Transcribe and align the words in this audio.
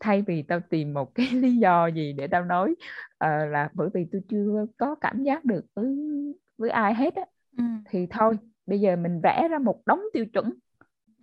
thay 0.00 0.22
vì 0.22 0.42
tao 0.42 0.60
tìm 0.70 0.94
một 0.94 1.14
cái 1.14 1.26
lý 1.32 1.56
do 1.56 1.86
gì 1.86 2.12
để 2.12 2.26
tao 2.26 2.44
nói 2.44 2.70
uh, 3.24 3.50
là 3.50 3.70
bởi 3.72 3.88
vì 3.94 4.06
tôi 4.12 4.22
chưa 4.28 4.66
có 4.78 4.94
cảm 4.94 5.22
giác 5.22 5.44
được 5.44 5.64
với 5.74 5.96
với 6.58 6.70
ai 6.70 6.94
hết 6.94 7.14
á 7.14 7.22
ừ. 7.58 7.64
thì 7.90 8.06
thôi 8.10 8.38
bây 8.66 8.80
giờ 8.80 8.96
mình 8.96 9.20
vẽ 9.22 9.48
ra 9.50 9.58
một 9.58 9.82
đống 9.86 10.00
tiêu 10.12 10.26
chuẩn 10.26 10.52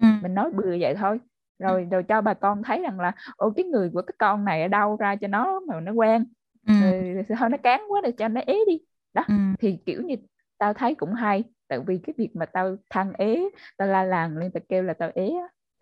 ừ. 0.01 0.07
mình 0.21 0.33
nói 0.33 0.51
bừa 0.51 0.77
vậy 0.79 0.95
thôi 0.95 1.19
rồi 1.59 1.81
ừ. 1.81 1.87
rồi 1.91 2.03
cho 2.03 2.21
bà 2.21 2.33
con 2.33 2.63
thấy 2.63 2.81
rằng 2.81 2.99
là 2.99 3.11
ô 3.37 3.53
cái 3.55 3.65
người 3.65 3.89
của 3.93 4.01
cái 4.01 4.15
con 4.17 4.45
này 4.45 4.61
ở 4.61 4.67
đâu 4.67 4.95
ra 4.95 5.15
cho 5.15 5.27
nó 5.27 5.59
mà 5.59 5.79
nó 5.79 5.91
quen 5.91 6.25
ừ. 6.67 6.73
rồi, 6.81 7.23
thôi 7.39 7.49
nó 7.49 7.57
cán 7.57 7.81
quá 7.89 8.01
để 8.03 8.11
cho 8.11 8.27
nó 8.27 8.41
ế 8.47 8.59
đi 8.67 8.79
đó 9.13 9.23
ừ. 9.27 9.33
thì 9.59 9.77
kiểu 9.85 10.01
như 10.01 10.15
tao 10.57 10.73
thấy 10.73 10.95
cũng 10.95 11.13
hay 11.13 11.43
tại 11.67 11.79
vì 11.87 11.97
cái 11.97 12.13
việc 12.17 12.35
mà 12.35 12.45
tao 12.45 12.75
thăng 12.89 13.13
ế 13.13 13.49
tao 13.77 13.87
la 13.87 14.03
làng 14.03 14.37
lên 14.37 14.51
tao 14.51 14.61
kêu 14.69 14.83
là 14.83 14.93
tao 14.93 15.11
ế 15.15 15.33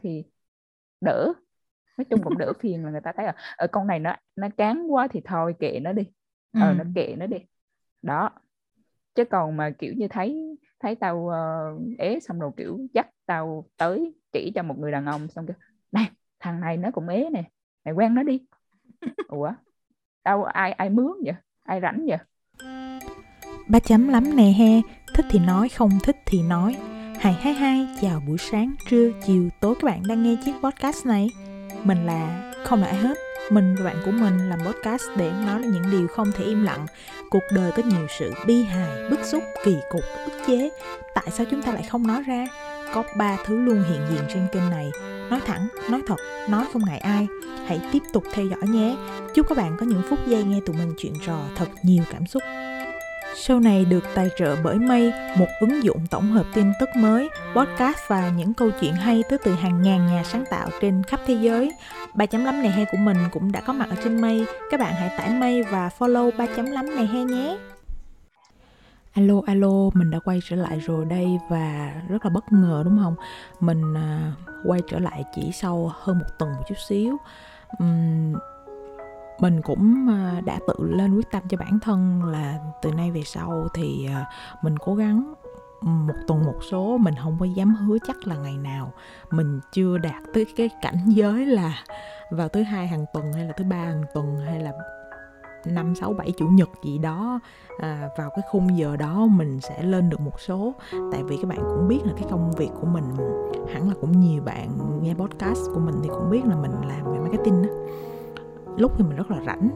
thì 0.03 0.23
đỡ 1.01 1.33
nói 1.97 2.05
chung 2.05 2.21
cũng 2.23 2.37
đỡ 2.37 2.53
phiền 2.59 2.85
là 2.85 2.91
người 2.91 3.01
ta 3.01 3.11
thấy 3.17 3.25
là 3.25 3.35
ở 3.57 3.67
con 3.67 3.87
này 3.87 3.99
nó 3.99 4.15
nó 4.35 4.47
cán 4.57 4.87
quá 4.87 5.07
thì 5.07 5.21
thôi 5.25 5.55
kệ 5.59 5.79
nó 5.79 5.91
đi. 5.93 6.03
Ờ 6.53 6.69
ừ. 6.69 6.75
nó 6.77 6.83
kệ 6.95 7.15
nó 7.17 7.25
đi. 7.25 7.37
Đó. 8.01 8.29
Chứ 9.15 9.25
còn 9.25 9.57
mà 9.57 9.69
kiểu 9.69 9.93
như 9.93 10.07
thấy 10.07 10.57
thấy 10.79 10.95
tao 10.95 11.17
uh, 11.17 11.99
ế 11.99 12.19
xong 12.19 12.39
rồi 12.39 12.51
kiểu 12.57 12.79
dắt 12.93 13.07
tao 13.25 13.65
tới 13.77 14.13
chỉ 14.31 14.51
cho 14.55 14.63
một 14.63 14.79
người 14.79 14.91
đàn 14.91 15.05
ông 15.05 15.27
xong 15.27 15.45
kêu 15.47 15.55
này 15.91 16.11
thằng 16.39 16.59
này 16.59 16.77
nó 16.77 16.91
cũng 16.91 17.07
ế 17.07 17.29
nè 17.29 17.43
mày 17.85 17.93
quen 17.93 18.15
nó 18.15 18.23
đi. 18.23 18.39
Ủa? 19.27 19.51
Đâu 20.25 20.43
ai 20.43 20.71
ai 20.71 20.89
mướn 20.89 21.13
vậy? 21.25 21.35
Ai 21.63 21.81
rảnh 21.81 22.05
vậy? 22.07 22.17
Ba 23.67 23.79
chấm 23.79 24.07
lắm 24.07 24.35
nè 24.35 24.43
he 24.43 24.81
thích 25.15 25.25
thì 25.29 25.39
nói 25.39 25.69
không 25.69 25.91
thích 26.03 26.17
thì 26.25 26.43
nói. 26.43 26.77
Hai 27.19 27.33
hai 27.33 27.53
hai 27.53 27.87
chào 28.01 28.21
buổi 28.27 28.37
sáng 28.37 28.75
trưa 28.89 29.11
chiều 29.25 29.49
tối 29.61 29.75
các 29.75 29.83
bạn 29.85 30.01
đang 30.07 30.23
nghe 30.23 30.35
chiếc 30.45 30.53
podcast 30.63 31.05
này 31.05 31.29
mình 31.85 32.05
là 32.05 32.51
không 32.65 32.81
là 32.81 32.87
ai 32.87 32.95
hết. 32.95 33.17
Mình 33.49 33.75
và 33.75 33.83
bạn 33.85 33.95
của 34.05 34.11
mình 34.11 34.49
làm 34.49 34.59
podcast 34.59 35.03
để 35.17 35.31
nói 35.45 35.59
là 35.61 35.67
những 35.67 35.91
điều 35.91 36.07
không 36.07 36.31
thể 36.31 36.43
im 36.43 36.63
lặng. 36.63 36.85
Cuộc 37.29 37.43
đời 37.51 37.71
có 37.71 37.83
nhiều 37.83 38.07
sự 38.19 38.33
bi 38.47 38.63
hài, 38.63 39.09
bức 39.09 39.19
xúc, 39.23 39.43
kỳ 39.65 39.77
cục, 39.89 40.01
ức 40.25 40.41
chế. 40.47 40.69
Tại 41.15 41.25
sao 41.31 41.45
chúng 41.51 41.61
ta 41.61 41.71
lại 41.71 41.83
không 41.83 42.07
nói 42.07 42.23
ra? 42.27 42.47
Có 42.93 43.03
ba 43.17 43.37
thứ 43.45 43.61
luôn 43.61 43.83
hiện 43.83 44.01
diện 44.09 44.23
trên 44.33 44.47
kênh 44.51 44.69
này. 44.69 44.91
Nói 45.29 45.39
thẳng, 45.45 45.67
nói 45.89 46.01
thật, 46.07 46.17
nói 46.49 46.65
không 46.73 46.81
ngại 46.85 46.99
ai. 46.99 47.27
Hãy 47.67 47.79
tiếp 47.91 48.01
tục 48.13 48.23
theo 48.33 48.45
dõi 48.45 48.69
nhé. 48.69 48.95
Chúc 49.35 49.47
các 49.49 49.57
bạn 49.57 49.77
có 49.79 49.85
những 49.85 50.01
phút 50.09 50.19
giây 50.27 50.43
nghe 50.43 50.59
tụi 50.65 50.75
mình 50.75 50.93
chuyện 50.97 51.13
trò 51.25 51.39
thật 51.55 51.67
nhiều 51.83 52.03
cảm 52.11 52.25
xúc. 52.25 52.43
Show 53.35 53.59
này 53.59 53.85
được 53.85 54.03
tài 54.15 54.29
trợ 54.37 54.55
bởi 54.63 54.79
Mây, 54.79 55.13
một 55.37 55.47
ứng 55.59 55.83
dụng 55.83 56.07
tổng 56.09 56.31
hợp 56.31 56.45
tin 56.53 56.71
tức 56.79 56.89
mới, 56.97 57.29
podcast 57.55 57.97
và 58.07 58.29
những 58.29 58.53
câu 58.53 58.71
chuyện 58.81 58.93
hay 58.93 59.23
tới 59.29 59.39
từ 59.43 59.53
hàng 59.53 59.81
ngàn 59.81 60.07
nhà 60.07 60.23
sáng 60.23 60.43
tạo 60.49 60.69
trên 60.81 61.03
khắp 61.03 61.19
thế 61.25 61.33
giới. 61.33 61.71
3.5 62.13 62.43
này 62.43 62.71
he 62.71 62.85
của 62.85 62.97
mình 62.97 63.17
cũng 63.31 63.51
đã 63.51 63.61
có 63.61 63.73
mặt 63.73 63.89
ở 63.89 63.95
trên 64.03 64.21
Mây. 64.21 64.45
Các 64.71 64.79
bạn 64.79 64.93
hãy 64.93 65.09
tải 65.17 65.29
Mây 65.29 65.63
và 65.63 65.89
follow 65.99 66.31
3.5 66.31 66.95
này 66.95 67.05
he 67.05 67.23
nhé. 67.23 67.57
Alo 69.13 69.41
alo, 69.45 69.89
mình 69.93 70.11
đã 70.11 70.19
quay 70.19 70.39
trở 70.49 70.55
lại 70.55 70.79
rồi 70.79 71.05
đây 71.05 71.27
và 71.49 71.93
rất 72.09 72.25
là 72.25 72.29
bất 72.29 72.51
ngờ 72.51 72.81
đúng 72.85 72.99
không? 73.03 73.15
Mình 73.59 73.93
uh, 73.93 74.67
quay 74.67 74.81
trở 74.87 74.99
lại 74.99 75.23
chỉ 75.35 75.51
sau 75.51 75.91
hơn 75.99 76.19
một 76.19 76.25
tuần 76.39 76.51
một 76.51 76.63
chút 76.67 76.77
xíu. 76.87 77.17
Um, 77.79 78.33
mình 79.39 79.61
cũng 79.61 80.07
à, 80.09 80.41
đã 80.45 80.59
tự 80.67 80.73
lên 80.79 81.15
quyết 81.15 81.31
tâm 81.31 81.43
cho 81.49 81.57
bản 81.57 81.79
thân 81.79 82.23
là 82.23 82.59
từ 82.81 82.91
nay 82.91 83.11
về 83.11 83.21
sau 83.25 83.67
thì 83.73 84.07
à, 84.07 84.25
mình 84.61 84.77
cố 84.77 84.95
gắng 84.95 85.33
một 85.81 86.13
tuần 86.27 86.45
một 86.45 86.59
số 86.71 86.97
mình 86.97 87.13
không 87.23 87.37
có 87.39 87.45
dám 87.45 87.75
hứa 87.75 87.97
chắc 88.07 88.27
là 88.27 88.35
ngày 88.35 88.57
nào 88.57 88.91
mình 89.31 89.59
chưa 89.71 89.97
đạt 89.97 90.23
tới 90.33 90.45
cái 90.55 90.69
cảnh 90.81 91.05
giới 91.07 91.45
là 91.45 91.83
vào 92.31 92.49
thứ 92.49 92.63
hai 92.63 92.87
hàng 92.87 93.05
tuần 93.13 93.33
hay 93.33 93.45
là 93.45 93.53
thứ 93.57 93.63
ba 93.63 93.77
hàng 93.77 94.03
tuần 94.13 94.37
hay 94.45 94.59
là 94.59 94.71
năm 95.65 95.95
sáu 95.95 96.13
bảy 96.13 96.31
chủ 96.37 96.47
nhật 96.47 96.69
gì 96.83 96.97
đó 96.97 97.39
à, 97.79 98.09
vào 98.17 98.29
cái 98.29 98.41
khung 98.51 98.77
giờ 98.77 98.97
đó 98.97 99.25
mình 99.25 99.59
sẽ 99.61 99.83
lên 99.83 100.09
được 100.09 100.21
một 100.21 100.39
số. 100.39 100.73
Tại 101.11 101.23
vì 101.23 101.37
các 101.37 101.47
bạn 101.47 101.59
cũng 101.59 101.87
biết 101.87 101.99
là 102.05 102.13
cái 102.17 102.27
công 102.31 102.51
việc 102.51 102.69
của 102.81 102.87
mình 102.87 103.03
hẳn 103.73 103.89
là 103.89 103.95
cũng 104.01 104.19
nhiều 104.19 104.43
bạn 104.43 104.69
nghe 105.01 105.13
podcast 105.13 105.59
của 105.73 105.79
mình 105.79 105.95
thì 106.03 106.09
cũng 106.09 106.29
biết 106.29 106.45
là 106.45 106.55
mình 106.55 106.71
làm 106.87 107.13
về 107.13 107.19
marketing 107.19 107.61
đó 107.61 107.69
lúc 108.77 108.91
thì 108.97 109.03
mình 109.03 109.17
rất 109.17 109.31
là 109.31 109.41
rảnh 109.45 109.69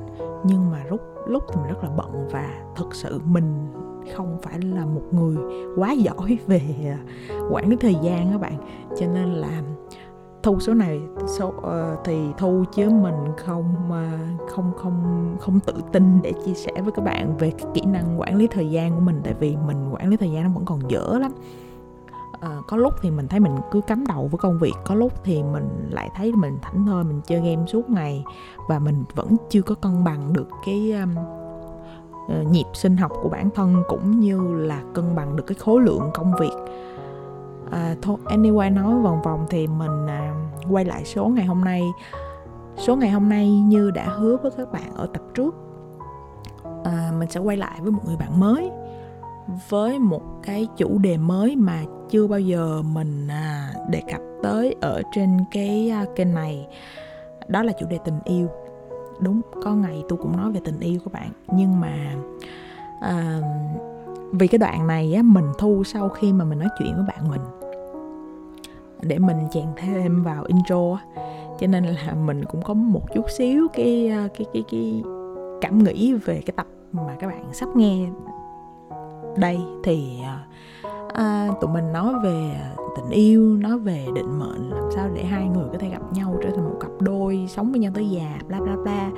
nhưng 0.44 0.72
mà 0.72 0.84
lúc 0.90 1.02
lúc 1.28 1.44
thì 1.50 1.56
mình 1.62 1.70
rất 1.70 1.84
là 1.84 1.90
bận 1.98 2.28
và 2.32 2.50
thực 2.76 2.96
sự 2.96 3.22
mình 3.26 3.68
không 4.16 4.38
phải 4.42 4.60
là 4.60 4.86
một 4.86 5.02
người 5.12 5.38
quá 5.76 5.92
giỏi 5.92 6.38
về 6.48 6.62
à, 6.86 7.00
quản 7.50 7.70
lý 7.70 7.76
thời 7.76 7.96
gian 8.04 8.32
các 8.32 8.42
bạn. 8.42 8.58
Cho 9.00 9.08
nên 9.08 9.34
là 9.34 9.62
thu 10.44 10.60
số 10.60 10.74
này 10.74 11.02
số 11.28 11.48
uh, 11.48 12.00
thì 12.04 12.18
thu 12.38 12.64
chứ 12.74 12.90
mình 12.90 13.16
không 13.38 13.76
uh, 13.90 14.50
không 14.50 14.72
không 14.78 15.36
không 15.40 15.60
tự 15.60 15.74
tin 15.92 16.22
để 16.24 16.34
chia 16.46 16.54
sẻ 16.54 16.72
với 16.82 16.92
các 16.92 17.06
bạn 17.06 17.38
về 17.38 17.52
cái 17.52 17.68
kỹ 17.74 17.82
năng 17.86 18.20
quản 18.20 18.36
lý 18.36 18.48
thời 18.48 18.70
gian 18.70 18.94
của 18.94 19.02
mình. 19.02 19.22
Tại 19.24 19.34
vì 19.40 19.58
mình 19.68 19.94
quản 19.94 20.10
lý 20.10 20.18
thời 20.18 20.32
gian 20.32 20.44
nó 20.44 20.50
vẫn 20.50 20.66
còn 20.66 20.80
dở 20.92 21.18
lắm 21.22 21.32
uh, 22.46 22.68
có 22.68 22.78
lúc 22.78 22.94
thì 23.02 23.12
mình 23.12 23.28
thấy 23.28 23.40
mình 23.40 23.56
cứ 23.72 23.82
cắm 23.82 24.08
đầu 24.08 24.28
với 24.32 24.38
công 24.38 24.60
việc 24.60 24.74
có 24.86 24.96
lúc 24.96 25.14
thì 25.24 25.44
mình 25.44 25.90
lại 25.90 26.10
thấy 26.16 26.32
mình 26.32 26.58
thảnh 26.62 26.86
thơi 26.86 27.04
mình 27.04 27.22
chơi 27.26 27.40
game 27.40 27.66
suốt 27.68 27.90
ngày 27.90 28.24
và 28.68 28.80
mình 28.80 29.04
vẫn 29.16 29.36
chưa 29.50 29.62
có 29.62 29.76
cân 29.76 30.04
bằng 30.04 30.34
được 30.34 30.48
cái 30.66 30.92
um, 30.92 31.16
nhịp 32.52 32.66
sinh 32.74 32.98
học 32.98 33.12
của 33.24 33.30
bản 33.30 33.50
thân 33.56 33.84
cũng 33.88 34.20
như 34.20 34.54
là 34.54 34.82
cân 34.94 35.16
bằng 35.16 35.36
được 35.36 35.44
cái 35.48 35.56
khối 35.56 35.82
lượng 35.82 36.10
công 36.14 36.34
việc. 36.40 36.54
À, 37.72 37.96
thôi 38.02 38.18
anyway 38.26 38.74
nói 38.74 39.00
vòng 39.00 39.22
vòng 39.22 39.46
thì 39.50 39.68
mình 39.68 40.08
à, 40.08 40.34
quay 40.70 40.86
lại 40.86 41.06
số 41.06 41.28
ngày 41.28 41.46
hôm 41.46 41.62
nay. 41.64 41.84
Số 42.78 42.96
ngày 42.96 43.10
hôm 43.12 43.30
nay 43.30 43.52
như 43.52 43.92
đã 43.92 44.06
hứa 44.06 44.38
với 44.38 44.52
các 44.58 44.72
bạn 44.72 44.96
ở 44.96 45.08
tập 45.14 45.22
trước. 45.34 45.56
À, 46.84 47.12
mình 47.20 47.30
sẽ 47.30 47.40
quay 47.40 47.58
lại 47.58 47.80
với 47.82 47.92
một 47.92 48.02
người 48.06 48.18
bạn 48.18 48.40
mới 48.40 48.72
với 49.70 50.00
một 50.00 50.22
cái 50.44 50.68
chủ 50.78 50.98
đề 50.98 51.18
mới 51.18 51.56
mà 51.56 51.84
chưa 52.10 52.28
bao 52.28 52.40
giờ 52.40 52.82
mình 52.82 53.28
à, 53.28 53.74
đề 53.90 54.02
cập 54.12 54.22
tới 54.44 54.76
ở 54.82 55.02
trên 55.16 55.38
cái 55.52 55.90
à, 55.90 56.06
kênh 56.16 56.34
này. 56.34 56.68
Đó 57.48 57.64
là 57.64 57.74
chủ 57.80 57.86
đề 57.90 58.00
tình 58.06 58.20
yêu. 58.24 58.48
Đúng 59.20 59.42
có 59.64 59.76
ngày 59.76 60.04
tôi 60.10 60.20
cũng 60.22 60.38
nói 60.38 60.52
về 60.52 60.60
tình 60.66 60.80
yêu 60.80 61.00
các 61.06 61.14
bạn 61.14 61.30
nhưng 61.48 61.80
mà 61.80 62.16
à, 63.02 63.42
vì 64.32 64.48
cái 64.48 64.60
đoạn 64.60 64.88
này 64.88 65.14
á, 65.14 65.22
mình 65.22 65.46
thu 65.58 65.84
sau 65.84 66.10
khi 66.10 66.34
mà 66.34 66.46
mình 66.46 66.60
nói 66.60 66.70
chuyện 66.80 66.96
với 66.96 67.06
bạn 67.08 67.30
mình 67.30 67.42
để 69.02 69.20
mình 69.20 69.38
chèn 69.52 69.66
thêm 69.78 70.24
vào 70.24 70.44
intro 70.44 70.98
cho 71.60 71.68
nên 71.68 71.84
là 71.84 72.14
mình 72.14 72.46
cũng 72.46 72.62
có 72.62 72.74
một 72.74 73.14
chút 73.14 73.26
xíu 73.38 73.68
cái 73.74 74.08
à, 74.08 74.28
cái 74.38 74.46
cái 74.54 74.64
cái 74.72 75.04
cảm 75.62 75.84
nghĩ 75.84 76.14
về 76.14 76.42
cái 76.46 76.54
tập 76.56 76.68
mà 76.92 77.16
các 77.20 77.28
bạn 77.28 77.44
sắp 77.54 77.70
nghe 77.76 78.08
đây 79.38 79.60
thì 79.84 80.22
à, 80.24 80.46
à, 81.14 81.50
tụi 81.62 81.72
mình 81.72 81.94
nói 81.94 82.14
về 82.24 82.56
tình 82.96 83.10
yêu 83.10 83.58
nói 83.58 83.80
về 83.80 84.08
định 84.16 84.40
mệnh 84.40 84.70
làm 84.70 84.84
sao 84.96 85.10
để 85.14 85.24
hai 85.24 85.48
người 85.48 85.68
có 85.72 85.78
thể 85.80 85.90
gặp 85.90 86.14
nhau 86.14 86.36
trở 86.44 86.50
thành 86.50 86.70
một 86.70 86.78
cặp 86.80 86.92
đôi 87.00 87.46
sống 87.50 87.72
với 87.72 87.80
nhau 87.80 87.92
tới 87.96 88.10
già 88.10 88.40
bla 88.48 88.60
bla 88.60 88.76
bla. 88.84 89.12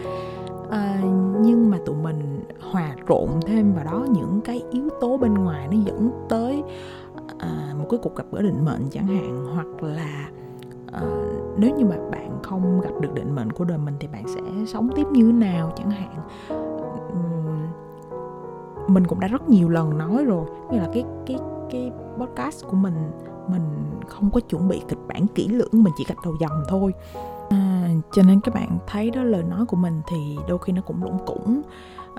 À, 0.69 1.01
nhưng 1.41 1.69
mà 1.69 1.77
tụi 1.85 1.95
mình 1.95 2.43
hòa 2.71 2.95
trộn 3.09 3.29
thêm 3.45 3.73
vào 3.73 3.83
đó 3.83 4.05
những 4.09 4.41
cái 4.41 4.63
yếu 4.71 4.89
tố 5.01 5.17
bên 5.17 5.33
ngoài 5.33 5.67
nó 5.71 5.77
dẫn 5.85 6.11
tới 6.29 6.63
à, 7.37 7.73
một 7.79 7.85
cái 7.89 7.99
cuộc 8.03 8.15
gặp 8.15 8.25
gỡ 8.31 8.41
định 8.41 8.65
mệnh 8.65 8.89
chẳng 8.91 9.07
hạn. 9.07 9.45
Hoặc 9.55 9.83
là 9.83 10.29
à, 10.91 11.01
nếu 11.57 11.75
như 11.75 11.85
mà 11.85 11.95
bạn 12.11 12.39
không 12.43 12.81
gặp 12.81 12.91
được 13.01 13.13
định 13.13 13.35
mệnh 13.35 13.51
của 13.51 13.63
đời 13.63 13.77
mình 13.77 13.93
thì 13.99 14.07
bạn 14.07 14.23
sẽ 14.27 14.41
sống 14.67 14.89
tiếp 14.95 15.07
như 15.11 15.25
thế 15.25 15.31
nào 15.31 15.73
chẳng 15.75 15.91
hạn 15.91 16.15
mình 18.93 19.07
cũng 19.07 19.19
đã 19.19 19.27
rất 19.27 19.49
nhiều 19.49 19.69
lần 19.69 19.97
nói 19.97 20.25
rồi 20.25 20.45
như 20.71 20.79
là 20.79 20.89
cái 20.93 21.03
cái 21.25 21.37
cái 21.71 21.91
podcast 22.19 22.65
của 22.65 22.75
mình 22.77 23.11
mình 23.47 23.61
không 24.07 24.31
có 24.31 24.39
chuẩn 24.39 24.67
bị 24.67 24.81
kịch 24.87 24.97
bản 25.07 25.27
kỹ 25.35 25.47
lưỡng 25.47 25.83
mình 25.83 25.93
chỉ 25.97 26.05
gạch 26.07 26.17
đầu 26.23 26.33
dòng 26.39 26.63
thôi. 26.69 26.93
À, 27.49 27.89
cho 28.11 28.23
nên 28.23 28.41
các 28.41 28.55
bạn 28.55 28.77
thấy 28.87 29.11
đó 29.11 29.23
lời 29.23 29.43
nói 29.43 29.65
của 29.65 29.77
mình 29.77 30.01
thì 30.07 30.37
đôi 30.47 30.57
khi 30.57 30.73
nó 30.73 30.81
cũng 30.81 31.03
lủng 31.03 31.25
củng 31.25 31.61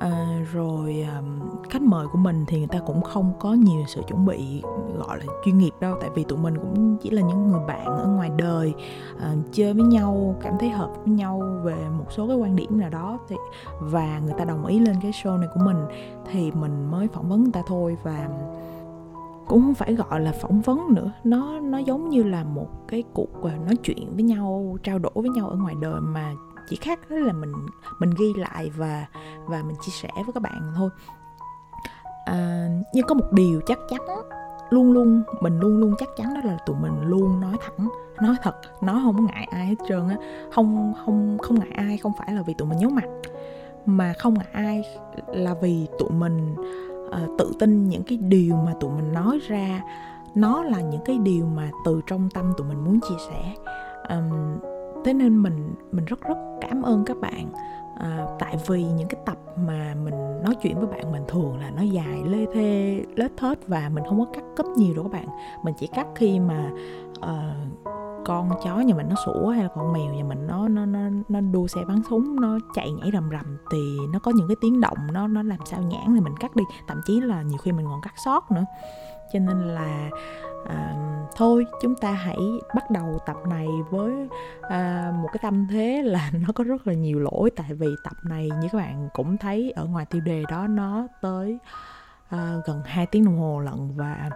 à, 0.03 0.43
rồi 0.53 1.07
à, 1.09 1.23
khách 1.71 1.83
mời 1.83 2.07
của 2.07 2.19
mình 2.19 2.45
thì 2.47 2.59
người 2.59 2.69
ta 2.69 2.79
cũng 2.87 3.03
không 3.03 3.33
có 3.39 3.53
nhiều 3.53 3.85
sự 3.87 4.03
chuẩn 4.09 4.27
bị 4.27 4.63
gọi 4.99 5.19
là 5.19 5.25
chuyên 5.45 5.59
nghiệp 5.59 5.71
đâu. 5.81 5.97
Tại 6.01 6.11
vì 6.15 6.25
tụi 6.25 6.39
mình 6.39 6.57
cũng 6.57 6.97
chỉ 7.03 7.11
là 7.11 7.23
những 7.23 7.49
người 7.49 7.61
bạn 7.69 7.87
ở 7.87 8.07
ngoài 8.07 8.31
đời 8.37 8.75
à, 9.21 9.35
chơi 9.53 9.75
với 9.75 9.85
nhau 9.85 10.35
cảm 10.41 10.55
thấy 10.61 10.71
hợp 10.71 10.91
với 11.05 11.15
nhau 11.15 11.43
về 11.63 11.77
một 11.99 12.07
số 12.11 12.27
cái 12.29 12.37
quan 12.37 12.57
điểm 12.57 12.79
nào 12.79 12.91
đó. 12.91 13.19
Thì 13.29 13.37
và 13.81 14.19
người 14.25 14.35
ta 14.39 14.45
đồng 14.45 14.67
ý 14.67 14.79
lên 14.79 14.97
cái 15.03 15.11
show 15.11 15.39
này 15.39 15.49
của 15.55 15.61
mình 15.65 15.77
thì 16.31 16.53
mình 16.53 16.91
mới 16.91 17.09
phỏng 17.09 17.29
vấn 17.29 17.43
người 17.43 17.53
ta 17.53 17.63
thôi. 17.67 17.97
Và 18.03 18.29
cũng 19.47 19.63
không 19.63 19.75
phải 19.75 19.95
gọi 19.95 20.21
là 20.21 20.33
phỏng 20.33 20.61
vấn 20.61 20.95
nữa. 20.95 21.13
Nó 21.25 21.61
nó 21.61 21.79
giống 21.79 22.09
như 22.09 22.23
là 22.23 22.45
một 22.45 22.69
cái 22.89 23.05
cuộc 23.15 23.43
à, 23.45 23.57
nói 23.67 23.77
chuyện 23.77 24.15
với 24.15 24.23
nhau 24.23 24.77
trao 24.83 24.99
đổi 24.99 25.13
với 25.15 25.31
nhau 25.31 25.49
ở 25.49 25.57
ngoài 25.57 25.75
đời 25.81 26.01
mà 26.01 26.35
chỉ 26.73 26.77
khác 26.77 27.11
đó 27.11 27.17
là 27.17 27.33
mình 27.33 27.53
mình 27.99 28.11
ghi 28.19 28.35
lại 28.37 28.71
và 28.77 29.07
và 29.47 29.63
mình 29.63 29.77
chia 29.83 29.93
sẻ 29.93 30.09
với 30.15 30.33
các 30.35 30.43
bạn 30.43 30.73
thôi. 30.77 30.91
À, 32.25 32.69
nhưng 32.95 33.07
có 33.07 33.15
một 33.15 33.33
điều 33.33 33.61
chắc 33.67 33.79
chắn 33.91 34.01
luôn 34.71 34.93
luôn 34.93 35.23
mình 35.41 35.61
luôn 35.61 35.79
luôn 35.79 35.95
chắc 35.99 36.09
chắn 36.17 36.35
đó 36.35 36.41
là 36.45 36.59
tụi 36.67 36.77
mình 36.77 37.03
luôn 37.03 37.41
nói 37.41 37.57
thẳng 37.61 37.89
nói 38.23 38.37
thật 38.43 38.55
nói 38.83 39.01
không 39.05 39.27
ngại 39.27 39.49
ai 39.51 39.67
hết 39.67 39.75
trơn 39.89 40.09
á. 40.09 40.17
Không 40.53 40.95
không 41.07 41.39
không 41.39 41.59
ngại 41.59 41.71
ai 41.75 41.99
không 41.99 42.13
phải 42.19 42.33
là 42.33 42.43
vì 42.43 42.55
tụi 42.55 42.69
mình 42.69 42.79
nhớ 42.79 42.89
mặt 42.89 43.09
mà 43.87 44.13
không 44.19 44.35
ngại 44.35 44.49
ai 44.53 44.85
là 45.27 45.55
vì 45.55 45.87
tụi 45.99 46.11
mình 46.11 46.55
uh, 47.07 47.39
tự 47.39 47.53
tin 47.59 47.89
những 47.89 48.03
cái 48.03 48.19
điều 48.19 48.57
mà 48.57 48.75
tụi 48.81 48.91
mình 48.91 49.13
nói 49.13 49.39
ra. 49.49 49.83
Nó 50.35 50.63
là 50.63 50.81
những 50.81 51.05
cái 51.05 51.19
điều 51.19 51.47
mà 51.47 51.71
từ 51.85 52.01
trong 52.07 52.29
tâm 52.31 52.53
tụi 52.57 52.67
mình 52.69 52.85
muốn 52.85 53.01
chia 53.01 53.17
sẻ. 53.29 53.55
Um, 54.09 54.59
thế 55.05 55.15
nên 55.15 55.43
mình 55.43 55.75
mình 55.93 56.05
rất 56.05 56.21
rất 56.21 56.39
cảm 56.61 56.83
ơn 56.83 57.05
các 57.05 57.17
bạn. 57.21 57.53
À, 58.01 58.27
tại 58.39 58.57
vì 58.67 58.85
những 58.85 59.09
cái 59.09 59.21
tập 59.27 59.37
mà 59.67 59.95
mình 60.05 60.43
nói 60.45 60.55
chuyện 60.63 60.79
với 60.79 60.87
bạn 60.87 61.13
mình 61.13 61.23
thường 61.29 61.59
là 61.61 61.71
nó 61.71 61.83
dài 61.83 62.23
lê 62.27 62.47
thê 62.53 63.03
lết 63.17 63.37
thết 63.37 63.69
và 63.69 63.91
mình 63.95 64.05
không 64.09 64.19
có 64.19 64.27
cắt 64.33 64.45
cấp 64.57 64.67
nhiều 64.77 64.95
đâu 64.95 65.05
các 65.05 65.13
bạn. 65.13 65.27
Mình 65.65 65.75
chỉ 65.79 65.87
cắt 65.87 66.07
khi 66.15 66.41
mà 66.41 66.71
uh, 67.19 67.93
con 68.25 68.51
chó 68.65 68.77
nhà 68.77 68.95
mình 68.95 69.07
nó 69.09 69.17
sủa 69.25 69.49
hay 69.49 69.63
là 69.63 69.69
con 69.75 69.93
mèo 69.93 70.15
nhà 70.15 70.25
mình 70.25 70.47
nó 70.47 70.69
nó 70.69 70.85
nó 70.85 70.99
nó 71.29 71.41
đua 71.41 71.67
xe 71.67 71.81
bắn 71.89 72.03
súng 72.11 72.41
nó 72.41 72.59
chạy 72.75 72.91
nhảy 72.91 73.11
rầm 73.13 73.31
rầm 73.31 73.57
thì 73.73 73.79
nó 74.13 74.19
có 74.19 74.33
những 74.35 74.49
cái 74.49 74.57
tiếng 74.61 74.81
động 74.81 74.99
nó 75.13 75.29
nó 75.29 75.43
làm 75.43 75.59
sao 75.65 75.83
nhãn 75.83 76.15
thì 76.15 76.21
mình 76.21 76.35
cắt 76.41 76.57
đi. 76.57 76.65
Thậm 76.89 77.01
chí 77.07 77.21
là 77.21 77.43
nhiều 77.43 77.59
khi 77.59 77.73
mình 77.73 77.87
còn 77.87 78.01
cắt 78.03 78.15
sót 78.25 78.51
nữa 78.51 78.65
cho 79.33 79.39
nên 79.39 79.61
là 79.61 80.11
à, 80.69 80.97
thôi 81.37 81.67
chúng 81.81 81.95
ta 81.95 82.13
hãy 82.13 82.39
bắt 82.75 82.91
đầu 82.91 83.19
tập 83.27 83.37
này 83.47 83.67
với 83.91 84.29
à, 84.63 85.13
một 85.23 85.29
cái 85.33 85.39
tâm 85.43 85.67
thế 85.71 86.03
là 86.05 86.31
nó 86.47 86.49
có 86.55 86.65
rất 86.65 86.87
là 86.87 86.95
nhiều 86.95 87.19
lỗi. 87.19 87.51
Tại 87.57 87.75
vì 87.75 87.89
tập 88.05 88.17
này 88.23 88.51
như 88.61 88.69
các 88.73 88.79
bạn 88.79 89.09
cũng 89.13 89.37
thấy 89.37 89.71
ở 89.71 89.85
ngoài 89.85 90.07
tiêu 90.11 90.21
đề 90.21 90.45
đó 90.51 90.67
nó 90.67 91.07
tới 91.21 91.59
à, 92.29 92.55
gần 92.67 92.83
2 92.85 93.07
tiếng 93.07 93.25
đồng 93.25 93.39
hồ 93.39 93.61
lận. 93.61 93.97
Và 93.97 94.31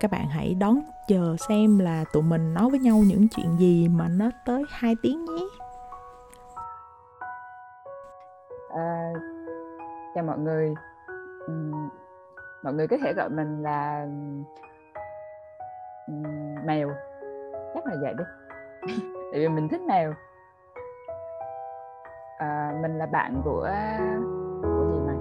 các 0.00 0.10
bạn 0.10 0.28
hãy 0.28 0.54
đón 0.54 0.80
chờ 1.08 1.36
xem 1.48 1.78
là 1.78 2.04
tụi 2.12 2.22
mình 2.22 2.54
nói 2.54 2.70
với 2.70 2.78
nhau 2.78 2.98
những 3.06 3.28
chuyện 3.28 3.56
gì 3.58 3.88
mà 3.88 4.08
nó 4.08 4.30
tới 4.46 4.64
2 4.68 4.96
tiếng 5.02 5.24
nhé. 5.24 5.44
À, 8.74 9.12
chào 10.14 10.24
mọi 10.24 10.38
người 10.38 10.74
mọi 12.68 12.74
người 12.74 12.86
có 12.86 12.96
thể 13.02 13.12
gọi 13.12 13.28
mình 13.28 13.62
là 13.62 14.06
mèo. 16.64 16.88
Chắc 17.74 17.86
là 17.86 17.94
vậy 18.02 18.14
đi 18.18 18.24
tại 19.32 19.40
vì 19.40 19.48
mình 19.48 19.68
thích 19.68 19.80
mèo. 19.88 20.14
À, 22.38 22.74
mình 22.82 22.98
là 22.98 23.06
bạn 23.06 23.40
của 23.44 23.70
của 24.62 24.86
gì 24.92 25.00
này 25.06 25.16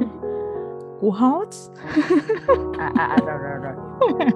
của 1.00 1.10
hot. 1.10 1.48
À, 2.78 2.92
à, 2.96 3.04
à 3.04 3.16
rồi 3.26 3.38
rồi 3.38 3.58
rồi. 3.62 3.72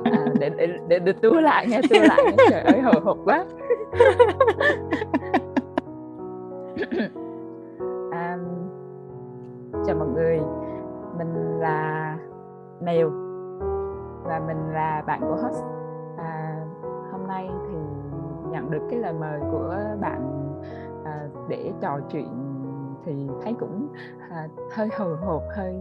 À, 0.05 0.25
để 0.41 0.51
để 0.57 0.79
để, 0.89 0.99
để 0.99 1.13
tua 1.23 1.41
lại 1.41 1.67
nha 1.67 1.81
tua 1.91 2.01
lại 2.01 2.37
trời 2.51 2.61
ơi 2.61 2.81
hồi 2.81 3.01
hộp 3.05 3.19
quá. 3.25 3.45
À, 8.13 8.39
chào 9.87 9.97
mọi 9.97 10.09
người 10.09 10.41
mình 11.25 11.61
là 11.61 12.17
Mèo 12.83 13.11
và 14.25 14.43
mình 14.47 14.73
là 14.73 15.03
bạn 15.07 15.21
của 15.21 15.37
host. 15.43 15.65
À, 16.17 16.65
hôm 17.13 17.27
nay 17.27 17.51
thì 17.69 17.79
nhận 18.51 18.71
được 18.71 18.83
cái 18.91 18.99
lời 18.99 19.13
mời 19.13 19.41
của 19.53 19.77
bạn 20.01 20.53
à, 21.05 21.29
để 21.49 21.73
trò 21.81 22.01
chuyện 22.11 22.29
thì 23.05 23.31
thấy 23.43 23.57
cũng 23.61 23.89
à, 24.31 24.49
hơi 24.77 24.89
hồi 24.99 25.17
hộp 25.17 25.43
hơi 25.57 25.75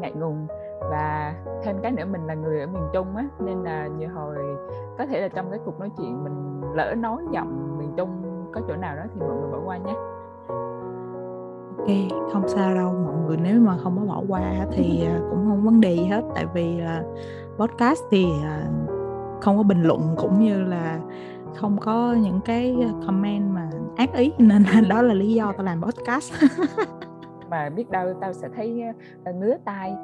ngại 0.00 0.12
ngùng. 0.12 0.46
Và 0.90 1.34
thêm 1.62 1.76
cái 1.82 1.92
nữa 1.92 2.04
mình 2.04 2.26
là 2.26 2.34
người 2.34 2.60
ở 2.60 2.66
miền 2.66 2.88
Trung 2.92 3.16
á 3.16 3.24
nên 3.38 3.62
là 3.62 3.86
nhiều 3.86 4.08
hồi 4.14 4.36
có 4.98 5.06
thể 5.06 5.20
là 5.20 5.28
trong 5.28 5.50
cái 5.50 5.60
cuộc 5.64 5.80
nói 5.80 5.90
chuyện 5.98 6.24
mình 6.24 6.60
lỡ 6.74 6.94
nói 6.94 7.22
giọng 7.32 7.78
miền 7.78 7.92
Trung 7.96 8.22
có 8.52 8.60
chỗ 8.68 8.76
nào 8.76 8.96
đó 8.96 9.02
thì 9.14 9.20
mọi 9.20 9.36
người 9.36 9.50
bỏ 9.52 9.58
qua 9.64 9.76
nhé 9.76 9.94
ok 11.78 11.88
không 12.32 12.48
sao 12.48 12.74
đâu 12.74 12.92
mọi 13.04 13.14
người 13.26 13.36
nếu 13.36 13.60
mà 13.60 13.76
không 13.82 13.98
có 13.98 14.04
bỏ 14.14 14.22
qua 14.28 14.66
thì 14.72 15.04
à, 15.06 15.18
cũng 15.30 15.46
không 15.48 15.64
vấn 15.64 15.80
đề 15.80 15.94
gì 15.94 16.04
hết. 16.06 16.22
Tại 16.34 16.46
vì 16.54 16.76
là 16.80 17.02
podcast 17.58 18.00
thì 18.10 18.26
à, 18.42 18.66
không 19.40 19.56
có 19.56 19.62
bình 19.62 19.82
luận 19.82 20.14
cũng 20.18 20.40
như 20.44 20.62
là 20.62 21.00
không 21.54 21.78
có 21.78 22.12
những 22.12 22.40
cái 22.44 22.76
comment 23.06 23.50
mà 23.54 23.70
ác 23.96 24.14
ý 24.14 24.32
nên 24.38 24.62
là 24.62 24.80
đó 24.80 25.02
là 25.02 25.14
lý 25.14 25.34
do 25.34 25.52
tao 25.52 25.64
làm 25.64 25.82
podcast. 25.82 26.32
Mà 27.50 27.68
biết 27.68 27.90
đâu 27.90 28.08
tao 28.20 28.32
sẽ 28.32 28.48
thấy 28.56 28.82
uh, 29.30 29.34
ngứa 29.34 29.56
tai 29.64 29.94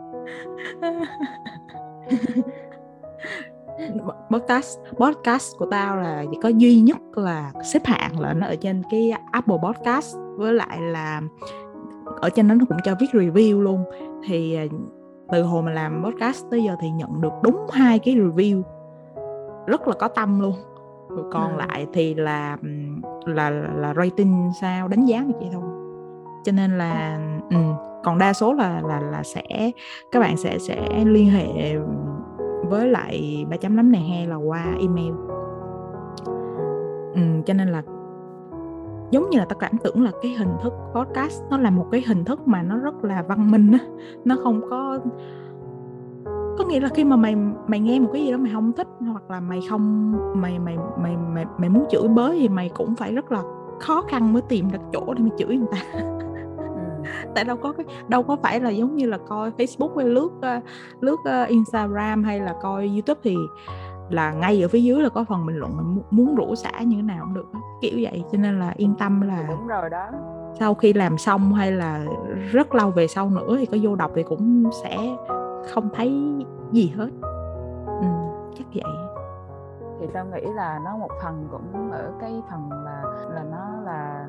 podcast 4.30 4.78
podcast 4.96 5.58
của 5.58 5.66
tao 5.70 5.96
là 5.96 6.24
chỉ 6.30 6.38
có 6.42 6.48
duy 6.48 6.80
nhất 6.80 6.98
là 7.14 7.52
xếp 7.64 7.82
hạng 7.84 8.20
là 8.20 8.32
nó 8.32 8.46
ở 8.46 8.56
trên 8.56 8.82
cái 8.90 9.12
Apple 9.32 9.56
Podcast. 9.62 10.16
Với 10.36 10.52
lại 10.52 10.80
là 10.80 11.20
ở 12.20 12.30
trên 12.30 12.48
đó 12.48 12.54
nó 12.54 12.64
cũng 12.68 12.78
cho 12.84 12.94
viết 13.00 13.10
review 13.12 13.60
luôn. 13.60 13.84
Thì 14.28 14.54
ờ, 14.54 14.64
từ 15.32 15.42
hồi 15.42 15.62
mà 15.62 15.72
làm 15.72 16.04
podcast 16.04 16.44
tới 16.50 16.64
giờ 16.64 16.76
thì 16.80 16.90
nhận 16.90 17.20
được 17.20 17.32
đúng 17.42 17.66
hai 17.72 17.98
cái 17.98 18.14
review. 18.14 18.62
Rất 19.66 19.88
là 19.88 19.94
có 19.98 20.08
tâm 20.08 20.40
luôn. 20.40 20.54
Rồi 21.08 21.24
còn 21.32 21.52
ừ. 21.52 21.58
lại 21.58 21.86
thì 21.92 22.14
là 22.14 22.56
là 23.26 23.50
là 23.50 23.94
rating 23.94 24.50
sao 24.60 24.88
đánh 24.88 25.04
giá 25.04 25.22
như 25.22 25.32
vậy 25.40 25.48
thôi. 25.52 25.62
Cho 26.44 26.52
nên 26.52 26.78
là 26.78 27.20
ừ, 27.50 27.56
còn 28.04 28.18
đa 28.18 28.32
số 28.32 28.52
là 28.52 28.80
là 28.84 29.00
là 29.00 29.22
sẽ 29.22 29.70
các 30.12 30.20
bạn 30.20 30.36
sẽ 30.36 30.58
sẽ 30.58 31.04
liên 31.04 31.30
hệ 31.30 31.76
với 32.68 32.88
lại 32.88 33.46
ba 33.50 33.56
chấm 33.56 33.76
lắm 33.76 33.92
này 33.92 34.02
hay 34.02 34.26
là 34.26 34.36
qua 34.36 34.64
email. 34.80 35.12
Ừ, 37.14 37.22
cho 37.46 37.54
nên 37.54 37.68
là 37.68 37.82
giống 39.12 39.30
như 39.30 39.38
là 39.38 39.44
ta 39.44 39.56
cảm 39.60 39.72
tưởng 39.84 40.04
là 40.04 40.10
cái 40.22 40.32
hình 40.32 40.52
thức 40.62 40.72
podcast 40.94 41.42
nó 41.50 41.58
là 41.58 41.70
một 41.70 41.86
cái 41.92 42.02
hình 42.06 42.24
thức 42.24 42.48
mà 42.48 42.62
nó 42.62 42.76
rất 42.76 43.04
là 43.04 43.22
văn 43.22 43.50
minh 43.50 43.72
á 43.72 43.78
nó 44.24 44.36
không 44.42 44.60
có 44.70 44.98
có 46.58 46.64
nghĩa 46.64 46.80
là 46.80 46.88
khi 46.88 47.04
mà 47.04 47.16
mày 47.16 47.36
mày 47.66 47.80
nghe 47.80 48.00
một 48.00 48.10
cái 48.12 48.24
gì 48.24 48.32
đó 48.32 48.38
mày 48.38 48.52
không 48.52 48.72
thích 48.72 48.86
hoặc 49.00 49.30
là 49.30 49.40
mày 49.40 49.60
không 49.68 50.12
mày 50.40 50.58
mày 50.58 50.76
mày 51.02 51.16
mày, 51.16 51.44
mày 51.58 51.68
muốn 51.68 51.84
chửi 51.90 52.08
bới 52.08 52.38
thì 52.38 52.48
mày 52.48 52.68
cũng 52.68 52.94
phải 52.94 53.14
rất 53.14 53.32
là 53.32 53.42
khó 53.80 54.02
khăn 54.02 54.32
mới 54.32 54.42
tìm 54.42 54.70
được 54.72 54.78
chỗ 54.92 55.14
để 55.14 55.22
mày 55.22 55.30
chửi 55.38 55.56
người 55.56 55.68
ta 55.72 55.78
ừ. 55.92 56.00
tại 57.34 57.44
đâu 57.44 57.56
có 57.56 57.72
cái 57.72 57.86
đâu 58.08 58.22
có 58.22 58.36
phải 58.36 58.60
là 58.60 58.70
giống 58.70 58.96
như 58.96 59.06
là 59.06 59.18
coi 59.18 59.50
Facebook 59.50 59.96
hay 59.96 60.08
lướt 60.08 60.30
lướt 61.00 61.20
Instagram 61.48 62.24
hay 62.24 62.40
là 62.40 62.54
coi 62.62 62.86
YouTube 62.86 63.20
thì 63.22 63.36
là 64.12 64.32
ngay 64.32 64.62
ở 64.64 64.68
phía 64.68 64.80
dưới 64.80 65.02
là 65.02 65.08
có 65.08 65.24
phần 65.24 65.46
bình 65.46 65.56
luận 65.56 66.02
muốn 66.10 66.34
rủ 66.34 66.54
xả 66.54 66.82
như 66.82 66.96
thế 66.96 67.02
nào 67.02 67.24
cũng 67.24 67.34
được 67.34 67.46
kiểu 67.80 67.98
vậy 68.02 68.24
cho 68.32 68.38
nên 68.38 68.60
là 68.60 68.72
yên 68.76 68.94
tâm 68.98 69.20
là 69.20 69.46
đúng 69.48 69.66
rồi 69.66 69.90
đó. 69.90 70.10
sau 70.58 70.74
khi 70.74 70.92
làm 70.92 71.18
xong 71.18 71.54
hay 71.54 71.72
là 71.72 72.04
rất 72.50 72.74
lâu 72.74 72.90
về 72.90 73.06
sau 73.06 73.30
nữa 73.30 73.56
thì 73.58 73.66
có 73.66 73.76
vô 73.82 73.96
đọc 73.96 74.10
thì 74.14 74.22
cũng 74.22 74.70
sẽ 74.82 75.16
không 75.74 75.88
thấy 75.94 76.34
gì 76.72 76.92
hết. 76.96 77.08
Ừ, 77.86 78.06
chắc 78.58 78.66
vậy. 78.74 78.94
Thì 80.00 80.06
tao 80.12 80.24
nghĩ 80.24 80.52
là 80.54 80.80
nó 80.84 80.96
một 80.96 81.10
phần 81.22 81.48
cũng 81.50 81.90
ở 81.90 82.12
cái 82.20 82.42
phần 82.50 82.70
là 82.70 83.02
là 83.34 83.42
nó 83.50 83.80
là 83.84 84.26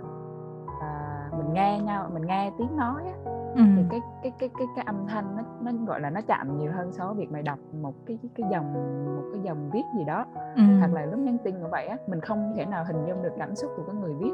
mình 1.38 1.54
nghe 1.54 1.80
nhau 1.80 2.10
mình 2.14 2.26
nghe 2.26 2.52
tiếng 2.58 2.78
nói 2.78 3.04
á 3.06 3.14
ừ. 3.56 3.62
thì 3.76 3.84
cái 3.90 4.02
cái 4.24 4.32
cái 4.40 4.50
cái 4.58 4.68
cái 4.76 4.86
âm 4.86 5.08
thanh 5.08 5.38
nó 5.38 5.44
nó 5.62 5.72
gọi 5.88 6.02
là 6.02 6.10
nó 6.10 6.22
chạm 6.28 6.58
nhiều 6.58 6.72
hơn 6.72 6.92
so 6.92 7.06
với 7.06 7.16
việc 7.16 7.32
mày 7.32 7.44
đọc 7.44 7.60
một 7.82 7.94
cái 8.06 8.20
cái, 8.36 8.48
dòng 8.52 8.74
một 9.16 9.24
cái 9.34 9.42
dòng 9.42 9.70
viết 9.74 9.84
gì 9.98 10.04
đó. 10.04 10.26
Ừ. 10.56 10.64
hoặc 10.80 10.94
là 10.94 11.06
lúc 11.06 11.20
nhắn 11.20 11.38
tin 11.44 11.60
như 11.60 11.68
vậy 11.72 11.88
á 11.88 11.98
mình 12.08 12.22
không 12.22 12.54
thể 12.56 12.66
nào 12.66 12.84
hình 12.88 13.06
dung 13.08 13.24
được 13.24 13.34
cảm 13.38 13.56
xúc 13.56 13.72
của 13.78 13.84
cái 13.88 13.96
người 13.96 14.14
viết. 14.14 14.32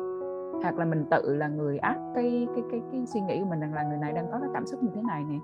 Hoặc 0.64 0.78
là 0.78 0.86
mình 0.86 1.06
tự 1.12 1.36
là 1.36 1.48
người 1.48 1.78
áp 1.78 1.98
cái 2.16 2.48
cái 2.56 2.64
cái 2.72 2.82
cái 2.92 3.06
suy 3.06 3.22
nghĩ 3.22 3.40
của 3.40 3.50
mình 3.50 3.60
rằng 3.60 3.74
là 3.74 3.84
người 3.84 3.98
này 3.98 4.14
đang 4.14 4.32
có 4.32 4.40
cái 4.40 4.50
cảm 4.54 4.66
xúc 4.66 4.84
như 4.84 4.90
thế 4.96 5.02
này 5.08 5.24
nè. 5.24 5.38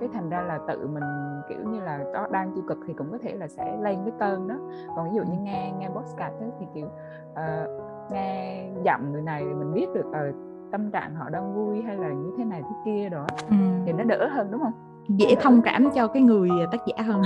Cái 0.00 0.08
thành 0.12 0.30
ra 0.30 0.42
là 0.42 0.58
tự 0.68 0.86
mình 0.86 1.04
kiểu 1.48 1.58
như 1.70 1.80
là 1.80 2.04
có 2.14 2.26
đang 2.32 2.52
tiêu 2.54 2.64
cực 2.68 2.78
thì 2.86 2.94
cũng 2.94 3.12
có 3.12 3.18
thể 3.22 3.32
là 3.32 3.48
sẽ 3.48 3.76
lên 3.80 3.98
cái 4.04 4.14
cơn 4.18 4.48
đó. 4.48 4.54
Còn 4.96 5.10
ví 5.10 5.16
dụ 5.16 5.22
như 5.22 5.38
nghe 5.42 5.72
nghe 5.78 5.88
podcast 5.88 6.40
ấy, 6.40 6.50
thì 6.60 6.66
kiểu 6.74 6.86
uh, 7.32 8.12
nghe 8.12 8.64
giọng 8.82 9.12
người 9.12 9.22
này 9.22 9.44
mình 9.44 9.74
biết 9.74 9.86
được 9.94 10.06
uh, 10.06 10.51
tâm 10.72 10.90
trạng 10.90 11.14
họ 11.14 11.30
đang 11.30 11.54
vui 11.54 11.82
hay 11.82 11.96
là 11.96 12.08
như 12.08 12.32
thế 12.38 12.44
này 12.44 12.62
thế 12.62 12.74
kia 12.84 13.08
đó 13.08 13.26
ừ. 13.50 13.56
thì 13.86 13.92
nó 13.92 14.04
đỡ 14.04 14.28
hơn 14.28 14.48
đúng 14.50 14.60
không? 14.60 14.72
Dễ 15.08 15.34
thông 15.40 15.62
cảm 15.62 15.90
cho 15.94 16.06
cái 16.06 16.22
người 16.22 16.48
tác 16.72 16.80
giả 16.86 17.02
hơn. 17.02 17.22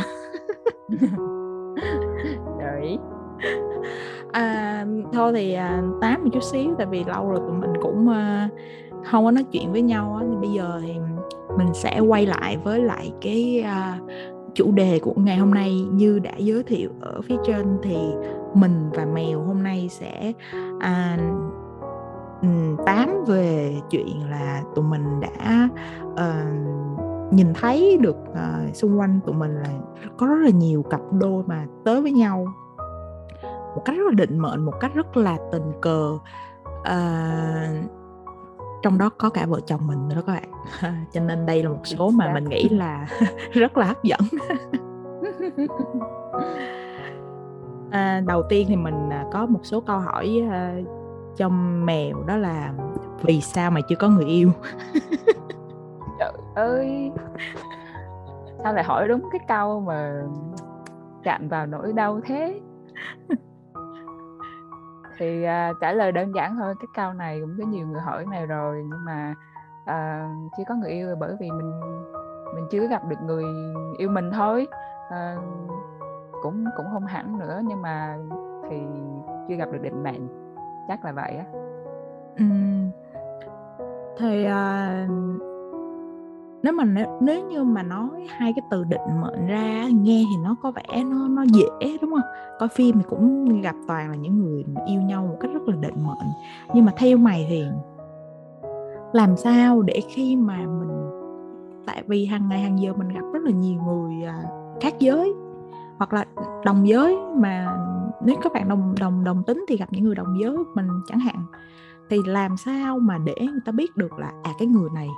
Đấy. 2.59 2.99
À, 4.33 4.87
thôi 5.13 5.33
thì 5.35 5.53
à, 5.53 5.83
tám 6.01 6.25
một 6.25 6.31
chút 6.33 6.43
xíu 6.43 6.75
tại 6.79 6.87
vì 6.87 7.05
lâu 7.05 7.31
rồi 7.31 7.39
tụi 7.39 7.53
mình 7.53 7.73
cũng 7.83 8.09
uh, 8.09 8.51
không 9.05 9.25
có 9.25 9.31
nói 9.31 9.45
chuyện 9.53 9.73
với 9.73 9.83
nhau 9.83 10.17
á 10.21 10.27
thì 10.31 10.37
bây 10.37 10.51
giờ 10.51 10.81
thì 10.87 10.95
mình 11.59 11.75
sẽ 11.75 12.01
quay 12.01 12.27
lại 12.27 12.57
với 12.65 12.81
lại 12.81 13.13
cái 13.21 13.65
chủ 14.55 14.73
đề 14.73 14.99
của 14.99 15.13
ngày 15.17 15.37
hôm 15.37 15.51
nay 15.51 15.81
như 15.93 16.19
đã 16.19 16.33
giới 16.39 16.63
thiệu 16.63 16.91
ở 17.01 17.21
phía 17.21 17.37
trên. 17.47 17.79
Thì 17.83 17.97
mình 18.55 18.91
và 18.95 19.05
mèo 19.05 19.41
hôm 19.41 19.63
nay 19.63 19.89
sẽ 19.91 20.33
uh, 20.77 21.21
tám 22.87 23.25
về 23.27 23.77
chuyện 23.91 24.31
là 24.31 24.63
tụi 24.75 24.85
mình 24.85 25.21
đã 25.21 25.69
uh, 26.05 27.33
nhìn 27.33 27.55
thấy 27.55 27.99
được 28.01 28.17
uh, 28.31 28.77
xung 28.77 28.99
quanh 28.99 29.21
tụi 29.27 29.35
mình 29.35 29.55
là 29.55 29.71
có 30.19 30.27
rất 30.27 30.39
là 30.45 30.51
nhiều 30.51 30.83
cặp 30.83 31.01
đôi 31.13 31.43
mà 31.47 31.67
tới 31.85 32.03
với 32.03 32.13
nhau 32.13 32.47
một 33.77 33.83
cách 33.85 33.97
rất 33.97 34.05
là 34.07 34.13
định 34.13 34.39
mệnh 34.39 34.65
một 34.65 34.75
cách 34.81 34.95
rất 34.95 35.17
là 35.17 35.39
tình 35.53 35.73
cờ. 35.81 36.19
Uh, 36.81 37.91
trong 38.83 38.99
đó 38.99 39.11
có 39.19 39.31
cả 39.31 39.47
vợ 39.47 39.61
chồng 39.67 39.87
mình 39.87 40.09
nữa 40.09 40.23
các 40.27 40.33
bạn. 40.33 40.51
Cho 41.13 41.21
nên 41.21 41.47
đây 41.47 41.63
là 41.63 41.69
một 41.69 41.81
số 41.85 42.11
mà 42.11 42.35
mình 42.35 42.45
nghĩ 42.45 42.69
là 42.69 43.07
rất 43.53 43.77
là 43.77 43.87
hấp 43.87 44.03
dẫn. 44.03 44.21
À, 47.91 48.23
đầu 48.27 48.43
tiên 48.49 48.67
thì 48.69 48.77
mình 48.77 49.11
à, 49.11 49.25
có 49.33 49.47
một 49.47 49.61
số 49.63 49.81
câu 49.81 49.99
hỏi 49.99 50.43
uh, 50.47 50.87
trong 51.37 51.87
mèo 51.87 52.23
đó 52.27 52.37
là 52.37 52.73
vì 53.23 53.41
sao 53.41 53.71
mà 53.71 53.81
chưa 53.89 53.97
có 53.97 54.09
người 54.09 54.25
yêu? 54.25 54.51
Trời 56.19 56.33
ơi. 56.55 57.13
Sao 58.63 58.73
lại 58.73 58.85
hỏi 58.85 59.09
đúng 59.09 59.29
cái 59.33 59.41
câu 59.49 59.81
mà 59.81 60.23
chạm 61.23 61.49
vào 61.49 61.67
nỗi 61.67 61.93
đau 61.93 62.21
thế? 62.25 62.61
Thì 65.19 65.43
à, 65.43 65.73
trả 65.81 65.93
lời 65.93 66.13
đơn 66.13 66.35
giản 66.35 66.57
thôi 66.57 66.75
cái 66.81 66.87
câu 66.95 67.13
này 67.13 67.41
cũng 67.41 67.55
có 67.59 67.65
nhiều 67.67 67.87
người 67.87 68.01
hỏi 68.01 68.27
này 68.31 68.47
rồi 68.47 68.85
nhưng 68.91 69.05
mà 69.05 69.35
à, 69.85 70.31
chưa 70.57 70.65
có 70.69 70.75
người 70.75 70.91
yêu 70.91 71.17
bởi 71.21 71.37
vì 71.41 71.51
mình 71.51 71.81
mình 72.55 72.67
chưa 72.71 72.87
gặp 72.87 73.03
được 73.09 73.17
người 73.25 73.45
yêu 73.99 74.09
mình 74.09 74.31
thôi. 74.35 74.67
À, 75.11 75.37
cũng 76.43 76.65
cũng 76.77 76.87
không 76.93 77.07
hẳn 77.07 77.39
nữa 77.39 77.61
nhưng 77.65 77.83
mà 77.83 78.19
thì 78.71 78.77
chưa 79.49 79.55
gặp 79.55 79.69
được 79.73 79.83
định 79.83 80.03
mệnh 80.03 80.46
chắc 80.89 81.05
là 81.05 81.13
vậy 81.13 81.37
á. 81.37 81.45
Ừ. 82.39 82.45
thì 84.19 84.45
à, 84.45 85.09
nếu 86.63 86.73
mà 86.73 86.85
nếu, 86.85 87.07
nếu 87.21 87.47
như 87.49 87.65
mà 87.65 87.83
nói 87.83 88.09
hai 88.29 88.53
cái 88.57 88.63
từ 88.71 88.85
định 88.85 89.21
mệnh 89.21 89.47
ra 89.47 89.89
nghe 89.89 90.25
thì 90.31 90.43
nó 90.45 90.57
có 90.63 90.71
vẻ 90.71 91.05
nó 91.05 91.29
nó 91.29 91.43
dễ 91.43 91.99
đúng 92.01 92.11
không? 92.11 92.31
Coi 92.59 92.69
phim 92.69 92.99
thì 92.99 93.05
cũng 93.09 93.61
gặp 93.61 93.75
toàn 93.89 94.11
là 94.11 94.17
những 94.17 94.39
người 94.39 94.65
yêu 94.87 95.01
nhau 95.01 95.27
một 95.27 95.37
cách 95.41 95.51
rất 95.55 95.69
là 95.69 95.77
định 95.81 95.95
mệnh. 96.07 96.29
Nhưng 96.75 96.85
mà 96.85 96.93
theo 96.97 97.19
mày 97.19 97.47
thì 97.49 97.65
làm 99.13 99.37
sao 99.37 99.83
để 99.83 100.01
khi 100.09 100.37
mà 100.37 100.57
mình 100.57 101.11
tại 101.87 102.03
vì 102.07 102.27
hàng 102.27 102.49
ngày 102.49 102.61
hàng 102.61 102.81
giờ 102.81 102.93
mình 102.93 103.09
gặp 103.09 103.25
rất 103.33 103.43
là 103.43 103.51
nhiều 103.51 103.81
người 103.83 104.25
à, 104.25 104.43
khác 104.81 104.95
giới 104.99 105.35
hoặc 105.99 106.13
là 106.13 106.25
đồng 106.65 106.89
giới 106.89 107.19
mà 107.37 107.77
nếu 108.21 108.37
các 108.43 108.53
bạn 108.53 108.69
đồng 108.69 108.95
đồng 109.01 109.25
đồng 109.25 109.43
tính 109.43 109.65
thì 109.69 109.77
gặp 109.77 109.89
những 109.91 110.05
người 110.05 110.15
đồng 110.15 110.41
giới 110.41 110.57
mình 110.75 110.89
chẳng 111.07 111.19
hạn 111.19 111.47
thì 112.11 112.19
làm 112.27 112.57
sao 112.57 112.99
mà 112.99 113.19
để 113.19 113.35
người 113.39 113.61
ta 113.65 113.73
biết 113.73 113.97
được 113.97 114.19
là 114.19 114.33
à 114.43 114.53
cái 114.59 114.69
người 114.69 114.89
này 114.95 115.09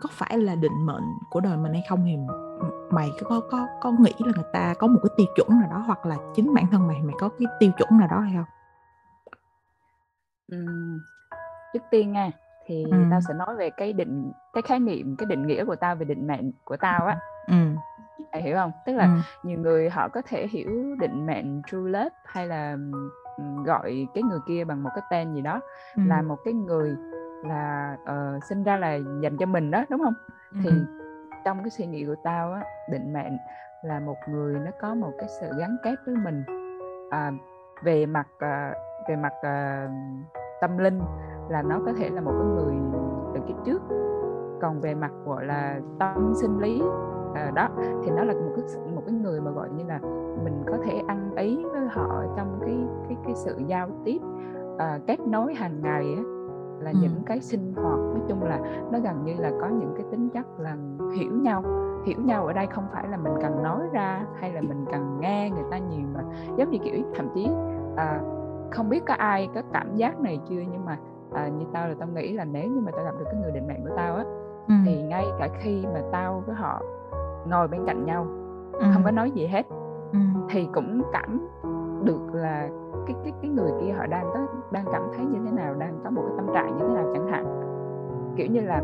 có 0.00 0.08
phải 0.12 0.38
là 0.38 0.54
định 0.54 0.86
mệnh 0.86 1.04
của 1.30 1.40
đời 1.40 1.56
mình 1.56 1.72
hay 1.72 1.82
không 1.88 2.04
thì 2.04 2.16
mày 2.90 3.10
có 3.24 3.40
có 3.50 3.66
có 3.80 3.92
nghĩ 3.92 4.12
là 4.18 4.32
người 4.34 4.50
ta 4.52 4.74
có 4.78 4.86
một 4.86 5.00
cái 5.02 5.10
tiêu 5.16 5.26
chuẩn 5.36 5.60
nào 5.60 5.70
đó 5.70 5.78
hoặc 5.86 6.06
là 6.06 6.16
chính 6.34 6.54
bản 6.54 6.66
thân 6.70 6.86
mày 6.86 7.02
mày 7.02 7.14
có 7.18 7.28
cái 7.28 7.46
tiêu 7.60 7.70
chuẩn 7.78 7.98
nào 7.98 8.08
đó 8.08 8.20
hay 8.20 8.34
không? 8.36 8.44
Uhm, 10.56 10.98
trước 11.72 11.82
tiên 11.90 12.12
nha 12.12 12.30
thì 12.66 12.84
ừ. 12.90 12.96
tao 13.10 13.20
sẽ 13.28 13.34
nói 13.34 13.56
về 13.56 13.70
cái 13.70 13.92
định 13.92 14.32
cái 14.52 14.62
khái 14.62 14.80
niệm 14.80 15.16
cái 15.16 15.26
định 15.26 15.46
nghĩa 15.46 15.64
của 15.64 15.76
tao 15.76 15.96
về 15.96 16.04
định 16.04 16.26
mệnh 16.26 16.52
của 16.64 16.76
tao 16.76 17.06
á. 17.06 17.18
Ừ. 17.46 17.54
Mày 18.32 18.42
hiểu 18.42 18.56
không? 18.56 18.72
Tức 18.86 18.92
là 18.92 19.04
ừ. 19.04 19.10
nhiều 19.42 19.58
người 19.58 19.90
họ 19.90 20.08
có 20.08 20.22
thể 20.28 20.46
hiểu 20.46 20.96
định 21.00 21.26
mệnh 21.26 21.62
true 21.66 21.78
love 21.78 22.08
hay 22.24 22.46
là 22.46 22.76
gọi 23.64 24.08
cái 24.14 24.22
người 24.22 24.40
kia 24.46 24.64
bằng 24.64 24.82
một 24.82 24.90
cái 24.94 25.04
tên 25.10 25.34
gì 25.34 25.40
đó 25.40 25.60
ừ. 25.96 26.02
là 26.06 26.22
một 26.22 26.36
cái 26.44 26.54
người 26.54 26.96
là 27.44 27.96
uh, 28.02 28.44
sinh 28.44 28.62
ra 28.62 28.76
là 28.76 28.98
dành 29.22 29.36
cho 29.36 29.46
mình 29.46 29.70
đó 29.70 29.84
đúng 29.90 30.00
không 30.04 30.14
ừ. 30.52 30.58
thì 30.64 30.70
trong 31.44 31.58
cái 31.62 31.70
suy 31.70 31.86
nghĩ 31.86 32.04
của 32.06 32.14
tao 32.24 32.52
á 32.52 32.62
định 32.90 33.12
mệnh 33.12 33.38
là 33.82 34.00
một 34.00 34.16
người 34.28 34.54
nó 34.54 34.70
có 34.80 34.94
một 34.94 35.12
cái 35.18 35.28
sự 35.40 35.50
gắn 35.58 35.76
kết 35.82 35.94
với 36.06 36.14
mình 36.16 36.44
à, 37.10 37.32
về 37.82 38.06
mặt 38.06 38.26
à, 38.38 38.74
về 39.08 39.16
mặt 39.16 39.32
à, 39.42 39.88
tâm 40.60 40.78
linh 40.78 41.00
là 41.48 41.62
nó 41.62 41.80
có 41.86 41.92
thể 41.98 42.10
là 42.10 42.20
một 42.20 42.32
cái 42.38 42.46
người 42.46 42.74
từ 43.34 43.40
kiếp 43.48 43.56
trước 43.66 43.82
còn 44.60 44.80
về 44.80 44.94
mặt 44.94 45.10
gọi 45.24 45.46
là 45.46 45.80
tâm 45.98 46.32
sinh 46.40 46.58
lý 46.58 46.82
à, 47.36 47.50
đó 47.54 47.68
thì 48.04 48.10
nó 48.10 48.24
là 48.24 48.34
một 48.34 48.52
cái 48.56 48.64
một 48.94 49.02
cái 49.06 49.14
người 49.14 49.40
mà 49.40 49.50
gọi 49.50 49.68
như 49.76 49.84
là 49.84 49.98
mình 50.44 50.62
có 50.66 50.76
thể 50.84 51.02
ăn 51.06 51.30
ý 51.36 51.64
với 51.72 51.86
họ 51.90 52.24
trong 52.36 52.58
cái 52.60 52.76
cái 53.08 53.16
cái 53.24 53.34
sự 53.34 53.56
giao 53.66 53.88
tiếp 54.04 54.18
à, 54.78 54.98
kết 55.06 55.20
nối 55.20 55.54
hàng 55.54 55.80
ngày 55.82 56.14
á 56.16 56.22
là 56.80 56.90
ừ. 56.90 56.98
những 57.02 57.22
cái 57.26 57.40
sinh 57.40 57.74
hoạt 57.76 57.98
nói 57.98 58.20
chung 58.28 58.42
là 58.42 58.60
nó 58.92 58.98
gần 58.98 59.24
như 59.24 59.34
là 59.38 59.52
có 59.60 59.68
những 59.68 59.94
cái 59.96 60.06
tính 60.10 60.28
chất 60.28 60.46
là 60.60 60.76
hiểu 61.16 61.32
nhau 61.32 61.62
hiểu 62.06 62.20
nhau 62.24 62.46
ở 62.46 62.52
đây 62.52 62.66
không 62.66 62.84
phải 62.92 63.08
là 63.08 63.16
mình 63.16 63.32
cần 63.42 63.62
nói 63.62 63.80
ra 63.92 64.24
hay 64.40 64.52
là 64.52 64.60
mình 64.60 64.84
cần 64.92 65.18
nghe 65.20 65.50
người 65.50 65.64
ta 65.70 65.78
nhiều 65.78 66.06
mà 66.14 66.20
giống 66.56 66.70
như 66.70 66.78
kiểu 66.84 66.94
thậm 67.14 67.28
chí 67.34 67.48
à, 67.96 68.20
không 68.70 68.88
biết 68.88 69.02
có 69.06 69.14
ai 69.14 69.48
có 69.54 69.62
cảm 69.72 69.96
giác 69.96 70.20
này 70.20 70.40
chưa 70.48 70.62
nhưng 70.72 70.84
mà 70.84 70.98
à, 71.32 71.48
như 71.48 71.66
tao 71.72 71.88
là 71.88 71.94
tao 71.98 72.08
nghĩ 72.08 72.32
là 72.32 72.44
nếu 72.44 72.70
như 72.70 72.80
mà 72.80 72.92
tao 72.96 73.04
gặp 73.04 73.14
được 73.18 73.24
cái 73.24 73.40
người 73.42 73.52
định 73.52 73.68
mệnh 73.68 73.84
của 73.84 73.96
tao 73.96 74.16
á 74.16 74.24
ừ. 74.68 74.74
thì 74.84 75.02
ngay 75.02 75.24
cả 75.38 75.48
khi 75.60 75.84
mà 75.94 76.00
tao 76.12 76.42
với 76.46 76.54
họ 76.54 76.82
ngồi 77.48 77.68
bên 77.68 77.80
cạnh 77.86 78.04
nhau 78.04 78.26
ừ. 78.72 78.86
không 78.94 79.02
có 79.04 79.10
nói 79.10 79.30
gì 79.30 79.46
hết 79.46 79.66
ừ. 80.12 80.18
thì 80.50 80.68
cũng 80.74 81.02
cảm 81.12 81.48
được 82.04 82.34
là 82.34 82.68
cái 83.06 83.16
cái 83.24 83.32
cái 83.42 83.50
người 83.50 83.70
kia 83.80 83.92
họ 83.92 84.06
đang 84.06 84.24
có 84.34 84.40
đang 84.70 84.84
cảm 84.92 85.02
thấy 85.16 85.24
như 85.24 85.38
thế 85.44 85.50
nào 85.50 85.74
đang 85.74 86.00
có 86.04 86.10
một 86.10 86.22
cái 86.26 86.36
tâm 86.36 86.46
trạng 86.54 86.76
như 86.76 86.84
thế 86.88 86.94
nào 86.94 87.10
chẳng 87.14 87.26
hạn 87.26 87.46
kiểu 88.36 88.46
như 88.46 88.60
là 88.60 88.82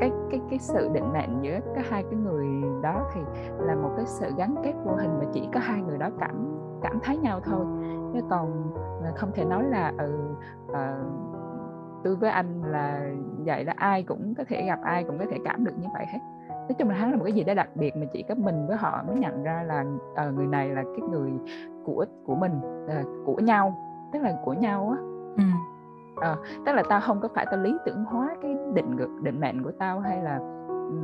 cái 0.00 0.12
cái 0.30 0.40
cái 0.50 0.58
sự 0.58 0.88
định 0.92 1.12
mệnh 1.12 1.42
giữa 1.42 1.58
cái 1.74 1.84
hai 1.90 2.02
cái 2.02 2.14
người 2.14 2.46
đó 2.82 3.10
thì 3.14 3.20
là 3.58 3.74
một 3.74 3.90
cái 3.96 4.06
sự 4.06 4.30
gắn 4.36 4.54
kết 4.64 4.72
vô 4.84 4.92
hình 4.94 5.18
mà 5.18 5.24
chỉ 5.32 5.48
có 5.54 5.60
hai 5.60 5.82
người 5.82 5.98
đó 5.98 6.10
cảm 6.20 6.34
cảm 6.82 6.98
thấy 7.02 7.18
nhau 7.18 7.40
thôi 7.44 7.66
chứ 8.12 8.20
còn 8.30 8.72
không 9.16 9.30
thể 9.34 9.44
nói 9.44 9.64
là 9.64 9.92
ừ 9.98 10.12
uh, 10.70 11.30
tôi 12.04 12.16
với 12.16 12.30
anh 12.30 12.62
là 12.62 13.10
vậy 13.44 13.64
là 13.64 13.74
ai 13.76 14.02
cũng 14.02 14.34
có 14.34 14.44
thể 14.48 14.66
gặp 14.66 14.78
ai 14.82 15.04
cũng 15.04 15.18
có 15.18 15.24
thể 15.30 15.38
cảm 15.44 15.64
được 15.64 15.72
như 15.80 15.86
vậy 15.94 16.06
hết 16.12 16.18
nói 16.70 16.74
chung 16.78 16.88
là 16.88 16.94
hắn 16.94 17.10
là 17.10 17.16
một 17.16 17.24
cái 17.24 17.32
gì 17.32 17.44
đó 17.44 17.54
đặc 17.54 17.68
biệt 17.74 17.96
mà 17.96 18.06
chỉ 18.12 18.22
có 18.22 18.34
mình 18.34 18.66
với 18.66 18.76
họ 18.76 19.02
mới 19.06 19.16
nhận 19.16 19.42
ra 19.42 19.62
là 19.62 19.84
uh, 20.28 20.34
người 20.34 20.46
này 20.46 20.68
là 20.68 20.82
cái 20.82 21.08
người 21.10 21.30
của 21.84 22.04
của 22.26 22.34
mình 22.34 22.60
uh, 22.84 23.26
của 23.26 23.36
nhau 23.36 23.78
tức 24.12 24.22
là 24.22 24.40
của 24.44 24.52
nhau 24.52 24.96
á 24.96 25.02
ừ. 25.36 25.42
uh, 26.32 26.64
tức 26.66 26.72
là 26.72 26.82
tao 26.88 27.00
không 27.00 27.20
có 27.20 27.28
phải 27.34 27.46
tao 27.50 27.60
lý 27.60 27.76
tưởng 27.86 28.04
hóa 28.04 28.36
cái 28.42 28.56
định 28.74 28.96
định 29.22 29.40
mệnh 29.40 29.62
của 29.62 29.72
tao 29.78 30.00
hay 30.00 30.22
là 30.22 30.38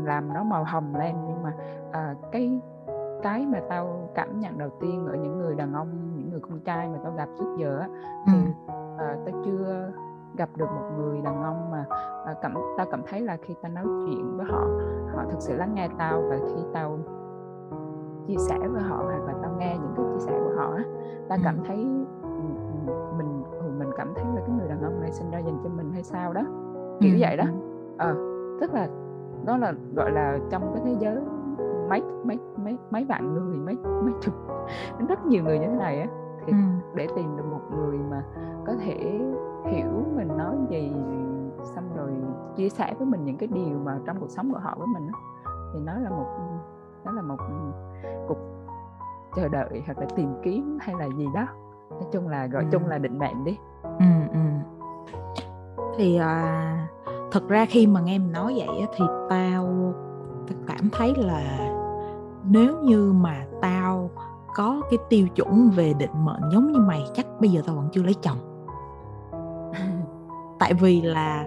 làm 0.05 0.35
nó 0.35 0.43
màu 0.43 0.65
hồng 0.65 0.97
lên 0.97 1.15
nhưng 1.29 1.43
mà 1.43 1.53
uh, 1.89 2.33
cái 2.33 2.61
cái 3.23 3.47
mà 3.47 3.61
tao 3.69 4.09
cảm 4.15 4.41
nhận 4.41 4.59
đầu 4.59 4.71
tiên 4.81 5.07
ở 5.07 5.17
những 5.17 5.39
người 5.39 5.55
đàn 5.55 5.73
ông 5.73 5.89
những 6.17 6.31
người 6.31 6.41
con 6.41 6.61
trai 6.61 6.89
mà 6.89 6.99
tao 7.03 7.13
gặp 7.13 7.29
trước 7.39 7.57
giờ 7.59 7.79
á 7.79 7.89
thì 8.27 8.39
uh, 8.39 9.27
tao 9.27 9.43
chưa 9.45 9.91
gặp 10.37 10.49
được 10.57 10.67
một 10.75 10.91
người 10.97 11.21
đàn 11.25 11.43
ông 11.43 11.71
mà 11.71 11.85
uh, 12.31 12.37
cảm 12.43 12.55
tao 12.77 12.87
cảm 12.91 13.03
thấy 13.07 13.21
là 13.21 13.37
khi 13.43 13.55
tao 13.63 13.73
nói 13.73 13.85
chuyện 13.85 14.37
với 14.37 14.47
họ 14.47 14.67
họ 15.15 15.25
thực 15.31 15.41
sự 15.41 15.57
lắng 15.57 15.75
nghe 15.75 15.89
tao 15.99 16.23
và 16.31 16.37
khi 16.47 16.63
tao 16.73 16.99
chia 18.27 18.37
sẻ 18.39 18.59
với 18.59 18.83
họ 18.83 18.97
hoặc 18.97 19.27
là 19.27 19.35
tao 19.43 19.53
nghe 19.59 19.77
những 19.83 19.93
cái 19.97 20.07
chia 20.13 20.19
sẻ 20.19 20.41
của 20.45 20.55
họ 20.57 20.79
tao 21.29 21.39
cảm 21.45 21.59
thấy 21.67 21.77
mình 23.19 23.43
mình 23.79 23.89
cảm 23.97 24.13
thấy 24.15 24.25
là 24.35 24.41
cái 24.47 24.57
người 24.59 24.69
đàn 24.69 24.83
ông 24.83 25.01
này 25.01 25.13
sinh 25.13 25.31
ra 25.31 25.39
dành 25.39 25.59
cho 25.65 25.71
mình 25.77 25.93
hay 25.93 26.03
sao 26.03 26.33
đó 26.33 26.43
kiểu 27.01 27.15
ừ. 27.15 27.19
vậy 27.21 27.37
đó. 27.37 27.45
ờ 27.99 28.15
tức 28.61 28.75
là 28.75 28.89
đó 29.45 29.57
là 29.57 29.73
gọi 29.95 30.11
là 30.11 30.39
trong 30.51 30.73
cái 30.75 30.83
thế 30.85 30.97
giới 31.01 31.21
mấy 31.89 32.03
mấy 32.25 32.39
mấy 32.57 32.79
mấy 32.91 33.05
vạn 33.05 33.35
người 33.35 33.57
mấy 33.57 33.77
mấy 33.85 34.13
chục 34.21 34.35
rất 35.09 35.27
nhiều 35.27 35.45
người 35.45 35.59
như 35.59 35.67
thế 35.67 35.77
này 35.77 36.01
á 36.01 36.09
thì 36.47 36.53
ừ. 36.53 36.59
để 36.95 37.07
tìm 37.17 37.37
được 37.37 37.45
một 37.51 37.61
người 37.71 37.99
mà 37.99 38.23
có 38.67 38.75
thể 38.85 39.21
hiểu 39.67 40.05
mình 40.17 40.29
nói 40.39 40.57
gì 40.71 40.93
xong 41.65 41.97
rồi 41.97 42.11
chia 42.57 42.69
sẻ 42.69 42.95
với 42.99 43.07
mình 43.07 43.25
những 43.25 43.37
cái 43.37 43.49
điều 43.53 43.79
mà 43.85 43.99
trong 44.07 44.21
cuộc 44.21 44.31
sống 44.31 44.53
của 44.53 44.59
họ 44.59 44.75
với 44.79 44.87
mình 44.95 45.09
thì 45.73 45.81
nó 45.81 45.99
là 45.99 46.11
một 46.11 46.27
nó 47.05 47.13
là 47.13 47.23
một 47.23 47.37
cuộc 48.29 48.39
chờ 49.37 49.49
đợi 49.49 49.83
hoặc 49.87 49.99
là 49.99 50.07
tìm 50.17 50.35
kiếm 50.43 50.79
hay 50.81 50.95
là 50.99 51.09
gì 51.17 51.27
đó 51.35 51.47
nói 51.91 52.09
chung 52.13 52.29
là 52.29 52.47
gọi 52.47 52.63
ừ. 52.63 52.69
chung 52.73 52.87
là 52.87 52.99
định 52.99 53.19
mệnh 53.19 53.45
đi 53.45 53.59
ừ, 53.83 54.07
ừ. 54.33 54.39
thì 55.97 56.17
à, 56.17 56.89
thật 57.33 57.49
ra 57.49 57.67
khi 57.69 57.87
mà 57.87 58.01
nghe 58.01 58.19
mình 58.19 58.33
nói 58.33 58.55
vậy 58.57 58.87
thì 58.97 59.05
tao 59.31 59.67
tao 60.49 60.59
cảm 60.67 60.89
thấy 60.93 61.15
là 61.17 61.73
nếu 62.45 62.81
như 62.83 63.13
mà 63.13 63.47
tao 63.63 64.11
có 64.57 64.83
cái 64.91 64.99
tiêu 65.09 65.29
chuẩn 65.29 65.71
về 65.71 65.95
định 65.99 66.25
mệnh 66.25 66.51
giống 66.53 66.73
như 66.73 66.79
mày 66.79 67.05
chắc 67.15 67.27
bây 67.41 67.51
giờ 67.51 67.63
tao 67.67 67.77
vẫn 67.77 67.89
chưa 67.93 68.03
lấy 68.03 68.15
chồng. 68.15 68.39
Tại 70.59 70.75
vì 70.75 71.03
là 71.03 71.47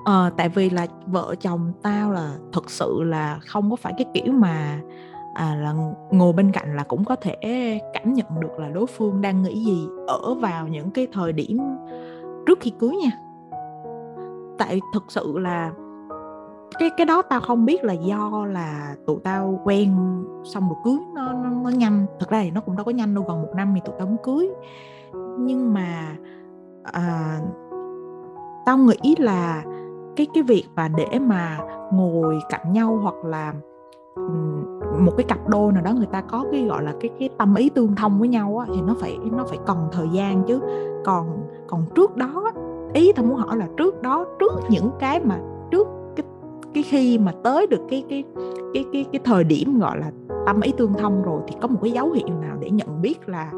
uh, 0.00 0.36
tại 0.36 0.48
vì 0.48 0.70
là 0.70 0.86
vợ 1.06 1.34
chồng 1.40 1.72
tao 1.82 2.12
là 2.12 2.36
thực 2.52 2.70
sự 2.70 3.02
là 3.02 3.38
không 3.46 3.70
có 3.70 3.76
phải 3.76 3.92
cái 3.98 4.06
kiểu 4.14 4.32
mà 4.32 4.80
à, 5.34 5.54
là 5.54 5.74
ngồi 6.10 6.32
bên 6.32 6.52
cạnh 6.52 6.76
là 6.76 6.82
cũng 6.82 7.04
có 7.04 7.16
thể 7.16 7.80
cảm 7.94 8.14
nhận 8.14 8.40
được 8.40 8.58
là 8.58 8.68
đối 8.68 8.86
phương 8.86 9.20
đang 9.20 9.42
nghĩ 9.42 9.64
gì 9.64 9.88
ở 10.06 10.34
vào 10.34 10.68
những 10.68 10.90
cái 10.90 11.06
thời 11.12 11.32
điểm 11.32 11.58
trước 12.46 12.58
khi 12.60 12.72
cưới 12.78 12.90
nha. 12.90 13.10
Tại 14.58 14.80
thực 14.94 15.04
sự 15.08 15.38
là 15.38 15.72
cái 16.78 16.90
cái 16.96 17.06
đó 17.06 17.22
tao 17.22 17.40
không 17.40 17.64
biết 17.64 17.84
là 17.84 17.92
do 17.92 18.46
là 18.46 18.94
tụi 19.06 19.16
tao 19.24 19.60
quen 19.64 19.96
xong 20.44 20.68
rồi 20.68 20.78
cưới 20.84 20.98
nó 21.14 21.32
nó, 21.32 21.50
nó 21.50 21.70
nhanh. 21.70 22.06
Thực 22.20 22.28
ra 22.28 22.40
thì 22.42 22.50
nó 22.50 22.60
cũng 22.60 22.76
đâu 22.76 22.84
có 22.84 22.90
nhanh 22.90 23.14
đâu 23.14 23.24
gần 23.28 23.42
một 23.42 23.52
năm 23.54 23.72
thì 23.74 23.80
tụi 23.84 23.94
tao 23.98 24.06
muốn 24.06 24.16
cưới. 24.22 24.50
Nhưng 25.38 25.74
mà 25.74 26.16
à, 26.92 27.38
tao 28.66 28.78
nghĩ 28.78 29.14
là 29.18 29.64
cái 30.16 30.26
cái 30.34 30.42
việc 30.42 30.64
mà 30.76 30.88
để 30.88 31.18
mà 31.18 31.58
ngồi 31.92 32.38
cạnh 32.48 32.72
nhau 32.72 32.98
hoặc 33.02 33.24
là 33.24 33.54
một 34.98 35.12
cái 35.16 35.24
cặp 35.24 35.48
đôi 35.48 35.72
nào 35.72 35.82
đó 35.82 35.92
người 35.92 36.06
ta 36.06 36.20
có 36.20 36.44
cái 36.52 36.64
gọi 36.64 36.82
là 36.82 36.92
cái 37.00 37.10
cái 37.18 37.28
tâm 37.38 37.54
ý 37.54 37.68
tương 37.68 37.94
thông 37.94 38.18
với 38.18 38.28
nhau 38.28 38.58
á, 38.58 38.66
thì 38.74 38.80
nó 38.80 38.94
phải 39.00 39.18
nó 39.32 39.44
phải 39.44 39.58
cần 39.66 39.88
thời 39.92 40.08
gian 40.08 40.42
chứ. 40.44 40.60
Còn 41.04 41.26
còn 41.66 41.84
trước 41.94 42.16
đó 42.16 42.52
ý 42.92 43.12
tao 43.12 43.24
muốn 43.24 43.36
hỏi 43.36 43.56
là 43.56 43.66
trước 43.76 44.02
đó 44.02 44.24
trước 44.38 44.52
những 44.68 44.90
cái 44.98 45.20
mà 45.20 45.38
trước 45.70 45.88
cái 46.74 46.82
khi 46.82 47.18
mà 47.18 47.32
tới 47.44 47.66
được 47.66 47.80
cái 47.90 48.04
cái 48.08 48.24
cái 48.74 48.84
cái 48.92 49.06
cái 49.12 49.20
thời 49.24 49.44
điểm 49.44 49.78
gọi 49.78 49.98
là 49.98 50.10
tâm 50.46 50.60
ý 50.60 50.72
tương 50.76 50.94
thông 50.94 51.22
rồi 51.22 51.40
thì 51.48 51.56
có 51.60 51.68
một 51.68 51.78
cái 51.82 51.92
dấu 51.92 52.10
hiệu 52.10 52.28
nào 52.40 52.56
để 52.60 52.70
nhận 52.70 53.02
biết 53.02 53.28
là 53.28 53.52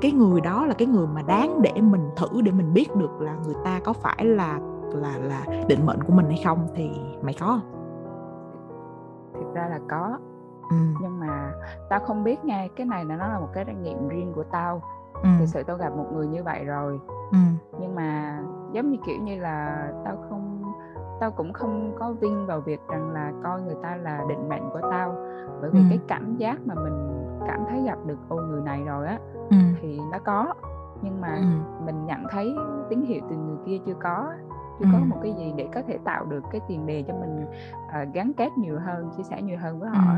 cái 0.00 0.12
người 0.12 0.40
đó 0.40 0.66
là 0.66 0.74
cái 0.74 0.88
người 0.88 1.06
mà 1.06 1.22
đáng 1.22 1.62
để 1.62 1.72
mình 1.80 2.10
thử 2.16 2.40
để 2.42 2.52
mình 2.52 2.74
biết 2.74 2.96
được 2.96 3.20
là 3.20 3.36
người 3.44 3.54
ta 3.64 3.80
có 3.84 3.92
phải 3.92 4.24
là 4.24 4.60
là 4.94 5.18
là 5.18 5.44
định 5.68 5.86
mệnh 5.86 6.02
của 6.02 6.12
mình 6.12 6.26
hay 6.26 6.40
không 6.44 6.68
thì 6.74 6.90
mày 7.22 7.34
có 7.40 7.60
thực 9.34 9.54
ra 9.54 9.68
là 9.68 9.78
có 9.88 10.18
ừ. 10.70 10.76
nhưng 11.00 11.20
mà 11.20 11.52
tao 11.88 12.00
không 12.00 12.24
biết 12.24 12.44
nha 12.44 12.66
cái 12.76 12.86
này 12.86 13.04
là 13.04 13.16
nó 13.16 13.28
là 13.28 13.38
một 13.40 13.48
cái 13.52 13.64
trải 13.64 13.74
nghiệm 13.74 14.08
riêng 14.08 14.32
của 14.34 14.44
tao 14.44 14.82
ừ. 15.22 15.28
thực 15.38 15.46
sự 15.46 15.62
tao 15.62 15.76
gặp 15.76 15.96
một 15.96 16.06
người 16.12 16.26
như 16.26 16.42
vậy 16.44 16.64
rồi 16.64 17.00
ừ. 17.30 17.38
nhưng 17.80 17.94
mà 17.94 18.40
giống 18.72 18.90
như 18.90 18.98
kiểu 19.06 19.20
như 19.22 19.40
là 19.40 19.88
tao 20.04 20.16
không 20.28 20.57
tao 21.20 21.30
cũng 21.30 21.52
không 21.52 21.92
có 21.98 22.12
vinh 22.12 22.46
vào 22.46 22.60
việc 22.60 22.80
rằng 22.88 23.10
là 23.10 23.32
coi 23.44 23.62
người 23.62 23.76
ta 23.82 23.96
là 23.96 24.24
định 24.28 24.48
mệnh 24.48 24.70
của 24.72 24.80
tao 24.90 25.16
bởi 25.60 25.70
vì 25.70 25.80
ừ. 25.80 25.86
cái 25.88 25.98
cảm 26.08 26.36
giác 26.36 26.66
mà 26.66 26.74
mình 26.74 27.08
cảm 27.46 27.60
thấy 27.68 27.82
gặp 27.86 27.98
được 28.06 28.18
ô 28.28 28.36
người 28.36 28.60
này 28.60 28.84
rồi 28.84 29.06
á 29.06 29.18
ừ. 29.50 29.56
thì 29.80 30.00
nó 30.12 30.18
có 30.18 30.54
nhưng 31.02 31.20
mà 31.20 31.34
ừ. 31.34 31.84
mình 31.84 32.06
nhận 32.06 32.24
thấy 32.30 32.56
tín 32.90 33.02
hiệu 33.02 33.20
từ 33.30 33.36
người 33.36 33.56
kia 33.66 33.78
chưa 33.86 33.94
có 34.02 34.32
chưa 34.78 34.84
ừ. 34.84 34.90
có 34.92 34.98
một 34.98 35.16
cái 35.22 35.34
gì 35.38 35.52
để 35.56 35.68
có 35.74 35.82
thể 35.86 35.98
tạo 36.04 36.24
được 36.24 36.44
cái 36.52 36.60
tiền 36.68 36.86
đề 36.86 37.04
cho 37.08 37.14
mình 37.14 37.46
uh, 37.86 38.14
gắn 38.14 38.32
kết 38.36 38.58
nhiều 38.58 38.78
hơn 38.78 39.10
chia 39.16 39.22
sẻ 39.22 39.42
nhiều 39.42 39.58
hơn 39.62 39.80
với 39.80 39.90
họ 39.90 40.14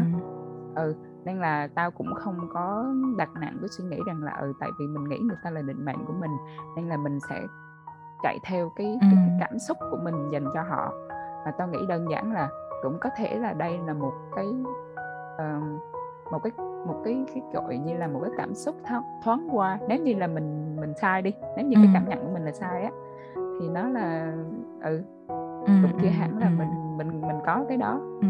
ừ. 0.75 0.85
ừ 0.85 0.95
nên 1.25 1.39
là 1.39 1.69
tao 1.75 1.91
cũng 1.91 2.15
không 2.15 2.49
có 2.53 2.95
đặt 3.19 3.31
nặng 3.41 3.57
cái 3.61 3.69
suy 3.69 3.85
nghĩ 3.85 3.99
rằng 4.07 4.23
là 4.23 4.33
ừ 4.41 4.53
tại 4.61 4.71
vì 4.79 4.87
mình 4.87 5.05
nghĩ 5.05 5.19
người 5.19 5.37
ta 5.45 5.51
là 5.51 5.63
định 5.63 5.85
mệnh 5.85 6.05
của 6.07 6.13
mình 6.21 6.31
nên 6.77 6.89
là 6.89 6.97
mình 6.97 7.19
sẽ 7.29 7.47
chạy 8.23 8.39
theo 8.45 8.71
cái, 8.77 8.99
cái, 9.01 9.11
cái 9.15 9.37
cảm 9.41 9.59
xúc 9.59 9.77
của 9.91 9.99
mình 10.03 10.31
dành 10.33 10.45
cho 10.55 10.63
họ 10.63 10.93
và 11.45 11.53
tao 11.59 11.69
nghĩ 11.69 11.79
đơn 11.89 12.07
giản 12.11 12.33
là 12.33 12.49
cũng 12.83 12.99
có 13.01 13.11
thể 13.17 13.39
là 13.39 13.53
đây 13.53 13.79
là 13.87 13.93
một 13.93 14.13
cái 14.37 14.47
uh, 15.35 15.63
một 16.33 16.39
cái 16.43 16.53
một 16.87 17.03
cái 17.05 17.25
cái 17.35 17.43
gọi 17.53 17.79
như 17.79 17.97
là 17.97 18.09
một 18.09 18.21
cái 18.23 18.31
cảm 18.39 18.55
xúc 18.55 18.77
thoáng, 18.89 19.03
thoáng 19.25 19.49
qua 19.53 19.79
nếu 19.89 19.99
như 19.99 20.15
là 20.15 20.27
mình 20.27 20.77
mình 20.81 20.93
sai 21.01 21.23
đi 21.23 21.33
nếu 21.57 21.67
như 21.67 21.77
ừ. 21.77 21.81
cái 21.85 21.91
cảm 21.95 22.09
nhận 22.09 22.27
của 22.27 22.33
mình 22.33 22.45
là 22.45 22.53
sai 22.53 22.83
á 22.83 22.91
thì 23.61 23.69
nó 23.69 23.89
là 23.89 24.33
ừ, 24.83 25.03
ừ 25.29 25.73
cũng 25.83 26.01
chưa 26.03 26.09
hẳn 26.09 26.39
là 26.39 26.47
ừ. 26.47 26.53
mình 26.59 26.97
mình 26.97 27.21
mình 27.21 27.37
có 27.47 27.65
cái 27.69 27.77
đó 27.77 28.01
ừ. 28.21 28.29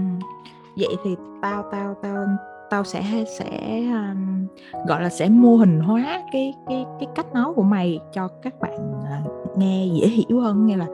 vậy 0.76 0.96
thì 1.04 1.16
tao 1.42 1.64
tao 1.72 1.94
tao 2.02 2.26
tao 2.70 2.84
sẽ 2.84 3.02
sẽ 3.38 3.80
um, 3.92 4.46
gọi 4.86 5.02
là 5.02 5.08
sẽ 5.08 5.28
mô 5.28 5.56
hình 5.56 5.80
hóa 5.80 6.20
cái 6.32 6.54
cái 6.66 6.86
cái 7.00 7.08
cách 7.14 7.26
nói 7.34 7.52
của 7.54 7.62
mày 7.62 8.00
cho 8.12 8.28
các 8.42 8.60
bạn 8.60 9.00
uh, 9.00 9.39
nghe 9.56 9.86
dễ 9.92 10.08
hiểu 10.08 10.40
hơn 10.40 10.66
nghe 10.66 10.76
là 10.76 10.86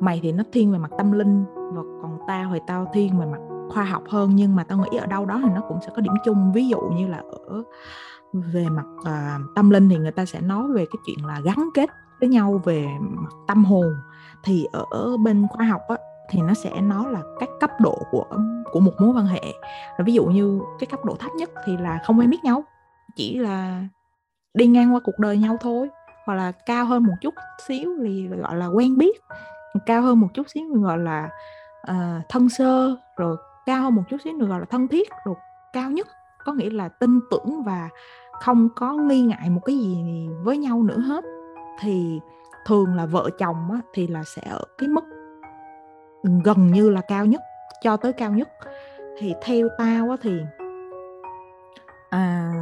mày 0.00 0.20
thì 0.22 0.32
nó 0.32 0.44
thiên 0.52 0.72
về 0.72 0.78
mặt 0.78 0.90
tâm 0.98 1.12
linh 1.12 1.44
và 1.54 1.82
còn 2.02 2.18
tao 2.28 2.50
thì 2.54 2.60
tao 2.66 2.90
thiên 2.92 3.18
về 3.18 3.26
mặt 3.26 3.38
khoa 3.70 3.84
học 3.84 4.02
hơn 4.08 4.30
nhưng 4.34 4.56
mà 4.56 4.64
tao 4.64 4.78
nghĩ 4.78 4.98
ở 4.98 5.06
đâu 5.06 5.26
đó 5.26 5.40
thì 5.44 5.48
nó 5.54 5.60
cũng 5.68 5.78
sẽ 5.80 5.88
có 5.96 6.00
điểm 6.00 6.12
chung. 6.24 6.52
Ví 6.52 6.68
dụ 6.68 6.80
như 6.80 7.08
là 7.08 7.22
ở 7.48 7.62
về 8.32 8.66
mặt 8.68 8.86
uh, 9.00 9.54
tâm 9.54 9.70
linh 9.70 9.88
thì 9.88 9.96
người 9.96 10.12
ta 10.12 10.24
sẽ 10.24 10.40
nói 10.40 10.68
về 10.74 10.84
cái 10.84 11.00
chuyện 11.06 11.26
là 11.26 11.40
gắn 11.44 11.68
kết 11.74 11.90
với 12.20 12.28
nhau 12.28 12.60
về 12.64 12.88
mặt 13.00 13.32
tâm 13.46 13.64
hồn. 13.64 13.94
Thì 14.44 14.66
ở 14.90 15.16
bên 15.16 15.46
khoa 15.50 15.66
học 15.66 15.80
á, 15.88 15.96
thì 16.30 16.40
nó 16.40 16.54
sẽ 16.54 16.80
nói 16.80 17.12
là 17.12 17.22
các 17.40 17.48
cấp 17.60 17.70
độ 17.80 17.98
của 18.10 18.24
của 18.72 18.80
một 18.80 18.92
mối 18.98 19.10
quan 19.16 19.26
hệ. 19.26 19.42
Rồi 19.98 20.04
ví 20.04 20.12
dụ 20.12 20.24
như 20.24 20.60
cái 20.78 20.86
cấp 20.86 21.04
độ 21.04 21.16
thấp 21.18 21.30
nhất 21.38 21.50
thì 21.64 21.76
là 21.76 22.00
không 22.04 22.18
quen 22.18 22.30
biết 22.30 22.44
nhau 22.44 22.64
chỉ 23.16 23.38
là 23.38 23.84
đi 24.54 24.66
ngang 24.66 24.94
qua 24.94 25.00
cuộc 25.04 25.18
đời 25.18 25.38
nhau 25.38 25.56
thôi 25.60 25.88
hoặc 26.26 26.34
là 26.34 26.52
cao 26.52 26.84
hơn 26.84 27.02
một 27.02 27.14
chút 27.20 27.34
xíu 27.66 27.90
thì 28.04 28.28
gọi 28.28 28.56
là 28.56 28.66
quen 28.66 28.98
biết. 28.98 29.20
Cao 29.86 30.02
hơn 30.02 30.20
một 30.20 30.28
chút 30.34 30.48
xíu 30.48 30.62
thì 30.74 30.80
gọi 30.80 30.98
là 30.98 31.30
uh, 31.90 32.28
thân 32.28 32.48
sơ 32.48 32.96
rồi 33.16 33.36
cao 33.66 33.82
hơn 33.82 33.94
một 33.94 34.02
chút 34.08 34.16
xíu 34.24 34.38
được 34.38 34.46
gọi 34.46 34.60
là 34.60 34.66
thân 34.70 34.88
thiết 34.88 35.08
rồi 35.24 35.34
cao 35.72 35.90
nhất. 35.90 36.06
Có 36.44 36.52
nghĩa 36.52 36.70
là 36.70 36.88
tin 36.88 37.20
tưởng 37.30 37.62
và 37.62 37.88
không 38.40 38.68
có 38.76 38.92
nghi 38.92 39.20
ngại 39.20 39.50
một 39.50 39.60
cái 39.64 39.76
gì 39.76 40.28
với 40.42 40.58
nhau 40.58 40.82
nữa 40.82 40.98
hết. 40.98 41.24
Thì 41.80 42.20
thường 42.66 42.94
là 42.94 43.06
vợ 43.06 43.30
chồng 43.38 43.70
á, 43.72 43.80
thì 43.92 44.06
là 44.06 44.22
sẽ 44.24 44.42
ở 44.50 44.64
cái 44.78 44.88
mức 44.88 45.04
gần 46.44 46.66
như 46.72 46.90
là 46.90 47.00
cao 47.00 47.26
nhất 47.26 47.40
cho 47.82 47.96
tới 47.96 48.12
cao 48.12 48.30
nhất. 48.30 48.48
Thì 49.18 49.34
theo 49.42 49.68
tao 49.78 50.10
á, 50.10 50.16
thì 50.22 50.40
à, 52.10 52.52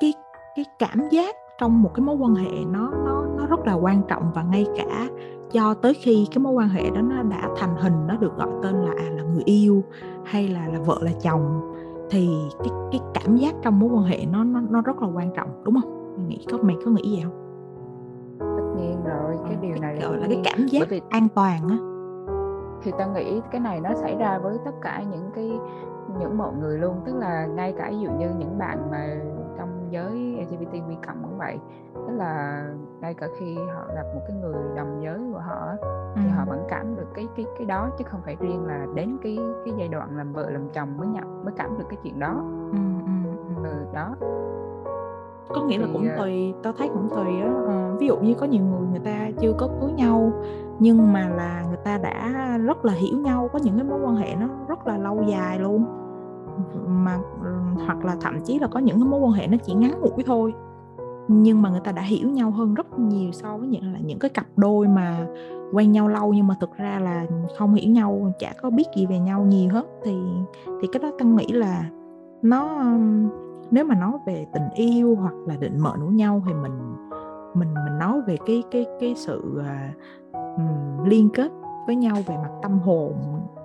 cái 0.00 0.14
cái 0.56 0.64
cảm 0.78 1.08
giác 1.10 1.36
trong 1.58 1.82
một 1.82 1.90
cái 1.94 2.04
mối 2.04 2.16
quan 2.16 2.34
hệ 2.34 2.64
nó 2.72 2.90
nó 3.04 3.24
nó 3.36 3.46
rất 3.46 3.66
là 3.66 3.74
quan 3.74 4.02
trọng 4.08 4.30
và 4.34 4.42
ngay 4.42 4.66
cả 4.76 5.08
cho 5.52 5.74
tới 5.74 5.94
khi 5.94 6.26
cái 6.30 6.38
mối 6.38 6.52
quan 6.52 6.68
hệ 6.68 6.90
đó 6.90 7.00
nó 7.02 7.22
đã 7.22 7.48
thành 7.56 7.76
hình 7.76 8.06
nó 8.06 8.16
được 8.16 8.36
gọi 8.36 8.48
tên 8.62 8.74
là 8.74 8.92
à 8.96 9.10
là 9.10 9.22
người 9.22 9.42
yêu 9.44 9.82
hay 10.24 10.48
là 10.48 10.68
là 10.68 10.78
vợ 10.78 10.98
là 11.00 11.10
chồng 11.22 11.72
thì 12.10 12.28
cái 12.58 12.68
cái 12.92 13.00
cảm 13.14 13.36
giác 13.36 13.54
trong 13.62 13.78
mối 13.78 13.90
quan 13.92 14.04
hệ 14.04 14.26
nó 14.32 14.44
nó 14.44 14.60
nó 14.70 14.80
rất 14.80 15.02
là 15.02 15.08
quan 15.14 15.30
trọng 15.36 15.48
đúng 15.64 15.80
không? 15.82 16.16
Mày 16.16 16.26
nghĩ 16.26 16.46
có 16.50 16.58
mày 16.62 16.76
có 16.84 16.90
nghĩ 16.90 17.10
gì 17.10 17.22
không? 17.24 17.32
Tất 18.38 18.80
nhiên 18.80 19.04
rồi 19.04 19.36
cái 19.44 19.54
ờ, 19.54 19.60
điều 19.62 19.76
này 19.80 19.98
gọi 20.02 20.16
là 20.16 20.26
cái 20.26 20.40
cảm 20.44 20.66
giác 20.66 20.88
vì... 20.88 21.00
an 21.10 21.28
toàn 21.34 21.68
á. 21.68 21.76
Thì 22.82 22.92
tao 22.98 23.10
nghĩ 23.10 23.40
cái 23.50 23.60
này 23.60 23.80
nó 23.80 23.90
xảy 23.94 24.16
ra 24.16 24.38
với 24.38 24.58
tất 24.64 24.74
cả 24.82 25.02
những 25.10 25.30
cái 25.34 25.52
những 26.20 26.38
mọi 26.38 26.52
người 26.60 26.78
luôn 26.78 27.00
tức 27.04 27.16
là 27.16 27.46
ngay 27.46 27.74
cả 27.78 27.90
ví 27.90 27.98
dụ 27.98 28.10
như 28.10 28.30
những 28.38 28.58
bạn 28.58 28.90
mà 28.90 29.16
giới 29.90 30.12
LGBTQ 30.50 30.96
cộng 31.06 31.22
cũng 31.22 31.38
vậy. 31.38 31.58
Tức 31.94 32.14
là 32.16 32.62
ngay 33.00 33.14
cả 33.14 33.26
khi 33.38 33.54
họ 33.54 33.86
gặp 33.94 34.04
một 34.14 34.20
cái 34.28 34.36
người 34.36 34.54
đồng 34.76 35.00
giới 35.04 35.18
của 35.32 35.38
họ 35.38 35.72
thì 36.14 36.22
ừ. 36.24 36.30
họ 36.36 36.44
vẫn 36.44 36.64
cảm 36.68 36.96
được 36.96 37.06
cái 37.14 37.28
cái 37.36 37.46
cái 37.58 37.66
đó 37.66 37.90
chứ 37.98 38.04
không 38.08 38.20
phải 38.24 38.36
riêng 38.40 38.66
là 38.66 38.86
đến 38.94 39.16
cái 39.22 39.38
cái 39.64 39.74
giai 39.78 39.88
đoạn 39.88 40.16
làm 40.16 40.32
vợ 40.32 40.50
làm 40.50 40.68
chồng 40.68 40.96
mới 40.98 41.06
nhận 41.06 41.44
mới 41.44 41.54
cảm 41.56 41.78
được 41.78 41.84
cái 41.88 41.98
chuyện 42.02 42.18
đó. 42.18 42.34
Ừ, 42.72 42.78
ừ, 43.06 43.30
ừ. 43.56 43.68
ừ 43.70 43.86
đó. 43.94 44.14
Có 45.48 45.62
nghĩa 45.62 45.78
thì, 45.78 45.84
là 45.84 45.88
cũng 45.92 46.08
ờ 46.08 46.16
tùy 46.18 46.54
tao 46.62 46.72
thấy 46.72 46.88
cũng 46.88 47.08
tùy 47.10 47.40
á. 47.40 47.52
À, 47.68 47.90
ví 48.00 48.06
dụ 48.06 48.16
như 48.16 48.34
có 48.34 48.46
nhiều 48.46 48.64
người 48.64 48.88
người 48.90 49.00
ta 49.04 49.30
chưa 49.40 49.52
có 49.58 49.68
cưới 49.80 49.92
nhau 49.92 50.32
nhưng 50.78 51.12
mà 51.12 51.28
là 51.28 51.64
người 51.68 51.76
ta 51.84 51.98
đã 51.98 52.58
rất 52.64 52.84
là 52.84 52.92
hiểu 52.92 53.18
nhau 53.18 53.48
có 53.52 53.58
những 53.62 53.74
cái 53.76 53.84
mối 53.84 54.00
quan 54.04 54.16
hệ 54.16 54.34
nó 54.34 54.48
rất 54.68 54.86
là 54.86 54.98
lâu 54.98 55.22
dài 55.22 55.58
luôn 55.58 55.84
mà 56.88 57.18
hoặc 57.86 58.04
là 58.04 58.16
thậm 58.20 58.40
chí 58.44 58.58
là 58.58 58.66
có 58.66 58.80
những 58.80 59.00
cái 59.00 59.08
mối 59.08 59.20
quan 59.20 59.32
hệ 59.32 59.46
nó 59.46 59.56
chỉ 59.64 59.74
ngắn 59.74 60.00
ngủi 60.00 60.24
thôi. 60.26 60.54
Nhưng 61.28 61.62
mà 61.62 61.70
người 61.70 61.80
ta 61.80 61.92
đã 61.92 62.02
hiểu 62.02 62.30
nhau 62.30 62.50
hơn 62.50 62.74
rất 62.74 62.98
nhiều 62.98 63.32
so 63.32 63.56
với 63.56 63.68
những 63.68 63.92
là 63.92 63.98
những 63.98 64.18
cái 64.18 64.28
cặp 64.28 64.46
đôi 64.56 64.88
mà 64.88 65.26
quen 65.72 65.92
nhau 65.92 66.08
lâu 66.08 66.32
nhưng 66.32 66.46
mà 66.46 66.54
thực 66.60 66.76
ra 66.76 66.98
là 66.98 67.26
không 67.58 67.74
hiểu 67.74 67.90
nhau 67.90 68.32
chả 68.38 68.52
có 68.62 68.70
biết 68.70 68.84
gì 68.96 69.06
về 69.06 69.18
nhau 69.18 69.44
nhiều 69.44 69.70
hết. 69.70 69.86
Thì 70.04 70.16
thì 70.66 70.88
cái 70.92 71.02
đó 71.02 71.10
tân 71.18 71.36
nghĩ 71.36 71.46
là 71.46 71.90
nó 72.42 72.84
nếu 73.70 73.84
mà 73.84 73.94
nói 73.94 74.12
về 74.26 74.46
tình 74.52 74.68
yêu 74.74 75.16
hoặc 75.20 75.34
là 75.46 75.56
định 75.56 75.80
mệnh 75.80 76.00
của 76.00 76.10
nhau 76.10 76.42
thì 76.46 76.54
mình 76.54 76.96
mình 77.54 77.74
mình 77.74 77.98
nói 77.98 78.20
về 78.26 78.36
cái 78.46 78.62
cái 78.70 78.86
cái 79.00 79.14
sự 79.16 79.60
uh, 79.60 81.06
liên 81.06 81.28
kết 81.34 81.52
với 81.86 81.96
nhau 81.96 82.16
về 82.26 82.36
mặt 82.36 82.50
tâm 82.62 82.78
hồn 82.78 83.12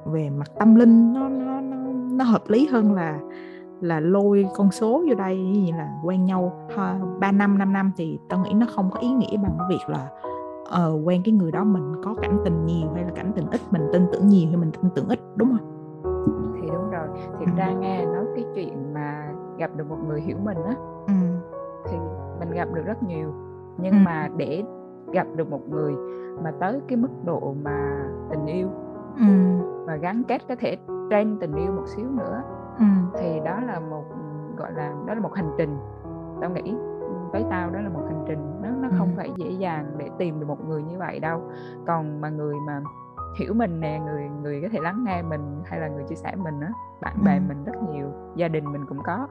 về 0.06 0.30
mặt 0.30 0.52
tâm 0.60 0.76
linh 0.76 1.14
nó 1.14 1.30
nó 1.30 1.62
nó, 1.62 1.78
nó 2.12 2.26
hợp 2.26 2.42
lý 2.48 2.68
hơn 2.68 2.94
là 2.94 3.20
là 3.82 4.00
lôi 4.00 4.48
con 4.56 4.72
số 4.72 5.04
vô 5.10 5.16
đây 5.16 5.38
như 5.38 5.72
là 5.78 6.00
quen 6.04 6.26
nhau 6.26 6.68
3 7.20 7.32
năm 7.32 7.58
5 7.58 7.74
năm 7.74 7.92
thì 7.98 8.20
tao 8.30 8.40
nghĩ 8.40 8.54
nó 8.54 8.66
không 8.76 8.90
có 8.92 9.00
ý 9.00 9.10
nghĩa 9.10 9.38
bằng 9.38 9.56
cái 9.60 9.68
việc 9.70 9.90
là 9.90 10.10
uh, 10.62 11.08
quen 11.08 11.22
cái 11.26 11.34
người 11.34 11.52
đó 11.52 11.64
mình 11.64 11.94
có 12.04 12.16
cảm 12.22 12.40
tình 12.46 12.66
nhiều 12.66 12.90
hay 12.94 13.04
là 13.04 13.12
cảm 13.16 13.32
tình 13.36 13.46
ít 13.52 13.62
mình 13.72 13.90
tin 13.94 14.06
tưởng 14.12 14.28
nhiều 14.28 14.48
hay 14.48 14.58
mình 14.58 14.72
tin 14.72 14.92
tưởng 14.96 15.08
ít 15.08 15.20
đúng 15.36 15.58
không 15.58 15.68
thì 16.62 16.68
đúng 16.68 16.90
rồi 16.92 17.08
thì 17.40 17.46
ừ. 17.46 17.52
ra 17.58 17.72
nghe 17.72 18.06
nói 18.06 18.26
cái 18.36 18.46
chuyện 18.56 18.94
mà 18.94 19.32
gặp 19.58 19.72
được 19.76 19.90
một 19.90 19.98
người 20.08 20.22
hiểu 20.22 20.38
mình 20.44 20.58
á 20.64 20.76
ừ. 21.08 21.14
thì 21.86 21.98
mình 22.40 22.52
gặp 22.52 22.68
được 22.74 22.84
rất 22.86 23.04
nhiều 23.04 23.34
nhưng 23.78 23.94
ừ. 23.94 23.98
mà 24.06 24.30
để 24.38 24.64
gặp 25.12 25.28
được 25.36 25.50
một 25.50 25.70
người 25.70 25.94
mà 26.44 26.52
tới 26.60 26.82
cái 26.88 26.98
mức 26.98 27.10
độ 27.26 27.56
mà 27.64 28.06
tình 28.30 28.46
yêu 28.46 28.70
ừ. 29.18 29.58
và 29.86 29.96
gắn 29.96 30.24
kết 30.28 30.42
có 30.50 30.56
thể 30.60 30.78
trên 31.10 31.38
tình 31.40 31.56
yêu 31.56 31.72
một 31.72 31.88
xíu 31.88 32.06
nữa 32.18 32.44
ừ. 32.80 32.86
thì 33.20 33.40
đó 33.46 33.60
là 33.60 33.80
một 33.80 34.04
gọi 34.58 34.72
là 34.74 34.94
đó 35.08 35.14
là 35.14 35.20
một 35.20 35.34
hành 35.36 35.52
trình 35.58 35.78
tao 36.42 36.50
nghĩ 36.50 36.76
với 37.32 37.46
tao 37.50 37.70
đó 37.70 37.80
là 37.82 37.90
một 37.90 38.04
hành 38.08 38.24
trình 38.28 38.62
nó 38.62 38.70
nó 38.70 38.90
không 38.98 39.08
ừ. 39.08 39.14
phải 39.18 39.32
dễ 39.36 39.50
dàng 39.50 39.86
để 39.98 40.10
tìm 40.18 40.40
được 40.40 40.46
một 40.46 40.66
người 40.68 40.84
như 40.84 40.98
vậy 41.00 41.20
đâu 41.20 41.42
còn 41.88 42.22
mà 42.22 42.30
người 42.30 42.56
mà 42.68 42.82
hiểu 43.40 43.54
mình 43.54 43.80
nè 43.80 44.00
người 44.06 44.30
người 44.42 44.62
có 44.62 44.68
thể 44.72 44.80
lắng 44.82 45.04
nghe 45.06 45.22
mình 45.22 45.62
hay 45.66 45.80
là 45.80 45.88
người 45.88 46.04
chia 46.04 46.16
sẻ 46.16 46.36
mình 46.36 46.60
á 46.62 46.72
bạn 47.02 47.24
bè 47.24 47.36
ừ. 47.36 47.42
mình 47.48 47.64
rất 47.64 47.84
nhiều 47.90 48.08
gia 48.36 48.48
đình 48.48 48.72
mình 48.72 48.86
cũng 48.86 49.04
có 49.04 49.28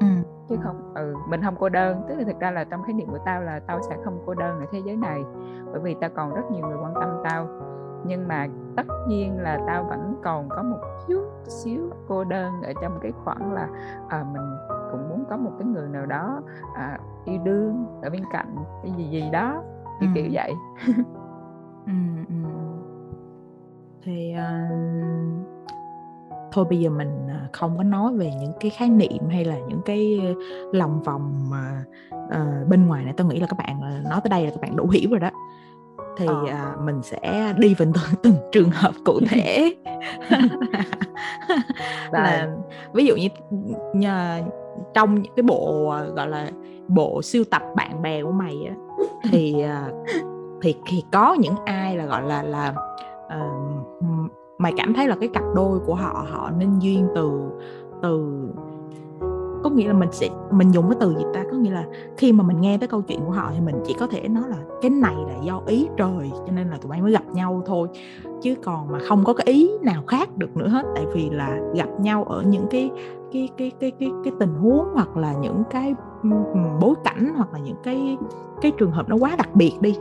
ừ. 0.00 0.06
chứ 0.48 0.56
không 0.62 0.92
ừ 0.94 1.14
mình 1.28 1.42
không 1.42 1.54
cô 1.58 1.68
đơn 1.68 2.02
tức 2.08 2.14
là 2.18 2.24
thực 2.24 2.40
ra 2.40 2.50
là 2.50 2.64
trong 2.64 2.82
khái 2.82 2.94
niệm 2.94 3.08
của 3.08 3.18
tao 3.24 3.42
là 3.42 3.60
tao 3.66 3.80
sẽ 3.88 3.96
không 4.04 4.22
cô 4.26 4.34
đơn 4.34 4.60
ở 4.60 4.66
thế 4.72 4.78
giới 4.78 4.96
này 4.96 5.24
bởi 5.72 5.80
vì 5.80 5.96
tao 6.00 6.10
còn 6.10 6.34
rất 6.34 6.42
nhiều 6.50 6.66
người 6.66 6.76
quan 6.82 6.94
tâm 6.94 7.08
tao 7.24 7.46
nhưng 8.06 8.28
mà 8.28 8.46
tất 8.76 8.86
nhiên 9.08 9.38
là 9.38 9.58
tao 9.66 9.84
vẫn 9.84 10.14
còn 10.24 10.48
có 10.48 10.62
một 10.62 10.78
chút 11.08 11.24
xíu 11.46 11.90
cô 12.08 12.24
đơn 12.24 12.62
ở 12.62 12.72
trong 12.82 12.98
cái 13.02 13.12
khoảng 13.24 13.52
là 13.52 13.68
à, 14.08 14.24
mình 14.32 14.56
cũng 14.90 15.08
muốn 15.08 15.24
có 15.30 15.36
một 15.36 15.50
cái 15.58 15.68
người 15.68 15.88
nào 15.88 16.06
đó 16.06 16.40
à, 16.74 16.98
yêu 17.24 17.38
đương 17.44 17.86
ở 18.02 18.10
bên 18.10 18.24
cạnh 18.32 18.56
cái 18.82 18.92
gì 18.96 19.04
gì 19.04 19.30
đó 19.32 19.62
kiểu 20.00 20.08
ừ. 20.08 20.12
kiểu 20.14 20.28
vậy 20.32 20.52
ừ, 21.86 21.92
ừ. 22.28 22.34
thì 24.02 24.34
uh, 24.34 25.46
thôi 26.52 26.64
bây 26.70 26.80
giờ 26.80 26.90
mình 26.90 27.28
không 27.52 27.76
có 27.76 27.82
nói 27.82 28.14
về 28.14 28.30
những 28.40 28.52
cái 28.60 28.70
khái 28.70 28.88
niệm 28.88 29.28
hay 29.30 29.44
là 29.44 29.58
những 29.68 29.80
cái 29.84 30.20
lòng 30.72 31.02
vòng 31.02 31.50
mà 31.50 31.84
uh, 32.14 32.68
bên 32.68 32.86
ngoài 32.86 33.04
này 33.04 33.14
tôi 33.16 33.26
nghĩ 33.26 33.40
là 33.40 33.46
các 33.46 33.58
bạn 33.58 33.80
nói 34.10 34.20
tới 34.24 34.30
đây 34.30 34.44
là 34.44 34.50
các 34.50 34.60
bạn 34.60 34.76
đủ 34.76 34.88
hiểu 34.88 35.10
rồi 35.10 35.20
đó 35.20 35.30
thì 36.16 36.26
ờ. 36.26 36.46
à, 36.46 36.74
mình 36.84 37.02
sẽ 37.02 37.54
đi 37.58 37.74
vào 37.74 37.88
từng, 37.94 38.14
từng 38.22 38.34
trường 38.52 38.70
hợp 38.70 38.92
cụ 39.04 39.20
thể 39.28 39.74
là 42.12 42.48
ví 42.92 43.06
dụ 43.06 43.16
như 43.16 43.28
nhờ, 43.94 44.40
trong 44.94 45.22
những 45.22 45.32
cái 45.36 45.42
bộ 45.42 45.92
gọi 46.16 46.28
là 46.28 46.50
bộ 46.88 47.22
siêu 47.22 47.44
tập 47.50 47.62
bạn 47.76 48.02
bè 48.02 48.22
của 48.22 48.32
mày 48.32 48.68
á 48.68 48.74
thì 49.30 49.62
à, 49.62 49.88
thì 50.62 50.76
thì 50.86 51.04
có 51.12 51.36
những 51.40 51.54
ai 51.64 51.96
là 51.96 52.06
gọi 52.06 52.22
là 52.22 52.42
là 52.42 52.74
uh, 53.26 54.30
mày 54.58 54.72
cảm 54.76 54.94
thấy 54.94 55.08
là 55.08 55.16
cái 55.20 55.28
cặp 55.28 55.42
đôi 55.54 55.78
của 55.86 55.94
họ 55.94 56.26
họ 56.30 56.50
nên 56.58 56.78
duyên 56.78 57.08
từ 57.14 57.40
từ 58.02 58.48
có 59.64 59.70
nghĩa 59.70 59.88
là 59.88 59.94
mình 59.94 60.08
sẽ 60.12 60.28
mình 60.50 60.70
dùng 60.70 60.88
cái 60.88 60.96
từ 61.00 61.14
gì 61.14 61.24
ta? 61.34 61.44
Có 61.50 61.56
nghĩa 61.56 61.70
là 61.70 61.84
khi 62.16 62.32
mà 62.32 62.44
mình 62.44 62.60
nghe 62.60 62.78
tới 62.78 62.88
câu 62.88 63.02
chuyện 63.02 63.20
của 63.26 63.32
họ 63.32 63.50
thì 63.54 63.60
mình 63.60 63.74
chỉ 63.86 63.94
có 64.00 64.06
thể 64.06 64.28
nói 64.28 64.44
là 64.48 64.56
cái 64.82 64.90
này 64.90 65.14
là 65.28 65.34
do 65.42 65.60
ý 65.66 65.88
trời 65.96 66.30
cho 66.46 66.52
nên 66.52 66.70
là 66.70 66.76
tụi 66.76 66.90
bay 66.90 67.02
mới 67.02 67.12
gặp 67.12 67.24
nhau 67.32 67.62
thôi. 67.66 67.88
Chứ 68.42 68.54
còn 68.64 68.92
mà 68.92 68.98
không 69.08 69.24
có 69.24 69.34
cái 69.34 69.46
ý 69.46 69.70
nào 69.82 70.02
khác 70.06 70.36
được 70.36 70.56
nữa 70.56 70.68
hết 70.68 70.86
tại 70.94 71.06
vì 71.14 71.30
là 71.30 71.58
gặp 71.74 71.88
nhau 72.00 72.24
ở 72.24 72.42
những 72.42 72.66
cái 72.70 72.90
cái 73.32 73.48
cái 73.56 73.72
cái 73.80 73.90
cái 73.90 74.10
cái 74.24 74.32
tình 74.38 74.54
huống 74.54 74.88
hoặc 74.94 75.16
là 75.16 75.32
những 75.32 75.62
cái 75.70 75.94
bối 76.80 76.94
cảnh 77.04 77.32
hoặc 77.36 77.52
là 77.52 77.58
những 77.58 77.76
cái 77.82 78.18
cái 78.60 78.72
trường 78.78 78.90
hợp 78.90 79.08
nó 79.08 79.16
quá 79.16 79.36
đặc 79.38 79.54
biệt 79.54 79.72
đi 79.80 79.96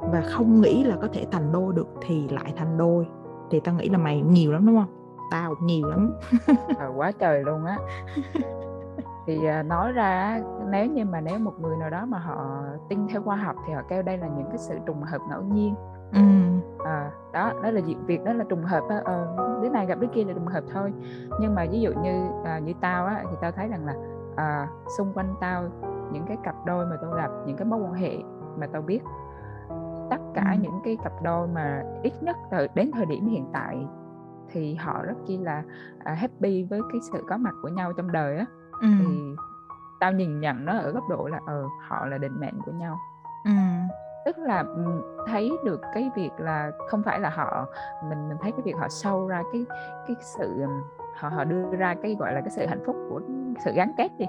và 0.00 0.22
không 0.26 0.60
nghĩ 0.60 0.84
là 0.84 0.96
có 0.96 1.08
thể 1.12 1.26
thành 1.30 1.52
đôi 1.52 1.74
được 1.74 1.88
thì 2.00 2.28
lại 2.28 2.52
thành 2.56 2.78
đôi. 2.78 3.06
Thì 3.50 3.60
tao 3.60 3.74
nghĩ 3.74 3.88
là 3.88 3.98
mày 3.98 4.20
nhiều 4.20 4.52
lắm 4.52 4.66
đúng 4.66 4.76
không? 4.76 5.18
Tao 5.30 5.54
nhiều 5.62 5.88
lắm. 5.88 6.12
À, 6.78 6.86
quá 6.96 7.12
trời 7.12 7.42
luôn 7.44 7.64
á 7.64 7.78
thì 9.26 9.44
à, 9.44 9.62
nói 9.62 9.92
ra 9.92 10.40
nếu 10.70 10.86
như 10.86 11.04
mà 11.04 11.20
nếu 11.20 11.38
một 11.38 11.60
người 11.60 11.76
nào 11.76 11.90
đó 11.90 12.06
mà 12.06 12.18
họ 12.18 12.62
tin 12.88 13.08
theo 13.08 13.22
khoa 13.22 13.36
học 13.36 13.56
thì 13.66 13.72
họ 13.72 13.82
kêu 13.88 14.02
đây 14.02 14.18
là 14.18 14.26
những 14.26 14.46
cái 14.48 14.58
sự 14.58 14.78
trùng 14.86 15.02
hợp 15.02 15.18
ngẫu 15.28 15.42
nhiên 15.42 15.74
ừ. 16.12 16.20
à, 16.84 17.10
đó 17.32 17.52
đó 17.62 17.70
là 17.70 17.80
việc 18.06 18.24
đó 18.24 18.32
là 18.32 18.44
trùng 18.48 18.62
hợp 18.62 18.82
đó. 18.88 19.00
Ờ, 19.04 19.36
đứa 19.62 19.68
này 19.68 19.86
gặp 19.86 19.98
đứa 20.00 20.08
kia 20.14 20.24
là 20.24 20.32
trùng 20.32 20.46
hợp 20.46 20.64
thôi 20.72 20.92
nhưng 21.40 21.54
mà 21.54 21.66
ví 21.70 21.80
dụ 21.80 21.92
như 22.02 22.26
à, 22.44 22.58
như 22.58 22.72
tao 22.80 23.06
á 23.06 23.24
thì 23.30 23.36
tao 23.40 23.52
thấy 23.52 23.68
rằng 23.68 23.86
là 23.86 23.94
à, 24.36 24.68
xung 24.98 25.12
quanh 25.12 25.34
tao 25.40 25.64
những 26.12 26.24
cái 26.26 26.36
cặp 26.44 26.54
đôi 26.66 26.86
mà 26.86 26.96
tao 27.02 27.10
gặp 27.10 27.30
những 27.46 27.56
cái 27.56 27.66
mối 27.66 27.80
quan 27.80 27.94
hệ 27.94 28.16
mà 28.58 28.66
tao 28.66 28.82
biết 28.82 29.00
tất 30.10 30.20
cả 30.34 30.50
ừ. 30.52 30.58
những 30.62 30.80
cái 30.84 30.96
cặp 31.04 31.12
đôi 31.22 31.48
mà 31.48 31.82
ít 32.02 32.12
nhất 32.20 32.36
từ 32.50 32.66
đến 32.74 32.90
thời 32.94 33.06
điểm 33.06 33.28
hiện 33.28 33.44
tại 33.52 33.86
thì 34.48 34.74
họ 34.74 35.02
rất 35.02 35.14
chi 35.26 35.38
là 35.38 35.62
uh, 35.96 36.18
happy 36.18 36.64
với 36.64 36.80
cái 36.92 37.00
sự 37.12 37.24
có 37.28 37.36
mặt 37.36 37.54
của 37.62 37.68
nhau 37.68 37.92
trong 37.92 38.12
đời 38.12 38.36
á 38.36 38.46
ừ. 38.80 38.88
thì 38.98 39.36
tao 40.00 40.12
nhìn 40.12 40.40
nhận 40.40 40.64
nó 40.64 40.78
ở 40.78 40.90
góc 40.90 41.08
độ 41.08 41.26
là 41.26 41.40
ờ 41.46 41.64
họ 41.88 42.06
là 42.06 42.18
định 42.18 42.40
mệnh 42.40 42.60
của 42.66 42.72
nhau 42.72 42.98
ừ. 43.44 43.50
tức 44.24 44.38
là 44.38 44.64
thấy 45.26 45.52
được 45.64 45.80
cái 45.94 46.10
việc 46.16 46.30
là 46.38 46.70
không 46.88 47.02
phải 47.02 47.20
là 47.20 47.30
họ 47.30 47.66
mình 48.08 48.28
mình 48.28 48.38
thấy 48.40 48.52
cái 48.52 48.60
việc 48.64 48.76
họ 48.76 48.88
sâu 48.88 49.28
ra 49.28 49.42
cái 49.52 49.66
cái 50.06 50.16
sự 50.20 50.66
họ 51.16 51.28
họ 51.28 51.44
đưa 51.44 51.76
ra 51.76 51.94
cái 52.02 52.16
gọi 52.18 52.34
là 52.34 52.40
cái 52.40 52.50
sự 52.50 52.66
hạnh 52.66 52.82
phúc 52.86 52.96
của 53.10 53.20
sự 53.64 53.72
gắn 53.72 53.92
kết 53.98 54.08
đi 54.18 54.26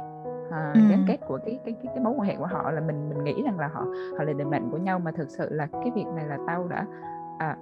à, 0.52 0.72
ừ. 0.74 0.82
gắn 0.90 1.06
kết 1.08 1.18
của 1.28 1.40
cái 1.46 1.60
cái 1.66 1.76
cái 1.84 1.92
cái 1.96 2.04
mối 2.04 2.14
quan 2.18 2.28
hệ 2.28 2.36
của 2.36 2.46
họ 2.46 2.72
là 2.72 2.82
mình 2.82 3.10
mình 3.10 3.24
nghĩ 3.24 3.44
rằng 3.44 3.60
là 3.60 3.68
họ 3.68 3.86
họ 4.18 4.24
là 4.24 4.34
định 4.34 4.50
mệnh 4.50 4.70
của 4.72 4.78
nhau 4.78 5.00
mà 5.00 5.12
thực 5.12 5.30
sự 5.30 5.54
là 5.54 5.68
cái 5.72 5.92
việc 5.96 6.06
này 6.16 6.26
là 6.26 6.38
tao 6.48 6.68
đã 6.68 6.86
à, 7.40 7.58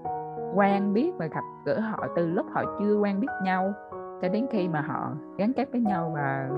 quen 0.56 0.94
biết 0.94 1.12
và 1.18 1.26
gặp 1.26 1.44
gỡ 1.66 1.80
họ 1.80 2.08
từ 2.16 2.28
lúc 2.28 2.46
họ 2.54 2.64
chưa 2.80 2.98
quen 2.98 3.20
biết 3.20 3.28
nhau 3.44 3.74
cho 4.22 4.28
đến 4.30 4.48
khi 4.52 4.68
mà 4.68 4.82
họ 4.82 5.12
gắn 5.38 5.54
kết 5.54 5.72
với 5.72 5.82
nhau 5.82 6.12
và 6.16 6.50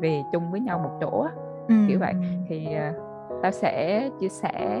về 0.00 0.22
chung 0.32 0.50
với 0.50 0.60
nhau 0.60 0.78
một 0.78 0.90
chỗ 1.00 1.26
ừ. 1.68 1.74
kiểu 1.88 1.98
vậy. 1.98 2.14
Thì 2.48 2.68
uh, 2.90 2.96
tao 3.42 3.52
sẽ 3.52 4.08
chia 4.20 4.28
sẻ 4.28 4.80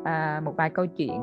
uh, 0.00 0.44
một 0.44 0.52
vài 0.56 0.70
câu 0.70 0.86
chuyện. 0.86 1.22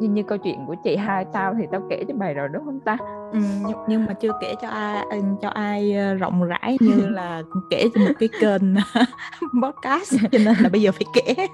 Như 0.00 0.08
như 0.08 0.22
câu 0.22 0.38
chuyện 0.38 0.66
của 0.66 0.74
chị 0.84 0.96
hai 0.96 1.24
tao 1.32 1.54
thì 1.58 1.66
tao 1.72 1.80
kể 1.90 2.04
cho 2.08 2.14
mày 2.14 2.34
rồi 2.34 2.48
đúng 2.48 2.64
không 2.64 2.80
ta? 2.80 2.96
Ừ, 3.32 3.38
nhưng, 3.66 3.78
nhưng 3.88 4.06
mà 4.06 4.12
chưa 4.12 4.32
kể 4.40 4.54
cho 4.62 4.68
ai 4.68 5.04
cho 5.40 5.48
ai 5.48 5.96
rộng 6.18 6.44
rãi 6.44 6.76
như 6.80 7.08
là 7.08 7.42
kể 7.70 7.88
cho 7.94 8.00
một 8.00 8.12
cái 8.18 8.28
kênh 8.40 8.74
podcast 9.62 10.14
cho 10.32 10.38
nên 10.44 10.56
là 10.62 10.68
bây 10.72 10.82
giờ 10.82 10.90
phải 10.92 11.06
kể. 11.14 11.34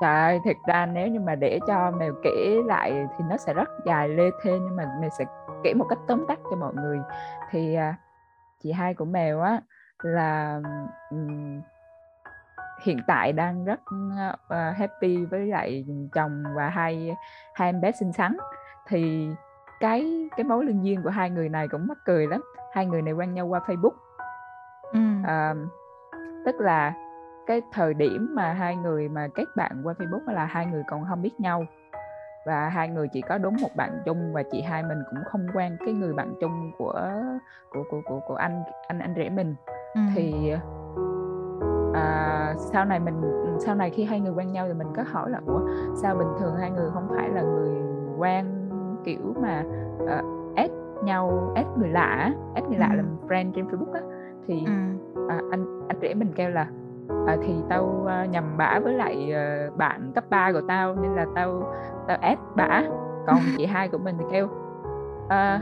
Trời 0.00 0.40
thật 0.44 0.56
ra 0.68 0.86
nếu 0.86 1.08
như 1.08 1.20
mà 1.20 1.34
để 1.34 1.58
cho 1.66 1.90
mèo 1.98 2.12
kể 2.22 2.62
lại 2.66 3.06
thì 3.18 3.24
nó 3.30 3.36
sẽ 3.36 3.54
rất 3.54 3.68
dài 3.86 4.08
lê 4.08 4.30
thê 4.42 4.50
nhưng 4.50 4.76
mà 4.76 4.84
mèo 5.00 5.10
sẽ 5.18 5.24
kể 5.64 5.74
một 5.74 5.86
cách 5.88 5.98
tóm 6.06 6.24
tắt 6.28 6.38
cho 6.50 6.56
mọi 6.56 6.74
người. 6.74 6.98
Thì 7.50 7.74
à, 7.74 7.94
chị 8.62 8.72
hai 8.72 8.94
của 8.94 9.04
mèo 9.04 9.40
á 9.40 9.60
là 10.02 10.60
um, 11.10 11.60
hiện 12.82 12.98
tại 13.06 13.32
đang 13.32 13.64
rất 13.64 13.80
uh, 14.16 14.76
happy 14.76 15.24
với 15.24 15.46
lại 15.46 15.84
chồng 16.12 16.44
và 16.54 16.68
hai 16.68 17.16
hai 17.54 17.68
em 17.68 17.80
bé 17.80 17.92
xinh 17.92 18.12
xắn. 18.12 18.36
Thì 18.86 19.28
cái 19.80 20.28
cái 20.36 20.44
mối 20.44 20.64
liên 20.64 20.84
duyên 20.84 21.02
của 21.02 21.10
hai 21.10 21.30
người 21.30 21.48
này 21.48 21.68
cũng 21.68 21.86
mắc 21.86 21.98
cười 22.04 22.26
lắm. 22.26 22.42
Hai 22.72 22.86
người 22.86 23.02
này 23.02 23.14
quen 23.14 23.34
nhau 23.34 23.46
qua 23.46 23.60
Facebook. 23.66 23.94
Ừ. 24.92 25.00
uh, 25.22 25.70
tức 26.46 26.60
là 26.60 26.94
cái 27.46 27.62
thời 27.72 27.94
điểm 27.94 28.30
mà 28.34 28.52
hai 28.52 28.76
người 28.76 29.08
mà 29.08 29.28
kết 29.34 29.44
bạn 29.56 29.80
qua 29.84 29.94
Facebook 29.98 30.32
là 30.32 30.44
hai 30.44 30.66
người 30.66 30.82
còn 30.86 31.04
không 31.08 31.22
biết 31.22 31.40
nhau 31.40 31.66
và 32.48 32.68
hai 32.68 32.88
người 32.88 33.08
chỉ 33.08 33.20
có 33.20 33.38
đúng 33.38 33.56
một 33.62 33.76
bạn 33.76 34.02
chung 34.04 34.32
và 34.32 34.42
chị 34.42 34.62
hai 34.62 34.82
mình 34.82 34.98
cũng 35.10 35.18
không 35.24 35.46
quen 35.54 35.76
cái 35.84 35.94
người 35.94 36.14
bạn 36.14 36.34
chung 36.40 36.72
của 36.78 37.12
của 37.70 37.82
của 37.90 38.00
của, 38.04 38.20
của 38.26 38.34
anh 38.34 38.62
anh 38.86 38.98
anh 38.98 39.14
rể 39.16 39.28
mình 39.28 39.54
ừ. 39.94 40.00
thì 40.14 40.52
à, 41.94 42.54
sau 42.58 42.84
này 42.84 43.00
mình 43.00 43.20
sau 43.58 43.74
này 43.74 43.90
khi 43.90 44.04
hai 44.04 44.20
người 44.20 44.32
quen 44.32 44.52
nhau 44.52 44.66
thì 44.68 44.74
mình 44.74 44.86
có 44.96 45.02
hỏi 45.06 45.30
là 45.30 45.40
ủa 45.46 45.60
sao 46.02 46.14
bình 46.14 46.28
thường 46.40 46.56
hai 46.56 46.70
người 46.70 46.90
không 46.94 47.08
phải 47.16 47.28
là 47.28 47.42
người 47.42 47.70
quen 48.18 48.46
kiểu 49.04 49.34
mà 49.42 49.64
uh, 50.02 50.56
add 50.56 50.72
nhau 51.04 51.52
add 51.56 51.68
người 51.78 51.88
lạ 51.88 52.32
add 52.54 52.66
người 52.66 52.76
ừ. 52.76 52.80
lạ 52.80 52.92
làm 52.94 53.06
friend 53.28 53.52
trên 53.52 53.66
Facebook 53.66 53.92
á 53.92 54.00
thì 54.46 54.64
ừ. 54.66 54.72
à, 55.28 55.40
anh 55.50 55.88
anh 55.88 55.98
rể 56.02 56.14
mình 56.14 56.32
kêu 56.34 56.50
là 56.50 56.66
à, 57.26 57.36
thì 57.42 57.54
tao 57.68 57.84
uh, 57.84 58.30
nhầm 58.30 58.56
bả 58.56 58.80
với 58.84 58.94
lại 58.94 59.32
uh, 59.68 59.76
bạn 59.76 60.12
cấp 60.14 60.24
3 60.30 60.52
của 60.52 60.62
tao 60.68 60.94
nên 60.94 61.14
là 61.14 61.26
tao 61.34 61.72
tao 62.06 62.16
add 62.20 62.40
bả 62.54 62.82
còn 63.26 63.38
chị 63.56 63.66
hai 63.66 63.88
của 63.88 63.98
mình 63.98 64.16
thì 64.18 64.24
kêu 64.30 64.48
à, 65.28 65.60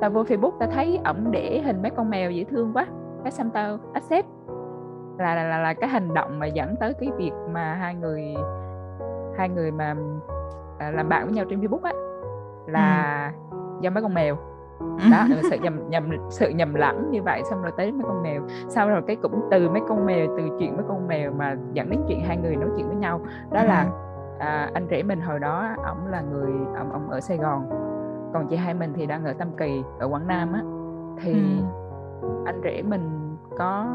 tao 0.00 0.10
vô 0.10 0.22
Facebook 0.22 0.52
tao 0.58 0.68
thấy 0.70 1.00
ổng 1.04 1.30
để 1.30 1.62
hình 1.64 1.82
mấy 1.82 1.90
con 1.90 2.10
mèo 2.10 2.30
dễ 2.30 2.44
thương 2.44 2.72
quá. 2.74 2.86
Cái 3.22 3.32
xong 3.32 3.50
tao 3.50 3.78
accept. 3.92 4.26
Là 5.18 5.34
là, 5.34 5.44
là 5.44 5.58
là 5.58 5.74
cái 5.74 5.88
hành 5.88 6.14
động 6.14 6.38
mà 6.38 6.46
dẫn 6.46 6.76
tới 6.80 6.94
cái 7.00 7.10
việc 7.16 7.32
mà 7.50 7.74
hai 7.74 7.94
người 7.94 8.34
hai 9.38 9.48
người 9.48 9.70
mà 9.70 9.94
à, 10.78 10.90
làm 10.90 11.08
bạn 11.08 11.24
với 11.24 11.34
nhau 11.34 11.44
trên 11.50 11.60
Facebook 11.60 11.82
á 11.82 11.92
là 12.66 13.32
ừ. 13.50 13.56
do 13.80 13.90
mấy 13.90 14.02
con 14.02 14.14
mèo 14.14 14.36
đó 15.10 15.26
là 15.30 15.42
sự 15.50 15.56
nhầm 15.62 15.90
nhầm 15.90 16.10
sự 16.30 16.48
nhầm 16.48 16.74
lẫn 16.74 17.10
như 17.10 17.22
vậy 17.22 17.42
xong 17.50 17.62
rồi 17.62 17.72
tới 17.76 17.92
mấy 17.92 18.02
con 18.08 18.22
mèo 18.22 18.42
sau 18.68 18.88
rồi 18.88 19.02
cái 19.06 19.16
cũng 19.16 19.48
từ 19.50 19.68
mấy 19.68 19.82
con 19.88 20.06
mèo 20.06 20.26
từ 20.36 20.42
chuyện 20.58 20.76
mấy 20.76 20.84
con 20.88 21.08
mèo 21.08 21.32
mà 21.32 21.56
dẫn 21.72 21.90
đến 21.90 22.00
chuyện 22.08 22.20
hai 22.20 22.36
người 22.36 22.56
nói 22.56 22.68
chuyện 22.76 22.88
với 22.88 22.96
nhau 22.96 23.20
đó 23.50 23.62
là 23.62 23.86
à, 24.38 24.70
anh 24.74 24.86
rể 24.90 25.02
mình 25.02 25.20
hồi 25.20 25.38
đó 25.38 25.68
ổng 25.86 26.06
là 26.06 26.20
người 26.20 26.52
ổng 26.78 26.92
ổng 26.92 27.10
ở 27.10 27.20
Sài 27.20 27.36
Gòn 27.36 27.68
còn 28.34 28.48
chị 28.48 28.56
hai 28.56 28.74
mình 28.74 28.92
thì 28.96 29.06
đang 29.06 29.24
ở 29.24 29.32
Tam 29.32 29.48
Kỳ 29.56 29.82
ở 29.98 30.08
Quảng 30.08 30.26
Nam 30.26 30.52
á 30.52 30.62
thì 31.22 31.32
ừ. 32.22 32.28
anh 32.44 32.60
rể 32.64 32.82
mình 32.82 33.36
có 33.58 33.86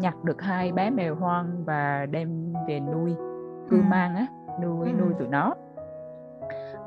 nhặt 0.00 0.14
được 0.24 0.42
hai 0.42 0.72
bé 0.72 0.90
mèo 0.90 1.14
hoang 1.14 1.64
và 1.64 2.06
đem 2.10 2.52
về 2.68 2.80
nuôi 2.80 3.14
cưu 3.70 3.80
ừ. 3.80 3.84
mang 3.90 4.16
á 4.16 4.26
nuôi 4.62 4.86
ừ. 4.86 4.92
nuôi 5.00 5.12
tụi 5.18 5.28
nó 5.28 5.54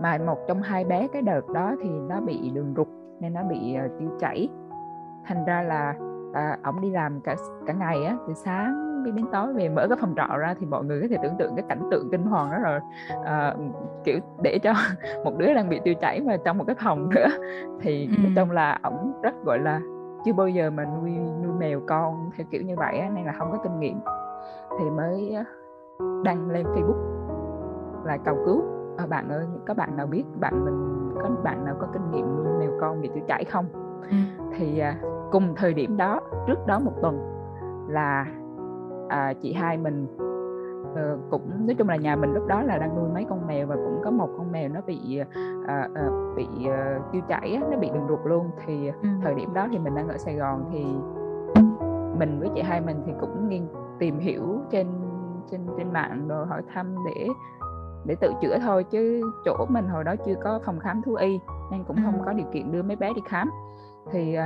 mà 0.02 0.18
một 0.26 0.38
trong 0.48 0.62
hai 0.62 0.86
bé 0.86 1.08
cái 1.14 1.22
đợt 1.22 1.42
đó 1.54 1.76
thì 1.82 1.90
nó 1.90 2.22
bị 2.22 2.50
đường 2.50 2.74
ruột 2.76 2.88
nên 3.22 3.34
nó 3.34 3.44
bị 3.44 3.78
uh, 3.86 4.00
tiêu 4.00 4.10
chảy. 4.20 4.50
Thành 5.26 5.46
ra 5.46 5.62
là 5.62 5.96
uh, 6.30 6.64
ổng 6.64 6.82
đi 6.82 6.90
làm 6.90 7.22
cả 7.22 7.36
cả 7.68 7.74
ngày 7.74 8.06
á 8.06 8.16
từ 8.28 8.34
sáng 8.34 8.92
cái 9.06 9.12
bánh 9.12 9.26
tối 9.32 9.54
về 9.54 9.70
mở 9.70 9.88
cái 9.88 9.98
phòng 10.02 10.14
trọ 10.18 10.38
ra 10.38 10.56
thì 10.60 10.66
mọi 10.66 10.84
người 10.84 11.02
có 11.02 11.08
thể 11.10 11.18
tưởng 11.24 11.36
tượng 11.40 11.56
cái 11.56 11.66
cảnh 11.70 11.82
tượng 11.92 12.10
kinh 12.12 12.24
hoàng 12.24 12.52
đó 12.52 12.58
rồi. 12.64 12.80
À, 13.26 13.56
kiểu 14.04 14.20
để 14.44 14.60
cho 14.64 14.74
một 15.24 15.38
đứa 15.38 15.54
đang 15.54 15.70
bị 15.70 15.80
tiêu 15.84 15.94
chảy 16.02 16.22
mà 16.22 16.38
trong 16.46 16.58
một 16.58 16.64
cái 16.68 16.76
phòng 16.84 17.10
nữa. 17.10 17.28
Thì 17.82 18.10
ừ. 18.18 18.24
trong 18.36 18.52
là 18.52 18.80
ổng 18.84 19.22
rất 19.22 19.34
gọi 19.46 19.60
là 19.60 19.82
chưa 20.26 20.34
bao 20.34 20.48
giờ 20.48 20.70
mà 20.70 20.86
nuôi 20.86 21.12
nuôi 21.44 21.54
mèo 21.60 21.82
con 21.88 22.30
theo 22.38 22.48
kiểu 22.52 22.62
như 22.62 22.76
vậy 22.78 23.00
á, 23.00 23.10
nên 23.16 23.26
là 23.26 23.32
không 23.32 23.52
có 23.52 23.58
kinh 23.64 23.80
nghiệm. 23.80 24.00
Thì 24.80 24.90
mới 24.90 25.36
đăng 26.24 26.50
lên 26.50 26.66
Facebook 26.66 27.22
là 28.06 28.18
cầu 28.18 28.38
cứu. 28.46 28.62
À, 28.98 29.06
bạn 29.06 29.30
ơi 29.30 29.46
các 29.66 29.78
bạn 29.78 29.98
nào 29.98 30.08
biết 30.08 30.24
bạn 30.40 30.66
mình 30.66 31.01
có 31.22 31.30
bạn 31.44 31.66
nào 31.66 31.76
có 31.80 31.88
kinh 31.94 32.12
nghiệm 32.12 32.36
nuôi 32.36 32.60
mèo 32.60 32.72
con 32.82 33.02
bị 33.02 33.10
tiêu 33.14 33.24
chảy 33.28 33.44
không 33.44 33.66
ừ. 34.10 34.16
thì 34.58 34.80
à, 34.80 34.96
cùng 35.32 35.56
thời 35.56 35.74
điểm 35.74 35.98
đó 35.98 36.22
trước 36.48 36.68
đó 36.68 36.80
một 36.80 36.94
tuần 37.02 37.20
là 37.88 38.26
à, 39.10 39.34
chị 39.42 39.54
hai 39.54 39.78
mình 39.78 40.08
uh, 40.92 41.30
cũng 41.30 41.68
nói 41.68 41.76
chung 41.76 41.90
là 41.90 41.96
nhà 41.96 42.16
mình 42.16 42.34
lúc 42.34 42.48
đó 42.48 42.64
là 42.64 42.78
đang 42.78 42.96
nuôi 42.96 43.10
mấy 43.14 43.26
con 43.30 43.48
mèo 43.48 43.68
và 43.68 43.76
cũng 43.76 44.02
có 44.04 44.12
một 44.12 44.30
con 44.38 44.52
mèo 44.52 44.70
nó 44.70 44.82
bị 44.82 45.22
uh, 45.22 45.28
uh, 45.64 46.36
bị 46.36 46.48
uh, 46.60 47.12
tiêu 47.12 47.22
chảy 47.28 47.62
nó 47.72 47.78
bị 47.78 47.90
đường 47.94 48.08
ruột 48.10 48.20
luôn 48.26 48.52
thì 48.66 48.88
ừ. 48.88 49.10
thời 49.24 49.36
điểm 49.36 49.54
đó 49.54 49.68
thì 49.72 49.80
mình 49.80 49.96
đang 49.96 50.08
ở 50.08 50.18
Sài 50.18 50.36
Gòn 50.36 50.66
thì 50.72 50.86
mình 52.20 52.40
với 52.40 52.50
chị 52.56 52.62
hai 52.62 52.82
mình 52.82 53.02
thì 53.06 53.12
cũng 53.22 53.50
nghiên 53.50 53.68
tìm 54.00 54.20
hiểu 54.20 54.44
trên 54.72 54.88
trên 55.52 55.62
trên 55.78 55.94
mạng 55.94 56.28
rồi 56.28 56.46
hỏi 56.46 56.62
thăm 56.74 56.96
để 57.06 57.28
để 58.06 58.16
tự 58.16 58.34
chữa 58.42 58.60
thôi 58.60 58.84
chứ 58.84 59.22
chỗ 59.46 59.66
mình 59.70 59.88
hồi 59.88 60.04
đó 60.04 60.16
chưa 60.26 60.36
có 60.44 60.60
phòng 60.66 60.80
khám 60.80 61.02
thú 61.02 61.16
y 61.16 61.40
nên 61.72 61.84
cũng 61.84 61.98
không 62.06 62.22
có 62.26 62.34
điều 62.34 62.46
kiện 62.54 62.72
đưa 62.72 62.84
mấy 62.84 62.96
bé 62.96 63.14
đi 63.14 63.22
khám. 63.28 63.52
Thì 64.12 64.38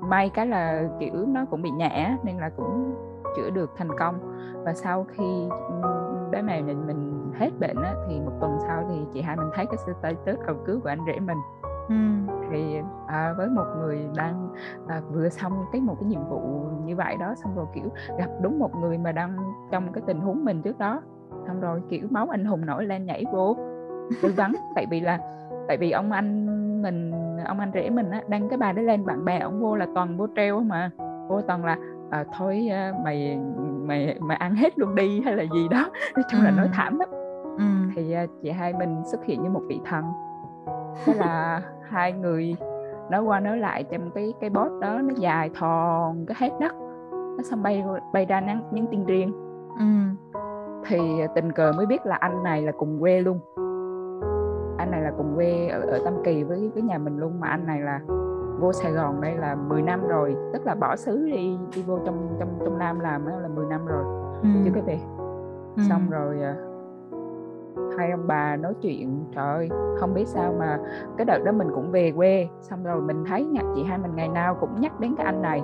may 0.00 0.30
cái 0.30 0.46
là 0.46 0.88
kiểu 1.00 1.26
nó 1.26 1.44
cũng 1.50 1.62
bị 1.62 1.70
nhẹ 1.70 2.16
nên 2.22 2.36
là 2.36 2.50
cũng 2.56 2.94
chữa 3.36 3.50
được 3.50 3.70
thành 3.76 3.98
công. 3.98 4.18
Và 4.64 4.74
sau 4.74 5.06
khi 5.08 5.48
bé 6.30 6.42
mèo 6.42 6.60
nhìn 6.60 6.86
mình 6.86 7.32
hết 7.38 7.50
bệnh 7.60 7.76
á, 7.82 7.94
thì 8.08 8.20
một 8.20 8.32
tuần 8.40 8.58
sau 8.66 8.84
thì 8.88 9.06
chị 9.12 9.20
hai 9.20 9.36
mình 9.36 9.50
thấy 9.54 9.66
cái 9.66 9.76
status 9.76 10.46
cầu 10.46 10.56
cứu 10.66 10.80
của 10.80 10.88
anh 10.88 11.00
rể 11.06 11.20
mình. 11.20 11.38
Ừ. 11.88 11.94
thì 12.50 12.80
à, 13.06 13.34
với 13.36 13.48
một 13.48 13.64
người 13.78 14.08
đang 14.16 14.48
à, 14.86 15.02
vừa 15.12 15.28
xong 15.28 15.64
cái 15.72 15.80
một 15.80 15.96
cái 16.00 16.08
nhiệm 16.08 16.24
vụ 16.28 16.40
như 16.84 16.96
vậy 16.96 17.16
đó 17.20 17.34
xong 17.34 17.56
rồi 17.56 17.66
kiểu 17.74 17.84
gặp 18.18 18.30
đúng 18.42 18.58
một 18.58 18.70
người 18.76 18.98
mà 18.98 19.12
đang 19.12 19.36
trong 19.70 19.92
cái 19.92 20.02
tình 20.06 20.20
huống 20.20 20.44
mình 20.44 20.62
trước 20.62 20.78
đó 20.78 21.02
xong 21.48 21.60
rồi 21.60 21.82
kiểu 21.88 22.06
máu 22.10 22.28
anh 22.30 22.44
hùng 22.44 22.66
nổi 22.66 22.84
lên 22.84 23.06
nhảy 23.06 23.24
vô. 23.32 23.56
Tư 24.22 24.32
vấn 24.36 24.52
tại 24.74 24.86
vì 24.90 25.00
là 25.00 25.18
tại 25.68 25.76
vì 25.76 25.90
ông 25.90 26.12
anh 26.12 26.46
mình 26.82 27.12
ông 27.44 27.60
anh 27.60 27.70
rể 27.74 27.90
mình 27.90 28.10
á 28.10 28.22
đăng 28.28 28.48
cái 28.48 28.58
bài 28.58 28.72
đó 28.72 28.82
lên 28.82 29.06
bạn 29.06 29.24
bè 29.24 29.38
ông 29.38 29.60
vô 29.60 29.76
là 29.76 29.86
toàn 29.94 30.16
vô 30.16 30.26
treo 30.36 30.60
mà. 30.60 30.90
Vô 31.28 31.40
toàn 31.40 31.64
là 31.64 31.76
à, 32.10 32.24
thôi 32.38 32.68
mày 33.04 33.38
mày 33.82 34.18
mày 34.20 34.36
ăn 34.36 34.54
hết 34.54 34.78
luôn 34.78 34.94
đi 34.94 35.20
hay 35.24 35.36
là 35.36 35.42
gì 35.42 35.68
đó. 35.68 35.90
Nói 36.14 36.24
chung 36.30 36.40
ừ. 36.40 36.44
là 36.44 36.50
nói 36.50 36.68
thảm 36.72 36.98
lắm. 36.98 37.08
Ừ. 37.58 37.64
thì 37.96 38.14
chị 38.42 38.50
hai 38.50 38.72
mình 38.72 39.02
xuất 39.04 39.24
hiện 39.24 39.42
như 39.42 39.50
một 39.50 39.62
vị 39.68 39.80
thần. 39.84 40.04
Thế 41.04 41.14
là 41.14 41.62
hai 41.88 42.12
người 42.12 42.56
nói 43.10 43.22
qua 43.22 43.40
nói 43.40 43.58
lại 43.58 43.84
trong 43.84 44.10
cái 44.14 44.32
cái 44.40 44.50
bot 44.50 44.72
đó 44.80 45.00
nó 45.02 45.14
dài 45.16 45.50
thòn 45.54 46.26
cái 46.26 46.36
hết 46.40 46.50
đất. 46.60 46.74
Nó 47.10 47.42
xong 47.42 47.62
bay 47.62 47.84
bay 48.12 48.26
ra 48.26 48.40
nhắn 48.40 48.62
nhắn 48.70 48.86
tin 48.90 49.04
riêng. 49.04 49.32
Ừ. 49.78 49.84
thì 50.86 50.98
tình 51.34 51.52
cờ 51.52 51.72
mới 51.72 51.86
biết 51.86 52.06
là 52.06 52.16
anh 52.16 52.42
này 52.42 52.62
là 52.62 52.72
cùng 52.72 53.00
quê 53.00 53.20
luôn 53.20 53.40
anh 54.78 54.90
này 54.90 55.02
là 55.02 55.12
cùng 55.16 55.32
quê 55.36 55.68
ở, 55.68 55.80
ở 55.80 55.98
Tam 56.04 56.14
Kỳ 56.24 56.42
với 56.42 56.70
với 56.74 56.82
nhà 56.82 56.98
mình 56.98 57.18
luôn 57.18 57.40
mà 57.40 57.48
anh 57.48 57.66
này 57.66 57.80
là 57.80 58.00
vô 58.60 58.72
Sài 58.72 58.92
Gòn 58.92 59.20
đây 59.20 59.36
là 59.36 59.54
10 59.54 59.82
năm 59.82 60.08
rồi 60.08 60.36
tức 60.52 60.66
là 60.66 60.74
bỏ 60.74 60.96
xứ 60.96 61.26
đi 61.26 61.58
đi 61.76 61.82
vô 61.82 61.98
trong 62.06 62.36
trong 62.38 62.48
trong 62.64 62.78
Nam 62.78 63.00
làm 63.00 63.26
là 63.26 63.48
10 63.48 63.66
năm 63.66 63.86
rồi 63.86 64.04
ừ. 64.42 64.48
chưa 64.64 64.70
có 64.74 64.80
về 64.86 64.98
ừ. 65.76 65.82
xong 65.88 66.10
rồi 66.10 66.42
à, 66.42 66.54
hai 67.98 68.10
ông 68.10 68.26
bà 68.26 68.56
nói 68.56 68.74
chuyện 68.82 69.24
trời 69.34 69.54
ơi 69.54 69.68
không 69.98 70.14
biết 70.14 70.28
sao 70.28 70.54
mà 70.58 70.78
cái 71.16 71.24
đợt 71.24 71.38
đó 71.44 71.52
mình 71.52 71.68
cũng 71.74 71.90
về 71.90 72.12
quê 72.16 72.48
xong 72.60 72.84
rồi 72.84 73.00
mình 73.00 73.24
thấy 73.28 73.46
chị 73.74 73.84
hai 73.84 73.98
mình 73.98 74.16
ngày 74.16 74.28
nào 74.28 74.54
cũng 74.54 74.80
nhắc 74.80 75.00
đến 75.00 75.14
cái 75.16 75.26
anh 75.26 75.42
này 75.42 75.62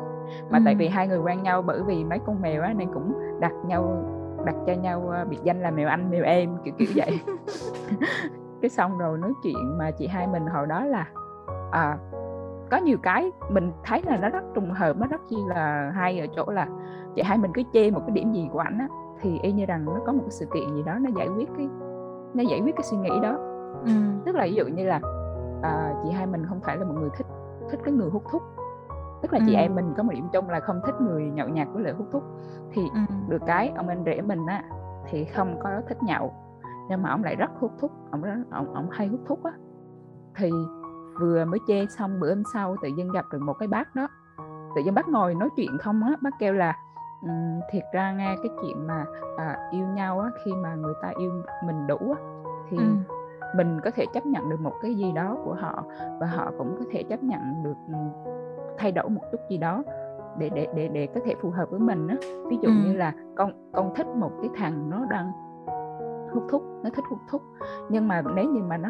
mà 0.51 0.59
ừ. 0.59 0.63
tại 0.65 0.75
vì 0.75 0.89
hai 0.89 1.09
người 1.09 1.19
quen 1.19 1.43
nhau 1.43 1.63
bởi 1.63 1.83
vì 1.83 2.05
mấy 2.05 2.19
con 2.27 2.43
mèo 2.43 2.63
á 2.63 2.75
nên 2.77 2.93
cũng 2.93 3.13
đặt 3.41 3.53
nhau 3.67 4.05
đặt 4.45 4.55
cho 4.67 4.73
nhau 4.73 5.09
à, 5.11 5.25
biệt 5.25 5.39
danh 5.43 5.61
là 5.61 5.71
mèo 5.71 5.89
anh 5.89 6.11
mèo 6.11 6.25
em 6.25 6.57
kiểu 6.65 6.75
kiểu 6.79 6.89
vậy. 6.95 7.21
Cái 8.61 8.69
xong 8.69 8.99
rồi 8.99 9.19
nói 9.19 9.33
chuyện 9.43 9.79
mà 9.79 9.91
chị 9.91 10.07
hai 10.07 10.27
mình 10.27 10.47
hồi 10.47 10.67
đó 10.67 10.85
là 10.85 11.07
à, 11.71 11.99
có 12.71 12.77
nhiều 12.77 12.99
cái 13.03 13.33
mình 13.51 13.73
thấy 13.85 14.03
là 14.07 14.17
nó 14.17 14.29
rất 14.29 14.45
trùng 14.55 14.71
hợp 14.71 14.97
nó 14.97 15.07
rất 15.07 15.21
chi 15.31 15.37
là 15.47 15.93
hay 15.95 16.21
ở 16.21 16.27
chỗ 16.37 16.45
là 16.51 16.67
chị 17.15 17.23
hai 17.23 17.39
mình 17.39 17.51
cứ 17.55 17.63
chê 17.73 17.91
một 17.91 18.01
cái 18.07 18.11
điểm 18.11 18.33
gì 18.33 18.49
của 18.53 18.59
ảnh 18.59 18.79
á 18.79 18.89
thì 19.21 19.39
y 19.43 19.53
như 19.53 19.67
rằng 19.67 19.85
nó 19.85 20.01
có 20.07 20.13
một 20.13 20.21
cái 20.23 20.31
sự 20.31 20.47
kiện 20.55 20.75
gì 20.75 20.83
đó 20.83 20.99
nó 21.01 21.11
giải 21.17 21.29
quyết 21.29 21.49
cái 21.57 21.69
nó 22.35 22.43
giải 22.43 22.61
quyết 22.61 22.77
cái 22.77 22.83
suy 22.83 22.97
nghĩ 22.97 23.21
đó. 23.23 23.37
Ừ. 23.85 23.91
tức 24.25 24.35
là 24.35 24.45
ví 24.45 24.55
dụ 24.55 24.65
như 24.67 24.85
là 24.87 25.01
à, 25.63 25.95
chị 26.03 26.11
hai 26.11 26.27
mình 26.27 26.47
không 26.49 26.61
phải 26.61 26.77
là 26.77 26.85
một 26.85 26.95
người 27.01 27.11
thích 27.17 27.27
thích 27.71 27.81
cái 27.85 27.95
người 27.95 28.11
hút 28.11 28.23
thuốc 28.31 28.43
tức 29.25 29.33
là 29.33 29.39
ừ. 29.39 29.45
chị 29.47 29.55
em 29.55 29.75
mình 29.75 29.95
có 29.97 30.03
một 30.03 30.13
điểm 30.13 30.29
chung 30.33 30.51
là 30.51 30.61
không 30.61 30.81
thích 30.87 30.95
người 31.01 31.23
nhậu 31.31 31.49
nhạt 31.49 31.69
với 31.73 31.83
lại 31.83 31.93
hút 31.93 32.09
thuốc 32.13 32.23
thì 32.73 32.83
ừ. 32.95 33.01
được 33.29 33.43
cái 33.47 33.73
ông 33.77 33.89
anh 33.89 34.03
rể 34.07 34.21
mình 34.21 34.47
á 34.47 34.65
thì 35.11 35.25
không 35.25 35.59
có 35.63 35.71
thích 35.89 36.03
nhậu 36.03 36.35
nhưng 36.89 37.03
mà 37.03 37.11
ông 37.11 37.25
lại 37.25 37.37
rất 37.37 37.51
hút 37.61 37.73
thuốc 37.81 37.93
ông 38.11 38.23
ông 38.51 38.75
ông 38.75 38.91
hay 38.91 39.07
hút 39.07 39.21
thuốc 39.27 39.45
á 39.45 39.53
thì 40.37 40.51
vừa 41.21 41.45
mới 41.45 41.61
chê 41.67 41.87
xong 41.87 42.21
bữa 42.21 42.35
hôm 42.35 42.43
sau 42.55 42.77
tự 42.83 42.89
dưng 42.89 43.13
gặp 43.13 43.25
được 43.33 43.43
một 43.43 43.53
cái 43.53 43.69
bác 43.69 43.95
đó 43.95 44.09
tự 44.77 44.83
dưng 44.85 44.95
bác 44.95 45.09
ngồi 45.09 45.35
nói 45.35 45.49
chuyện 45.57 45.79
không 45.79 46.03
á 46.03 46.17
bác 46.23 46.39
kêu 46.39 46.53
là 46.53 46.77
um, 47.23 47.61
thiệt 47.71 47.85
ra 47.93 48.13
nghe 48.13 48.37
cái 48.37 48.53
chuyện 48.63 48.87
mà 48.87 49.05
à, 49.37 49.57
yêu 49.71 49.87
nhau 49.87 50.21
á 50.21 50.31
khi 50.45 50.53
mà 50.53 50.75
người 50.75 50.95
ta 51.03 51.13
yêu 51.19 51.31
mình 51.67 51.87
đủ 51.87 51.99
á 51.99 52.21
thì 52.71 52.77
ừ. 52.77 52.85
mình 53.57 53.81
có 53.85 53.91
thể 53.91 54.07
chấp 54.15 54.27
nhận 54.27 54.49
được 54.49 54.61
một 54.61 54.75
cái 54.83 54.95
gì 54.95 55.13
đó 55.13 55.37
của 55.45 55.55
họ 55.55 55.85
và 56.21 56.27
họ 56.27 56.53
cũng 56.59 56.77
có 56.79 56.85
thể 56.93 57.03
chấp 57.03 57.23
nhận 57.23 57.63
được 57.63 57.77
thay 58.79 58.93
đổi 58.93 59.09
một 59.09 59.21
chút 59.33 59.41
gì 59.51 59.59
đó 59.59 59.83
để 60.39 60.51
để 60.55 60.69
để 60.75 60.89
để 60.89 61.09
có 61.15 61.21
thể 61.25 61.35
phù 61.41 61.51
hợp 61.51 61.71
với 61.71 61.81
mình 61.81 62.09
á 62.09 62.17
ví 62.49 62.59
dụ 62.63 62.69
ừ. 62.69 62.75
như 62.87 62.93
là 62.93 63.13
con 63.35 63.53
con 63.73 63.95
thích 63.95 64.07
một 64.07 64.31
cái 64.41 64.51
thằng 64.57 64.91
nó 64.91 65.07
đang 65.11 65.33
hút 66.33 66.43
thuốc 66.51 66.63
nó 66.83 66.91
thích 66.91 67.05
hút 67.11 67.19
thuốc 67.31 67.43
nhưng 67.89 68.09
mà 68.09 68.23
nếu 68.35 68.45
như 68.45 68.63
mà 68.63 68.77
nó 68.77 68.89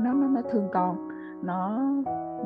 nó 0.00 0.12
nó, 0.12 0.26
nó 0.26 0.40
thương 0.50 0.68
con 0.72 1.08
nó 1.42 1.78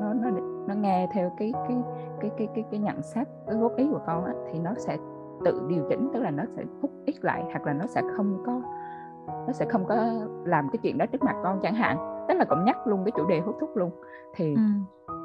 nó 0.01 0.15
nó 0.15 0.31
nó 0.67 0.75
nghe 0.75 1.09
theo 1.13 1.33
cái 1.39 1.53
cái 1.69 1.77
cái 2.21 2.31
cái 2.39 2.49
cái 2.55 2.65
cái 2.71 2.81
nhận 2.81 3.03
xét 3.03 3.29
cái 3.47 3.57
góp 3.57 3.77
ý 3.77 3.89
của 3.91 4.01
con 4.07 4.25
á, 4.25 4.33
thì 4.53 4.59
nó 4.59 4.75
sẽ 4.77 4.97
tự 5.45 5.63
điều 5.69 5.85
chỉnh 5.89 6.11
tức 6.15 6.21
là 6.21 6.31
nó 6.31 6.45
sẽ 6.57 6.65
hút 6.83 6.91
ít 7.05 7.25
lại 7.25 7.45
hoặc 7.51 7.67
là 7.67 7.73
nó 7.73 7.87
sẽ 7.87 8.03
không 8.17 8.43
có 8.47 8.61
nó 9.47 9.53
sẽ 9.53 9.67
không 9.69 9.85
có 9.85 10.13
làm 10.45 10.69
cái 10.73 10.79
chuyện 10.83 10.99
đó 10.99 11.07
trước 11.07 11.23
mặt 11.23 11.37
con 11.43 11.61
chẳng 11.63 11.75
hạn 11.75 12.25
tức 12.29 12.35
là 12.35 12.45
cũng 12.45 12.65
nhắc 12.65 12.87
luôn 12.87 13.05
cái 13.05 13.13
chủ 13.17 13.27
đề 13.27 13.41
hút 13.41 13.57
thuốc 13.61 13.77
luôn 13.77 13.91
thì 14.35 14.55
ừ. 14.55 14.61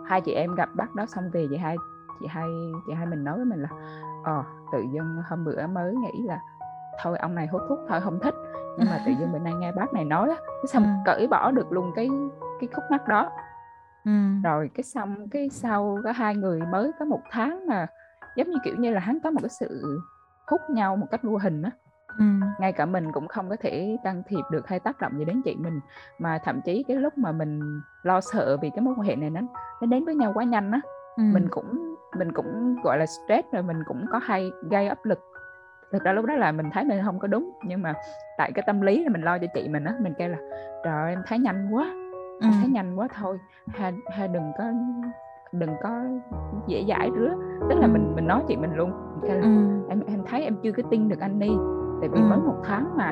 Hai 0.06 0.22
chị 0.22 0.32
em 0.32 0.56
gặp 0.56 0.70
bác 0.76 0.96
đó 0.96 1.06
xong 1.06 1.30
về 1.34 1.48
chị 1.50 1.58
hai 1.58 1.76
chị 2.20 2.28
hai 2.28 2.48
chị 2.88 2.94
hai 2.94 3.06
mình 3.06 3.24
nói 3.24 3.36
với 3.36 3.46
mình 3.46 3.62
là 3.62 3.70
ờ 4.24 4.44
tự 4.72 4.84
dưng 4.94 5.22
hôm 5.30 5.46
bữa 5.46 5.68
mới 5.68 5.96
nghĩ 5.96 6.24
là 6.26 6.40
thôi 7.04 7.18
ông 7.18 7.36
này 7.36 7.48
hút 7.48 7.62
thuốc 7.70 7.80
thôi 7.90 8.02
không 8.02 8.20
thích 8.20 8.36
nhưng 8.78 8.90
mà 8.90 9.04
tự 9.06 9.12
dưng 9.20 9.32
bữa 9.32 9.40
nay 9.40 9.54
nghe 9.54 9.72
bác 9.72 9.94
này 9.94 10.06
nói 10.06 10.30
á 10.30 10.36
xong 10.68 10.84
ừ. 10.84 10.90
cởi 11.06 11.28
bỏ 11.28 11.52
được 11.52 11.72
luôn 11.72 11.92
cái 11.96 12.10
cái 12.60 12.70
khúc 12.74 12.84
mắc 12.92 13.08
đó 13.08 13.30
ừ. 14.06 14.12
rồi 14.44 14.70
cái 14.74 14.84
xong 14.84 15.30
cái 15.30 15.50
sau 15.50 16.00
có 16.04 16.12
hai 16.12 16.36
người 16.36 16.62
mới 16.72 16.92
có 17.00 17.06
một 17.06 17.22
tháng 17.32 17.68
mà 17.68 17.88
giống 18.36 18.50
như 18.50 18.58
kiểu 18.64 18.76
như 18.76 18.92
là 18.92 19.00
hắn 19.00 19.20
có 19.24 19.32
một 19.32 19.40
cái 19.42 19.50
sự 19.50 20.00
hút 20.48 20.62
nhau 20.70 20.96
một 20.96 21.08
cách 21.12 21.24
vô 21.24 21.38
hình 21.38 21.62
á 21.62 21.72
ừ. 22.18 22.26
ngay 22.60 22.72
cả 22.72 22.86
mình 22.86 23.12
cũng 23.12 23.28
không 23.28 23.50
có 23.50 23.56
thể 23.62 23.98
can 24.04 24.24
thiệp 24.28 24.44
được 24.52 24.68
hay 24.68 24.80
tác 24.80 25.02
động 25.02 25.12
gì 25.18 25.26
đến 25.26 25.42
chị 25.46 25.56
mình 25.56 25.80
mà 26.20 26.40
thậm 26.44 26.62
chí 26.62 26.84
cái 26.88 26.98
lúc 26.98 27.18
mà 27.18 27.32
mình 27.32 27.82
lo 28.04 28.22
sợ 28.22 28.58
vì 28.62 28.70
cái 28.70 28.82
mối 28.82 28.94
quan 28.98 29.08
hệ 29.08 29.16
này 29.16 29.30
nó 29.30 29.42
nó 29.82 29.88
đến 29.88 30.06
với 30.06 30.16
nhau 30.16 30.32
quá 30.36 30.44
nhanh 30.44 30.72
á 30.72 30.82
ừ. 31.18 31.24
mình 31.34 31.48
cũng 31.50 31.96
mình 32.18 32.32
cũng 32.32 32.76
gọi 32.84 32.98
là 32.98 33.06
stress 33.06 33.48
rồi 33.52 33.64
mình 33.64 33.84
cũng 33.86 34.06
có 34.12 34.20
hay 34.24 34.52
gây 34.70 34.88
áp 34.88 35.06
lực 35.06 35.20
thực 35.92 36.04
ra 36.04 36.14
lúc 36.14 36.26
đó 36.26 36.36
là 36.36 36.52
mình 36.52 36.70
thấy 36.74 36.84
mình 36.84 37.02
không 37.06 37.20
có 37.20 37.28
đúng 37.28 37.52
nhưng 37.64 37.82
mà 37.82 37.94
tại 38.38 38.52
cái 38.56 38.64
tâm 38.68 38.82
lý 38.82 39.04
là 39.04 39.10
mình 39.10 39.22
lo 39.22 39.38
cho 39.38 39.48
chị 39.54 39.68
mình 39.68 39.84
á 39.84 39.96
mình 40.00 40.14
kêu 40.18 40.30
là 40.30 40.38
trời 40.84 41.10
em 41.10 41.22
thấy 41.28 41.40
nhanh 41.40 41.70
quá 41.72 41.94
ừ. 42.42 42.48
thấy 42.62 42.70
nhanh 42.70 42.96
quá 42.96 43.08
thôi 43.22 43.40
ha, 43.68 43.92
ha 44.12 44.28
đừng 44.28 44.52
có 44.58 44.64
đừng 45.52 45.70
có 45.84 46.04
dễ 46.68 46.86
dãi 46.88 47.10
rứa 47.16 47.34
tức 47.70 47.76
là 47.80 47.88
mình 47.88 48.16
mình 48.16 48.28
nói 48.28 48.44
chị 48.48 48.56
mình 48.56 48.74
luôn 48.76 48.92
mình 49.22 49.32
là, 49.32 49.42
ừ. 49.42 49.86
em 49.90 50.04
em 50.08 50.24
thấy 50.30 50.44
em 50.44 50.56
chưa 50.64 50.72
có 50.72 50.84
tin 50.92 51.10
được 51.10 51.20
anh 51.20 51.40
đi 51.40 51.50
tại 52.02 52.10
vì 52.10 52.22
ừ. 52.22 52.26
mới 52.26 52.40
một 52.40 52.58
tháng 52.64 52.98
mà 52.98 53.12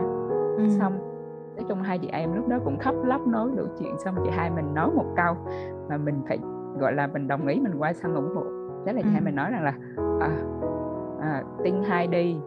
ừ. 0.57 0.69
xong 0.79 0.93
nói 1.55 1.65
chung 1.67 1.81
hai 1.81 1.99
chị 1.99 2.07
em 2.07 2.33
lúc 2.33 2.47
đó 2.47 2.57
cũng 2.65 2.77
khóc 2.79 2.95
lóc 3.03 3.27
nói 3.27 3.49
đủ 3.55 3.63
chuyện 3.79 3.99
xong 3.99 4.15
chị 4.23 4.29
hai 4.33 4.49
mình 4.49 4.73
nói 4.73 4.91
một 4.95 5.05
câu 5.15 5.35
mà 5.89 5.97
mình 5.97 6.21
phải 6.27 6.39
gọi 6.79 6.93
là 6.93 7.07
mình 7.07 7.27
đồng 7.27 7.47
ý 7.47 7.59
mình 7.59 7.73
quay 7.77 7.93
sang 7.93 8.15
ủng 8.15 8.35
hộ 8.35 8.43
thế 8.85 8.93
là 8.93 9.01
chị 9.01 9.09
ừ. 9.09 9.11
hai 9.11 9.21
mình 9.21 9.35
nói 9.35 9.51
rằng 9.51 9.63
là 9.63 9.73
à, 10.19 10.29
à, 11.21 11.43
tin 11.63 11.83
hai 11.83 12.07
đi 12.07 12.37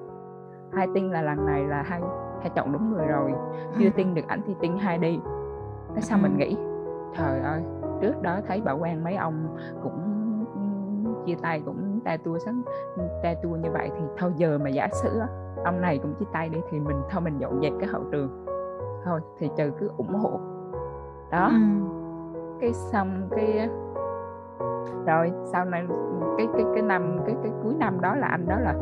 hai 0.72 0.88
tin 0.94 1.10
là 1.10 1.22
lần 1.22 1.46
này 1.46 1.64
là 1.64 1.82
hai 1.82 2.00
hai 2.40 2.50
chọn 2.54 2.72
đúng 2.72 2.90
người 2.90 3.06
rồi 3.06 3.32
chưa 3.78 3.90
tin 3.96 4.14
được 4.14 4.28
ảnh 4.28 4.40
thì 4.46 4.54
tin 4.60 4.76
hai 4.78 4.98
đi 4.98 5.20
thế 5.94 6.00
sao 6.00 6.18
mình 6.22 6.36
nghĩ 6.36 6.56
trời 7.16 7.40
ơi 7.40 7.62
trước 8.00 8.22
đó 8.22 8.40
thấy 8.48 8.62
bà 8.64 8.72
quan 8.72 9.04
mấy 9.04 9.16
ông 9.16 9.56
cũng 9.82 10.12
chia 11.26 11.34
tay 11.42 11.62
cũng 11.66 12.00
ta 12.04 12.16
tua 12.16 12.38
sống 12.38 12.62
ta 13.22 13.34
tua 13.42 13.56
như 13.56 13.70
vậy 13.70 13.90
thì 13.98 14.04
thôi 14.18 14.32
giờ 14.36 14.58
mà 14.58 14.70
giả 14.70 14.88
sử 14.92 15.20
ông 15.64 15.80
này 15.80 15.98
cũng 15.98 16.14
chia 16.14 16.26
tay 16.32 16.48
đi 16.48 16.58
thì 16.70 16.80
mình 16.80 16.96
thôi 17.10 17.20
mình 17.20 17.38
dọn 17.38 17.60
dẹp 17.62 17.72
cái 17.80 17.88
hậu 17.88 18.02
trường 18.12 18.46
thôi 19.04 19.20
thì 19.38 19.50
trừ 19.56 19.70
cứ 19.80 19.90
ủng 19.96 20.14
hộ 20.14 20.40
đó 21.30 21.50
ừ. 21.52 21.58
cái 22.60 22.72
xong 22.72 23.28
cái 23.30 23.68
rồi 25.06 25.32
sau 25.44 25.64
này 25.64 25.86
cái 26.36 26.46
cái 26.52 26.64
cái 26.74 26.82
năm 26.82 27.18
cái 27.26 27.36
cái 27.42 27.52
cuối 27.62 27.74
năm 27.78 28.00
đó 28.00 28.14
là 28.14 28.26
anh 28.26 28.46
đó 28.48 28.58
là 28.60 28.74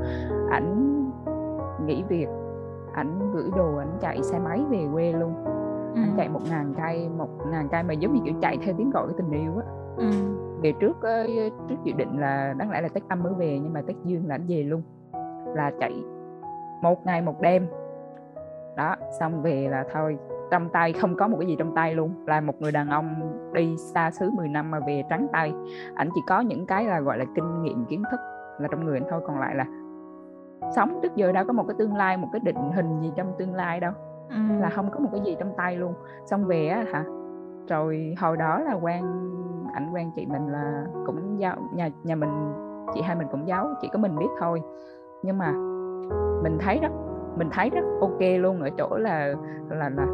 ảnh 0.50 1.00
nghỉ 1.86 2.02
việc 2.08 2.28
ảnh 2.92 3.32
gửi 3.32 3.50
đồ 3.56 3.76
ảnh 3.76 3.96
chạy 4.00 4.22
xe 4.22 4.38
máy 4.38 4.64
về 4.70 4.88
quê 4.92 5.12
luôn 5.12 5.34
ừ. 5.94 6.00
anh 6.00 6.14
chạy 6.16 6.28
một 6.28 6.40
ngàn 6.50 6.74
cây 6.76 7.08
một 7.08 7.28
ngàn 7.50 7.68
cây 7.68 7.82
mà 7.82 7.92
giống 7.92 8.14
như 8.14 8.20
kiểu 8.24 8.34
chạy 8.40 8.58
theo 8.62 8.74
tiếng 8.78 8.90
gọi 8.90 9.06
của 9.06 9.14
tình 9.16 9.30
yêu 9.30 9.52
á 9.56 9.64
ừ. 9.96 10.10
về 10.62 10.72
trước 10.80 10.96
trước 11.68 11.76
dự 11.84 11.92
định 11.92 12.20
là 12.20 12.54
đáng 12.58 12.70
lẽ 12.70 12.80
là 12.80 12.88
tết 12.88 13.02
âm 13.08 13.22
mới 13.22 13.34
về 13.34 13.58
nhưng 13.58 13.72
mà 13.72 13.82
tết 13.86 13.96
dương 14.04 14.28
là 14.28 14.34
anh 14.34 14.46
về 14.48 14.62
luôn 14.62 14.82
là 15.54 15.72
chạy 15.80 16.04
một 16.82 17.06
ngày 17.06 17.22
một 17.22 17.40
đêm. 17.40 17.66
Đó 18.76 18.96
xong 19.20 19.42
về 19.42 19.68
là 19.70 19.84
thôi 19.92 20.18
trong 20.50 20.68
tay 20.68 20.92
không 20.92 21.16
có 21.16 21.28
một 21.28 21.36
cái 21.40 21.46
gì 21.46 21.56
trong 21.58 21.74
tay 21.74 21.94
luôn. 21.94 22.14
Là 22.26 22.40
một 22.40 22.54
người 22.60 22.72
đàn 22.72 22.88
ông 22.88 23.32
đi 23.52 23.76
xa 23.76 24.10
xứ 24.10 24.30
10 24.30 24.48
năm 24.48 24.70
mà 24.70 24.80
về 24.86 25.02
trắng 25.10 25.26
tay. 25.32 25.52
Ảnh 25.94 26.08
chỉ 26.14 26.20
có 26.26 26.40
những 26.40 26.66
cái 26.66 26.84
là 26.84 27.00
gọi 27.00 27.18
là 27.18 27.24
kinh 27.34 27.62
nghiệm 27.62 27.84
kiến 27.84 28.02
thức 28.10 28.20
là 28.58 28.68
trong 28.70 28.84
người 28.84 28.98
anh 28.98 29.08
thôi. 29.10 29.20
Còn 29.26 29.40
lại 29.40 29.54
là 29.54 29.66
sống 30.76 31.00
trước 31.02 31.14
giờ 31.16 31.32
đâu 31.32 31.44
có 31.46 31.52
một 31.52 31.64
cái 31.68 31.74
tương 31.78 31.96
lai 31.96 32.16
một 32.16 32.28
cái 32.32 32.40
định 32.40 32.72
hình 32.74 33.00
gì 33.00 33.12
trong 33.16 33.32
tương 33.38 33.54
lai 33.54 33.80
đâu. 33.80 33.92
Ừ. 34.28 34.36
là 34.58 34.70
không 34.70 34.90
có 34.90 34.98
một 34.98 35.08
cái 35.12 35.20
gì 35.20 35.36
trong 35.38 35.52
tay 35.56 35.76
luôn. 35.76 35.94
Xong 36.26 36.44
về 36.44 36.68
á 36.68 36.84
hả 36.92 37.04
rồi 37.68 38.14
hồi 38.20 38.36
đó 38.36 38.60
là 38.60 38.72
quen 38.72 39.04
ảnh 39.74 39.90
quen 39.92 40.10
chị 40.16 40.26
mình 40.26 40.48
là 40.48 40.86
cũng 41.06 41.40
giáo 41.40 41.56
nhà 41.72 41.88
nhà 42.02 42.14
mình 42.14 42.52
chị 42.94 43.00
hai 43.02 43.16
mình 43.16 43.28
cũng 43.30 43.48
giáo 43.48 43.68
chỉ 43.80 43.88
có 43.92 43.98
mình 43.98 44.18
biết 44.18 44.28
thôi. 44.40 44.62
Nhưng 45.22 45.38
mà 45.38 45.52
mình 46.42 46.58
thấy 46.60 46.78
rất 46.82 46.92
mình 47.36 47.48
thấy 47.52 47.70
rất 47.70 47.84
ok 48.00 48.20
luôn 48.20 48.60
ở 48.60 48.70
chỗ 48.78 48.96
là 48.96 49.34
là 49.70 49.88
là 49.88 50.06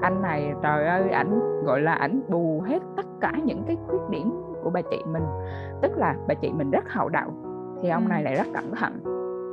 anh 0.00 0.22
này 0.22 0.54
trời 0.62 0.86
ơi 0.86 1.10
ảnh 1.10 1.40
gọi 1.64 1.80
là 1.80 1.92
ảnh 1.92 2.20
bù 2.28 2.62
hết 2.66 2.82
tất 2.96 3.06
cả 3.20 3.32
những 3.44 3.62
cái 3.66 3.76
khuyết 3.86 4.00
điểm 4.10 4.32
của 4.62 4.70
bà 4.70 4.80
chị 4.90 5.02
mình. 5.12 5.22
Tức 5.82 5.92
là 5.96 6.16
bà 6.28 6.34
chị 6.34 6.52
mình 6.52 6.70
rất 6.70 6.84
hậu 6.88 7.08
đạo 7.08 7.30
thì 7.82 7.88
ông 7.88 8.08
này 8.08 8.22
lại 8.22 8.34
rất 8.34 8.46
cẩn 8.54 8.74
thận. 8.74 9.00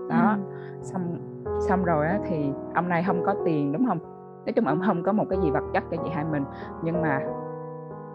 Đó 0.10 0.36
ừ. 0.38 0.42
xong 0.82 1.18
xong 1.68 1.84
rồi 1.84 2.08
á, 2.08 2.20
thì 2.30 2.52
ông 2.74 2.90
này 2.90 3.04
không 3.08 3.24
có 3.26 3.36
tiền 3.46 3.72
đúng 3.72 3.86
không? 3.88 4.00
Nói 4.46 4.54
chung 4.54 4.66
ông 4.66 4.82
không 4.86 5.04
có 5.04 5.12
một 5.12 5.26
cái 5.30 5.40
gì 5.44 5.52
vật 5.52 5.64
chất 5.74 5.84
cho 5.92 5.98
chị 6.04 6.10
hai 6.14 6.26
mình 6.32 6.44
nhưng 6.84 7.02
mà 7.02 7.20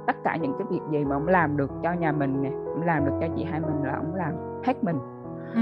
tất 0.06 0.16
cả 0.24 0.36
những 0.36 0.52
cái 0.58 0.66
việc 0.70 0.80
gì 0.90 1.04
mà 1.04 1.16
ông 1.16 1.28
làm 1.28 1.56
được 1.56 1.70
cho 1.82 1.92
nhà 1.92 2.12
mình 2.12 2.42
nè 2.42 2.50
ông 2.50 2.82
làm 2.86 3.04
được 3.04 3.12
cho 3.20 3.26
chị 3.36 3.44
hai 3.44 3.60
mình 3.60 3.84
là 3.84 3.94
ông 3.96 4.14
làm 4.14 4.32
hết 4.64 4.84
mình. 4.84 4.98
Ừ 5.54 5.60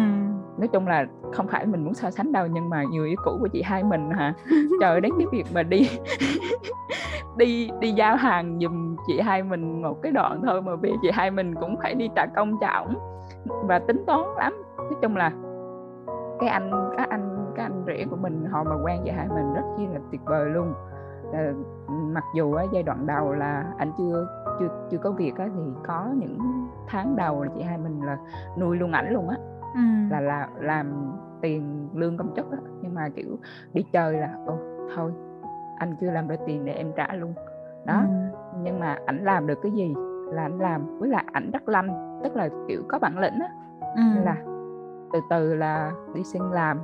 nói 0.61 0.69
chung 0.69 0.87
là 0.87 1.07
không 1.33 1.47
phải 1.49 1.67
mình 1.67 1.85
muốn 1.85 1.95
so 1.95 2.11
sánh 2.11 2.33
đâu 2.33 2.47
nhưng 2.47 2.69
mà 2.69 2.85
người 2.93 3.09
yêu 3.09 3.17
cũ 3.25 3.37
của 3.41 3.49
chị 3.49 3.63
hai 3.63 3.85
mình 3.85 4.11
hả? 4.11 4.35
Chờ 4.81 5.01
đến 5.01 5.13
cái 5.19 5.27
việc 5.33 5.47
mà 5.55 5.63
đi 5.63 5.89
đi 7.37 7.71
đi 7.81 7.93
giao 7.93 8.17
hàng 8.17 8.59
giùm 8.61 8.97
chị 9.07 9.21
hai 9.21 9.43
mình 9.43 9.83
một 9.83 10.03
cái 10.03 10.13
đoạn 10.13 10.41
thôi 10.45 10.63
mà 10.63 10.77
về 10.77 10.91
chị 11.03 11.11
hai 11.13 11.31
mình 11.31 11.55
cũng 11.55 11.77
phải 11.83 11.95
đi 11.95 12.09
trả 12.17 12.27
công 12.27 12.57
cho 12.61 12.67
ổng 12.67 12.95
và 13.67 13.79
tính 13.79 14.05
toán 14.07 14.21
lắm. 14.37 14.63
Nói 14.77 14.95
chung 15.03 15.17
là 15.17 15.33
cái 16.41 16.49
anh 16.49 16.71
các 16.97 17.09
anh 17.11 17.53
các 17.57 17.63
anh 17.63 17.83
rể 17.87 18.05
của 18.11 18.17
mình 18.17 18.45
họ 18.51 18.65
mà 18.65 18.77
quen 18.85 19.01
chị 19.05 19.11
hai 19.11 19.29
mình 19.29 19.55
rất 19.55 19.63
chi 19.79 19.87
là 19.93 20.01
tuyệt 20.11 20.21
vời 20.25 20.51
luôn. 20.51 20.75
Là, 21.33 21.53
mặc 21.89 22.25
dù 22.35 22.53
ở 22.55 22.67
giai 22.73 22.83
đoạn 22.83 23.07
đầu 23.07 23.33
là 23.33 23.65
anh 23.79 23.93
chưa 23.99 24.27
chưa 24.61 24.69
chưa 24.91 24.99
có 24.99 25.11
việc 25.11 25.37
á, 25.39 25.49
thì 25.55 25.63
có 25.87 26.07
những 26.17 26.39
tháng 26.87 27.17
đầu 27.17 27.43
là 27.43 27.51
chị 27.57 27.63
hai 27.63 27.79
mình 27.79 28.01
là 28.03 28.17
nuôi 28.59 28.77
luôn 28.77 28.93
ảnh 28.93 29.13
luôn 29.13 29.29
á 29.29 29.37
ừ. 29.75 29.81
là 30.11 30.21
là 30.21 30.49
làm 30.61 31.13
tiền 31.41 31.89
lương 31.95 32.17
công 32.17 32.35
chức 32.37 32.51
đó. 32.51 32.59
nhưng 32.83 32.95
mà 32.95 33.09
kiểu 33.09 33.39
đi 33.75 33.83
chơi 33.93 34.15
là 34.15 34.35
ô 34.47 34.59
thôi 34.97 35.13
anh 35.79 35.95
chưa 36.01 36.11
làm 36.11 36.29
được 36.29 36.37
tiền 36.47 36.65
để 36.65 36.73
em 36.73 36.93
trả 36.97 37.15
luôn 37.15 37.35
đó 37.87 38.03
ừ. 38.09 38.39
nhưng 38.63 38.81
mà 38.81 38.99
ảnh 39.07 39.25
làm 39.25 39.47
được 39.47 39.59
cái 39.63 39.73
gì 39.73 39.95
là 40.27 40.43
ảnh 40.43 40.59
làm 40.59 40.99
với 40.99 41.09
lại 41.09 41.25
ảnh 41.33 41.51
rất 41.51 41.69
lanh 41.69 42.21
tức 42.25 42.37
là 42.37 42.49
kiểu 42.69 42.83
có 42.89 42.99
bản 42.99 43.19
lĩnh 43.19 43.39
á 43.41 43.49
ừ. 43.97 44.25
là 44.25 44.37
từ 45.13 45.21
từ 45.31 45.55
là 45.55 45.93
đi 46.15 46.25
xin 46.25 46.43
làm 46.53 46.79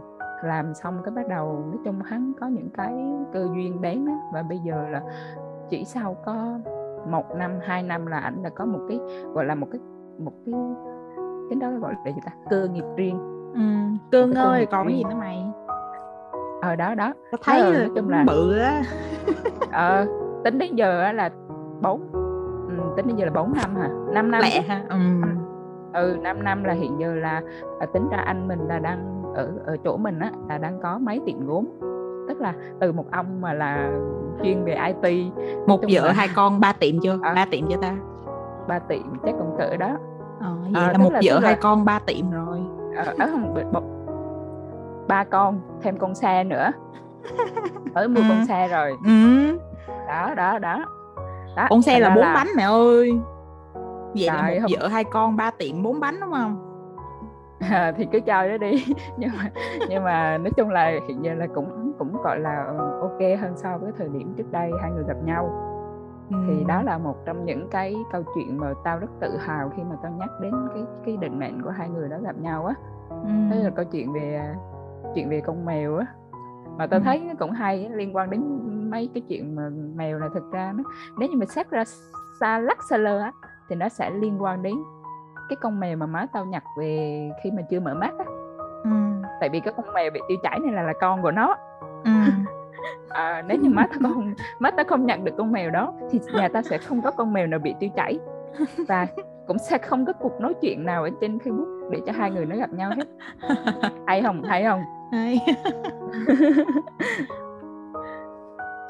làm 0.45 0.75
xong 0.75 1.01
cái 1.05 1.15
bắt 1.15 1.29
đầu 1.29 1.65
nói 1.67 1.79
chung 1.85 2.03
hắn 2.03 2.33
có 2.41 2.47
những 2.47 2.71
cái 2.71 2.95
cơ 3.33 3.49
duyên 3.55 3.81
đến 3.81 4.07
á 4.07 4.17
và 4.33 4.43
bây 4.43 4.59
giờ 4.59 4.89
là 4.89 5.03
chỉ 5.71 5.85
sau 5.85 6.17
có 6.25 6.59
một 7.07 7.37
năm 7.37 7.59
hai 7.63 7.83
năm 7.83 8.07
là 8.07 8.19
ảnh 8.19 8.43
đã 8.43 8.51
có 8.51 8.65
một 8.65 8.81
cái 8.89 9.01
gọi 9.33 9.45
là 9.45 9.55
một 9.55 9.67
cái 9.73 9.81
một 10.19 10.33
cái 10.47 10.55
cái 11.51 11.59
đó 11.61 11.71
gọi 11.81 11.95
là 12.05 12.11
gì 12.13 12.21
ta? 12.27 12.33
Cơ 12.51 12.69
nghiệp 12.69 12.85
riêng. 12.97 13.19
Ừ. 13.55 13.61
cương 14.13 14.35
cái 14.35 14.45
ơi 14.45 14.67
còn 14.71 14.87
cái 14.87 14.97
gì 14.97 15.05
nữa 15.05 15.17
mày? 15.19 15.45
Ờ 16.63 16.77
đó 16.77 16.95
đó. 16.95 17.13
Tao 17.33 17.39
thấy 17.43 17.73
là 17.73 17.79
nói 17.79 17.91
chung 17.97 18.09
là 18.09 18.25
bự 18.27 18.59
á. 18.59 18.83
Ờ 19.73 20.07
tính 20.45 20.59
đến 20.59 20.77
giờ 20.77 21.13
là 21.13 21.31
bốn 21.83 22.01
ừ, 22.69 22.85
tính 22.97 23.07
đến 23.07 23.17
giờ 23.17 23.25
là 23.25 23.31
4 23.31 23.53
năm 23.53 23.77
hả? 23.77 23.89
5 24.13 24.31
năm 24.31 24.43
lẹ 24.43 24.61
ha 24.61 24.85
ừ. 24.89 24.97
ừ 25.93 26.17
5 26.23 26.45
năm 26.45 26.65
là 26.65 26.73
hiện 26.73 27.01
giờ 27.01 27.15
là 27.15 27.43
à, 27.81 27.87
tính 27.87 28.09
ra 28.11 28.17
anh 28.17 28.49
mình 28.49 28.59
là 28.69 28.79
đang 28.79 29.23
ở 29.35 29.53
ở 29.67 29.77
chỗ 29.85 29.97
mình 29.97 30.19
á 30.19 30.31
là 30.49 30.59
đang 30.59 30.81
có 30.83 30.99
mấy 30.99 31.21
tiệm 31.27 31.47
gốm. 31.47 31.67
Tức 32.29 32.41
là 32.41 32.55
từ 32.81 32.93
một 32.93 33.11
ông 33.11 33.41
mà 33.41 33.53
là 33.53 33.91
chuyên 34.43 34.65
về 34.65 34.79
IT 34.87 35.33
một 35.67 35.81
vợ 35.83 36.07
là... 36.07 36.13
hai 36.13 36.29
con 36.37 36.61
ba 36.61 36.73
tiệm 36.73 37.01
chưa? 37.03 37.19
À, 37.23 37.35
ba 37.35 37.47
tiệm 37.51 37.69
chưa 37.69 37.77
ta? 37.83 37.97
Ba 38.69 38.79
tiệm 38.79 39.03
chắc 39.25 39.35
cũng 39.39 39.57
cỡ 39.59 39.77
đó 39.77 39.97
ờ, 40.41 40.57
vậy 40.63 40.71
à, 40.75 40.93
là 40.93 40.99
một 40.99 41.13
là 41.13 41.21
vợ 41.25 41.39
hai 41.39 41.53
là... 41.53 41.59
con 41.61 41.85
ba 41.85 41.99
tiệm 41.99 42.31
rồi. 42.31 42.59
Ờ, 42.97 43.15
không 43.19 43.55
một, 43.73 43.83
ba 45.09 45.25
con 45.25 45.61
thêm 45.83 45.99
con 45.99 46.15
xe 46.15 46.45
nữa. 46.45 46.71
Mới 47.95 48.09
mua 48.09 48.21
ừ. 48.21 48.27
con 48.29 48.47
xe 48.47 48.69
rồi. 48.69 48.97
Ừ. 49.05 49.47
đó 50.09 50.35
đó 50.37 50.59
đó. 50.59 50.85
Đó 51.57 51.67
con 51.71 51.83
xe 51.83 52.01
là 52.01 52.11
bốn 52.11 52.25
là... 52.25 52.35
bánh 52.35 52.49
mẹ 52.57 52.63
ơi. 52.63 53.21
Vậy 54.15 54.29
Trời, 54.29 54.37
là 54.37 54.43
một 54.43 54.59
không... 54.61 54.71
vợ 54.81 54.89
hai 54.89 55.05
con 55.05 55.37
ba 55.37 55.51
tiệm 55.51 55.83
bốn 55.83 56.01
bánh 56.01 56.21
đúng 56.21 56.33
không? 56.33 56.67
À, 57.71 57.93
thì 57.97 58.07
cứ 58.13 58.21
chơi 58.21 58.51
đó 58.51 58.57
đi. 58.57 58.85
Nhưng 59.19 59.31
mà 59.39 59.51
nhưng 59.89 60.05
mà 60.05 60.39
nói 60.39 60.51
chung 60.57 60.71
là 60.71 60.93
hiện 61.09 61.25
giờ 61.25 61.35
là 61.35 61.47
cũng 61.55 61.93
cũng 61.99 62.23
gọi 62.23 62.41
là 62.41 62.65
ờ, 62.79 62.99
ok 63.01 63.21
hơn 63.41 63.53
so 63.57 63.79
với 63.79 63.93
thời 63.99 64.09
điểm 64.09 64.35
trước 64.37 64.53
đây 64.53 64.71
hai 64.83 64.91
người 64.91 65.05
gặp 65.09 65.17
nhau 65.25 65.51
thì 66.31 66.65
đó 66.69 66.83
là 66.83 66.99
một 66.99 67.17
trong 67.25 67.45
những 67.45 67.69
cái 67.71 67.97
câu 68.13 68.23
chuyện 68.35 68.59
mà 68.59 68.75
tao 68.85 68.99
rất 68.99 69.11
tự 69.21 69.37
hào 69.37 69.73
khi 69.77 69.83
mà 69.83 69.97
tao 70.03 70.13
nhắc 70.13 70.31
đến 70.41 70.53
cái 70.75 70.85
cái 71.07 71.17
định 71.17 71.39
mệnh 71.39 71.63
của 71.63 71.71
hai 71.71 71.89
người 71.89 72.09
đó 72.09 72.17
gặp 72.23 72.37
nhau 72.39 72.67
á 72.67 72.75
uhm. 73.21 73.51
đó 73.51 73.57
là 73.57 73.71
câu 73.71 73.85
chuyện 73.85 74.13
về 74.13 74.55
chuyện 75.15 75.29
về 75.29 75.41
con 75.41 75.65
mèo 75.65 75.97
á 75.97 76.07
mà 76.79 76.87
tao 76.87 77.01
uhm. 77.01 77.05
thấy 77.05 77.31
cũng 77.39 77.51
hay 77.51 77.89
liên 77.91 78.17
quan 78.17 78.31
đến 78.31 78.61
mấy 78.91 79.11
cái 79.15 79.23
chuyện 79.29 79.57
mà 79.57 79.71
mèo 79.95 80.19
là 80.19 80.29
thực 80.35 80.53
ra 80.53 80.73
nó 80.77 80.85
nếu 81.19 81.29
như 81.29 81.37
mà 81.37 81.47
xét 81.47 81.71
ra 81.71 81.85
xa 82.41 82.59
lắc 82.59 82.79
xa 82.91 82.97
lơ 82.97 83.19
á 83.19 83.33
thì 83.69 83.77
nó 83.77 83.89
sẽ 83.89 84.11
liên 84.11 84.43
quan 84.43 84.63
đến 84.63 84.75
cái 85.49 85.57
con 85.61 85.81
mèo 85.81 85.97
mà 85.97 86.07
má 86.07 86.27
tao 86.33 86.45
nhặt 86.45 86.65
về 86.79 87.31
khi 87.45 87.51
mà 87.51 87.63
chưa 87.71 87.81
mở 87.81 87.95
mắt 87.95 88.13
á 88.19 88.25
ừ. 88.85 88.91
tại 89.41 89.49
vì 89.49 89.61
cái 89.61 89.75
con 89.77 89.95
mèo 89.95 90.11
bị 90.11 90.21
tiêu 90.29 90.39
chảy 90.43 90.59
này 90.59 90.73
là 90.73 90.83
là 90.83 90.93
con 91.01 91.23
của 91.23 91.31
nó 91.31 91.57
ừ 92.05 92.11
à, 93.09 93.43
nếu 93.49 93.59
như 93.59 93.71
má 93.71 93.87
ta 93.87 93.97
không 94.03 94.35
má 94.59 94.71
ta 94.71 94.85
không 94.85 95.07
nhận 95.07 95.25
được 95.25 95.33
con 95.39 95.53
mèo 95.53 95.71
đó 95.71 95.93
thì 96.11 96.21
nhà 96.35 96.49
ta 96.49 96.63
sẽ 96.63 96.79
không 96.79 97.03
có 97.03 97.11
con 97.11 97.33
mèo 97.33 97.47
nào 97.47 97.61
bị 97.61 97.75
tiêu 97.81 97.91
chảy. 97.97 98.19
Và 98.89 99.07
cũng 99.47 99.59
sẽ 99.59 99.79
không 99.79 100.07
có 100.07 100.13
cuộc 100.13 100.41
nói 100.41 100.55
chuyện 100.61 100.85
nào 100.85 101.03
ở 101.03 101.11
trên 101.21 101.39
Facebook 101.39 101.91
để 101.91 102.01
cho 102.07 102.13
hai 102.13 102.31
người 102.31 102.47
nó 102.47 102.57
gặp 102.57 102.73
nhau 102.73 102.91
hết. 102.97 103.09
Hay 104.07 104.23
không 104.23 104.43
hay 104.43 104.65
không? 104.65 104.83
Hay. 105.13 105.41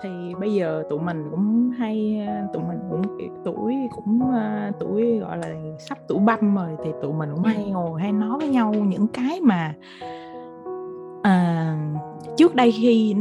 Thì 0.02 0.34
bây 0.40 0.54
giờ 0.54 0.84
tụi 0.90 1.00
mình 1.00 1.28
cũng 1.30 1.70
hay 1.78 2.26
tụi 2.52 2.62
mình 2.62 2.78
cũng 2.90 3.02
tuổi 3.44 3.74
cũng 3.90 4.20
uh, 4.22 4.74
tuổi 4.80 5.18
gọi 5.18 5.38
là 5.38 5.48
sắp 5.78 5.98
tuổi 6.08 6.18
băm 6.18 6.54
rồi 6.54 6.76
thì 6.84 6.90
tụi 7.02 7.12
mình 7.12 7.30
cũng 7.34 7.44
hay 7.44 7.64
ngồi 7.64 8.00
hay 8.00 8.12
nói 8.12 8.38
với 8.38 8.48
nhau 8.48 8.74
những 8.74 9.06
cái 9.08 9.40
mà 9.40 9.74
uh, 11.18 11.76
trước 12.36 12.54
đây 12.54 12.72
khi 12.72 13.16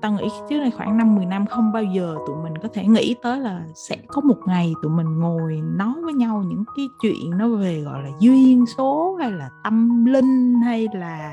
tao 0.00 0.12
nghĩ 0.12 0.28
trước 0.50 0.58
đây 0.58 0.70
khoảng 0.70 0.98
năm 0.98 1.14
10 1.14 1.26
năm 1.26 1.46
không 1.46 1.72
bao 1.72 1.82
giờ 1.82 2.16
tụi 2.26 2.36
mình 2.42 2.58
có 2.58 2.68
thể 2.74 2.84
nghĩ 2.84 3.14
tới 3.22 3.40
là 3.40 3.62
sẽ 3.74 3.96
có 4.08 4.20
một 4.20 4.38
ngày 4.46 4.74
tụi 4.82 4.92
mình 4.92 5.18
ngồi 5.18 5.60
nói 5.62 5.94
với 6.04 6.12
nhau 6.12 6.42
những 6.46 6.64
cái 6.76 6.86
chuyện 7.02 7.38
nó 7.38 7.48
về 7.48 7.80
gọi 7.80 8.02
là 8.02 8.10
duyên 8.18 8.64
số 8.66 9.16
hay 9.20 9.32
là 9.32 9.48
tâm 9.64 10.04
linh 10.04 10.54
hay 10.64 10.88
là 10.92 11.32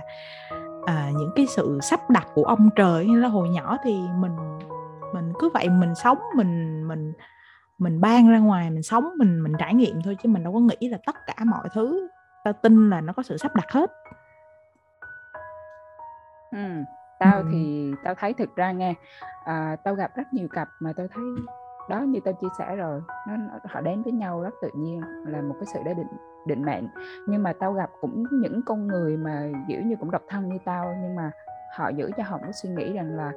à, 0.86 1.12
những 1.18 1.32
cái 1.36 1.48
sự 1.48 1.80
sắp 1.82 2.10
đặt 2.10 2.28
của 2.34 2.44
ông 2.44 2.70
trời. 2.76 3.08
Hay 3.08 3.18
là 3.18 3.28
hồi 3.28 3.50
nhỏ 3.50 3.78
thì 3.84 3.96
mình 4.20 4.32
mình 5.14 5.34
cứ 5.40 5.50
vậy 5.54 5.70
mình 5.70 5.96
sống 5.96 6.18
mình 6.36 6.84
mình 6.88 7.14
mình 7.78 8.02
ban 8.02 8.30
ra 8.30 8.40
ngoài 8.40 8.70
mình 8.70 8.84
sống 8.84 9.06
mình 9.18 9.44
mình 9.44 9.54
trải 9.60 9.74
nghiệm 9.74 10.02
thôi 10.04 10.18
chứ 10.24 10.30
mình 10.30 10.44
đâu 10.44 10.54
có 10.54 10.60
nghĩ 10.60 10.90
là 10.90 10.98
tất 11.06 11.16
cả 11.28 11.36
mọi 11.46 11.70
thứ 11.74 12.08
tao 12.44 12.54
tin 12.54 12.90
là 12.90 13.02
nó 13.02 13.14
có 13.14 13.24
sự 13.24 13.38
sắp 13.38 13.56
đặt 13.56 13.72
hết. 13.72 13.92
Ừ 16.52 16.84
tao 17.20 17.38
Ừm. 17.38 17.48
thì 17.52 17.94
tao 18.04 18.16
thấy 18.16 18.34
thực 18.34 18.56
ra 18.56 18.72
nghe 18.72 18.94
à, 19.46 19.76
tao 19.84 19.96
gặp 19.96 20.16
rất 20.16 20.34
nhiều 20.34 20.48
cặp 20.48 20.70
mà 20.80 20.94
tao 20.94 21.08
thấy 21.14 21.24
đó 21.90 22.02
như 22.02 22.20
tao 22.20 22.34
chia 22.34 22.48
sẻ 22.60 22.76
rồi 22.76 23.02
nó, 23.28 23.34
họ 23.64 23.82
đến 23.82 24.04
với 24.04 24.14
nhau 24.14 24.42
rất 24.42 24.54
tự 24.62 24.70
nhiên 24.76 25.02
là 25.26 25.42
một 25.42 25.56
cái 25.60 25.66
sự 25.74 25.80
đã 25.86 25.94
định 25.94 26.08
định 26.46 26.66
mệnh 26.66 26.88
nhưng 27.28 27.44
mà 27.44 27.54
tao 27.54 27.74
gặp 27.74 27.90
cũng 28.02 28.24
những 28.32 28.62
con 28.66 28.88
người 28.88 29.18
mà 29.18 29.50
kiểu 29.68 29.82
như 29.82 29.96
cũng 29.96 30.12
độc 30.12 30.22
thân 30.28 30.50
như 30.50 30.58
tao 30.66 30.96
nhưng 31.02 31.16
mà 31.16 31.32
họ 31.78 31.90
giữ 31.90 32.12
cho 32.18 32.24
họ 32.24 32.38
một 32.38 32.52
suy 32.64 32.70
nghĩ 32.70 32.94
rằng 32.94 33.16
là 33.16 33.32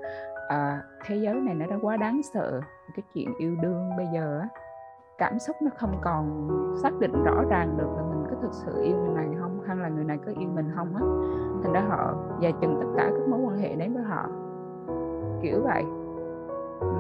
à, 0.49 0.83
thế 1.05 1.17
giới 1.17 1.35
này 1.35 1.55
nó 1.55 1.67
đã 1.67 1.77
quá 1.83 1.97
đáng 1.97 2.21
sợ 2.35 2.61
cái 2.97 3.03
chuyện 3.15 3.35
yêu 3.39 3.57
đương 3.63 3.91
bây 3.97 4.07
giờ 4.15 4.39
á 4.41 4.49
cảm 5.21 5.39
xúc 5.39 5.57
nó 5.63 5.71
không 5.77 5.93
còn 6.01 6.49
xác 6.83 6.99
định 6.99 7.25
rõ 7.25 7.45
ràng 7.51 7.75
được 7.79 7.89
là 7.97 8.03
mình 8.03 8.25
có 8.31 8.37
thực 8.43 8.53
sự 8.53 8.83
yêu 8.83 8.97
người 8.97 9.15
này 9.15 9.29
không, 9.41 9.61
hay 9.67 9.77
là 9.77 9.89
người 9.89 10.05
này 10.05 10.19
có 10.27 10.33
yêu 10.39 10.49
mình 10.55 10.71
không 10.75 10.95
á. 10.95 11.03
Thành 11.63 11.73
ra 11.73 11.81
họ 11.89 12.15
dè 12.41 12.53
chừng 12.61 12.77
tất 12.81 12.89
cả 12.97 13.11
các 13.11 13.29
mối 13.29 13.41
quan 13.41 13.59
hệ 13.59 13.77
đến 13.77 13.95
với 13.95 14.03
họ. 14.03 14.27
Kiểu 15.43 15.61
vậy. 15.65 15.85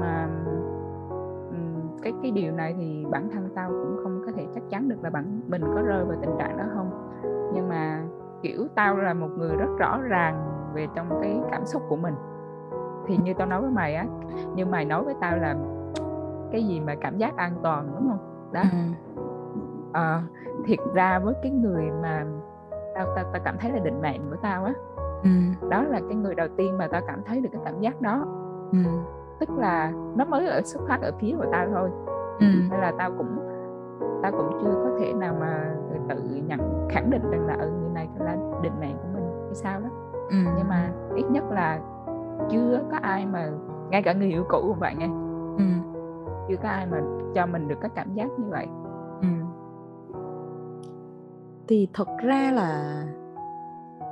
Mà 0.01 0.29
cái 2.03 2.13
cái 2.23 2.31
điều 2.31 2.53
này 2.53 2.75
thì 2.79 3.07
bản 3.11 3.29
thân 3.31 3.49
tao 3.55 3.71
cũng 3.71 3.97
không 4.03 4.23
có 4.27 4.33
thể 4.33 4.47
chắc 4.55 4.63
chắn 4.71 4.89
được 4.89 4.97
là 5.03 5.11
bản, 5.11 5.41
mình 5.49 5.63
có 5.75 5.83
rơi 5.83 6.05
vào 6.05 6.17
tình 6.21 6.37
trạng 6.39 6.57
đó 6.57 6.65
không. 6.75 6.91
Nhưng 7.55 7.69
mà, 7.69 8.03
kiểu, 8.43 8.67
tao 8.75 8.97
là 8.97 9.15
một 9.15 9.29
người 9.39 9.57
rất 9.57 9.69
rõ 9.79 10.01
ràng 10.01 10.45
về 10.75 10.87
trong 10.95 11.09
cái 11.23 11.41
cảm 11.51 11.67
xúc 11.67 11.83
của 11.89 11.97
mình. 11.97 12.15
Thì 13.07 13.19
như 13.25 13.35
tao 13.35 13.47
nói 13.47 13.61
với 13.61 13.71
mày 13.71 13.95
á, 13.95 14.07
như 14.55 14.67
mày 14.67 14.85
nói 14.85 15.05
với 15.05 15.15
tao 15.21 15.37
là 15.37 15.57
cái 16.53 16.65
gì 16.65 16.81
mà 16.81 16.95
cảm 16.95 17.19
giác 17.19 17.37
an 17.37 17.53
toàn 17.63 17.87
đúng 17.95 18.09
không 18.09 18.51
đó 18.53 18.63
ừ. 18.73 18.79
à, 19.93 20.23
thiệt 20.65 20.79
ra 20.95 21.19
với 21.19 21.35
cái 21.43 21.53
người 21.53 21.91
mà 22.03 22.25
tao 22.95 23.07
tao 23.17 23.25
tao 23.33 23.43
cảm 23.45 23.57
thấy 23.59 23.73
là 23.73 23.79
định 23.79 24.03
mệnh 24.03 24.21
của 24.31 24.37
tao 24.43 24.65
á 24.65 24.73
ừ. 25.23 25.31
đó 25.69 25.83
là 25.83 26.01
cái 26.09 26.17
người 26.17 26.35
đầu 26.35 26.49
tiên 26.57 26.79
mà 26.79 26.89
tao 26.89 27.01
cảm 27.07 27.21
thấy 27.27 27.41
được 27.41 27.49
cái 27.53 27.61
cảm 27.65 27.81
giác 27.81 28.01
đó 28.01 28.27
ừ. 28.73 28.79
tức 29.41 29.51
là 29.51 29.93
nó 30.17 30.25
mới 30.25 30.47
ở 30.49 30.63
xuất 30.65 30.81
phát 30.89 31.03
ở 31.03 31.13
phía 31.21 31.35
của 31.39 31.47
tao 31.53 31.67
thôi 31.75 31.91
ừ. 32.41 32.47
nên 32.71 32.81
là 32.81 32.93
tao 32.99 33.11
cũng 33.19 33.39
tao 34.23 34.33
cũng 34.33 34.59
chưa 34.63 34.75
có 34.85 34.91
thể 35.01 35.13
nào 35.13 35.35
mà 35.41 35.75
tự 36.09 36.23
nhận 36.47 36.89
khẳng 36.91 37.11
định 37.11 37.31
rằng 37.31 37.47
là 37.47 37.57
ừ 37.61 37.71
người 37.81 37.91
này 37.95 38.09
là 38.19 38.37
định 38.63 38.73
mệnh 38.81 38.97
của 38.97 39.09
mình 39.15 39.25
hay 39.45 39.55
sao 39.55 39.81
đó 39.81 39.89
ừ. 40.31 40.37
nhưng 40.57 40.69
mà 40.69 40.91
ít 41.15 41.25
nhất 41.31 41.45
là 41.51 41.81
chưa 42.51 42.81
có 42.91 42.99
ai 43.03 43.27
mà 43.27 43.51
ngay 43.91 44.03
cả 44.03 44.13
người 44.13 44.29
yêu 44.29 44.45
cũ 44.49 44.59
cũng 44.69 44.79
vậy 44.79 44.95
nghe 44.99 45.07
ừ 45.59 45.65
chưa 46.51 46.57
có 46.63 46.69
ai 46.69 46.87
mà 46.87 47.01
cho 47.35 47.47
mình 47.47 47.69
được 47.69 47.79
cái 47.81 47.91
cảm 47.95 48.15
giác 48.15 48.29
như 48.39 48.45
vậy 48.49 48.67
ừ. 49.23 49.29
thì 51.69 51.89
thật 51.93 52.09
ra 52.23 52.53
là 52.53 53.03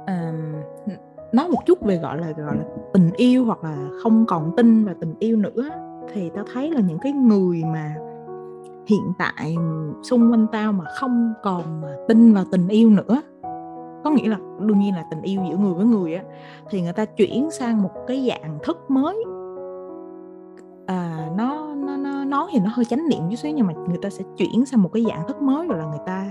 um, 0.06 0.60
nói 1.32 1.48
một 1.48 1.58
chút 1.66 1.82
về 1.82 1.98
gọi 1.98 2.18
là 2.18 2.30
gọi 2.30 2.56
là 2.56 2.64
tình 2.92 3.10
yêu 3.16 3.44
hoặc 3.44 3.64
là 3.64 3.88
không 4.02 4.26
còn 4.26 4.56
tin 4.56 4.84
vào 4.84 4.94
tình 5.00 5.14
yêu 5.18 5.36
nữa 5.36 5.70
thì 6.12 6.30
tao 6.34 6.44
thấy 6.52 6.70
là 6.70 6.80
những 6.80 6.98
cái 6.98 7.12
người 7.12 7.62
mà 7.64 7.94
hiện 8.86 9.12
tại 9.18 9.56
xung 10.02 10.32
quanh 10.32 10.46
tao 10.52 10.72
mà 10.72 10.84
không 11.00 11.32
còn 11.42 11.80
mà 11.80 11.88
tin 12.08 12.34
vào 12.34 12.44
tình 12.52 12.68
yêu 12.68 12.90
nữa 12.90 13.22
có 14.04 14.10
nghĩa 14.10 14.28
là 14.28 14.38
đương 14.60 14.78
nhiên 14.78 14.94
là 14.94 15.04
tình 15.10 15.22
yêu 15.22 15.40
giữa 15.50 15.56
người 15.56 15.74
với 15.74 15.86
người 15.86 16.14
á 16.14 16.22
thì 16.70 16.82
người 16.82 16.92
ta 16.92 17.04
chuyển 17.04 17.50
sang 17.50 17.82
một 17.82 17.90
cái 18.06 18.28
dạng 18.28 18.58
thức 18.62 18.90
mới 18.90 19.24
nói 22.28 22.48
thì 22.52 22.60
nó 22.60 22.70
hơi 22.72 22.84
chánh 22.84 23.08
niệm 23.08 23.20
chút 23.30 23.36
xíu 23.36 23.52
nhưng 23.54 23.66
mà 23.66 23.72
người 23.88 23.98
ta 24.02 24.10
sẽ 24.10 24.24
chuyển 24.36 24.66
sang 24.66 24.82
một 24.82 24.90
cái 24.92 25.04
dạng 25.08 25.28
thức 25.28 25.42
mới 25.42 25.68
rồi 25.68 25.78
là 25.78 25.84
người 25.84 26.00
ta 26.06 26.30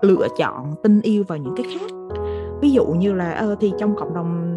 lựa 0.00 0.28
chọn 0.38 0.74
tin 0.82 1.00
yêu 1.00 1.24
vào 1.28 1.38
những 1.38 1.54
cái 1.56 1.66
khác. 1.72 1.90
Ví 2.60 2.70
dụ 2.70 2.86
như 2.86 3.12
là 3.12 3.32
ờ, 3.32 3.56
thì 3.60 3.72
trong 3.78 3.96
cộng 3.96 4.14
đồng 4.14 4.52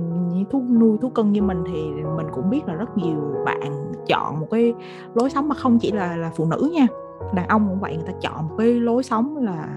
thú 0.51 0.63
nuôi 0.69 0.97
thú 1.01 1.09
cưng 1.09 1.31
như 1.31 1.41
mình 1.41 1.63
thì 1.67 1.81
mình 2.17 2.27
cũng 2.33 2.49
biết 2.49 2.61
là 2.67 2.73
rất 2.73 2.97
nhiều 2.97 3.33
bạn 3.45 3.93
chọn 4.07 4.39
một 4.39 4.47
cái 4.51 4.73
lối 5.13 5.29
sống 5.29 5.47
mà 5.47 5.55
không 5.55 5.79
chỉ 5.79 5.91
là 5.91 6.15
là 6.15 6.31
phụ 6.35 6.45
nữ 6.45 6.71
nha 6.73 6.87
đàn 7.33 7.47
ông 7.47 7.67
cũng 7.69 7.79
vậy 7.79 7.95
người 7.95 8.05
ta 8.07 8.13
chọn 8.21 8.47
một 8.49 8.55
cái 8.57 8.67
lối 8.67 9.03
sống 9.03 9.37
là 9.37 9.67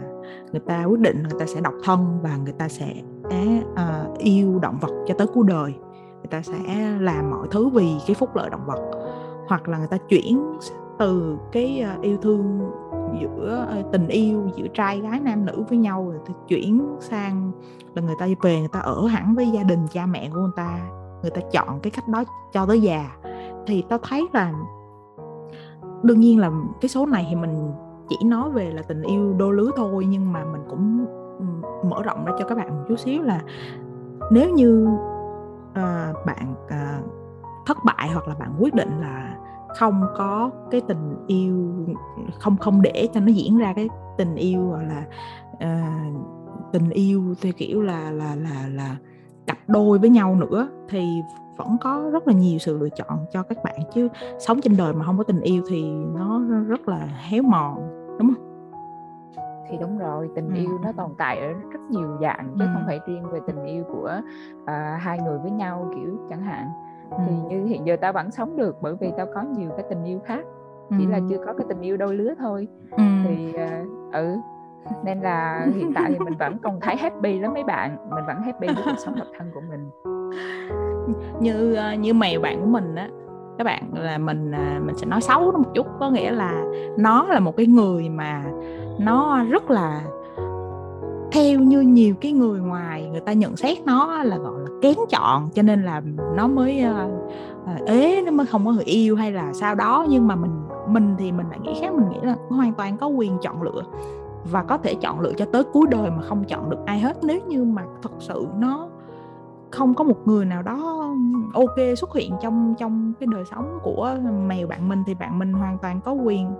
người 0.52 0.60
ta 0.60 0.84
quyết 0.84 1.00
định 1.00 1.22
người 1.22 1.40
ta 1.40 1.46
sẽ 1.46 1.60
độc 1.60 1.74
thân 1.84 2.18
và 2.22 2.36
người 2.36 2.52
ta 2.52 2.68
sẽ 2.68 2.94
uh, 3.72 4.18
yêu 4.18 4.58
động 4.58 4.78
vật 4.80 4.90
cho 5.06 5.14
tới 5.18 5.26
cuối 5.26 5.44
đời. 5.48 5.74
Người 6.12 6.28
ta 6.30 6.42
sẽ 6.42 6.88
làm 7.00 7.30
mọi 7.30 7.48
thứ 7.50 7.68
vì 7.68 7.96
cái 8.06 8.14
phúc 8.14 8.36
lợi 8.36 8.50
động 8.50 8.66
vật. 8.66 8.90
Hoặc 9.48 9.68
là 9.68 9.78
người 9.78 9.88
ta 9.88 9.96
chuyển 10.08 10.42
từ 10.98 11.36
cái 11.52 11.80
ờ, 11.80 12.00
yêu 12.02 12.16
thương 12.22 12.70
giữa 13.20 13.66
ờ, 13.70 13.82
tình 13.92 14.08
yêu 14.08 14.48
giữa 14.56 14.66
trai 14.74 15.00
gái 15.00 15.20
nam 15.20 15.46
nữ 15.46 15.64
với 15.68 15.78
nhau 15.78 16.10
rồi 16.10 16.20
ta 16.26 16.34
chuyển 16.48 16.96
sang 17.00 17.52
là 17.94 18.02
người 18.02 18.14
ta 18.18 18.26
về 18.42 18.58
người 18.58 18.68
ta 18.72 18.80
ở 18.80 19.06
hẳn 19.06 19.34
với 19.34 19.50
gia 19.50 19.62
đình 19.62 19.86
cha 19.92 20.06
mẹ 20.06 20.30
của 20.32 20.40
người 20.40 20.50
ta 20.56 20.78
người 21.22 21.30
ta 21.30 21.40
chọn 21.52 21.80
cái 21.80 21.90
cách 21.90 22.08
đó 22.08 22.24
cho 22.52 22.66
tới 22.66 22.80
già. 22.80 23.16
Thì 23.66 23.84
tao 23.88 23.98
thấy 24.02 24.26
là 24.32 24.52
đương 26.02 26.20
nhiên 26.20 26.38
là 26.38 26.50
cái 26.80 26.88
số 26.88 27.06
này 27.06 27.26
thì 27.30 27.36
mình 27.36 27.72
chỉ 28.08 28.16
nói 28.24 28.50
về 28.50 28.70
là 28.70 28.82
tình 28.82 29.02
yêu 29.02 29.34
đôi 29.38 29.54
lứa 29.54 29.70
thôi 29.76 30.06
nhưng 30.08 30.32
mà 30.32 30.44
mình 30.44 30.62
cũng 30.70 31.06
ừ, 31.38 31.44
mở 31.88 32.02
rộng 32.02 32.24
ra 32.24 32.32
cho 32.38 32.44
các 32.48 32.58
bạn 32.58 32.68
một 32.68 32.84
chút 32.88 32.98
xíu 32.98 33.22
là 33.22 33.40
nếu 34.30 34.50
như 34.50 34.88
uh, 35.70 36.26
bạn 36.26 36.54
uh, 36.64 37.04
thất 37.66 37.76
bại 37.84 38.08
hoặc 38.12 38.28
là 38.28 38.34
bạn 38.34 38.54
quyết 38.58 38.74
định 38.74 39.00
là 39.00 39.36
không 39.76 40.06
có 40.16 40.50
cái 40.70 40.80
tình 40.88 41.16
yêu 41.26 41.86
không 42.40 42.56
không 42.56 42.82
để 42.82 43.08
cho 43.14 43.20
nó 43.20 43.26
diễn 43.26 43.58
ra 43.58 43.72
cái 43.76 43.88
tình 44.18 44.34
yêu 44.34 44.70
gọi 44.70 44.84
là 44.84 45.04
uh, 45.54 46.72
tình 46.72 46.90
yêu 46.90 47.34
theo 47.42 47.52
kiểu 47.56 47.82
là 47.82 48.10
là 48.10 48.34
là 48.34 48.68
là 48.68 48.96
cặp 49.46 49.58
đôi 49.66 49.98
với 49.98 50.10
nhau 50.10 50.34
nữa 50.34 50.68
thì 50.88 51.22
vẫn 51.56 51.76
có 51.80 52.10
rất 52.12 52.28
là 52.28 52.34
nhiều 52.34 52.58
sự 52.58 52.78
lựa 52.78 52.88
chọn 52.88 53.18
cho 53.32 53.42
các 53.42 53.58
bạn 53.64 53.76
chứ 53.94 54.08
sống 54.38 54.60
trên 54.60 54.76
đời 54.76 54.92
mà 54.92 55.04
không 55.04 55.18
có 55.18 55.24
tình 55.24 55.40
yêu 55.40 55.62
thì 55.68 55.84
nó 56.14 56.40
rất 56.68 56.88
là 56.88 57.08
héo 57.28 57.42
mòn 57.42 57.76
đúng 58.18 58.34
không 58.34 58.52
thì 59.70 59.78
đúng 59.80 59.98
rồi 59.98 60.28
tình 60.34 60.48
ừ. 60.48 60.54
yêu 60.54 60.78
nó 60.82 60.92
tồn 60.92 61.10
tại 61.18 61.40
ở 61.40 61.52
rất 61.52 61.80
nhiều 61.90 62.18
dạng 62.20 62.54
chứ 62.58 62.64
ừ. 62.64 62.70
không 62.74 62.82
phải 62.86 63.00
riêng 63.06 63.30
về 63.30 63.40
tình 63.46 63.64
yêu 63.64 63.84
của 63.84 64.20
uh, 64.62 64.68
hai 65.00 65.18
người 65.18 65.38
với 65.38 65.50
nhau 65.50 65.90
kiểu 65.94 66.18
chẳng 66.30 66.42
hạn 66.42 66.68
ừ. 67.16 67.22
thì 67.26 67.34
như 67.48 67.64
hiện 67.64 67.86
giờ 67.86 67.96
tao 68.00 68.12
vẫn 68.12 68.30
sống 68.30 68.56
được 68.56 68.76
bởi 68.82 68.94
vì 69.00 69.12
tao 69.16 69.26
có 69.34 69.42
nhiều 69.42 69.70
cái 69.76 69.86
tình 69.88 70.04
yêu 70.04 70.18
khác 70.24 70.44
chỉ 70.90 71.04
ừ. 71.04 71.10
là 71.10 71.20
chưa 71.30 71.38
có 71.46 71.52
cái 71.52 71.66
tình 71.68 71.80
yêu 71.80 71.96
đôi 71.96 72.14
lứa 72.14 72.34
thôi 72.38 72.68
ừ. 72.90 73.02
thì 73.24 73.48
uh, 73.48 74.12
ừ 74.12 74.36
nên 75.04 75.20
là 75.20 75.66
hiện 75.74 75.92
tại 75.94 76.04
thì 76.08 76.18
mình 76.18 76.34
vẫn 76.38 76.58
còn 76.62 76.80
thấy 76.80 76.96
happy 76.96 77.38
lắm 77.38 77.54
mấy 77.54 77.64
bạn 77.64 77.96
mình 78.10 78.24
vẫn 78.26 78.42
happy 78.42 78.66
với 78.66 78.84
cuộc 78.84 78.98
sống 78.98 79.14
độc 79.16 79.26
thân 79.38 79.50
của 79.54 79.60
mình 79.70 79.90
như 81.40 81.74
ờ, 81.74 81.94
như 81.94 82.14
mèo 82.14 82.40
bạn 82.40 82.60
của 82.60 82.66
mình 82.66 82.94
á 82.94 83.08
các 83.58 83.64
bạn 83.64 83.82
là 83.94 84.18
mình 84.18 84.52
à, 84.52 84.80
mình 84.84 84.96
sẽ 84.96 85.06
nói 85.06 85.20
xấu 85.20 85.52
nó 85.52 85.58
một 85.58 85.70
chút 85.74 85.86
có 86.00 86.10
nghĩa 86.10 86.30
là 86.30 86.64
nó 86.98 87.26
là 87.28 87.40
một 87.40 87.56
cái 87.56 87.66
người 87.66 88.08
mà 88.08 88.44
nó 88.98 89.44
rất 89.50 89.70
là 89.70 90.00
theo 91.32 91.60
như 91.60 91.80
nhiều 91.80 92.14
cái 92.20 92.32
người 92.32 92.60
ngoài 92.60 93.08
người 93.10 93.20
ta 93.20 93.32
nhận 93.32 93.56
xét 93.56 93.86
nó 93.86 94.22
là 94.22 94.38
gọi 94.38 94.60
là 94.60 94.68
kén 94.82 94.94
chọn 95.10 95.48
cho 95.54 95.62
nên 95.62 95.82
là 95.82 96.02
nó 96.34 96.48
mới 96.48 96.84
uh, 96.84 97.86
ế 97.86 98.22
nó 98.22 98.30
mới 98.30 98.46
không 98.46 98.66
có 98.66 98.72
người 98.72 98.84
yêu 98.84 99.16
hay 99.16 99.32
là 99.32 99.52
sao 99.52 99.74
đó. 99.74 100.06
Nhưng 100.08 100.28
mà 100.28 100.36
mình 100.36 100.50
mình 100.88 101.14
thì 101.18 101.32
mình 101.32 101.46
lại 101.50 101.58
nghĩ 101.62 101.74
khác 101.80 101.94
mình 101.94 102.08
nghĩ 102.08 102.18
là 102.22 102.36
hoàn 102.48 102.72
toàn 102.72 102.96
có 102.96 103.06
quyền 103.06 103.38
chọn 103.42 103.62
lựa 103.62 103.82
và 104.50 104.62
có 104.62 104.78
thể 104.78 104.94
chọn 104.94 105.20
lựa 105.20 105.32
cho 105.32 105.44
tới 105.52 105.64
cuối 105.64 105.86
đời 105.90 106.10
mà 106.10 106.22
không 106.22 106.44
chọn 106.44 106.70
được 106.70 106.78
ai 106.86 107.00
hết. 107.00 107.16
Nếu 107.24 107.40
như 107.48 107.64
mà 107.64 107.82
thật 108.02 108.12
sự 108.18 108.46
nó 108.58 108.88
không 109.70 109.94
có 109.94 110.04
một 110.04 110.18
người 110.24 110.44
nào 110.44 110.62
đó 110.62 111.08
ok 111.54 111.76
xuất 111.96 112.14
hiện 112.14 112.32
trong 112.42 112.74
trong 112.78 113.12
cái 113.20 113.26
đời 113.32 113.44
sống 113.50 113.78
của 113.82 114.16
mèo 114.46 114.66
bạn 114.66 114.88
mình 114.88 115.02
thì 115.06 115.14
bạn 115.14 115.38
mình 115.38 115.52
hoàn 115.52 115.78
toàn 115.78 116.00
có 116.04 116.12
quyền 116.12 116.54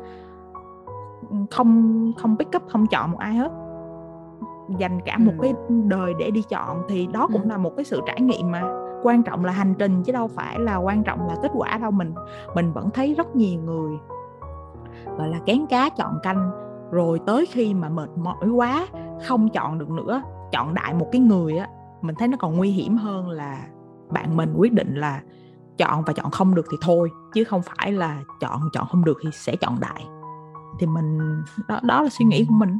ừ, 1.31 1.37
không 1.51 2.13
không 2.19 2.37
pick 2.39 2.57
up 2.57 2.63
không 2.69 2.87
chọn 2.87 3.11
một 3.11 3.19
ai 3.19 3.35
hết 3.35 3.53
dành 4.79 5.01
cả 5.05 5.19
một 5.19 5.33
cái 5.43 5.55
đời 5.69 6.15
để 6.19 6.31
đi 6.31 6.43
chọn 6.43 6.83
thì 6.89 7.07
đó 7.07 7.29
cũng 7.33 7.51
là 7.51 7.57
một 7.57 7.73
cái 7.77 7.85
sự 7.85 8.01
trải 8.07 8.21
nghiệm 8.21 8.51
mà 8.51 8.63
quan 9.03 9.23
trọng 9.23 9.45
là 9.45 9.53
hành 9.53 9.75
trình 9.79 10.03
chứ 10.03 10.13
đâu 10.13 10.29
phải 10.29 10.59
là 10.59 10.77
quan 10.77 11.05
trọng 11.05 11.29
là 11.29 11.35
kết 11.43 11.51
quả 11.55 11.79
đâu. 11.79 11.91
Mình 11.91 12.15
mình 12.55 12.73
vẫn 12.73 12.91
thấy 12.91 13.15
rất 13.15 13.37
nhiều 13.37 13.61
người 13.61 13.93
gọi 15.19 15.29
là 15.29 15.39
kén 15.47 15.67
cá 15.67 15.89
chọn 15.89 16.19
canh 16.23 16.51
rồi 16.91 17.21
tới 17.27 17.47
khi 17.47 17.75
mà 17.75 17.89
mệt 17.89 18.11
mỏi 18.17 18.49
quá 18.55 18.87
không 19.27 19.49
chọn 19.49 19.79
được 19.79 19.91
nữa 19.91 20.23
chọn 20.53 20.75
đại 20.75 20.95
một 20.95 21.09
cái 21.13 21.21
người 21.21 21.59
á 21.59 21.69
mình 22.03 22.15
thấy 22.15 22.29
nó 22.29 22.37
còn 22.41 22.57
nguy 22.57 22.71
hiểm 22.71 22.97
hơn 22.97 23.29
là 23.29 23.67
bạn 24.11 24.37
mình 24.37 24.55
quyết 24.57 24.73
định 24.73 24.95
là 24.95 25.21
chọn 25.79 26.03
và 26.07 26.13
chọn 26.13 26.31
không 26.31 26.55
được 26.55 26.67
thì 26.71 26.77
thôi 26.83 27.11
chứ 27.35 27.45
không 27.45 27.63
phải 27.63 27.93
là 27.93 28.23
chọn 28.41 28.61
chọn 28.73 28.87
không 28.91 29.05
được 29.05 29.19
thì 29.23 29.31
sẽ 29.33 29.57
chọn 29.57 29.77
đại. 29.81 30.07
Thì 30.79 30.87
mình 30.87 31.19
đó 31.69 31.81
đó 31.83 32.03
là 32.03 32.09
suy 32.09 32.25
nghĩ 32.25 32.47
của 32.49 32.55
mình 32.55 32.79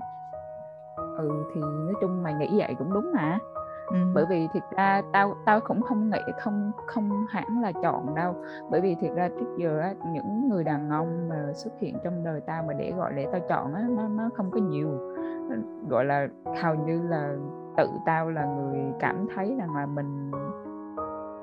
ừ 1.23 1.45
thì 1.55 1.61
nói 1.61 1.95
chung 2.01 2.23
mày 2.23 2.35
nghĩ 2.35 2.49
vậy 2.59 2.75
cũng 2.79 2.93
đúng 2.93 3.13
mà 3.15 3.39
ừ. 3.87 3.97
bởi 4.15 4.25
vì 4.29 4.49
thiệt 4.53 4.63
ra 4.77 5.03
tao 5.13 5.35
tao 5.45 5.61
cũng 5.61 5.83
không 5.83 6.11
nghĩ 6.11 6.21
không 6.41 6.73
không 6.87 7.27
hẳn 7.29 7.63
là 7.63 7.73
chọn 7.83 8.15
đâu 8.15 8.35
bởi 8.71 8.81
vì 8.81 8.95
thiệt 8.95 9.13
ra 9.15 9.29
trước 9.29 9.57
giờ 9.59 9.79
á, 9.81 9.95
những 10.13 10.49
người 10.49 10.65
đàn 10.65 10.91
ông 10.91 11.29
mà 11.29 11.53
xuất 11.55 11.73
hiện 11.81 11.99
trong 12.05 12.25
đời 12.25 12.41
tao 12.41 12.63
mà 12.63 12.73
để 12.75 12.93
gọi 12.97 13.13
để 13.17 13.27
tao 13.33 13.41
chọn 13.49 13.75
á 13.75 13.83
nó 13.89 14.09
nó 14.09 14.29
không 14.37 14.51
có 14.51 14.61
nhiều 14.61 14.89
gọi 15.89 16.05
là 16.05 16.29
hầu 16.63 16.75
như 16.75 17.03
là 17.09 17.35
tự 17.77 17.89
tao 18.07 18.31
là 18.31 18.45
người 18.45 18.81
cảm 19.01 19.27
thấy 19.35 19.55
rằng 19.59 19.75
là 19.75 19.87
mình 19.87 20.31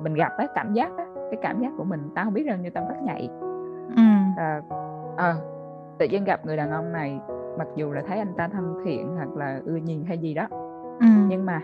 mình 0.03 0.13
gặp 0.13 0.32
cái 0.38 0.47
cảm 0.55 0.73
giác 0.73 0.91
á 0.97 1.05
cái 1.15 1.39
cảm 1.41 1.61
giác 1.61 1.71
của 1.77 1.84
mình 1.84 2.09
tao 2.15 2.25
không 2.25 2.34
biết 2.34 2.45
rằng 2.45 2.61
như 2.61 2.69
tao 2.69 2.86
rất 2.89 2.95
nhạy 3.03 3.30
ừ. 3.95 4.03
à, 4.38 4.61
à, 5.17 5.36
tự 5.97 6.07
nhiên 6.07 6.23
gặp 6.23 6.45
người 6.45 6.57
đàn 6.57 6.71
ông 6.71 6.91
này 6.91 7.19
mặc 7.57 7.67
dù 7.75 7.91
là 7.91 8.01
thấy 8.07 8.19
anh 8.19 8.33
ta 8.37 8.47
thân 8.47 8.81
thiện 8.85 9.15
hoặc 9.15 9.29
là 9.35 9.61
ưa 9.65 9.75
nhìn 9.75 10.05
hay 10.05 10.17
gì 10.17 10.33
đó 10.33 10.47
ừ. 10.99 11.07
nhưng 11.27 11.45
mà 11.45 11.61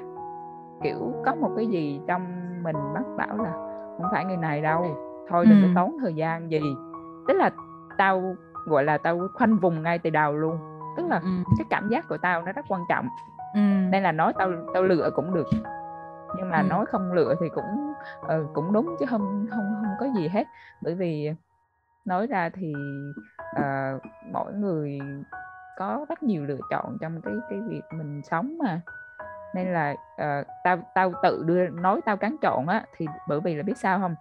kiểu 0.83 1.13
có 1.25 1.36
một 1.36 1.51
cái 1.57 1.67
gì 1.67 2.01
trong 2.07 2.23
mình 2.63 2.75
bắt 2.93 3.03
bảo 3.17 3.38
là 3.38 3.51
không 3.97 4.07
phải 4.11 4.25
người 4.25 4.38
này 4.38 4.61
đâu 4.61 4.86
thôi 5.29 5.45
đừng 5.45 5.61
ừ. 5.61 5.67
có 5.67 5.81
tốn 5.81 5.97
thời 6.01 6.13
gian 6.13 6.51
gì 6.51 6.61
tức 7.27 7.33
là 7.33 7.49
tao 7.97 8.36
gọi 8.65 8.83
là 8.83 8.97
tao 8.97 9.19
khoanh 9.33 9.57
vùng 9.57 9.83
ngay 9.83 9.99
từ 9.99 10.09
đầu 10.09 10.33
luôn 10.33 10.57
tức 10.97 11.05
là 11.07 11.19
ừ. 11.19 11.29
cái 11.57 11.65
cảm 11.69 11.89
giác 11.89 12.05
của 12.09 12.17
tao 12.17 12.41
nó 12.41 12.51
rất 12.51 12.65
quan 12.69 12.81
trọng 12.89 13.07
ừ. 13.53 13.59
nên 13.91 14.03
là 14.03 14.11
nói 14.11 14.33
tao 14.38 14.51
tao 14.73 14.83
lựa 14.83 15.09
cũng 15.15 15.33
được 15.33 15.47
nhưng 16.38 16.49
mà 16.49 16.57
ừ. 16.57 16.67
nói 16.69 16.86
không 16.86 17.13
lựa 17.13 17.36
thì 17.39 17.49
cũng 17.49 17.93
uh, 18.21 18.53
cũng 18.53 18.73
đúng 18.73 18.95
chứ 18.99 19.05
không 19.09 19.47
không 19.49 19.75
không 19.81 19.95
có 19.99 20.05
gì 20.19 20.27
hết 20.27 20.47
bởi 20.81 20.95
vì 20.95 21.31
nói 22.05 22.27
ra 22.27 22.49
thì 22.49 22.73
uh, 23.59 24.01
mỗi 24.31 24.53
người 24.53 24.99
có 25.78 26.05
rất 26.09 26.23
nhiều 26.23 26.45
lựa 26.45 26.59
chọn 26.69 26.97
trong 27.01 27.21
cái 27.21 27.34
cái 27.49 27.59
việc 27.69 27.82
mình 27.91 28.21
sống 28.23 28.57
mà 28.63 28.82
nên 29.55 29.73
là 29.73 29.91
uh, 29.91 30.47
tao 30.63 30.78
tao 30.95 31.11
tự 31.23 31.43
đưa 31.45 31.67
nói 31.67 32.01
tao 32.05 32.17
cán 32.17 32.36
chọn 32.41 32.67
á 32.67 32.86
thì 32.97 33.05
bởi 33.28 33.39
vì 33.41 33.55
là 33.55 33.63
biết 33.63 33.78
sao 33.78 33.99
không 33.99 34.15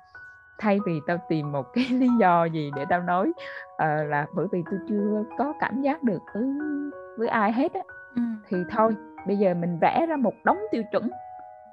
thay 0.58 0.78
vì 0.86 1.00
tao 1.06 1.18
tìm 1.28 1.52
một 1.52 1.72
cái 1.72 1.84
lý 1.90 2.08
do 2.20 2.44
gì 2.44 2.70
để 2.76 2.84
tao 2.88 3.02
nói 3.02 3.32
uh, 3.74 4.08
là 4.08 4.26
bởi 4.34 4.46
vì 4.52 4.62
tôi 4.70 4.80
chưa 4.88 5.24
có 5.38 5.52
cảm 5.60 5.82
giác 5.82 6.02
được 6.02 6.22
với 6.34 6.44
với 7.18 7.28
ai 7.28 7.52
hết 7.52 7.72
á 7.74 7.80
ừ. 8.16 8.22
thì 8.48 8.56
thôi 8.70 8.96
bây 9.26 9.36
giờ 9.36 9.54
mình 9.54 9.78
vẽ 9.80 10.06
ra 10.08 10.16
một 10.16 10.34
đống 10.44 10.58
tiêu 10.70 10.82
chuẩn 10.92 11.10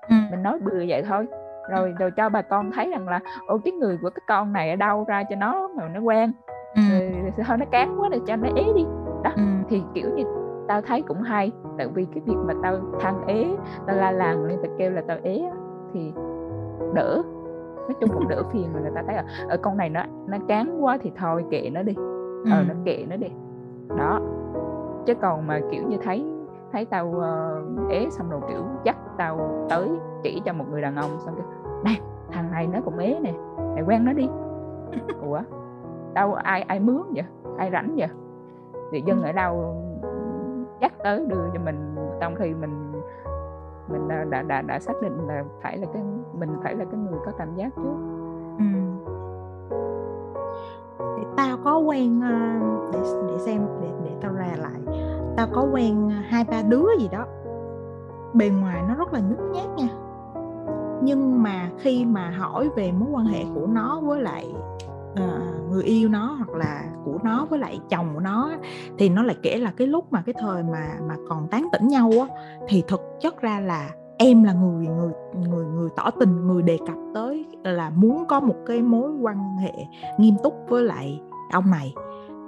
ừ. 0.10 0.16
mình 0.32 0.44
nói 0.44 0.60
bừa 0.60 0.86
vậy 0.88 1.04
thôi 1.04 1.28
rồi 1.70 1.94
rồi 2.00 2.12
cho 2.12 2.30
bà 2.30 2.42
con 2.42 2.72
thấy 2.72 2.90
rằng 2.92 3.08
là 3.08 3.20
ô 3.48 3.60
cái 3.66 3.72
người 3.72 3.98
của 4.02 4.10
cái 4.10 4.22
con 4.28 4.54
này 4.54 4.70
ở 4.70 4.76
đâu 4.76 5.06
ra 5.08 5.24
cho 5.30 5.36
nó 5.36 5.68
mà 5.68 5.88
nó 5.88 6.00
quen 6.00 6.32
ừ. 6.76 6.82
rồi, 6.90 7.32
thôi 7.48 7.58
nó 7.58 7.66
cán 7.72 8.02
quá 8.02 8.10
rồi 8.10 8.22
cho 8.28 8.36
nó 8.36 8.48
ế 8.56 8.64
đi 8.76 8.84
đó 9.24 9.32
ừ. 9.36 9.51
Thì 9.72 9.84
kiểu 9.94 10.10
như 10.16 10.24
tao 10.68 10.82
thấy 10.82 11.02
cũng 11.02 11.22
hay. 11.22 11.52
Tại 11.78 11.88
vì 11.88 12.06
cái 12.06 12.24
việc 12.26 12.38
mà 12.46 12.54
tao 12.64 12.78
than 13.00 13.28
ế 13.28 13.56
tao 13.88 13.96
la 13.96 14.12
làng 14.12 14.46
lên 14.46 14.60
tao 14.64 14.72
kêu 14.78 14.92
là 14.92 15.02
tao 15.08 15.18
ế 15.24 15.52
thì 15.94 16.14
đỡ. 16.94 17.22
Nói 17.76 17.96
chung 18.00 18.10
cũng 18.14 18.28
đỡ 18.28 18.44
phiền 18.52 18.74
mà 18.74 18.80
người 18.80 18.92
ta 18.96 19.04
thấy 19.08 19.16
là 19.16 19.26
ở 19.50 19.58
con 19.58 19.78
này 19.78 19.90
nó 19.90 20.04
nó 20.28 20.38
cán 20.48 20.78
quá 20.84 20.98
thì 21.02 21.12
thôi 21.18 21.46
kệ 21.52 21.70
nó 21.74 21.84
đi. 21.84 21.94
Ờ 22.52 22.58
ừ. 22.58 22.64
nó 22.68 22.74
kệ 22.86 23.06
nó 23.10 23.16
đi. 23.16 23.28
Đó. 23.98 24.20
Chứ 25.06 25.14
còn 25.22 25.48
mà 25.48 25.60
kiểu 25.72 25.84
như 25.88 25.98
thấy 26.04 26.26
thấy 26.72 26.86
tao 26.86 27.08
uh, 27.08 27.90
ế 27.90 28.10
xong 28.10 28.30
rồi 28.30 28.42
kiểu 28.48 28.64
dắt 28.84 28.98
tao 29.18 29.66
tới 29.70 29.90
chỉ 30.24 30.42
cho 30.46 30.54
một 30.54 30.66
người 30.72 30.82
đàn 30.82 30.96
ông 30.96 31.10
xong 31.20 31.36
kêu 31.36 31.46
này 31.84 32.00
thằng 32.32 32.52
này 32.52 32.68
nó 32.68 32.80
cũng 32.86 32.98
ế 32.98 33.20
nè 33.22 33.34
mày 33.76 33.84
quen 33.88 34.06
nó 34.06 34.14
đi. 34.14 34.28
Ủa? 35.22 35.42
Đâu 36.14 36.34
ai 36.34 36.62
ai 36.62 36.80
mướn 36.80 37.02
vậy? 37.16 37.26
Ai 37.58 37.72
rảnh 37.72 37.96
vậy 37.98 38.08
người 38.92 39.02
dân 39.02 39.22
ở 39.22 39.32
đâu 39.32 39.84
dắt 40.82 40.94
tới 41.04 41.26
đưa 41.28 41.50
cho 41.54 41.60
mình 41.60 41.96
trong 42.20 42.36
khi 42.36 42.54
mình 42.54 42.92
mình 43.88 44.08
đã 44.08 44.24
đã 44.30 44.42
đã, 44.42 44.62
đã 44.62 44.80
xác 44.80 44.94
định 45.02 45.28
là 45.28 45.44
phải 45.62 45.78
là 45.78 45.88
cái 45.94 46.04
mình 46.40 46.50
phải 46.64 46.76
là 46.76 46.86
cái 46.86 47.00
người 47.00 47.20
có 47.26 47.32
cảm 47.38 47.56
giác 47.56 47.70
trước. 47.76 47.96
Ừ. 48.58 48.66
để 51.18 51.24
tao 51.38 51.58
có 51.64 51.78
quen 51.80 52.22
ờ, 52.22 52.30
để 52.94 53.00
để 53.28 53.38
xem 53.38 53.62
để 53.82 53.88
để 54.06 54.12
tao 54.22 54.34
ra 54.34 54.56
lại. 54.58 54.82
Tao 55.38 55.48
có 55.54 55.68
quen 55.72 56.10
ờ, 56.10 56.16
hai 56.28 56.44
ba 56.44 56.62
đứa 56.70 56.86
gì 57.00 57.10
đó. 57.12 57.26
Bề 58.34 58.50
ngoài 58.50 58.84
nó 58.88 58.96
rất 58.96 59.14
là 59.14 59.20
nhút 59.20 59.40
nhát 59.54 59.70
nha. 59.78 59.88
Nhưng 61.04 61.44
mà 61.44 61.70
khi 61.78 62.06
mà 62.06 62.30
hỏi 62.30 62.70
về 62.76 62.92
mối 62.92 63.10
quan 63.12 63.26
hệ 63.26 63.44
của 63.56 63.68
nó 63.68 64.00
với 64.04 64.22
lại 64.22 64.56
uh, 65.12 65.72
người 65.72 65.84
yêu 65.84 66.10
nó 66.10 66.36
hoặc 66.38 66.50
là 66.58 66.84
của 67.06 67.20
nó 67.24 67.46
với 67.50 67.60
lại 67.60 67.80
chồng 67.90 68.12
của 68.14 68.20
nó 68.20 68.52
thì 68.98 69.10
nó 69.10 69.24
lại 69.24 69.36
kể 69.42 69.58
là 69.58 69.72
cái 69.78 69.88
lúc 69.88 70.14
mà 70.14 70.24
cái 70.26 70.36
thời 70.40 70.64
mà 70.64 70.98
mà 71.08 71.16
còn 71.30 71.48
tán 71.48 71.68
tỉnh 71.72 71.88
nhau 71.88 72.12
á 72.20 72.36
thì 72.68 72.84
thực 72.88 73.02
chất 73.22 73.42
ra 73.42 73.60
là 73.60 73.90
em 74.18 74.44
là 74.44 74.54
người 74.54 74.88
người 74.88 75.12
người 75.50 75.66
người 75.66 75.90
tỏ 75.96 76.10
tình 76.20 76.48
người 76.48 76.64
đề 76.64 76.78
cập 76.88 76.98
tới 77.14 77.46
là 77.64 77.90
muốn 77.90 78.26
có 78.28 78.40
một 78.40 78.56
cái 78.66 78.82
mối 78.82 79.12
quan 79.22 79.58
hệ 79.58 79.72
nghiêm 80.18 80.36
túc 80.44 80.54
với 80.70 80.84
lại 80.84 81.22
ông 81.52 81.72
này. 81.72 81.94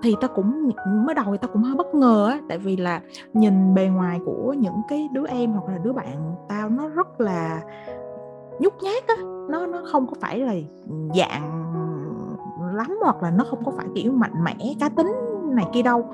Thì 0.03 0.15
ta 0.21 0.27
cũng 0.27 0.71
mới 1.05 1.15
đầu 1.15 1.25
thì 1.31 1.37
ta 1.37 1.47
cũng 1.47 1.61
hơi 1.61 1.75
bất 1.75 1.95
ngờ 1.95 2.27
á 2.27 2.39
tại 2.49 2.57
vì 2.57 2.77
là 2.77 3.01
nhìn 3.33 3.73
bề 3.75 3.87
ngoài 3.87 4.19
của 4.25 4.53
những 4.57 4.81
cái 4.87 5.09
đứa 5.11 5.27
em 5.27 5.51
hoặc 5.51 5.69
là 5.69 5.77
đứa 5.77 5.93
bạn 5.93 6.35
tao 6.49 6.69
nó 6.69 6.87
rất 6.87 7.21
là 7.21 7.61
nhút 8.59 8.73
nhát 8.83 9.07
á 9.07 9.15
nó 9.49 9.65
nó 9.65 9.81
không 9.91 10.07
có 10.07 10.13
phải 10.21 10.39
là 10.39 10.53
dạng 11.15 11.63
lắm 12.73 12.97
hoặc 13.01 13.23
là 13.23 13.31
nó 13.31 13.43
không 13.49 13.65
có 13.65 13.71
phải, 13.71 13.85
kiểu, 13.95 14.11
mạnh 14.11 14.43
mẽ, 14.43 14.73
cá 14.79 14.89
tính 14.89 15.11
này 15.51 15.65
kia 15.73 15.81
đâu. 15.81 16.05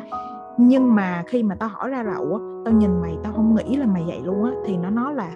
Nhưng 0.57 0.95
mà 0.95 1.24
khi 1.28 1.43
mà 1.43 1.55
tao 1.55 1.70
hỏi 1.70 1.89
ra 1.89 2.03
là 2.03 2.16
ủa 2.16 2.39
tao 2.66 2.74
nhìn 2.74 3.01
mày, 3.01 3.18
tao 3.24 3.34
không 3.34 3.55
nghĩ 3.55 3.76
là 3.76 3.86
mày 3.86 4.03
vậy 4.07 4.22
luôn 4.24 4.43
á. 4.43 4.51
Thì 4.66 4.78
nó 4.78 4.89
nói 4.89 5.14
là, 5.14 5.32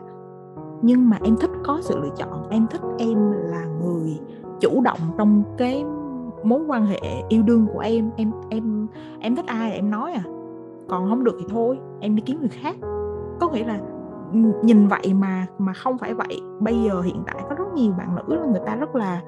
nhưng 0.81 1.09
mà 1.09 1.17
em 1.23 1.35
thích 1.37 1.51
có 1.63 1.79
sự 1.81 1.99
lựa 1.99 2.09
chọn, 2.17 2.49
em 2.49 2.67
thích 2.67 2.81
em 2.97 3.31
là 3.31 3.65
người 3.65 4.19
chủ 4.59 4.81
động 4.81 4.99
trong 5.17 5.43
cái 5.57 5.85
mối 6.43 6.61
quan 6.67 6.85
hệ 6.85 6.99
yêu 7.29 7.43
đương 7.43 7.67
của 7.73 7.79
em. 7.79 8.11
Em 8.17 8.31
em 8.49 8.87
em 9.19 9.35
thích 9.35 9.45
ai 9.45 9.73
em 9.73 9.91
nói 9.91 10.13
à. 10.13 10.23
Còn 10.87 11.09
không 11.09 11.23
được 11.23 11.35
thì 11.39 11.45
thôi, 11.49 11.79
em 11.99 12.15
đi 12.15 12.23
kiếm 12.25 12.39
người 12.39 12.49
khác. 12.49 12.75
Có 13.39 13.49
nghĩa 13.49 13.65
là 13.65 13.79
ừ, 14.33 14.39
nhìn 14.63 14.87
vậy 14.87 15.13
mà 15.13 15.45
mà 15.57 15.73
không 15.73 15.97
phải 15.97 16.13
vậy. 16.13 16.41
Bây 16.59 16.83
giờ 16.83 17.01
hiện 17.01 17.23
tại 17.25 17.35
có 17.49 17.55
rất 17.55 17.73
nhiều 17.73 17.93
bạn 17.97 18.15
nữ 18.15 18.35
là 18.35 18.45
người 18.45 18.61
ta 18.65 18.75
rất 18.75 18.95
là 18.95 19.21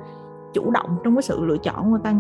chủ 0.55 0.71
động 0.71 0.97
trong 1.03 1.15
cái 1.15 1.21
sự 1.21 1.45
lựa 1.45 1.57
chọn 1.57 1.91
người 1.91 1.99
ta 2.03 2.13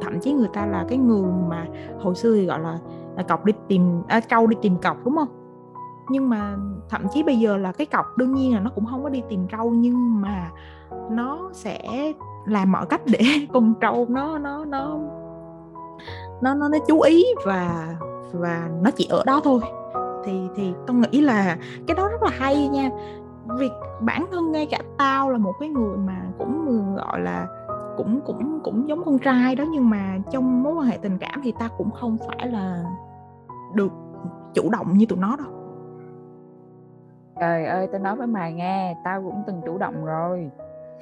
thậm 0.00 0.20
chí 0.20 0.32
người 0.32 0.48
ta 0.52 0.66
là 0.66 0.84
cái 0.88 0.98
người 0.98 1.32
mà 1.48 1.66
hồi 2.00 2.14
xưa 2.14 2.34
thì 2.34 2.46
gọi 2.46 2.60
là, 2.60 2.78
là 3.16 3.22
cọc 3.22 3.44
đi 3.44 3.52
tìm 3.68 4.02
à, 4.08 4.20
câu 4.20 4.46
đi 4.46 4.56
tìm 4.62 4.76
cọc 4.76 5.04
đúng 5.04 5.16
không? 5.16 5.28
Nhưng 6.10 6.28
mà 6.28 6.56
thậm 6.88 7.06
chí 7.14 7.22
bây 7.22 7.38
giờ 7.38 7.56
là 7.56 7.72
cái 7.72 7.86
cọc 7.86 8.06
đương 8.16 8.34
nhiên 8.34 8.54
là 8.54 8.60
nó 8.60 8.70
cũng 8.74 8.86
không 8.86 9.02
có 9.02 9.08
đi 9.08 9.22
tìm 9.28 9.46
trâu 9.48 9.70
nhưng 9.70 10.20
mà 10.20 10.50
nó 11.10 11.50
sẽ 11.52 12.12
làm 12.46 12.72
mọi 12.72 12.86
cách 12.86 13.00
để 13.06 13.20
con 13.52 13.74
trâu 13.80 14.06
nó 14.08 14.38
nó 14.38 14.64
nó 14.64 14.98
nó 16.40 16.54
nó 16.54 16.68
nó 16.68 16.78
chú 16.88 17.00
ý 17.00 17.24
và 17.46 17.94
và 18.32 18.68
nó 18.82 18.90
chỉ 18.90 19.06
ở 19.10 19.22
đó 19.26 19.40
thôi. 19.44 19.60
Thì 20.24 20.48
thì 20.56 20.72
tôi 20.86 20.96
nghĩ 20.96 21.20
là 21.20 21.56
cái 21.86 21.94
đó 21.96 22.08
rất 22.08 22.22
là 22.22 22.30
hay 22.32 22.68
nha. 22.68 22.90
Việc 23.58 23.72
bản 24.00 24.26
thân 24.32 24.52
ngay 24.52 24.66
cả 24.66 24.78
tao 24.98 25.30
là 25.30 25.38
một 25.38 25.52
cái 25.60 25.68
người 25.68 25.96
mà 25.96 26.22
cũng 26.38 26.66
ừ, 26.66 27.02
gọi 27.02 27.20
là 27.20 27.46
cũng 27.96 28.20
cũng 28.24 28.60
cũng 28.64 28.88
giống 28.88 29.04
con 29.04 29.18
trai 29.18 29.54
đó 29.54 29.64
nhưng 29.72 29.90
mà 29.90 30.18
trong 30.30 30.62
mối 30.62 30.74
quan 30.74 30.86
hệ 30.86 30.98
tình 31.02 31.18
cảm 31.18 31.40
thì 31.42 31.52
ta 31.58 31.68
cũng 31.78 31.90
không 31.90 32.16
phải 32.28 32.48
là 32.48 32.84
được 33.74 33.92
chủ 34.54 34.70
động 34.70 34.92
như 34.92 35.06
tụi 35.06 35.18
nó 35.18 35.36
đâu. 35.36 35.46
Trời 37.40 37.66
ơi 37.66 37.88
tao 37.92 38.00
nói 38.00 38.16
với 38.16 38.26
mày 38.26 38.52
nghe 38.52 38.96
tao 39.04 39.22
cũng 39.22 39.42
từng 39.46 39.60
chủ 39.64 39.78
động 39.78 40.04
rồi 40.04 40.50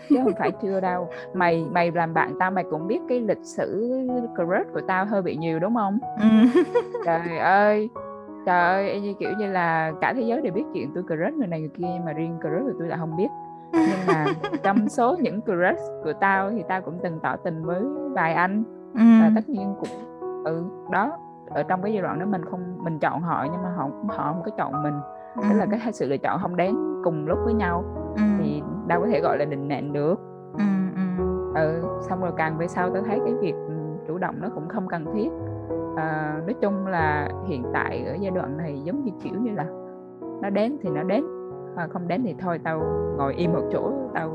chứ 0.09 0.17
không 0.25 0.33
phải 0.39 0.51
chưa 0.63 0.81
đâu. 0.81 1.09
Mày 1.35 1.67
mày 1.71 1.91
làm 1.91 2.15
bạn 2.15 2.35
tao 2.39 2.51
mày 2.51 2.65
cũng 2.71 2.87
biết 2.87 3.01
cái 3.09 3.21
lịch 3.21 3.45
sử 3.45 3.99
crush 4.35 4.73
của 4.75 4.81
tao 4.89 5.07
hơi 5.07 5.23
bị 5.23 5.37
nhiều 5.37 5.59
đúng 5.59 5.75
không? 5.75 5.99
Ừ. 6.21 6.61
trời 7.05 7.39
ơi 7.39 7.89
trời 8.47 8.89
ơi 8.89 9.01
như 9.01 9.15
kiểu 9.19 9.31
như 9.39 9.47
là 9.47 9.93
cả 10.01 10.13
thế 10.13 10.23
giới 10.23 10.41
đều 10.41 10.53
biết 10.53 10.65
chuyện 10.75 10.91
tôi 10.95 11.03
crush 11.03 11.39
người 11.39 11.47
này 11.47 11.61
người 11.61 11.69
kia 11.69 11.87
nhưng 11.95 12.05
mà 12.05 12.13
riêng 12.13 12.39
crush 12.41 12.65
của 12.65 12.73
tôi 12.79 12.89
là 12.89 12.97
không 12.97 13.17
biết 13.17 13.29
nhưng 13.73 14.07
mà 14.07 14.27
trong 14.63 14.89
số 14.89 15.17
những 15.21 15.41
crush 15.41 16.05
của 16.05 16.13
tao 16.21 16.51
thì 16.51 16.65
tao 16.69 16.81
cũng 16.81 16.99
từng 17.03 17.19
tỏ 17.23 17.37
tình 17.37 17.65
với 17.65 17.83
vài 18.15 18.35
anh 18.35 18.65
ừ. 18.95 19.01
và 19.21 19.31
tất 19.35 19.49
nhiên 19.49 19.75
cũng 19.81 19.89
ừ 20.45 20.65
đó 20.91 21.19
ở 21.51 21.63
trong 21.63 21.83
cái 21.83 21.93
giai 21.93 22.03
đoạn 22.03 22.19
đó 22.19 22.27
mình 22.27 22.45
không 22.45 22.85
mình 22.85 22.99
chọn 22.99 23.21
họ 23.21 23.47
nhưng 23.53 23.63
mà 23.63 23.73
họ 23.77 23.91
họ 24.09 24.33
không 24.33 24.43
có 24.45 24.51
chọn 24.57 24.83
mình 24.83 24.95
ừ. 25.37 25.43
tức 25.51 25.57
là 25.57 25.67
cái 25.71 25.93
sự 25.93 26.09
lựa 26.09 26.17
chọn 26.17 26.39
không 26.43 26.57
đến 26.57 26.75
cùng 27.05 27.27
lúc 27.27 27.39
với 27.45 27.55
nhau 27.55 27.85
ừ. 28.17 28.23
thì 28.39 28.63
đâu 28.87 29.01
có 29.01 29.07
thể 29.07 29.21
gọi 29.21 29.39
là 29.39 29.45
định 29.45 29.69
nẹn 29.69 29.93
được 29.93 30.21
ừ, 30.59 30.65
ừ. 30.95 31.25
ừ 31.55 31.83
xong 32.09 32.21
rồi 32.21 32.33
càng 32.37 32.59
về 32.59 32.69
sau 32.69 32.91
tao 32.91 33.03
thấy 33.03 33.21
cái 33.25 33.35
việc 33.35 33.55
chủ 34.09 34.19
động 34.19 34.35
nó 34.41 34.49
cũng 34.55 34.69
không 34.69 34.89
cần 34.89 35.05
thiết 35.15 35.31
à, 35.97 36.41
nói 36.47 36.55
chung 36.61 36.87
là 36.87 37.29
hiện 37.47 37.65
tại 37.73 38.05
ở 38.07 38.15
giai 38.21 38.31
đoạn 38.31 38.57
này 38.57 38.81
giống 38.85 39.05
như 39.05 39.13
kiểu 39.23 39.35
như 39.41 39.51
là 39.53 39.67
nó 40.43 40.51
đến 40.51 40.77
thì 40.83 40.91
nó 40.91 41.03
đến 41.03 41.25
à, 41.81 41.87
không 41.93 42.09
đến 42.09 42.23
thì 42.25 42.35
thôi 42.39 42.61
tao 42.65 42.81
ngồi 43.17 43.35
im 43.35 43.53
một 43.53 43.69
chỗ 43.73 43.93
tao 44.15 44.31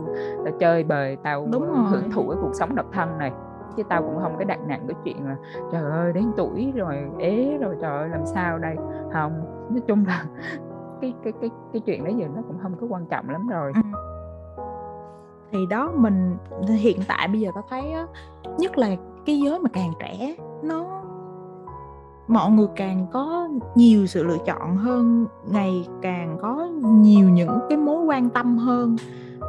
tao 0.46 0.54
chơi 0.60 0.84
bời 0.84 1.18
tao 1.24 1.48
Đúng 1.52 1.68
rồi. 1.68 1.86
hưởng 1.90 2.12
thụ 2.12 2.30
cái 2.30 2.38
cuộc 2.42 2.54
sống 2.54 2.76
độc 2.76 2.86
thân 2.92 3.18
này 3.18 3.32
chứ 3.78 3.84
tao 3.90 4.02
cũng 4.02 4.20
không 4.22 4.36
có 4.38 4.44
đặt 4.44 4.60
nặng 4.68 4.86
cái 4.88 4.96
chuyện 5.04 5.28
là 5.28 5.36
trời 5.72 5.92
ơi 5.92 6.14
đến 6.14 6.32
tuổi 6.38 6.74
rồi 6.76 6.98
ế 7.20 7.58
rồi 7.62 7.76
trời 7.82 7.98
ơi 7.98 8.10
làm 8.10 8.26
sao 8.26 8.60
đây 8.60 8.76
không 9.14 9.32
nói 9.70 9.82
chung 9.88 10.06
là 10.08 10.26
cái 11.02 11.14
cái 11.24 11.34
cái 11.42 11.50
cái 11.74 11.80
chuyện 11.80 12.04
đó 12.04 12.12
giờ 12.18 12.28
nó 12.36 12.42
cũng 12.48 12.58
không 12.62 12.76
có 12.82 12.88
quan 12.90 13.06
trọng 13.06 13.30
lắm 13.30 13.48
rồi 13.48 13.72
ừ. 13.76 13.82
thì 15.52 15.60
đó 15.70 15.92
mình 15.96 16.38
hiện 16.68 17.00
tại 17.08 17.28
bây 17.28 17.42
giờ 17.42 17.50
tao 17.56 17.64
thấy 17.70 17.92
á 17.92 18.08
nhất 18.58 18.78
là 18.78 18.88
cái 19.26 19.40
giới 19.40 19.60
mà 19.60 19.70
càng 19.74 19.92
trẻ 20.00 20.36
nó 20.64 21.02
mọi 22.28 22.52
người 22.52 22.68
càng 22.76 23.08
có 23.12 23.50
nhiều 23.76 24.06
sự 24.06 24.24
lựa 24.24 24.38
chọn 24.46 24.78
hơn 24.78 25.28
ngày 25.48 25.88
càng 26.02 26.38
có 26.42 26.70
nhiều 26.84 27.30
những 27.30 27.60
cái 27.70 27.78
mối 27.78 28.04
quan 28.06 28.30
tâm 28.30 28.58
hơn 28.58 28.96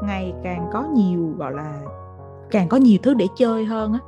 ngày 0.03 0.35
càng 0.45 0.67
có 0.73 0.85
nhiều 0.95 1.35
gọi 1.39 1.53
là 1.53 1.81
càng 2.51 2.69
có 2.69 2.77
nhiều 2.77 2.99
thứ 3.03 3.15
để 3.15 3.27
chơi 3.37 3.65
hơn 3.65 3.93
á. 3.93 3.99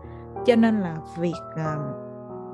Cho 0.47 0.57
nên 0.57 0.81
là 0.81 0.97
việc 1.19 1.35
à, 1.57 1.77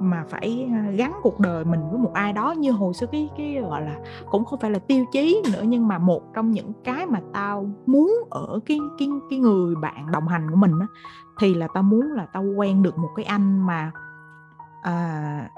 mà 0.00 0.24
phải 0.28 0.68
à, 0.72 0.90
gắn 0.90 1.12
cuộc 1.22 1.40
đời 1.40 1.64
mình 1.64 1.80
với 1.90 1.98
một 1.98 2.10
ai 2.14 2.32
đó 2.32 2.52
như 2.52 2.72
hồi 2.72 2.94
xưa 2.94 3.06
cái 3.06 3.30
cái 3.36 3.56
gọi 3.70 3.82
là 3.82 3.96
cũng 4.30 4.44
không 4.44 4.60
phải 4.60 4.70
là 4.70 4.78
tiêu 4.78 5.04
chí 5.12 5.42
nữa 5.52 5.62
nhưng 5.64 5.88
mà 5.88 5.98
một 5.98 6.34
trong 6.34 6.50
những 6.50 6.72
cái 6.84 7.06
mà 7.06 7.20
tao 7.32 7.70
muốn 7.86 8.14
ở 8.30 8.60
cái 8.66 8.78
cái 8.98 9.08
cái 9.30 9.38
người 9.38 9.74
bạn 9.76 10.10
đồng 10.10 10.28
hành 10.28 10.50
của 10.50 10.56
mình 10.56 10.72
á 10.80 10.86
thì 11.38 11.54
là 11.54 11.68
tao 11.74 11.82
muốn 11.82 12.12
là 12.12 12.26
tao 12.32 12.44
quen 12.56 12.82
được 12.82 12.98
một 12.98 13.10
cái 13.16 13.24
anh 13.24 13.66
mà 13.66 13.90
à, 14.82 15.48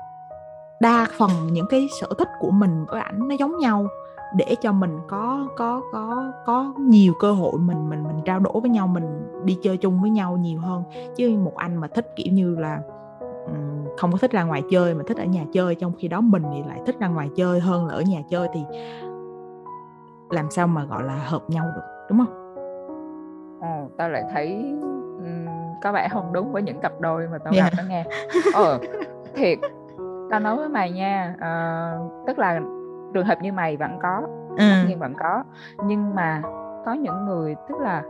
đa 0.80 1.06
phần 1.18 1.30
những 1.52 1.66
cái 1.70 1.88
sở 2.00 2.06
thích 2.18 2.28
của 2.40 2.50
mình 2.50 2.84
với 2.88 3.00
ảnh 3.00 3.28
nó 3.28 3.34
giống 3.38 3.58
nhau 3.58 3.86
để 4.36 4.54
cho 4.60 4.72
mình 4.72 4.98
có 5.08 5.48
có 5.56 5.82
có 5.92 6.32
có 6.46 6.74
nhiều 6.78 7.14
cơ 7.20 7.32
hội 7.32 7.52
mình 7.58 7.90
mình 7.90 8.04
mình 8.04 8.16
trao 8.24 8.38
đổi 8.38 8.60
với 8.60 8.70
nhau 8.70 8.86
mình 8.86 9.04
đi 9.44 9.58
chơi 9.62 9.76
chung 9.76 10.00
với 10.00 10.10
nhau 10.10 10.36
nhiều 10.36 10.60
hơn 10.60 10.82
chứ 11.16 11.38
một 11.38 11.56
anh 11.56 11.76
mà 11.76 11.88
thích 11.88 12.12
kiểu 12.16 12.32
như 12.32 12.56
là 12.56 12.80
không 13.98 14.12
có 14.12 14.18
thích 14.18 14.30
ra 14.30 14.44
ngoài 14.44 14.62
chơi 14.70 14.94
mà 14.94 15.04
thích 15.06 15.16
ở 15.16 15.24
nhà 15.24 15.44
chơi 15.52 15.74
trong 15.74 15.92
khi 15.98 16.08
đó 16.08 16.20
mình 16.20 16.42
thì 16.52 16.62
lại 16.68 16.80
thích 16.86 16.96
ra 17.00 17.08
ngoài 17.08 17.28
chơi 17.36 17.60
hơn 17.60 17.86
là 17.86 17.94
ở 17.94 18.00
nhà 18.00 18.22
chơi 18.30 18.48
thì 18.52 18.60
làm 20.30 20.50
sao 20.50 20.66
mà 20.66 20.84
gọi 20.84 21.04
là 21.04 21.14
hợp 21.14 21.50
nhau 21.50 21.66
được 21.74 22.06
đúng 22.08 22.18
không? 22.18 22.56
Ồ, 23.60 23.88
tao 23.96 24.08
lại 24.08 24.24
thấy 24.32 24.54
um, 25.18 25.46
có 25.82 25.92
vẻ 25.92 26.08
không 26.12 26.32
đúng 26.32 26.52
với 26.52 26.62
những 26.62 26.80
cặp 26.80 26.92
đôi 27.00 27.28
mà 27.32 27.38
tao 27.38 27.52
yeah. 27.52 27.72
gặp 27.72 27.82
đó 27.82 27.88
nghe. 27.88 28.04
Ờ, 28.54 28.78
thiệt 29.34 29.58
tao 30.30 30.40
nói 30.40 30.56
với 30.56 30.68
mày 30.68 30.90
nha 30.90 31.34
uh, 31.36 32.26
tức 32.26 32.38
là 32.38 32.60
trường 33.14 33.26
hợp 33.26 33.38
như 33.42 33.52
mày 33.52 33.76
vẫn 33.76 33.98
có 34.02 34.22
ừ. 34.58 34.64
nhưng 34.88 34.98
vẫn 34.98 35.14
có 35.18 35.44
nhưng 35.84 36.14
mà 36.14 36.42
có 36.84 36.92
những 36.92 37.24
người 37.24 37.54
tức 37.68 37.78
là 37.80 38.02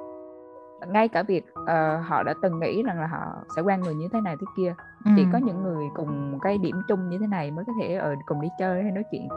ngay 0.87 1.09
cả 1.09 1.23
việc 1.23 1.45
uh, 1.61 2.07
họ 2.07 2.23
đã 2.23 2.35
từng 2.43 2.61
nghĩ 2.61 2.83
rằng 2.83 3.01
là 3.01 3.07
họ 3.07 3.45
sẽ 3.57 3.63
quen 3.63 3.81
người 3.81 3.95
như 3.95 4.09
thế 4.13 4.21
này 4.21 4.37
thế 4.41 4.47
kia 4.57 4.75
ừ. 5.05 5.11
chỉ 5.17 5.27
có 5.33 5.39
những 5.39 5.63
người 5.63 5.85
cùng 5.95 6.39
cái 6.43 6.59
điểm 6.59 6.83
chung 6.89 7.09
như 7.09 7.19
thế 7.19 7.27
này 7.27 7.51
mới 7.51 7.65
có 7.65 7.73
thể 7.81 7.95
ở 7.95 8.15
cùng 8.27 8.41
đi 8.41 8.49
chơi 8.59 8.83
hay 8.83 8.93
nói 8.93 9.05
chuyện 9.11 9.29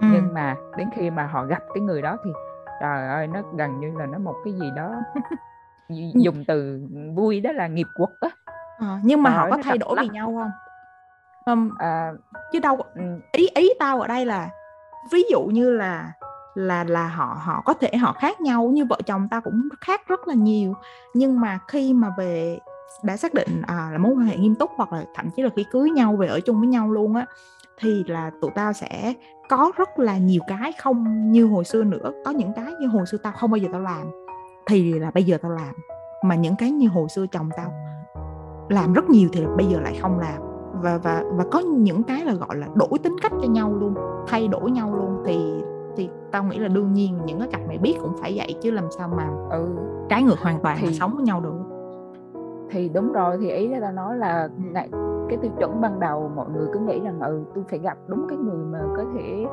ừ. 0.00 0.06
nhưng 0.12 0.34
mà 0.34 0.56
đến 0.76 0.88
khi 0.94 1.10
mà 1.10 1.26
họ 1.26 1.44
gặp 1.44 1.62
cái 1.74 1.80
người 1.80 2.02
đó 2.02 2.16
thì 2.24 2.30
trời 2.80 3.08
ơi 3.08 3.26
nó 3.26 3.40
gần 3.56 3.80
như 3.80 3.98
là 3.98 4.06
nó 4.06 4.18
một 4.18 4.34
cái 4.44 4.54
gì 4.54 4.70
đó 4.76 4.94
dùng 6.14 6.44
từ 6.48 6.88
vui 7.14 7.40
đó 7.40 7.52
là 7.52 7.66
nghiệp 7.66 7.86
quật 7.94 8.10
á 8.20 8.28
à, 8.78 9.00
nhưng 9.04 9.22
mà 9.22 9.30
họ 9.30 9.50
có 9.50 9.58
thay 9.64 9.78
đổi 9.78 9.96
vì 10.00 10.08
nhau 10.08 10.26
không 10.26 10.50
không 11.50 11.70
à, 11.78 12.12
chứ 12.52 12.58
đâu 12.58 12.76
ừ, 12.94 13.02
ý 13.32 13.48
ý 13.54 13.70
tao 13.78 14.00
ở 14.00 14.06
đây 14.06 14.26
là 14.26 14.50
ví 15.12 15.22
dụ 15.30 15.40
như 15.44 15.70
là 15.70 16.12
là 16.54 16.84
là 16.84 17.08
họ 17.08 17.36
họ 17.40 17.62
có 17.64 17.74
thể 17.74 17.96
họ 17.96 18.12
khác 18.12 18.40
nhau 18.40 18.64
như 18.64 18.84
vợ 18.84 18.98
chồng 19.06 19.28
ta 19.30 19.40
cũng 19.40 19.68
khác 19.80 20.00
rất 20.08 20.28
là 20.28 20.34
nhiều. 20.34 20.74
Nhưng 21.14 21.40
mà 21.40 21.58
khi 21.68 21.92
mà 21.92 22.14
về 22.18 22.58
đã 23.02 23.16
xác 23.16 23.34
định 23.34 23.62
à, 23.66 23.88
là 23.92 23.98
mối 23.98 24.12
quan 24.12 24.26
hệ 24.26 24.36
nghiêm 24.36 24.54
túc 24.54 24.70
hoặc 24.76 24.92
là 24.92 25.04
thậm 25.14 25.30
chí 25.30 25.42
là 25.42 25.48
khi 25.56 25.64
cưới 25.70 25.90
nhau 25.90 26.16
về 26.16 26.26
ở 26.26 26.40
chung 26.40 26.58
với 26.58 26.68
nhau 26.68 26.90
luôn 26.90 27.14
á 27.14 27.26
thì 27.78 28.04
là 28.06 28.30
tụi 28.40 28.50
tao 28.54 28.72
sẽ 28.72 29.14
có 29.48 29.72
rất 29.76 29.98
là 29.98 30.18
nhiều 30.18 30.40
cái 30.46 30.72
không 30.78 31.30
như 31.32 31.46
hồi 31.46 31.64
xưa 31.64 31.84
nữa. 31.84 32.12
Có 32.24 32.30
những 32.30 32.52
cái 32.56 32.66
như 32.80 32.86
hồi 32.86 33.06
xưa 33.06 33.18
tao 33.18 33.32
không 33.32 33.50
bao 33.50 33.58
giờ 33.58 33.68
tao 33.72 33.80
làm 33.80 34.10
thì 34.66 34.92
là 34.92 35.10
bây 35.10 35.24
giờ 35.24 35.38
tao 35.42 35.52
làm. 35.52 35.74
Mà 36.24 36.34
những 36.34 36.56
cái 36.56 36.70
như 36.70 36.88
hồi 36.88 37.08
xưa 37.08 37.26
chồng 37.26 37.50
tao 37.56 37.72
làm 38.68 38.92
rất 38.92 39.10
nhiều 39.10 39.28
thì 39.32 39.46
bây 39.56 39.66
giờ 39.66 39.80
lại 39.80 39.98
không 40.02 40.18
làm 40.18 40.49
và 40.82 40.98
và 41.02 41.24
và 41.32 41.44
có 41.50 41.60
những 41.60 42.02
cái 42.02 42.24
là 42.24 42.32
gọi 42.32 42.56
là 42.56 42.66
đổi 42.74 42.98
tính 43.02 43.16
cách 43.22 43.32
cho 43.42 43.48
nhau 43.48 43.74
luôn 43.74 43.94
thay 44.26 44.48
đổi 44.48 44.70
nhau 44.70 44.94
luôn. 44.94 45.22
Thì 45.24 45.64
thì 45.96 46.10
tao 46.30 46.44
nghĩ 46.44 46.58
là 46.58 46.68
đương 46.68 46.92
nhiên 46.92 47.18
những 47.24 47.38
cái 47.38 47.48
cặp 47.52 47.60
mày 47.68 47.78
biết 47.78 47.96
cũng 48.02 48.12
phải 48.20 48.34
vậy 48.36 48.54
chứ 48.60 48.70
làm 48.70 48.84
sao 48.98 49.08
mà 49.08 49.28
ừ. 49.50 49.68
trái 50.08 50.22
ngược 50.22 50.38
hoàn 50.38 50.60
toàn 50.62 50.76
thì, 50.80 50.86
mà 50.86 50.92
sống 50.92 51.14
với 51.14 51.24
nhau 51.24 51.40
được. 51.40 51.54
Thì 52.70 52.88
đúng 52.88 53.12
rồi 53.12 53.38
thì 53.40 53.50
ý 53.50 53.68
là 53.68 53.80
tao 53.80 53.92
nói 53.92 54.18
là 54.18 54.48
ngày 54.72 54.88
cái 55.30 55.38
tiêu 55.42 55.50
chuẩn 55.58 55.80
ban 55.80 56.00
đầu 56.00 56.30
mọi 56.36 56.46
người 56.50 56.66
cứ 56.72 56.78
nghĩ 56.78 57.00
rằng 57.00 57.20
ừ 57.20 57.44
tôi 57.54 57.64
phải 57.70 57.78
gặp 57.78 57.98
đúng 58.06 58.26
cái 58.28 58.38
người 58.38 58.64
mà 58.64 58.78
có 58.96 59.04
thể 59.14 59.46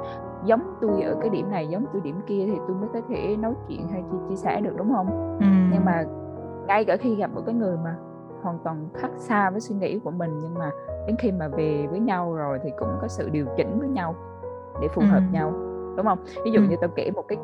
giống 0.45 0.61
tôi 0.82 1.01
ở 1.01 1.15
cái 1.21 1.30
điểm 1.30 1.49
này 1.51 1.67
giống 1.67 1.86
tôi 1.93 2.01
điểm 2.01 2.15
kia 2.28 2.43
thì 2.45 2.57
tôi 2.67 2.78
mới 2.78 2.89
có 2.93 3.01
thể 3.09 3.38
nói 3.39 3.53
chuyện 3.67 3.88
hay 3.88 4.03
chia, 4.11 4.17
chia 4.30 4.36
sẻ 4.36 4.61
được 4.61 4.73
đúng 4.78 4.93
không? 4.93 5.38
Ừ. 5.39 5.45
nhưng 5.71 5.86
mà 5.86 6.05
ngay 6.67 6.86
cả 6.86 6.97
khi 6.97 7.15
gặp 7.15 7.32
một 7.36 7.41
cái 7.45 7.55
người 7.55 7.78
mà 7.84 7.95
hoàn 8.41 8.59
toàn 8.63 8.89
khác 8.93 9.09
xa 9.17 9.49
với 9.49 9.59
suy 9.59 9.75
nghĩ 9.75 9.99
của 9.99 10.11
mình 10.11 10.39
nhưng 10.41 10.53
mà 10.53 10.71
đến 11.08 11.16
khi 11.20 11.32
mà 11.32 11.47
về 11.47 11.88
với 11.91 11.99
nhau 11.99 12.34
rồi 12.34 12.60
thì 12.64 12.72
cũng 12.78 12.89
có 13.01 13.08
sự 13.08 13.30
điều 13.30 13.45
chỉnh 13.58 13.80
với 13.80 13.89
nhau 13.89 14.16
để 14.82 14.88
phù 14.88 15.01
hợp 15.01 15.22
nhau 15.32 15.53
đúng 15.97 16.05
không 16.05 16.20
ví 16.45 16.51
dụ 16.51 16.62
ừ. 16.62 16.68
như 16.70 16.76
tao 16.82 16.89
kể 16.95 17.12
một 17.12 17.24
cái 17.28 17.38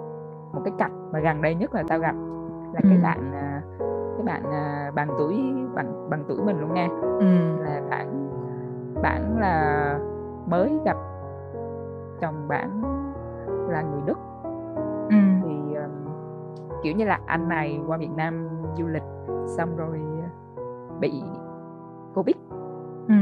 một 0.54 0.62
cái 0.66 0.74
cặp 0.78 0.92
mà 1.12 1.20
gần 1.20 1.42
đây 1.42 1.56
nhất 1.56 1.74
là 1.74 1.84
tao 1.88 2.00
gặp 2.00 2.16
là 2.74 2.80
ừ. 2.84 2.90
cái 2.90 2.98
bạn 3.04 3.32
à, 3.34 3.62
cái 4.18 4.24
bạn 4.26 4.44
à, 4.52 4.92
bằng 4.96 5.08
tuổi 5.18 5.44
bằng 5.76 6.10
bằng 6.10 6.24
tuổi 6.28 6.38
mình 6.46 6.60
luôn 6.60 6.74
nha 6.74 6.88
ừ. 7.20 7.26
là 7.64 7.82
bạn 7.90 8.30
bạn 9.02 9.38
là 9.40 10.00
mới 10.48 10.80
gặp 10.86 10.98
chồng 12.22 12.48
bạn 12.48 12.82
là 13.70 13.82
người 13.82 14.02
Đức 14.06 14.18
ừ. 15.10 15.16
thì 15.44 15.76
um, 15.76 15.92
kiểu 16.84 16.94
như 16.96 17.06
là 17.06 17.20
anh 17.26 17.50
này 17.50 17.80
qua 17.88 17.98
Việt 17.98 18.12
Nam 18.16 18.50
du 18.78 18.88
lịch 18.88 19.04
xong 19.48 19.78
rồi 19.78 20.02
bị 21.00 21.24
Covid 22.14 22.36
ừ. 23.08 23.16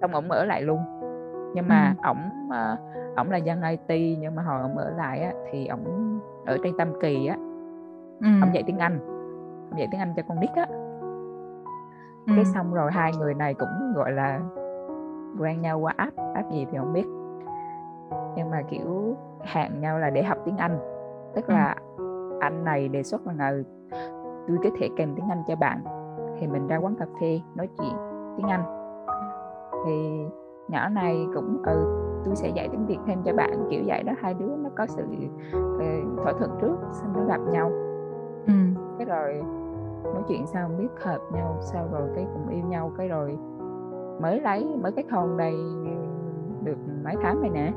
Xong 0.00 0.12
ổng 0.12 0.30
ở 0.30 0.44
lại 0.44 0.62
luôn. 0.62 0.78
Nhưng 1.54 1.68
mà 1.68 1.94
ổng 2.04 2.18
uh, 2.48 2.78
ổng 3.16 3.30
là 3.30 3.36
dân 3.36 3.62
IT 3.62 4.18
nhưng 4.20 4.34
mà 4.34 4.42
hồi 4.42 4.62
ổng 4.62 4.76
ở 4.76 4.90
lại 4.90 5.20
á, 5.20 5.32
thì 5.50 5.66
ổng 5.66 6.20
ở 6.46 6.58
trên 6.62 6.76
Tam 6.76 7.00
Kỳ 7.00 7.26
á. 7.26 7.36
Ừ. 8.20 8.28
ổng 8.42 8.54
dạy 8.54 8.62
tiếng 8.66 8.78
Anh 8.78 8.98
ổng 9.70 9.78
dạy 9.78 9.88
tiếng 9.90 10.00
Anh 10.00 10.12
cho 10.16 10.22
con 10.28 10.40
nít 10.40 10.50
á. 10.54 10.66
Ừ. 12.26 12.32
cái 12.36 12.44
xong 12.44 12.74
rồi 12.74 12.92
hai 12.92 13.12
người 13.18 13.34
này 13.34 13.54
cũng 13.54 13.92
gọi 13.94 14.12
là 14.12 14.40
quen 15.38 15.60
nhau 15.60 15.78
qua 15.78 15.92
app 15.96 16.16
app 16.34 16.50
gì 16.50 16.66
thì 16.70 16.78
không 16.78 16.92
biết. 16.92 17.06
Nhưng 18.36 18.50
mà 18.50 18.62
kiểu 18.70 19.16
hẹn 19.42 19.80
nhau 19.80 19.98
là 19.98 20.10
để 20.10 20.22
học 20.22 20.38
tiếng 20.44 20.56
Anh. 20.56 20.78
Tức 21.34 21.48
là 21.50 21.76
ừ. 21.96 22.38
anh 22.40 22.64
này 22.64 22.88
đề 22.88 23.02
xuất 23.02 23.26
là 23.26 23.48
ừ, 23.48 23.64
tôi 24.48 24.58
có 24.64 24.70
thể 24.78 24.88
kèm 24.96 25.14
tiếng 25.14 25.28
Anh 25.28 25.42
cho 25.46 25.56
bạn. 25.56 25.80
Thì 26.40 26.46
mình 26.46 26.66
ra 26.66 26.76
quán 26.76 26.94
cà 26.94 27.06
phê 27.20 27.40
nói 27.54 27.68
chuyện 27.78 27.92
tiếng 28.36 28.48
Anh 28.48 28.77
thì 29.86 30.26
nhỏ 30.68 30.88
này 30.88 31.26
cũng 31.34 31.62
ừ 31.66 32.04
tôi 32.24 32.36
sẽ 32.36 32.48
dạy 32.48 32.68
tiếng 32.72 32.86
Việt 32.86 32.98
thêm 33.06 33.22
cho 33.24 33.32
bạn 33.32 33.66
kiểu 33.70 33.82
vậy 33.86 34.02
đó 34.02 34.12
hai 34.20 34.34
đứa 34.34 34.56
nó 34.56 34.70
có 34.76 34.86
sự 34.86 35.04
uh, 35.04 36.18
thỏa 36.22 36.32
thuận 36.32 36.50
trước 36.60 36.76
xong 36.92 37.12
nó 37.16 37.24
gặp 37.24 37.40
nhau 37.52 37.70
ừ. 38.46 38.52
cái 38.98 39.06
rồi 39.06 39.42
nói 40.04 40.22
chuyện 40.28 40.46
sao 40.46 40.70
biết 40.78 40.88
hợp 41.02 41.20
nhau 41.32 41.56
sau 41.60 41.88
rồi 41.92 42.08
cái 42.14 42.26
cùng 42.32 42.48
yêu 42.48 42.64
nhau 42.68 42.92
cái 42.98 43.08
rồi 43.08 43.38
mới 44.20 44.40
lấy 44.40 44.76
mới 44.82 44.92
kết 44.92 45.04
hôn 45.10 45.36
đây 45.36 45.54
được 46.64 46.78
mấy 47.04 47.14
tháng 47.22 47.40
này 47.40 47.50
nè 47.50 47.72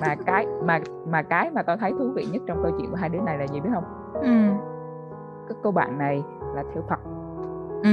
mà 0.00 0.14
cái 0.26 0.46
mà 0.64 0.80
mà 1.06 1.22
cái 1.22 1.50
mà 1.50 1.62
tao 1.62 1.76
thấy 1.76 1.92
thú 1.98 2.10
vị 2.14 2.26
nhất 2.32 2.42
trong 2.46 2.62
câu 2.62 2.72
chuyện 2.78 2.90
của 2.90 2.96
hai 2.96 3.08
đứa 3.08 3.20
này 3.20 3.38
là 3.38 3.46
gì 3.46 3.60
biết 3.60 3.70
không 3.74 3.84
ừ. 4.14 4.54
cái 5.48 5.58
cô 5.62 5.70
bạn 5.70 5.98
này 5.98 6.22
là 6.54 6.64
theo 6.74 6.82
Phật 6.88 7.00
ừ. 7.82 7.90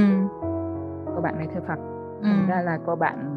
cô 1.14 1.20
bạn 1.20 1.38
này 1.38 1.48
theo 1.52 1.62
Phật 1.68 1.78
ừ. 2.22 2.28
ra 2.48 2.62
là 2.62 2.78
cô 2.86 2.96
bạn 2.96 3.34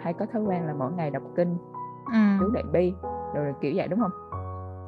hay 0.00 0.12
có 0.12 0.26
thói 0.32 0.42
quen 0.42 0.66
là 0.66 0.74
mỗi 0.78 0.92
ngày 0.92 1.10
đọc 1.10 1.22
kinh 1.36 1.56
ừ. 2.06 2.18
chú 2.40 2.50
đại 2.50 2.64
bi 2.72 2.94
rồi 3.34 3.54
kiểu 3.60 3.72
vậy 3.76 3.88
đúng 3.88 4.00
không 4.00 4.10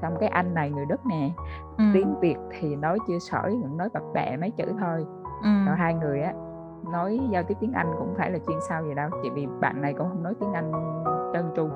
xong 0.02 0.16
cái 0.20 0.28
anh 0.28 0.54
này 0.54 0.70
người 0.70 0.86
đất 0.86 1.06
nè 1.06 1.30
ừ. 1.78 1.84
tiếng 1.94 2.20
việt 2.20 2.36
thì 2.50 2.76
nói 2.76 2.98
chưa 3.08 3.18
sỏi 3.18 3.50
cũng 3.62 3.76
nói 3.76 3.88
bập 3.94 4.02
bẹ 4.14 4.36
mấy 4.36 4.50
chữ 4.50 4.64
thôi 4.80 5.06
ừ. 5.42 5.48
rồi 5.66 5.76
hai 5.76 5.94
người 5.94 6.20
á 6.20 6.32
nói 6.92 7.20
giao 7.30 7.42
tiếp 7.42 7.56
tiếng 7.60 7.72
anh 7.72 7.94
cũng 7.98 8.14
phải 8.18 8.30
là 8.30 8.38
chuyên 8.46 8.58
sâu 8.68 8.84
gì 8.84 8.94
đâu 8.94 9.10
chỉ 9.22 9.30
vì 9.30 9.46
bạn 9.60 9.82
này 9.82 9.94
cũng 9.98 10.08
không 10.08 10.22
nói 10.22 10.34
tiếng 10.40 10.52
anh 10.52 10.72
trơn 11.32 11.44
tru 11.56 11.68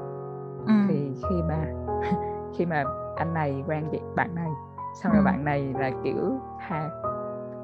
ừ. 0.66 0.73
thì 0.89 1.12
khi 1.29 1.43
mà 1.49 1.66
khi 2.57 2.66
mà 2.66 2.85
anh 3.16 3.35
này 3.35 3.64
quen 3.66 3.85
chị 3.93 4.01
bạn 4.16 4.35
này 4.35 4.51
xong 4.95 5.12
rồi 5.12 5.21
ừ. 5.21 5.25
bạn 5.25 5.45
này 5.45 5.75
là 5.79 5.91
kiểu 6.05 6.41
ha 6.59 6.91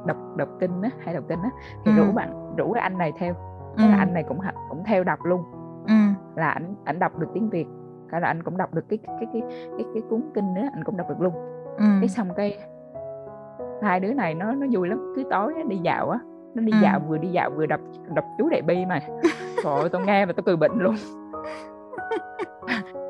đọc 0.06 0.16
đọc 0.36 0.48
kinh 0.60 0.82
á 0.82 0.90
hay 0.98 1.14
đọc 1.14 1.24
kinh 1.28 1.42
á 1.42 1.50
thì 1.84 1.92
ừ. 1.92 1.96
rủ 1.96 2.12
bạn 2.12 2.56
rủ 2.56 2.72
cái 2.72 2.82
anh 2.82 2.98
này 2.98 3.12
theo 3.18 3.34
thế 3.76 3.84
ừ. 3.84 3.90
là 3.90 3.96
anh 3.96 4.14
này 4.14 4.22
cũng 4.22 4.38
cũng 4.68 4.84
theo 4.84 5.04
đọc 5.04 5.18
luôn 5.24 5.42
ừ. 5.86 5.94
là 6.36 6.48
ảnh 6.48 6.74
ảnh 6.84 6.98
đọc 6.98 7.18
được 7.18 7.28
tiếng 7.34 7.50
việt 7.50 7.66
cả 8.10 8.20
là 8.20 8.28
anh 8.28 8.42
cũng 8.42 8.56
đọc 8.56 8.74
được 8.74 8.88
cái 8.88 8.98
cái 9.06 9.26
cái 9.32 9.42
cái 9.76 9.86
cái 9.94 10.02
cuốn 10.10 10.20
kinh 10.34 10.54
nữa 10.54 10.68
anh 10.72 10.84
cũng 10.84 10.96
đọc 10.96 11.08
được 11.08 11.20
luôn 11.20 11.34
ừ. 11.78 11.84
cái 12.00 12.08
xong 12.08 12.28
cái 12.36 12.58
hai 13.82 14.00
đứa 14.00 14.12
này 14.12 14.34
nó 14.34 14.52
nó 14.52 14.66
vui 14.72 14.88
lắm 14.88 15.12
cứ 15.16 15.24
tối 15.30 15.54
nó 15.56 15.62
đi 15.62 15.76
dạo 15.76 16.10
á 16.10 16.18
nó 16.54 16.62
đi 16.62 16.72
ừ. 16.72 16.78
dạo 16.82 17.00
vừa 17.08 17.18
đi 17.18 17.28
dạo 17.28 17.50
vừa 17.50 17.66
đọc 17.66 17.80
đọc 18.14 18.24
chú 18.38 18.48
đại 18.48 18.62
bi 18.62 18.86
mà 18.86 19.00
trời 19.64 19.88
tao 19.92 20.02
nghe 20.02 20.26
mà 20.26 20.32
tao 20.32 20.42
cười 20.46 20.56
bệnh 20.56 20.78
luôn 20.78 20.94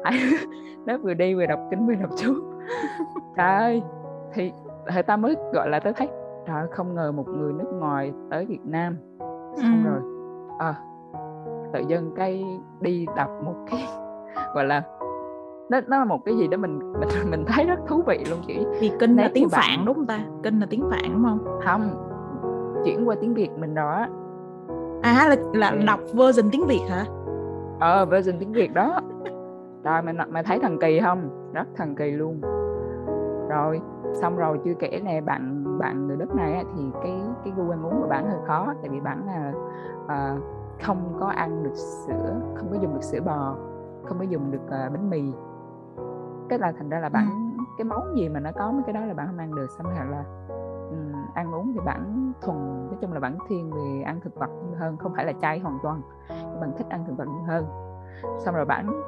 nó 0.87 0.99
vừa 0.99 1.15
đi 1.15 1.35
vừa 1.35 1.47
đọc 1.47 1.61
kinh 1.71 1.87
vừa 1.87 1.95
đọc 1.95 2.11
chú 2.17 2.35
trời 3.37 3.55
ơi 3.55 3.83
thì 4.33 4.53
thời 4.87 5.03
ta 5.03 5.17
mới 5.17 5.37
gọi 5.53 5.69
là 5.69 5.81
tao 5.81 5.93
thấy 5.93 6.09
trời 6.47 6.67
không 6.71 6.95
ngờ 6.95 7.13
một 7.13 7.29
người 7.29 7.53
nước 7.53 7.69
ngoài 7.73 8.13
tới 8.31 8.47
Việt 8.47 8.65
Nam 8.65 8.97
xong 9.57 9.85
ừ. 9.85 9.91
rồi 9.91 10.16
à, 10.59 10.75
tự 11.73 11.81
dưng 11.89 12.13
cái 12.17 12.45
đi 12.81 13.07
đọc 13.17 13.31
một 13.45 13.55
cái 13.71 13.85
gọi 14.55 14.65
là 14.65 14.83
nó 15.71 15.81
nó 15.87 15.99
là 15.99 16.05
một 16.05 16.25
cái 16.25 16.37
gì 16.37 16.49
đó 16.49 16.57
mình 16.57 16.93
mình 17.01 17.09
mình 17.31 17.45
thấy 17.47 17.65
rất 17.65 17.79
thú 17.87 18.03
vị 18.07 18.25
luôn 18.31 18.39
chị 18.47 18.67
thì 18.79 18.93
kinh 19.01 19.17
là 19.17 19.31
tiếng 19.35 19.49
phạn 19.49 19.85
đúng 19.87 19.95
không 19.95 20.07
ta? 20.07 20.21
Kinh 20.43 20.61
là 20.61 20.67
tiếng 20.71 20.91
phạn 20.91 21.13
đúng 21.13 21.25
không? 21.25 21.61
Không 21.65 21.91
chuyển 22.85 23.09
qua 23.09 23.17
tiếng 23.21 23.35
việt 23.35 23.51
mình 23.59 23.75
rồi 23.75 23.95
á. 23.95 24.09
À 25.03 25.29
là 25.29 25.37
là 25.53 25.73
đọc 25.87 26.01
version 26.15 26.51
tiếng 26.53 26.67
việt 26.67 26.83
hả? 26.89 27.05
Ờ 27.81 28.07
version 28.07 28.39
tiếng 28.39 28.53
việt 28.53 28.75
đó. 28.75 29.01
Rồi 29.85 30.03
mày 30.03 30.15
mày 30.31 30.43
thấy 30.43 30.59
thần 30.59 30.79
kỳ 30.79 31.01
không? 31.01 31.51
Rất 31.53 31.67
thần 31.77 31.95
kỳ 31.95 32.11
luôn. 32.11 32.41
Rồi 33.49 33.81
xong 34.13 34.37
rồi 34.37 34.59
chưa 34.65 34.75
kể 34.79 35.01
nè 35.05 35.21
bạn 35.21 35.65
bạn 35.79 36.06
người 36.17 36.27
đất 36.27 36.35
này 36.35 36.65
thì 36.77 36.91
cái 37.03 37.23
cái 37.45 37.53
gu 37.57 37.71
ăn 37.71 37.83
uống 37.83 38.01
của 38.03 38.09
bạn 38.09 38.31
hơi 38.31 38.39
khó 38.47 38.75
tại 38.81 38.89
vì 38.89 39.01
bạn 39.01 39.27
là 39.27 39.53
uh, 40.05 40.43
không 40.83 41.17
có 41.21 41.27
ăn 41.27 41.63
được 41.63 41.75
sữa 41.75 42.41
không 42.55 42.69
có 42.71 42.77
dùng 42.81 42.95
được 42.95 43.03
sữa 43.03 43.21
bò 43.21 43.55
không 44.09 44.19
có 44.19 44.25
dùng 44.25 44.51
được 44.51 44.63
uh, 44.65 44.93
bánh 44.93 45.11
mì. 45.11 45.33
Cái 46.49 46.59
là 46.59 46.73
thành 46.79 46.89
ra 46.89 46.99
là 46.99 47.09
bạn 47.09 47.55
ừ. 47.59 47.63
cái 47.79 47.85
món 47.85 48.17
gì 48.17 48.29
mà 48.29 48.41
nó 48.41 48.51
có 48.53 48.73
mấy 48.73 48.83
cái 48.87 48.93
đó 48.93 49.01
là 49.01 49.15
bạn 49.15 49.27
không 49.27 49.39
ăn 49.39 49.55
được. 49.55 49.67
Xong 49.79 49.87
rồi 49.87 50.07
là 50.11 50.25
um, 50.91 51.13
ăn 51.35 51.55
uống 51.55 51.73
thì 51.75 51.81
bạn 51.85 52.33
thuần 52.41 52.87
nói 52.87 52.97
chung 53.01 53.13
là 53.13 53.21
bạn 53.21 53.39
thiên 53.49 53.71
về 53.71 54.03
ăn 54.03 54.21
thực 54.21 54.35
vật 54.35 54.51
hơn 54.77 54.97
không 54.97 55.13
phải 55.15 55.25
là 55.25 55.33
chay 55.41 55.59
hoàn 55.59 55.79
toàn 55.83 56.01
nhưng 56.29 56.61
bạn 56.61 56.73
thích 56.79 56.87
ăn 56.89 57.05
thực 57.07 57.17
vật 57.17 57.29
hơn. 57.47 57.67
Xong 58.39 58.55
rồi 58.55 58.65
bạn 58.65 59.03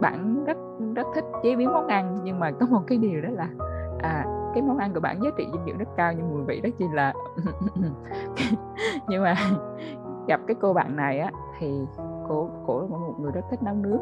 bạn 0.00 0.44
rất 0.44 0.56
rất 0.94 1.06
thích 1.14 1.24
chế 1.42 1.56
biến 1.56 1.72
món 1.72 1.86
ăn 1.86 2.18
nhưng 2.22 2.40
mà 2.40 2.50
có 2.50 2.66
một 2.70 2.80
cái 2.86 2.98
điều 2.98 3.20
đó 3.20 3.28
là 3.32 3.48
à 3.98 4.26
cái 4.56 4.62
món 4.62 4.78
ăn 4.78 4.94
của 4.94 5.00
bạn 5.00 5.22
giá 5.22 5.30
trị 5.38 5.48
dinh 5.52 5.62
dưỡng 5.66 5.78
rất 5.78 5.88
cao 5.96 6.12
nhưng 6.12 6.30
mùi 6.30 6.44
vị 6.44 6.60
rất 6.60 6.70
chi 6.78 6.84
là 6.92 7.12
nhưng 9.08 9.22
mà 9.22 9.34
gặp 10.28 10.40
cái 10.46 10.56
cô 10.60 10.72
bạn 10.72 10.96
này 10.96 11.18
á 11.18 11.30
thì 11.58 11.80
cô 12.28 12.50
cổ 12.66 12.80
là 12.80 12.86
một 12.86 13.14
người 13.20 13.32
rất 13.32 13.40
thích 13.50 13.62
nấu 13.62 13.74
nướng. 13.74 14.00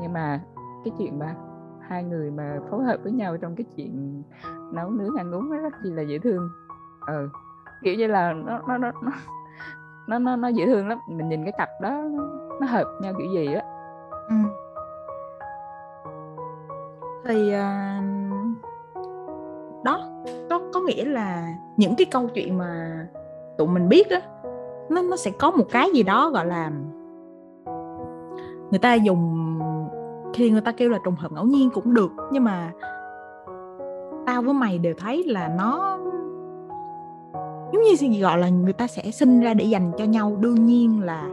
Nhưng 0.00 0.12
mà 0.12 0.40
cái 0.84 0.92
chuyện 0.98 1.18
mà 1.18 1.34
hai 1.80 2.04
người 2.04 2.30
mà 2.30 2.58
phối 2.70 2.84
hợp 2.84 2.96
với 3.02 3.12
nhau 3.12 3.36
trong 3.36 3.56
cái 3.56 3.64
chuyện 3.76 4.22
nấu 4.72 4.90
nướng 4.90 5.16
ăn 5.16 5.34
uống 5.34 5.50
nó 5.50 5.56
rất 5.56 5.72
chi 5.82 5.90
là 5.90 6.02
dễ 6.02 6.18
thương. 6.18 6.48
Ừ 7.06 7.28
kiểu 7.82 7.94
như 7.94 8.06
là 8.06 8.32
nó 8.32 8.60
nó 8.68 8.78
nó 8.78 8.92
nó 9.02 9.12
nó 10.06 10.18
nó, 10.18 10.36
nó 10.36 10.48
dễ 10.48 10.66
thương 10.66 10.88
lắm. 10.88 10.98
Mình 11.08 11.28
nhìn 11.28 11.44
cái 11.44 11.52
cặp 11.58 11.68
đó 11.82 11.90
nó, 11.90 12.24
nó 12.60 12.66
hợp 12.66 12.84
nhau 13.00 13.12
kiểu 13.18 13.32
gì 13.32 13.54
á. 13.54 13.62
Ừ. 14.28 14.34
thì 17.24 17.54
uh, 17.54 18.11
nghĩa 20.86 21.04
là 21.04 21.54
những 21.76 21.94
cái 21.96 22.04
câu 22.10 22.28
chuyện 22.34 22.58
mà 22.58 23.06
tụi 23.58 23.68
mình 23.68 23.88
biết 23.88 24.10
á 24.10 24.20
nó 24.90 25.02
nó 25.02 25.16
sẽ 25.16 25.30
có 25.38 25.50
một 25.50 25.66
cái 25.70 25.90
gì 25.94 26.02
đó 26.02 26.30
gọi 26.30 26.46
là 26.46 26.70
người 28.70 28.78
ta 28.78 28.94
dùng 28.94 29.38
khi 30.34 30.50
người 30.50 30.60
ta 30.60 30.72
kêu 30.72 30.90
là 30.90 30.98
trùng 31.04 31.16
hợp 31.16 31.32
ngẫu 31.32 31.44
nhiên 31.44 31.70
cũng 31.70 31.94
được 31.94 32.10
nhưng 32.32 32.44
mà 32.44 32.72
tao 34.26 34.42
với 34.42 34.54
mày 34.54 34.78
đều 34.78 34.94
thấy 34.98 35.24
là 35.26 35.48
nó 35.48 35.98
giống 37.72 37.82
như 37.82 37.96
gì 37.96 38.20
gọi 38.20 38.38
là 38.38 38.48
người 38.48 38.72
ta 38.72 38.86
sẽ 38.86 39.10
sinh 39.10 39.40
ra 39.40 39.54
để 39.54 39.64
dành 39.64 39.92
cho 39.98 40.04
nhau. 40.04 40.36
Đương 40.40 40.66
nhiên 40.66 41.00
là 41.00 41.28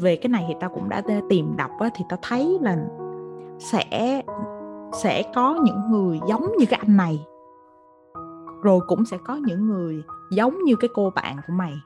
về 0.00 0.16
cái 0.16 0.30
này 0.30 0.44
thì 0.48 0.54
tao 0.60 0.70
cũng 0.70 0.88
đã 0.88 1.02
tìm 1.28 1.56
đọc 1.56 1.70
á, 1.78 1.90
thì 1.94 2.04
tao 2.08 2.18
thấy 2.22 2.58
là 2.60 2.76
sẽ 3.58 4.22
sẽ 4.92 5.22
có 5.34 5.60
những 5.64 5.90
người 5.90 6.20
giống 6.28 6.56
như 6.58 6.66
cái 6.66 6.80
anh 6.86 6.96
này 6.96 7.26
rồi 8.62 8.80
cũng 8.86 9.04
sẽ 9.04 9.18
có 9.24 9.34
những 9.34 9.66
người 9.66 10.02
giống 10.30 10.64
như 10.64 10.76
cái 10.76 10.88
cô 10.94 11.10
bạn 11.10 11.36
của 11.46 11.52
mày. 11.52 11.80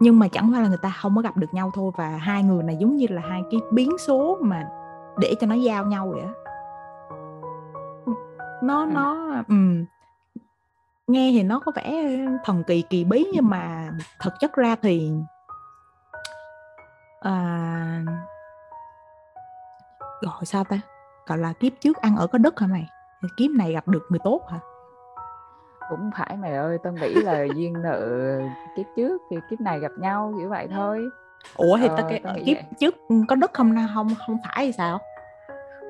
Nhưng 0.00 0.18
mà 0.18 0.28
chẳng 0.28 0.52
qua 0.52 0.60
là 0.60 0.68
người 0.68 0.78
ta 0.82 0.92
không 1.00 1.16
có 1.16 1.22
gặp 1.22 1.36
được 1.36 1.54
nhau 1.54 1.70
thôi 1.74 1.92
và 1.96 2.08
hai 2.08 2.42
người 2.42 2.62
này 2.62 2.76
giống 2.80 2.96
như 2.96 3.06
là 3.10 3.22
hai 3.22 3.42
cái 3.50 3.60
biến 3.70 3.98
số 3.98 4.38
mà 4.40 4.68
để 5.18 5.34
cho 5.40 5.46
nó 5.46 5.54
giao 5.54 5.86
nhau 5.86 6.12
vậy 6.14 6.22
á. 6.22 6.32
Nó 8.62 8.80
ừ. 8.80 8.90
nó 8.94 9.16
um, 9.48 9.84
nghe 11.06 11.30
thì 11.32 11.42
nó 11.42 11.58
có 11.58 11.72
vẻ 11.76 12.16
thần 12.44 12.62
kỳ 12.66 12.82
kỳ 12.82 13.04
bí 13.04 13.26
nhưng 13.32 13.48
mà 13.48 13.90
thực 14.20 14.32
chất 14.40 14.54
ra 14.54 14.76
thì 14.82 15.12
à, 17.20 18.04
gọi 20.20 20.44
sao 20.44 20.64
ta? 20.64 20.80
Gọi 21.26 21.38
là 21.38 21.52
kiếp 21.52 21.72
trước 21.80 21.96
ăn 21.96 22.16
ở 22.16 22.26
có 22.26 22.38
đất 22.38 22.60
hả 22.60 22.66
mày? 22.66 22.88
Kiếp 23.36 23.50
này 23.50 23.72
gặp 23.72 23.88
được 23.88 24.06
người 24.10 24.20
tốt 24.24 24.42
hả 24.50 24.58
cũng 25.92 26.10
phải 26.16 26.36
mày 26.36 26.52
ơi 26.52 26.78
tao 26.82 26.92
nghĩ 26.92 27.14
là 27.14 27.42
duyên 27.56 27.72
nợ 27.82 28.00
kiếp 28.76 28.86
trước 28.96 29.22
thì 29.30 29.36
kiếp 29.50 29.60
này 29.60 29.80
gặp 29.80 29.92
nhau 29.98 30.34
kiểu 30.38 30.48
vậy 30.48 30.68
thôi. 30.70 31.10
Ủa 31.56 31.78
thì 31.78 31.88
ờ, 31.88 31.96
tao, 31.96 32.10
tao 32.22 32.34
kiếp 32.34 32.56
vậy. 32.56 32.64
trước 32.80 32.94
có 33.28 33.36
đất 33.36 33.52
không 33.54 33.74
không 33.94 34.08
không 34.26 34.36
phải 34.44 34.54
hay 34.54 34.72
sao? 34.72 34.98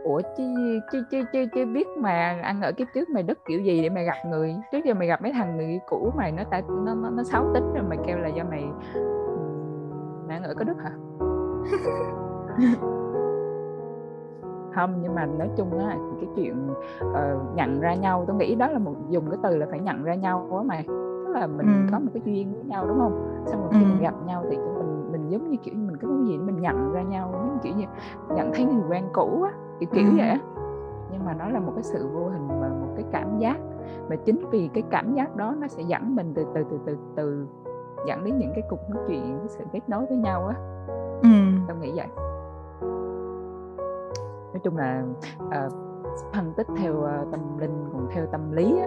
Ủa 0.05 0.21
chứ 0.37 0.81
chứ 0.93 1.03
chứ 1.11 1.23
chứ 1.33 1.47
chứ 1.55 1.67
biết 1.67 1.87
mà 1.99 2.41
ăn 2.43 2.61
ở 2.61 2.73
kiếp 2.73 2.89
trước 2.95 3.11
mày 3.11 3.23
đất 3.23 3.39
kiểu 3.49 3.61
gì 3.61 3.83
để 3.83 3.89
mày 3.89 4.05
gặp 4.05 4.17
người. 4.27 4.57
Trước 4.73 4.85
giờ 4.85 4.95
mày 4.95 5.09
gặp 5.09 5.23
mấy 5.23 5.33
thằng 5.33 5.57
người 5.57 5.81
cũ 5.87 6.13
mày 6.17 6.33
nó 6.33 6.43
ta 6.51 6.61
nó 6.69 6.95
nó, 6.95 7.11
nó 7.11 7.23
xấu 7.23 7.51
tính 7.55 7.73
rồi 7.75 7.83
mày 7.83 7.99
kêu 8.07 8.19
là 8.19 8.29
do 8.29 8.45
mày 8.45 8.65
mày 10.27 10.37
ăn 10.37 10.43
ở 10.43 10.55
có 10.55 10.65
đất 10.65 10.77
hả 10.85 10.91
không 14.75 14.95
nhưng 15.03 15.14
mà 15.14 15.27
nói 15.27 15.51
chung 15.57 15.79
á 15.79 15.97
cái 16.20 16.29
chuyện 16.37 16.68
uh, 17.05 17.57
nhận 17.57 17.81
ra 17.81 17.95
nhau 17.95 18.25
tôi 18.27 18.37
nghĩ 18.37 18.55
đó 18.55 18.68
là 18.68 18.79
một 18.79 18.95
dùng 19.09 19.31
cái 19.31 19.39
từ 19.43 19.57
là 19.57 19.66
phải 19.70 19.81
nhận 19.81 20.05
ra 20.05 20.14
nhau 20.14 20.47
quá 20.51 20.62
mà 20.62 20.83
tức 21.27 21.33
là 21.33 21.47
mình 21.47 21.66
ừ. 21.66 21.93
có 21.93 21.99
một 21.99 22.11
cái 22.14 22.23
duyên 22.25 22.55
với 22.55 22.64
nhau 22.64 22.87
đúng 22.87 22.99
không 22.99 23.43
xong 23.47 23.61
rồi 23.61 23.70
khi 23.73 23.85
ừ. 23.85 23.89
mình 23.89 24.03
gặp 24.03 24.14
nhau 24.27 24.45
thì 24.51 24.57
mình 24.57 25.12
mình 25.12 25.29
giống 25.29 25.51
như 25.51 25.57
kiểu 25.57 25.75
mình 25.75 25.97
cái 25.97 26.11
gì 26.25 26.39
mình 26.39 26.61
nhận 26.61 26.93
ra 26.93 27.03
nhau 27.03 27.31
giống 27.33 27.59
kiểu 27.62 27.73
như 27.77 27.85
nhận 28.37 28.53
thấy 28.55 28.64
người 28.64 28.83
quen 28.91 29.05
cũ 29.12 29.43
á 29.43 29.53
kiểu 29.81 29.89
kiểu 29.93 30.11
ừ. 30.11 30.16
vậy 30.16 30.29
á 30.29 30.39
nhưng 31.12 31.25
mà 31.25 31.35
nó 31.35 31.49
là 31.49 31.61
một 31.61 31.73
cái 31.75 31.83
sự 31.83 32.09
vô 32.14 32.29
hình 32.29 32.49
và 32.49 32.68
một 32.68 32.93
cái 32.97 33.05
cảm 33.12 33.39
giác 33.39 33.57
và 34.09 34.16
chính 34.16 34.51
vì 34.51 34.70
cái 34.75 34.83
cảm 34.91 35.14
giác 35.14 35.37
đó 35.37 35.55
nó 35.61 35.66
sẽ 35.66 35.83
dẫn 35.83 36.16
mình 36.16 36.33
từ 36.35 36.47
từ 36.55 36.64
từ 36.70 36.79
từ 36.87 36.97
từ 37.16 37.47
dẫn 38.07 38.25
đến 38.25 38.39
những 38.39 38.53
cái 38.55 38.62
cuộc 38.70 38.91
nói 38.91 39.05
chuyện 39.09 39.39
sự 39.47 39.64
kết 39.73 39.81
nối 39.89 40.07
với 40.07 40.16
nhau 40.16 40.47
á 40.47 40.55
ừ. 41.23 41.29
tôi 41.68 41.77
nghĩ 41.77 41.93
vậy 41.97 42.07
nói 44.53 44.61
chung 44.65 44.77
là 44.77 45.05
uh, 45.43 45.73
phân 46.35 46.53
tích 46.57 46.67
theo 46.77 46.93
uh, 46.93 47.31
tâm 47.31 47.59
linh 47.59 47.85
còn 47.93 48.09
theo 48.15 48.27
tâm 48.27 48.53
lý 48.53 48.79
á 48.81 48.87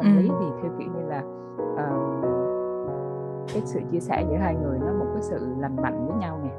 tâm 0.00 0.16
ừ. 0.16 0.22
lý 0.22 0.28
thì 0.40 0.46
theo 0.62 0.72
kiểu 0.78 0.88
như 0.94 1.08
là 1.08 1.22
uh, 1.72 2.24
cái 3.52 3.62
sự 3.64 3.80
chia 3.90 4.00
sẻ 4.00 4.24
giữa 4.30 4.36
hai 4.36 4.54
người 4.54 4.78
nó 4.78 4.92
một 4.92 5.06
cái 5.12 5.22
sự 5.22 5.54
lành 5.58 5.76
mạnh 5.82 6.06
với 6.06 6.16
nhau 6.16 6.40
nè 6.44 6.50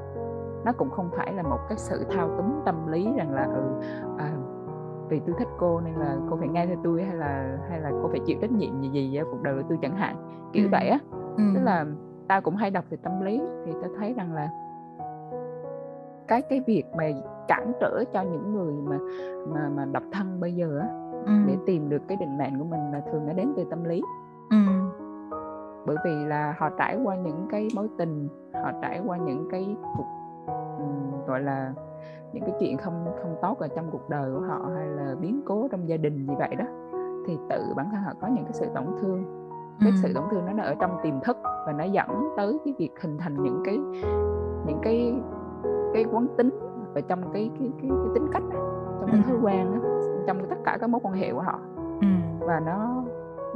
nó 0.66 0.72
cũng 0.72 0.90
không 0.90 1.10
phải 1.18 1.34
là 1.34 1.44
một 1.44 1.60
cái 1.70 1.78
sự 1.78 2.06
thao 2.10 2.30
túng 2.38 2.62
tâm 2.66 2.88
lý 2.88 3.08
rằng 3.18 3.34
là 3.34 3.44
ừ 3.44 3.82
à, 4.18 4.32
vì 5.10 5.20
tôi 5.20 5.36
thích 5.40 5.48
cô 5.60 5.82
nên 5.82 5.94
là 5.94 6.18
cô 6.30 6.38
phải 6.38 6.48
nghe 6.48 6.66
theo 6.66 6.78
tôi 6.84 7.04
hay 7.04 7.16
là 7.16 7.58
hay 7.70 7.80
là 7.80 7.92
cô 8.02 8.10
phải 8.12 8.20
chịu 8.26 8.38
trách 8.42 8.52
nhiệm 8.52 8.82
gì 8.82 8.90
gì 8.90 9.16
ở 9.16 9.26
cuộc 9.32 9.42
đời 9.42 9.56
của 9.56 9.64
tôi 9.70 9.78
chẳng 9.82 9.96
hạn 9.96 10.16
kiểu 10.54 10.66
ừ. 10.66 10.70
vậy 10.72 10.90
á 10.90 11.00
ừ. 11.38 11.44
tức 11.56 11.62
là 11.64 11.86
tao 12.28 12.42
cũng 12.42 12.56
hay 12.56 12.72
đọc 12.72 12.86
về 12.90 12.98
tâm 13.04 13.22
lý 13.22 13.42
thì 13.66 13.72
tao 13.82 13.92
thấy 13.98 14.14
rằng 14.14 14.34
là 14.34 14.50
cái 16.32 16.42
cái 16.42 16.62
việc 16.68 16.84
mà 16.98 17.04
cản 17.48 17.72
trở 17.80 18.04
cho 18.14 18.22
những 18.22 18.54
người 18.54 18.74
mà 18.74 18.98
mà 19.48 19.70
mà 19.76 19.86
độc 19.86 20.04
thân 20.12 20.40
bây 20.40 20.54
giờ 20.56 20.80
á 20.80 20.88
ừ. 21.26 21.32
để 21.48 21.58
tìm 21.66 21.90
được 21.90 22.02
cái 22.08 22.18
định 22.18 22.38
mệnh 22.38 22.60
của 22.60 22.66
mình 22.66 22.92
là 22.92 23.02
thường 23.12 23.28
nó 23.28 23.34
đến 23.34 23.54
từ 23.58 23.64
tâm 23.70 23.84
lý 23.84 24.02
ừ. 24.50 24.58
bởi 25.86 25.98
vì 26.06 26.26
là 26.26 26.56
họ 26.58 26.70
trải 26.78 26.98
qua 27.04 27.16
những 27.16 27.48
cái 27.50 27.68
mối 27.76 27.90
tình 27.98 28.28
họ 28.54 28.72
trải 28.82 29.02
qua 29.06 29.18
những 29.18 29.48
cái 29.52 29.76
cuộc 29.98 30.06
um, 30.78 31.26
gọi 31.28 31.42
là 31.42 31.74
những 32.34 32.44
cái 32.44 32.54
chuyện 32.60 32.78
không 32.78 33.06
không 33.22 33.36
tốt 33.42 33.60
ở 33.60 33.68
trong 33.68 33.86
cuộc 33.92 34.10
đời 34.10 34.32
của 34.34 34.42
họ 34.48 34.70
hay 34.76 34.88
là 34.88 35.16
biến 35.22 35.42
cố 35.46 35.68
trong 35.72 35.90
gia 35.90 35.98
đình 35.98 36.28
gì 36.28 36.34
vậy 36.40 36.56
đó 36.56 36.66
thì 37.28 37.38
tự 37.50 37.64
bản 37.76 37.90
thân 37.92 38.02
họ 38.04 38.14
có 38.22 38.28
những 38.28 38.44
cái 38.44 38.54
sự 38.54 38.66
tổn 38.76 38.86
thương 39.02 39.24
cái 39.80 39.90
ừ. 39.90 39.96
sự 40.04 40.14
tổn 40.14 40.24
thương 40.32 40.46
nó 40.46 40.54
nó 40.54 40.64
ở 40.64 40.76
trong 40.80 40.98
tiềm 41.04 41.20
thức 41.24 41.38
và 41.44 41.74
nó 41.78 41.84
dẫn 41.84 42.30
tới 42.38 42.58
cái 42.66 42.74
việc 42.78 42.92
hình 43.02 43.18
thành 43.18 43.44
những 43.44 43.62
cái 43.66 43.78
những 44.66 44.80
cái 44.84 45.16
cái 45.94 46.06
quán 46.12 46.28
tính 46.38 46.50
ở 46.96 47.02
trong 47.02 47.34
cái 47.34 47.52
cái 47.60 47.70
cái, 47.82 47.90
cái 47.90 48.10
tính 48.14 48.28
cách 48.34 48.44
này, 48.50 48.60
trong 49.00 49.10
cái 49.12 49.22
thói 49.28 49.38
quen 49.42 49.72
đó, 49.74 49.90
trong 50.28 50.46
tất 50.50 50.56
cả 50.66 50.78
các 50.82 50.90
mối 50.90 51.02
quan 51.04 51.14
hệ 51.14 51.34
của 51.34 51.42
họ 51.42 51.60
ừ. 52.02 52.08
và 52.40 52.60
nó 52.60 53.04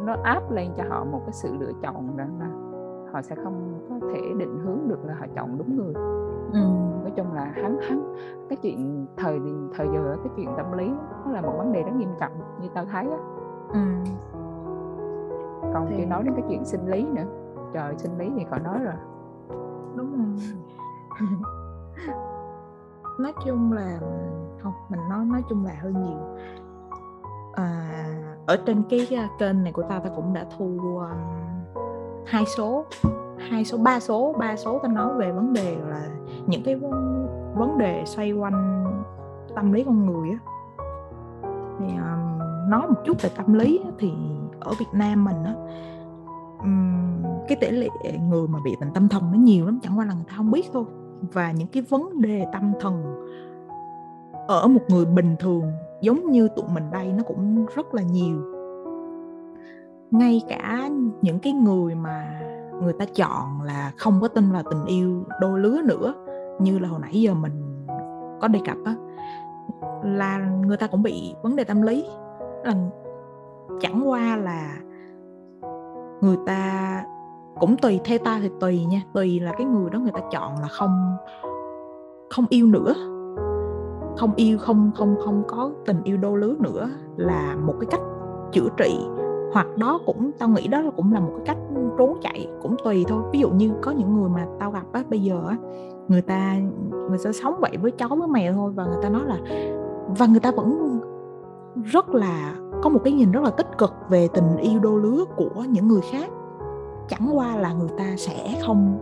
nó 0.02 0.16
áp 0.24 0.52
lên 0.52 0.72
cho 0.78 0.84
họ 0.90 1.04
một 1.04 1.22
cái 1.26 1.34
sự 1.34 1.56
lựa 1.60 1.72
chọn 1.82 2.18
rằng 2.18 2.40
là 2.40 2.50
họ 3.12 3.22
sẽ 3.22 3.36
không 3.36 3.80
có 3.90 4.08
thể 4.14 4.22
định 4.38 4.60
hướng 4.66 4.80
được 4.88 5.06
là 5.06 5.14
họ 5.14 5.26
chọn 5.36 5.58
đúng 5.58 5.78
người 5.78 5.94
ừ. 6.54 6.60
nói 7.02 7.12
chung 7.16 7.34
là 7.34 7.46
hắn 7.56 7.78
hắn 7.82 8.16
cái 8.50 8.58
chuyện 8.62 9.06
thời 9.18 9.40
thời 9.78 9.88
giờ 9.94 10.18
cái 10.24 10.34
chuyện 10.36 10.50
tâm 10.58 10.72
lý 10.78 10.92
nó 11.26 11.32
là 11.32 11.42
một 11.42 11.54
vấn 11.58 11.74
đề 11.74 11.84
rất 11.84 11.92
nghiêm 11.96 12.10
trọng 12.20 12.32
như 12.62 12.68
tao 12.74 12.86
thấy 12.86 13.10
á 13.10 13.18
ừ. 13.74 13.80
còn 15.74 15.86
thì... 15.90 15.96
chưa 15.98 16.06
nói 16.06 16.24
đến 16.24 16.34
cái 16.34 16.44
chuyện 16.50 16.66
sinh 16.66 16.88
lý 16.88 17.06
nữa 17.14 17.26
trời 17.74 17.98
sinh 17.98 18.18
lý 18.18 18.32
thì 18.38 18.46
khỏi 18.50 18.60
nói 18.60 18.80
rồi 18.84 18.94
đúng 19.96 20.12
rồi 20.18 20.26
nói 23.20 23.34
chung 23.46 23.72
là 23.72 24.00
không 24.60 24.74
mình 24.90 25.00
nói 25.10 25.26
nói 25.26 25.44
chung 25.50 25.66
là 25.66 25.72
hơi 25.82 25.94
nhiều. 25.94 26.38
À, 27.54 28.06
ở 28.46 28.58
trên 28.66 28.84
cái 28.90 29.08
à, 29.16 29.30
kênh 29.40 29.64
này 29.64 29.72
của 29.72 29.82
ta 29.82 30.00
ta 30.00 30.10
cũng 30.16 30.34
đã 30.34 30.46
thu 30.58 30.80
um, 30.82 31.18
hai 32.26 32.46
số 32.58 32.86
hai 33.50 33.66
số 33.66 33.78
ba 33.78 34.00
số 34.00 34.36
ba 34.40 34.56
số 34.56 34.80
ta 34.84 34.90
nói 34.90 35.14
về 35.14 35.32
vấn 35.32 35.54
đề 35.54 35.78
là 35.90 36.08
những 36.48 36.64
cái 36.64 36.76
vấn 37.56 37.78
đề 37.78 38.04
xoay 38.06 38.32
quanh 38.32 38.86
tâm 39.56 39.74
lý 39.74 39.84
con 39.84 40.06
người 40.06 40.30
á. 40.30 40.38
Thì 41.80 41.86
um, 41.86 42.40
nói 42.70 42.88
một 42.88 43.02
chút 43.06 43.22
về 43.22 43.30
tâm 43.38 43.54
lý 43.54 43.82
á, 43.86 43.92
thì 44.00 44.14
ở 44.60 44.74
Việt 44.80 44.94
Nam 44.94 45.26
mình 45.26 45.44
á 45.44 45.54
um, 46.60 47.24
cái 47.48 47.58
tỷ 47.62 47.72
lệ 47.72 47.90
người 48.30 48.48
mà 48.48 48.60
bị 48.66 48.76
bệnh 48.80 48.94
tâm 48.94 49.10
thần 49.10 49.24
nó 49.32 49.38
nhiều 49.38 49.66
lắm 49.66 49.80
chẳng 49.84 50.00
qua 50.00 50.06
là 50.06 50.14
người 50.14 50.26
ta 50.28 50.34
không 50.38 50.52
biết 50.52 50.70
thôi 50.74 50.86
và 51.22 51.52
những 51.52 51.68
cái 51.68 51.84
vấn 51.90 52.22
đề 52.22 52.46
tâm 52.54 52.74
thần 52.80 53.26
ở 54.48 54.68
một 54.68 54.82
người 54.88 55.06
bình 55.06 55.36
thường 55.40 55.72
giống 56.02 56.32
như 56.32 56.48
tụi 56.56 56.66
mình 56.74 56.84
đây 56.92 57.14
nó 57.14 57.24
cũng 57.24 57.66
rất 57.76 57.94
là 57.94 58.02
nhiều. 58.02 58.38
Ngay 60.12 60.42
cả 60.50 60.90
những 61.22 61.40
cái 61.40 61.54
người 61.54 61.96
mà 61.96 62.42
người 62.82 62.94
ta 62.94 63.06
chọn 63.16 63.62
là 63.62 63.92
không 63.98 64.22
có 64.22 64.28
tin 64.28 64.52
vào 64.52 64.64
tình 64.64 64.86
yêu 64.86 65.24
đôi 65.42 65.60
lứa 65.60 65.82
nữa, 65.86 66.14
như 66.60 66.80
là 66.80 66.90
hồi 66.90 67.00
nãy 67.00 67.22
giờ 67.22 67.34
mình 67.34 67.86
có 68.42 68.48
đề 68.48 68.60
cập 68.66 68.78
á, 68.86 68.96
là 70.04 70.38
người 70.66 70.78
ta 70.78 70.88
cũng 70.88 71.04
bị 71.04 71.36
vấn 71.44 71.56
đề 71.56 71.64
tâm 71.64 71.82
lý. 71.82 72.06
Là 72.64 72.74
chẳng 73.82 74.10
qua 74.10 74.38
là 74.38 74.78
người 76.22 76.38
ta 76.46 77.04
cũng 77.60 77.78
tùy 77.78 78.00
theo 78.06 78.18
ta 78.18 78.40
thì 78.42 78.50
tùy 78.60 78.86
nha, 78.86 79.02
tùy 79.14 79.40
là 79.40 79.52
cái 79.58 79.66
người 79.66 79.90
đó 79.90 80.00
người 80.00 80.12
ta 80.12 80.20
chọn 80.32 80.52
là 80.62 80.68
không 80.68 81.18
không 82.30 82.46
yêu 82.50 82.68
nữa. 82.68 82.94
Không 84.18 84.32
yêu, 84.36 84.58
không 84.58 84.92
không 84.96 85.16
không 85.26 85.44
có 85.48 85.72
tình 85.86 86.04
yêu 86.04 86.18
đô 86.18 86.36
lứa 86.36 86.56
nữa 86.60 86.90
là 87.18 87.56
một 87.56 87.74
cái 87.80 87.88
cách 87.92 88.02
chữa 88.52 88.68
trị. 88.78 89.00
Hoặc 89.54 89.68
đó 89.78 90.00
cũng, 90.06 90.32
tao 90.40 90.50
nghĩ 90.50 90.68
đó 90.68 90.84
cũng 90.96 91.14
là 91.14 91.20
một 91.20 91.32
cái 91.38 91.46
cách 91.46 91.58
trốn 91.98 92.18
chạy, 92.22 92.48
cũng 92.62 92.76
tùy 92.84 93.06
thôi. 93.08 93.24
Ví 93.34 93.40
dụ 93.40 93.50
như 93.50 93.72
có 93.82 93.92
những 93.92 94.14
người 94.14 94.30
mà 94.30 94.46
tao 94.60 94.72
gặp 94.72 94.84
á, 94.94 95.04
bây 95.10 95.20
giờ 95.20 95.44
á, 95.50 95.58
người 96.08 96.22
ta 96.22 96.56
người 97.10 97.18
ta 97.24 97.32
sống 97.32 97.56
vậy 97.60 97.78
với 97.82 97.92
chó 97.92 98.08
với 98.08 98.28
mèo 98.28 98.54
thôi 98.54 98.72
và 98.76 98.86
người 98.86 98.98
ta 99.04 99.10
nói 99.10 99.22
là, 99.26 99.38
và 100.18 100.26
người 100.26 100.40
ta 100.40 100.52
vẫn 100.52 101.00
rất 101.84 102.10
là, 102.10 102.56
có 102.84 102.90
một 102.90 103.00
cái 103.04 103.14
nhìn 103.14 103.32
rất 103.32 103.44
là 103.44 103.50
tích 103.50 103.78
cực 103.78 103.94
về 104.10 104.28
tình 104.34 104.58
yêu 104.58 104.80
đô 104.80 104.98
lứa 104.98 105.26
của 105.36 105.64
những 105.70 105.88
người 105.88 106.02
khác 106.12 106.30
chẳng 107.10 107.30
qua 107.34 107.56
là 107.56 107.74
người 107.74 107.90
ta 107.98 108.06
sẽ 108.18 108.62
không 108.66 109.00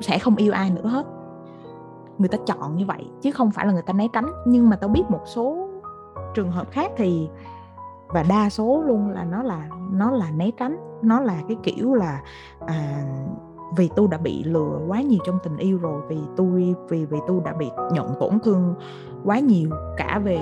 sẽ 0.00 0.18
không 0.18 0.36
yêu 0.36 0.52
ai 0.52 0.70
nữa 0.70 0.88
hết. 0.88 1.06
Người 2.18 2.28
ta 2.28 2.38
chọn 2.46 2.76
như 2.76 2.86
vậy 2.86 3.10
chứ 3.22 3.30
không 3.30 3.50
phải 3.50 3.66
là 3.66 3.72
người 3.72 3.82
ta 3.82 3.92
né 3.92 4.08
tránh. 4.12 4.26
Nhưng 4.46 4.68
mà 4.68 4.76
tao 4.76 4.88
biết 4.88 5.02
một 5.08 5.22
số 5.24 5.68
trường 6.34 6.50
hợp 6.50 6.70
khác 6.70 6.92
thì 6.96 7.28
và 8.08 8.24
đa 8.28 8.50
số 8.50 8.82
luôn 8.86 9.08
là 9.08 9.24
nó 9.24 9.42
là 9.42 9.68
nó 9.92 10.10
là 10.10 10.30
né 10.30 10.50
tránh. 10.58 10.76
Nó 11.02 11.20
là 11.20 11.42
cái 11.48 11.56
kiểu 11.62 11.94
là 11.94 12.22
à, 12.66 13.04
vì 13.76 13.90
tôi 13.96 14.08
đã 14.10 14.18
bị 14.18 14.44
lừa 14.44 14.80
quá 14.88 15.00
nhiều 15.00 15.18
trong 15.26 15.38
tình 15.42 15.56
yêu 15.56 15.78
rồi 15.78 16.02
vì 16.08 16.18
tôi 16.36 16.74
vì 16.88 17.04
vì 17.04 17.18
tôi 17.26 17.40
đã 17.44 17.52
bị 17.52 17.70
nhận 17.92 18.14
tổn 18.20 18.38
thương 18.44 18.74
quá 19.24 19.38
nhiều 19.38 19.70
cả 19.96 20.20
về 20.24 20.38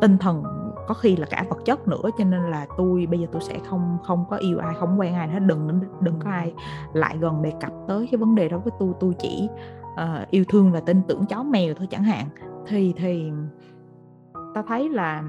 tinh 0.00 0.18
thần 0.18 0.44
có 0.86 0.94
khi 0.94 1.16
là 1.16 1.26
cả 1.30 1.44
vật 1.48 1.58
chất 1.64 1.88
nữa 1.88 2.10
cho 2.18 2.24
nên 2.24 2.50
là 2.50 2.66
tôi 2.76 3.06
bây 3.06 3.20
giờ 3.20 3.26
tôi 3.32 3.42
sẽ 3.42 3.58
không 3.68 3.98
không 4.04 4.24
có 4.30 4.36
yêu 4.36 4.58
ai 4.58 4.74
không 4.74 5.00
quen 5.00 5.14
ai 5.14 5.28
hết 5.28 5.40
đừng 5.40 5.80
đừng 6.00 6.20
có 6.20 6.30
ai 6.30 6.54
lại 6.92 7.18
gần 7.18 7.42
đề 7.42 7.52
cập 7.60 7.72
tới 7.88 8.08
cái 8.10 8.18
vấn 8.18 8.34
đề 8.34 8.48
đó 8.48 8.58
với 8.58 8.72
tôi 8.78 8.92
tôi 9.00 9.14
chỉ 9.18 9.48
uh, 9.92 10.30
yêu 10.30 10.44
thương 10.48 10.72
và 10.72 10.80
tin 10.80 11.02
tưởng 11.08 11.26
chó 11.26 11.42
mèo 11.42 11.74
thôi 11.74 11.88
chẳng 11.90 12.04
hạn. 12.04 12.26
Thì 12.66 12.94
thì 12.96 13.32
ta 14.54 14.62
thấy 14.68 14.88
là 14.88 15.22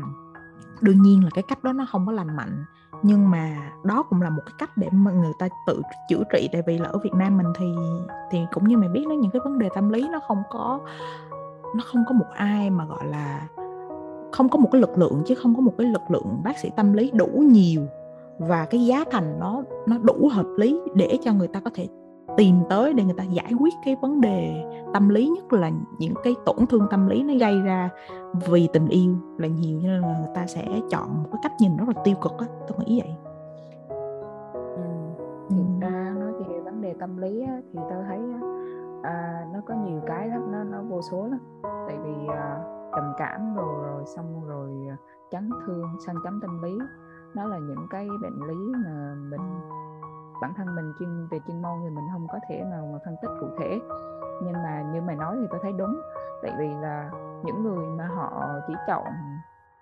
đương 0.82 1.01
nhiên 1.01 1.24
là 1.24 1.30
cái 1.34 1.43
cách 1.47 1.64
đó 1.64 1.74
nó 1.74 1.86
không 1.91 2.05
có 2.05 2.12
lành 2.12 2.36
mạnh 2.36 2.66
nhưng 3.03 3.30
mà 3.30 3.72
đó 3.84 4.03
cũng 4.10 4.22
là 4.22 4.30
một 4.30 4.41
cái 4.45 4.53
cách 4.58 4.78
để 4.78 4.89
mà 4.91 5.12
người 5.12 5.32
ta 5.39 5.47
tự 5.68 5.82
chữa 6.10 6.24
trị. 6.34 6.49
Tại 6.51 6.62
vì 6.68 6.78
là 6.78 6.89
ở 6.89 6.97
Việt 7.03 7.14
Nam 7.14 7.38
mình 7.38 7.47
thì 7.58 7.66
thì 8.32 8.39
cũng 8.53 8.68
như 8.68 8.78
mày 8.78 8.89
biết 8.89 9.05
nó 9.10 9.16
những 9.16 9.32
cái 9.32 9.39
vấn 9.43 9.60
đề 9.60 9.70
tâm 9.76 9.89
lý 9.89 10.10
nó 10.12 10.20
không 10.28 10.43
có 10.51 10.80
nó 11.76 11.84
không 11.91 12.03
có 12.08 12.14
một 12.14 12.26
ai 12.36 12.70
mà 12.70 12.86
gọi 12.86 13.05
là 13.05 13.47
không 14.32 14.49
có 14.49 14.59
một 14.59 14.69
cái 14.71 14.82
lực 14.82 14.97
lượng 14.97 15.21
chứ 15.25 15.36
không 15.36 15.55
có 15.55 15.61
một 15.61 15.73
cái 15.78 15.88
lực 15.88 16.01
lượng 16.09 16.41
bác 16.43 16.57
sĩ 16.57 16.71
tâm 16.75 16.93
lý 16.93 17.11
đủ 17.11 17.28
nhiều. 17.28 17.82
Và 18.39 18.65
cái 18.65 18.86
giá 18.86 19.03
thành 19.11 19.39
nó 19.39 19.63
nó 19.88 19.97
đủ 19.97 20.30
hợp 20.32 20.45
lý 20.57 20.80
để 20.95 21.17
cho 21.23 21.34
người 21.34 21.47
ta 21.47 21.59
có 21.59 21.71
thể 21.73 21.88
tìm 22.38 22.55
tới 22.69 22.93
để 22.93 23.03
người 23.03 23.15
ta 23.17 23.23
giải 23.23 23.51
quyết 23.59 23.73
cái 23.86 23.95
vấn 24.01 24.21
đề 24.21 24.63
tâm 24.93 25.09
lý 25.09 25.28
nhất 25.28 25.53
là 25.53 25.71
những 25.99 26.13
cái 26.23 26.36
tổn 26.45 26.65
thương 26.69 26.88
tâm 26.91 27.07
lý 27.07 27.23
nó 27.23 27.34
gây 27.39 27.61
ra 27.61 27.89
vì 28.49 28.67
tình 28.73 28.88
yêu 28.88 29.15
là 29.38 29.47
nhiều. 29.47 29.80
Nên 29.84 30.01
là 30.01 30.19
người 30.19 30.30
ta 30.36 30.47
sẽ 30.47 30.67
chọn 30.89 31.23
một 31.23 31.30
cái 31.32 31.39
cách 31.43 31.53
nhìn 31.59 31.78
rất 31.78 31.86
là 31.88 32.01
tiêu 32.03 32.15
cực 32.21 32.34
á 32.38 32.45
tôi 32.67 32.78
nghĩ 32.80 33.01
vậy. 33.01 33.15
Ừ. 35.49 35.55
ra 35.82 36.13
nói 36.19 36.32
về 36.32 36.59
vấn 36.59 36.82
đề 36.82 36.93
tâm 36.99 37.17
lý 37.17 37.41
á, 37.41 37.61
thì 37.73 37.80
tôi 37.89 38.03
thấy 38.07 38.19
à, 39.03 39.45
nó 39.53 39.59
có 39.65 39.73
nhiều 39.86 39.99
cái 40.07 40.28
lắm 40.28 40.51
nó 40.51 40.63
nó 40.63 40.82
vô 40.82 41.01
số 41.01 41.28
lắm. 41.28 41.39
Tại 41.63 41.97
vì 42.03 42.28
à, 42.28 42.76
trầm 42.95 43.13
cảm 43.17 43.55
rồi 43.55 43.85
rồi 43.85 44.03
xong 44.15 44.47
rồi 44.47 44.71
à, 44.89 44.97
chấn 45.31 45.49
thương 45.65 45.88
sang 46.05 46.15
chấn 46.23 46.39
tâm 46.41 46.63
lý. 46.63 46.77
Nó 47.35 47.45
là 47.45 47.57
những 47.57 47.88
cái 47.89 48.07
bệnh 48.21 48.47
lý 48.47 48.73
mà 48.85 49.15
mình 49.29 49.59
bản 50.41 50.53
thân 50.57 50.75
mình 50.75 50.93
chuyên 50.99 51.27
về 51.27 51.39
chuyên 51.47 51.61
môn 51.61 51.79
thì 51.83 51.89
mình 51.89 52.05
không 52.13 52.27
có 52.31 52.39
thể 52.49 52.63
nào 52.71 52.89
mà 52.93 52.99
phân 53.05 53.15
tích 53.21 53.31
cụ 53.39 53.47
thể. 53.59 53.79
Nhưng 54.43 54.53
mà 54.53 54.91
như 54.93 55.01
mày 55.01 55.15
nói 55.15 55.38
thì 55.41 55.47
tôi 55.49 55.59
thấy 55.63 55.71
đúng 55.71 56.01
tại 56.41 56.51
vì 56.59 56.67
là 56.81 57.11
những 57.43 57.63
người 57.63 57.85
mà 57.97 58.07
họ 58.07 58.45
chỉ 58.67 58.73
chọn 58.88 59.05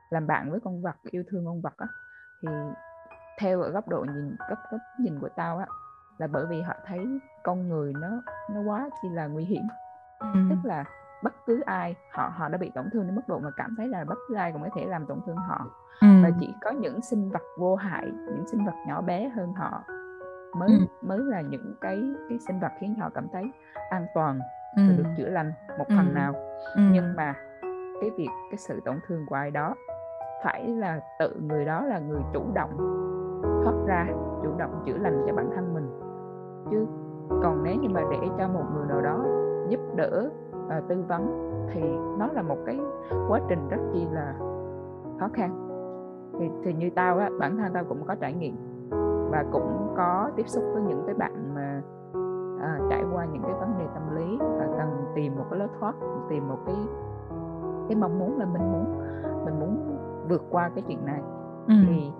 làm 0.10 0.28
bạn 0.28 0.52
với 0.52 0.60
con 0.60 0.82
vật 0.82 0.96
yêu 1.12 1.24
thương 1.28 1.46
con 1.46 1.62
vật 1.62 1.78
á 1.78 1.88
thì 2.42 2.48
theo 3.40 3.62
ở 3.62 3.70
góc 3.70 3.88
độ 3.88 4.06
nhìn 4.14 4.36
góc 4.50 4.60
góc 4.72 4.82
nhìn 5.00 5.20
của 5.20 5.30
tao 5.36 5.58
á 5.58 5.66
là 6.18 6.28
bởi 6.28 6.46
vì 6.46 6.62
họ 6.62 6.74
thấy 6.86 7.20
con 7.44 7.70
người 7.70 7.94
nó 7.94 8.08
nó 8.52 8.62
quá 8.62 8.90
chi 9.02 9.10
là 9.10 9.28
nguy 9.28 9.46
hiểm. 9.46 9.64
Ừ. 10.20 10.40
tức 10.50 10.58
là 10.64 10.84
bất 11.24 11.34
cứ 11.46 11.62
ai 11.62 11.96
họ 12.12 12.32
họ 12.36 12.50
đã 12.50 12.58
bị 12.58 12.72
tổn 12.76 12.90
thương 12.94 13.08
đến 13.08 13.16
mức 13.16 13.22
độ 13.28 13.40
mà 13.40 13.50
cảm 13.58 13.76
thấy 13.78 13.88
là 13.88 14.04
bất 14.04 14.18
cứ 14.28 14.36
ai 14.36 14.52
cũng 14.52 14.62
có 14.62 14.70
thể 14.76 14.86
làm 14.86 15.06
tổn 15.06 15.20
thương 15.26 15.36
họ 15.36 15.66
ừ. 16.02 16.08
và 16.24 16.30
chỉ 16.40 16.54
có 16.62 16.72
những 16.72 17.02
sinh 17.02 17.30
vật 17.30 17.42
vô 17.58 17.76
hại 17.76 18.06
những 18.06 18.48
sinh 18.48 18.66
vật 18.66 18.74
nhỏ 18.88 19.02
bé 19.02 19.30
hơn 19.30 19.54
họ 19.54 19.84
mới 20.58 20.70
ừ. 20.70 20.86
mới 21.02 21.20
là 21.20 21.42
những 21.42 21.76
cái 21.82 22.04
cái 22.30 22.40
sinh 22.40 22.60
vật 22.60 22.72
khiến 22.80 22.96
họ 22.96 23.10
cảm 23.10 23.28
thấy 23.34 23.52
an 23.90 24.06
toàn 24.16 24.40
ừ. 24.76 24.84
và 24.90 24.94
được 24.98 25.10
chữa 25.18 25.30
lành 25.30 25.52
một 25.78 25.86
phần 25.88 26.08
ừ. 26.10 26.14
nào 26.14 26.34
ừ. 26.76 26.82
nhưng 26.92 27.16
mà 27.16 27.34
cái 28.02 28.10
việc 28.18 28.30
cái 28.52 28.58
sự 28.58 28.82
tổn 28.86 29.00
thương 29.08 29.26
của 29.26 29.36
ai 29.36 29.52
đó 29.52 29.76
phải 30.44 30.68
là 30.68 31.00
tự 31.20 31.36
người 31.42 31.66
đó 31.66 31.86
là 31.86 32.00
người 32.00 32.22
chủ 32.34 32.44
động 32.56 32.78
thoát 33.64 33.76
ra 33.88 34.08
chủ 34.44 34.56
động 34.58 34.84
chữa 34.86 34.98
lành 34.98 35.24
cho 35.28 35.34
bản 35.34 35.50
thân 35.56 35.74
mình 35.74 36.00
chứ 36.72 36.86
còn 37.44 37.64
nếu 37.64 37.76
như 37.76 37.90
mà 37.90 38.02
để 38.12 38.28
cho 38.38 38.48
một 38.48 38.64
người 38.76 38.86
nào 38.88 39.02
đó 39.02 39.26
giúp 39.70 39.80
đỡ 39.96 40.30
và 40.68 40.82
tư 40.88 41.04
vấn 41.08 41.52
thì 41.74 41.82
nó 42.18 42.28
là 42.34 42.42
một 42.42 42.58
cái 42.66 42.80
quá 43.28 43.40
trình 43.48 43.68
rất 43.70 43.78
chi 43.94 44.08
là 44.12 44.36
khó 45.20 45.30
khăn 45.34 45.66
thì, 46.40 46.50
thì 46.64 46.74
như 46.74 46.90
tao 46.90 47.18
á 47.18 47.30
bản 47.40 47.58
thân 47.58 47.74
tao 47.74 47.84
cũng 47.84 48.04
có 48.08 48.16
trải 48.16 48.34
nghiệm 48.34 48.56
và 49.32 49.46
cũng 49.52 49.94
có 49.98 50.30
tiếp 50.36 50.48
xúc 50.48 50.64
với 50.74 50.82
những 50.82 51.04
cái 51.06 51.16
bạn 51.16 51.56
mà 51.56 51.82
à, 52.62 52.80
trải 52.90 53.04
qua 53.14 53.26
những 53.26 53.44
cái 53.44 53.54
vấn 53.54 53.80
đề 53.80 53.86
tâm 53.94 54.16
lý 54.16 54.38
và 54.40 54.68
cần 54.78 55.06
tìm 55.16 55.36
một 55.36 55.46
cái 55.50 55.60
lối 55.60 55.68
thoát 55.80 55.96
tìm 56.30 56.48
một 56.48 56.60
cái 56.66 56.76
cái 57.90 57.96
mong 57.96 58.20
muốn 58.20 58.40
là 58.40 58.46
mình 58.46 58.72
muốn 58.72 58.86
mình 59.46 59.60
muốn 59.60 59.98
vượt 60.30 60.44
qua 60.52 60.70
cái 60.76 60.84
chuyện 60.88 61.06
này 61.06 61.22
ừ. 61.68 61.74
thì 61.88 62.12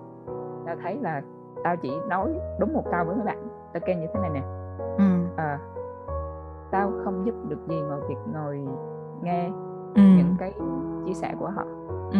tao 0.66 0.76
thấy 0.82 0.98
là 1.00 1.22
tao 1.64 1.76
chỉ 1.76 1.90
nói 2.08 2.40
đúng 2.60 2.72
một 2.72 2.84
câu 2.90 3.04
với 3.04 3.16
mấy 3.16 3.24
bạn 3.24 3.48
tao 3.72 3.80
kêu 3.86 3.96
như 3.96 4.06
thế 4.14 4.20
này 4.20 4.30
nè 4.30 4.42
ừ. 4.98 5.04
à, 5.36 5.58
tao 6.70 6.92
không 7.04 7.26
giúp 7.26 7.34
được 7.48 7.68
gì 7.68 7.80
ngoài 7.80 8.00
việc 8.08 8.18
ngồi 8.32 8.60
nghe 9.22 9.50
ừ. 9.94 10.02
những 10.02 10.34
cái 10.38 10.52
chia 11.06 11.14
sẻ 11.14 11.34
của 11.38 11.48
họ. 11.48 11.64
Ừ. 12.12 12.18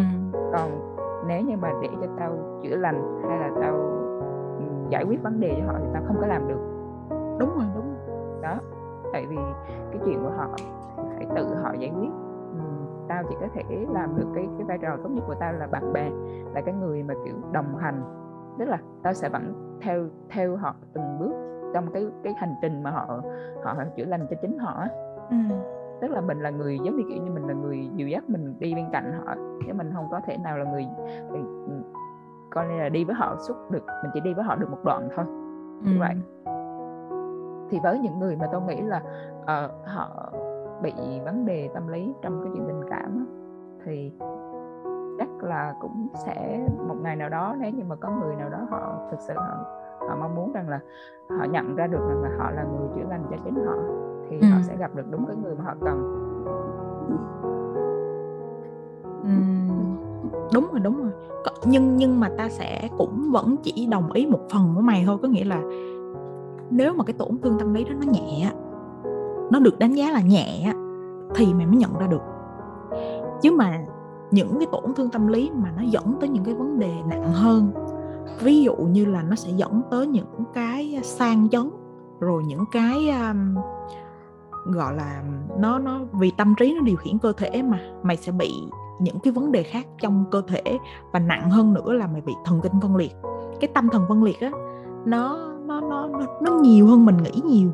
còn 0.52 0.70
nếu 1.26 1.42
như 1.42 1.56
mà 1.56 1.72
để 1.82 1.88
cho 2.00 2.06
tao 2.18 2.60
chữa 2.62 2.76
lành 2.76 3.22
hay 3.28 3.38
là 3.38 3.50
tao 3.60 3.96
giải 4.88 5.04
quyết 5.04 5.22
vấn 5.22 5.40
đề 5.40 5.54
cho 5.58 5.72
họ 5.72 5.78
thì 5.78 5.86
tao 5.94 6.02
không 6.06 6.16
có 6.20 6.26
làm 6.26 6.48
được. 6.48 6.60
Đúng 7.38 7.50
rồi 7.56 7.66
đúng 7.74 7.94
đó 8.42 8.58
tại 9.12 9.26
vì 9.26 9.36
cái 9.90 10.00
chuyện 10.04 10.22
của 10.22 10.30
họ 10.30 10.48
phải 11.16 11.26
tự 11.36 11.54
họ 11.54 11.72
giải 11.72 11.92
quyết. 11.98 12.10
Ừ, 12.52 12.60
tao 13.08 13.22
chỉ 13.28 13.36
có 13.40 13.46
thể 13.54 13.86
làm 13.92 14.16
được 14.16 14.26
cái 14.34 14.48
cái 14.58 14.66
vai 14.66 14.78
trò 14.78 14.96
tốt 15.02 15.08
nhất 15.08 15.24
của 15.26 15.34
tao 15.34 15.52
là 15.52 15.66
bạn 15.66 15.92
bè 15.92 16.10
là 16.54 16.60
cái 16.60 16.74
người 16.74 17.02
mà 17.02 17.14
kiểu 17.24 17.34
đồng 17.52 17.76
hành. 17.76 18.02
Tức 18.58 18.64
là 18.64 18.78
tao 19.02 19.12
sẽ 19.12 19.28
vẫn 19.28 19.76
theo 19.80 20.04
theo 20.28 20.56
họ 20.56 20.74
từng 20.92 21.18
bước 21.20 21.45
trong 21.74 21.92
cái 21.92 22.06
cái 22.24 22.34
hành 22.36 22.54
trình 22.62 22.82
mà 22.82 22.90
họ 22.90 23.20
họ 23.64 23.74
chữa 23.96 24.04
lành 24.04 24.26
cho 24.30 24.36
chính 24.42 24.58
họ 24.58 24.84
ừ. 25.30 25.36
tức 26.00 26.10
là 26.10 26.20
mình 26.20 26.40
là 26.40 26.50
người 26.50 26.78
giống 26.84 26.96
như 26.96 27.02
kiểu 27.08 27.22
như 27.22 27.30
mình 27.30 27.46
là 27.46 27.54
người 27.54 27.90
dìu 27.94 28.08
dắt 28.08 28.30
mình 28.30 28.54
đi 28.58 28.74
bên 28.74 28.86
cạnh 28.92 29.12
họ 29.24 29.34
chứ 29.66 29.72
mình 29.72 29.90
không 29.94 30.08
có 30.10 30.20
thể 30.26 30.36
nào 30.36 30.58
là 30.58 30.64
người 30.64 30.86
ừ, 31.30 31.38
coi 32.50 32.66
như 32.66 32.78
là 32.78 32.88
đi 32.88 33.04
với 33.04 33.14
họ 33.14 33.36
suốt 33.38 33.70
được 33.70 33.86
mình 34.02 34.10
chỉ 34.14 34.20
đi 34.20 34.34
với 34.34 34.44
họ 34.44 34.56
được 34.56 34.70
một 34.70 34.84
đoạn 34.84 35.08
thôi 35.16 35.24
như 35.82 35.92
ừ. 35.92 36.00
vậy 36.00 36.14
thì 37.70 37.80
với 37.82 37.98
những 37.98 38.18
người 38.18 38.36
mà 38.36 38.46
tôi 38.52 38.62
nghĩ 38.62 38.80
là 38.80 39.02
uh, 39.42 39.86
họ 39.86 40.32
bị 40.82 40.92
vấn 41.24 41.46
đề 41.46 41.68
tâm 41.74 41.88
lý 41.88 42.14
trong 42.22 42.40
cái 42.42 42.50
chuyện 42.54 42.64
tình 42.66 42.90
cảm 42.90 43.26
thì 43.84 44.12
chắc 45.18 45.28
là 45.40 45.74
cũng 45.80 46.08
sẽ 46.14 46.66
một 46.88 46.96
ngày 47.02 47.16
nào 47.16 47.28
đó 47.28 47.56
nếu 47.60 47.70
như 47.70 47.84
mà 47.84 47.96
có 47.96 48.10
người 48.10 48.36
nào 48.36 48.48
đó 48.48 48.58
họ 48.70 49.08
thực 49.10 49.20
sự 49.20 49.34
họ, 49.34 49.64
họ 50.08 50.16
mong 50.20 50.34
muốn 50.34 50.52
rằng 50.52 50.68
là 50.68 50.80
họ 51.38 51.44
nhận 51.44 51.74
ra 51.74 51.86
được 51.86 52.00
rằng 52.08 52.22
là 52.22 52.30
họ 52.38 52.50
là 52.50 52.64
người 52.64 52.88
chữa 52.94 53.08
lành 53.10 53.22
cho 53.30 53.36
chính 53.44 53.54
họ 53.66 53.74
thì 54.30 54.38
ừ. 54.40 54.46
họ 54.52 54.58
sẽ 54.62 54.76
gặp 54.76 54.94
được 54.94 55.04
đúng 55.10 55.26
cái 55.26 55.36
người 55.36 55.54
mà 55.54 55.64
họ 55.64 55.74
cần. 55.84 56.12
Ừ. 59.22 59.30
Đúng 60.54 60.68
rồi 60.72 60.80
đúng 60.80 61.02
rồi. 61.02 61.12
Nhưng 61.64 61.96
nhưng 61.96 62.20
mà 62.20 62.30
ta 62.38 62.48
sẽ 62.48 62.88
cũng 62.98 63.30
vẫn 63.32 63.56
chỉ 63.62 63.86
đồng 63.90 64.12
ý 64.12 64.26
một 64.26 64.40
phần 64.52 64.72
của 64.74 64.80
mày 64.80 65.02
thôi. 65.06 65.18
Có 65.22 65.28
nghĩa 65.28 65.44
là 65.44 65.62
nếu 66.70 66.94
mà 66.94 67.04
cái 67.04 67.14
tổn 67.18 67.38
thương 67.42 67.58
tâm 67.58 67.74
lý 67.74 67.84
đó 67.84 67.90
nó 68.00 68.12
nhẹ 68.12 68.52
nó 69.50 69.58
được 69.58 69.78
đánh 69.78 69.92
giá 69.92 70.10
là 70.10 70.20
nhẹ 70.20 70.72
thì 71.34 71.54
mày 71.54 71.66
mới 71.66 71.76
nhận 71.76 71.98
ra 71.98 72.06
được. 72.06 72.22
Chứ 73.42 73.50
mà 73.52 73.78
những 74.30 74.56
cái 74.58 74.66
tổn 74.72 74.94
thương 74.96 75.10
tâm 75.10 75.26
lý 75.26 75.50
mà 75.54 75.72
nó 75.76 75.82
dẫn 75.82 76.16
tới 76.20 76.28
những 76.28 76.44
cái 76.44 76.54
vấn 76.54 76.78
đề 76.78 76.94
nặng 77.08 77.32
hơn 77.32 77.70
ví 78.40 78.62
dụ 78.62 78.76
như 78.76 79.04
là 79.04 79.22
nó 79.22 79.36
sẽ 79.36 79.50
dẫn 79.56 79.82
tới 79.90 80.06
những 80.06 80.44
cái 80.54 81.00
sang 81.02 81.48
chấn 81.48 81.70
rồi 82.20 82.44
những 82.44 82.64
cái 82.72 83.10
um, 83.10 83.56
gọi 84.64 84.94
là 84.94 85.22
nó 85.58 85.78
nó 85.78 86.00
vì 86.12 86.32
tâm 86.36 86.54
trí 86.58 86.74
nó 86.74 86.80
điều 86.80 86.96
khiển 86.96 87.18
cơ 87.18 87.32
thể 87.36 87.62
mà 87.62 87.80
mày 88.02 88.16
sẽ 88.16 88.32
bị 88.32 88.52
những 89.00 89.20
cái 89.20 89.32
vấn 89.32 89.52
đề 89.52 89.62
khác 89.62 89.86
trong 90.00 90.24
cơ 90.30 90.42
thể 90.48 90.78
và 91.12 91.18
nặng 91.18 91.50
hơn 91.50 91.74
nữa 91.74 91.92
là 91.92 92.06
mày 92.06 92.20
bị 92.20 92.34
thần 92.44 92.60
kinh 92.60 92.80
phân 92.82 92.96
liệt. 92.96 93.12
Cái 93.60 93.70
tâm 93.74 93.88
thần 93.88 94.04
phân 94.08 94.24
liệt 94.24 94.40
á 94.40 94.50
nó 95.04 95.38
nó 95.66 95.80
nó 95.80 96.06
nó, 96.06 96.20
nó 96.42 96.52
nhiều 96.52 96.86
hơn 96.86 97.06
mình 97.06 97.16
nghĩ 97.16 97.40
nhiều. 97.44 97.70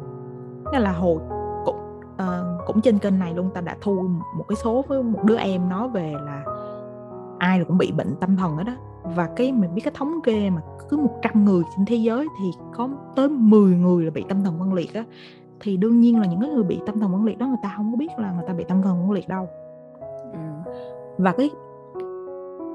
Nên 0.72 0.82
là 0.82 0.92
hồi 0.92 1.20
cũng 1.64 1.76
uh, 2.14 2.66
cũng 2.66 2.80
trên 2.80 2.98
kênh 2.98 3.18
này 3.18 3.34
luôn 3.34 3.50
ta 3.54 3.60
đã 3.60 3.76
thu 3.80 4.08
một 4.36 4.44
cái 4.48 4.56
số 4.56 4.84
với 4.88 5.02
một 5.02 5.24
đứa 5.24 5.36
em 5.36 5.68
nói 5.68 5.88
về 5.88 6.14
là 6.24 6.44
ai 7.38 7.64
cũng 7.68 7.78
bị 7.78 7.92
bệnh 7.92 8.16
tâm 8.20 8.36
thần 8.36 8.56
hết 8.56 8.64
đó 8.66 8.72
và 9.16 9.28
cái 9.36 9.52
mình 9.52 9.74
biết 9.74 9.82
cái 9.84 9.92
thống 9.96 10.20
kê 10.24 10.50
mà 10.50 10.60
cứ 10.88 10.96
100 10.96 11.44
người 11.44 11.62
trên 11.76 11.86
thế 11.86 11.96
giới 11.96 12.26
thì 12.38 12.50
có 12.74 12.88
tới 13.16 13.28
10 13.28 13.76
người 13.76 14.04
là 14.04 14.10
bị 14.10 14.24
tâm 14.28 14.42
thần 14.44 14.58
phân 14.58 14.74
liệt 14.74 14.94
á. 14.94 15.04
Thì 15.60 15.76
đương 15.76 16.00
nhiên 16.00 16.20
là 16.20 16.26
những 16.26 16.40
cái 16.40 16.50
người 16.50 16.64
bị 16.64 16.80
tâm 16.86 17.00
thần 17.00 17.12
phân 17.12 17.24
liệt 17.24 17.38
đó 17.38 17.46
người 17.46 17.56
ta 17.62 17.74
không 17.76 17.92
có 17.92 17.96
biết 17.96 18.10
là 18.18 18.32
người 18.32 18.44
ta 18.46 18.52
bị 18.52 18.64
tâm 18.68 18.82
thần 18.82 18.98
phân 19.02 19.10
liệt 19.10 19.28
đâu. 19.28 19.48
Ừ. 20.32 20.72
và 21.18 21.32
cái 21.32 21.50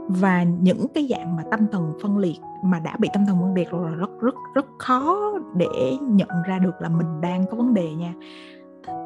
và 0.08 0.44
những 0.44 0.88
cái 0.94 1.08
dạng 1.10 1.36
mà 1.36 1.44
tâm 1.52 1.68
thần 1.72 1.94
phân 2.02 2.18
liệt 2.18 2.40
mà 2.64 2.80
đã 2.80 2.96
bị 3.00 3.10
tâm 3.14 3.26
thần 3.26 3.38
phân 3.42 3.54
liệt 3.54 3.70
rồi 3.70 3.92
là 3.92 3.96
rất 3.96 4.10
rất 4.22 4.36
rất 4.56 4.66
khó 4.80 5.34
để 5.56 5.98
nhận 6.02 6.30
ra 6.48 6.60
được 6.60 6.82
là 6.82 6.90
mình 6.90 7.22
đang 7.22 7.46
có 7.52 7.58
vấn 7.58 7.74
đề 7.74 7.94
nha. 7.94 8.14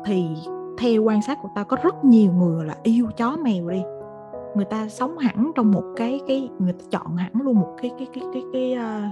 Thì 0.06 0.28
theo 0.78 1.04
quan 1.04 1.22
sát 1.22 1.38
của 1.42 1.50
ta 1.56 1.64
có 1.64 1.78
rất 1.84 2.06
nhiều 2.06 2.34
người 2.34 2.66
là 2.66 2.76
yêu 2.84 3.08
chó 3.18 3.38
mèo 3.44 3.70
đi 3.70 3.82
người 4.56 4.66
ta 4.66 4.88
sống 4.88 5.18
hẳn 5.18 5.52
trong 5.56 5.72
một 5.72 5.84
cái 5.96 6.22
cái 6.28 6.50
người 6.60 6.74
ta 6.74 6.86
chọn 6.92 7.16
hẳn 7.16 7.32
luôn 7.34 7.60
một 7.60 7.76
cái 7.82 7.92
cái 7.98 8.08
cái 8.14 8.24
cái 8.34 8.44
cái 8.54 8.76
cái, 8.78 9.04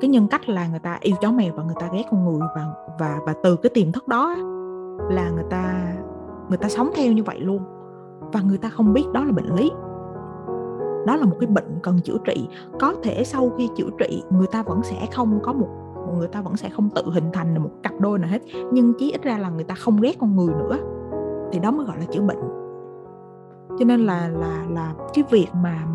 cái 0.00 0.10
nhân 0.10 0.28
cách 0.28 0.48
là 0.48 0.68
người 0.68 0.78
ta 0.78 0.98
yêu 1.00 1.16
chó 1.20 1.32
mèo 1.32 1.52
và 1.56 1.62
người 1.62 1.76
ta 1.80 1.88
ghét 1.92 2.04
con 2.10 2.24
người 2.24 2.48
và 2.56 2.66
và 2.98 3.18
và 3.26 3.34
từ 3.42 3.56
cái 3.56 3.70
tiềm 3.74 3.92
thức 3.92 4.08
đó 4.08 4.34
là 5.10 5.30
người 5.30 5.44
ta 5.50 5.94
người 6.50 6.58
ta 6.58 6.68
sống 6.68 6.90
theo 6.94 7.12
như 7.12 7.22
vậy 7.22 7.40
luôn. 7.40 7.62
Và 8.32 8.40
người 8.40 8.58
ta 8.58 8.68
không 8.68 8.92
biết 8.92 9.04
đó 9.12 9.24
là 9.24 9.32
bệnh 9.32 9.54
lý. 9.56 9.70
Đó 11.06 11.16
là 11.16 11.26
một 11.26 11.36
cái 11.40 11.46
bệnh 11.46 11.78
cần 11.82 12.00
chữa 12.04 12.18
trị. 12.24 12.48
Có 12.80 12.94
thể 13.02 13.24
sau 13.24 13.50
khi 13.58 13.68
chữa 13.76 13.88
trị 13.98 14.22
người 14.30 14.46
ta 14.52 14.62
vẫn 14.62 14.82
sẽ 14.82 15.06
không 15.12 15.40
có 15.42 15.52
một 15.52 15.68
người 16.18 16.28
ta 16.28 16.40
vẫn 16.40 16.56
sẽ 16.56 16.68
không 16.68 16.90
tự 16.94 17.02
hình 17.12 17.24
thành 17.32 17.62
một 17.62 17.70
cặp 17.82 17.92
đôi 18.00 18.18
nào 18.18 18.30
hết. 18.30 18.42
Nhưng 18.72 18.94
chí 18.98 19.12
ít 19.12 19.22
ra 19.22 19.38
là 19.38 19.50
người 19.50 19.64
ta 19.64 19.74
không 19.74 20.00
ghét 20.00 20.18
con 20.18 20.36
người 20.36 20.54
nữa. 20.54 20.78
Thì 21.52 21.58
đó 21.58 21.70
mới 21.70 21.86
gọi 21.86 21.98
là 21.98 22.04
chữa 22.04 22.22
bệnh 22.22 22.59
cho 23.80 23.86
nên 23.86 24.00
là 24.00 24.28
là 24.28 24.64
là 24.70 24.94
cái 25.14 25.24
việc 25.30 25.48
mà 25.54 25.86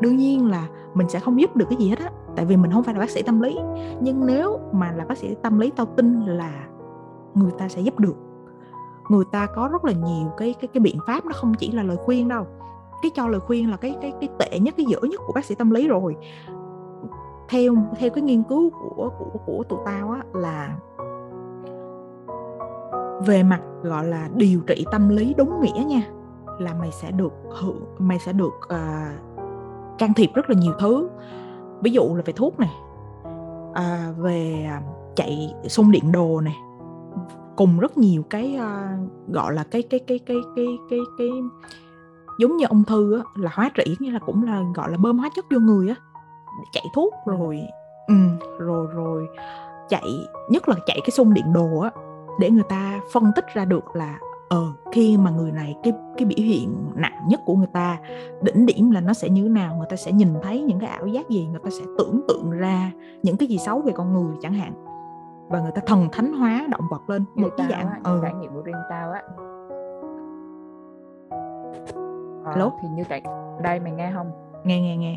đương 0.00 0.16
nhiên 0.16 0.50
là 0.50 0.68
mình 0.94 1.08
sẽ 1.08 1.20
không 1.20 1.40
giúp 1.40 1.56
được 1.56 1.66
cái 1.70 1.76
gì 1.76 1.88
hết 1.88 1.98
á, 1.98 2.10
tại 2.36 2.44
vì 2.44 2.56
mình 2.56 2.72
không 2.72 2.82
phải 2.82 2.94
là 2.94 3.00
bác 3.00 3.10
sĩ 3.10 3.22
tâm 3.22 3.40
lý. 3.40 3.58
Nhưng 4.00 4.26
nếu 4.26 4.58
mà 4.72 4.92
là 4.92 5.04
bác 5.04 5.18
sĩ 5.18 5.34
tâm 5.42 5.58
lý 5.58 5.70
tao 5.76 5.86
tin 5.86 6.20
là 6.20 6.52
người 7.34 7.50
ta 7.58 7.68
sẽ 7.68 7.80
giúp 7.80 7.98
được. 7.98 8.16
Người 9.08 9.24
ta 9.32 9.46
có 9.46 9.68
rất 9.72 9.84
là 9.84 9.92
nhiều 9.92 10.28
cái 10.36 10.54
cái 10.60 10.68
cái 10.68 10.80
biện 10.80 10.98
pháp, 11.06 11.26
nó 11.26 11.32
không 11.34 11.54
chỉ 11.54 11.72
là 11.72 11.82
lời 11.82 11.96
khuyên 11.96 12.28
đâu. 12.28 12.46
Cái 13.02 13.10
cho 13.14 13.28
lời 13.28 13.40
khuyên 13.40 13.70
là 13.70 13.76
cái 13.76 13.96
cái 14.00 14.12
cái 14.20 14.28
tệ 14.38 14.58
nhất, 14.58 14.74
cái 14.76 14.86
dở 14.86 14.98
nhất 15.02 15.20
của 15.26 15.32
bác 15.32 15.44
sĩ 15.44 15.54
tâm 15.54 15.70
lý 15.70 15.88
rồi. 15.88 16.16
Theo 17.48 17.74
theo 17.98 18.10
cái 18.10 18.22
nghiên 18.22 18.42
cứu 18.42 18.70
của 18.70 19.10
của 19.18 19.38
của 19.46 19.64
tụi 19.68 19.78
tao 19.84 20.10
á, 20.10 20.22
là 20.34 20.76
về 23.26 23.42
mặt, 23.42 23.60
gọi 23.82 24.06
là, 24.06 24.28
điều 24.34 24.60
trị 24.60 24.86
tâm 24.92 25.08
lý 25.08 25.34
đúng 25.34 25.60
nghĩa 25.60 25.84
nha 25.84 26.02
là 26.58 26.74
mày 26.74 26.90
sẽ 26.92 27.10
được 27.10 27.32
hưởng 27.50 27.84
mày 27.98 28.18
sẽ 28.18 28.32
được 28.32 28.54
uh, 28.64 29.98
can 29.98 30.14
thiệp 30.16 30.30
rất 30.34 30.50
là 30.50 30.56
nhiều 30.58 30.72
thứ. 30.80 31.08
Ví 31.80 31.90
dụ 31.90 32.14
là 32.14 32.22
về 32.26 32.32
thuốc 32.32 32.60
này 32.60 32.70
à, 33.74 34.12
về 34.18 34.66
à, 34.68 34.82
chạy 35.16 35.54
xung 35.68 35.90
điện 35.90 36.12
đồ 36.12 36.40
này 36.40 36.56
cùng 37.56 37.78
rất 37.78 37.98
nhiều 37.98 38.22
cái 38.30 38.58
uh, 38.58 39.32
gọi 39.32 39.54
là 39.54 39.64
cái 39.70 39.82
cái 39.82 40.00
cái 40.06 40.18
cái 40.26 40.36
cái 40.56 40.66
cái 40.90 40.98
cái 41.18 41.28
giống 42.38 42.56
như 42.56 42.66
ung 42.66 42.84
thư 42.84 43.16
á, 43.16 43.22
là 43.34 43.50
hóa 43.54 43.70
trị 43.74 43.96
như 43.98 44.10
là 44.10 44.18
cũng 44.18 44.44
là 44.44 44.62
gọi 44.74 44.90
là 44.90 44.96
bơm 44.96 45.18
hóa 45.18 45.30
chất 45.36 45.44
vô 45.50 45.58
người 45.58 45.88
á 45.88 45.94
chạy 46.72 46.84
thuốc 46.94 47.14
rồi 47.26 47.60
ừ, 48.08 48.14
rồi 48.58 48.86
rồi 48.94 49.28
chạy 49.88 50.28
nhất 50.48 50.68
là 50.68 50.74
chạy 50.86 51.00
cái 51.04 51.10
xung 51.10 51.34
điện 51.34 51.52
đồ 51.52 51.78
á 51.80 51.90
để 52.40 52.50
người 52.50 52.64
ta 52.68 53.00
phân 53.12 53.30
tích 53.36 53.44
ra 53.54 53.64
được 53.64 53.96
là 53.96 54.18
ờ 54.52 54.72
khi 54.92 55.16
mà 55.16 55.30
người 55.30 55.52
này 55.52 55.76
cái 55.82 55.92
cái 56.16 56.26
biểu 56.26 56.46
hiện 56.46 56.74
nặng 56.94 57.26
nhất 57.28 57.40
của 57.46 57.54
người 57.54 57.66
ta 57.72 57.98
đỉnh 58.42 58.66
điểm 58.66 58.90
là 58.90 59.00
nó 59.00 59.12
sẽ 59.12 59.28
như 59.28 59.42
thế 59.42 59.48
nào 59.48 59.76
người 59.76 59.86
ta 59.90 59.96
sẽ 59.96 60.12
nhìn 60.12 60.28
thấy 60.42 60.62
những 60.62 60.80
cái 60.80 60.90
ảo 60.90 61.06
giác 61.06 61.28
gì 61.28 61.46
người 61.46 61.60
ta 61.64 61.70
sẽ 61.70 61.84
tưởng 61.98 62.20
tượng 62.28 62.50
ra 62.50 62.90
những 63.22 63.36
cái 63.36 63.48
gì 63.48 63.58
xấu 63.58 63.80
về 63.80 63.92
con 63.96 64.12
người 64.12 64.36
chẳng 64.40 64.54
hạn 64.54 64.72
và 65.48 65.60
người 65.60 65.72
ta 65.74 65.82
thần 65.86 66.08
thánh 66.12 66.32
hóa 66.32 66.66
động 66.70 66.88
vật 66.90 67.10
lên 67.10 67.24
một 67.34 67.48
cái 67.56 67.66
dạng 67.70 67.88
á, 67.88 68.00
ừ. 68.04 68.18
trải 68.22 68.34
nghiệm 68.34 68.52
của 68.54 68.62
riêng 68.62 68.76
tao 68.90 69.12
á 69.12 69.22
Alo? 72.44 72.70
thì 72.82 72.88
như 72.88 73.02
trải 73.08 73.22
đây 73.62 73.80
mày 73.80 73.92
nghe 73.92 74.12
không 74.14 74.30
nghe 74.64 74.80
nghe 74.80 74.96
nghe 74.96 75.16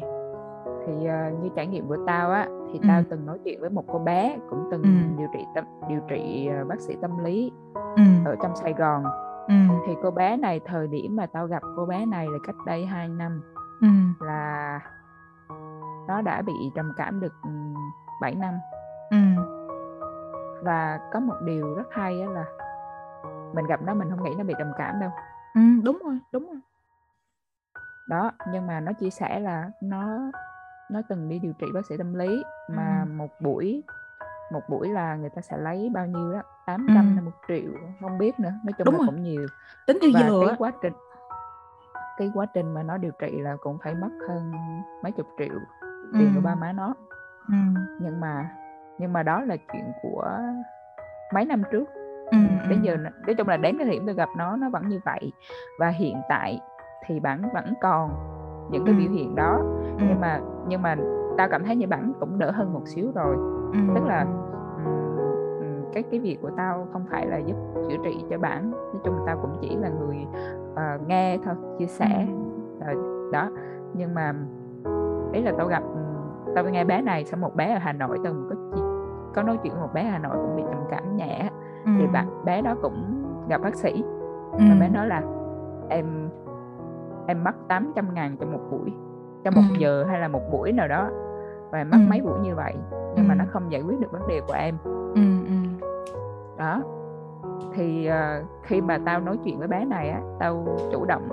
thì 0.88 0.94
uh, 0.94 1.44
như 1.44 1.50
trải 1.56 1.68
nghiệm 1.68 1.88
của 1.88 1.98
tao 2.08 2.32
á 2.32 2.48
thì 2.74 2.80
ừ. 2.80 2.86
tao 2.88 3.04
từng 3.10 3.26
nói 3.26 3.38
chuyện 3.44 3.62
với 3.62 3.70
một 3.70 3.84
cô 3.88 4.00
bé 4.00 4.38
cũng 4.50 4.68
từng 4.72 4.84
ừ. 4.84 4.90
điều 5.18 5.28
trị 5.34 5.46
tâm 5.56 5.64
điều 5.90 6.00
trị 6.10 6.50
uh, 6.62 6.68
bác 6.68 6.82
sĩ 6.82 6.96
tâm 7.02 7.24
lý 7.24 7.52
ừ. 7.96 8.04
ở 8.26 8.36
trong 8.42 8.56
Sài 8.56 8.74
Gòn 8.74 9.04
ừ. 9.48 9.54
thì 9.88 9.96
cô 10.04 10.12
bé 10.12 10.38
này 10.38 10.62
thời 10.66 10.88
điểm 10.88 11.16
mà 11.16 11.26
tao 11.26 11.48
gặp 11.48 11.62
cô 11.76 11.86
bé 11.86 12.06
này 12.06 12.28
là 12.28 12.38
cách 12.44 12.56
đây 12.66 12.86
2 12.86 13.08
năm 13.08 13.42
ừ. 13.82 13.88
là 14.26 14.80
nó 16.08 16.22
đã 16.22 16.42
bị 16.42 16.54
trầm 16.76 16.94
cảm 16.98 17.20
được 17.20 17.34
7 18.22 18.36
năm 18.36 18.54
ừ. 19.10 19.18
và 20.64 21.00
có 21.14 21.20
một 21.20 21.36
điều 21.46 21.76
rất 21.76 21.88
hay 21.92 22.16
là 22.16 22.46
mình 23.54 23.66
gặp 23.66 23.82
nó 23.82 23.94
mình 23.94 24.10
không 24.10 24.24
nghĩ 24.24 24.32
nó 24.38 24.44
bị 24.44 24.54
trầm 24.58 24.72
cảm 24.78 25.00
đâu 25.00 25.12
ừ, 25.54 25.62
đúng 25.84 26.00
rồi 26.06 26.20
đúng 26.32 26.48
rồi 26.48 26.60
đó 28.10 28.32
nhưng 28.52 28.68
mà 28.68 28.80
nó 28.80 28.94
chia 28.94 29.10
sẻ 29.10 29.40
là 29.40 29.72
nó 29.82 30.32
nó 30.92 31.02
từng 31.10 31.30
đi 31.30 31.40
điều 31.40 31.54
trị 31.54 31.68
bác 31.74 31.86
sĩ 31.86 31.98
tâm 31.98 32.14
lý 32.14 32.44
mà 32.70 33.06
ừ. 33.06 33.14
một 33.14 33.30
buổi 33.42 33.84
một 34.52 34.62
buổi 34.70 34.90
là 34.90 35.16
người 35.16 35.30
ta 35.30 35.42
sẽ 35.42 35.58
lấy 35.58 35.90
bao 35.94 36.08
nhiêu 36.08 36.34
đó 36.34 36.42
800 36.66 37.18
ừ. 37.18 37.22
một 37.22 37.32
triệu 37.48 37.72
không 38.02 38.18
biết 38.18 38.40
nữa. 38.40 38.52
Nói 38.64 38.74
chung 38.78 38.86
Đúng 38.86 38.94
là 38.94 38.98
rồi. 38.98 39.08
cũng 39.08 39.24
nhiều. 39.24 39.48
Tính 39.88 39.98
theo 40.02 40.10
giờ 40.10 40.46
cái 40.48 40.56
quá 40.58 40.72
trình 40.82 40.94
cái 42.18 42.32
quá 42.34 42.46
trình 42.46 42.74
mà 42.74 42.84
nó 42.84 42.98
điều 42.98 43.12
trị 43.20 43.40
là 43.40 43.56
cũng 43.56 43.78
phải 43.84 43.96
mất 43.96 44.10
hơn 44.30 44.52
mấy 45.04 45.12
chục 45.12 45.28
triệu 45.38 45.60
tiền 46.14 46.28
ừ. 46.28 46.36
của 46.36 46.42
ba 46.42 46.56
má 46.56 46.74
nó. 46.74 46.94
Ừ. 47.48 47.56
nhưng 48.02 48.20
mà 48.20 48.50
nhưng 48.98 49.14
mà 49.14 49.24
đó 49.24 49.42
là 49.42 49.56
chuyện 49.74 49.92
của 50.02 50.40
mấy 51.34 51.46
năm 51.46 51.64
trước. 51.72 51.86
Ừ. 52.32 52.38
đến 52.70 52.82
giờ 52.82 52.98
nói 52.98 53.36
chung 53.38 53.48
là 53.48 53.58
đến 53.58 53.78
cái 53.78 53.88
điểm 53.88 54.04
tôi 54.06 54.16
gặp 54.16 54.30
nó 54.38 54.56
nó 54.56 54.70
vẫn 54.70 54.90
như 54.90 55.00
vậy. 55.06 55.32
Và 55.80 55.88
hiện 55.88 56.22
tại 56.30 56.60
thì 57.06 57.20
bạn 57.20 57.42
vẫn 57.54 57.74
còn 57.82 58.10
những 58.72 58.86
cái 58.86 58.94
biểu 58.94 59.12
hiện 59.12 59.36
đó. 59.36 59.60
Nhưng 59.98 60.22
mà 60.22 60.40
nhưng 60.68 60.82
mà 60.82 60.96
tao 61.38 61.48
cảm 61.50 61.64
thấy 61.64 61.76
như 61.76 61.88
bạn 61.88 62.14
cũng 62.20 62.40
đỡ 62.40 62.52
hơn 62.52 62.74
một 62.74 62.82
xíu 62.86 63.12
rồi 63.16 63.38
tức 63.96 64.04
là 64.06 64.26
cái 65.94 66.04
cái 66.12 66.20
việc 66.20 66.38
của 66.42 66.50
tao 66.58 66.88
không 66.94 67.06
phải 67.12 67.28
là 67.28 67.38
giúp 67.38 67.56
chữa 67.90 67.98
trị 68.04 68.26
cho 68.30 68.38
bạn 68.38 68.72
nói 68.72 69.02
chung 69.04 69.16
tao 69.26 69.38
cũng 69.42 69.58
chỉ 69.62 69.76
là 69.76 69.90
người 69.90 70.28
uh, 70.72 71.08
nghe 71.08 71.38
thôi 71.46 71.56
chia 71.80 71.86
sẻ 71.86 72.28
uh, 72.78 73.32
đó 73.32 73.50
nhưng 73.94 74.14
mà 74.16 74.34
ý 75.34 75.42
là 75.42 75.54
tao 75.58 75.68
gặp 75.68 75.84
tao 76.56 76.64
nghe 76.64 76.86
bé 76.86 77.02
này 77.02 77.26
xong 77.26 77.42
một 77.42 77.56
bé 77.56 77.74
ở 77.74 77.80
Hà 77.80 77.94
Nội 77.94 78.20
tao 78.24 78.34
có 78.50 78.56
có 79.36 79.44
nói 79.44 79.58
chuyện 79.64 79.74
một 79.82 79.94
bé 79.94 80.04
Hà 80.04 80.20
Nội 80.20 80.38
cũng 80.38 80.56
bị 80.56 80.64
trầm 80.70 80.80
cảm 80.90 81.16
nhẹ 81.16 81.50
ừ. 81.86 81.92
thì 82.00 82.08
bạn 82.08 82.46
bé 82.46 82.62
đó 82.62 82.76
cũng 82.82 83.24
gặp 83.50 83.62
bác 83.62 83.76
sĩ 83.76 84.04
ừ. 84.52 84.60
và 84.70 84.76
bé 84.80 84.90
nói 84.90 85.08
là 85.08 85.22
em 85.90 86.30
em 87.28 87.44
mất 87.44 87.56
800 87.68 88.14
ngàn 88.14 88.38
cho 88.40 88.46
một 88.46 88.60
buổi 88.72 88.94
cho 89.44 89.52
một 89.52 89.62
ừ. 89.70 89.76
giờ 89.80 90.06
hay 90.10 90.20
là 90.20 90.28
một 90.28 90.42
buổi 90.52 90.72
nào 90.72 90.88
đó 90.88 91.10
và 91.76 91.84
mất 91.84 91.98
ừ. 92.06 92.10
mấy 92.10 92.22
buổi 92.22 92.40
như 92.40 92.56
vậy 92.56 92.74
nhưng 93.16 93.26
ừ. 93.26 93.30
mà 93.30 93.36
nó 93.36 93.44
không 93.50 93.72
giải 93.72 93.82
quyết 93.82 94.00
được 94.00 94.12
vấn 94.12 94.28
đề 94.28 94.42
của 94.48 94.54
em 94.54 94.78
ừ, 95.16 95.22
ừ. 95.48 95.86
đó 96.58 96.82
thì 97.74 98.10
uh, 98.10 98.46
khi 98.64 98.82
mà 98.82 98.98
tao 99.06 99.20
nói 99.20 99.38
chuyện 99.44 99.60
với 99.60 99.68
bé 99.68 99.86
này 99.86 100.10
á 100.10 100.22
tao 100.40 100.78
chủ 100.92 101.06
động 101.06 101.30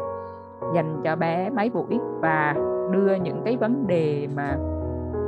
dành 0.75 1.01
cho 1.05 1.17
bé 1.17 1.51
mấy 1.51 1.71
buổi 1.71 1.99
và 2.21 2.55
đưa 2.93 3.15
những 3.15 3.43
cái 3.45 3.57
vấn 3.57 3.87
đề 3.87 4.29
mà 4.37 4.57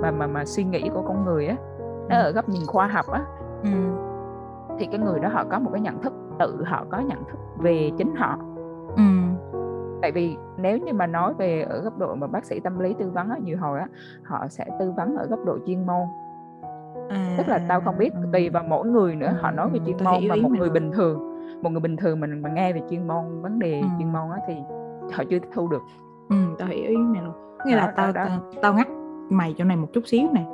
mà 0.03 0.11
mà 0.11 0.27
mà 0.27 0.45
suy 0.45 0.65
nghĩ 0.65 0.91
của 0.95 1.03
con 1.03 1.25
người 1.25 1.47
á 1.47 1.57
nó 2.09 2.17
ở 2.17 2.31
góc 2.31 2.49
nhìn 2.49 2.63
khoa 2.67 2.87
học 2.87 3.07
á 3.11 3.21
ừ. 3.63 3.71
thì 4.79 4.87
cái 4.87 4.99
người 4.99 5.21
đó 5.21 5.29
họ 5.29 5.45
có 5.51 5.59
một 5.59 5.71
cái 5.73 5.81
nhận 5.81 6.03
thức 6.03 6.13
tự 6.39 6.65
họ 6.65 6.85
có 6.91 6.99
nhận 6.99 7.25
thức 7.25 7.39
về 7.59 7.91
chính 7.99 8.15
họ 8.17 8.39
ừ 8.97 9.03
tại 10.05 10.13
vì 10.13 10.37
nếu 10.57 10.79
như 10.79 10.93
mà 10.93 11.07
nói 11.07 11.35
về 11.35 11.63
ở 11.63 11.81
góc 11.81 11.99
độ 11.99 12.15
mà 12.15 12.27
bác 12.27 12.45
sĩ 12.45 12.61
tâm 12.61 12.79
lý 12.79 12.95
tư 12.99 13.11
vấn 13.11 13.31
á, 13.31 13.37
nhiều 13.45 13.59
hồi 13.61 13.79
á 13.79 13.87
họ 14.23 14.47
sẽ 14.49 14.65
tư 14.79 14.93
vấn 14.97 15.17
ở 15.17 15.27
góc 15.27 15.39
độ 15.47 15.59
chuyên 15.67 15.87
môn. 15.87 16.07
À. 17.09 17.35
Tức 17.39 17.49
là 17.49 17.61
tao 17.69 17.81
không 17.81 17.99
biết 17.99 18.13
tùy 18.33 18.49
vào 18.49 18.65
mỗi 18.69 18.87
người 18.87 19.17
nữa 19.17 19.35
họ 19.41 19.51
nói 19.51 19.71
về 19.71 19.81
chuyên 19.87 19.97
môn 20.05 20.29
và 20.29 20.37
một 20.43 20.51
người 20.59 20.71
bình 20.71 20.93
thường 20.93 21.19
một 21.63 21.71
người 21.71 21.81
bình 21.81 21.97
thường 21.97 22.21
mình 22.21 22.43
mà 22.43 22.51
nghe 22.51 22.73
về 22.73 22.81
chuyên 22.91 23.07
môn 23.07 23.43
vấn 23.43 23.59
đề 23.59 23.81
ừ. 23.81 23.87
chuyên 23.99 24.13
môn 24.13 24.31
á 24.31 24.39
thì 24.47 24.55
họ 25.13 25.25
chưa 25.31 25.39
thu 25.55 25.69
được. 25.69 25.83
Ừ 26.29 26.37
tao 26.59 26.69
hiểu 26.69 26.91
ý 26.91 26.97
mày 26.97 27.23
luôn. 27.23 27.35
Nghĩa 27.67 27.77
là 27.77 27.93
tao, 27.97 28.13
đó. 28.13 28.25
tao 28.29 28.41
tao 28.63 28.75
ngắt 28.75 28.89
mày 29.31 29.55
chỗ 29.59 29.65
này 29.65 29.77
một 29.77 29.89
chút 29.93 30.03
xíu 30.07 30.29
này 30.33 30.47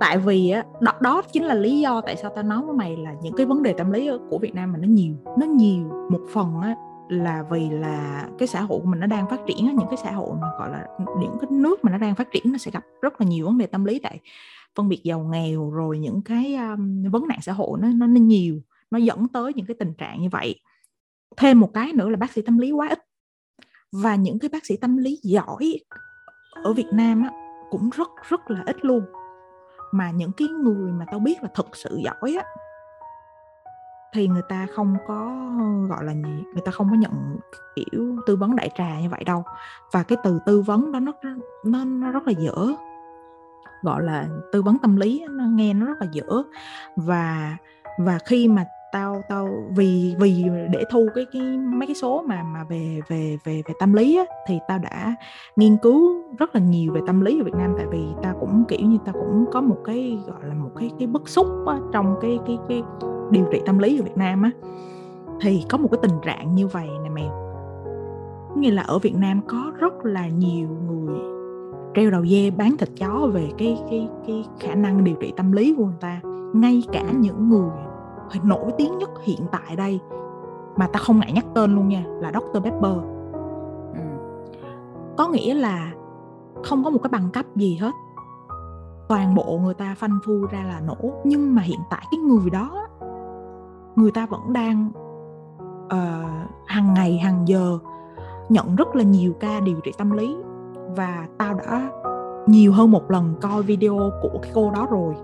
tại 0.00 0.18
vì 0.18 0.50
á 0.50 0.64
đó, 0.80 0.92
đó 1.00 1.22
chính 1.32 1.44
là 1.44 1.54
lý 1.54 1.80
do 1.80 2.00
tại 2.00 2.16
sao 2.16 2.30
tao 2.34 2.44
nói 2.44 2.62
với 2.62 2.74
mày 2.74 2.96
là 2.96 3.14
những 3.22 3.34
cái 3.36 3.46
vấn 3.46 3.62
đề 3.62 3.72
tâm 3.72 3.92
lý 3.92 4.10
của 4.30 4.38
Việt 4.38 4.54
Nam 4.54 4.72
mà 4.72 4.78
nó 4.78 4.88
nhiều 4.88 5.14
nó 5.38 5.46
nhiều 5.46 5.84
một 6.10 6.20
phần 6.32 6.60
á 6.62 6.76
là 7.08 7.44
vì 7.50 7.70
là 7.70 8.28
cái 8.38 8.48
xã 8.48 8.60
hội 8.60 8.80
của 8.80 8.86
mình 8.86 9.00
nó 9.00 9.06
đang 9.06 9.30
phát 9.30 9.40
triển 9.46 9.56
những 9.66 9.88
cái 9.90 9.96
xã 10.02 10.12
hội 10.12 10.36
mà 10.40 10.50
gọi 10.58 10.70
là 10.70 10.86
những 11.20 11.36
cái 11.40 11.50
nước 11.50 11.84
mà 11.84 11.92
nó 11.92 11.98
đang 11.98 12.14
phát 12.14 12.28
triển 12.32 12.42
nó 12.52 12.58
sẽ 12.58 12.70
gặp 12.70 12.84
rất 13.02 13.20
là 13.20 13.26
nhiều 13.26 13.46
vấn 13.46 13.58
đề 13.58 13.66
tâm 13.66 13.84
lý 13.84 13.98
tại 13.98 14.20
phân 14.74 14.88
biệt 14.88 15.00
giàu 15.04 15.20
nghèo 15.20 15.70
rồi 15.70 15.98
những 15.98 16.22
cái 16.22 16.54
um, 16.54 17.10
vấn 17.10 17.28
nạn 17.28 17.38
xã 17.42 17.52
hội 17.52 17.78
nó 17.82 17.88
nó 17.88 18.06
nhiều 18.06 18.60
nó 18.90 18.98
dẫn 18.98 19.28
tới 19.28 19.52
những 19.54 19.66
cái 19.66 19.76
tình 19.78 19.94
trạng 19.94 20.22
như 20.22 20.28
vậy. 20.32 20.60
Thêm 21.36 21.60
một 21.60 21.70
cái 21.74 21.92
nữa 21.92 22.08
là 22.08 22.16
bác 22.16 22.32
sĩ 22.32 22.42
tâm 22.42 22.58
lý 22.58 22.72
quá 22.72 22.88
ít. 22.88 22.98
Và 23.92 24.14
những 24.14 24.38
cái 24.38 24.48
bác 24.48 24.66
sĩ 24.66 24.76
tâm 24.76 24.96
lý 24.96 25.18
giỏi 25.22 25.78
ở 26.62 26.72
Việt 26.72 26.88
Nam 26.92 27.22
á, 27.22 27.30
cũng 27.70 27.90
rất 27.90 28.08
rất 28.28 28.50
là 28.50 28.62
ít 28.66 28.84
luôn. 28.84 29.02
Mà 29.92 30.10
những 30.10 30.32
cái 30.36 30.48
người 30.48 30.92
mà 30.92 31.04
tao 31.10 31.20
biết 31.20 31.42
là 31.42 31.48
thật 31.54 31.76
sự 31.76 32.00
giỏi 32.04 32.36
á 32.36 32.44
thì 34.12 34.28
người 34.28 34.42
ta 34.48 34.66
không 34.74 34.96
có 35.06 35.50
gọi 35.88 36.04
là 36.04 36.12
gì 36.12 36.44
người 36.52 36.62
ta 36.64 36.72
không 36.72 36.88
có 36.90 36.96
nhận 36.96 37.36
kiểu 37.76 38.16
tư 38.26 38.36
vấn 38.36 38.56
đại 38.56 38.70
trà 38.74 39.00
như 39.00 39.08
vậy 39.08 39.24
đâu. 39.24 39.44
Và 39.92 40.02
cái 40.02 40.18
từ 40.24 40.38
tư 40.46 40.60
vấn 40.60 40.92
đó 40.92 41.00
nó 41.00 41.12
nó 41.64 41.84
nó 41.84 42.10
rất 42.10 42.26
là 42.26 42.32
dở. 42.38 42.66
Gọi 43.82 44.02
là 44.02 44.28
tư 44.52 44.62
vấn 44.62 44.78
tâm 44.78 44.96
lý 44.96 45.24
nó 45.30 45.44
nghe 45.44 45.74
nó 45.74 45.86
rất 45.86 45.98
là 46.00 46.06
dở. 46.12 46.42
Và 46.96 47.56
và 47.98 48.18
khi 48.26 48.48
mà 48.48 48.64
tao 48.92 49.22
tao 49.28 49.48
vì 49.76 50.14
vì 50.18 50.44
để 50.72 50.84
thu 50.90 51.08
cái 51.14 51.26
cái 51.32 51.42
mấy 51.58 51.86
cái 51.86 51.94
số 51.94 52.24
mà 52.26 52.42
mà 52.42 52.64
về 52.64 53.00
về 53.08 53.38
về 53.44 53.62
về 53.66 53.74
tâm 53.80 53.92
lý 53.92 54.16
á, 54.16 54.24
thì 54.46 54.58
tao 54.68 54.78
đã 54.78 55.14
nghiên 55.56 55.76
cứu 55.76 56.22
rất 56.38 56.54
là 56.54 56.60
nhiều 56.60 56.92
về 56.92 57.00
tâm 57.06 57.20
lý 57.20 57.40
ở 57.40 57.44
Việt 57.44 57.54
Nam. 57.54 57.74
Tại 57.76 57.86
vì 57.90 58.06
tao 58.22 58.36
cũng 58.40 58.64
kiểu 58.68 58.80
như 58.80 58.98
tao 59.04 59.12
cũng 59.12 59.44
có 59.52 59.60
một 59.60 59.78
cái 59.84 60.18
gọi 60.26 60.40
là 60.42 60.54
một 60.54 60.70
cái 60.76 60.90
cái 60.98 61.08
bức 61.08 61.28
xúc 61.28 61.46
á, 61.66 61.78
trong 61.92 62.16
cái 62.20 62.38
cái 62.46 62.58
cái 62.68 62.82
điều 63.30 63.44
trị 63.52 63.62
tâm 63.66 63.78
lý 63.78 64.00
ở 64.00 64.02
Việt 64.02 64.16
Nam 64.16 64.42
á, 64.42 64.50
thì 65.40 65.64
có 65.70 65.78
một 65.78 65.88
cái 65.90 65.98
tình 66.02 66.18
trạng 66.22 66.54
như 66.54 66.66
vậy 66.66 66.88
nè 67.02 67.10
mèo 67.10 67.48
nghĩa 68.56 68.70
là 68.70 68.82
ở 68.82 68.98
Việt 68.98 69.16
Nam 69.16 69.40
có 69.48 69.72
rất 69.78 70.04
là 70.04 70.28
nhiều 70.28 70.68
người 70.68 71.18
treo 71.94 72.10
đầu 72.10 72.26
dê 72.26 72.50
bán 72.50 72.76
thịt 72.76 72.88
chó 72.98 73.26
về 73.32 73.48
cái 73.58 73.78
cái 73.90 74.08
cái 74.26 74.44
khả 74.60 74.74
năng 74.74 75.04
điều 75.04 75.14
trị 75.20 75.32
tâm 75.36 75.52
lý 75.52 75.74
của 75.74 75.84
người 75.84 75.94
ta 76.00 76.20
ngay 76.54 76.82
cả 76.92 77.04
những 77.12 77.48
người 77.48 77.70
nổi 78.42 78.72
tiếng 78.78 78.98
nhất 78.98 79.10
hiện 79.22 79.40
tại 79.52 79.76
đây 79.76 80.00
mà 80.76 80.86
ta 80.86 80.98
không 80.98 81.20
ngại 81.20 81.32
nhắc 81.32 81.46
tên 81.54 81.74
luôn 81.74 81.88
nha, 81.88 82.04
là 82.06 82.32
Dr. 82.32 82.62
Pepper 82.64 82.96
ừ. 83.94 84.00
có 85.16 85.28
nghĩa 85.28 85.54
là 85.54 85.92
không 86.64 86.84
có 86.84 86.90
một 86.90 86.98
cái 87.02 87.10
bằng 87.10 87.30
cấp 87.32 87.44
gì 87.56 87.76
hết 87.76 87.92
toàn 89.08 89.34
bộ 89.34 89.58
người 89.62 89.74
ta 89.74 89.94
phanh 89.98 90.18
phui 90.24 90.40
ra 90.50 90.64
là 90.64 90.80
nổ 90.80 91.12
nhưng 91.24 91.54
mà 91.54 91.62
hiện 91.62 91.80
tại 91.90 92.02
cái 92.10 92.18
người 92.18 92.50
đó 92.50 92.87
người 93.98 94.10
ta 94.10 94.26
vẫn 94.26 94.52
đang 94.52 94.90
uh, 95.86 96.50
hàng 96.66 96.94
ngày 96.94 97.18
hàng 97.18 97.48
giờ 97.48 97.78
nhận 98.48 98.76
rất 98.76 98.96
là 98.96 99.02
nhiều 99.02 99.32
ca 99.40 99.60
điều 99.60 99.80
trị 99.84 99.92
tâm 99.98 100.10
lý. 100.10 100.36
Và 100.96 101.26
tao 101.38 101.54
đã 101.54 101.90
nhiều 102.46 102.72
hơn 102.72 102.90
một 102.90 103.10
lần 103.10 103.34
coi 103.40 103.62
video 103.62 104.10
của 104.22 104.38
cái 104.42 104.52
cô 104.54 104.70
đó 104.70 104.86
rồi. 104.90 105.14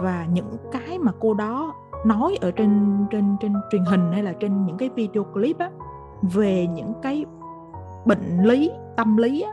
Và 0.00 0.26
những 0.32 0.56
cái 0.72 0.98
mà 0.98 1.12
cô 1.20 1.34
đó 1.34 1.74
nói 2.06 2.38
ở 2.40 2.50
trên 2.50 2.98
trên 3.10 3.36
trên 3.40 3.52
truyền 3.70 3.84
hình 3.84 4.12
hay 4.12 4.22
là 4.22 4.32
trên 4.32 4.66
những 4.66 4.76
cái 4.76 4.88
video 4.88 5.24
clip 5.24 5.58
á 5.58 5.70
về 6.22 6.66
những 6.66 6.92
cái 7.02 7.24
bệnh 8.04 8.42
lý 8.42 8.70
tâm 8.96 9.16
lý 9.16 9.40
á 9.40 9.52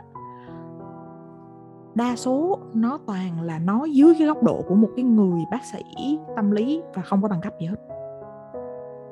đa 1.94 2.16
số 2.16 2.58
nó 2.74 2.98
toàn 3.06 3.40
là 3.40 3.58
nói 3.58 3.90
dưới 3.90 4.14
cái 4.18 4.26
góc 4.26 4.42
độ 4.42 4.62
của 4.68 4.74
một 4.74 4.88
cái 4.96 5.04
người 5.04 5.40
bác 5.50 5.64
sĩ 5.72 6.18
tâm 6.36 6.50
lý 6.50 6.82
và 6.94 7.02
không 7.02 7.22
có 7.22 7.28
bằng 7.28 7.40
cấp 7.40 7.52
gì 7.60 7.66
hết 7.66 7.93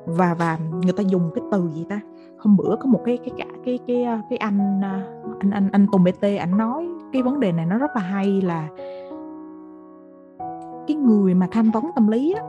và 0.05 0.35
và 0.39 0.57
người 0.83 0.93
ta 0.93 1.03
dùng 1.03 1.31
cái 1.35 1.43
từ 1.51 1.69
gì 1.69 1.85
ta? 1.89 1.99
Hôm 2.37 2.57
bữa 2.57 2.75
có 2.79 2.85
một 2.85 3.01
cái 3.05 3.17
cái 3.17 3.31
cả, 3.37 3.45
cái 3.65 3.79
cái 3.87 4.03
ờ, 4.03 4.17
cái 4.29 4.37
anh 4.37 4.81
ờ, 4.83 4.99
anh 5.39 5.51
anh 5.51 5.69
anh 5.71 5.87
Tùng 5.91 6.03
BT 6.03 6.23
anh 6.39 6.57
nói 6.57 6.87
cái 7.13 7.21
vấn 7.21 7.39
đề 7.39 7.51
này 7.51 7.65
nó 7.65 7.77
rất 7.77 7.91
là 7.95 8.01
hay 8.01 8.41
là 8.41 8.67
cái 10.87 10.97
người 10.97 11.33
mà 11.33 11.47
tham 11.51 11.71
vấn 11.71 11.85
tâm 11.95 12.07
lý 12.07 12.33
á 12.33 12.43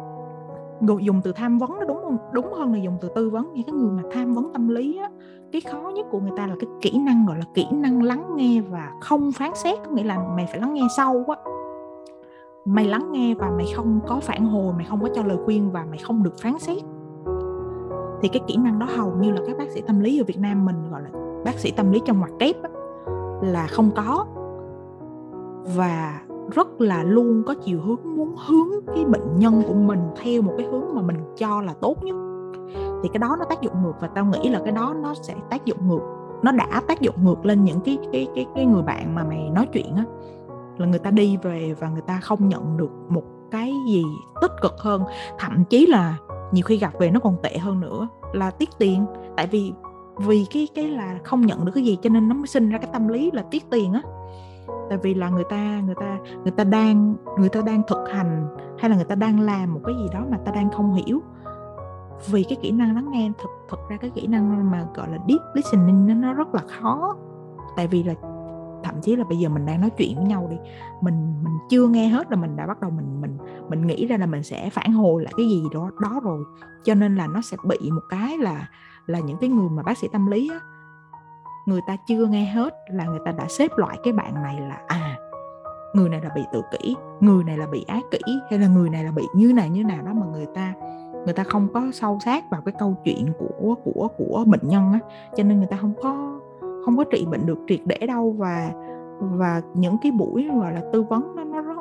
dùng 1.01 1.21
từ 1.25 1.33
tham 1.33 1.59
vấn 1.59 1.79
nó 1.81 1.85
đúng 1.87 1.99
không? 2.03 2.17
Đúng 2.33 2.53
hơn 2.53 2.73
là 2.73 2.79
dùng 2.79 2.97
từ 3.01 3.09
tư 3.15 3.31
vấn. 3.31 3.53
Những 3.55 3.65
cái 3.65 3.73
người 3.73 3.93
mà 3.93 4.03
tham 4.13 4.35
vấn 4.35 4.53
tâm 4.53 4.69
lý 4.69 4.99
á, 4.99 5.11
cái 5.53 5.61
khó 5.61 5.93
nhất 5.95 6.07
của 6.11 6.21
người 6.21 6.33
ta 6.37 6.47
là 6.47 6.55
cái 6.61 6.69
kỹ 6.81 6.99
năng, 6.99 7.27
gọi 7.27 7.39
là 7.39 7.45
kỹ 7.55 7.67
năng 7.73 8.03
lắng 8.03 8.33
nghe 8.37 8.61
và 8.61 8.93
không 9.01 9.33
phán 9.33 9.51
xét, 9.55 9.79
có 9.85 9.91
nghĩa 9.91 10.05
là 10.05 10.19
mày 10.37 10.47
phải 10.47 10.61
lắng 10.61 10.75
nghe 10.75 10.83
sâu 10.97 11.25
á. 11.29 11.37
Mày 12.65 12.87
lắng 12.87 13.13
nghe 13.13 13.35
và 13.35 13.51
mày 13.51 13.67
không 13.75 14.01
có 14.07 14.21
phản 14.23 14.47
hồi, 14.47 14.75
mày 14.77 14.87
không 14.87 15.01
có 15.03 15.09
cho 15.15 15.23
lời 15.23 15.37
khuyên 15.45 15.71
và 15.71 15.85
mày 15.91 15.99
không 15.99 16.23
được 16.23 16.39
phán 16.39 16.59
xét 16.59 16.83
thì 18.25 18.31
cái 18.33 18.43
kỹ 18.47 18.57
năng 18.57 18.79
đó 18.79 18.87
hầu 18.97 19.13
như 19.21 19.33
là 19.33 19.41
các 19.47 19.59
bác 19.59 19.71
sĩ 19.71 19.81
tâm 19.81 20.01
lý 20.01 20.21
ở 20.21 20.25
Việt 20.25 20.39
Nam 20.39 20.65
mình 20.65 20.91
gọi 20.91 21.03
là 21.03 21.11
bác 21.45 21.59
sĩ 21.59 21.71
tâm 21.71 21.93
lý 21.93 22.01
trong 22.05 22.19
ngoặc 22.19 22.31
kép 22.39 22.63
á, 22.63 22.71
là 23.43 23.67
không 23.67 23.91
có. 23.97 24.27
Và 25.77 26.21
rất 26.55 26.81
là 26.81 27.03
luôn 27.03 27.43
có 27.47 27.55
chiều 27.55 27.81
hướng 27.81 28.17
muốn 28.17 28.35
hướng 28.47 28.69
cái 28.95 29.05
bệnh 29.05 29.39
nhân 29.39 29.63
của 29.69 29.75
mình 29.75 30.01
theo 30.23 30.43
một 30.43 30.53
cái 30.59 30.67
hướng 30.67 30.95
mà 30.95 31.03
mình 31.03 31.17
cho 31.37 31.63
là 31.63 31.75
tốt 31.81 32.05
nhất. 32.05 32.17
Thì 33.03 33.09
cái 33.13 33.19
đó 33.19 33.37
nó 33.39 33.45
tác 33.45 33.61
dụng 33.61 33.83
ngược 33.83 34.01
và 34.01 34.09
tao 34.09 34.25
nghĩ 34.25 34.49
là 34.49 34.61
cái 34.65 34.73
đó 34.73 34.95
nó 35.03 35.15
sẽ 35.15 35.35
tác 35.51 35.65
dụng 35.65 35.89
ngược 35.89 36.03
nó 36.43 36.53
đã 36.53 36.83
tác 36.87 37.01
dụng 37.01 37.25
ngược 37.25 37.47
lên 37.47 37.65
những 37.65 37.81
cái 37.81 37.99
cái 38.13 38.29
cái 38.35 38.47
cái 38.55 38.67
người 38.67 38.83
bạn 38.83 39.15
mà 39.15 39.25
mày 39.25 39.51
nói 39.51 39.69
chuyện 39.73 39.97
á 39.97 40.05
là 40.79 40.87
người 40.87 40.99
ta 40.99 41.11
đi 41.11 41.37
về 41.43 41.75
và 41.81 41.89
người 41.89 42.03
ta 42.07 42.21
không 42.23 42.49
nhận 42.49 42.77
được 42.77 42.91
một 43.09 43.25
cái 43.51 43.73
gì 43.89 44.05
tích 44.41 44.53
cực 44.63 44.75
hơn. 44.79 45.03
Thậm 45.39 45.65
chí 45.71 45.87
là 45.87 46.17
nhiều 46.55 46.63
khi 46.65 46.77
gặp 46.77 46.93
về 46.99 47.11
nó 47.11 47.21
còn 47.21 47.37
tệ 47.43 47.59
hơn 47.59 47.81
nữa 47.81 48.09
là 48.33 48.51
tiết 48.51 48.69
tiền. 48.79 49.07
Tại 49.37 49.47
vì 49.47 49.73
vì 50.17 50.47
cái 50.51 50.69
cái 50.75 50.89
là 50.89 51.19
không 51.25 51.41
nhận 51.41 51.65
được 51.65 51.73
cái 51.75 51.85
gì 51.85 51.99
cho 52.03 52.11
nên 52.11 52.29
nó 52.29 52.35
mới 52.35 52.47
sinh 52.47 52.71
ra 52.71 52.79
cái 52.79 52.91
tâm 52.93 53.09
lý 53.09 53.31
là 53.31 53.43
tiết 53.51 53.71
tiền 53.71 53.93
á. 53.93 54.03
Tại 54.89 54.99
vì 55.03 55.15
là 55.15 55.29
người 55.29 55.45
ta 55.51 55.81
người 55.81 55.95
ta 55.95 56.19
người 56.43 56.53
ta 56.53 56.65
đang 56.65 57.15
người 57.39 57.49
ta 57.49 57.61
đang 57.61 57.83
thực 57.89 58.09
hành 58.13 58.57
hay 58.79 58.91
là 58.91 58.97
người 58.97 59.05
ta 59.05 59.15
đang 59.15 59.41
làm 59.41 59.75
một 59.75 59.81
cái 59.85 59.95
gì 59.95 60.09
đó 60.13 60.25
mà 60.31 60.39
ta 60.45 60.53
đang 60.53 60.71
không 60.71 60.95
hiểu. 60.95 61.23
Vì 62.27 62.45
cái 62.45 62.59
kỹ 62.63 62.71
năng 62.71 62.95
lắng 62.95 63.11
nghe 63.11 63.31
thực 63.39 63.51
thực 63.71 63.79
ra 63.89 63.97
cái 63.97 64.11
kỹ 64.11 64.27
năng 64.27 64.71
mà 64.71 64.87
gọi 64.95 65.09
là 65.11 65.19
deep 65.29 65.41
listening 65.55 66.07
nó, 66.07 66.15
nó 66.15 66.33
rất 66.33 66.55
là 66.55 66.61
khó. 66.67 67.17
Tại 67.77 67.87
vì 67.87 68.03
là 68.03 68.15
thậm 68.85 68.95
chí 69.03 69.17
là 69.17 69.25
bây 69.25 69.39
giờ 69.39 69.49
mình 69.49 69.67
đang 69.67 69.81
nói 69.81 69.91
chuyện 69.91 70.17
với 70.17 70.25
nhau 70.25 70.47
đi 70.51 70.57
mình 71.01 71.35
mình 71.43 71.59
chưa 71.71 71.89
nghe 71.89 72.09
hết 72.09 72.31
là 72.31 72.37
mình 72.37 72.57
đã 72.57 72.67
bắt 72.67 72.81
đầu 72.81 72.91
mình 72.91 73.21
mình 73.21 73.39
mình 73.69 73.87
nghĩ 73.87 74.07
ra 74.07 74.17
là 74.17 74.27
mình 74.27 74.43
sẽ 74.43 74.71
phản 74.71 74.93
hồi 74.93 75.23
lại 75.23 75.33
cái 75.37 75.47
gì 75.47 75.63
đó 75.73 75.91
đó 76.01 76.21
rồi. 76.25 76.45
Cho 76.85 76.95
nên 76.95 77.17
là 77.17 77.27
nó 77.27 77.41
sẽ 77.41 77.57
bị 77.65 77.91
một 77.91 78.03
cái 78.11 78.39
là 78.39 78.69
là 79.07 79.19
những 79.19 79.37
cái 79.37 79.51
người 79.51 79.69
mà 79.69 79.83
bác 79.83 79.99
sĩ 79.99 80.09
tâm 80.13 80.27
lý 80.27 80.51
á, 80.53 80.61
người 81.67 81.81
ta 81.87 81.97
chưa 82.07 82.27
nghe 82.27 82.45
hết 82.45 82.75
là 82.91 83.05
người 83.05 83.21
ta 83.25 83.33
đã 83.33 83.47
xếp 83.49 83.71
loại 83.77 83.99
cái 84.05 84.13
bạn 84.13 84.35
này 84.35 84.61
là 84.61 84.79
à 84.87 85.17
người 85.95 86.09
này 86.09 86.21
là 86.21 86.31
bị 86.35 86.43
tự 86.53 86.63
kỷ 86.73 86.97
người 87.21 87.45
này 87.45 87.59
là 87.59 87.67
bị 87.67 87.85
ác 87.89 88.05
kỷ 88.11 88.19
hay 88.51 88.59
là 88.59 88.69
người 88.69 88.91
này 88.91 89.05
là 89.05 89.11
bị 89.11 89.23
như 89.35 89.53
này 89.53 89.71
như 89.71 89.85
nào 89.85 90.03
đó 90.03 90.13
mà 90.13 90.27
người 90.27 90.47
ta 90.55 90.73
người 91.25 91.35
ta 91.35 91.45
không 91.45 91.69
có 91.75 91.91
sâu 91.93 92.19
sát 92.25 92.51
vào 92.51 92.61
cái 92.61 92.75
câu 92.79 92.97
chuyện 93.05 93.33
của 93.39 93.75
của 93.85 94.09
của 94.17 94.45
bệnh 94.47 94.69
nhân 94.69 94.93
á. 94.93 94.99
Cho 95.37 95.43
nên 95.43 95.59
người 95.59 95.67
ta 95.71 95.77
không 95.77 95.95
có 96.03 96.41
không 96.85 96.97
có 96.97 97.05
trị 97.05 97.27
bệnh 97.31 97.47
được 97.47 97.59
triệt 97.69 97.81
để 97.85 98.07
đâu 98.07 98.35
và 98.39 98.73
và 99.21 99.63
những 99.75 99.97
cái 100.03 100.13
buổi 100.13 100.51
gọi 100.61 100.73
là 100.73 100.83
tư 100.93 101.03
vấn 101.03 101.37
nó 101.37 101.45
nó 101.45 101.61
rất 101.61 101.77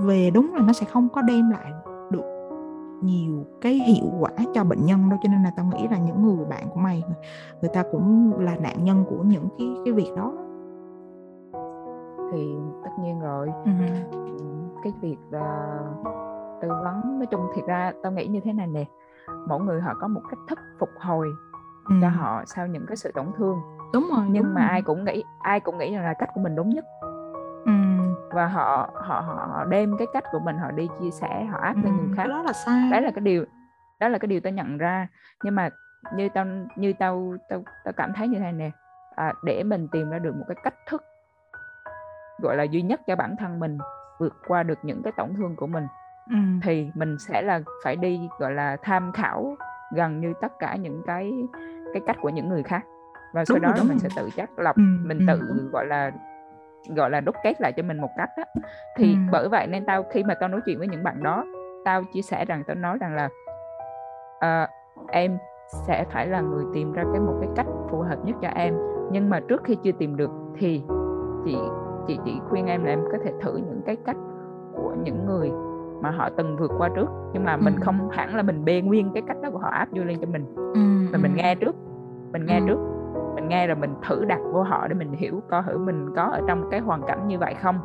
về 0.00 0.30
đúng 0.34 0.54
là 0.54 0.60
nó 0.66 0.72
sẽ 0.72 0.86
không 0.86 1.08
có 1.08 1.22
đem 1.22 1.50
lại 1.50 1.72
nhiều 3.04 3.46
cái 3.60 3.74
hiệu 3.74 4.12
quả 4.20 4.30
cho 4.54 4.64
bệnh 4.64 4.86
nhân 4.86 5.08
đâu 5.10 5.18
cho 5.22 5.28
nên 5.28 5.42
là 5.42 5.50
tao 5.56 5.66
nghĩ 5.66 5.88
là 5.90 5.98
những 5.98 6.22
người 6.22 6.44
bạn 6.44 6.68
của 6.74 6.80
mày 6.80 7.02
người 7.60 7.70
ta 7.74 7.84
cũng 7.92 8.32
là 8.38 8.56
nạn 8.56 8.84
nhân 8.84 9.04
của 9.08 9.22
những 9.22 9.48
cái 9.58 9.68
cái 9.84 9.94
việc 9.94 10.10
đó 10.16 10.32
thì 12.32 12.56
tất 12.84 12.90
nhiên 13.00 13.20
rồi 13.20 13.48
uh-huh. 13.64 13.94
cái 14.82 14.92
việc 15.00 15.18
uh, 15.28 16.06
tư 16.62 16.68
vấn 16.68 17.18
nói 17.18 17.26
chung 17.30 17.40
thiệt 17.54 17.64
ra 17.66 17.92
tao 18.02 18.12
nghĩ 18.12 18.26
như 18.26 18.40
thế 18.40 18.52
này 18.52 18.66
nè 18.66 18.84
mỗi 19.48 19.60
người 19.60 19.80
họ 19.80 19.94
có 20.00 20.08
một 20.08 20.22
cách 20.30 20.38
thức 20.48 20.58
phục 20.78 20.90
hồi 21.00 21.28
ừ. 21.88 21.94
cho 22.02 22.08
họ 22.08 22.42
sau 22.46 22.66
những 22.66 22.86
cái 22.86 22.96
sự 22.96 23.12
tổn 23.14 23.26
thương 23.36 23.58
đúng 23.94 24.10
rồi 24.16 24.24
nhưng 24.28 24.42
đúng 24.42 24.54
mà 24.54 24.60
rồi. 24.60 24.70
ai 24.70 24.82
cũng 24.82 25.04
nghĩ 25.04 25.24
ai 25.40 25.60
cũng 25.60 25.78
nghĩ 25.78 25.94
rằng 25.94 26.04
là 26.04 26.14
cách 26.14 26.30
của 26.34 26.40
mình 26.40 26.56
đúng 26.56 26.70
nhất 26.70 26.84
ừ. 27.64 27.72
và 28.30 28.46
họ 28.46 28.90
họ 28.94 29.20
họ 29.20 29.64
đem 29.64 29.96
cái 29.98 30.06
cách 30.12 30.24
của 30.32 30.38
mình 30.38 30.58
họ 30.58 30.70
đi 30.70 30.88
chia 31.00 31.10
sẻ 31.10 31.44
họ 31.44 31.58
áp 31.58 31.74
lên 31.84 31.96
người 31.96 32.16
khác 32.16 32.26
đó 32.28 32.42
là 32.42 32.52
sai 32.52 32.90
đó 32.90 33.00
là 33.00 33.10
cái 33.10 33.20
điều 33.20 33.44
đó 34.00 34.08
là 34.08 34.18
cái 34.18 34.26
điều 34.26 34.40
tao 34.40 34.52
nhận 34.52 34.78
ra 34.78 35.08
nhưng 35.44 35.54
mà 35.54 35.70
như 36.14 36.28
tao 36.28 36.46
như 36.76 36.92
tao 36.92 37.34
tao 37.48 37.62
tao 37.84 37.92
cảm 37.92 38.12
thấy 38.12 38.28
như 38.28 38.38
thế 38.38 38.40
này 38.40 38.52
nè 38.52 38.70
à, 39.14 39.32
để 39.42 39.62
mình 39.62 39.88
tìm 39.88 40.10
ra 40.10 40.18
được 40.18 40.36
một 40.36 40.44
cái 40.48 40.56
cách 40.62 40.74
thức 40.86 41.04
gọi 42.42 42.56
là 42.56 42.62
duy 42.62 42.82
nhất 42.82 43.00
cho 43.06 43.16
bản 43.16 43.36
thân 43.38 43.60
mình 43.60 43.78
vượt 44.18 44.34
qua 44.46 44.62
được 44.62 44.78
những 44.82 45.02
cái 45.02 45.12
tổn 45.16 45.34
thương 45.36 45.56
của 45.56 45.66
mình 45.66 45.86
ừ. 46.30 46.36
thì 46.62 46.90
mình 46.94 47.16
sẽ 47.18 47.42
là 47.42 47.60
phải 47.84 47.96
đi 47.96 48.20
gọi 48.38 48.52
là 48.52 48.76
tham 48.82 49.12
khảo 49.12 49.56
gần 49.94 50.20
như 50.20 50.34
tất 50.40 50.52
cả 50.58 50.76
những 50.76 51.02
cái 51.06 51.32
cái 51.92 52.02
cách 52.06 52.16
của 52.20 52.28
những 52.28 52.48
người 52.48 52.62
khác 52.62 52.84
và 53.34 53.44
sau 53.44 53.58
đó 53.58 53.68
rồi, 53.68 53.78
là 53.78 53.84
mình 53.84 53.98
sẽ 53.98 54.08
tự 54.16 54.28
chắc 54.36 54.58
lọc 54.58 54.76
ừ, 54.76 54.82
mình 55.04 55.18
ừ, 55.18 55.24
tự 55.28 55.40
đúng. 55.48 55.70
gọi 55.72 55.86
là 55.86 56.12
gọi 56.96 57.10
là 57.10 57.20
đúc 57.20 57.34
kết 57.42 57.60
lại 57.60 57.72
cho 57.72 57.82
mình 57.82 58.00
một 58.00 58.10
cách 58.16 58.30
đó 58.38 58.44
thì 58.96 59.12
ừ. 59.12 59.18
bởi 59.32 59.48
vậy 59.48 59.66
nên 59.66 59.84
tao 59.86 60.02
khi 60.12 60.22
mà 60.24 60.34
tao 60.34 60.48
nói 60.48 60.60
chuyện 60.66 60.78
với 60.78 60.88
những 60.88 61.04
bạn 61.04 61.22
đó 61.22 61.44
tao 61.84 62.02
chia 62.14 62.22
sẻ 62.22 62.44
rằng 62.44 62.62
tao 62.66 62.76
nói 62.76 62.98
rằng 63.00 63.14
là 63.14 63.28
uh, 64.36 64.70
em 65.10 65.38
sẽ 65.86 66.04
phải 66.10 66.26
là 66.26 66.40
người 66.40 66.64
tìm 66.74 66.92
ra 66.92 67.04
cái 67.12 67.20
một 67.20 67.36
cái 67.40 67.50
cách 67.56 67.66
phù 67.90 68.00
hợp 68.00 68.24
nhất 68.24 68.36
cho 68.42 68.48
em 68.48 68.74
nhưng 69.12 69.30
mà 69.30 69.40
trước 69.48 69.62
khi 69.64 69.76
chưa 69.82 69.92
tìm 69.98 70.16
được 70.16 70.30
thì 70.58 70.82
chị 71.44 71.56
chị 72.06 72.18
chỉ 72.24 72.40
khuyên 72.48 72.66
em 72.66 72.84
là 72.84 72.90
em 72.90 73.00
có 73.12 73.18
thể 73.24 73.32
thử 73.42 73.56
những 73.56 73.82
cái 73.86 73.96
cách 74.06 74.16
của 74.74 74.94
những 75.04 75.26
người 75.26 75.50
mà 76.00 76.10
họ 76.10 76.28
từng 76.36 76.56
vượt 76.56 76.70
qua 76.78 76.88
trước 76.96 77.06
nhưng 77.32 77.44
mà 77.44 77.56
mình 77.56 77.74
ừ. 77.74 77.80
không 77.84 78.10
hẳn 78.10 78.36
là 78.36 78.42
mình 78.42 78.64
bê 78.64 78.80
nguyên 78.80 79.10
cái 79.14 79.22
cách 79.28 79.36
đó 79.42 79.50
của 79.50 79.58
họ 79.58 79.68
áp 79.68 79.88
vô 79.92 80.04
lên 80.04 80.18
cho 80.20 80.26
mình 80.26 80.54
ừ. 80.56 80.80
mà 81.12 81.18
mình 81.18 81.34
nghe 81.36 81.54
trước 81.54 81.76
mình 82.32 82.46
nghe 82.46 82.58
ừ. 82.58 82.64
trước 82.68 82.78
mình 83.44 83.48
nghe 83.48 83.66
rồi 83.66 83.76
mình 83.76 83.94
thử 84.08 84.24
đặt 84.24 84.40
vô 84.52 84.62
họ 84.62 84.88
để 84.88 84.94
mình 84.94 85.12
hiểu 85.12 85.42
coi 85.50 85.62
thử 85.62 85.78
mình 85.78 86.14
có 86.16 86.22
ở 86.22 86.40
trong 86.48 86.70
cái 86.70 86.80
hoàn 86.80 87.02
cảnh 87.06 87.28
như 87.28 87.38
vậy 87.38 87.54
không 87.54 87.80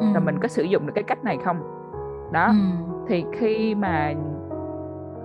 ừ. 0.00 0.06
rồi 0.14 0.22
mình 0.24 0.38
có 0.42 0.48
sử 0.48 0.62
dụng 0.62 0.86
được 0.86 0.92
cái 0.94 1.04
cách 1.04 1.24
này 1.24 1.38
không 1.44 1.56
đó 2.32 2.46
ừ. 2.46 2.52
thì 3.08 3.24
khi 3.32 3.74
mà 3.74 4.12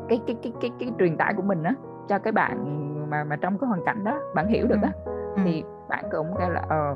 cái 0.10 0.22
cái 0.28 0.36
cái 0.44 0.54
cái 0.62 0.72
cái 0.80 0.92
truyền 1.00 1.18
tải 1.18 1.34
của 1.34 1.42
mình 1.42 1.64
á 1.64 1.74
cho 2.08 2.20
cái 2.20 2.32
bạn 2.32 2.84
mà 3.10 3.24
mà 3.24 3.36
trong 3.36 3.58
cái 3.58 3.68
hoàn 3.68 3.86
cảnh 3.86 4.04
đó 4.04 4.20
bạn 4.36 4.48
hiểu 4.48 4.68
được 4.68 4.82
á 4.82 4.92
ừ. 5.36 5.42
thì 5.46 5.64
bạn 5.90 6.06
cũng 6.12 6.28
kêu 6.40 6.50
là 6.50 6.62
ờ 6.70 6.96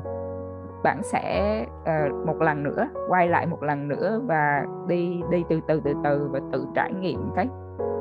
bạn 0.84 1.02
sẽ 1.02 1.66
uh, 1.82 2.26
một 2.26 2.40
lần 2.40 2.62
nữa 2.62 2.88
quay 3.08 3.28
lại 3.28 3.46
một 3.46 3.62
lần 3.62 3.88
nữa 3.88 4.20
và 4.26 4.66
đi 4.86 5.22
đi 5.30 5.44
từ 5.48 5.60
từ 5.66 5.80
từ 5.84 5.94
từ 6.04 6.28
và 6.32 6.40
tự 6.52 6.66
trải 6.74 6.92
nghiệm 6.92 7.30
cái 7.36 7.48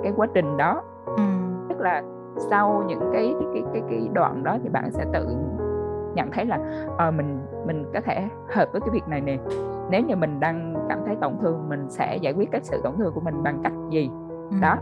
cái 0.04 0.14
quá 0.16 0.28
trình 0.34 0.58
đó 0.58 0.84
ừ. 1.06 1.24
tức 1.70 1.80
là 1.80 2.04
sau 2.38 2.84
những 2.88 3.10
cái 3.14 3.36
cái 3.54 3.64
cái 3.74 3.82
cái 3.90 4.10
đoạn 4.14 4.44
đó 4.44 4.58
thì 4.64 4.70
bạn 4.70 4.92
sẽ 4.92 5.06
tự 5.14 5.28
nhận 6.16 6.32
thấy 6.32 6.46
là 6.46 6.60
uh, 7.08 7.14
mình 7.14 7.40
mình 7.68 7.86
có 7.94 8.02
thể 8.02 8.28
hợp 8.50 8.66
với 8.72 8.82
cái 8.82 8.90
việc 8.90 9.08
này 9.08 9.22
nè 9.22 9.38
nếu 9.90 10.02
như 10.02 10.16
mình 10.16 10.40
đang 10.40 10.86
cảm 10.90 11.00
thấy 11.06 11.16
tổn 11.22 11.34
thương 11.42 11.70
mình 11.70 11.90
sẽ 11.90 12.18
giải 12.18 12.34
quyết 12.34 12.52
cái 12.52 12.62
sự 12.64 12.82
tổn 12.84 12.98
thương 12.98 13.14
của 13.14 13.22
mình 13.22 13.44
bằng 13.44 13.60
cách 13.64 13.74
gì 13.90 14.10
ừ. 14.52 14.58
đó 14.62 14.78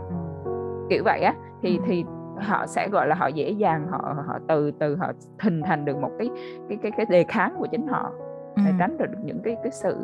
kiểu 0.88 1.02
vậy 1.04 1.20
á 1.20 1.34
thì 1.62 1.76
ừ. 1.76 1.82
thì 1.86 2.04
họ 2.36 2.66
sẽ 2.66 2.88
gọi 2.88 3.08
là 3.08 3.14
họ 3.14 3.26
dễ 3.26 3.50
dàng 3.50 3.86
họ 3.90 4.14
họ 4.26 4.38
từ 4.48 4.70
từ 4.70 4.96
họ 4.96 5.12
hình 5.38 5.62
thành 5.62 5.84
được 5.84 5.96
một 5.96 6.10
cái 6.18 6.30
cái 6.68 6.78
cái 6.82 6.92
cái 6.96 7.06
đề 7.06 7.24
kháng 7.28 7.54
của 7.58 7.66
chính 7.70 7.86
họ 7.86 8.12
để 8.56 8.70
ừ. 8.70 8.76
tránh 8.78 8.98
được 8.98 9.10
những 9.24 9.40
cái 9.44 9.56
cái 9.62 9.72
sự 9.72 9.96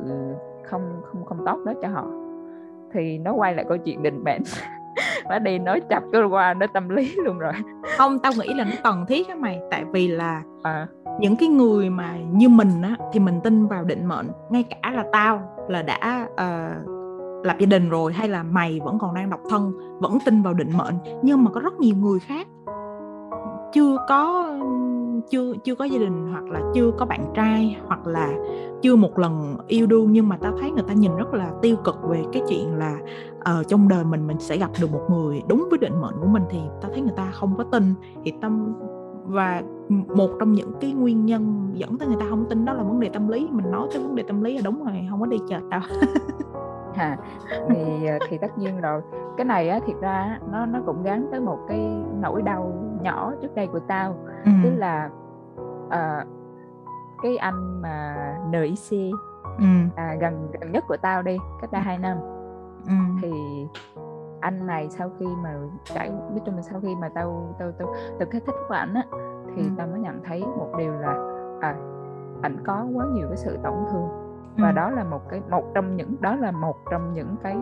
không 0.64 1.02
không 1.04 1.24
không 1.24 1.44
tốt 1.46 1.58
đó 1.66 1.72
cho 1.82 1.88
họ 1.88 2.06
thì 2.92 3.18
nó 3.18 3.32
quay 3.32 3.54
lại 3.54 3.64
câu 3.68 3.78
chuyện 3.78 4.02
định 4.02 4.24
mệnh 4.24 4.42
nó 5.28 5.38
đi 5.38 5.58
nói 5.58 5.80
chập 5.90 6.02
cái 6.12 6.22
qua 6.22 6.54
nó 6.54 6.66
tâm 6.66 6.88
lý 6.88 7.14
luôn 7.24 7.38
rồi. 7.38 7.52
Không 7.98 8.18
tao 8.18 8.32
nghĩ 8.32 8.54
là 8.54 8.64
nó 8.64 8.76
cần 8.84 9.06
thiết 9.08 9.28
á 9.28 9.34
mày. 9.34 9.60
Tại 9.70 9.84
vì 9.92 10.08
là 10.08 10.42
à. 10.62 10.86
những 11.20 11.36
cái 11.36 11.48
người 11.48 11.90
mà 11.90 12.16
như 12.32 12.48
mình 12.48 12.82
á 12.82 12.96
thì 13.12 13.20
mình 13.20 13.40
tin 13.44 13.66
vào 13.66 13.84
định 13.84 14.06
mệnh. 14.06 14.26
Ngay 14.50 14.62
cả 14.62 14.90
là 14.90 15.04
tao 15.12 15.42
là 15.68 15.82
đã 15.82 16.26
uh, 16.32 16.88
lập 17.46 17.56
gia 17.58 17.66
đình 17.66 17.88
rồi 17.88 18.12
hay 18.12 18.28
là 18.28 18.42
mày 18.42 18.80
vẫn 18.84 18.98
còn 18.98 19.14
đang 19.14 19.30
độc 19.30 19.40
thân 19.50 19.72
vẫn 20.00 20.18
tin 20.24 20.42
vào 20.42 20.54
định 20.54 20.70
mệnh. 20.76 20.94
Nhưng 21.22 21.44
mà 21.44 21.50
có 21.50 21.60
rất 21.60 21.80
nhiều 21.80 21.96
người 21.96 22.18
khác 22.20 22.46
chưa 23.76 23.96
có 24.08 24.52
chưa 25.30 25.54
chưa 25.64 25.74
có 25.74 25.84
gia 25.84 25.98
đình 25.98 26.32
hoặc 26.32 26.44
là 26.44 26.60
chưa 26.74 26.90
có 26.98 27.06
bạn 27.06 27.32
trai 27.34 27.76
hoặc 27.86 28.06
là 28.06 28.34
chưa 28.82 28.96
một 28.96 29.18
lần 29.18 29.56
yêu 29.66 29.86
đương 29.86 30.12
nhưng 30.12 30.28
mà 30.28 30.36
tao 30.36 30.52
thấy 30.60 30.70
người 30.70 30.82
ta 30.88 30.94
nhìn 30.94 31.16
rất 31.16 31.34
là 31.34 31.52
tiêu 31.62 31.76
cực 31.84 31.96
về 32.08 32.24
cái 32.32 32.42
chuyện 32.48 32.74
là 32.74 32.98
uh, 33.38 33.68
trong 33.68 33.88
đời 33.88 34.04
mình 34.04 34.26
mình 34.26 34.40
sẽ 34.40 34.58
gặp 34.58 34.70
được 34.80 34.92
một 34.92 35.02
người 35.10 35.42
đúng 35.48 35.66
với 35.70 35.78
định 35.78 36.00
mệnh 36.00 36.14
của 36.20 36.26
mình 36.26 36.42
thì 36.50 36.58
tao 36.82 36.90
thấy 36.90 37.00
người 37.00 37.14
ta 37.16 37.30
không 37.32 37.56
có 37.56 37.64
tin. 37.64 37.94
Thì 38.24 38.32
tâm 38.40 38.74
và 39.24 39.62
một 40.14 40.30
trong 40.40 40.52
những 40.52 40.72
cái 40.80 40.92
nguyên 40.92 41.26
nhân 41.26 41.70
dẫn 41.74 41.98
tới 41.98 42.08
người 42.08 42.16
ta 42.20 42.26
không 42.30 42.44
tin 42.48 42.64
đó 42.64 42.72
là 42.72 42.82
vấn 42.82 43.00
đề 43.00 43.08
tâm 43.08 43.28
lý. 43.28 43.48
Mình 43.50 43.70
nói 43.70 43.88
tới 43.92 44.02
vấn 44.02 44.14
đề 44.14 44.22
tâm 44.22 44.42
lý 44.42 44.56
là 44.56 44.62
đúng 44.64 44.84
rồi 44.84 45.06
không 45.10 45.20
có 45.20 45.26
đi 45.26 45.38
chợ 45.48 45.60
tao. 45.70 45.80
ha 46.96 47.16
thì 47.68 48.06
ờ, 48.06 48.18
thì 48.28 48.38
tất 48.38 48.58
nhiên 48.58 48.80
rồi 48.80 49.02
cái 49.36 49.44
này 49.44 49.68
á 49.68 49.80
thiệt 49.86 49.96
ra 50.00 50.38
nó 50.52 50.66
nó 50.66 50.80
cũng 50.86 51.02
gắn 51.02 51.28
tới 51.30 51.40
một 51.40 51.58
cái 51.68 52.04
nỗi 52.20 52.42
đau 52.42 52.72
nhỏ 53.02 53.32
trước 53.42 53.54
đây 53.54 53.66
của 53.66 53.80
tao 53.80 54.16
ừ. 54.44 54.50
tức 54.64 54.70
là 54.76 55.10
uh, 55.86 56.28
cái 57.22 57.36
anh 57.36 57.82
mà 57.82 58.16
NIC 58.50 59.14
ừ. 59.58 59.64
à, 59.96 60.16
gần 60.20 60.48
gần 60.60 60.72
nhất 60.72 60.84
của 60.88 60.96
tao 60.96 61.22
đi 61.22 61.38
cách 61.60 61.72
đây 61.72 61.82
hai 61.82 61.98
năm 61.98 62.16
ừ. 62.86 62.94
thì 63.22 63.32
anh 64.40 64.66
này 64.66 64.88
sau 64.90 65.10
khi 65.18 65.26
mà 65.42 65.54
trải 65.84 66.08
nói 66.10 66.40
chung 66.46 66.56
là 66.56 66.62
sau 66.62 66.80
khi 66.80 66.94
mà 66.94 67.08
tao 67.08 67.54
tao 67.58 67.72
tao 67.72 67.94
từ 68.18 68.26
cái 68.26 68.40
thích 68.46 68.54
của 68.68 68.74
ảnh 68.74 68.94
á 68.94 69.02
thì 69.56 69.62
ừ. 69.62 69.68
tao 69.76 69.86
mới 69.86 70.00
nhận 70.00 70.20
thấy 70.24 70.40
một 70.40 70.68
điều 70.78 70.92
là 70.92 71.14
à 71.60 71.76
ảnh 72.42 72.56
có 72.64 72.86
quá 72.94 73.06
nhiều 73.12 73.26
cái 73.28 73.36
sự 73.36 73.58
tổn 73.62 73.74
thương 73.92 74.25
và 74.58 74.68
ừ. 74.68 74.74
đó 74.74 74.90
là 74.90 75.04
một 75.04 75.28
cái 75.28 75.42
một 75.50 75.64
trong 75.74 75.96
những 75.96 76.16
đó 76.20 76.36
là 76.36 76.50
một 76.50 76.76
trong 76.90 77.14
những 77.14 77.36
cái 77.42 77.56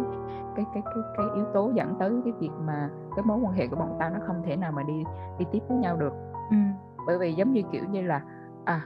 cái 0.56 0.66
cái 0.74 0.82
cái 0.84 1.02
cái 1.16 1.26
yếu 1.34 1.44
tố 1.54 1.70
dẫn 1.74 1.94
tới 1.98 2.12
cái 2.24 2.32
việc 2.38 2.50
mà 2.66 2.90
cái 3.16 3.24
mối 3.24 3.38
quan 3.42 3.52
hệ 3.52 3.66
của 3.66 3.76
bọn 3.76 3.96
tao 3.98 4.10
nó 4.10 4.18
không 4.26 4.42
thể 4.46 4.56
nào 4.56 4.72
mà 4.72 4.82
đi 4.82 5.04
đi 5.38 5.46
tiếp 5.52 5.62
với 5.68 5.78
nhau 5.78 5.96
được 5.96 6.12
ừ. 6.50 6.56
bởi 7.06 7.18
vì 7.18 7.32
giống 7.32 7.52
như 7.52 7.62
kiểu 7.72 7.84
như 7.90 8.02
là 8.02 8.20
à 8.64 8.80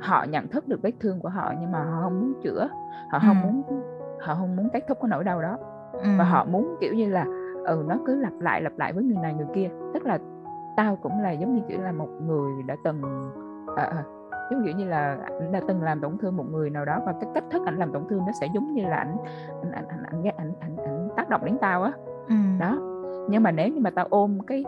họ 0.00 0.24
nhận 0.24 0.48
thức 0.48 0.68
được 0.68 0.82
vết 0.82 0.92
thương 1.00 1.20
của 1.20 1.28
họ 1.28 1.52
nhưng 1.60 1.72
mà 1.72 1.84
họ 1.84 2.02
không 2.02 2.20
muốn 2.20 2.32
chữa 2.42 2.68
họ 3.10 3.18
ừ. 3.18 3.24
không 3.26 3.42
muốn 3.42 3.82
họ 4.20 4.34
không 4.34 4.56
muốn 4.56 4.68
kết 4.72 4.84
thúc 4.88 4.98
cái 5.00 5.08
nỗi 5.08 5.24
đau 5.24 5.42
đó 5.42 5.58
ừ. 5.92 6.08
và 6.18 6.24
họ 6.24 6.44
muốn 6.44 6.76
kiểu 6.80 6.94
như 6.94 7.10
là 7.10 7.24
ừ 7.66 7.84
nó 7.88 7.96
cứ 8.06 8.14
lặp 8.14 8.32
lại 8.40 8.62
lặp 8.62 8.72
lại 8.78 8.92
với 8.92 9.04
người 9.04 9.18
này 9.22 9.34
người 9.34 9.46
kia 9.54 9.70
tức 9.94 10.06
là 10.06 10.18
tao 10.76 10.96
cũng 10.96 11.22
là 11.22 11.30
giống 11.30 11.54
như 11.54 11.62
kiểu 11.68 11.80
là 11.80 11.92
một 11.92 12.08
người 12.20 12.62
đã 12.62 12.76
từng 12.84 13.02
à, 13.76 14.04
giống 14.50 14.64
kiểu 14.64 14.74
như 14.76 14.84
là 14.84 15.18
anh 15.40 15.52
đã 15.52 15.60
từng 15.68 15.82
làm 15.82 16.00
tổn 16.00 16.18
thương 16.18 16.36
một 16.36 16.44
người 16.50 16.70
nào 16.70 16.84
đó 16.84 17.00
và 17.06 17.14
cái 17.20 17.30
cách 17.34 17.44
thức 17.50 17.62
anh 17.66 17.76
làm 17.76 17.92
tổn 17.92 18.02
thương 18.08 18.18
nó 18.26 18.32
sẽ 18.40 18.46
giống 18.54 18.74
như 18.74 18.82
là 18.82 18.96
anh 18.96 19.16
anh 19.62 19.72
anh 19.72 19.86
anh 19.88 20.22
anh 20.24 20.32
anh, 20.36 20.52
anh, 20.60 20.76
anh 20.76 21.08
tác 21.16 21.28
động 21.28 21.44
đến 21.44 21.58
tao 21.60 21.82
á 21.82 21.92
ừ. 22.28 22.34
đó 22.60 22.78
nhưng 23.28 23.42
mà 23.42 23.50
nếu 23.50 23.68
như 23.68 23.80
mà 23.80 23.90
tao 23.90 24.06
ôm 24.10 24.38
cái 24.46 24.64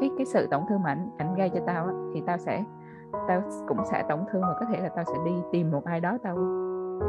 cái 0.00 0.10
cái 0.18 0.26
sự 0.26 0.46
tổn 0.50 0.62
thương 0.68 0.82
mà 0.82 0.90
anh 0.90 1.10
anh 1.18 1.34
gây 1.34 1.50
cho 1.50 1.60
tao 1.66 1.84
á 1.86 1.92
thì 2.14 2.22
tao 2.26 2.38
sẽ 2.38 2.64
tao 3.28 3.42
cũng 3.68 3.78
sẽ 3.90 4.04
tổn 4.08 4.18
thương 4.32 4.42
và 4.42 4.54
có 4.60 4.66
thể 4.66 4.80
là 4.80 4.88
tao 4.88 5.04
sẽ 5.04 5.14
đi 5.24 5.32
tìm 5.52 5.70
một 5.70 5.84
ai 5.84 6.00
đó 6.00 6.18
tao 6.22 6.36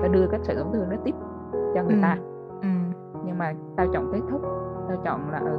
tao 0.02 0.12
đưa 0.12 0.28
cái 0.32 0.40
sự 0.44 0.56
tổn 0.60 0.68
thương 0.74 0.90
đó 0.90 0.98
tiếp 1.04 1.16
cho 1.52 1.84
người 1.84 1.94
ừ. 1.94 2.00
ta 2.02 2.18
ừ. 2.62 2.68
nhưng 3.26 3.38
mà 3.38 3.54
tao 3.76 3.88
chọn 3.94 4.10
kết 4.14 4.20
thúc 4.32 4.42
tao 4.88 4.98
chọn 5.04 5.32
là 5.32 5.40
ừ, 5.40 5.58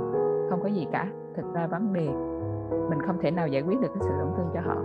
không 0.50 0.62
có 0.62 0.68
gì 0.68 0.86
cả 0.92 1.06
thực 1.36 1.54
ra 1.54 1.66
vấn 1.66 1.92
đề 1.92 2.08
mình 2.88 3.02
không 3.06 3.18
thể 3.20 3.30
nào 3.30 3.48
giải 3.48 3.62
quyết 3.62 3.80
được 3.80 3.88
cái 3.94 4.00
sự 4.00 4.10
tổn 4.20 4.28
thương 4.36 4.50
cho 4.54 4.60
họ 4.60 4.76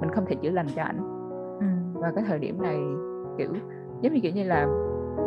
mình 0.00 0.10
không 0.10 0.24
thể 0.26 0.34
chữa 0.34 0.50
lành 0.50 0.66
cho 0.76 0.82
ảnh. 0.82 1.16
Ừ. 1.60 1.66
và 2.00 2.12
cái 2.14 2.24
thời 2.28 2.38
điểm 2.38 2.62
này 2.62 2.80
kiểu 3.38 3.48
giống 4.00 4.12
như 4.12 4.20
kiểu 4.22 4.32
như 4.32 4.44
là 4.44 4.66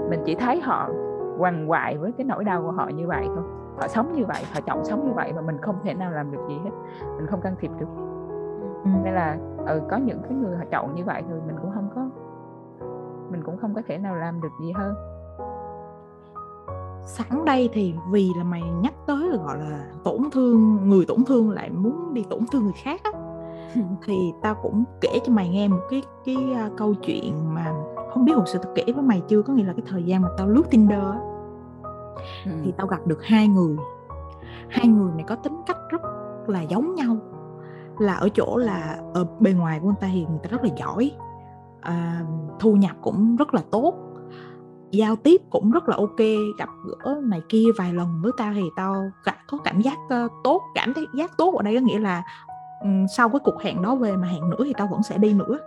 mình 0.09 0.21
chỉ 0.25 0.35
thấy 0.35 0.61
họ 0.61 0.89
quằn 1.37 1.69
quại 1.69 1.97
với 1.97 2.11
cái 2.11 2.25
nỗi 2.25 2.43
đau 2.43 2.61
của 2.61 2.71
họ 2.71 2.87
như 2.87 3.07
vậy 3.07 3.25
thôi. 3.27 3.43
Họ 3.77 3.87
sống 3.87 4.13
như 4.13 4.25
vậy 4.25 4.43
họ 4.53 4.61
chọn 4.61 4.85
sống 4.85 5.07
như 5.07 5.13
vậy 5.13 5.33
mà 5.33 5.41
mình 5.41 5.57
không 5.61 5.75
thể 5.83 5.93
nào 5.93 6.11
làm 6.11 6.31
được 6.31 6.41
gì 6.47 6.55
hết. 6.63 6.71
Mình 7.17 7.27
không 7.27 7.41
can 7.41 7.55
thiệp 7.59 7.71
được. 7.79 7.87
Ừ. 8.83 8.89
nên 9.03 9.13
là 9.13 9.37
ừ, 9.67 9.81
có 9.89 9.97
những 9.97 10.21
cái 10.23 10.33
người 10.33 10.57
họ 10.57 10.63
chọn 10.71 10.95
như 10.95 11.03
vậy 11.05 11.23
thôi 11.29 11.39
mình 11.47 11.55
cũng 11.61 11.71
không 11.71 11.89
có 11.95 12.09
mình 13.31 13.43
cũng 13.43 13.57
không 13.57 13.73
có 13.75 13.81
thể 13.87 13.97
nào 13.97 14.15
làm 14.15 14.41
được 14.41 14.51
gì 14.61 14.71
hơn. 14.71 14.93
Sẵn 17.05 17.45
đây 17.45 17.69
thì 17.73 17.95
vì 18.11 18.29
là 18.37 18.43
mày 18.43 18.61
nhắc 18.81 18.93
tới 19.07 19.29
là 19.29 19.37
gọi 19.37 19.57
là 19.57 19.85
tổn 20.03 20.21
thương 20.31 20.89
người 20.89 21.05
tổn 21.07 21.17
thương 21.27 21.49
lại 21.49 21.69
muốn 21.69 22.13
đi 22.13 22.25
tổn 22.29 22.39
thương 22.51 22.63
người 22.63 22.73
khác 22.83 23.01
á 23.03 23.11
thì 24.05 24.33
tao 24.41 24.55
cũng 24.55 24.83
kể 25.01 25.19
cho 25.25 25.33
mày 25.33 25.49
nghe 25.49 25.67
một 25.67 25.81
cái 25.89 26.03
cái 26.25 26.35
uh, 26.35 26.77
câu 26.77 26.93
chuyện 26.93 27.53
mà 27.53 27.73
không 28.13 28.25
biết 28.25 28.33
hồi 28.35 28.47
xưa 28.47 28.59
tao 28.63 28.73
kể 28.75 28.83
với 28.93 29.03
mày 29.03 29.21
chưa? 29.27 29.41
Có 29.41 29.53
nghĩa 29.53 29.63
là 29.63 29.73
cái 29.73 29.83
thời 29.87 30.03
gian 30.03 30.21
mà 30.21 30.29
tao 30.37 30.47
lướt 30.47 30.63
tinder 30.69 30.99
á. 30.99 31.19
Ừ. 32.45 32.51
thì 32.63 32.73
tao 32.77 32.87
gặp 32.87 33.07
được 33.07 33.23
hai 33.23 33.47
người. 33.47 33.77
Hai 34.69 34.87
người 34.87 35.11
này 35.15 35.25
có 35.27 35.35
tính 35.35 35.61
cách 35.65 35.77
rất 35.89 36.01
là 36.47 36.61
giống 36.61 36.95
nhau. 36.95 37.17
Là 37.99 38.13
ở 38.13 38.29
chỗ 38.29 38.57
là 38.57 38.99
ở 39.13 39.27
bề 39.39 39.53
ngoài 39.53 39.79
của 39.79 39.85
người 39.85 39.95
ta 40.01 40.07
thì 40.13 40.25
người 40.29 40.39
ta 40.43 40.49
rất 40.49 40.63
là 40.63 40.69
giỏi. 40.77 41.11
À, 41.81 42.25
thu 42.59 42.75
nhập 42.75 42.95
cũng 43.01 43.35
rất 43.35 43.53
là 43.53 43.61
tốt. 43.71 43.93
Giao 44.91 45.15
tiếp 45.15 45.41
cũng 45.49 45.71
rất 45.71 45.89
là 45.89 45.95
ok. 45.95 46.19
Gặp 46.59 46.69
gỡ 46.85 47.21
này 47.23 47.41
kia 47.49 47.65
vài 47.77 47.93
lần 47.93 48.07
với 48.23 48.31
tao 48.37 48.53
thì 48.53 48.63
tao 48.75 49.11
có 49.47 49.57
cảm 49.63 49.81
giác 49.81 49.97
uh, 50.05 50.31
tốt 50.43 50.61
cảm 50.75 50.93
thấy 50.93 51.05
giác 51.13 51.31
tốt 51.37 51.55
ở 51.55 51.63
đây. 51.63 51.75
Có 51.75 51.81
nghĩa 51.81 51.99
là 51.99 52.23
sau 53.09 53.29
cái 53.29 53.39
cuộc 53.43 53.61
hẹn 53.61 53.81
đó 53.81 53.95
về 53.95 54.17
mà 54.17 54.27
hẹn 54.27 54.49
nữa 54.49 54.63
thì 54.65 54.73
tao 54.77 54.87
vẫn 54.87 55.03
sẽ 55.03 55.17
đi 55.17 55.33
nữa. 55.33 55.59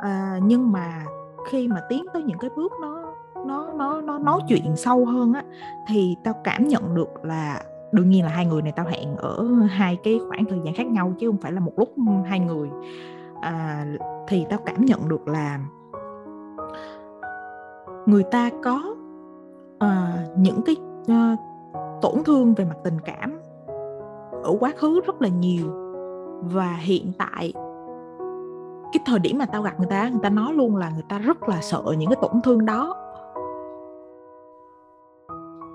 À, 0.00 0.38
nhưng 0.42 0.72
mà 0.72 1.04
khi 1.50 1.68
mà 1.68 1.80
tiến 1.88 2.04
tới 2.12 2.22
những 2.22 2.38
cái 2.38 2.50
bước 2.56 2.72
nó 2.82 3.04
nó 3.46 3.72
nó 3.72 4.00
nó 4.00 4.18
nói 4.18 4.40
chuyện 4.48 4.76
sâu 4.76 5.04
hơn 5.04 5.32
á 5.32 5.42
thì 5.88 6.16
tao 6.24 6.34
cảm 6.44 6.68
nhận 6.68 6.94
được 6.94 7.24
là 7.24 7.62
đương 7.92 8.10
nhiên 8.10 8.24
là 8.24 8.30
hai 8.30 8.46
người 8.46 8.62
này 8.62 8.72
tao 8.76 8.86
hẹn 8.86 9.16
ở 9.16 9.44
hai 9.70 9.96
cái 9.96 10.20
khoảng 10.28 10.44
thời 10.44 10.60
gian 10.64 10.74
khác 10.74 10.86
nhau 10.86 11.12
chứ 11.18 11.28
không 11.28 11.36
phải 11.36 11.52
là 11.52 11.60
một 11.60 11.72
lúc 11.76 11.94
hai 12.24 12.40
người. 12.40 12.70
À, 13.40 13.86
thì 14.28 14.46
tao 14.50 14.58
cảm 14.66 14.84
nhận 14.84 15.08
được 15.08 15.28
là 15.28 15.60
người 18.06 18.22
ta 18.22 18.50
có 18.62 18.94
uh, 19.84 20.38
những 20.38 20.60
cái 20.66 20.76
uh, 21.02 21.38
tổn 22.02 22.24
thương 22.24 22.54
về 22.54 22.64
mặt 22.64 22.76
tình 22.84 23.00
cảm 23.04 23.37
ở 24.42 24.56
quá 24.60 24.72
khứ 24.76 25.00
rất 25.06 25.22
là 25.22 25.28
nhiều. 25.28 25.66
Và 26.42 26.72
hiện 26.72 27.12
tại 27.18 27.52
cái 28.92 29.02
thời 29.06 29.18
điểm 29.18 29.38
mà 29.38 29.46
tao 29.46 29.62
gặp 29.62 29.78
người 29.78 29.88
ta 29.90 30.08
người 30.08 30.20
ta 30.22 30.28
nói 30.28 30.54
luôn 30.54 30.76
là 30.76 30.90
người 30.90 31.04
ta 31.08 31.18
rất 31.18 31.48
là 31.48 31.60
sợ 31.60 31.82
những 31.98 32.10
cái 32.10 32.18
tổn 32.22 32.42
thương 32.44 32.66
đó. 32.66 32.94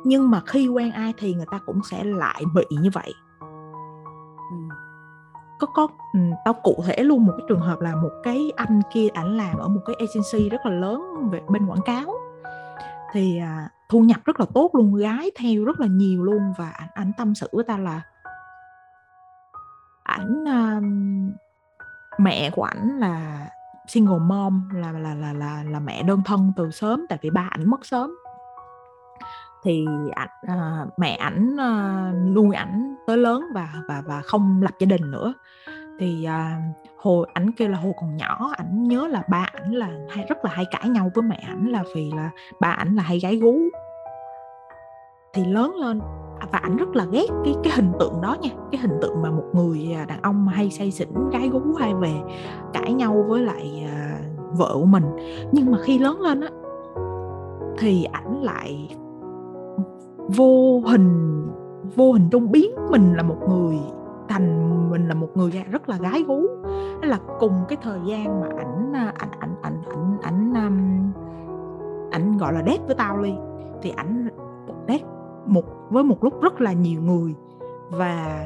Nhưng 0.04 0.32
mà 0.32 0.42
khi 0.46 0.68
quen 0.68 0.92
ai 0.92 1.14
thì 1.18 1.34
người 1.34 1.46
ta 1.52 1.60
cũng 1.66 1.80
sẽ 1.92 2.04
lại 2.04 2.44
bị 2.56 2.66
như 2.82 2.90
vậy. 2.94 3.14
Có 5.60 5.68
có 5.74 5.88
tao 6.46 6.54
cụ 6.64 6.76
thể 6.88 7.04
luôn 7.04 7.26
một 7.26 7.34
cái 7.38 7.46
trường 7.50 7.60
hợp 7.60 7.82
là 7.82 7.96
một 7.96 8.12
cái 8.24 8.52
anh 8.56 8.82
kia 8.94 9.08
ảnh 9.14 9.38
làm 9.38 9.58
ở 9.58 9.68
một 9.68 9.82
cái 9.86 9.96
agency 10.00 10.50
rất 10.50 10.66
là 10.66 10.72
lớn 10.72 11.30
về 11.32 11.42
bên 11.50 11.66
quảng 11.68 11.82
cáo. 11.86 12.14
Thì 13.12 13.40
à, 13.40 13.70
thu 13.90 14.00
nhập 14.00 14.18
rất 14.26 14.40
là 14.40 14.46
tốt 14.54 14.70
luôn 14.74 14.96
gái 14.96 15.32
theo 15.40 15.64
rất 15.66 15.80
là 15.80 15.88
nhiều 15.88 16.24
luôn 16.24 16.54
và 16.58 16.70
ảnh 16.70 16.90
ảnh 16.94 17.12
tâm 17.18 17.36
sự 17.36 17.48
với 17.52 17.64
ta 17.64 17.78
là 17.78 18.02
ảnh 20.14 20.44
um, 20.46 21.32
mẹ 22.20 22.50
của 22.50 22.64
ảnh 22.64 23.00
là 23.00 23.48
single 23.88 24.20
mom 24.20 24.70
là 24.74 24.92
là 24.92 25.16
là 25.16 25.34
là 25.34 25.64
là 25.64 25.80
mẹ 25.80 26.04
đơn 26.04 26.22
thân 26.26 26.52
từ 26.56 26.72
sớm 26.72 27.06
tại 27.10 27.20
vì 27.22 27.30
ba 27.30 27.48
ảnh 27.50 27.70
mất 27.70 27.86
sớm. 27.86 28.12
Thì 29.64 29.86
ảnh 30.16 30.30
à, 30.48 30.86
mẹ 30.98 31.16
ảnh 31.16 31.58
à, 31.60 32.12
nuôi 32.36 32.56
ảnh 32.56 32.96
tới 33.08 33.18
lớn 33.18 33.44
và 33.54 33.74
và 33.88 34.02
và 34.06 34.22
không 34.22 34.62
lập 34.62 34.72
gia 34.80 34.86
đình 34.86 35.12
nữa. 35.12 35.34
Thì 36.00 36.24
à, 36.24 36.62
hồi 36.98 37.28
ảnh 37.34 37.52
kêu 37.52 37.70
là 37.70 37.78
hồi 37.78 37.94
còn 38.02 38.18
nhỏ 38.18 38.52
ảnh 38.58 38.84
nhớ 38.84 39.08
là 39.08 39.24
ba 39.30 39.46
ảnh 39.54 39.72
là 39.72 39.90
hay 40.10 40.26
rất 40.30 40.46
là 40.46 40.52
hay 40.54 40.66
cãi 40.72 40.90
nhau 40.90 41.12
với 41.16 41.24
mẹ 41.24 41.44
ảnh 41.48 41.66
là 41.72 41.84
vì 41.96 42.12
là 42.16 42.30
ba 42.60 42.70
ảnh 42.70 42.96
là 42.96 43.04
hay 43.04 43.20
gái 43.20 43.36
gú. 43.36 43.60
Thì 45.34 45.46
lớn 45.46 45.76
lên 45.76 46.02
và 46.52 46.60
ảnh 46.60 46.78
rất 46.78 46.96
là 46.96 47.06
ghét 47.06 47.28
cái 47.46 47.56
cái 47.64 47.74
hình 47.76 47.92
tượng 48.00 48.22
đó 48.22 48.36
nha 48.42 48.50
cái 48.72 48.82
hình 48.82 48.98
tượng 49.02 49.22
mà 49.22 49.32
một 49.32 49.46
người 49.54 49.94
à, 49.94 50.06
đàn 50.06 50.22
ông 50.22 50.46
mà 50.46 50.52
hay 50.52 50.70
say 50.70 50.92
xỉn 50.92 51.10
gái 51.32 51.50
gú 51.50 51.62
hay 51.80 51.94
về 51.94 52.14
cãi 52.74 52.94
nhau 52.94 53.26
với 53.28 53.42
lại 53.42 53.88
à, 53.92 54.20
vợ 54.52 54.72
của 54.74 54.86
mình. 54.86 55.04
Nhưng 55.52 55.72
mà 55.72 55.78
khi 55.82 56.00
lớn 56.00 56.22
lên 56.22 56.42
á 56.42 56.50
thì 57.78 58.04
ảnh 58.04 58.44
lại 58.44 58.98
vô 60.28 60.80
hình 60.80 61.40
vô 61.96 62.12
hình 62.12 62.30
trung 62.32 62.52
biến. 62.52 62.72
Mình 62.92 63.14
là 63.16 63.24
một 63.24 63.38
người 63.50 63.78
thành 64.28 64.90
mình 64.92 65.08
là 65.08 65.14
một 65.14 65.30
người 65.36 65.52
rất 65.72 65.90
là 65.90 65.98
gái 65.98 66.24
gú. 66.28 66.42
Đó 67.02 67.08
là 67.08 67.20
cùng 67.40 67.54
cái 67.68 67.78
thời 67.82 68.00
gian 68.06 68.42
mà 68.42 68.48
ảnh 68.58 68.94
à, 68.94 69.14
ảnh 69.18 69.32
ảnh 69.40 69.56
ảnh 69.62 69.82
ảnh 69.90 70.18
ảnh 70.22 70.54
ảnh, 70.54 71.12
ảnh 72.12 72.38
gọi 72.38 72.54
là 72.54 72.62
đét 72.62 72.80
với 72.86 72.96
tao 72.96 73.22
đi 73.22 73.34
thì 73.82 73.94
ảnh 73.96 74.28
đét 74.88 75.02
một 75.46 75.64
với 75.90 76.04
một 76.04 76.24
lúc 76.24 76.42
rất 76.42 76.62
là 76.62 76.74
nhiều 76.74 77.02
người. 77.02 77.36
Và 77.90 78.46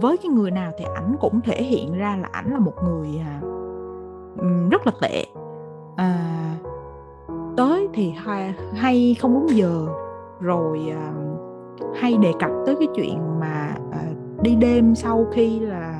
với 0.00 0.16
cái 0.16 0.28
người 0.28 0.50
nào 0.50 0.72
thì 0.78 0.84
ảnh 0.94 1.16
cũng 1.20 1.40
thể 1.40 1.62
hiện 1.62 1.98
ra 1.98 2.16
là 2.16 2.28
ảnh 2.32 2.52
là 2.52 2.58
một 2.58 2.74
người 2.84 3.08
à, 3.18 3.40
rất 4.70 4.86
là 4.86 4.92
tệ. 5.00 5.24
À, 5.96 6.54
tới 7.56 7.88
thì 7.92 8.10
hay, 8.10 8.54
hay 8.74 9.16
không 9.20 9.34
đúng 9.34 9.56
giờ. 9.56 9.86
Rồi 10.40 10.92
à, 10.96 11.12
hay 11.94 12.16
đề 12.16 12.32
cập 12.40 12.50
tới 12.66 12.76
cái 12.78 12.88
chuyện 12.94 13.40
mà 13.40 13.74
à, 13.92 14.02
đi 14.42 14.54
đêm 14.54 14.94
sau 14.94 15.26
khi 15.32 15.60
là 15.60 15.98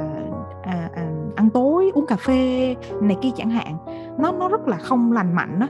à, 0.62 0.90
à, 0.94 1.10
ăn 1.36 1.50
tối 1.50 1.90
uống 1.94 2.06
cà 2.06 2.16
phê 2.16 2.76
này 3.00 3.16
kia 3.20 3.30
chẳng 3.36 3.50
hạn. 3.50 3.76
Nó 4.18 4.32
nó 4.32 4.48
rất 4.48 4.68
là 4.68 4.76
không 4.76 5.12
lành 5.12 5.34
mạnh 5.34 5.60
đó 5.60 5.66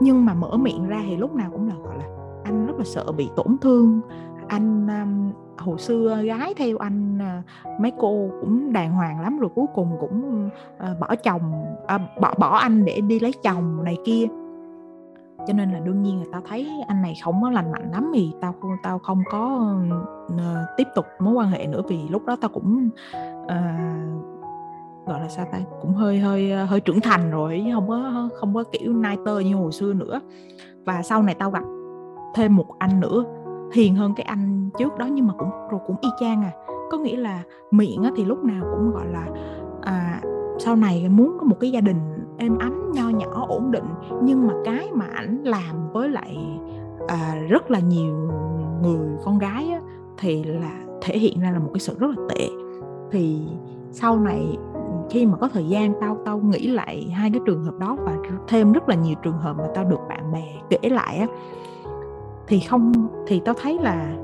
nhưng 0.00 0.24
mà 0.24 0.34
mở 0.34 0.56
miệng 0.56 0.88
ra 0.88 1.02
thì 1.06 1.16
lúc 1.16 1.34
nào 1.34 1.48
cũng 1.52 1.68
là 1.68 1.74
gọi 1.84 1.98
là 1.98 2.04
anh 2.46 2.66
rất 2.66 2.74
là 2.78 2.84
sợ 2.84 3.12
bị 3.12 3.30
tổn 3.36 3.56
thương. 3.60 4.00
Anh 4.48 4.86
um, 4.88 5.32
hồi 5.66 5.78
xưa 5.78 6.22
gái 6.22 6.54
theo 6.56 6.76
anh 6.76 7.18
uh, 7.18 7.80
mấy 7.80 7.92
cô 7.98 8.28
cũng 8.40 8.72
đàng 8.72 8.92
hoàng 8.92 9.20
lắm 9.20 9.38
rồi 9.38 9.50
cuối 9.54 9.66
cùng 9.74 9.96
cũng 10.00 10.48
uh, 10.76 11.00
bỏ 11.00 11.14
chồng 11.16 11.64
uh, 11.82 12.20
bỏ 12.20 12.34
bỏ 12.38 12.56
anh 12.56 12.84
để 12.84 13.00
đi 13.00 13.20
lấy 13.20 13.32
chồng 13.42 13.84
này 13.84 13.96
kia. 14.04 14.26
Cho 15.46 15.54
nên 15.54 15.72
là 15.72 15.80
đương 15.80 16.02
nhiên 16.02 16.16
người 16.16 16.28
ta 16.32 16.40
thấy 16.48 16.70
anh 16.88 17.02
này 17.02 17.14
không 17.24 17.42
có 17.42 17.50
lành 17.50 17.72
mạnh 17.72 17.90
lắm 17.92 18.10
thì 18.14 18.32
tao 18.40 18.54
tao 18.82 18.98
không 18.98 19.22
có 19.30 19.74
uh, 20.34 20.40
tiếp 20.76 20.86
tục 20.94 21.06
mối 21.20 21.34
quan 21.34 21.50
hệ 21.50 21.66
nữa. 21.66 21.82
Vì 21.88 22.08
lúc 22.08 22.24
đó 22.26 22.36
tao 22.40 22.50
cũng 22.54 22.88
uh, 23.44 23.50
gọi 25.06 25.20
là 25.20 25.28
sao 25.28 25.46
ta 25.52 25.58
cũng 25.82 25.94
hơi 25.94 26.18
hơi 26.18 26.66
hơi 26.66 26.80
trưởng 26.80 27.00
thành 27.00 27.30
rồi 27.30 27.64
không 27.74 27.88
có 27.88 28.28
không 28.34 28.54
có 28.54 28.64
kiểu 28.72 28.92
nai 28.92 29.18
tơ 29.24 29.38
như 29.38 29.56
hồi 29.56 29.72
xưa 29.72 29.92
nữa. 29.92 30.20
Và 30.84 31.02
sau 31.02 31.22
này 31.22 31.34
tao 31.34 31.50
gặp 31.50 31.62
thêm 32.36 32.56
một 32.56 32.78
anh 32.78 33.00
nữa. 33.00 33.24
Hiền 33.72 33.94
hơn 33.94 34.14
cái 34.16 34.24
anh 34.24 34.70
trước 34.78 34.98
đó 34.98 35.06
nhưng 35.06 35.26
mà 35.26 35.34
cũng 35.38 35.50
rồi 35.70 35.80
cũng 35.86 35.96
y 36.00 36.08
chang 36.20 36.42
à. 36.42 36.52
Có 36.90 36.98
nghĩa 36.98 37.16
là 37.16 37.42
miệng 37.70 38.02
thì 38.16 38.24
lúc 38.24 38.44
nào 38.44 38.64
cũng 38.74 38.90
gọi 38.90 39.06
là 39.06 39.26
à, 39.82 40.20
sau 40.58 40.76
này 40.76 41.08
muốn 41.08 41.36
có 41.40 41.46
một 41.46 41.56
cái 41.60 41.70
gia 41.70 41.80
đình 41.80 41.98
êm 42.38 42.58
ấm 42.58 42.92
nho 42.92 43.08
nhỏ 43.08 43.46
ổn 43.48 43.70
định. 43.70 43.84
Nhưng 44.22 44.46
mà 44.46 44.54
cái 44.64 44.88
mà 44.92 45.06
ảnh 45.14 45.42
làm 45.44 45.92
với 45.92 46.08
lại 46.08 46.60
à, 47.08 47.34
rất 47.48 47.70
là 47.70 47.78
nhiều 47.78 48.14
người 48.82 49.08
con 49.24 49.38
gái 49.38 49.70
á, 49.70 49.80
thì 50.18 50.44
là 50.44 50.72
thể 51.02 51.18
hiện 51.18 51.40
ra 51.40 51.50
là 51.50 51.58
một 51.58 51.70
cái 51.74 51.80
sự 51.80 51.96
rất 51.98 52.06
là 52.16 52.26
tệ. 52.28 52.48
Thì 53.10 53.40
sau 53.90 54.20
này 54.20 54.58
khi 55.10 55.26
mà 55.26 55.36
có 55.36 55.48
thời 55.48 55.68
gian 55.68 55.92
tao 56.00 56.16
tao 56.24 56.38
nghĩ 56.38 56.66
lại 56.66 57.10
hai 57.14 57.30
cái 57.30 57.40
trường 57.46 57.64
hợp 57.64 57.78
đó 57.78 57.96
và 58.04 58.16
thêm 58.48 58.72
rất 58.72 58.88
là 58.88 58.94
nhiều 58.94 59.14
trường 59.22 59.38
hợp 59.38 59.56
mà 59.58 59.64
tao 59.74 59.84
được 59.84 60.00
bạn 60.08 60.32
bè 60.32 60.44
kể 60.70 60.88
lại 60.88 61.16
á 61.16 61.26
thì 62.46 62.60
không, 62.60 62.92
thì 63.26 63.40
tao 63.44 63.54
thấy 63.62 63.78
là 63.78 64.16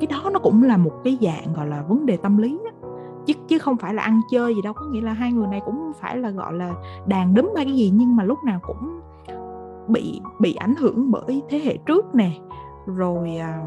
cái 0.00 0.06
đó 0.06 0.30
nó 0.32 0.38
cũng 0.38 0.62
là 0.62 0.76
một 0.76 0.92
cái 1.04 1.18
dạng, 1.20 1.54
gọi 1.54 1.66
là, 1.66 1.82
vấn 1.82 2.06
đề 2.06 2.16
tâm 2.16 2.36
lý 2.36 2.60
á. 2.64 2.88
Chứ 3.26 3.34
chứ 3.48 3.58
không 3.58 3.76
phải 3.76 3.94
là 3.94 4.02
ăn 4.02 4.20
chơi 4.30 4.54
gì 4.54 4.62
đâu, 4.62 4.72
có 4.72 4.86
nghĩa 4.90 5.00
là 5.00 5.12
hai 5.12 5.32
người 5.32 5.46
này 5.46 5.60
cũng 5.64 5.92
phải 6.00 6.16
là, 6.16 6.30
gọi 6.30 6.52
là, 6.52 6.74
đàn 7.06 7.34
đúm 7.34 7.52
hay 7.56 7.64
cái 7.64 7.74
gì, 7.74 7.92
nhưng 7.94 8.16
mà 8.16 8.24
lúc 8.24 8.38
nào 8.44 8.60
cũng 8.62 9.00
bị 9.88 10.20
bị 10.38 10.54
ảnh 10.54 10.74
hưởng 10.78 11.10
bởi 11.10 11.42
thế 11.48 11.58
hệ 11.58 11.76
trước 11.76 12.14
nè. 12.14 12.30
Rồi 12.86 13.36
à, 13.36 13.60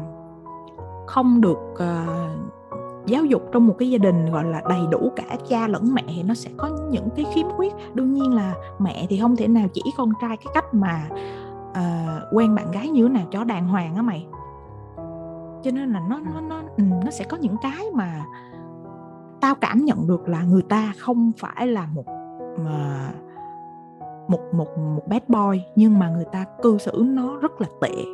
không 1.06 1.40
được 1.40 1.74
à, 1.78 2.06
giáo 3.06 3.24
dục 3.24 3.42
trong 3.52 3.66
một 3.66 3.74
cái 3.78 3.90
gia 3.90 3.98
đình, 3.98 4.30
gọi 4.30 4.44
là, 4.44 4.62
đầy 4.68 4.80
đủ 4.90 5.12
cả 5.16 5.36
cha 5.48 5.68
lẫn 5.68 5.94
mẹ 5.94 6.02
thì 6.08 6.22
nó 6.22 6.34
sẽ 6.34 6.50
có 6.56 6.70
những 6.90 7.08
cái 7.16 7.26
khiếm 7.34 7.46
khuyết. 7.56 7.74
Đương 7.94 8.12
nhiên 8.12 8.34
là 8.34 8.54
mẹ 8.78 9.06
thì 9.08 9.18
không 9.18 9.36
thể 9.36 9.48
nào 9.48 9.68
chỉ 9.72 9.82
con 9.96 10.12
trai 10.20 10.36
cái 10.36 10.52
cách 10.54 10.74
mà 10.74 11.08
uh, 11.78 12.22
quen 12.32 12.54
bạn 12.54 12.70
gái 12.70 12.88
như 12.88 13.02
thế 13.02 13.08
nào? 13.08 13.26
Cho 13.30 13.44
đàng 13.44 13.68
hoàng 13.68 13.96
á 13.96 14.02
mày. 14.02 14.26
Cho 15.62 15.70
nên 15.70 15.92
là 15.92 16.00
nó 16.08 16.20
nó 16.34 16.40
nó 16.40 16.62
ừ, 16.76 16.84
nó 17.04 17.10
sẽ 17.10 17.24
có 17.24 17.36
những 17.36 17.56
cái 17.62 17.84
mà 17.94 18.24
tao 19.40 19.54
cảm 19.54 19.84
nhận 19.84 20.06
được 20.06 20.28
là 20.28 20.42
người 20.42 20.62
ta 20.62 20.92
không 20.98 21.32
phải 21.38 21.66
là 21.66 21.86
một 21.94 22.04
mà 22.64 23.10
một 24.28 24.40
một 24.52 24.78
một 24.78 25.08
bad 25.08 25.22
boy 25.28 25.62
nhưng 25.76 25.98
mà 25.98 26.08
người 26.10 26.26
ta 26.32 26.44
cư 26.62 26.78
xử 26.78 27.02
nó 27.06 27.36
rất 27.36 27.60
là 27.60 27.66
tệ. 27.80 28.04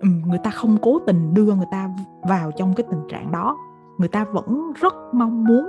Ừ, 0.00 0.08
người 0.26 0.38
ta 0.44 0.50
không 0.50 0.76
cố 0.82 0.98
tình 1.06 1.34
đưa 1.34 1.54
người 1.54 1.66
ta 1.70 1.90
vào 2.22 2.50
trong 2.52 2.74
cái 2.74 2.86
tình 2.90 3.02
trạng 3.08 3.32
đó. 3.32 3.56
Người 3.98 4.08
ta 4.08 4.24
vẫn 4.24 4.72
rất 4.80 4.94
mong 5.12 5.44
muốn 5.44 5.66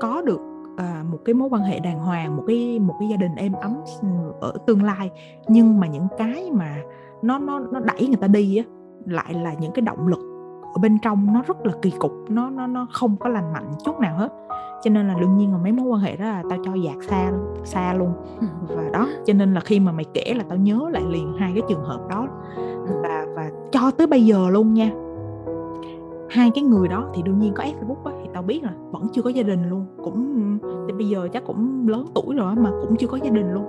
có 0.00 0.22
được 0.22 0.40
à, 0.76 1.04
một 1.10 1.18
cái 1.24 1.34
mối 1.34 1.48
quan 1.48 1.62
hệ 1.62 1.80
đàng 1.80 1.98
hoàng 1.98 2.36
một 2.36 2.44
cái 2.46 2.78
một 2.78 2.94
cái 3.00 3.08
gia 3.08 3.16
đình 3.16 3.34
êm 3.34 3.52
ấm 3.52 3.76
ở 4.40 4.52
tương 4.66 4.84
lai. 4.84 5.10
Nhưng 5.48 5.80
mà 5.80 5.86
những 5.86 6.06
cái 6.18 6.50
mà 6.52 6.76
nó 7.22 7.38
nó 7.38 7.58
nó 7.58 7.80
đẩy 7.80 8.06
người 8.06 8.16
ta 8.16 8.26
đi 8.26 8.56
á 8.56 8.64
lại 9.06 9.34
là 9.34 9.54
những 9.54 9.72
cái 9.72 9.82
động 9.82 10.06
lực 10.06 10.18
ở 10.74 10.78
bên 10.82 10.98
trong 11.02 11.32
nó 11.34 11.42
rất 11.42 11.66
là 11.66 11.72
kỳ 11.82 11.90
cục 11.90 12.12
nó 12.28 12.50
nó 12.50 12.66
nó 12.66 12.86
không 12.92 13.16
có 13.16 13.28
lành 13.28 13.52
mạnh 13.52 13.70
chút 13.84 14.00
nào 14.00 14.16
hết. 14.16 14.32
Cho 14.82 14.90
nên 14.90 15.08
là 15.08 15.14
đương 15.20 15.36
nhiên 15.36 15.52
là 15.52 15.58
mấy 15.58 15.72
mối 15.72 15.86
quan 15.86 16.00
hệ 16.00 16.16
đó 16.16 16.24
là 16.24 16.42
tao 16.50 16.58
cho 16.64 16.74
dạt 16.74 16.96
xa 17.08 17.32
xa 17.64 17.94
luôn. 17.94 18.12
Và 18.76 18.88
đó 18.92 19.08
cho 19.26 19.32
nên 19.32 19.54
là 19.54 19.60
khi 19.60 19.80
mà 19.80 19.92
mày 19.92 20.04
kể 20.14 20.34
là 20.36 20.44
tao 20.48 20.58
nhớ 20.58 20.88
lại 20.92 21.02
liền 21.08 21.32
hai 21.38 21.52
cái 21.54 21.62
trường 21.68 21.84
hợp 21.84 22.00
đó. 22.08 22.26
Và 23.02 23.26
và 23.36 23.50
cho 23.72 23.90
tới 23.90 24.06
bây 24.06 24.24
giờ 24.24 24.50
luôn 24.50 24.74
nha. 24.74 24.90
Hai 26.30 26.50
cái 26.54 26.64
người 26.64 26.88
đó 26.88 27.08
thì 27.14 27.22
đương 27.22 27.38
nhiên 27.38 27.52
có 27.54 27.64
Facebook 27.64 28.04
á, 28.04 28.12
tao 28.34 28.42
biết 28.42 28.64
là 28.64 28.72
vẫn 28.90 29.06
chưa 29.12 29.22
có 29.22 29.30
gia 29.30 29.42
đình 29.42 29.68
luôn 29.68 29.86
cũng 30.04 30.58
thì 30.86 30.92
bây 30.92 31.08
giờ 31.08 31.28
chắc 31.32 31.44
cũng 31.46 31.88
lớn 31.88 32.06
tuổi 32.14 32.36
rồi 32.36 32.54
mà 32.54 32.70
cũng 32.82 32.96
chưa 32.96 33.06
có 33.06 33.16
gia 33.22 33.30
đình 33.30 33.52
luôn 33.52 33.64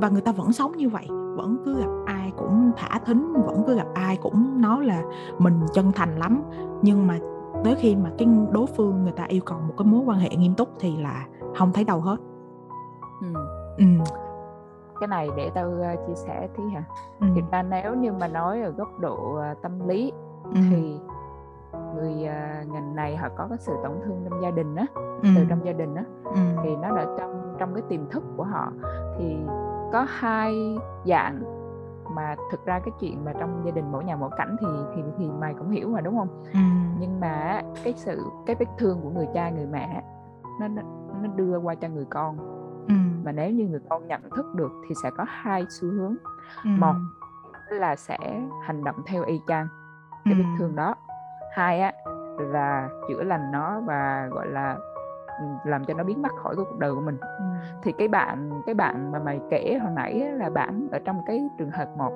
và 0.00 0.08
người 0.08 0.20
ta 0.20 0.32
vẫn 0.32 0.52
sống 0.52 0.72
như 0.76 0.88
vậy 0.88 1.06
vẫn 1.08 1.56
cứ 1.64 1.74
gặp 1.74 1.90
ai 2.06 2.32
cũng 2.36 2.70
thả 2.76 2.98
thính 2.98 3.32
vẫn 3.32 3.62
cứ 3.66 3.74
gặp 3.74 3.86
ai 3.94 4.16
cũng 4.16 4.60
nói 4.60 4.84
là 4.84 5.02
mình 5.38 5.60
chân 5.72 5.92
thành 5.92 6.18
lắm 6.18 6.42
nhưng 6.82 7.06
mà 7.06 7.18
tới 7.64 7.74
khi 7.78 7.96
mà 7.96 8.10
cái 8.18 8.28
đối 8.52 8.66
phương 8.66 9.02
người 9.02 9.12
ta 9.12 9.24
yêu 9.24 9.40
cầu 9.46 9.58
một 9.68 9.74
cái 9.78 9.86
mối 9.86 10.02
quan 10.06 10.18
hệ 10.18 10.28
nghiêm 10.28 10.54
túc 10.54 10.68
thì 10.78 10.96
là 10.96 11.26
không 11.54 11.72
thấy 11.72 11.84
đâu 11.84 12.00
hết 12.00 12.16
ừ. 13.20 13.26
Ừ. 13.78 13.84
cái 15.00 15.08
này 15.08 15.28
để 15.36 15.50
tao 15.54 15.68
uh, 15.68 16.06
chia 16.06 16.14
sẻ 16.14 16.48
tí 16.56 16.62
hả 16.74 16.84
ừ. 17.20 17.26
thực 17.34 17.50
ra 17.52 17.62
nếu 17.62 17.94
như 17.94 18.12
mà 18.12 18.28
nói 18.28 18.62
ở 18.62 18.70
góc 18.70 19.00
độ 19.00 19.36
uh, 19.52 19.62
tâm 19.62 19.88
lý 19.88 20.12
ừ. 20.44 20.60
thì 20.70 20.98
người 21.94 22.12
uh, 22.12 22.68
ngành 22.72 22.96
này 22.96 23.16
họ 23.16 23.28
có 23.36 23.46
cái 23.48 23.58
sự 23.58 23.72
tổn 23.82 23.92
thương 24.04 24.26
trong 24.30 24.42
gia 24.42 24.50
đình 24.50 24.76
á 24.76 24.86
ừ. 25.22 25.28
từ 25.36 25.44
trong 25.48 25.64
gia 25.64 25.72
đình 25.72 25.94
á 25.94 26.04
ừ. 26.24 26.40
thì 26.62 26.76
nó 26.76 26.96
đã 26.96 27.06
trong 27.18 27.56
trong 27.58 27.74
cái 27.74 27.82
tiềm 27.88 28.10
thức 28.10 28.22
của 28.36 28.44
họ 28.44 28.72
thì 29.18 29.36
có 29.92 30.06
hai 30.08 30.78
dạng 31.04 31.42
mà 32.14 32.36
thực 32.50 32.64
ra 32.64 32.78
cái 32.78 32.92
chuyện 33.00 33.24
mà 33.24 33.32
trong 33.38 33.62
gia 33.64 33.70
đình 33.70 33.92
mỗi 33.92 34.04
nhà 34.04 34.16
mỗi 34.16 34.30
cảnh 34.36 34.56
thì 34.60 34.66
thì 34.96 35.02
thì 35.18 35.30
mày 35.40 35.54
cũng 35.54 35.70
hiểu 35.70 35.88
mà 35.88 36.00
đúng 36.00 36.18
không 36.18 36.44
ừ. 36.52 36.60
nhưng 36.98 37.20
mà 37.20 37.62
cái 37.84 37.94
sự 37.96 38.24
cái 38.46 38.56
vết 38.56 38.66
thương 38.78 39.00
của 39.02 39.10
người 39.10 39.28
cha 39.34 39.50
người 39.50 39.66
mẹ 39.66 40.02
nó 40.60 40.68
nó 41.22 41.28
đưa 41.36 41.58
qua 41.58 41.74
cho 41.74 41.88
người 41.88 42.06
con 42.10 42.38
ừ. 42.88 42.94
mà 43.24 43.32
nếu 43.32 43.50
như 43.50 43.68
người 43.68 43.80
con 43.88 44.06
nhận 44.06 44.30
thức 44.36 44.46
được 44.54 44.72
thì 44.88 44.94
sẽ 45.02 45.10
có 45.16 45.24
hai 45.28 45.64
xu 45.68 45.88
hướng 45.88 46.14
ừ. 46.64 46.70
một 46.78 46.94
là 47.70 47.96
sẽ 47.96 48.18
hành 48.62 48.84
động 48.84 48.96
theo 49.06 49.24
y 49.24 49.40
chang 49.46 49.66
cái 50.24 50.34
vết 50.34 50.44
thương 50.58 50.76
đó 50.76 50.94
hai 51.52 51.80
á 51.80 51.92
là 52.38 52.88
chữa 53.08 53.22
lành 53.22 53.52
nó 53.52 53.80
và 53.80 54.28
gọi 54.30 54.46
là 54.46 54.76
làm 55.64 55.84
cho 55.84 55.94
nó 55.94 56.04
biến 56.04 56.22
mất 56.22 56.32
khỏi 56.42 56.56
cái 56.56 56.64
cuộc 56.70 56.78
đời 56.78 56.94
của 56.94 57.00
mình 57.00 57.16
ừ. 57.20 57.44
thì 57.82 57.92
cái 57.92 58.08
bạn 58.08 58.62
cái 58.66 58.74
bạn 58.74 59.12
mà 59.12 59.18
mày 59.18 59.40
kể 59.50 59.78
hồi 59.82 59.92
nãy 59.96 60.30
là 60.34 60.50
bạn 60.50 60.88
ở 60.92 60.98
trong 61.04 61.20
cái 61.26 61.48
trường 61.58 61.70
hợp 61.70 61.88
một 61.96 62.12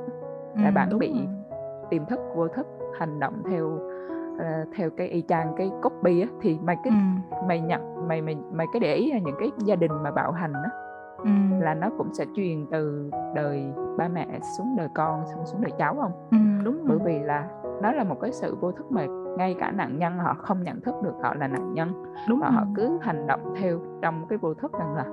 là 0.54 0.68
ừ, 0.68 0.72
bạn 0.74 0.98
bị 0.98 1.12
rồi. 1.12 1.58
tiềm 1.90 2.06
thức 2.06 2.20
vô 2.34 2.48
thức 2.48 2.66
hành 2.98 3.20
động 3.20 3.42
theo 3.50 3.66
uh, 3.66 4.68
theo 4.76 4.90
cái 4.96 5.08
y 5.08 5.22
chang 5.28 5.54
cái 5.56 5.70
copy 5.82 6.20
á 6.20 6.28
thì 6.40 6.58
mày 6.62 6.76
cái 6.84 6.92
ừ. 7.30 7.38
mày 7.48 7.60
nhận 7.60 8.08
mày 8.08 8.20
mày 8.22 8.36
mày 8.52 8.66
cái 8.72 8.80
để 8.80 8.94
ý 8.94 9.12
là 9.12 9.18
những 9.18 9.36
cái 9.40 9.50
gia 9.64 9.76
đình 9.76 9.92
mà 10.02 10.10
bạo 10.10 10.32
hành 10.32 10.52
á 10.52 10.70
ừ. 11.18 11.30
là 11.60 11.74
nó 11.74 11.90
cũng 11.98 12.14
sẽ 12.14 12.24
truyền 12.36 12.66
từ 12.70 13.10
đời 13.34 13.72
ba 13.98 14.08
mẹ 14.08 14.26
xuống 14.58 14.76
đời 14.76 14.88
con 14.94 15.24
xuống 15.34 15.46
xuống 15.46 15.60
đời 15.62 15.72
cháu 15.78 15.96
không 16.00 16.12
ừ, 16.30 16.64
đúng 16.64 16.76
rồi. 16.76 16.84
bởi 16.86 16.98
vì 17.04 17.24
là 17.24 17.48
nó 17.82 17.92
là 17.92 18.04
một 18.04 18.20
cái 18.20 18.32
sự 18.32 18.56
vô 18.60 18.72
thức 18.72 18.92
mà 18.92 19.06
ngay 19.36 19.56
cả 19.60 19.70
nạn 19.70 19.98
nhân 19.98 20.18
họ 20.18 20.34
không 20.34 20.62
nhận 20.62 20.80
thức 20.80 20.94
được 21.02 21.14
họ 21.22 21.34
là 21.34 21.48
nạn 21.48 21.74
nhân 21.74 22.14
đúng 22.28 22.40
và 22.40 22.48
rồi. 22.48 22.56
họ 22.56 22.64
cứ 22.76 22.98
hành 23.02 23.26
động 23.26 23.54
theo 23.60 23.78
trong 24.02 24.26
cái 24.28 24.38
vô 24.38 24.54
thức 24.54 24.72
rằng 24.72 24.94
là 24.94 25.04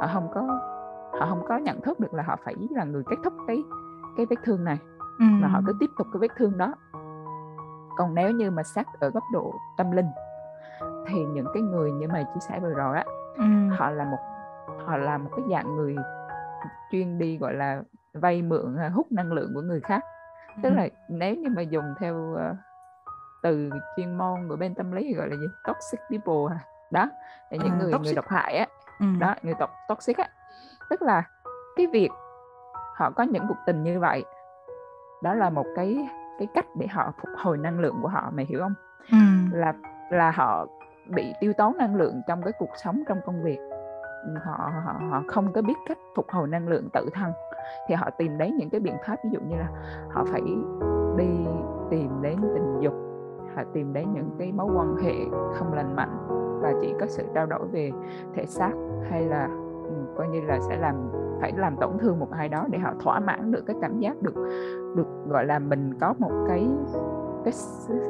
họ 0.00 0.10
không 0.12 0.28
có 0.34 0.40
họ 1.20 1.26
không 1.28 1.44
có 1.48 1.56
nhận 1.56 1.80
thức 1.80 2.00
được 2.00 2.14
là 2.14 2.22
họ 2.22 2.36
phải 2.44 2.54
là 2.70 2.84
người 2.84 3.02
kết 3.10 3.16
thúc 3.24 3.32
cái 3.46 3.62
cái 4.16 4.26
vết 4.26 4.36
thương 4.44 4.64
này 4.64 4.78
ừ. 5.18 5.24
mà 5.40 5.48
họ 5.48 5.60
cứ 5.66 5.72
tiếp 5.80 5.90
tục 5.98 6.06
cái 6.12 6.20
vết 6.20 6.30
thương 6.36 6.58
đó 6.58 6.74
còn 7.96 8.14
nếu 8.14 8.30
như 8.30 8.50
mà 8.50 8.62
xét 8.62 8.86
ở 9.00 9.10
góc 9.10 9.22
độ 9.32 9.54
tâm 9.76 9.90
linh 9.90 10.06
thì 11.06 11.24
những 11.24 11.46
cái 11.54 11.62
người 11.62 11.92
như 11.92 12.08
mày 12.08 12.24
chia 12.24 12.40
sẻ 12.40 12.60
vừa 12.60 12.74
rồi 12.74 12.96
á 12.96 13.04
ừ. 13.36 13.44
họ 13.78 13.90
là 13.90 14.04
một 14.04 14.18
họ 14.86 14.96
là 14.96 15.18
một 15.18 15.30
cái 15.36 15.44
dạng 15.50 15.76
người 15.76 15.96
chuyên 16.90 17.18
đi 17.18 17.38
gọi 17.38 17.54
là 17.54 17.82
vay 18.14 18.42
mượn 18.42 18.76
hút 18.94 19.12
năng 19.12 19.32
lượng 19.32 19.50
của 19.54 19.60
người 19.60 19.80
khác 19.80 20.04
tức 20.62 20.68
ừ. 20.68 20.74
là 20.74 20.88
nếu 21.08 21.34
như 21.34 21.48
mà 21.56 21.62
dùng 21.62 21.84
theo 22.00 22.34
uh, 22.34 22.56
từ 23.42 23.70
chuyên 23.96 24.18
môn 24.18 24.48
của 24.48 24.56
bên 24.56 24.74
tâm 24.74 24.92
lý 24.92 25.14
gọi 25.14 25.28
là 25.28 25.36
gì? 25.36 25.46
Toxic 25.64 26.00
people 26.10 26.56
à 26.56 26.60
đó 26.90 27.08
là 27.50 27.58
những 27.64 27.72
à, 27.72 27.78
người 27.80 27.92
toxic. 27.92 28.04
người 28.04 28.14
độc 28.14 28.28
hại 28.28 28.56
á. 28.56 28.66
Ừ. 29.00 29.06
đó 29.18 29.34
người 29.42 29.54
độc 29.58 29.70
toxic 29.88 30.16
á. 30.16 30.28
Tức 30.90 31.02
là 31.02 31.22
cái 31.76 31.86
việc 31.86 32.10
họ 32.96 33.10
có 33.10 33.22
những 33.22 33.44
cuộc 33.48 33.56
tình 33.66 33.82
như 33.82 34.00
vậy 34.00 34.24
đó 35.22 35.34
là 35.34 35.50
một 35.50 35.66
cái 35.76 36.08
cái 36.38 36.48
cách 36.54 36.66
để 36.76 36.86
họ 36.86 37.12
phục 37.20 37.30
hồi 37.38 37.58
năng 37.58 37.80
lượng 37.80 37.98
của 38.02 38.08
họ 38.08 38.30
mày 38.34 38.44
hiểu 38.44 38.60
không? 38.60 38.74
Ừ. 39.10 39.18
là 39.58 39.72
là 40.10 40.30
họ 40.30 40.66
bị 41.06 41.32
tiêu 41.40 41.52
tốn 41.58 41.78
năng 41.78 41.96
lượng 41.96 42.22
trong 42.28 42.42
cái 42.42 42.52
cuộc 42.58 42.70
sống 42.84 43.02
trong 43.08 43.20
công 43.26 43.42
việc. 43.42 43.58
Họ 44.44 44.70
họ 44.84 44.94
họ 45.10 45.22
không 45.28 45.52
có 45.52 45.62
biết 45.62 45.74
cách 45.88 45.98
phục 46.16 46.30
hồi 46.30 46.48
năng 46.48 46.68
lượng 46.68 46.88
tự 46.92 47.08
thân. 47.14 47.32
Thì 47.88 47.94
họ 47.94 48.10
tìm 48.10 48.38
đến 48.38 48.56
những 48.56 48.70
cái 48.70 48.80
biện 48.80 48.96
pháp 49.06 49.16
ví 49.24 49.30
dụ 49.32 49.40
như 49.40 49.56
là 49.56 49.68
họ 50.10 50.24
phải 50.32 50.40
đi 51.16 51.46
tìm 51.90 52.22
đến 52.22 52.36
tình 52.54 52.80
dục 52.80 53.11
họ 53.56 53.62
tìm 53.72 53.92
đến 53.92 54.12
những 54.14 54.30
cái 54.38 54.52
mối 54.52 54.66
quan 54.74 54.96
hệ 54.96 55.14
không 55.54 55.72
lành 55.72 55.96
mạnh 55.96 56.26
và 56.62 56.72
chỉ 56.80 56.94
có 57.00 57.06
sự 57.06 57.24
trao 57.34 57.46
đổi 57.46 57.66
về 57.72 57.92
thể 58.34 58.46
xác 58.46 58.72
hay 59.10 59.26
là 59.26 59.48
ừ, 59.84 59.92
coi 60.16 60.28
như 60.28 60.40
là 60.40 60.60
sẽ 60.68 60.76
làm 60.76 60.94
phải 61.40 61.52
làm 61.56 61.76
tổn 61.76 61.98
thương 61.98 62.18
một 62.18 62.30
ai 62.30 62.48
đó 62.48 62.66
để 62.70 62.78
họ 62.78 62.94
thỏa 63.00 63.20
mãn 63.20 63.50
được 63.50 63.62
cái 63.66 63.76
cảm 63.80 63.98
giác 63.98 64.22
được 64.22 64.34
được 64.96 65.06
gọi 65.28 65.46
là 65.46 65.58
mình 65.58 65.94
có 66.00 66.14
một 66.18 66.32
cái 66.48 66.68
cái 67.44 67.52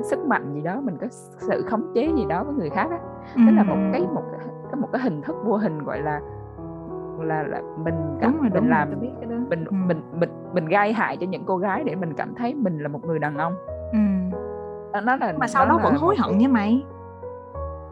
sức 0.02 0.18
mạnh 0.26 0.54
gì 0.54 0.60
đó 0.60 0.80
mình 0.80 0.96
có 1.00 1.06
sự 1.38 1.62
khống 1.62 1.92
chế 1.94 2.12
gì 2.16 2.24
đó 2.28 2.44
với 2.44 2.54
người 2.54 2.70
khác 2.70 2.88
á 2.90 2.98
tức 3.34 3.52
là 3.56 3.62
một 3.62 3.76
cái 3.92 4.06
một 4.14 4.22
cái 4.32 4.80
một 4.80 4.88
cái 4.92 5.02
hình 5.02 5.22
thức 5.22 5.36
vô 5.44 5.56
hình 5.56 5.84
gọi 5.84 6.02
là 6.02 6.20
là 7.18 7.42
là 7.42 7.62
mình 7.84 7.94
cảm 8.20 8.32
đúng 8.32 8.40
rồi, 8.40 8.50
mình 8.60 8.70
làm 8.70 9.00
biết 9.00 9.10
cái 9.20 9.30
đó. 9.30 9.36
mình 9.48 9.64
ừ. 9.64 9.74
mình 9.86 10.02
mình 10.12 10.30
mình 10.54 10.64
gây 10.64 10.92
hại 10.92 11.16
cho 11.16 11.26
những 11.26 11.44
cô 11.46 11.56
gái 11.56 11.84
để 11.84 11.94
mình 11.94 12.14
cảm 12.14 12.34
thấy 12.34 12.54
mình 12.54 12.78
là 12.78 12.88
một 12.88 13.04
người 13.04 13.18
đàn 13.18 13.36
ông 13.36 13.54
ừ. 13.92 13.98
Nó 15.00 15.16
là 15.16 15.32
mà 15.38 15.46
sau 15.46 15.66
đó 15.66 15.78
vẫn 15.82 15.94
hối 15.94 16.16
hận 16.18 16.38
như 16.38 16.48
mày. 16.48 16.84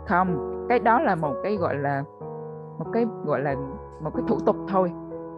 Không 0.07 0.51
cái 0.69 0.79
đó 0.79 1.01
là 1.01 1.15
một 1.15 1.35
cái 1.43 1.57
gọi 1.57 1.77
là 1.77 2.05
một 2.79 2.87
cái 2.93 3.07
gọi 3.25 3.41
là 3.41 3.55
một 4.01 4.11
cái 4.15 4.25
thủ 4.29 4.39
tục 4.47 4.57
thôi. 4.69 4.93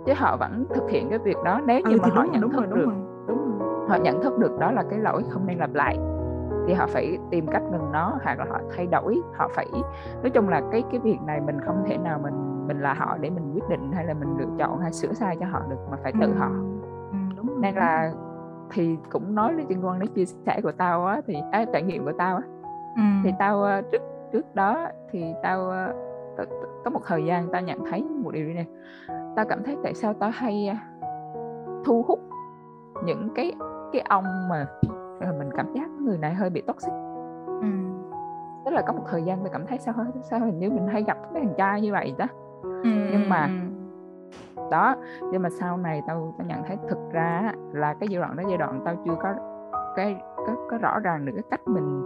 Chứ 0.07 0.13
họ 0.17 0.37
vẫn 0.37 0.67
thực 0.75 0.91
hiện 0.91 1.11
cái 1.11 1.19
việc 1.19 1.37
đó. 1.45 1.61
Nếu 1.67 1.81
như 1.81 1.97
ừ, 1.97 1.99
mà 2.03 2.09
họ 2.15 2.25
nhận 2.25 2.51
thức 2.51 2.69
được 2.69 2.77
đúng 2.77 3.59
rồi. 3.59 3.89
họ 3.89 3.97
nhận 3.97 4.23
thức 4.23 4.39
được 4.39 4.59
đó 4.59 4.73
là 4.73 4.83
cái 4.91 4.99
lỗi 4.99 5.25
không 5.31 5.47
nên 5.47 5.59
lặp 5.59 5.75
lại 5.75 5.99
thì 6.67 6.75
họ 6.75 6.87
phải 6.87 7.19
tìm 7.31 7.47
cách 7.47 7.63
ngừng 7.63 7.93
nó 7.93 8.19
hoặc 8.25 8.39
là 8.39 8.45
họ 8.51 8.61
thay 8.77 8.87
đổi. 8.87 9.23
Họ 9.35 9.49
phải 9.55 9.67
nói 10.23 10.31
chung 10.31 10.49
là 10.49 10.63
cái 10.73 10.83
cái 10.91 11.01
việc 11.01 11.19
này 11.27 11.41
mình 11.41 11.61
không 11.67 11.85
thể 11.87 11.97
nào 11.97 12.19
mình 12.23 12.67
mình 12.67 12.81
là 12.81 12.95
họ 12.95 13.17
để 13.21 13.31
mình 13.31 13.55
quyết 13.55 13.69
định 13.69 13.93
hay 13.93 14.05
là 14.05 14.15
mình 14.15 14.37
lựa 14.39 14.57
chọn 14.59 14.81
hay 14.81 14.93
sửa 14.93 15.13
sai 15.13 15.37
cho 15.41 15.47
họ 15.47 15.63
được 15.71 15.77
mà 15.91 15.97
phải 16.03 16.13
tự 16.21 16.27
ừ. 16.27 16.33
họ. 16.39 16.49
ừ, 17.11 17.17
đúng 17.37 17.61
nên 17.61 17.75
là 17.75 18.13
thì 18.73 18.97
cũng 19.11 19.35
nói 19.35 19.55
liên 19.55 19.87
quan 19.87 19.99
đến 19.99 20.09
chia 20.15 20.25
sẻ 20.25 20.61
của 20.63 20.73
tao 20.73 21.07
á 21.07 21.21
thì 21.27 21.37
à, 21.53 21.65
trải 21.73 21.83
nghiệm 21.83 22.05
của 22.05 22.13
tao 22.19 22.37
á 22.37 22.43
ừ. 22.97 23.03
thì 23.25 23.31
tao 23.39 23.63
ờ, 23.63 23.83
trước 23.93 24.03
trước 24.33 24.55
đó 24.55 24.89
thì 25.11 25.35
tao 25.43 25.71
ờ, 25.71 25.95
có 26.85 26.91
một 26.91 27.01
thời 27.07 27.25
gian 27.25 27.49
tao 27.53 27.63
nhận 27.63 27.85
thấy 27.91 28.03
một 28.03 28.31
điều 28.31 28.47
này 28.47 28.67
tao 29.37 29.45
cảm 29.49 29.63
thấy 29.65 29.77
tại 29.83 29.95
sao 29.95 30.15
tao 30.15 30.31
hay 30.31 30.69
ờ, 30.69 30.77
thu 31.85 32.03
hút 32.03 32.21
những 33.05 33.29
cái 33.35 33.53
cái 33.93 34.03
ông 34.09 34.25
mà 34.51 34.67
mình 35.39 35.51
cảm 35.57 35.73
giác 35.75 35.91
người 36.01 36.19
này 36.19 36.35
hơi 36.35 36.51
bị 36.51 36.61
toxic 36.61 36.93
ừ. 37.47 37.69
tức 38.65 38.71
là 38.71 38.83
có 38.87 38.93
một 38.93 39.05
thời 39.11 39.23
gian 39.23 39.39
tôi 39.41 39.49
cảm 39.53 39.67
thấy 39.67 39.79
sao 39.79 39.95
sao 40.23 40.41
hình 40.41 40.59
như 40.59 40.71
mình 40.71 40.87
hay 40.87 41.03
gặp 41.03 41.19
cái 41.35 41.43
thằng 41.43 41.55
trai 41.57 41.81
như 41.81 41.93
vậy 41.93 42.15
đó 42.19 42.27
ừ. 42.63 42.91
nhưng 43.13 43.29
mà 43.29 43.49
đó 44.73 44.97
nhưng 45.33 45.43
mà 45.43 45.49
sau 45.51 45.77
này 45.77 46.03
tao 46.07 46.35
tao 46.39 46.47
nhận 46.47 46.63
thấy 46.67 46.77
thực 46.89 46.99
ra 47.13 47.53
là 47.73 47.95
cái 47.95 48.09
giai 48.09 48.21
đoạn 48.21 48.37
đó 48.37 48.43
giai 48.49 48.59
đoạn 48.59 48.81
tao 48.85 48.95
chưa 49.05 49.15
có 49.23 49.35
cái 49.97 50.17
có, 50.37 50.55
có 50.71 50.79
rõ 50.79 50.99
ràng 50.99 51.25
được 51.25 51.33
cái 51.35 51.45
cách 51.51 51.61
mình 51.67 52.01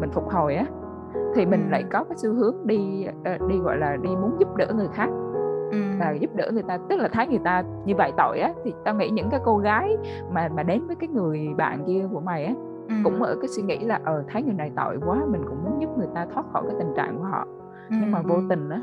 mình 0.00 0.10
phục 0.10 0.28
hồi 0.30 0.54
á 0.54 0.66
thì 1.34 1.46
mình 1.46 1.66
ừ. 1.66 1.70
lại 1.70 1.84
có 1.92 2.04
cái 2.04 2.16
xu 2.16 2.34
hướng 2.34 2.66
đi 2.66 3.06
uh, 3.34 3.48
đi 3.48 3.58
gọi 3.58 3.78
là 3.78 3.96
đi 3.96 4.08
muốn 4.08 4.36
giúp 4.38 4.56
đỡ 4.56 4.66
người 4.74 4.88
khác 4.92 5.08
ừ. 5.70 5.78
và 6.00 6.12
giúp 6.12 6.30
đỡ 6.34 6.50
người 6.52 6.62
ta 6.62 6.78
tức 6.88 6.96
là 6.96 7.08
thấy 7.08 7.26
người 7.26 7.40
ta 7.44 7.62
như 7.84 7.94
vậy 7.96 8.12
tội 8.16 8.40
á 8.40 8.52
thì 8.64 8.74
tao 8.84 8.94
nghĩ 8.94 9.10
những 9.10 9.30
cái 9.30 9.40
cô 9.44 9.58
gái 9.58 9.96
mà 10.30 10.48
mà 10.48 10.62
đến 10.62 10.86
với 10.86 10.96
cái 10.96 11.08
người 11.08 11.48
bạn 11.56 11.84
kia 11.86 12.08
của 12.12 12.20
mày 12.20 12.44
á 12.44 12.54
ừ. 12.88 12.94
cũng 13.04 13.22
ở 13.22 13.36
cái 13.40 13.48
suy 13.48 13.62
nghĩ 13.62 13.78
là 13.78 14.00
ờ 14.04 14.24
thấy 14.28 14.42
người 14.42 14.54
này 14.54 14.70
tội 14.76 14.98
quá 15.06 15.20
mình 15.26 15.42
cũng 15.48 15.64
muốn 15.64 15.82
giúp 15.82 15.98
người 15.98 16.08
ta 16.14 16.26
thoát 16.34 16.46
khỏi 16.52 16.62
cái 16.66 16.76
tình 16.78 16.94
trạng 16.96 17.18
của 17.18 17.24
họ 17.24 17.46
ừ. 17.90 17.96
nhưng 18.00 18.12
mà 18.12 18.22
vô 18.22 18.36
tình 18.48 18.70
á 18.70 18.80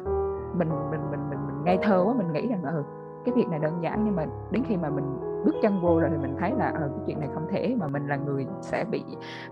mình 0.57 0.69
mình 0.91 1.01
mình 1.11 1.29
mình 1.29 1.39
mình 1.47 1.63
ngây 1.65 1.79
thơ 1.81 2.03
quá 2.05 2.13
mình 2.13 2.33
nghĩ 2.33 2.47
rằng 2.47 2.63
ừ 2.63 2.83
cái 3.25 3.35
việc 3.35 3.47
này 3.49 3.59
đơn 3.59 3.83
giản 3.83 4.03
nhưng 4.05 4.15
mà 4.15 4.25
đến 4.51 4.63
khi 4.67 4.77
mà 4.77 4.89
mình 4.89 5.19
bước 5.45 5.55
chân 5.61 5.81
vô 5.81 5.99
rồi 5.99 6.09
thì 6.11 6.17
mình 6.17 6.35
thấy 6.39 6.51
là 6.57 6.71
ờ 6.75 6.89
cái 6.95 6.99
chuyện 7.05 7.19
này 7.19 7.29
không 7.33 7.47
thể 7.49 7.75
mà 7.79 7.87
mình 7.87 8.07
là 8.07 8.15
người 8.15 8.47
sẽ 8.61 8.85
bị 8.91 9.03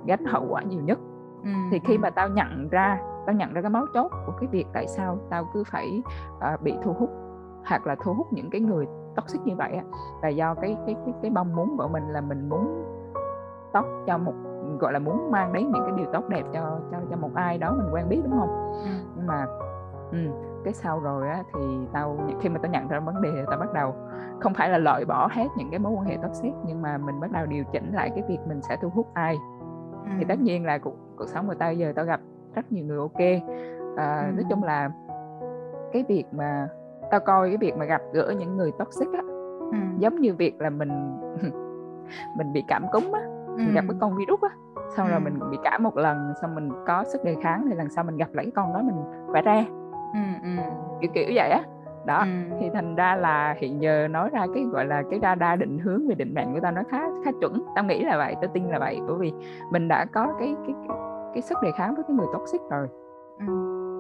gánh 0.06 0.26
hậu 0.26 0.46
quả 0.50 0.62
nhiều 0.62 0.82
nhất 0.82 1.00
ừ. 1.44 1.50
thì 1.72 1.80
khi 1.80 1.98
mà 1.98 2.10
tao 2.10 2.30
nhận 2.30 2.68
ra 2.72 3.02
tao 3.26 3.36
nhận 3.36 3.54
ra 3.54 3.62
cái 3.62 3.70
máu 3.70 3.86
chốt 3.94 4.12
của 4.26 4.34
cái 4.40 4.48
việc 4.52 4.68
tại 4.74 4.88
sao 4.88 5.18
tao 5.30 5.50
cứ 5.54 5.64
phải 5.64 6.04
uh, 6.54 6.62
bị 6.62 6.74
thu 6.84 6.94
hút 6.94 7.10
hoặc 7.66 7.88
là 7.88 7.96
thu 8.04 8.14
hút 8.14 8.34
những 8.34 8.50
cái 8.50 8.62
người 8.62 8.86
toxic 9.16 9.41
như 9.46 9.56
vậy 9.56 9.72
á 9.72 9.84
là 10.22 10.30
do 10.30 10.54
cái 10.54 10.78
cái 10.86 10.96
cái 11.06 11.14
cái 11.22 11.32
mong 11.32 11.56
muốn 11.56 11.78
của 11.78 11.88
mình 11.88 12.04
là 12.10 12.22
mình 12.22 12.50
muốn 12.50 12.86
tốt 13.74 13.86
cho 14.08 14.18
một 14.18 14.34
gọi 14.80 14.94
là 14.94 15.00
muốn 15.00 15.32
mang 15.32 15.54
đến 15.54 15.72
những 15.72 15.84
cái 15.84 15.91
điều 15.98 16.06
tốt 16.14 16.30
đẹp 16.30 16.44
cho 16.54 16.80
cho 16.91 16.98
cho 17.10 17.16
một 17.16 17.30
ai 17.36 17.58
đó 17.58 17.76
mình 17.78 17.94
quen 17.94 18.10
biết 18.10 18.22
đúng 18.24 18.40
không 18.40 18.74
ừ. 18.84 18.90
nhưng 19.16 19.28
mà 19.28 19.46
ừ, 20.12 20.18
cái 20.64 20.73
sau 20.73 20.99
rồi 20.99 21.30
á 21.30 21.44
thì 21.53 21.60
tao 21.94 22.18
khi 22.41 22.49
mà 22.49 22.60
tao 22.64 22.72
nhận 22.72 22.88
ra 22.88 22.99
vấn 22.99 23.22
đề 23.22 23.30
thì 23.34 23.41
tao 23.49 23.60
bắt 23.60 23.73
đầu 23.73 23.95
không 24.40 24.53
phải 24.53 24.69
là 24.69 24.77
loại 24.77 25.06
bỏ 25.06 25.30
hết 25.31 25.48
những 25.57 25.69
cái 25.69 25.80
mối 25.80 25.91
quan 25.91 26.06
hệ 26.06 26.18
toxic 26.18 26.53
nhưng 26.65 26.81
mà 26.81 26.98
mình 26.98 27.19
bắt 27.19 27.31
đầu 27.31 27.45
điều 27.45 27.64
chỉnh 27.72 27.94
lại 27.94 28.11
cái 28.15 28.23
việc 28.27 28.40
mình 28.48 28.61
sẽ 28.61 28.77
thu 28.81 28.90
hút 28.90 29.07
ai 29.14 29.38
ừ. 30.03 30.10
thì 30.19 30.26
tất 30.27 30.40
nhiên 30.40 30.65
là 30.65 30.77
cuộc 30.77 30.95
cuộc 31.18 31.27
sống 31.27 31.48
của 31.48 31.53
tao 31.53 31.73
giờ 31.73 31.94
tao 31.95 32.06
gặp 32.06 32.22
rất 32.56 32.72
nhiều 32.72 32.86
người 32.86 32.98
ok 32.98 33.19
à, 33.98 34.26
ừ. 34.27 34.36
nói 34.36 34.45
chung 34.49 34.64
là 34.64 34.90
cái 35.94 36.03
việc 36.07 36.26
mà 36.31 36.68
tao 37.11 37.19
coi 37.19 37.49
cái 37.49 37.57
việc 37.57 37.77
mà 37.77 37.86
gặp 37.86 38.02
gỡ 38.14 38.34
những 38.40 38.57
người 38.57 38.72
toxic 38.80 39.07
á 39.14 39.22
ừ. 39.72 39.77
giống 39.98 40.15
như 40.15 40.36
việc 40.36 40.61
là 40.61 40.69
mình 40.69 41.22
mình 42.38 42.53
bị 42.53 42.64
cảm 42.68 42.86
cúm 42.91 43.11
á 43.11 43.22
ừ. 43.48 43.64
gặp 43.73 43.84
cái 43.88 43.98
con 43.99 44.15
virus 44.15 44.41
á 44.41 44.49
xong 44.95 45.07
ừ. 45.07 45.11
rồi 45.11 45.19
mình 45.19 45.40
bị 45.52 45.57
cảm 45.64 45.84
một 45.84 45.98
lần 45.98 46.34
xong 46.41 46.56
mình 46.56 46.69
có 46.88 47.03
sức 47.03 47.23
đề 47.23 47.36
kháng 47.41 47.65
thì 47.69 47.76
lần 47.76 47.90
sau 47.90 48.03
mình 48.03 48.18
gặp 48.18 48.34
lại 48.34 48.45
cái 48.45 48.52
con 48.56 48.73
đó 48.73 48.81
mình 48.81 48.95
phải 49.34 49.41
ra 49.41 49.65
ừ, 50.14 50.19
ừ. 50.44 50.64
kiểu 51.02 51.11
kiểu 51.14 51.26
vậy 51.36 51.49
á 51.49 51.64
đó 52.06 52.19
ừ. 52.19 52.57
thì 52.60 52.69
thành 52.73 52.95
ra 52.95 53.15
là 53.15 53.56
hiện 53.60 53.81
giờ 53.81 54.07
nói 54.07 54.30
ra 54.34 54.45
cái 54.53 54.64
gọi 54.64 54.86
là 54.86 55.03
cái 55.10 55.19
radar 55.22 55.60
định 55.60 55.80
hướng 55.80 56.07
về 56.07 56.15
định 56.15 56.34
mệnh 56.34 56.53
của 56.53 56.60
tao 56.61 56.72
nó 56.72 56.81
khá 56.90 57.02
khá 57.26 57.31
chuẩn 57.41 57.64
tao 57.76 57.84
nghĩ 57.84 58.03
là 58.03 58.18
vậy 58.18 58.36
tao 58.41 58.52
tin 58.53 58.64
là 58.64 58.80
vậy 58.80 58.99
bởi 59.07 59.15
vì 59.19 59.34
mình 59.72 59.88
đã 59.88 60.06
có 60.06 60.27
cái 60.40 60.56
cái 60.65 60.76
cái, 60.88 60.98
cái 61.34 61.41
sức 61.41 61.57
đề 61.64 61.72
kháng 61.77 61.95
với 61.95 62.03
cái 62.07 62.15
người 62.18 62.27
toxic 62.34 62.61
rồi 62.69 62.88
ừ. 63.40 63.53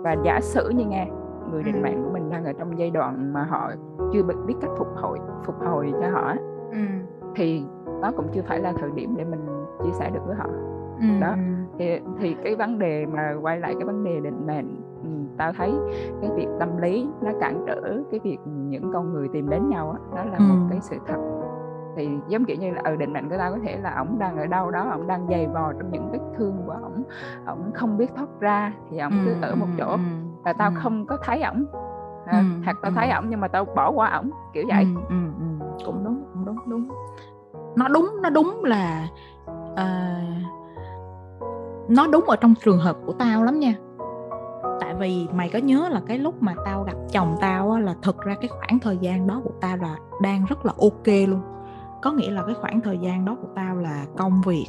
và 0.03 0.15
giả 0.23 0.39
sử 0.41 0.69
như 0.69 0.85
nghe 0.85 1.07
người 1.51 1.63
định 1.63 1.81
mạng 1.81 2.03
của 2.03 2.11
mình 2.13 2.29
đang 2.29 2.45
ở 2.45 2.53
trong 2.53 2.79
giai 2.79 2.91
đoạn 2.91 3.33
mà 3.33 3.43
họ 3.43 3.71
chưa 4.13 4.23
biết 4.23 4.55
cách 4.61 4.71
phục 4.77 4.87
hồi 4.95 5.19
phục 5.45 5.55
hồi 5.59 5.93
cho 6.01 6.09
họ 6.09 6.33
ừ. 6.71 6.79
thì 7.35 7.63
đó 8.01 8.11
cũng 8.17 8.27
chưa 8.33 8.41
phải 8.41 8.59
là 8.59 8.73
thời 8.79 8.89
điểm 8.95 9.15
để 9.17 9.25
mình 9.25 9.45
chia 9.83 9.91
sẻ 9.99 10.09
được 10.09 10.21
với 10.25 10.35
họ 10.35 10.47
ừ. 10.99 11.07
đó 11.21 11.35
thì 11.79 11.99
thì 12.19 12.35
cái 12.43 12.55
vấn 12.55 12.79
đề 12.79 13.05
mà 13.05 13.35
quay 13.41 13.59
lại 13.59 13.73
cái 13.79 13.85
vấn 13.85 14.03
đề 14.03 14.19
định 14.19 14.47
mệnh 14.47 14.81
tao 15.37 15.53
thấy 15.53 15.73
cái 16.21 16.31
việc 16.35 16.47
tâm 16.59 16.77
lý 16.77 17.07
nó 17.21 17.31
cản 17.39 17.63
trở 17.67 17.81
cái 18.11 18.19
việc 18.23 18.37
những 18.45 18.91
con 18.93 19.13
người 19.13 19.27
tìm 19.33 19.49
đến 19.49 19.69
nhau 19.69 19.93
đó, 19.93 19.99
đó 20.15 20.31
là 20.31 20.37
ừ. 20.37 20.43
một 20.43 20.67
cái 20.69 20.79
sự 20.81 20.97
thật. 21.07 21.17
Thì 21.95 22.09
giống 22.27 22.45
kiểu 22.45 22.57
như 22.57 22.71
là 22.71 22.81
ở 22.83 22.91
ừ, 22.91 22.95
định 22.95 23.13
mệnh 23.13 23.29
của 23.29 23.35
tao 23.37 23.51
có 23.51 23.57
thể 23.63 23.77
là 23.77 23.95
ổng 23.97 24.19
đang 24.19 24.37
ở 24.37 24.47
đâu 24.47 24.71
đó 24.71 24.89
ổng 24.91 25.07
đang 25.07 25.27
dày 25.29 25.47
vò 25.47 25.73
trong 25.73 25.91
những 25.91 26.11
vết 26.11 26.19
thương 26.37 26.57
của 26.65 26.71
ổng 26.71 27.03
ổng 27.45 27.71
không 27.73 27.97
biết 27.97 28.15
thoát 28.15 28.27
ra 28.39 28.73
thì 28.89 28.97
ổng 28.97 29.11
cứ 29.25 29.35
ở 29.41 29.55
một 29.55 29.67
chỗ 29.77 29.97
và 30.43 30.53
tao 30.53 30.71
không 30.75 31.05
có 31.05 31.17
thấy 31.23 31.41
ổng. 31.41 31.65
À, 32.25 32.43
hoặc 32.65 32.77
tao 32.81 32.91
thấy 32.95 33.09
ổng 33.09 33.25
nhưng 33.29 33.39
mà 33.39 33.47
tao 33.47 33.65
bỏ 33.65 33.91
qua 33.91 34.09
ổng 34.09 34.29
kiểu 34.53 34.63
vậy. 34.67 34.87
Cũng 35.85 36.03
đúng 36.03 36.23
cũng 36.33 36.45
đúng 36.45 36.57
đúng. 36.69 36.87
Nó 37.75 37.87
đúng 37.87 38.09
nó 38.21 38.29
đúng 38.29 38.63
là 38.63 39.07
uh, 39.71 39.79
nó 41.89 42.07
đúng 42.07 42.23
ở 42.23 42.35
trong 42.35 42.53
trường 42.59 42.79
hợp 42.79 42.97
của 43.05 43.13
tao 43.13 43.43
lắm 43.43 43.59
nha 43.59 43.73
tại 44.81 44.95
vì 44.95 45.27
mày 45.33 45.49
có 45.49 45.59
nhớ 45.59 45.89
là 45.89 46.01
cái 46.07 46.17
lúc 46.17 46.43
mà 46.43 46.55
tao 46.65 46.83
gặp 46.83 46.95
chồng 47.11 47.35
tao 47.41 47.71
á, 47.71 47.79
là 47.79 47.95
thực 48.01 48.21
ra 48.21 48.35
cái 48.41 48.47
khoảng 48.47 48.79
thời 48.79 48.97
gian 48.97 49.27
đó 49.27 49.41
của 49.43 49.53
tao 49.61 49.77
là 49.77 49.95
đang 50.21 50.45
rất 50.45 50.65
là 50.65 50.73
ok 50.77 51.07
luôn. 51.27 51.41
Có 52.01 52.11
nghĩa 52.11 52.31
là 52.31 52.43
cái 52.45 52.55
khoảng 52.55 52.81
thời 52.81 52.97
gian 52.97 53.25
đó 53.25 53.37
của 53.41 53.47
tao 53.55 53.75
là 53.75 54.05
công 54.17 54.41
việc 54.41 54.67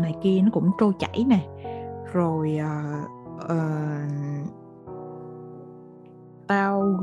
này 0.00 0.14
kia 0.22 0.40
nó 0.44 0.50
cũng 0.52 0.70
trôi 0.78 0.92
chảy 0.98 1.24
nè. 1.28 1.46
Rồi 2.12 2.58
uh, 2.60 3.10
uh, 3.44 4.48
tao 6.46 7.00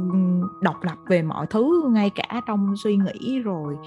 độc 0.62 0.76
lập 0.82 0.98
về 1.08 1.22
mọi 1.22 1.48
thứ 1.48 1.90
ngay 1.90 2.10
cả 2.16 2.42
trong 2.48 2.74
suy 2.84 2.98
nghĩ 2.98 3.40
rồi 3.40 3.78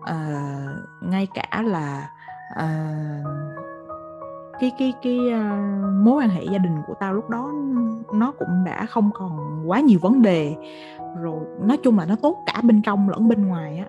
uh, 0.00 1.02
ngay 1.02 1.28
cả 1.34 1.62
là 1.62 2.10
uh, 2.52 3.63
cái 4.60 4.72
cái 4.78 4.92
cái 5.02 5.18
uh, 5.18 6.04
mối 6.04 6.22
quan 6.22 6.28
hệ 6.28 6.44
gia 6.44 6.58
đình 6.58 6.76
của 6.86 6.94
tao 7.00 7.14
lúc 7.14 7.30
đó 7.30 7.50
nó 8.12 8.32
cũng 8.38 8.64
đã 8.64 8.86
không 8.86 9.10
còn 9.14 9.64
quá 9.66 9.80
nhiều 9.80 9.98
vấn 10.02 10.22
đề. 10.22 10.54
Rồi 11.20 11.40
nói 11.62 11.76
chung 11.76 11.98
là 11.98 12.06
nó 12.06 12.16
tốt 12.22 12.36
cả 12.46 12.60
bên 12.64 12.82
trong 12.82 13.08
lẫn 13.08 13.28
bên 13.28 13.46
ngoài 13.46 13.78
á. 13.78 13.86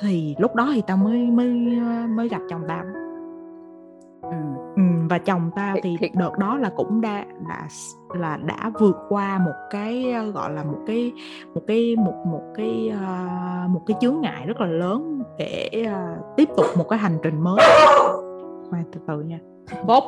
Thì 0.00 0.36
lúc 0.38 0.54
đó 0.54 0.70
thì 0.74 0.82
tao 0.86 0.96
mới 0.96 1.30
mới 1.30 1.48
mới 2.08 2.28
gặp 2.28 2.40
chồng 2.50 2.62
tao. 2.68 2.84
Ừ. 4.22 4.36
Ừ, 4.76 4.82
và 5.10 5.18
chồng 5.18 5.50
tao 5.56 5.76
thì, 5.82 5.96
thì 6.00 6.10
đợt 6.14 6.38
đó 6.38 6.56
là 6.56 6.70
cũng 6.76 7.00
đã 7.00 7.24
đã 7.48 7.68
là 8.14 8.36
đã 8.36 8.70
vượt 8.80 8.96
qua 9.08 9.38
một 9.38 9.54
cái 9.70 10.14
gọi 10.34 10.52
là 10.52 10.64
một 10.64 10.78
cái 10.86 11.12
một 11.54 11.60
cái 11.66 11.96
một 11.96 12.14
một 12.26 12.42
cái 12.54 12.92
uh, 12.94 13.70
một 13.70 13.80
cái 13.86 13.96
chướng 14.00 14.20
ngại 14.20 14.46
rất 14.46 14.60
là 14.60 14.66
lớn 14.66 15.22
để 15.38 15.70
uh, 15.86 16.36
tiếp 16.36 16.48
tục 16.56 16.66
một 16.78 16.88
cái 16.88 16.98
hành 16.98 17.18
trình 17.22 17.40
mới. 17.40 17.58
Khoan 18.70 18.84
từ 18.92 19.00
từ 19.06 19.20
nha 19.20 19.38
phúc. 19.86 20.04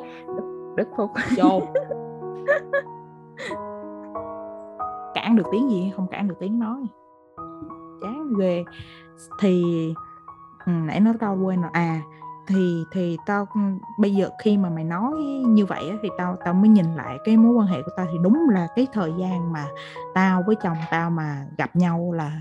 Đức 0.76 0.88
phúc. 0.96 1.10
Vô 1.36 1.62
cản 5.14 5.36
được 5.36 5.46
tiếng 5.52 5.70
gì? 5.70 5.92
Không 5.96 6.06
cản 6.06 6.28
được 6.28 6.34
tiếng 6.40 6.58
nói. 6.58 6.80
Chán 8.02 8.32
ghê. 8.38 8.64
Thì 9.40 9.64
ừ, 10.66 10.72
nãy 10.72 11.00
nói 11.00 11.14
tao 11.20 11.38
quên 11.42 11.62
rồi. 11.62 11.70
À 11.72 12.00
thì 12.46 12.84
thì 12.90 13.18
tao 13.26 13.48
bây 13.98 14.14
giờ 14.14 14.30
khi 14.42 14.56
mà 14.56 14.70
mày 14.70 14.84
nói 14.84 15.12
như 15.46 15.66
vậy 15.66 15.98
thì 16.02 16.08
tao 16.18 16.36
tao 16.44 16.54
mới 16.54 16.68
nhìn 16.68 16.94
lại 16.94 17.18
cái 17.24 17.36
mối 17.36 17.52
quan 17.52 17.66
hệ 17.66 17.82
của 17.82 17.90
tao. 17.96 18.06
Thì 18.12 18.18
đúng 18.22 18.48
là 18.50 18.68
cái 18.76 18.86
thời 18.92 19.12
gian 19.18 19.52
mà 19.52 19.66
tao 20.14 20.42
với 20.46 20.56
chồng 20.56 20.76
tao 20.90 21.10
mà 21.10 21.46
gặp 21.58 21.76
nhau 21.76 22.12
là 22.12 22.40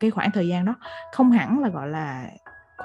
cái 0.00 0.10
khoảng 0.10 0.30
thời 0.30 0.48
gian 0.48 0.64
đó. 0.64 0.74
Không 1.12 1.30
hẳn 1.30 1.58
là 1.58 1.68
gọi 1.68 1.88
là 1.88 2.30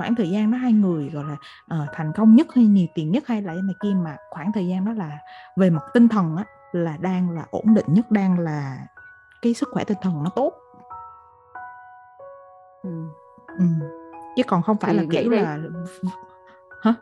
khoảng 0.02 0.16
thời 0.16 0.30
gian 0.30 0.52
đó 0.52 0.58
hai 0.58 0.74
người 0.74 1.10
gọi 1.10 1.24
là 1.24 1.38
uh, 1.82 1.90
thành 1.94 2.12
công 2.16 2.36
nhất 2.36 2.48
hay 2.56 2.66
nhiều 2.66 2.88
tiền 2.96 3.12
nhất 3.12 3.28
hay 3.28 3.42
là 3.42 3.54
này 3.54 3.76
kia 3.80 3.94
mà 3.96 4.18
khoảng 4.30 4.52
thời 4.52 4.68
gian 4.68 4.86
đó 4.86 4.94
là 4.94 5.18
về 5.58 5.70
mặt 5.70 5.84
tinh 5.94 6.08
thần 6.08 6.36
á 6.38 6.44
là 6.72 6.98
đang 7.02 7.30
là 7.30 7.46
ổn 7.52 7.74
định 7.74 7.86
nhất 7.88 8.12
đang 8.12 8.40
là 8.40 8.78
cái 9.42 9.54
sức 9.54 9.70
khỏe 9.72 9.84
tinh 9.84 9.98
thần 10.02 10.24
nó 10.24 10.30
tốt 10.36 10.54
ừ. 12.84 12.90
Ừ. 13.48 13.66
chứ 14.36 14.44
còn 14.48 14.62
không 14.62 14.78
phải 14.78 14.94
thì 14.94 15.00
là 15.00 15.06
kiểu 15.12 15.30
là 15.30 15.58
hả 16.82 16.94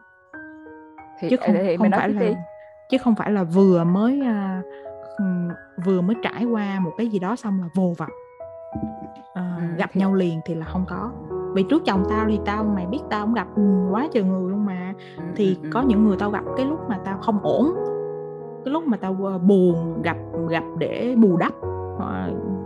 thì, 1.19 1.29
chứ 1.29 1.37
không, 1.37 1.55
thì 1.55 1.77
không 1.77 1.91
phải 1.91 2.09
là 2.09 2.19
đi. 2.19 2.35
chứ 2.91 2.97
không 2.97 3.15
phải 3.15 3.31
là 3.31 3.43
vừa 3.43 3.83
mới 3.83 4.21
uh, 4.21 4.65
vừa 5.85 6.01
mới 6.01 6.15
trải 6.23 6.45
qua 6.45 6.79
một 6.79 6.91
cái 6.97 7.07
gì 7.07 7.19
đó 7.19 7.35
xong 7.35 7.61
là 7.61 7.67
vô 7.75 7.93
vập 7.97 8.09
uh, 8.09 9.35
ừ, 9.35 9.41
gặp 9.77 9.89
thì... 9.93 9.99
nhau 9.99 10.13
liền 10.13 10.39
thì 10.45 10.55
là 10.55 10.65
không 10.65 10.85
có 10.89 11.11
vì 11.53 11.63
trước 11.63 11.85
chồng 11.85 12.03
tao 12.09 12.25
thì 12.27 12.39
tao 12.45 12.63
mày 12.63 12.85
biết 12.85 12.99
tao 13.09 13.25
không 13.25 13.33
gặp 13.33 13.47
quá 13.91 14.07
trời 14.11 14.23
người 14.23 14.51
luôn 14.51 14.65
mà. 14.65 14.93
Ừ, 15.17 15.23
thì 15.35 15.57
ừ, 15.63 15.69
có 15.73 15.81
những 15.81 16.05
người 16.05 16.17
tao 16.19 16.29
gặp 16.29 16.43
cái 16.57 16.65
lúc 16.65 16.79
mà 16.89 16.97
tao 17.05 17.17
không 17.17 17.39
ổn 17.43 17.73
cái 18.65 18.73
lúc 18.73 18.83
mà 18.87 18.97
tao 18.97 19.13
buồn 19.47 20.01
gặp 20.01 20.17
gặp 20.49 20.63
để 20.77 21.15
bù 21.21 21.37
đắp 21.37 21.53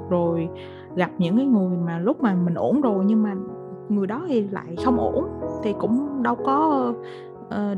rồi 0.10 0.50
gặp 0.96 1.12
những 1.18 1.38
cái 1.38 1.46
người 1.46 1.78
mà 1.78 2.00
lúc 2.00 2.22
mà 2.22 2.36
mình 2.46 2.54
ổn 2.54 2.82
rồi 2.82 3.06
nhưng 3.06 3.24
mà 3.24 3.36
người 3.90 4.08
đó 4.08 4.24
thì 4.28 4.48
lại 4.48 4.76
không 4.86 4.98
ổn 4.98 5.26
thì 5.64 5.76
cũng 5.80 6.24
đâu 6.24 6.36
có 6.36 6.94
uh, 7.48 7.78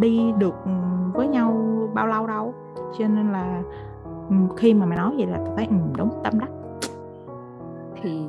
đi 0.00 0.32
được 0.38 0.54
với 1.14 1.28
nhau 1.28 1.54
bao 1.94 2.06
lâu 2.06 2.26
đâu. 2.26 2.54
Cho 2.98 3.08
nên 3.08 3.32
là 3.32 3.62
khi 4.56 4.74
mà 4.74 4.86
mày 4.86 4.98
nói 4.98 5.14
vậy 5.16 5.26
là 5.26 5.38
tao 5.44 5.56
thấy 5.56 5.66
ừ, 5.66 5.76
đúng 5.98 6.10
tâm 6.24 6.38
đắc. 6.38 6.50
Thì 8.02 8.26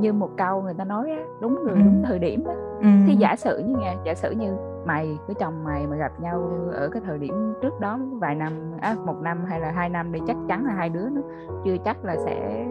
như 0.00 0.12
một 0.12 0.30
câu 0.36 0.62
người 0.62 0.74
ta 0.74 0.84
nói 0.84 1.10
á, 1.10 1.22
đúng 1.40 1.54
người 1.64 1.74
ừ. 1.74 1.80
đúng 1.84 2.02
thời 2.06 2.18
điểm 2.18 2.44
á. 2.44 2.54
Ừ. 2.80 2.88
thì 3.06 3.14
giả 3.14 3.36
sử 3.36 3.58
như 3.58 3.76
nghe 3.78 3.96
giả 4.04 4.14
sử 4.14 4.30
như 4.30 4.56
mày 4.86 5.18
với 5.26 5.34
chồng 5.34 5.64
mày 5.64 5.86
mà 5.86 5.96
gặp 5.96 6.12
nhau 6.20 6.50
ở 6.72 6.88
cái 6.88 7.02
thời 7.06 7.18
điểm 7.18 7.54
trước 7.62 7.80
đó 7.80 7.98
vài 8.20 8.34
năm 8.34 8.52
à, 8.80 8.94
một 9.06 9.16
năm 9.22 9.44
hay 9.44 9.60
là 9.60 9.70
hai 9.70 9.88
năm 9.88 10.12
đi 10.12 10.20
chắc 10.26 10.36
chắn 10.48 10.64
là 10.66 10.72
hai 10.72 10.88
đứa 10.88 11.08
nó 11.08 11.20
chưa 11.64 11.76
chắc 11.84 12.04
là 12.04 12.16
sẽ 12.16 12.66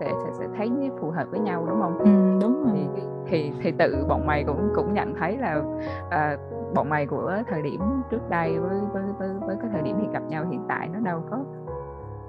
sẽ 0.00 0.12
sẽ, 0.24 0.30
sẽ 0.32 0.46
thấy 0.56 0.70
phù 1.00 1.10
hợp 1.10 1.24
với 1.30 1.40
nhau 1.40 1.66
đúng 1.68 1.80
không? 1.80 1.98
Ừ, 1.98 2.40
đúng 2.42 2.64
rồi. 2.64 2.88
Thì, 2.94 3.02
thì 3.26 3.52
thì 3.62 3.72
tự 3.78 4.06
bọn 4.08 4.26
mày 4.26 4.44
cũng 4.44 4.72
cũng 4.74 4.94
nhận 4.94 5.14
thấy 5.14 5.36
là 5.36 5.62
à, 6.10 6.36
bọn 6.74 6.88
mày 6.88 7.06
của 7.06 7.32
thời 7.50 7.62
điểm 7.62 7.80
trước 8.10 8.30
đây 8.30 8.58
với 8.58 8.80
với 8.92 9.02
với, 9.18 9.28
với 9.40 9.56
cái 9.60 9.70
thời 9.72 9.82
điểm 9.82 9.96
thì 10.00 10.06
gặp 10.12 10.22
nhau 10.28 10.44
hiện 10.50 10.60
tại 10.68 10.88
nó 10.88 10.98
đâu 11.00 11.22
có 11.30 11.38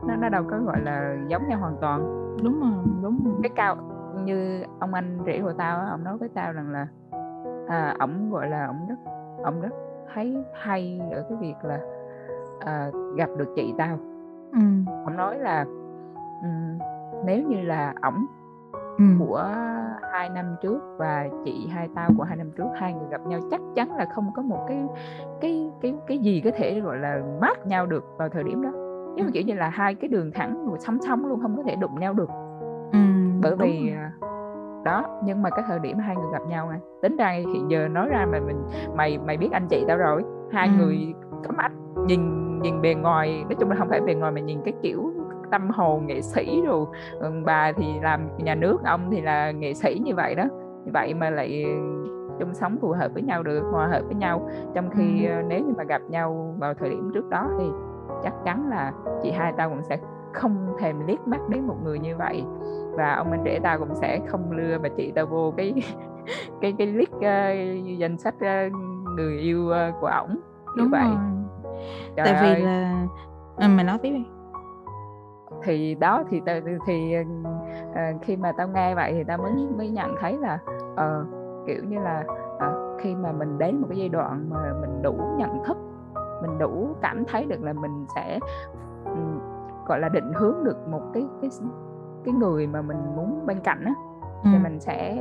nó 0.07 0.15
nó 0.15 0.29
đâu 0.29 0.43
có 0.49 0.57
gọi 0.65 0.81
là 0.81 1.15
giống 1.27 1.47
nhau 1.47 1.59
hoàn 1.59 1.75
toàn 1.81 2.23
đúng 2.43 2.59
rồi 2.59 2.71
đúng 3.01 3.19
rồi. 3.25 3.33
cái 3.43 3.49
cao 3.55 3.75
như 4.25 4.63
ông 4.79 4.93
anh 4.93 5.19
rể 5.25 5.41
của 5.41 5.53
tao 5.53 5.85
ông 5.89 6.03
nói 6.03 6.17
với 6.17 6.29
tao 6.29 6.53
rằng 6.53 6.71
là 6.71 6.87
à, 7.67 7.95
ổng 7.99 8.31
gọi 8.31 8.49
là 8.49 8.67
ổng 8.67 8.87
rất 8.89 8.95
ổng 9.43 9.61
rất 9.61 9.73
thấy 10.13 10.43
hay 10.53 11.01
ở 11.11 11.25
cái 11.29 11.37
việc 11.41 11.55
là 11.63 11.79
à, 12.59 12.91
gặp 13.15 13.29
được 13.37 13.53
chị 13.55 13.73
tao 13.77 13.97
ừ. 14.51 14.59
ổng 15.05 15.17
nói 15.17 15.39
là 15.39 15.65
um, 16.41 16.79
nếu 17.25 17.43
như 17.47 17.61
là 17.61 17.93
ổng 18.01 18.25
ừ. 18.97 19.03
của 19.19 19.49
hai 20.11 20.29
năm 20.29 20.55
trước 20.61 20.95
và 20.97 21.27
chị 21.45 21.67
hai 21.67 21.89
tao 21.95 22.09
của 22.17 22.23
hai 22.23 22.37
năm 22.37 22.51
trước 22.57 22.67
hai 22.75 22.93
người 22.93 23.07
gặp 23.09 23.21
nhau 23.27 23.39
chắc 23.51 23.61
chắn 23.75 23.95
là 23.95 24.05
không 24.15 24.31
có 24.35 24.41
một 24.41 24.65
cái 24.67 24.83
cái 25.41 25.71
cái 25.81 25.95
cái 26.07 26.17
gì 26.17 26.41
có 26.45 26.51
thể 26.55 26.79
gọi 26.79 26.97
là 26.97 27.21
mát 27.41 27.67
nhau 27.67 27.85
được 27.85 28.05
vào 28.17 28.29
thời 28.29 28.43
điểm 28.43 28.61
đó 28.61 28.69
nhưng 29.15 29.25
mà 29.25 29.31
kiểu 29.33 29.43
như 29.43 29.53
là 29.53 29.69
hai 29.69 29.95
cái 29.95 30.07
đường 30.07 30.31
thẳng 30.31 30.67
song 30.79 30.97
song 31.07 31.25
luôn 31.25 31.39
không 31.41 31.57
có 31.57 31.63
thể 31.63 31.75
đụng 31.75 31.99
nhau 31.99 32.13
được 32.13 32.29
bởi 33.43 33.55
vì 33.55 33.89
rồi. 33.89 33.97
À, 33.97 34.11
đó 34.85 35.03
nhưng 35.23 35.41
mà 35.41 35.49
cái 35.49 35.65
thời 35.67 35.79
điểm 35.79 35.97
hai 35.97 36.15
người 36.15 36.31
gặp 36.33 36.41
nhau 36.47 36.71
nè 36.71 36.79
tính 37.01 37.17
ra 37.17 37.31
hiện 37.31 37.71
giờ 37.71 37.87
nói 37.87 38.09
ra 38.09 38.25
mà 38.31 38.39
mình 38.39 38.63
mày 38.95 39.17
mày 39.17 39.37
biết 39.37 39.49
anh 39.51 39.67
chị 39.67 39.85
tao 39.87 39.97
rồi 39.97 40.23
hai 40.51 40.67
ừ. 40.67 40.73
người 40.77 41.13
có 41.47 41.51
mắt 41.57 41.71
nhìn 42.07 42.43
nhìn 42.59 42.81
bề 42.81 42.93
ngoài 42.93 43.43
nói 43.43 43.55
chung 43.59 43.69
là 43.69 43.75
không 43.75 43.89
phải 43.89 44.01
bề 44.01 44.13
ngoài 44.13 44.31
mà 44.31 44.41
nhìn 44.41 44.61
cái 44.65 44.73
kiểu 44.81 45.13
tâm 45.51 45.69
hồn 45.69 46.05
nghệ 46.05 46.21
sĩ 46.21 46.61
rồi 46.65 46.85
bà 47.45 47.71
thì 47.71 47.85
làm 48.01 48.29
nhà 48.37 48.55
nước 48.55 48.77
ông 48.83 49.11
thì 49.11 49.21
là 49.21 49.51
nghệ 49.51 49.73
sĩ 49.73 50.01
như 50.03 50.15
vậy 50.15 50.35
đó 50.35 50.43
như 50.85 50.91
vậy 50.93 51.13
mà 51.13 51.29
lại 51.29 51.65
chung 52.39 52.53
sống 52.53 52.77
phù 52.81 52.91
hợp 52.91 53.11
với 53.13 53.23
nhau 53.23 53.43
được 53.43 53.63
hòa 53.71 53.87
hợp 53.87 54.01
với 54.05 54.15
nhau 54.15 54.49
trong 54.75 54.89
khi 54.89 55.25
ừ. 55.25 55.41
nếu 55.47 55.59
như 55.59 55.73
mà 55.77 55.83
gặp 55.83 56.01
nhau 56.09 56.55
vào 56.59 56.73
thời 56.73 56.89
điểm 56.89 57.11
trước 57.13 57.29
đó 57.29 57.49
thì 57.59 57.65
chắc 58.23 58.33
chắn 58.43 58.69
là 58.69 58.91
chị 59.21 59.31
hai 59.31 59.53
tao 59.57 59.69
cũng 59.69 59.83
sẽ 59.83 59.97
không 60.33 60.75
thèm 60.79 61.07
liếc 61.07 61.27
mắt 61.27 61.39
đến 61.49 61.67
một 61.67 61.75
người 61.83 61.99
như 61.99 62.17
vậy 62.17 62.43
và 62.91 63.13
ông 63.13 63.31
anh 63.31 63.43
rể 63.45 63.59
tao 63.63 63.79
cũng 63.79 63.95
sẽ 63.95 64.19
không 64.27 64.51
lừa 64.51 64.77
bà 64.77 64.89
chị 64.97 65.11
tao 65.15 65.25
vô 65.25 65.53
cái 65.57 65.73
cái 66.61 66.73
cái 66.77 66.87
list 66.87 67.11
uh, 67.15 67.99
danh 67.99 68.17
sách 68.17 68.35
uh, 68.35 68.73
người 69.17 69.37
yêu 69.37 69.65
uh, 69.65 70.01
của 70.01 70.07
ổng 70.07 70.39
đúng 70.77 70.89
vậy 70.91 71.03
rồi. 71.03 71.17
Trời 72.15 72.25
tại 72.25 72.33
ơi. 72.33 72.55
vì 72.55 72.61
là 72.61 73.07
à, 73.57 73.67
mày 73.67 73.85
nói 73.85 73.97
tiếp 73.97 74.11
đi 74.11 74.25
thì 75.63 75.95
đó 75.95 76.23
thì 76.29 76.41
thì, 76.45 76.71
thì 76.87 77.15
uh, 77.19 78.21
khi 78.21 78.37
mà 78.37 78.51
tao 78.57 78.67
nghe 78.67 78.95
vậy 78.95 79.13
thì 79.13 79.23
tao 79.23 79.37
mới 79.37 79.51
mới 79.77 79.89
nhận 79.89 80.15
thấy 80.19 80.37
là 80.37 80.59
uh, 80.93 81.27
kiểu 81.67 81.83
như 81.83 81.99
là 81.99 82.23
uh, 82.55 83.01
khi 83.01 83.15
mà 83.15 83.31
mình 83.31 83.57
đến 83.57 83.81
một 83.81 83.87
cái 83.89 83.97
giai 83.97 84.09
đoạn 84.09 84.49
mà 84.49 84.73
mình 84.81 85.01
đủ 85.01 85.35
nhận 85.37 85.63
thức 85.63 85.77
mình 86.41 86.57
đủ 86.59 86.87
cảm 87.01 87.25
thấy 87.25 87.45
được 87.45 87.63
là 87.63 87.73
mình 87.73 88.05
sẽ 88.15 88.39
gọi 89.87 89.99
là 89.99 90.09
định 90.09 90.33
hướng 90.33 90.63
được 90.63 90.87
một 90.87 91.01
cái 91.13 91.25
cái 91.41 91.49
cái 92.25 92.33
người 92.33 92.67
mà 92.67 92.81
mình 92.81 92.97
muốn 93.15 93.45
bên 93.45 93.59
cạnh 93.59 93.85
á 93.85 93.93
ừ. 94.43 94.49
thì 94.51 94.59
mình 94.63 94.79
sẽ 94.79 95.17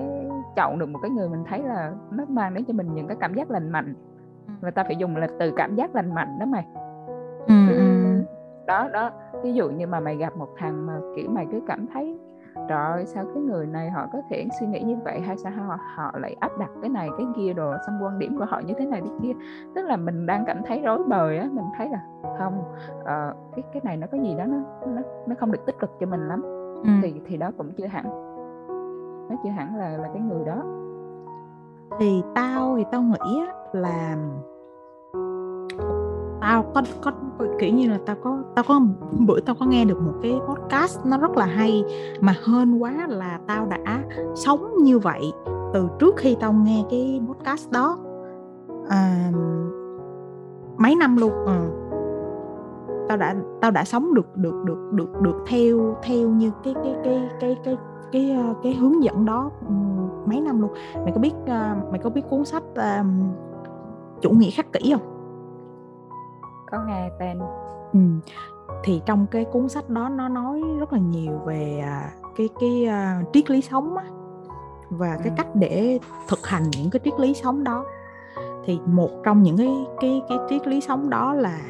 chọn 0.56 0.78
được 0.78 0.88
một 0.88 0.98
cái 1.02 1.10
người 1.10 1.28
mình 1.28 1.44
thấy 1.48 1.62
là 1.62 1.92
nó 2.10 2.24
mang 2.28 2.54
đến 2.54 2.64
cho 2.64 2.74
mình 2.74 2.94
những 2.94 3.06
cái 3.06 3.16
cảm 3.20 3.34
giác 3.34 3.50
lành 3.50 3.70
mạnh 3.70 3.94
người 4.62 4.70
ta 4.70 4.84
phải 4.84 4.96
dùng 4.96 5.16
là 5.16 5.28
từ 5.40 5.52
cảm 5.56 5.74
giác 5.74 5.94
lành 5.94 6.14
mạnh 6.14 6.38
đó 6.40 6.46
mày 6.46 6.66
ừ, 7.46 7.54
ừ. 7.68 8.22
đó 8.66 8.88
đó 8.92 9.10
ví 9.42 9.52
dụ 9.54 9.70
như 9.70 9.86
mà 9.86 10.00
mày 10.00 10.16
gặp 10.16 10.36
một 10.36 10.48
thằng 10.56 10.86
mà 10.86 11.00
kiểu 11.16 11.30
mày 11.30 11.46
cứ 11.52 11.60
cảm 11.66 11.86
thấy 11.92 12.18
trời 12.68 13.06
sao 13.06 13.24
cái 13.34 13.42
người 13.42 13.66
này 13.66 13.90
họ 13.90 14.06
có 14.12 14.22
thể 14.30 14.48
suy 14.60 14.66
nghĩ 14.66 14.80
như 14.80 14.96
vậy? 15.04 15.20
Hay 15.20 15.36
sao 15.36 15.52
họ, 15.52 15.78
họ 15.94 16.12
lại 16.18 16.36
áp 16.40 16.58
đặt 16.58 16.70
cái 16.80 16.90
này 16.90 17.08
cái 17.18 17.26
kia 17.36 17.52
đồ 17.52 17.74
xong 17.86 17.98
quan 18.02 18.18
điểm 18.18 18.38
của 18.38 18.44
họ 18.44 18.60
như 18.66 18.74
thế 18.78 18.86
này 18.86 19.00
thế 19.00 19.10
kia? 19.22 19.32
Tức 19.74 19.82
là 19.82 19.96
mình 19.96 20.26
đang 20.26 20.44
cảm 20.46 20.62
thấy 20.66 20.80
rối 20.80 20.98
bời 21.08 21.38
á 21.38 21.48
mình 21.52 21.64
thấy 21.78 21.88
là 21.88 22.00
không 22.38 22.64
uh, 23.00 23.36
cái 23.56 23.64
cái 23.72 23.82
này 23.84 23.96
nó 23.96 24.06
có 24.12 24.18
gì 24.18 24.34
đó 24.34 24.44
nó 24.44 24.56
nó 24.86 25.02
nó 25.26 25.34
không 25.38 25.52
được 25.52 25.66
tích 25.66 25.78
cực 25.78 25.90
cho 26.00 26.06
mình 26.06 26.28
lắm. 26.28 26.42
Ừ. 26.84 26.90
thì 27.02 27.20
thì 27.26 27.36
đó 27.36 27.50
cũng 27.58 27.72
chưa 27.76 27.86
hẳn. 27.86 28.04
Nó 29.30 29.36
chưa 29.44 29.50
hẳn 29.50 29.76
là 29.76 29.88
là 29.88 30.08
cái 30.12 30.22
người 30.22 30.44
đó. 30.44 30.62
Thì 31.98 32.22
tao 32.34 32.76
thì 32.76 32.84
tao 32.92 33.02
nghĩ 33.02 33.42
là 33.72 34.16
tao 36.42 36.62
có 36.74 36.82
có 37.02 37.12
kiểu 37.58 37.74
như 37.74 37.88
là 37.88 37.98
tao 38.06 38.16
có 38.22 38.38
tao 38.54 38.64
có 38.68 38.80
bữa 39.18 39.40
tao 39.40 39.56
có 39.60 39.66
nghe 39.66 39.84
được 39.84 40.00
một 40.02 40.12
cái 40.22 40.40
podcast 40.48 41.06
nó 41.06 41.18
rất 41.18 41.36
là 41.36 41.46
hay 41.46 41.84
mà 42.20 42.34
hơn 42.42 42.82
quá 42.82 43.06
là 43.08 43.38
tao 43.46 43.66
đã 43.66 44.02
sống 44.34 44.82
như 44.82 44.98
vậy 44.98 45.32
từ 45.74 45.88
trước 45.98 46.16
khi 46.16 46.36
tao 46.40 46.52
nghe 46.52 46.84
cái 46.90 47.22
podcast 47.28 47.70
đó. 47.70 47.98
À, 48.88 49.30
mấy 50.76 50.96
năm 50.96 51.16
luôn 51.16 51.32
ừ. 51.46 51.52
tao 53.08 53.16
đã 53.16 53.34
tao 53.60 53.70
đã 53.70 53.84
sống 53.84 54.14
được 54.14 54.36
được 54.36 54.64
được 54.64 54.90
được 54.92 55.20
được 55.20 55.44
theo 55.46 55.96
theo 56.02 56.28
như 56.28 56.50
cái 56.64 56.74
cái 56.74 56.94
cái 57.04 57.28
cái 57.40 57.56
cái 57.64 57.64
cái 57.64 57.76
cái, 58.12 58.36
cái 58.62 58.74
hướng 58.74 59.02
dẫn 59.02 59.24
đó 59.24 59.50
mấy 60.26 60.40
năm 60.40 60.60
luôn. 60.60 60.70
Mày 60.94 61.12
có 61.14 61.20
biết 61.20 61.32
ờ, 61.46 61.76
mày 61.90 61.98
có 61.98 62.10
biết 62.10 62.22
cuốn 62.30 62.44
sách 62.44 62.62
uh, 62.72 63.06
chủ 64.20 64.30
nghĩa 64.30 64.50
khắc 64.50 64.72
kỷ 64.72 64.92
không? 64.92 65.11
Có 66.72 66.78
nghe 66.86 67.10
tên 67.18 67.38
ừ. 67.92 68.00
thì 68.84 69.02
trong 69.06 69.26
cái 69.30 69.44
cuốn 69.44 69.68
sách 69.68 69.88
đó 69.88 70.08
nó 70.08 70.28
nói 70.28 70.62
rất 70.80 70.92
là 70.92 70.98
nhiều 70.98 71.38
về 71.38 71.80
à, 71.84 72.12
cái 72.36 72.48
cái 72.60 72.88
uh, 72.88 73.32
triết 73.32 73.50
lý 73.50 73.62
sống 73.62 73.96
á 73.96 74.04
và 74.90 75.16
cái 75.16 75.28
ừ. 75.28 75.34
cách 75.36 75.46
để 75.54 75.98
thực 76.28 76.46
hành 76.46 76.62
những 76.70 76.90
cái 76.90 77.00
triết 77.04 77.14
lý 77.20 77.34
sống 77.34 77.64
đó 77.64 77.84
thì 78.64 78.78
một 78.86 79.10
trong 79.24 79.42
những 79.42 79.56
cái 79.56 79.86
cái 80.00 80.22
cái 80.28 80.38
triết 80.48 80.66
lý 80.66 80.80
sống 80.80 81.10
đó 81.10 81.34
là 81.34 81.60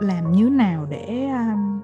làm 0.00 0.32
như 0.32 0.50
nào 0.50 0.86
để 0.90 1.28
um, 1.32 1.80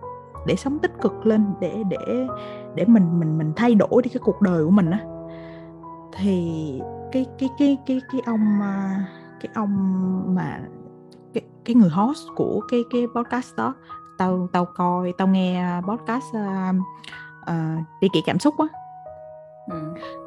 để 0.47 0.57
sống 0.57 0.79
tích 0.79 0.93
cực 1.01 1.27
lên 1.27 1.45
để 1.61 1.83
để 1.89 2.27
để 2.75 2.85
mình 2.85 3.21
mình 3.21 3.39
mình 3.39 3.53
thay 3.57 3.75
đổi 3.75 4.03
đi 4.03 4.11
cái 4.11 4.21
cuộc 4.25 4.43
đời 4.43 4.65
của 4.65 4.71
mình 4.71 4.91
á 4.91 5.01
thì 6.13 6.81
cái 7.13 7.27
cái 7.39 7.49
cái 7.59 7.79
cái 7.87 8.01
cái 8.13 8.21
ông 8.27 8.61
cái 9.41 9.51
ông 9.55 9.75
mà 10.35 10.61
cái 11.67 11.75
người 11.75 11.91
host 11.91 12.29
của 12.37 12.61
cái 12.69 12.85
cái 12.91 13.07
podcast 13.15 13.57
đó. 13.57 13.75
Tao 14.19 14.49
tao 14.53 14.65
coi 14.65 15.13
tao 15.19 15.29
nghe 15.29 15.81
podcast 15.89 16.25
uh, 16.37 16.77
uh, 17.51 17.85
đi 18.01 18.09
kỹ 18.13 18.23
cảm 18.27 18.39
xúc 18.39 18.55
á. 18.59 18.67
Ừ. 19.71 19.79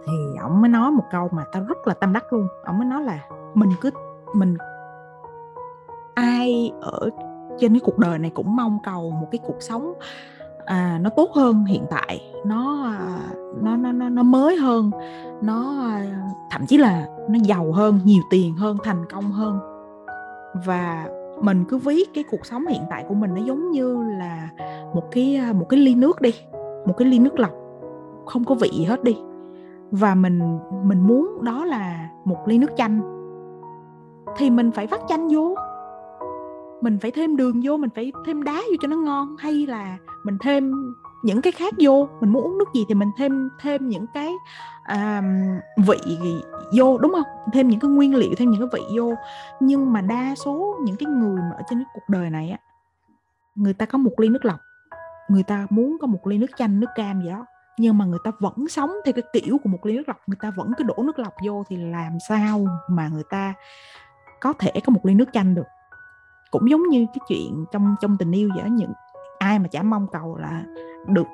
thì 0.08 0.14
ông 0.42 0.62
mới 0.62 0.70
nói 0.70 0.92
một 0.92 1.04
câu 1.12 1.30
mà 1.32 1.44
tao 1.52 1.64
rất 1.64 1.88
là 1.88 1.94
tâm 1.94 2.14
đắc 2.14 2.34
luôn. 2.34 2.48
Ông 2.66 2.78
mới 2.78 2.88
nói 2.88 3.04
là 3.04 3.20
mình 3.54 3.70
cứ 3.82 3.92
mình 4.34 4.58
ai 6.14 6.72
ở 6.82 7.10
trên 7.60 7.74
cái 7.74 7.80
cuộc 7.84 7.98
đời 7.98 8.20
này 8.20 8.32
cũng 8.36 8.56
mong 8.56 8.78
cầu 8.84 9.12
một 9.12 9.28
cái 9.32 9.40
cuộc 9.46 9.58
sống 9.60 9.94
à, 10.66 11.00
nó 11.02 11.10
tốt 11.10 11.30
hơn 11.36 11.66
hiện 11.66 11.86
tại 11.90 12.34
nó 12.46 12.84
à, 12.84 13.20
nó 13.62 13.76
nó 13.76 13.92
nó 13.92 14.10
nó 14.10 14.24
mới 14.24 14.56
hơn 14.56 14.92
nó 15.42 15.80
à, 15.82 16.06
thậm 16.52 16.66
chí 16.66 16.78
là 16.78 17.08
nó 17.30 17.40
giàu 17.44 17.72
hơn 17.72 18.00
nhiều 18.04 18.22
tiền 18.30 18.56
hơn 18.56 18.78
thành 18.84 19.06
công 19.12 19.32
hơn. 19.32 19.60
Và 20.66 21.08
mình 21.42 21.66
cứ 21.70 21.78
ví 21.78 22.06
cái 22.14 22.24
cuộc 22.32 22.46
sống 22.46 22.68
hiện 22.68 22.82
tại 22.90 23.06
của 23.08 23.14
mình 23.14 23.34
nó 23.34 23.42
giống 23.46 23.72
như 23.72 24.04
là 24.20 24.50
một 24.94 25.04
cái 25.12 25.36
à, 25.36 25.54
một 25.54 25.66
cái 25.70 25.80
ly 25.80 25.96
nước 25.96 26.22
đi, 26.22 26.34
một 26.86 26.94
cái 26.98 27.08
ly 27.08 27.20
nước 27.20 27.40
lọc, 27.40 27.52
không 28.26 28.44
có 28.44 28.56
vị 28.56 28.86
hết 28.88 29.04
đi. 29.04 29.18
Và 29.92 30.16
mình 30.16 30.60
mình 30.84 31.00
muốn 31.08 31.44
đó 31.44 31.66
là 31.66 32.10
một 32.26 32.48
ly 32.48 32.58
nước 32.58 32.72
chanh. 32.78 33.02
Thì 34.38 34.50
mình 34.50 34.72
phải 34.72 34.88
vắt 34.88 35.00
chanh 35.08 35.28
vô 35.28 35.56
mình 36.82 37.00
phải 37.02 37.12
thêm 37.12 37.36
đường 37.36 37.62
vô 37.64 37.78
mình 37.78 37.90
phải 37.96 38.12
thêm 38.26 38.44
đá 38.44 38.54
vô 38.54 38.76
cho 38.82 38.88
nó 38.88 38.98
ngon 38.98 39.36
hay 39.38 39.66
là 39.66 39.98
mình 40.24 40.38
thêm 40.42 40.74
những 41.24 41.42
cái 41.42 41.52
khác 41.52 41.74
vô 41.80 42.10
mình 42.22 42.30
muốn 42.30 42.44
uống 42.44 42.58
nước 42.58 42.74
gì 42.74 42.86
thì 42.88 42.96
mình 42.96 43.10
thêm 43.18 43.50
thêm 43.62 43.88
những 43.88 44.06
cái 44.14 44.34
uh, 44.94 45.24
vị 45.88 46.18
vô 46.78 46.98
đúng 46.98 47.12
không? 47.12 47.52
Thêm 47.54 47.68
những 47.68 47.80
cái 47.80 47.92
nguyên 47.92 48.16
liệu 48.16 48.32
thêm 48.38 48.52
những 48.52 48.70
cái 48.70 48.82
vị 48.82 48.98
vô. 48.98 49.14
Nhưng 49.60 49.94
mà 49.94 50.02
đa 50.02 50.36
số 50.36 50.76
những 50.84 50.96
cái 50.96 51.08
người 51.08 51.38
mà 51.38 51.56
ở 51.56 51.62
trên 51.70 51.80
cái 51.80 51.86
cuộc 51.94 52.10
đời 52.10 52.30
này 52.30 52.50
á 52.50 52.58
người 53.60 53.74
ta 53.74 53.86
có 53.86 53.98
một 53.98 54.12
ly 54.18 54.30
nước 54.30 54.46
lọc 54.46 54.60
người 55.30 55.44
ta 55.44 55.68
muốn 55.70 55.98
có 56.02 56.08
một 56.08 56.28
ly 56.28 56.38
nước 56.38 56.52
chanh 56.58 56.80
nước 56.80 56.88
cam 56.96 57.22
gì 57.22 57.30
đó 57.30 57.46
nhưng 57.78 57.98
mà 57.98 58.06
người 58.06 58.20
ta 58.24 58.32
vẫn 58.40 58.68
sống 58.68 58.92
theo 59.06 59.14
cái 59.14 59.24
kiểu 59.34 59.58
của 59.64 59.70
một 59.70 59.86
ly 59.86 59.98
nước 59.98 60.04
lọc 60.08 60.18
người 60.28 60.38
ta 60.42 60.52
vẫn 60.52 60.72
cứ 60.78 60.84
đổ 60.84 60.96
nước 60.98 61.20
lọc 61.20 61.34
vô 61.46 61.64
thì 61.70 61.78
làm 61.78 62.18
sao 62.30 62.68
mà 62.90 63.08
người 63.08 63.24
ta 63.30 63.54
có 64.42 64.54
thể 64.54 64.72
có 64.86 64.92
một 64.92 65.06
ly 65.06 65.14
nước 65.14 65.30
chanh 65.34 65.56
được? 65.56 65.68
Cũng 66.52 66.70
giống 66.70 66.84
như 66.84 67.06
cái 67.14 67.20
chuyện 67.28 67.66
trong 67.72 67.96
trong 68.02 68.18
tình 68.18 68.32
yêu 68.32 68.50
vậy 68.56 68.70
những 68.70 68.92
ai 69.40 69.60
mà 69.60 69.68
chả 69.68 69.84
mong 69.84 70.08
cầu 70.12 70.38
là 70.38 70.64
được 71.08 71.28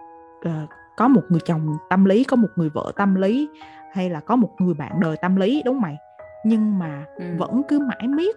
uh, 0.47 0.69
có 0.97 1.07
một 1.07 1.21
người 1.29 1.41
chồng 1.45 1.77
tâm 1.89 2.05
lý 2.05 2.23
có 2.23 2.35
một 2.35 2.47
người 2.55 2.69
vợ 2.69 2.91
tâm 2.95 3.15
lý 3.15 3.49
hay 3.91 4.09
là 4.09 4.19
có 4.19 4.35
một 4.35 4.49
người 4.59 4.73
bạn 4.73 4.99
đời 4.99 5.17
tâm 5.21 5.35
lý 5.35 5.61
đúng 5.65 5.81
mày 5.81 5.97
nhưng 6.45 6.79
mà 6.79 7.05
ừ. 7.15 7.25
vẫn 7.37 7.61
cứ 7.69 7.79
mãi 7.79 8.07
miết 8.07 8.35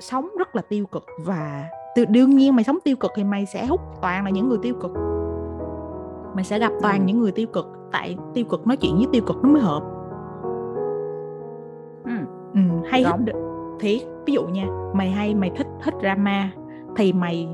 sống 0.00 0.28
rất 0.38 0.56
là 0.56 0.62
tiêu 0.68 0.86
cực 0.86 1.06
và 1.24 1.68
tự, 1.94 2.04
đương 2.04 2.30
nhiên 2.30 2.56
mày 2.56 2.64
sống 2.64 2.78
tiêu 2.84 2.96
cực 2.96 3.10
thì 3.16 3.24
mày 3.24 3.46
sẽ 3.46 3.66
hút 3.66 3.80
toàn 4.02 4.24
là 4.24 4.30
những 4.30 4.48
người 4.48 4.58
tiêu 4.62 4.74
cực 4.82 4.92
mày 6.34 6.44
sẽ 6.44 6.58
gặp 6.58 6.72
toàn 6.82 6.98
ừ. 6.98 7.04
những 7.04 7.20
người 7.20 7.32
tiêu 7.32 7.46
cực 7.46 7.66
tại 7.92 8.16
tiêu 8.34 8.44
cực 8.44 8.66
nói 8.66 8.76
chuyện 8.76 8.96
với 8.96 9.06
tiêu 9.12 9.22
cực 9.26 9.36
nó 9.42 9.50
mới 9.50 9.62
hợp 9.62 9.82
ừ. 12.04 12.12
Ừ, 12.54 12.60
hay 12.90 13.02
hết 13.02 13.18
thiệt 13.82 14.02
ví 14.26 14.32
dụ 14.32 14.44
nha 14.44 14.66
mày 14.94 15.10
hay 15.10 15.34
mày 15.34 15.50
thích 15.56 15.66
thích 15.82 15.94
drama 16.00 16.50
thì 16.96 17.12
mày 17.12 17.48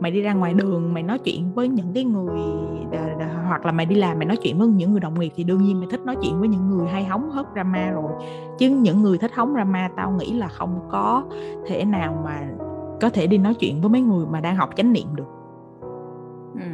mày 0.00 0.10
đi 0.10 0.22
ra 0.22 0.34
ngoài 0.34 0.54
đường 0.54 0.94
mày 0.94 1.02
nói 1.02 1.18
chuyện 1.18 1.52
với 1.54 1.68
những 1.68 1.92
cái 1.94 2.04
người 2.04 2.40
đà, 2.90 3.14
đà, 3.18 3.44
hoặc 3.48 3.66
là 3.66 3.72
mày 3.72 3.86
đi 3.86 3.96
làm 3.96 4.18
mày 4.18 4.26
nói 4.26 4.36
chuyện 4.36 4.58
với 4.58 4.68
những 4.68 4.90
người 4.90 5.00
đồng 5.00 5.20
nghiệp 5.20 5.32
thì 5.36 5.44
đương 5.44 5.62
nhiên 5.62 5.78
mày 5.80 5.88
thích 5.90 6.00
nói 6.04 6.16
chuyện 6.22 6.38
với 6.38 6.48
những 6.48 6.70
người 6.70 6.88
hay 6.88 7.04
hóng 7.04 7.30
hớt 7.30 7.46
drama 7.54 7.90
rồi. 7.90 8.12
Chứ 8.58 8.70
những 8.70 9.02
người 9.02 9.18
thích 9.18 9.30
hóng 9.34 9.54
drama 9.54 9.90
tao 9.96 10.10
nghĩ 10.10 10.32
là 10.32 10.48
không 10.48 10.80
có 10.90 11.24
thể 11.66 11.84
nào 11.84 12.22
mà 12.24 12.48
có 13.00 13.10
thể 13.10 13.26
đi 13.26 13.38
nói 13.38 13.54
chuyện 13.54 13.80
với 13.80 13.90
mấy 13.90 14.00
người 14.00 14.26
mà 14.26 14.40
đang 14.40 14.56
học 14.56 14.70
chánh 14.76 14.92
niệm 14.92 15.06
được. 15.14 15.28
Ừ. 16.54 16.66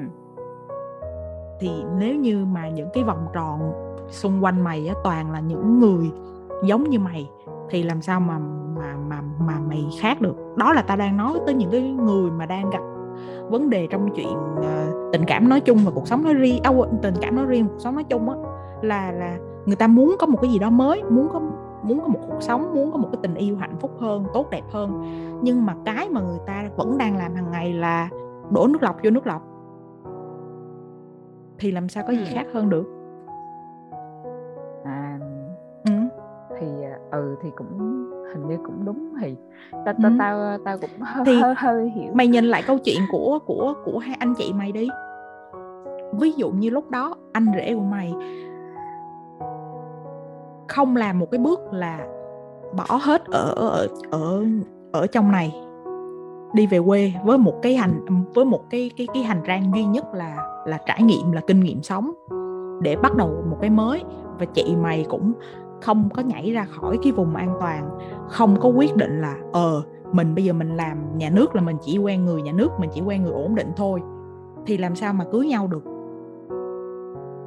thì 1.60 1.70
nếu 1.98 2.16
như 2.16 2.44
mà 2.44 2.68
những 2.68 2.88
cái 2.94 3.04
vòng 3.04 3.26
tròn 3.32 3.72
xung 4.08 4.44
quanh 4.44 4.64
mày 4.64 4.88
á, 4.88 4.94
toàn 5.04 5.30
là 5.30 5.40
những 5.40 5.78
người 5.78 6.10
giống 6.64 6.84
như 6.90 6.98
mày 6.98 7.28
thì 7.72 7.82
làm 7.82 8.02
sao 8.02 8.20
mà 8.20 8.38
mà 8.76 8.96
mà 9.08 9.22
mà 9.38 9.58
mày 9.68 9.86
khác 10.00 10.20
được? 10.20 10.36
Đó 10.56 10.72
là 10.72 10.82
tao 10.82 10.96
đang 10.96 11.16
nói 11.16 11.40
tới 11.46 11.54
những 11.54 11.70
cái 11.70 11.82
người 11.82 12.30
mà 12.30 12.46
đang 12.46 12.70
gặp 12.70 12.82
vấn 13.50 13.70
đề 13.70 13.86
trong 13.90 14.08
chuyện 14.14 14.36
uh, 14.58 15.12
tình 15.12 15.22
cảm 15.26 15.48
nói 15.48 15.60
chung 15.60 15.78
và 15.84 15.90
cuộc 15.94 16.08
sống 16.08 16.24
nói 16.24 16.34
riêng 16.34 16.62
à, 16.62 16.70
tình 17.02 17.14
cảm 17.20 17.36
nói 17.36 17.46
riêng 17.46 17.68
cuộc 17.68 17.78
sống 17.78 17.94
nói 17.94 18.04
chung 18.04 18.30
á. 18.30 18.36
Là 18.82 19.12
là 19.12 19.38
người 19.66 19.76
ta 19.76 19.86
muốn 19.86 20.16
có 20.18 20.26
một 20.26 20.38
cái 20.42 20.50
gì 20.50 20.58
đó 20.58 20.70
mới 20.70 21.02
muốn 21.02 21.28
có 21.32 21.40
muốn 21.82 22.00
có 22.00 22.08
một 22.08 22.18
cuộc 22.28 22.42
sống 22.42 22.74
muốn 22.74 22.92
có 22.92 22.98
một 22.98 23.08
cái 23.12 23.18
tình 23.22 23.34
yêu 23.34 23.56
hạnh 23.56 23.76
phúc 23.80 23.90
hơn 24.00 24.24
tốt 24.34 24.50
đẹp 24.50 24.64
hơn. 24.70 25.02
Nhưng 25.42 25.66
mà 25.66 25.74
cái 25.84 26.08
mà 26.08 26.20
người 26.20 26.40
ta 26.46 26.64
vẫn 26.76 26.98
đang 26.98 27.16
làm 27.16 27.34
hàng 27.34 27.50
ngày 27.50 27.72
là 27.72 28.08
đổ 28.50 28.66
nước 28.66 28.82
lọc 28.82 28.96
vô 29.04 29.10
nước 29.10 29.26
lọc. 29.26 29.42
Thì 31.58 31.72
làm 31.72 31.88
sao 31.88 32.04
có 32.06 32.12
gì 32.12 32.24
khác 32.24 32.46
hơn 32.54 32.70
được 32.70 33.01
ừ 37.12 37.36
thì 37.42 37.50
cũng 37.56 37.78
hình 38.32 38.48
như 38.48 38.56
cũng 38.66 38.84
đúng 38.84 39.14
thì 39.20 39.36
tao 39.72 39.94
tao 40.02 40.10
ừ. 40.10 40.16
tao 40.18 40.58
tao 40.64 40.78
cũng 40.78 40.90
hơi, 41.00 41.24
thì 41.26 41.40
hơi, 41.40 41.54
hơi 41.56 41.90
hiểu. 41.90 42.12
mày 42.14 42.26
nhìn 42.26 42.44
lại 42.44 42.62
câu 42.66 42.78
chuyện 42.78 42.98
của 43.12 43.38
của 43.46 43.74
của 43.84 43.98
hai 43.98 44.16
anh 44.18 44.34
chị 44.34 44.52
mày 44.52 44.72
đi. 44.72 44.88
Ví 46.12 46.32
dụ 46.32 46.50
như 46.50 46.70
lúc 46.70 46.90
đó 46.90 47.14
anh 47.32 47.46
rể 47.54 47.74
của 47.74 47.82
mày 47.82 48.14
không 50.68 50.96
làm 50.96 51.18
một 51.18 51.30
cái 51.30 51.38
bước 51.38 51.60
là 51.72 52.06
bỏ 52.76 52.98
hết 53.02 53.24
ở 53.24 53.52
ở 53.56 53.88
ở 54.10 54.44
ở 54.92 55.06
trong 55.06 55.32
này 55.32 55.54
đi 56.54 56.66
về 56.66 56.78
quê 56.86 57.12
với 57.24 57.38
một 57.38 57.62
cái 57.62 57.76
hành 57.76 58.24
với 58.34 58.44
một 58.44 58.70
cái 58.70 58.90
cái 58.96 59.06
cái 59.14 59.22
hành 59.22 59.40
trang 59.46 59.72
duy 59.74 59.84
nhất 59.84 60.14
là 60.14 60.62
là 60.66 60.78
trải 60.86 61.02
nghiệm 61.02 61.32
là 61.32 61.40
kinh 61.46 61.60
nghiệm 61.60 61.82
sống 61.82 62.10
để 62.82 62.96
bắt 62.96 63.16
đầu 63.16 63.44
một 63.50 63.56
cái 63.60 63.70
mới. 63.70 64.02
Và 64.38 64.44
chị 64.44 64.76
mày 64.82 65.06
cũng 65.08 65.32
không 65.82 66.08
có 66.14 66.22
nhảy 66.22 66.52
ra 66.52 66.64
khỏi 66.64 66.98
cái 67.02 67.12
vùng 67.12 67.36
an 67.36 67.56
toàn 67.60 67.98
không 68.28 68.56
có 68.60 68.68
quyết 68.68 68.96
định 68.96 69.20
là 69.20 69.36
ờ 69.52 69.82
mình 70.12 70.34
bây 70.34 70.44
giờ 70.44 70.52
mình 70.52 70.76
làm 70.76 71.18
nhà 71.18 71.30
nước 71.30 71.54
là 71.54 71.62
mình 71.62 71.76
chỉ 71.82 71.98
quen 71.98 72.24
người 72.24 72.42
nhà 72.42 72.52
nước 72.52 72.68
mình 72.78 72.90
chỉ 72.94 73.00
quen 73.00 73.22
người 73.22 73.32
ổn 73.32 73.54
định 73.54 73.72
thôi 73.76 74.00
thì 74.66 74.76
làm 74.78 74.94
sao 74.94 75.12
mà 75.12 75.24
cưới 75.32 75.46
nhau 75.46 75.66
được? 75.66 75.84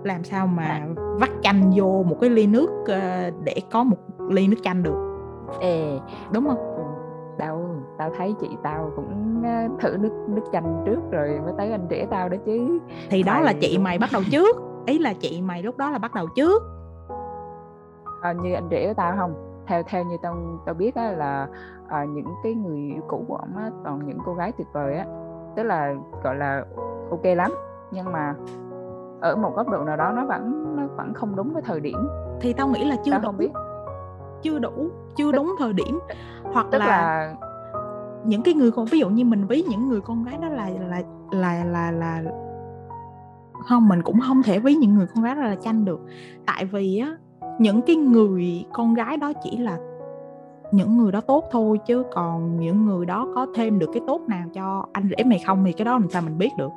Làm 0.03 0.23
sao 0.23 0.47
mà 0.47 0.87
vắt 1.19 1.29
chanh 1.41 1.71
vô 1.75 2.03
một 2.03 2.17
cái 2.21 2.29
ly 2.29 2.47
nước 2.47 2.69
ờ, 2.87 3.31
để 3.43 3.55
có 3.71 3.83
một 3.83 3.97
ly 4.29 4.47
nước 4.47 4.57
chanh 4.63 4.83
được? 4.83 5.17
Ê 5.61 5.99
đúng 6.33 6.47
không? 6.47 6.57
ừ, 6.57 6.83
tao 7.37 7.61
tao 7.97 8.11
thấy 8.17 8.33
chị 8.41 8.49
tao 8.63 8.91
cũng 8.95 9.41
ờ, 9.43 9.67
thử 9.79 9.97
nước 9.97 10.25
nước 10.29 10.41
chanh 10.51 10.83
trước 10.85 10.99
rồi 11.11 11.39
mới 11.43 11.53
tới 11.57 11.71
anh 11.71 11.87
rể 11.89 12.07
tao 12.11 12.29
đó 12.29 12.37
chứ. 12.45 12.79
Thì 13.09 13.23
đó 13.23 13.33
mày... 13.33 13.43
là 13.43 13.53
chị 13.61 13.77
mày 13.77 13.99
bắt 13.99 14.09
đầu 14.13 14.21
trước 14.31 14.57
ý 14.85 14.99
là 14.99 15.13
chị 15.13 15.41
mày 15.41 15.63
lúc 15.63 15.77
đó 15.77 15.91
là 15.91 15.97
bắt 15.97 16.13
đầu 16.13 16.27
trước 16.35 16.63
à, 18.25 18.33
như 18.33 18.53
anh 18.53 18.67
rể 18.71 18.87
của 18.87 18.93
tao 18.93 19.15
không 19.17 19.33
theo 19.67 19.83
theo 19.83 20.03
như 20.03 20.17
tao 20.21 20.35
tao 20.65 20.75
biết 20.75 20.95
á, 20.95 21.11
là 21.11 21.47
à, 21.87 22.05
những 22.05 22.27
cái 22.43 22.53
người 22.53 22.77
yêu 22.77 23.01
cũ 23.07 23.25
của 23.27 23.35
ông 23.35 23.57
á, 23.57 23.71
toàn 23.83 23.99
những 24.05 24.17
cô 24.25 24.33
gái 24.33 24.51
tuyệt 24.51 24.67
vời 24.73 24.95
á. 24.95 25.05
Tức 25.55 25.63
là 25.63 25.93
gọi 26.23 26.35
là 26.35 26.65
ok 27.09 27.23
lắm 27.23 27.51
nhưng 27.91 28.11
mà 28.11 28.35
ở 29.21 29.35
một 29.35 29.55
góc 29.55 29.69
độ 29.69 29.83
nào 29.83 29.97
đó 29.97 30.11
nó 30.15 30.25
vẫn 30.25 30.75
nó 30.75 30.87
vẫn 30.97 31.13
không 31.13 31.35
đúng 31.35 31.53
với 31.53 31.61
thời 31.61 31.79
điểm. 31.79 31.97
Thì 32.41 32.53
tao 32.53 32.67
nghĩ 32.67 32.85
là 32.85 32.95
chưa 33.05 33.11
tao 33.11 33.19
đủ 33.19 33.25
không 33.25 33.37
biết. 33.37 33.51
chưa 34.41 34.59
đủ 34.59 34.89
chưa 35.15 35.31
tức, 35.31 35.37
đúng 35.37 35.55
thời 35.59 35.73
điểm. 35.73 35.99
hoặc 36.53 36.67
tức 36.71 36.77
là, 36.77 36.87
là 36.87 37.35
những 38.25 38.41
cái 38.43 38.53
người 38.53 38.71
con 38.71 38.85
ví 38.85 38.99
dụ 38.99 39.09
như 39.09 39.25
mình 39.25 39.47
ví 39.47 39.63
những 39.69 39.89
người 39.89 40.01
con 40.01 40.23
gái 40.23 40.37
đó 40.41 40.47
là 40.47 40.69
là 40.69 41.01
là 41.31 41.63
là 41.63 41.91
là 41.91 42.23
không 43.69 43.87
mình 43.87 44.01
cũng 44.03 44.19
không 44.27 44.43
thể 44.43 44.59
ví 44.59 44.75
những 44.75 44.95
người 44.95 45.07
con 45.15 45.23
gái 45.23 45.35
đó 45.35 45.41
là 45.41 45.55
chanh 45.55 45.85
được. 45.85 45.99
Tại 46.45 46.65
vì 46.65 46.99
á 46.99 47.17
những 47.59 47.81
cái 47.81 47.95
người 47.95 48.65
con 48.73 48.93
gái 48.93 49.17
đó 49.17 49.33
chỉ 49.43 49.57
là 49.57 49.77
những 50.71 50.97
người 50.97 51.11
đó 51.11 51.21
tốt 51.21 51.43
thôi 51.51 51.79
chứ 51.85 52.03
còn 52.13 52.59
những 52.59 52.85
người 52.85 53.05
đó 53.05 53.27
có 53.35 53.47
thêm 53.55 53.79
được 53.79 53.89
cái 53.93 54.01
tốt 54.07 54.21
nào 54.27 54.47
cho 54.53 54.85
anh 54.91 55.09
rể 55.17 55.23
mày 55.23 55.39
không 55.47 55.63
thì 55.65 55.73
cái 55.73 55.85
đó 55.85 55.91
làm 55.91 56.09
sao 56.09 56.21
mình 56.21 56.37
biết 56.37 56.51
được. 56.57 56.71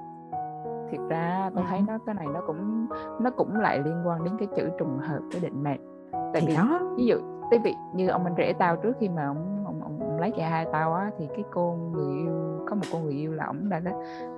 Thiệt 0.91 1.01
ra 1.09 1.51
tôi 1.55 1.65
thấy 1.69 1.81
nó 1.87 1.99
cái 2.07 2.15
này 2.15 2.27
nó 2.35 2.41
cũng 2.47 2.87
nó 3.21 3.31
cũng 3.31 3.57
lại 3.57 3.79
liên 3.85 4.03
quan 4.07 4.25
đến 4.25 4.35
cái 4.39 4.49
chữ 4.57 4.69
trùng 4.79 4.99
hợp 4.99 5.21
với 5.33 5.41
định 5.41 5.63
mệnh. 5.63 5.81
Tại 6.13 6.41
thì 6.41 6.47
vì 6.47 6.57
đó. 6.57 6.81
ví 6.97 7.07
dụ 7.07 7.17
tại 7.51 7.61
vì 7.65 7.75
như 7.95 8.09
ông 8.09 8.25
anh 8.25 8.35
rể 8.39 8.53
tao 8.59 8.77
trước 8.77 8.93
khi 9.01 9.09
mà 9.09 9.27
ông 9.27 9.65
ông, 9.65 9.81
ông, 9.83 9.99
ông 10.01 10.21
lấy 10.21 10.31
chị 10.31 10.43
hai 10.43 10.67
tao 10.73 10.95
á 10.95 11.11
thì 11.19 11.27
cái 11.27 11.45
cô 11.53 11.79
người 11.93 12.17
yêu 12.17 12.31
có 12.69 12.75
một 12.75 12.87
cô 12.93 12.99
người 12.99 13.13
yêu 13.13 13.33
là 13.33 13.45
ông 13.47 13.69
đã 13.69 13.81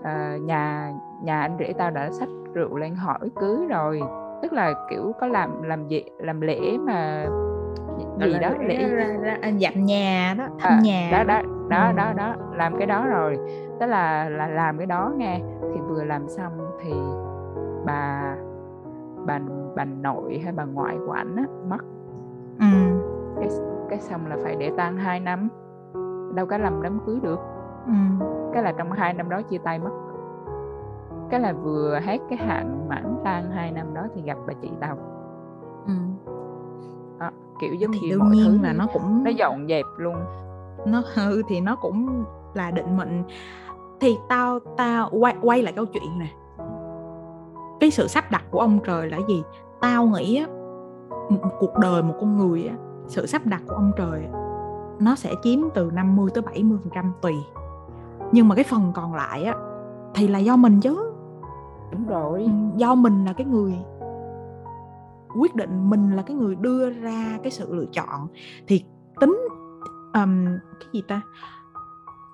uh, 0.01 0.43
nhà 0.43 0.93
nhà 1.23 1.41
anh 1.41 1.57
rể 1.59 1.73
tao 1.79 1.91
đã 1.91 2.11
xách 2.11 2.29
rượu 2.55 2.77
lên 2.77 2.95
hỏi 2.95 3.31
cưới 3.41 3.67
rồi 3.69 4.01
tức 4.43 4.53
là 4.53 4.75
kiểu 4.91 5.15
có 5.21 5.27
làm 5.27 5.63
làm 5.63 5.89
gì 5.89 6.05
làm 6.19 6.41
lễ 6.41 6.79
mà 6.79 7.27
gì 8.21 8.39
đó 8.41 8.51
lễ 8.61 8.89
ra, 8.89 9.37
dặm 9.61 9.85
nhà 9.85 10.35
đó 10.39 10.49
thăm 10.59 10.73
à, 10.73 10.81
nhà. 10.83 11.09
đó 11.13 11.25
đó 11.25 11.43
đó 11.69 11.87
ừ. 11.87 11.93
đó 11.97 12.13
đó 12.13 12.35
làm 12.53 12.77
cái 12.79 12.87
đó 12.87 13.07
rồi. 13.07 13.39
Tức 13.81 13.87
là 13.87 14.29
là 14.29 14.49
làm 14.49 14.79
cái 14.79 14.87
đó 14.87 15.13
nghe. 15.17 15.41
Thì 15.75 15.81
vừa 15.89 16.05
làm 16.05 16.29
xong 16.29 16.53
thì 16.81 16.93
bà 17.85 18.35
bà 19.27 19.41
bà 19.77 19.85
nội 19.85 20.41
hay 20.45 20.53
bà 20.53 20.65
ngoại 20.65 20.97
của 21.07 21.13
ảnh 21.13 21.37
á 21.37 21.45
mất. 21.69 21.85
Ừ. 22.61 22.67
cái 23.41 23.49
cái 23.91 24.01
xong 24.01 24.27
là 24.27 24.37
phải 24.43 24.57
để 24.59 24.71
tang 24.77 24.97
hai 24.97 25.21
năm. 25.21 25.49
Đâu 26.35 26.47
có 26.47 26.59
làm 26.59 26.83
đám 26.83 27.01
cưới 27.07 27.21
được. 27.23 27.41
Ừ. 27.87 27.93
cái 28.53 28.63
là 28.63 28.73
trong 28.79 28.93
hai 28.93 29.15
năm 29.15 29.29
đó 29.29 29.43
chia 29.43 29.59
tay 29.59 29.79
mất 29.79 29.91
cái 31.31 31.41
là 31.41 31.53
vừa 31.53 32.01
hết 32.05 32.19
cái 32.29 32.39
hạn 32.39 32.89
mãn 32.89 33.17
tang 33.25 33.51
hai 33.51 33.73
năm 33.73 33.95
đó 33.95 34.03
thì 34.15 34.23
gặp 34.23 34.39
bà 34.47 34.55
chị 34.63 34.71
tao 34.81 34.97
ừ. 35.87 35.93
đó, 37.19 37.31
kiểu 37.61 37.75
giống 37.75 37.93
thì 37.93 37.99
như 38.01 38.11
đương 38.11 38.31
nhiên 38.31 38.63
là 38.63 38.73
nó 38.73 38.87
cũng 38.93 39.25
nó 39.25 39.31
dọn 39.31 39.67
dẹp 39.69 39.85
luôn. 39.97 40.17
Nó 40.87 41.03
hư 41.15 41.43
thì 41.49 41.61
nó 41.61 41.77
cũng 41.77 42.25
là 42.55 42.71
định 42.71 42.97
mệnh. 42.97 43.23
Thì 44.01 44.17
tao 44.29 44.59
tao 44.77 45.11
quay 45.11 45.37
quay 45.43 45.63
lại 45.63 45.73
câu 45.73 45.85
chuyện 45.85 46.19
nè. 46.19 46.27
Cái 47.81 47.91
sự 47.91 48.07
sắp 48.07 48.31
đặt 48.31 48.45
của 48.51 48.61
ông 48.61 48.79
trời 48.85 49.11
là 49.11 49.19
gì? 49.29 49.43
Tao 49.81 50.07
nghĩ 50.07 50.37
á 50.37 50.47
một 51.29 51.51
cuộc 51.59 51.79
đời 51.79 52.03
một 52.03 52.15
con 52.21 52.39
người 52.39 52.67
á 52.67 52.75
sự 53.07 53.27
sắp 53.27 53.47
đặt 53.47 53.63
của 53.69 53.75
ông 53.75 53.93
trời 53.97 54.29
nó 54.99 55.15
sẽ 55.15 55.35
chiếm 55.43 55.59
từ 55.75 55.91
50 55.95 56.31
tới 56.35 56.43
70 56.43 56.79
phần 56.83 56.93
trăm 56.95 57.13
tùy. 57.21 57.35
Nhưng 58.33 58.49
mà 58.49 58.55
cái 58.55 58.65
phần 58.65 58.93
còn 58.95 59.15
lại 59.15 59.45
á 59.45 59.55
thì 60.15 60.29
là 60.29 60.39
do 60.39 60.57
mình 60.57 60.81
chứ 60.81 61.10
đúng 61.93 62.07
rồi. 62.07 62.43
Ừ, 62.43 62.51
do 62.77 62.95
mình 62.95 63.25
là 63.25 63.33
cái 63.33 63.47
người 63.47 63.75
quyết 65.41 65.55
định 65.55 65.91
mình 65.91 66.17
là 66.17 66.23
cái 66.23 66.37
người 66.37 66.57
đưa 66.57 66.91
ra 66.91 67.39
cái 67.43 67.51
sự 67.51 67.75
lựa 67.75 67.87
chọn. 67.93 68.29
Thì 68.67 68.85
tính 69.21 69.49
um, 70.15 70.47
cái 70.81 70.89
gì 70.93 71.03
ta? 71.09 71.21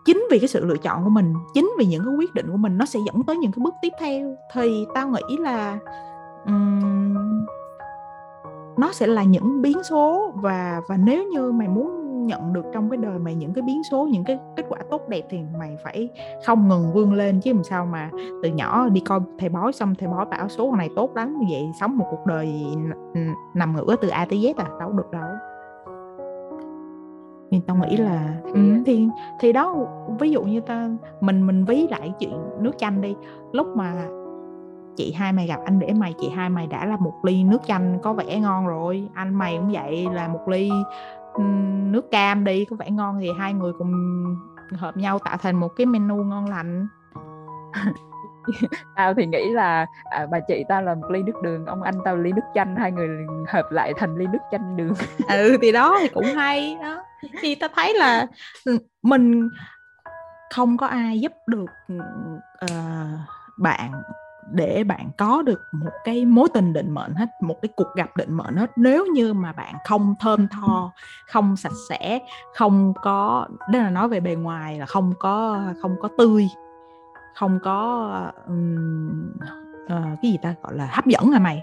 Chính 0.05 0.27
vì 0.31 0.39
cái 0.39 0.49
sự 0.49 0.65
lựa 0.65 0.77
chọn 0.77 1.05
của 1.05 1.11
mình 1.11 1.35
chính 1.55 1.71
vì 1.79 1.87
những 1.87 2.05
cái 2.05 2.15
quyết 2.15 2.35
định 2.35 2.47
của 2.51 2.57
mình 2.57 2.79
nó 2.79 2.85
sẽ 2.85 3.01
dẫn 3.07 3.23
tới 3.27 3.37
những 3.37 3.53
cái 3.53 3.65
bước 3.65 3.75
tiếp 3.83 3.93
theo. 4.01 4.37
Thì 4.55 4.87
tao 4.95 5.09
nghĩ 5.09 5.37
là 5.39 5.79
um, 6.47 7.15
nó 8.77 8.93
sẽ 8.93 9.07
là 9.07 9.25
những 9.25 9.63
biến 9.63 9.83
số 9.83 10.33
và 10.35 10.81
và 10.89 10.97
nếu 10.97 11.25
như 11.25 11.53
mày 11.53 11.69
muốn 11.69 12.06
nhận 12.27 12.53
được 12.53 12.65
trong 12.73 12.91
cái 12.91 12.97
đời 12.97 13.19
mày 13.19 13.35
những 13.35 13.53
cái 13.55 13.63
biến 13.63 13.83
số 13.91 14.07
những 14.07 14.25
cái 14.25 14.39
kết 14.57 14.67
quả 14.69 14.79
tốt 14.91 15.09
đẹp 15.09 15.23
thì 15.31 15.39
mày 15.59 15.77
phải 15.85 16.09
không 16.47 16.69
ngừng 16.69 16.93
vươn 16.93 17.13
lên 17.13 17.41
chứ 17.41 17.53
làm 17.53 17.65
sao 17.65 17.87
mà 17.87 18.11
từ 18.43 18.49
nhỏ 18.49 18.89
đi 18.89 19.01
coi 19.01 19.21
thầy 19.39 19.49
bói 19.49 19.73
xong 19.73 19.95
thầy 19.95 20.09
bói 20.09 20.27
bảo 20.27 20.49
số 20.49 20.75
này 20.77 20.89
tốt 20.97 21.11
lắm 21.15 21.39
như 21.41 21.47
vậy 21.51 21.71
sống 21.81 21.99
một 21.99 22.07
cuộc 22.11 22.27
đời 22.27 22.65
nằm 23.55 23.77
ngửa 23.77 23.97
từ 23.97 24.09
A 24.09 24.27
tới 24.31 24.39
Z 24.39 24.55
à 24.57 24.69
đâu 24.81 24.93
được 24.93 25.11
đâu. 25.11 25.29
Thì 27.51 27.61
tao 27.67 27.77
nghĩ 27.77 27.97
là 27.97 28.35
ừ, 28.45 28.61
thì 28.87 29.09
thì 29.41 29.53
đó 29.53 29.77
ví 30.19 30.31
dụ 30.31 30.43
như 30.43 30.61
ta 30.61 30.91
mình 31.21 31.47
mình 31.47 31.65
ví 31.65 31.87
lại 31.91 32.13
chuyện 32.19 32.41
nước 32.61 32.73
chanh 32.79 33.01
đi. 33.01 33.17
Lúc 33.53 33.67
mà 33.77 34.07
chị 34.97 35.13
hai 35.13 35.33
mày 35.33 35.47
gặp 35.47 35.61
anh 35.65 35.79
để 35.79 35.93
mày 35.93 36.15
chị 36.21 36.29
hai 36.29 36.49
mày 36.49 36.67
đã 36.67 36.87
là 36.87 36.97
một 36.97 37.15
ly 37.23 37.45
nước 37.45 37.59
chanh 37.67 37.99
có 38.03 38.13
vẻ 38.13 38.41
ngon 38.41 38.67
rồi 38.67 39.09
anh 39.15 39.35
mày 39.35 39.57
cũng 39.59 39.73
vậy 39.73 40.07
là 40.13 40.29
một 40.29 40.49
ly 40.49 40.71
nước 41.93 42.11
cam 42.11 42.45
đi 42.45 42.65
có 42.65 42.77
vẻ 42.77 42.91
ngon 42.91 43.19
thì 43.21 43.31
hai 43.39 43.53
người 43.53 43.73
cùng 43.79 43.93
hợp 44.73 44.97
nhau 44.97 45.19
tạo 45.19 45.37
thành 45.37 45.57
một 45.57 45.69
cái 45.69 45.87
menu 45.87 46.25
ngon 46.25 46.51
lành. 46.51 46.87
Tao 48.97 49.15
thì 49.15 49.27
nghĩ 49.27 49.53
là 49.53 49.87
à, 50.11 50.27
bà 50.31 50.39
chị 50.49 50.65
tao 50.69 50.83
là 50.83 50.95
một 50.95 51.11
ly 51.11 51.23
nước 51.23 51.43
đường 51.43 51.67
ông 51.67 51.83
anh 51.83 51.95
tao 52.05 52.17
ly 52.17 52.33
nước 52.33 52.43
chanh 52.55 52.77
hai 52.77 52.93
người 52.93 53.09
hợp 53.49 53.73
lại 53.73 53.93
thành 53.97 54.17
ly 54.17 54.27
nước 54.27 54.39
chanh 54.51 54.77
đường. 54.77 54.95
Ừ 55.29 55.57
thì 55.63 55.73
đó 55.73 55.99
thì 56.01 56.09
cũng 56.09 56.25
hay 56.25 56.79
đó. 56.83 57.03
Thì 57.41 57.55
tao 57.55 57.69
thấy 57.75 57.95
là 57.95 58.27
mình 59.03 59.49
không 60.55 60.77
có 60.77 60.87
ai 60.87 61.21
giúp 61.21 61.33
được 61.47 61.71
uh, 62.65 63.21
bạn 63.57 63.93
để 64.53 64.85
bạn 64.85 65.11
có 65.19 65.43
được 65.43 65.61
một 65.73 65.93
cái 66.05 66.25
mối 66.25 66.49
tình 66.55 66.73
định 66.73 66.91
mệnh 66.91 67.15
hết 67.15 67.27
một 67.41 67.57
cái 67.63 67.69
cuộc 67.77 67.95
gặp 67.95 68.17
định 68.17 68.37
mệnh 68.37 68.57
hết. 68.57 68.71
Nếu 68.77 69.07
như 69.07 69.33
mà 69.33 69.53
bạn 69.53 69.75
không 69.85 70.15
thơm 70.21 70.49
tho 70.49 70.93
không 71.27 71.57
sạch 71.57 71.73
sẽ 71.89 72.19
không 72.55 72.93
có 73.03 73.49
đây 73.71 73.83
là 73.83 73.91
nói 73.91 74.09
về 74.09 74.21
bề 74.21 74.35
ngoài 74.35 74.79
là 74.79 74.87
không 74.87 75.13
có 75.19 75.63
không 75.83 75.97
có 76.01 76.09
tươi 76.19 76.49
không 77.37 77.59
có 77.63 78.33
um, 78.47 79.33
uh, 79.85 80.19
cái 80.23 80.33
gì 80.33 80.39
ta 80.43 80.55
gọi 80.63 80.75
là 80.77 80.87
hấp 80.93 81.07
dẫn 81.07 81.31
là 81.31 81.39
mày? 81.39 81.63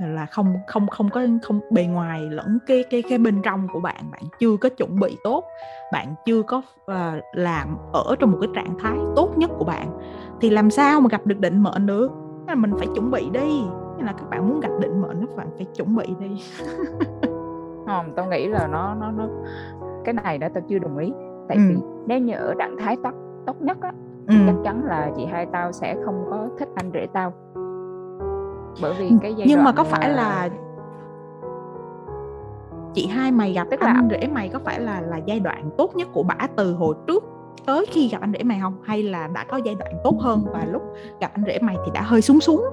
Là 0.00 0.26
không 0.26 0.54
không 0.66 0.88
không 0.88 1.10
có 1.10 1.26
không 1.42 1.60
bề 1.70 1.86
ngoài 1.86 2.30
lẫn 2.30 2.58
cái 2.66 2.84
cái 2.90 3.02
cái 3.08 3.18
bên 3.18 3.42
trong 3.42 3.68
của 3.72 3.80
bạn 3.80 4.10
bạn 4.10 4.22
chưa 4.40 4.56
có 4.56 4.68
chuẩn 4.68 5.00
bị 5.00 5.16
tốt 5.24 5.44
bạn 5.92 6.14
chưa 6.24 6.42
có 6.42 6.58
uh, 6.58 7.24
làm 7.32 7.76
ở 7.92 8.16
trong 8.18 8.30
một 8.30 8.38
cái 8.40 8.50
trạng 8.54 8.78
thái 8.78 8.98
tốt 9.16 9.32
nhất 9.36 9.50
của 9.58 9.64
bạn 9.64 9.98
thì 10.40 10.50
làm 10.50 10.70
sao 10.70 11.00
mà 11.00 11.08
gặp 11.10 11.26
được 11.26 11.38
định 11.38 11.62
mệnh 11.62 11.86
được 11.86 12.12
là 12.46 12.54
mình 12.54 12.72
phải 12.78 12.86
chuẩn 12.94 13.10
bị 13.10 13.30
đi 13.32 13.62
nên 13.96 14.06
là 14.06 14.12
các 14.12 14.30
bạn 14.30 14.48
muốn 14.48 14.60
gặp 14.60 14.70
định 14.80 15.02
mệnh 15.02 15.26
các 15.26 15.36
bạn 15.36 15.48
phải 15.56 15.66
chuẩn 15.76 15.96
bị 15.96 16.06
đi 16.20 16.42
không 17.86 18.12
tao 18.16 18.26
nghĩ 18.26 18.48
là 18.48 18.66
nó 18.66 18.94
nó 18.94 19.10
nó 19.10 19.28
cái 20.04 20.14
này 20.14 20.38
đó 20.38 20.48
tao 20.54 20.62
chưa 20.68 20.78
đồng 20.78 20.98
ý 20.98 21.12
tại 21.48 21.56
ừ. 21.56 21.62
vì 21.68 21.76
nếu 22.06 22.18
như 22.18 22.34
ở 22.34 22.54
trạng 22.58 22.76
thái 22.78 22.96
tốt 23.02 23.12
tốt 23.46 23.62
nhất 23.62 23.78
á 23.80 23.92
ừ. 24.26 24.34
chắc 24.46 24.54
chắn 24.64 24.84
là 24.84 25.10
chị 25.16 25.24
hai 25.24 25.46
tao 25.52 25.72
sẽ 25.72 25.96
không 26.04 26.26
có 26.30 26.48
thích 26.58 26.68
anh 26.74 26.90
rể 26.94 27.06
tao 27.12 27.32
bởi 28.82 28.94
vì 28.98 29.12
cái 29.22 29.34
giai 29.34 29.48
nhưng 29.48 29.64
mà 29.64 29.72
có 29.72 29.84
phải 29.84 30.10
là 30.10 30.48
chị 32.94 33.06
hai 33.06 33.32
mày 33.32 33.52
gặp 33.52 33.66
Tức 33.70 33.80
anh 33.80 34.08
là... 34.10 34.18
rể 34.20 34.26
mày 34.26 34.48
có 34.48 34.58
phải 34.58 34.80
là 34.80 35.00
là 35.00 35.16
giai 35.16 35.40
đoạn 35.40 35.70
tốt 35.78 35.96
nhất 35.96 36.08
của 36.12 36.22
bả 36.22 36.46
từ 36.56 36.74
hồi 36.74 36.94
trước 37.06 37.24
tới 37.66 37.86
khi 37.86 38.08
gặp 38.08 38.20
anh 38.20 38.32
rể 38.32 38.42
mày 38.42 38.58
không? 38.62 38.74
Hay 38.82 39.02
là 39.02 39.26
đã 39.26 39.44
có 39.48 39.56
giai 39.56 39.74
đoạn 39.74 39.92
tốt 40.04 40.14
hơn 40.20 40.40
và 40.52 40.64
lúc 40.64 40.82
gặp 41.20 41.30
anh 41.34 41.44
rể 41.46 41.58
mày 41.62 41.76
thì 41.84 41.90
đã 41.94 42.02
hơi 42.02 42.22
súng 42.22 42.40
xuống? 42.40 42.64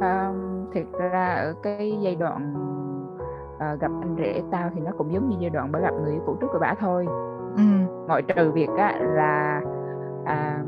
À, 0.00 0.32
thiệt 0.72 0.86
ra 0.92 1.34
ở 1.34 1.54
cái 1.62 1.98
giai 2.02 2.14
đoạn 2.14 2.54
à, 3.58 3.74
gặp 3.74 3.90
anh 4.02 4.16
rể 4.18 4.42
tao 4.50 4.70
thì 4.74 4.80
nó 4.80 4.90
cũng 4.98 5.12
giống 5.12 5.28
như 5.28 5.36
giai 5.40 5.50
đoạn 5.50 5.72
bà 5.72 5.80
gặp 5.80 5.94
người 6.02 6.12
yêu 6.12 6.22
cũ 6.26 6.36
trước 6.40 6.46
của 6.52 6.58
bà 6.60 6.74
thôi. 6.80 7.06
Ừ. 7.56 7.62
ngoại 8.06 8.22
trừ 8.22 8.50
việc 8.50 8.70
á, 8.78 8.98
là 9.14 9.60
à, 10.24 10.64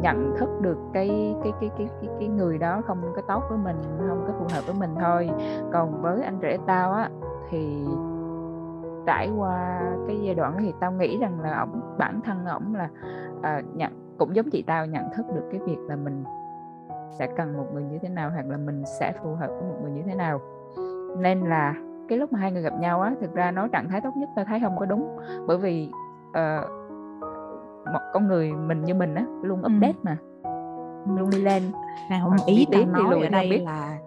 nhận 0.00 0.34
thức 0.38 0.48
được 0.60 0.78
cái 0.92 1.36
cái 1.42 1.52
cái 1.60 1.70
cái 1.78 1.88
cái 2.00 2.10
cái 2.18 2.28
người 2.28 2.58
đó 2.58 2.82
không 2.86 3.12
có 3.16 3.22
tốt 3.28 3.42
với 3.48 3.58
mình 3.58 3.76
không 4.08 4.24
có 4.26 4.32
phù 4.38 4.46
hợp 4.54 4.66
với 4.66 4.74
mình 4.78 4.94
thôi. 5.00 5.30
Còn 5.72 6.02
với 6.02 6.22
anh 6.22 6.38
rể 6.42 6.58
tao 6.66 6.92
á 6.92 7.10
thì 7.50 7.84
trải 9.06 9.30
qua 9.36 9.80
cái 10.06 10.20
giai 10.22 10.34
đoạn 10.34 10.56
thì 10.60 10.74
tao 10.80 10.92
nghĩ 10.92 11.18
rằng 11.18 11.40
là 11.40 11.58
ổng 11.60 11.80
bản 11.98 12.20
thân 12.24 12.46
ổng 12.46 12.74
là 12.74 12.88
à, 13.42 13.62
nhận 13.74 13.92
cũng 14.18 14.36
giống 14.36 14.50
chị 14.50 14.64
tao 14.66 14.86
nhận 14.86 15.04
thức 15.16 15.26
được 15.34 15.48
cái 15.52 15.60
việc 15.66 15.78
là 15.88 15.96
mình 15.96 16.24
sẽ 17.18 17.26
cần 17.36 17.56
một 17.56 17.66
người 17.74 17.82
như 17.82 17.98
thế 18.02 18.08
nào 18.08 18.30
hoặc 18.30 18.46
là 18.48 18.56
mình 18.56 18.82
sẽ 19.00 19.12
phù 19.22 19.34
hợp 19.34 19.48
với 19.48 19.62
một 19.62 19.76
người 19.82 19.90
như 19.90 20.02
thế 20.06 20.14
nào. 20.14 20.40
Nên 21.18 21.40
là 21.40 21.74
cái 22.08 22.18
lúc 22.18 22.32
mà 22.32 22.38
hai 22.38 22.52
người 22.52 22.62
gặp 22.62 22.72
nhau 22.80 23.00
á 23.00 23.14
thực 23.20 23.34
ra 23.34 23.50
nói 23.50 23.68
trạng 23.72 23.88
thái 23.88 24.00
tốt 24.00 24.10
nhất 24.16 24.28
tao 24.36 24.44
thấy 24.44 24.60
không 24.60 24.76
có 24.78 24.86
đúng. 24.86 25.18
Bởi 25.46 25.58
vì 25.58 25.90
uh, 26.30 26.85
một 27.92 28.00
con 28.14 28.28
người 28.28 28.52
mình 28.52 28.84
như 28.84 28.94
mình 28.94 29.14
á 29.14 29.24
luôn 29.42 29.62
ừ. 29.62 29.66
update 29.66 29.98
mà 30.02 30.16
luôn 31.16 31.30
đi 31.30 31.38
lên 31.38 31.62
nào 32.10 32.20
không 32.22 32.46
ý 32.46 32.66
tao 32.72 32.84
nói 32.86 33.22
ở 33.22 33.28
đây 33.28 33.50
biết. 33.50 33.62
là 33.64 33.98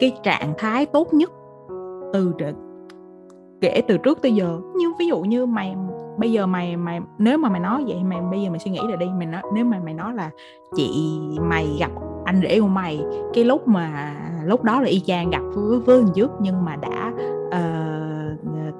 cái 0.00 0.12
trạng 0.22 0.54
thái 0.58 0.86
tốt 0.86 1.14
nhất 1.14 1.30
từ 2.12 2.32
kể 3.60 3.82
từ 3.88 3.98
trước 3.98 4.22
tới 4.22 4.32
giờ 4.32 4.60
như 4.76 4.92
ví 4.98 5.06
dụ 5.06 5.20
như 5.20 5.46
mày 5.46 5.76
bây 6.16 6.32
giờ 6.32 6.46
mày 6.46 6.76
mày 6.76 7.00
nếu 7.18 7.38
mà 7.38 7.48
mày 7.48 7.60
nói 7.60 7.84
vậy 7.86 8.04
mày 8.04 8.20
bây 8.30 8.42
giờ 8.42 8.50
mày 8.50 8.58
suy 8.58 8.70
nghĩ 8.70 8.80
là 8.90 8.96
đi 8.96 9.06
mày 9.18 9.26
nói 9.26 9.42
nếu 9.54 9.64
mà 9.64 9.80
mày 9.84 9.94
nói 9.94 10.14
là 10.14 10.30
chị 10.74 11.18
mày 11.40 11.76
gặp 11.80 11.90
anh 12.24 12.40
rể 12.42 12.60
của 12.60 12.66
mày 12.66 13.04
cái 13.34 13.44
lúc 13.44 13.68
mà 13.68 14.16
lúc 14.44 14.64
đó 14.64 14.80
là 14.80 14.88
y 14.88 15.00
chang 15.00 15.30
gặp 15.30 15.42
với 15.54 15.78
với 15.78 16.04
trước 16.14 16.30
nhưng 16.40 16.64
mà 16.64 16.76
đã 16.76 17.12
uh, 17.46 17.89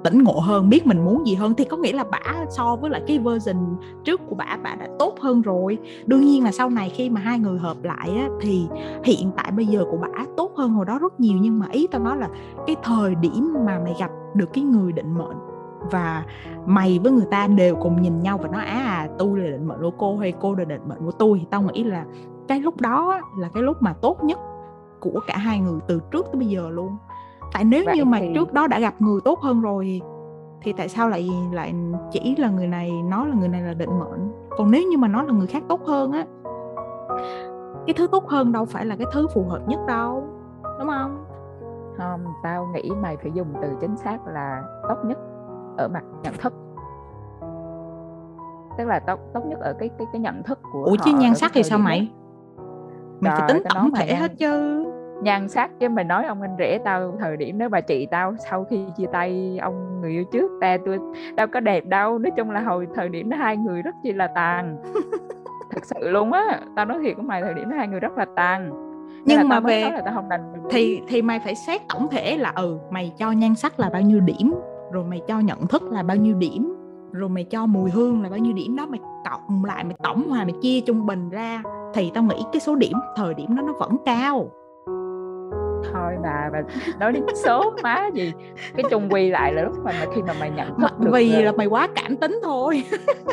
tỉnh 0.03 0.23
ngộ 0.23 0.39
hơn 0.39 0.69
biết 0.69 0.87
mình 0.87 1.05
muốn 1.05 1.27
gì 1.27 1.35
hơn 1.35 1.53
thì 1.57 1.65
có 1.65 1.77
nghĩa 1.77 1.93
là 1.93 2.03
bả 2.03 2.45
so 2.49 2.75
với 2.75 2.89
lại 2.89 3.01
cái 3.07 3.19
version 3.19 3.57
trước 4.03 4.21
của 4.29 4.35
bả 4.35 4.57
bả 4.63 4.75
đã 4.75 4.87
tốt 4.99 5.15
hơn 5.19 5.41
rồi. 5.41 5.77
Đương 6.05 6.21
nhiên 6.21 6.43
là 6.43 6.51
sau 6.51 6.69
này 6.69 6.89
khi 6.89 7.09
mà 7.09 7.21
hai 7.21 7.39
người 7.39 7.59
hợp 7.59 7.77
lại 7.83 8.09
á, 8.17 8.27
thì 8.41 8.67
hiện 9.03 9.31
tại 9.37 9.51
bây 9.51 9.65
giờ 9.65 9.85
của 9.91 9.97
bả 9.97 10.25
tốt 10.37 10.51
hơn 10.55 10.73
hồi 10.73 10.85
đó 10.85 10.99
rất 10.99 11.19
nhiều 11.19 11.37
nhưng 11.41 11.59
mà 11.59 11.67
ý 11.71 11.87
tao 11.91 12.01
nói 12.01 12.17
là 12.17 12.29
cái 12.67 12.75
thời 12.83 13.15
điểm 13.15 13.53
mà 13.65 13.79
mày 13.83 13.95
gặp 13.99 14.11
được 14.33 14.53
cái 14.53 14.63
người 14.63 14.91
định 14.91 15.17
mệnh 15.17 15.37
và 15.91 16.25
mày 16.65 16.99
với 17.03 17.11
người 17.11 17.25
ta 17.31 17.47
đều 17.47 17.75
cùng 17.75 18.01
nhìn 18.01 18.19
nhau 18.19 18.37
và 18.37 18.47
nói 18.47 18.65
à 18.65 19.07
tôi 19.17 19.39
là 19.39 19.51
định 19.51 19.67
mệnh 19.67 19.81
của 19.81 19.91
cô 19.97 20.17
hay 20.17 20.33
cô 20.39 20.55
là 20.55 20.63
định 20.63 20.81
mệnh 20.87 20.99
của 21.05 21.11
tôi 21.11 21.39
thì 21.39 21.45
tao 21.49 21.61
nghĩ 21.61 21.83
là 21.83 22.05
cái 22.47 22.59
lúc 22.59 22.81
đó 22.81 23.21
là 23.37 23.49
cái 23.53 23.63
lúc 23.63 23.77
mà 23.81 23.93
tốt 23.93 24.23
nhất 24.23 24.39
của 24.99 25.19
cả 25.27 25.37
hai 25.37 25.59
người 25.59 25.79
từ 25.87 25.99
trước 26.11 26.25
tới 26.25 26.39
bây 26.39 26.47
giờ 26.47 26.69
luôn 26.69 26.97
tại 27.53 27.63
nếu 27.63 27.83
Vậy 27.85 27.97
như 27.97 28.05
mà 28.05 28.17
thì... 28.19 28.31
trước 28.35 28.53
đó 28.53 28.67
đã 28.67 28.79
gặp 28.79 28.93
người 28.99 29.19
tốt 29.25 29.39
hơn 29.39 29.61
rồi 29.61 30.01
thì 30.61 30.73
tại 30.73 30.89
sao 30.89 31.09
lại 31.09 31.29
lại 31.51 31.73
chỉ 32.11 32.35
là 32.35 32.49
người 32.49 32.67
này 32.67 32.91
nói 33.01 33.27
là 33.27 33.35
người 33.35 33.47
này 33.47 33.61
là 33.61 33.73
định 33.73 33.99
mệnh? 33.99 34.31
Còn 34.49 34.71
nếu 34.71 34.83
như 34.91 34.97
mà 34.97 35.07
nói 35.07 35.25
là 35.25 35.33
người 35.33 35.47
khác 35.47 35.63
tốt 35.69 35.81
hơn 35.85 36.11
á 36.11 36.25
cái 37.87 37.93
thứ 37.97 38.07
tốt 38.07 38.27
hơn 38.27 38.51
đâu 38.51 38.65
phải 38.65 38.85
là 38.85 38.95
cái 38.95 39.07
thứ 39.13 39.27
phù 39.33 39.43
hợp 39.43 39.67
nhất 39.67 39.79
đâu 39.87 40.23
đúng 40.79 40.87
không? 40.87 41.25
Không 41.97 42.25
tao 42.43 42.67
nghĩ 42.73 42.91
mày 43.01 43.17
phải 43.17 43.31
dùng 43.31 43.47
từ 43.61 43.67
chính 43.81 43.97
xác 43.97 44.27
là 44.27 44.63
tốt 44.89 44.97
nhất 45.05 45.17
ở 45.77 45.87
mặt 45.87 46.03
nhận 46.23 46.33
thức. 46.37 46.53
Tức 48.77 48.85
là 48.85 48.99
tốt 48.99 49.19
tốt 49.33 49.41
nhất 49.45 49.59
ở 49.59 49.73
cái 49.79 49.89
cái 49.97 50.07
cái 50.13 50.19
nhận 50.19 50.43
thức 50.43 50.59
của 50.73 50.83
ủa 50.83 50.95
chứ 51.03 51.11
nhan 51.13 51.35
sắc 51.35 51.51
thì 51.53 51.63
sao 51.63 51.79
mày? 51.79 52.11
Mày 53.19 53.39
phải 53.39 53.49
tính 53.53 53.63
tổng 53.69 53.91
thể 53.91 54.15
hết 54.15 54.31
chứ 54.37 54.85
nhan 55.21 55.47
sắc 55.47 55.71
chứ 55.79 55.89
mày 55.89 56.05
nói 56.05 56.25
ông 56.25 56.41
anh 56.41 56.55
rể 56.59 56.79
tao 56.85 57.17
thời 57.19 57.37
điểm 57.37 57.57
đó 57.57 57.69
bà 57.69 57.81
chị 57.81 58.07
tao 58.11 58.35
sau 58.49 58.65
khi 58.69 58.85
chia 58.97 59.05
tay 59.11 59.57
ông 59.61 60.01
người 60.01 60.11
yêu 60.11 60.23
trước 60.31 60.51
ta 60.61 60.77
tôi 60.85 60.99
đâu 61.35 61.47
có 61.47 61.59
đẹp 61.59 61.85
đâu. 61.85 62.19
Nói 62.19 62.31
chung 62.37 62.51
là 62.51 62.59
hồi 62.59 62.87
thời 62.95 63.09
điểm 63.09 63.29
đó 63.29 63.37
hai 63.37 63.57
người 63.57 63.81
rất 63.81 63.95
chi 64.03 64.11
là 64.11 64.27
tàn. 64.27 64.77
Thật 65.71 65.85
sự 65.85 66.09
luôn 66.09 66.31
á 66.31 66.59
tao 66.75 66.85
nói 66.85 66.99
thiệt 67.01 67.15
của 67.17 67.23
mày 67.23 67.41
thời 67.41 67.53
điểm 67.53 67.69
đó 67.69 67.77
hai 67.77 67.87
người 67.87 67.99
rất 67.99 68.17
là 68.17 68.25
tàn. 68.35 68.71
Nhưng 69.25 69.49
mà 69.49 69.59
về 69.59 69.81
là 69.81 70.01
tao 70.05 70.13
không 70.13 70.29
đành 70.29 70.53
thì 70.69 71.01
thì 71.07 71.21
mày 71.21 71.39
phải 71.39 71.55
xét 71.55 71.81
tổng 71.89 72.07
thể 72.07 72.37
là 72.37 72.53
ừ 72.55 72.77
mày 72.91 73.13
cho 73.17 73.31
nhan 73.31 73.55
sắc 73.55 73.79
là 73.79 73.89
bao 73.89 74.01
nhiêu 74.01 74.19
điểm 74.19 74.53
rồi 74.91 75.03
mày 75.03 75.21
cho 75.27 75.39
nhận 75.39 75.67
thức 75.67 75.83
là 75.83 76.03
bao 76.03 76.17
nhiêu 76.17 76.35
điểm 76.35 76.75
rồi 77.11 77.29
mày 77.29 77.43
cho 77.43 77.65
mùi 77.65 77.91
hương 77.91 78.23
là 78.23 78.29
bao 78.29 78.39
nhiêu 78.39 78.53
điểm 78.53 78.75
đó 78.75 78.85
mày 78.85 78.99
cộng 79.29 79.65
lại 79.65 79.83
mày 79.83 79.95
tổng 80.03 80.29
hòa 80.29 80.43
mày 80.43 80.53
chia 80.61 80.81
trung 80.81 81.05
bình 81.05 81.29
ra 81.29 81.63
thì 81.93 82.11
tao 82.13 82.23
nghĩ 82.23 82.43
cái 82.53 82.59
số 82.59 82.75
điểm 82.75 82.97
thời 83.15 83.33
điểm 83.33 83.55
đó 83.55 83.63
nó 83.63 83.73
vẫn 83.73 83.97
cao 84.05 84.49
thôi 85.93 86.13
bà 86.23 86.49
bà 86.53 86.61
nói 86.99 87.11
đến 87.11 87.23
số 87.35 87.73
má 87.83 88.09
gì. 88.13 88.33
Cái 88.75 88.83
chung 88.89 89.09
quy 89.09 89.29
lại 89.29 89.53
là 89.53 89.61
lúc 89.61 89.75
mà, 89.83 89.91
mà 89.99 90.05
khi 90.15 90.21
mà 90.21 90.33
mày 90.39 90.51
nhận 90.51 90.79
thức 90.79 90.99
được 90.99 91.11
vì 91.13 91.41
là 91.41 91.51
mày 91.51 91.67
quá 91.67 91.87
cảm 91.95 92.17
tính 92.17 92.39
thôi. 92.43 92.83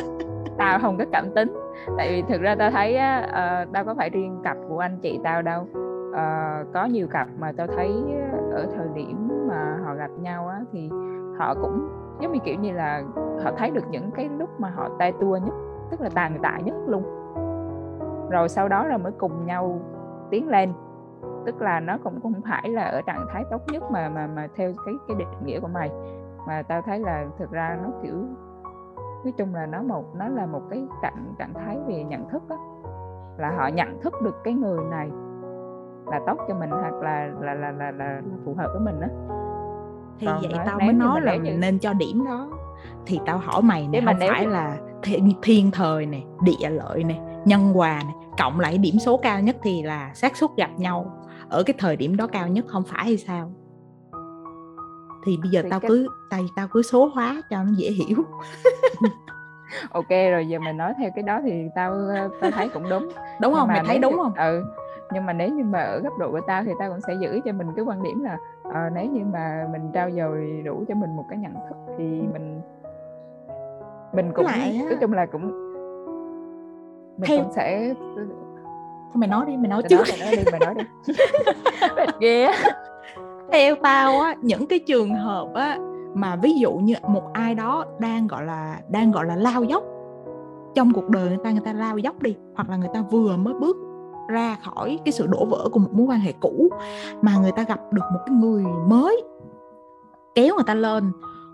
Tao 0.57 0.79
không 0.79 0.97
có 0.97 1.05
cảm 1.11 1.33
tính. 1.35 1.53
Tại 1.97 2.09
vì 2.09 2.21
thực 2.21 2.41
ra 2.41 2.55
tao 2.55 2.71
thấy 2.71 2.95
á 2.95 3.27
uh, 3.27 3.73
tao 3.73 3.85
có 3.85 3.95
phải 3.95 4.09
riêng 4.09 4.41
cặp 4.43 4.57
của 4.69 4.79
anh 4.79 4.97
chị 5.01 5.19
tao 5.23 5.41
đâu. 5.41 5.67
Uh, 6.09 6.73
có 6.73 6.85
nhiều 6.85 7.07
cặp 7.07 7.27
mà 7.39 7.51
tao 7.57 7.67
thấy 7.67 7.91
ở 8.51 8.67
thời 8.75 8.87
điểm 8.95 9.27
mà 9.47 9.77
họ 9.85 9.95
gặp 9.95 10.09
nhau 10.21 10.47
á 10.47 10.59
thì 10.71 10.89
họ 11.37 11.55
cũng 11.61 11.89
giống 12.21 12.33
như 12.33 12.39
kiểu 12.43 12.55
như 12.55 12.71
là 12.71 13.03
họ 13.43 13.51
thấy 13.57 13.69
được 13.69 13.83
những 13.89 14.11
cái 14.11 14.29
lúc 14.39 14.49
mà 14.59 14.69
họ 14.69 14.89
tay 14.99 15.13
tua 15.21 15.37
nhất 15.37 15.53
tức 15.91 16.01
là 16.01 16.09
tàn 16.13 16.39
tạ 16.43 16.59
nhất 16.65 16.75
luôn. 16.87 17.03
Rồi 18.29 18.49
sau 18.49 18.67
đó 18.67 18.85
là 18.85 18.97
mới 18.97 19.11
cùng 19.11 19.45
nhau 19.45 19.81
tiến 20.29 20.47
lên 20.47 20.73
tức 21.45 21.61
là 21.61 21.79
nó 21.79 21.97
cũng 22.03 22.21
không 22.21 22.41
phải 22.49 22.69
là 22.69 22.83
ở 22.83 23.01
trạng 23.01 23.25
thái 23.33 23.43
tốt 23.51 23.61
nhất 23.71 23.83
mà 23.91 24.09
mà 24.09 24.27
mà 24.27 24.47
theo 24.55 24.73
cái 24.85 24.95
cái 25.07 25.17
định 25.19 25.27
nghĩa 25.45 25.59
của 25.59 25.67
mày. 25.67 25.89
Mà 26.47 26.61
tao 26.61 26.81
thấy 26.81 26.99
là 26.99 27.25
thực 27.39 27.51
ra 27.51 27.77
nó 27.83 27.89
kiểu 28.03 28.15
nói 29.23 29.33
chung 29.37 29.55
là 29.55 29.65
nó 29.65 29.81
một 29.81 30.15
nó 30.15 30.27
là 30.27 30.45
một 30.45 30.61
cái 30.69 30.87
trạng 31.01 31.33
trạng 31.39 31.53
thái 31.53 31.77
về 31.87 32.03
nhận 32.03 32.29
thức 32.29 32.43
đó 32.49 32.57
là 33.37 33.51
họ 33.57 33.67
nhận 33.67 34.01
thức 34.01 34.13
được 34.23 34.35
cái 34.43 34.53
người 34.53 34.79
này 34.91 35.09
là 36.05 36.19
tốt 36.27 36.37
cho 36.47 36.55
mình 36.55 36.69
hoặc 36.69 36.93
là 36.93 37.29
là 37.39 37.53
là 37.53 37.71
là, 37.71 37.91
là 37.91 38.21
phù 38.45 38.53
hợp 38.53 38.67
với 38.73 38.81
mình 38.81 39.01
đó 39.01 39.07
thì 40.19 40.27
Còn 40.27 40.41
vậy 40.41 40.53
tao 40.65 40.79
mới 40.79 40.93
nói 40.93 41.21
là 41.21 41.37
mình 41.37 41.59
nên 41.59 41.79
cho 41.79 41.93
điểm 41.93 42.25
đó. 42.25 42.49
Thì 43.05 43.19
tao 43.25 43.37
hỏi 43.37 43.61
mày 43.61 43.87
này 43.87 44.01
không 44.05 44.15
phải 44.19 44.47
là 44.47 44.77
thiên, 45.03 45.33
thiên 45.41 45.71
thời 45.71 46.05
này 46.05 46.25
địa 46.43 46.69
lợi 46.69 47.03
này 47.03 47.19
nhân 47.45 47.73
hòa 47.73 48.01
này 48.03 48.13
cộng 48.37 48.59
lại 48.59 48.77
điểm 48.77 48.99
số 48.99 49.17
cao 49.17 49.41
nhất 49.41 49.55
thì 49.61 49.83
là 49.83 50.11
xác 50.13 50.37
suất 50.37 50.49
gặp 50.57 50.69
nhau 50.77 51.05
ở 51.49 51.63
cái 51.63 51.75
thời 51.79 51.95
điểm 51.95 52.17
đó 52.17 52.27
cao 52.27 52.47
nhất 52.47 52.65
không 52.67 52.83
phải 52.83 53.05
hay 53.05 53.17
sao? 53.17 53.51
Thì 55.25 55.37
bây 55.41 55.51
giờ 55.51 55.61
thì 55.63 55.69
tao 55.69 55.79
cái... 55.79 55.89
cứ 55.89 56.07
tay 56.29 56.41
tao 56.55 56.67
cứ 56.67 56.81
số 56.81 57.05
hóa 57.05 57.41
cho 57.49 57.63
nó 57.63 57.71
dễ 57.77 57.89
hiểu. 57.91 58.17
Ok 59.91 60.09
rồi 60.09 60.47
giờ 60.47 60.59
mình 60.59 60.77
nói 60.77 60.93
theo 60.97 61.09
cái 61.15 61.23
đó 61.23 61.39
thì 61.43 61.67
tao 61.75 61.95
tao 62.41 62.51
thấy 62.51 62.69
cũng 62.69 62.89
đúng. 62.89 63.09
Đúng 63.41 63.53
không? 63.53 63.67
Mày 63.67 63.83
thấy 63.85 63.99
đúng 63.99 64.17
không? 64.17 64.33
ừ 64.33 64.63
nhưng 65.11 65.25
mà 65.25 65.33
nếu 65.33 65.49
như 65.49 65.63
mà 65.63 65.79
ở 65.79 65.99
góc 65.99 66.17
độ 66.17 66.31
của 66.31 66.41
tao 66.47 66.63
thì 66.63 66.71
tao 66.79 66.89
cũng 66.89 67.01
sẽ 67.01 67.13
giữ 67.13 67.39
cho 67.45 67.51
mình 67.51 67.67
cái 67.75 67.85
quan 67.85 68.03
điểm 68.03 68.23
là 68.23 68.37
à, 68.73 68.89
nếu 68.93 69.05
như 69.05 69.21
mà 69.33 69.67
mình 69.71 69.91
trao 69.93 70.11
dồi 70.11 70.61
đủ 70.65 70.83
cho 70.87 70.95
mình 70.95 71.15
một 71.15 71.25
cái 71.29 71.37
nhận 71.39 71.53
thức 71.53 71.77
thì 71.97 72.03
mình 72.03 72.61
mình 74.13 74.31
cũng 74.33 74.45
nói 74.45 74.97
chung 75.01 75.13
là 75.13 75.25
cũng 75.25 75.41
mình 77.17 77.27
theo... 77.27 77.43
cũng 77.43 77.51
sẽ 77.51 77.93
thôi 79.13 79.15
mày 79.15 79.29
nói 79.29 79.45
đi 79.45 79.57
mày 79.57 79.67
nói 79.67 79.83
trước. 79.89 80.03
mày 80.09 80.19
nói 80.19 80.35
đi 80.35 80.43
mày 80.51 80.59
nói 80.59 80.75
đi. 80.75 81.13
Ghê 82.19 82.47
theo 83.51 83.75
tao 83.75 84.19
á 84.19 84.35
những 84.41 84.67
cái 84.67 84.79
trường 84.79 85.15
hợp 85.15 85.47
á 85.53 85.77
mà 86.13 86.35
ví 86.35 86.53
dụ 86.59 86.73
như 86.73 86.93
một 87.07 87.33
ai 87.33 87.55
đó 87.55 87.85
đang 87.99 88.27
gọi 88.27 88.45
là 88.45 88.79
đang 88.89 89.11
gọi 89.11 89.25
là 89.25 89.35
lao 89.35 89.63
dốc 89.63 89.83
trong 90.75 90.93
cuộc 90.93 91.09
đời 91.09 91.27
người 91.27 91.37
ta 91.43 91.51
người 91.51 91.61
ta 91.65 91.73
lao 91.73 91.97
dốc 91.97 92.21
đi 92.21 92.35
hoặc 92.55 92.69
là 92.69 92.77
người 92.77 92.89
ta 92.93 93.01
vừa 93.01 93.37
mới 93.37 93.53
bước 93.53 93.77
ra 94.29 94.57
khỏi 94.63 94.99
cái 95.05 95.11
sự 95.11 95.27
đổ 95.27 95.45
vỡ 95.45 95.69
của 95.71 95.79
một 95.79 95.89
mối 95.93 96.05
quan 96.09 96.19
hệ 96.19 96.33
cũ 96.39 96.69
mà 97.21 97.37
người 97.41 97.51
ta 97.51 97.63
gặp 97.63 97.79
được 97.91 98.03
một 98.13 98.19
cái 98.25 98.35
người 98.35 98.63
mới 98.87 99.23
kéo 100.35 100.55
người 100.55 100.63
ta 100.67 100.73
lên 100.73 101.11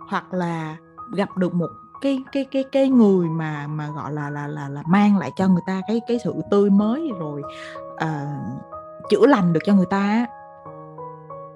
hoặc 0.09 0.33
là 0.33 0.77
gặp 1.15 1.29
được 1.37 1.53
một 1.53 1.69
cái 2.01 2.23
cái 2.31 2.45
cái 2.51 2.63
cái 2.71 2.89
người 2.89 3.27
mà 3.29 3.67
mà 3.67 3.89
gọi 3.89 4.13
là 4.13 4.29
là 4.29 4.47
là 4.47 4.69
là 4.69 4.83
mang 4.87 5.17
lại 5.17 5.31
cho 5.35 5.47
người 5.47 5.61
ta 5.67 5.81
cái 5.87 6.01
cái 6.07 6.19
sự 6.23 6.33
tươi 6.51 6.69
mới 6.69 7.11
rồi 7.19 7.41
uh, 7.93 8.61
chữa 9.09 9.27
lành 9.27 9.53
được 9.53 9.59
cho 9.65 9.73
người 9.73 9.85
ta 9.89 10.25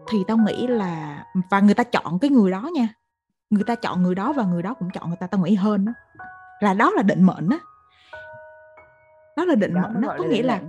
thì 0.09 0.23
tao 0.27 0.37
nghĩ 0.37 0.67
là 0.67 1.23
và 1.49 1.59
người 1.59 1.73
ta 1.73 1.83
chọn 1.83 2.19
cái 2.19 2.29
người 2.29 2.51
đó 2.51 2.69
nha 2.73 2.87
người 3.49 3.63
ta 3.63 3.75
chọn 3.75 4.03
người 4.03 4.15
đó 4.15 4.33
và 4.33 4.43
người 4.43 4.61
đó 4.61 4.73
cũng 4.73 4.89
chọn 4.89 5.07
người 5.07 5.17
ta 5.19 5.27
tao 5.27 5.41
nghĩ 5.41 5.55
hơn 5.55 5.85
đó 5.85 5.91
là 6.59 6.73
đó 6.73 6.91
là 6.95 7.01
định 7.01 7.23
mệnh 7.23 7.49
á 7.49 7.59
đó 9.37 9.45
là 9.45 9.55
định 9.55 9.73
đó 9.73 9.81
mệnh 9.81 10.01
nó 10.01 10.07
có 10.17 10.23
nghĩa 10.23 10.43
là 10.43 10.61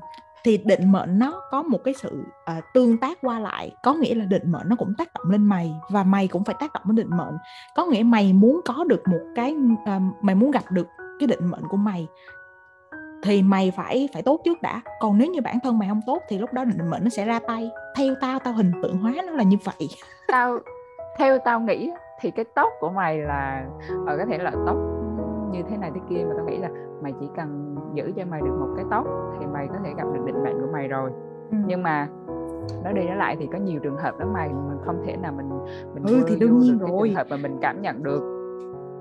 thì 0.44 0.58
định 0.58 0.92
mệnh 0.92 1.18
nó 1.18 1.42
có 1.50 1.62
một 1.62 1.78
cái 1.84 1.94
sự 1.94 2.24
uh, 2.58 2.64
tương 2.74 2.98
tác 2.98 3.18
qua 3.22 3.38
lại. 3.38 3.74
Có 3.82 3.94
nghĩa 3.94 4.14
là 4.14 4.24
định 4.24 4.52
mệnh 4.52 4.68
nó 4.68 4.76
cũng 4.76 4.94
tác 4.98 5.08
động 5.14 5.30
lên 5.30 5.44
mày 5.44 5.74
và 5.90 6.02
mày 6.02 6.28
cũng 6.28 6.44
phải 6.44 6.54
tác 6.60 6.72
động 6.72 6.82
lên 6.86 6.96
định 6.96 7.16
mệnh. 7.16 7.36
Có 7.76 7.86
nghĩa 7.86 8.02
mày 8.02 8.32
muốn 8.32 8.60
có 8.64 8.84
được 8.84 9.08
một 9.08 9.20
cái 9.36 9.56
uh, 9.72 10.02
mày 10.22 10.34
muốn 10.34 10.50
gặp 10.50 10.64
được 10.70 10.86
cái 11.20 11.26
định 11.26 11.50
mệnh 11.50 11.62
của 11.68 11.76
mày 11.76 12.08
thì 13.22 13.42
mày 13.42 13.70
phải 13.70 14.08
phải 14.12 14.22
tốt 14.22 14.40
trước 14.44 14.62
đã. 14.62 14.80
Còn 15.00 15.18
nếu 15.18 15.30
như 15.30 15.40
bản 15.40 15.58
thân 15.62 15.78
mày 15.78 15.88
không 15.88 16.00
tốt 16.06 16.22
thì 16.28 16.38
lúc 16.38 16.52
đó 16.52 16.64
định 16.64 16.90
mệnh 16.90 17.04
nó 17.04 17.10
sẽ 17.10 17.24
ra 17.24 17.38
tay. 17.38 17.70
Theo 17.96 18.14
tao 18.20 18.38
tao 18.38 18.54
hình 18.54 18.72
tượng 18.82 18.98
hóa 18.98 19.12
nó 19.26 19.32
là 19.32 19.42
như 19.42 19.56
vậy. 19.64 19.88
Tao 20.28 20.58
theo 21.18 21.38
tao 21.38 21.60
nghĩ 21.60 21.90
thì 22.20 22.30
cái 22.30 22.44
tốt 22.54 22.72
của 22.80 22.90
mày 22.90 23.18
là 23.18 23.64
ở 24.06 24.16
có 24.16 24.24
thể 24.30 24.38
là 24.38 24.50
tốt 24.50 24.76
như 25.50 25.62
thế 25.62 25.76
này 25.76 25.90
thế 25.94 26.00
kia 26.08 26.24
mà 26.28 26.34
tao 26.36 26.46
nghĩ 26.46 26.58
là 26.58 26.68
mày 27.02 27.14
chỉ 27.20 27.28
cần 27.36 27.76
giữ 27.94 28.12
cho 28.16 28.22
mày 28.30 28.40
được 28.40 28.56
một 28.60 28.68
cái 28.76 28.84
tóc 28.90 29.06
thì 29.40 29.46
mày 29.46 29.68
có 29.68 29.74
thể 29.84 29.94
gặp 29.96 30.04
được 30.14 30.20
định 30.26 30.42
mệnh 30.44 30.60
của 30.60 30.72
mày 30.72 30.88
rồi. 30.88 31.10
Ừ. 31.50 31.56
nhưng 31.66 31.82
mà 31.82 32.08
nó 32.84 32.92
đi 32.92 33.02
nó 33.08 33.14
lại 33.14 33.36
thì 33.40 33.48
có 33.52 33.58
nhiều 33.58 33.80
trường 33.82 33.96
hợp 33.96 34.18
lắm 34.18 34.32
mày 34.32 34.48
mình 34.48 34.78
không 34.84 35.02
thể 35.06 35.16
nào 35.16 35.32
mình 35.32 35.48
mình 35.94 36.02
ừ, 36.06 36.24
thì 36.28 36.36
đương 36.36 36.58
nhiên 36.58 36.78
rồi 36.78 36.90
trường 37.04 37.14
hợp 37.14 37.26
mà 37.30 37.36
mình 37.36 37.58
cảm 37.60 37.82
nhận 37.82 38.02
được. 38.02 38.36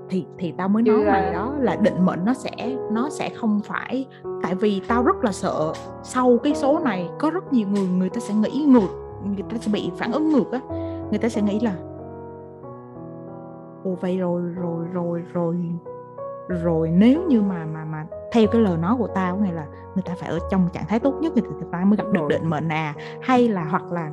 Thì 0.08 0.26
thì 0.38 0.52
tao 0.52 0.68
mới 0.68 0.82
Chứ 0.86 0.92
nói 0.92 1.04
mày 1.04 1.32
đó 1.32 1.54
là 1.58 1.76
định 1.76 2.06
mệnh 2.06 2.24
nó 2.24 2.34
sẽ 2.34 2.76
nó 2.92 3.08
sẽ 3.10 3.30
không 3.30 3.60
phải 3.64 4.06
tại 4.42 4.54
vì 4.54 4.82
tao 4.88 5.02
rất 5.02 5.24
là 5.24 5.32
sợ 5.32 5.72
sau 6.02 6.38
cái 6.42 6.54
số 6.54 6.78
này 6.78 7.10
có 7.18 7.30
rất 7.30 7.52
nhiều 7.52 7.68
người 7.68 7.86
người 7.98 8.08
ta 8.08 8.20
sẽ 8.20 8.34
nghĩ 8.34 8.64
ngược 8.68 8.88
người 9.24 9.44
ta 9.50 9.56
sẽ 9.60 9.70
bị 9.72 9.90
phản 9.96 10.12
ứng 10.12 10.28
ngược 10.32 10.52
á. 10.52 10.60
Người 11.10 11.18
ta 11.18 11.28
sẽ 11.28 11.42
nghĩ 11.42 11.60
là 11.60 11.74
ồ 13.84 13.94
vậy 14.00 14.18
rồi 14.18 14.42
rồi 14.42 14.86
rồi 14.92 15.22
rồi 15.32 15.56
rồi 16.62 16.90
nếu 16.90 17.22
như 17.28 17.42
mà 17.42 17.64
mà 17.64 17.84
mà 17.84 18.06
theo 18.32 18.46
cái 18.52 18.60
lời 18.60 18.76
nói 18.76 18.96
của 18.98 19.08
tao 19.14 19.36
nghĩa 19.36 19.52
là 19.52 19.66
người 19.94 20.02
ta 20.02 20.14
phải 20.20 20.28
ở 20.28 20.38
trong 20.50 20.68
trạng 20.72 20.86
thái 20.88 21.00
tốt 21.00 21.14
nhất 21.20 21.32
thì 21.36 21.42
người 21.42 21.68
ta 21.72 21.84
mới 21.84 21.96
gặp 21.96 22.06
được 22.12 22.28
định 22.28 22.50
mệnh 22.50 22.68
à. 22.68 22.94
Hay 23.22 23.48
là 23.48 23.64
hoặc 23.64 23.92
là 23.92 24.10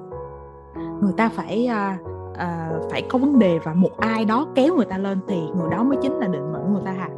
người 1.01 1.13
ta 1.17 1.29
phải 1.29 1.69
uh, 1.71 2.01
uh, 2.31 2.91
phải 2.91 3.01
có 3.09 3.19
vấn 3.19 3.39
đề 3.39 3.59
và 3.59 3.73
một 3.73 3.97
ai 3.97 4.25
đó 4.25 4.47
kéo 4.55 4.75
người 4.75 4.85
ta 4.85 4.97
lên 4.97 5.19
thì 5.27 5.41
người 5.55 5.69
đó 5.71 5.83
mới 5.83 5.97
chính 6.01 6.13
là 6.13 6.27
định 6.27 6.53
mệnh 6.53 6.73
người 6.73 6.83
ta 6.85 6.91
hả 6.91 7.09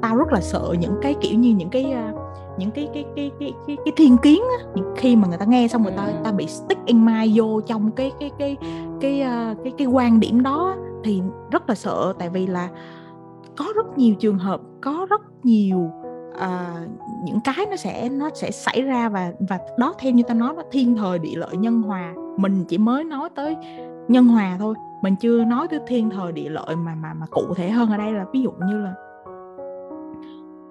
tao 0.00 0.16
rất 0.16 0.32
là 0.32 0.40
sợ 0.40 0.74
những 0.80 0.98
cái 1.02 1.14
kiểu 1.20 1.38
như 1.38 1.54
những 1.54 1.68
cái 1.68 1.94
uh, 2.10 2.20
những 2.58 2.70
cái 2.70 2.88
cái 2.94 3.04
cái 3.16 3.30
cái 3.40 3.54
cái, 3.66 3.76
cái 3.84 3.92
thiên 3.96 4.16
kiến 4.16 4.42
á. 4.58 4.66
Những 4.74 4.94
khi 4.96 5.16
mà 5.16 5.28
người 5.28 5.38
ta 5.38 5.44
nghe 5.44 5.68
xong 5.68 5.82
người 5.82 5.94
ta 5.96 6.08
ta 6.24 6.32
bị 6.32 6.46
stick 6.46 6.86
in 6.86 7.06
mind 7.06 7.38
vô 7.38 7.60
trong 7.60 7.90
cái 7.90 8.12
cái 8.20 8.30
cái 8.38 8.56
cái 8.60 8.96
cái 9.00 9.54
cái, 9.64 9.72
cái 9.78 9.86
quan 9.86 10.20
điểm 10.20 10.42
đó 10.42 10.76
thì 11.04 11.22
rất 11.50 11.68
là 11.68 11.74
sợ. 11.74 12.12
Tại 12.18 12.28
vì 12.28 12.46
là 12.46 12.68
có 13.56 13.64
rất 13.76 13.98
nhiều 13.98 14.14
trường 14.14 14.38
hợp 14.38 14.60
có 14.80 15.06
rất 15.10 15.20
nhiều 15.42 15.90
uh, 16.30 16.90
những 17.24 17.38
cái 17.44 17.66
nó 17.70 17.76
sẽ 17.76 18.08
nó 18.08 18.30
sẽ 18.34 18.50
xảy 18.50 18.82
ra 18.82 19.08
và 19.08 19.32
và 19.48 19.58
đó 19.78 19.94
theo 19.98 20.12
như 20.12 20.22
ta 20.22 20.34
nói 20.34 20.54
nó 20.56 20.62
thiên 20.70 20.96
thời 20.96 21.18
địa 21.18 21.36
lợi 21.36 21.56
nhân 21.56 21.82
hòa. 21.82 22.14
Mình 22.38 22.64
chỉ 22.68 22.78
mới 22.78 23.04
nói 23.04 23.28
tới 23.34 23.56
nhân 24.08 24.26
hòa 24.26 24.56
thôi 24.58 24.74
mình 25.02 25.16
chưa 25.16 25.44
nói 25.44 25.68
tới 25.68 25.80
thiên 25.86 26.10
thời 26.10 26.32
địa 26.32 26.48
lợi 26.48 26.76
mà 26.76 26.94
mà 26.94 27.14
mà 27.14 27.26
cụ 27.30 27.54
thể 27.56 27.70
hơn 27.70 27.90
ở 27.90 27.96
đây 27.96 28.12
là 28.12 28.24
ví 28.32 28.42
dụ 28.42 28.50
như 28.66 28.78
là 28.78 28.94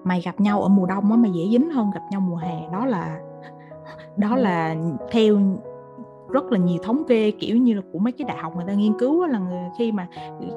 mày 0.04 0.22
gặp 0.22 0.40
nhau 0.40 0.62
ở 0.62 0.68
mùa 0.68 0.86
đông 0.86 1.12
á 1.12 1.18
mày 1.18 1.32
dễ 1.32 1.44
dính 1.52 1.70
hơn 1.70 1.92
gặp 1.94 2.02
nhau 2.12 2.22
mùa 2.22 2.36
hè 2.36 2.70
đó 2.72 2.86
là 2.86 3.20
đó 4.18 4.36
là 4.36 4.76
theo 5.12 5.40
rất 6.34 6.52
là 6.52 6.58
nhiều 6.58 6.78
thống 6.84 7.04
kê 7.08 7.32
kiểu 7.32 7.58
như 7.58 7.74
là 7.74 7.82
của 7.92 8.00
mấy 8.00 8.12
cái 8.12 8.26
đại 8.28 8.38
học 8.38 8.56
người 8.56 8.66
ta 8.68 8.74
nghiên 8.74 8.94
cứu 9.00 9.26
là 9.26 9.40
người, 9.40 9.60
khi 9.78 9.92
mà 9.92 10.08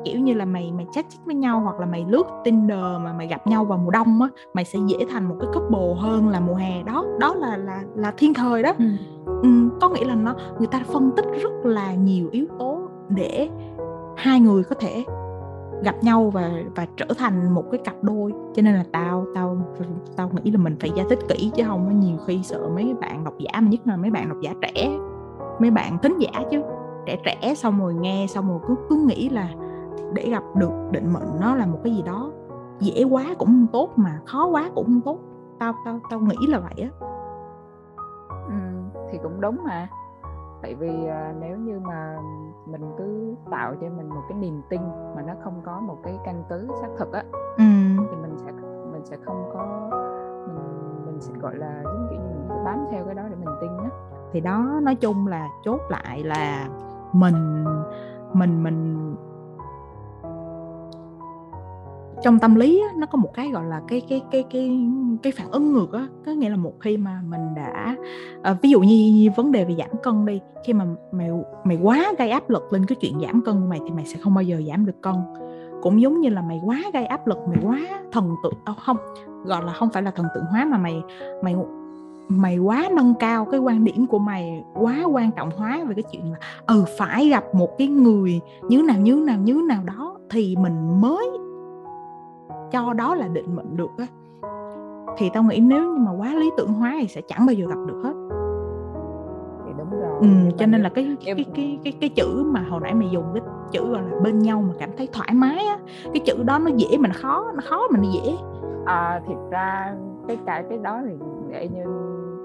kiểu 0.05 0.21
như 0.21 0.35
là 0.35 0.45
mày 0.45 0.73
mày 0.73 0.87
chat 0.93 1.07
chít 1.11 1.21
với 1.25 1.35
nhau 1.35 1.61
hoặc 1.61 1.81
là 1.81 1.87
mày 1.87 2.05
lướt 2.09 2.27
Tinder 2.45 2.79
mà 2.79 3.13
mày 3.13 3.27
gặp 3.27 3.47
nhau 3.47 3.65
vào 3.65 3.79
mùa 3.79 3.91
đông 3.91 4.23
á 4.23 4.29
mày 4.55 4.65
sẽ 4.65 4.79
dễ 4.87 4.97
thành 5.11 5.29
một 5.29 5.37
cái 5.41 5.51
couple 5.55 5.95
hơn 5.99 6.29
là 6.29 6.41
mùa 6.41 6.55
hè. 6.55 6.83
Đó 6.83 7.05
đó 7.21 7.35
là 7.35 7.57
là 7.57 7.83
là 7.97 8.13
thiên 8.17 8.35
thời 8.35 8.63
đó. 8.63 8.73
Ừ. 8.79 8.85
Ừ, 9.43 9.49
có 9.81 9.89
nghĩa 9.89 10.05
là 10.05 10.15
nó 10.15 10.35
người 10.59 10.67
ta 10.67 10.83
phân 10.93 11.11
tích 11.17 11.25
rất 11.43 11.53
là 11.65 11.95
nhiều 11.95 12.29
yếu 12.33 12.47
tố 12.59 12.81
để 13.09 13.49
hai 14.17 14.41
người 14.41 14.63
có 14.65 14.77
thể 14.81 15.05
gặp 15.85 15.95
nhau 16.03 16.31
và 16.31 16.51
và 16.77 16.87
trở 16.97 17.07
thành 17.19 17.55
một 17.55 17.65
cái 17.71 17.81
cặp 17.85 17.95
đôi. 18.03 18.33
Cho 18.55 18.63
nên 18.63 18.75
là 18.75 18.85
tao 18.93 19.27
tao 19.35 19.59
tao 20.17 20.31
nghĩ 20.33 20.51
là 20.51 20.59
mình 20.59 20.77
phải 20.81 20.91
giải 20.97 21.07
thích 21.11 21.19
kỹ 21.29 21.51
chứ 21.57 21.63
không 21.67 21.87
có 21.87 21.93
nhiều 21.93 22.17
khi 22.27 22.41
sợ 22.43 22.69
mấy 22.75 22.95
bạn 23.01 23.25
độc 23.25 23.35
giả 23.39 23.61
mà 23.61 23.69
nhất 23.69 23.81
là 23.85 23.97
mấy 23.97 24.11
bạn 24.11 24.29
độc 24.29 24.39
giả 24.41 24.55
trẻ 24.63 24.99
mấy 25.59 25.71
bạn 25.71 25.99
thính 26.03 26.19
giả 26.19 26.43
chứ. 26.51 26.63
Trẻ 27.07 27.17
trẻ 27.25 27.55
xong 27.55 27.81
rồi 27.81 27.95
nghe 27.95 28.27
xong 28.29 28.49
rồi 28.49 28.59
cứ 28.69 28.75
cứ 28.89 28.97
nghĩ 28.97 29.29
là 29.29 29.49
để 30.13 30.31
gặp 30.31 30.43
được 30.55 30.73
định 30.91 31.13
mệnh 31.13 31.41
nó 31.41 31.55
là 31.55 31.67
một 31.67 31.79
cái 31.85 31.95
gì 31.95 32.03
đó 32.03 32.31
dễ 32.81 33.05
quá 33.05 33.25
cũng 33.39 33.49
không 33.49 33.67
tốt 33.73 33.91
mà 33.97 34.21
khó 34.27 34.47
quá 34.47 34.71
cũng 34.75 34.85
không 34.85 35.01
tốt. 35.01 35.19
Tao 35.59 35.73
tao 35.85 36.01
tao 36.11 36.21
nghĩ 36.21 36.47
là 36.49 36.59
vậy 36.59 36.91
á. 36.91 36.91
Ừ, 38.49 38.55
thì 39.11 39.19
cũng 39.23 39.41
đúng 39.41 39.59
mà. 39.65 39.89
Tại 40.63 40.75
vì 40.75 41.07
à, 41.07 41.35
nếu 41.41 41.57
như 41.57 41.81
mà 41.81 42.17
mình 42.67 42.93
cứ 42.99 43.35
tạo 43.51 43.75
cho 43.81 43.87
mình 43.97 44.09
một 44.09 44.23
cái 44.29 44.39
niềm 44.39 44.63
tin 44.69 44.81
mà 45.17 45.23
nó 45.23 45.33
không 45.45 45.61
có 45.65 45.81
một 45.81 45.97
cái 46.03 46.19
căn 46.25 46.45
cứ 46.49 46.69
xác 46.81 46.89
thực 46.99 47.13
á 47.13 47.25
ừ. 47.57 47.65
thì 48.11 48.17
mình 48.23 48.37
sẽ 48.37 48.53
mình 48.93 49.05
sẽ 49.05 49.17
không 49.25 49.51
có 49.55 49.91
mình 50.47 51.07
mình 51.07 51.21
sẽ 51.21 51.33
gọi 51.41 51.57
là 51.57 51.83
giống 51.85 52.07
kiểu 52.11 52.21
như 52.21 52.35
mình 52.39 52.49
sẽ 52.49 52.63
bám 52.65 52.79
theo 52.91 53.05
cái 53.05 53.15
đó 53.15 53.23
để 53.31 53.37
mình 53.37 53.55
tin 53.61 53.71
á 53.79 53.91
thì 54.33 54.41
đó 54.41 54.81
nói 54.83 54.95
chung 54.95 55.27
là 55.27 55.49
chốt 55.65 55.81
lại 55.89 56.25
là 56.25 56.69
mình 57.13 57.65
mình 58.33 58.63
mình 58.63 58.97
trong 62.23 62.39
tâm 62.39 62.55
lý 62.55 62.81
á, 62.81 62.89
nó 62.97 63.07
có 63.07 63.19
một 63.19 63.35
cái 63.35 63.51
gọi 63.51 63.65
là 63.65 63.83
cái 63.89 64.03
cái 64.09 64.23
cái 64.31 64.45
cái 64.51 64.89
cái 65.23 65.33
phản 65.37 65.51
ứng 65.51 65.73
ngược 65.73 65.93
á. 65.93 66.07
Có 66.27 66.33
nghĩa 66.33 66.49
là 66.49 66.57
một 66.57 66.73
khi 66.81 66.97
mà 66.97 67.21
mình 67.29 67.55
đã 67.57 67.97
à, 68.43 68.57
ví 68.63 68.71
dụ 68.71 68.81
như, 68.81 69.13
như 69.15 69.31
vấn 69.37 69.53
đề 69.53 69.65
về 69.65 69.75
giảm 69.79 69.91
cân 70.03 70.27
đi 70.27 70.41
khi 70.65 70.73
mà 70.73 70.87
mày 71.13 71.31
mày 71.65 71.79
quá 71.83 72.13
gây 72.19 72.31
áp 72.31 72.51
lực 72.51 72.73
lên 72.73 72.87
cái 72.87 72.97
chuyện 73.01 73.21
giảm 73.21 73.43
cân 73.43 73.61
của 73.61 73.67
mày 73.67 73.81
thì 73.85 73.91
mày 73.91 74.07
sẽ 74.07 74.19
không 74.23 74.35
bao 74.35 74.43
giờ 74.43 74.63
giảm 74.69 74.87
được 74.87 75.03
cân. 75.03 75.15
Cũng 75.83 76.01
giống 76.01 76.21
như 76.21 76.29
là 76.29 76.43
mày 76.43 76.61
quá 76.65 76.83
gây 76.93 77.07
áp 77.07 77.27
lực 77.27 77.39
mày 77.49 77.59
quá 77.63 77.79
thần 78.13 78.35
tượng 78.43 78.55
à, 78.65 78.75
không 78.87 78.97
gọi 79.45 79.65
là 79.65 79.73
không 79.73 79.91
phải 79.91 80.03
là 80.03 80.11
thần 80.11 80.27
tượng 80.35 80.45
hóa 80.45 80.65
mà 80.65 80.79
mày 80.79 81.03
mày 81.43 81.55
mày 82.29 82.59
quá 82.59 82.89
nâng 82.97 83.15
cao 83.15 83.45
cái 83.45 83.61
quan 83.61 83.85
điểm 83.85 84.07
của 84.07 84.19
mày 84.19 84.65
quá 84.75 85.05
quan 85.13 85.31
trọng 85.33 85.51
hóa 85.51 85.85
về 85.89 85.95
cái 85.95 86.05
chuyện 86.13 86.33
là 86.33 86.39
ừ 86.67 86.85
phải 86.99 87.29
gặp 87.29 87.45
một 87.55 87.79
cái 87.79 87.89
người 87.89 88.41
như 88.69 88.83
nào 88.83 88.97
như 88.99 89.15
nào 89.15 89.39
như 89.39 89.63
nào 89.69 89.83
đó 89.85 90.17
thì 90.31 90.57
mình 90.61 91.01
mới 91.01 91.27
cho 92.73 92.93
đó 92.93 93.15
là 93.15 93.29
định 93.29 93.57
mệnh 93.57 93.77
được 93.77 93.91
á. 93.99 94.07
Thì 95.19 95.31
tao 95.35 95.43
nghĩ 95.43 95.61
nếu 95.61 95.83
như 95.83 95.99
mà 95.99 96.13
quá 96.13 96.35
lý 96.35 96.51
tưởng 96.57 96.73
hóa 96.73 96.97
thì 97.01 97.07
sẽ 97.07 97.21
chẳng 97.21 97.47
bao 97.47 97.55
giờ 97.55 97.67
gặp 97.67 97.79
được 97.87 98.01
hết. 98.05 98.15
Thì 99.67 99.73
đúng 99.79 100.01
rồi 100.01 100.19
ừ, 100.21 100.57
cho 100.59 100.67
nên 100.67 100.83
là 100.83 100.89
cái 100.89 101.17
cái, 101.25 101.35
cái 101.35 101.45
cái 101.55 101.79
cái 101.85 101.93
cái 102.01 102.09
chữ 102.09 102.45
mà 102.47 102.65
hồi 102.71 102.81
nãy 102.83 102.95
mày 102.95 103.09
dùng 103.13 103.25
cái 103.35 103.43
chữ 103.71 103.93
gọi 103.93 104.03
là 104.03 104.21
bên 104.23 104.39
nhau 104.39 104.65
mà 104.69 104.75
cảm 104.79 104.91
thấy 104.97 105.09
thoải 105.13 105.31
mái 105.35 105.67
á 105.67 105.79
cái 106.05 106.21
chữ 106.25 106.43
đó 106.43 106.59
nó 106.59 106.71
dễ 106.77 106.99
mà 106.99 107.09
nó 107.09 107.15
khó 107.23 107.53
nó 107.55 107.61
khó 107.65 107.83
mà 107.91 107.99
nó 107.99 108.09
dễ. 108.13 108.37
À, 108.85 109.21
thiệt 109.29 109.39
ra 109.51 109.95
cái 110.29 110.39
cái 110.47 110.65
cái 110.69 110.79
đó 110.79 111.01
thì 111.07 111.13
để 111.51 111.69
như 111.69 111.85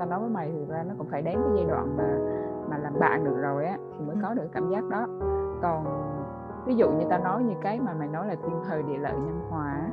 tao 0.01 0.09
nói 0.09 0.19
với 0.19 0.29
mày 0.29 0.51
thì 0.51 0.65
ra 0.65 0.83
nó 0.83 0.93
cũng 0.97 1.07
phải 1.11 1.21
đến 1.21 1.35
cái 1.43 1.51
giai 1.55 1.65
đoạn 1.65 1.97
mà 1.97 2.03
mà 2.69 2.77
làm 2.77 2.99
bạn 2.99 3.23
được 3.23 3.35
rồi 3.41 3.65
á 3.65 3.77
thì 3.97 4.05
mới 4.05 4.15
có 4.21 4.33
được 4.33 4.47
cảm 4.53 4.69
giác 4.69 4.83
đó 4.89 5.07
còn 5.61 5.85
ví 6.65 6.75
dụ 6.75 6.91
như 6.91 7.05
tao 7.09 7.23
nói 7.23 7.43
như 7.43 7.53
cái 7.61 7.79
mà 7.79 7.93
mày 7.93 8.07
nói 8.07 8.27
là 8.27 8.35
thiên 8.35 8.59
thời 8.67 8.83
địa 8.83 8.97
lợi 8.97 9.13
nhân 9.13 9.41
hòa 9.49 9.89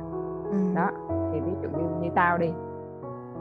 ừ. 0.51 0.57
đó 0.75 0.89
thì 1.31 1.39
ví 1.39 1.51
dụ 1.61 1.69
như 1.69 1.83
như 2.01 2.09
tao 2.15 2.37
đi 2.37 2.53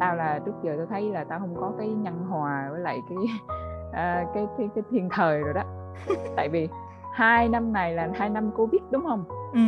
tao 0.00 0.16
là 0.16 0.38
trước 0.38 0.52
giờ 0.62 0.74
tao 0.76 0.86
thấy 0.86 1.10
là 1.12 1.24
tao 1.24 1.38
không 1.38 1.54
có 1.60 1.72
cái 1.78 1.88
nhân 1.88 2.24
hòa 2.28 2.68
với 2.70 2.80
lại 2.80 3.00
cái 3.08 3.18
à, 3.92 4.26
cái, 4.34 4.48
cái 4.58 4.70
cái 4.74 4.84
thiên 4.90 5.08
thời 5.12 5.40
rồi 5.40 5.54
đó 5.54 5.62
tại 6.36 6.48
vì 6.48 6.68
hai 7.12 7.48
năm 7.48 7.72
này 7.72 7.94
là 7.94 8.08
hai 8.14 8.30
năm 8.30 8.50
covid 8.50 8.82
đúng 8.90 9.04
không 9.04 9.24
ừ. 9.52 9.60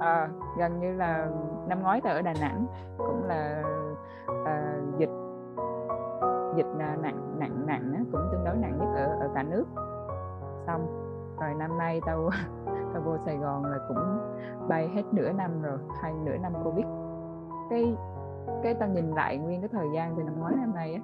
à, 0.00 0.28
gần 0.58 0.80
như 0.80 0.94
là 0.94 1.26
năm 1.68 1.82
ngoái 1.82 2.00
tao 2.00 2.14
ở 2.14 2.22
đà 2.22 2.34
nẵng 2.40 2.66
cũng 2.98 3.24
là 3.24 3.62
à, 4.46 4.75
dịch 6.56 6.66
dịch 6.66 6.96
nặng 7.02 7.38
nặng 7.38 7.66
nặng 7.66 8.04
cũng 8.12 8.28
tương 8.32 8.44
đối 8.44 8.56
nặng 8.56 8.78
nhất 8.78 8.88
ở 8.94 9.06
ở 9.20 9.30
cả 9.34 9.42
nước. 9.42 9.64
Xong 10.66 10.86
rồi 11.40 11.54
năm 11.54 11.78
nay 11.78 12.00
tao 12.06 12.30
tao 12.92 13.02
vô 13.02 13.16
Sài 13.24 13.36
Gòn 13.36 13.64
là 13.64 13.78
cũng 13.88 14.18
bay 14.68 14.88
hết 14.88 15.02
nửa 15.12 15.32
năm 15.32 15.62
rồi 15.62 15.78
hay 16.02 16.14
nửa 16.24 16.36
năm 16.36 16.52
Covid. 16.64 16.86
Cái 17.70 17.96
cái 18.62 18.74
tao 18.74 18.88
nhìn 18.88 19.10
lại 19.10 19.38
nguyên 19.38 19.60
cái 19.60 19.68
thời 19.72 19.86
gian 19.94 20.14
từ 20.16 20.22
năm 20.22 20.38
ngoái 20.38 20.54
năm 20.56 20.74
nay 20.74 20.94
á 20.94 21.00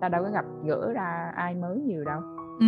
tao 0.00 0.10
đâu 0.10 0.24
có 0.24 0.30
gặp 0.30 0.44
gỡ 0.64 0.92
ra 0.92 1.32
ai 1.34 1.54
mới 1.54 1.80
nhiều 1.80 2.04
đâu. 2.04 2.20
Ừ. 2.60 2.66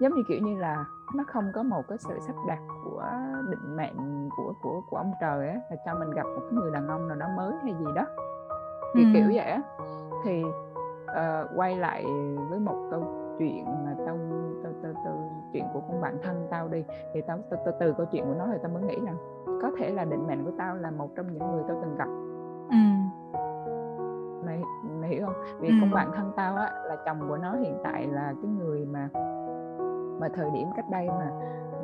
giống 0.00 0.14
như 0.14 0.22
kiểu 0.28 0.38
như 0.42 0.58
là 0.58 0.84
nó 1.14 1.24
không 1.26 1.44
có 1.54 1.62
một 1.62 1.82
cái 1.88 1.98
sự 1.98 2.18
sắp 2.20 2.34
đặt 2.48 2.58
của 2.84 3.04
định 3.50 3.76
mệnh 3.76 4.28
của 4.36 4.54
của 4.62 4.82
của 4.90 4.96
ông 4.96 5.12
trời 5.20 5.48
á 5.48 5.56
là 5.70 5.76
cho 5.86 5.94
mình 5.94 6.10
gặp 6.10 6.22
một 6.22 6.40
cái 6.40 6.52
người 6.52 6.70
đàn 6.70 6.88
ông 6.88 7.08
nào 7.08 7.16
đó 7.16 7.26
mới 7.36 7.52
hay 7.62 7.74
gì 7.78 7.86
đó. 7.94 8.04
Thì 8.94 9.04
ừ. 9.04 9.10
kiểu 9.14 9.26
vậy 9.34 9.50
á. 9.50 9.62
Thì 10.24 10.44
uh, 11.10 11.58
quay 11.58 11.76
lại 11.76 12.04
với 12.50 12.58
một 12.58 12.76
câu 12.90 13.04
chuyện 13.38 13.64
mà 13.64 13.94
tao 14.06 14.16
tao 14.62 14.72
tao, 14.82 14.92
tao 15.04 15.30
chuyện 15.52 15.64
của 15.72 15.80
con 15.80 16.00
bạn 16.00 16.18
thân 16.22 16.46
tao 16.50 16.68
đi 16.68 16.84
thì 17.14 17.20
tao, 17.26 17.38
tao, 17.50 17.60
tao 17.64 17.74
từ 17.80 17.92
câu 17.92 18.06
chuyện 18.06 18.24
của 18.24 18.34
nó 18.38 18.46
thì 18.52 18.58
tao 18.62 18.72
mới 18.72 18.82
nghĩ 18.82 18.98
rằng 19.04 19.16
có 19.62 19.70
thể 19.78 19.90
là 19.90 20.04
định 20.04 20.26
mệnh 20.26 20.44
của 20.44 20.52
tao 20.58 20.76
là 20.76 20.90
một 20.90 21.10
trong 21.16 21.26
những 21.32 21.52
người 21.52 21.62
tao 21.68 21.78
từng 21.82 21.96
gặp 21.96 22.08
ừ. 22.70 22.76
mày 24.46 24.62
mày 25.00 25.10
hiểu 25.10 25.26
không 25.26 25.34
vì 25.60 25.68
ừ. 25.68 25.74
con 25.80 25.90
bạn 25.90 26.10
thân 26.14 26.32
tao 26.36 26.56
á 26.56 26.72
là 26.84 26.96
chồng 27.06 27.28
của 27.28 27.36
nó 27.36 27.54
hiện 27.54 27.78
tại 27.84 28.06
là 28.06 28.34
cái 28.42 28.50
người 28.50 28.86
mà 28.86 29.08
mà 30.20 30.28
thời 30.34 30.50
điểm 30.50 30.68
cách 30.76 30.90
đây 30.90 31.08
mà 31.08 31.30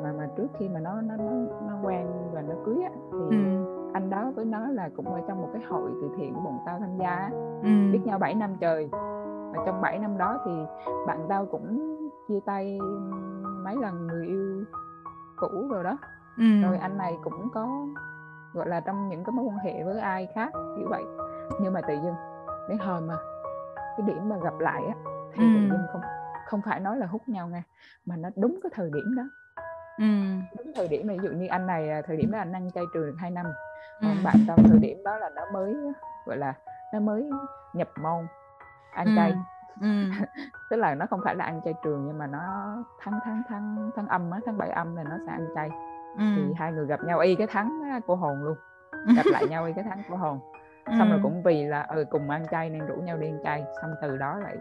mà 0.03 0.13
mà 0.17 0.27
trước 0.37 0.47
khi 0.59 0.69
mà 0.69 0.79
nó 0.79 1.01
nó 1.01 1.15
nó 1.17 1.31
nó 1.67 1.73
quen 1.83 2.07
và 2.33 2.41
nó 2.41 2.55
cưới 2.65 2.77
á 2.83 2.91
thì 3.11 3.37
ừ. 3.37 3.76
Anh 3.97 4.09
đó 4.09 4.31
với 4.35 4.45
nó 4.45 4.67
là 4.67 4.89
cũng 4.95 5.13
ở 5.13 5.21
trong 5.27 5.41
một 5.41 5.49
cái 5.53 5.61
hội 5.69 5.91
từ 6.01 6.09
thiện 6.17 6.33
của 6.33 6.41
bọn 6.41 6.59
tao 6.65 6.79
tham 6.79 6.97
gia 6.99 7.29
ừ. 7.63 7.69
biết 7.91 7.99
nhau 8.05 8.19
7 8.19 8.33
năm 8.33 8.55
trời 8.59 8.89
và 9.53 9.63
trong 9.65 9.81
7 9.81 9.99
năm 9.99 10.17
đó 10.17 10.39
thì 10.45 10.51
bạn 11.07 11.25
tao 11.29 11.45
cũng 11.45 11.97
chia 12.27 12.39
tay 12.45 12.79
mấy 13.63 13.75
lần 13.75 14.07
người 14.07 14.27
yêu 14.27 14.63
cũ 15.37 15.67
rồi 15.69 15.83
đó 15.83 15.97
ừ. 16.37 16.61
rồi 16.61 16.77
anh 16.77 16.97
này 16.97 17.17
cũng 17.23 17.49
có 17.53 17.87
gọi 18.53 18.69
là 18.69 18.79
trong 18.79 19.09
những 19.09 19.23
cái 19.23 19.33
mối 19.33 19.45
quan 19.45 19.57
hệ 19.57 19.83
với 19.83 19.99
ai 19.99 20.27
khác 20.35 20.49
kiểu 20.53 20.87
vậy 20.89 21.03
nhưng 21.61 21.73
mà 21.73 21.81
tự 21.81 21.93
dưng 22.03 22.15
đến 22.69 22.77
hồi 22.77 23.01
mà 23.01 23.15
cái 23.97 24.07
điểm 24.07 24.29
mà 24.29 24.37
gặp 24.43 24.59
lại 24.59 24.83
á 24.87 24.95
thì 25.33 25.43
ừ. 25.43 25.49
tự 25.55 25.69
dưng 25.69 25.87
không 25.91 26.01
không 26.47 26.61
phải 26.61 26.79
nói 26.79 26.97
là 26.97 27.05
hút 27.05 27.21
nhau 27.27 27.47
nha 27.47 27.63
mà 28.05 28.15
nó 28.15 28.29
đúng 28.35 28.59
cái 28.63 28.71
thời 28.75 28.89
điểm 28.93 29.15
đó 29.17 29.23
ừ. 29.97 30.05
đúng 30.57 30.73
thời 30.75 30.87
điểm 30.87 31.07
ví 31.07 31.17
dụ 31.23 31.29
như 31.29 31.47
anh 31.47 31.67
này 31.67 32.01
thời 32.07 32.17
điểm 32.17 32.31
đó 32.31 32.39
anh 32.39 32.53
ăn 32.53 32.71
chay 32.71 32.83
trường 32.93 33.05
được 33.07 33.15
2 33.17 33.31
năm 33.31 33.45
ừ. 34.01 34.07
bạn 34.23 34.35
tao 34.47 34.57
thời 34.67 34.79
điểm 34.79 35.03
đó 35.03 35.17
là 35.17 35.29
nó 35.29 35.41
mới 35.53 35.75
gọi 36.25 36.37
là 36.37 36.53
nó 36.93 36.99
mới 36.99 37.29
nhập 37.73 37.87
môn 38.01 38.27
ăn 38.93 39.07
chay 39.15 39.33
ừ. 39.81 39.87
tức 40.69 40.77
là 40.77 40.95
nó 40.95 41.05
không 41.09 41.19
phải 41.23 41.35
là 41.35 41.45
ăn 41.45 41.61
chay 41.65 41.73
trường 41.83 42.05
nhưng 42.07 42.17
mà 42.17 42.27
nó 42.27 42.39
tháng 42.99 43.19
tháng 43.25 43.41
tháng 43.49 43.91
tháng 43.95 44.07
âm 44.07 44.31
á 44.31 44.39
tháng 44.45 44.57
bảy 44.57 44.69
âm 44.69 44.95
là 44.95 45.03
nó 45.03 45.17
sẽ 45.25 45.31
ăn 45.31 45.47
chay 45.55 45.69
ừ. 46.17 46.23
thì 46.35 46.53
hai 46.57 46.71
người 46.71 46.85
gặp 46.85 46.99
nhau 47.03 47.19
y 47.19 47.35
cái 47.35 47.47
tháng 47.49 48.01
của 48.07 48.15
hồn 48.15 48.43
luôn 48.43 48.57
gặp 49.15 49.25
lại 49.31 49.47
nhau 49.47 49.65
y 49.65 49.73
cái 49.73 49.85
tháng 49.89 50.01
của 50.09 50.17
hồn 50.17 50.39
xong 50.85 51.09
ừ. 51.09 51.11
rồi 51.11 51.19
cũng 51.23 51.43
vì 51.43 51.63
là 51.63 51.81
ừ 51.81 52.05
cùng 52.09 52.29
ăn 52.29 52.45
chay 52.51 52.69
nên 52.69 52.87
rủ 52.87 52.95
nhau 52.95 53.17
đi 53.17 53.27
ăn 53.27 53.39
chay 53.43 53.63
xong 53.81 53.91
từ 54.01 54.17
đó 54.17 54.37
lại 54.37 54.57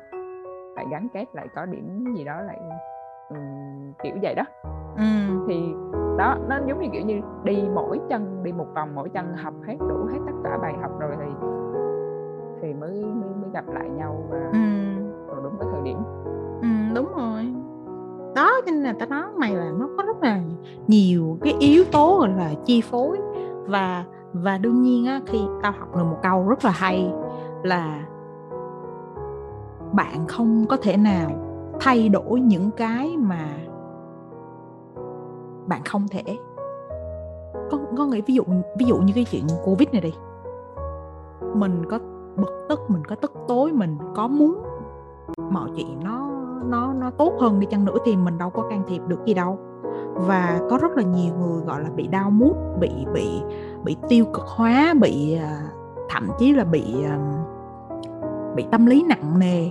lại 0.76 0.86
gắn 0.90 1.08
kết 1.14 1.24
lại 1.32 1.46
có 1.54 1.66
điểm 1.66 2.14
gì 2.16 2.24
đó 2.24 2.40
lại 2.40 2.58
um, 3.28 3.92
kiểu 4.02 4.16
vậy 4.22 4.34
đó 4.34 4.44
ừ. 4.96 5.04
thì 5.48 5.74
đó 6.18 6.36
nó 6.48 6.56
giống 6.66 6.80
như 6.80 6.88
kiểu 6.92 7.02
như 7.02 7.20
đi 7.44 7.64
mỗi 7.74 8.00
chân 8.08 8.42
đi 8.42 8.52
một 8.52 8.66
vòng 8.74 8.88
mỗi 8.94 9.08
chân 9.08 9.36
học 9.36 9.54
hết 9.66 9.76
đủ 9.78 9.96
hết 10.10 10.18
tất 10.26 10.32
cả 10.44 10.58
bài 10.62 10.74
học 10.82 10.90
rồi 11.00 11.10
thì 11.18 11.46
thì 12.62 12.74
mới 12.74 12.90
mới, 12.90 13.30
mới 13.40 13.50
gặp 13.52 13.64
lại 13.68 13.88
nhau 13.88 14.24
và 14.30 14.38
ừ. 14.52 14.58
rồi 15.28 15.40
đúng 15.42 15.52
cái 15.60 15.68
thời 15.72 15.82
điểm 15.82 15.98
ừ, 16.62 16.68
đúng 16.94 17.08
rồi 17.16 17.54
đó 18.34 18.52
cho 18.66 18.72
nên 18.72 18.82
là 18.82 18.92
ta 18.92 19.06
nói 19.06 19.24
mày 19.38 19.54
là 19.54 19.70
nó 19.78 19.88
có 19.96 20.02
rất 20.02 20.22
là 20.22 20.40
nhiều 20.86 21.38
cái 21.42 21.56
yếu 21.58 21.84
tố 21.92 22.18
gọi 22.18 22.28
là 22.28 22.50
chi 22.64 22.80
phối 22.80 23.18
và 23.66 24.04
và 24.32 24.58
đương 24.58 24.82
nhiên 24.82 25.06
á 25.06 25.20
khi 25.26 25.38
tao 25.62 25.72
học 25.72 25.96
được 25.96 26.04
một 26.04 26.18
câu 26.22 26.48
rất 26.48 26.64
là 26.64 26.70
hay 26.70 27.12
là 27.62 28.06
bạn 29.92 30.26
không 30.28 30.66
có 30.68 30.76
thể 30.76 30.96
nào 30.96 31.30
thay 31.80 32.08
đổi 32.08 32.40
những 32.40 32.70
cái 32.76 33.16
mà 33.18 33.48
bạn 35.66 35.82
không 35.84 36.08
thể. 36.08 36.22
Có 37.70 37.78
có 37.96 38.06
nghĩ 38.06 38.20
ví 38.20 38.34
dụ 38.34 38.42
ví 38.78 38.86
dụ 38.86 38.96
như 38.96 39.12
cái 39.14 39.24
chuyện 39.30 39.46
covid 39.64 39.88
này 39.92 40.00
đi. 40.00 40.14
Mình 41.54 41.84
có 41.90 41.98
bực 42.36 42.66
tức 42.68 42.80
mình 42.88 43.04
có 43.04 43.16
tức 43.16 43.32
tối 43.48 43.72
mình 43.72 43.96
có 44.14 44.28
muốn 44.28 44.62
mọi 45.50 45.70
chuyện 45.76 46.00
nó 46.04 46.30
nó 46.64 46.92
nó 46.92 47.10
tốt 47.10 47.32
hơn 47.40 47.60
đi 47.60 47.66
chăng 47.70 47.84
nữa 47.84 47.96
thì 48.04 48.16
mình 48.16 48.38
đâu 48.38 48.50
có 48.50 48.62
can 48.70 48.82
thiệp 48.88 49.02
được 49.06 49.24
gì 49.26 49.34
đâu. 49.34 49.58
Và 50.14 50.60
có 50.70 50.78
rất 50.78 50.96
là 50.96 51.02
nhiều 51.02 51.34
người 51.34 51.60
gọi 51.60 51.82
là 51.82 51.90
bị 51.96 52.06
đau 52.06 52.30
mút 52.30 52.56
bị 52.80 52.90
bị 53.14 53.42
bị 53.84 53.96
tiêu 54.08 54.24
cực 54.24 54.44
hóa 54.46 54.94
bị 55.00 55.34
à, 55.34 55.62
thậm 56.08 56.28
chí 56.38 56.52
là 56.52 56.64
bị 56.64 57.04
à, 57.04 57.18
bị 58.56 58.66
tâm 58.70 58.86
lý 58.86 59.04
nặng 59.08 59.38
nề 59.38 59.70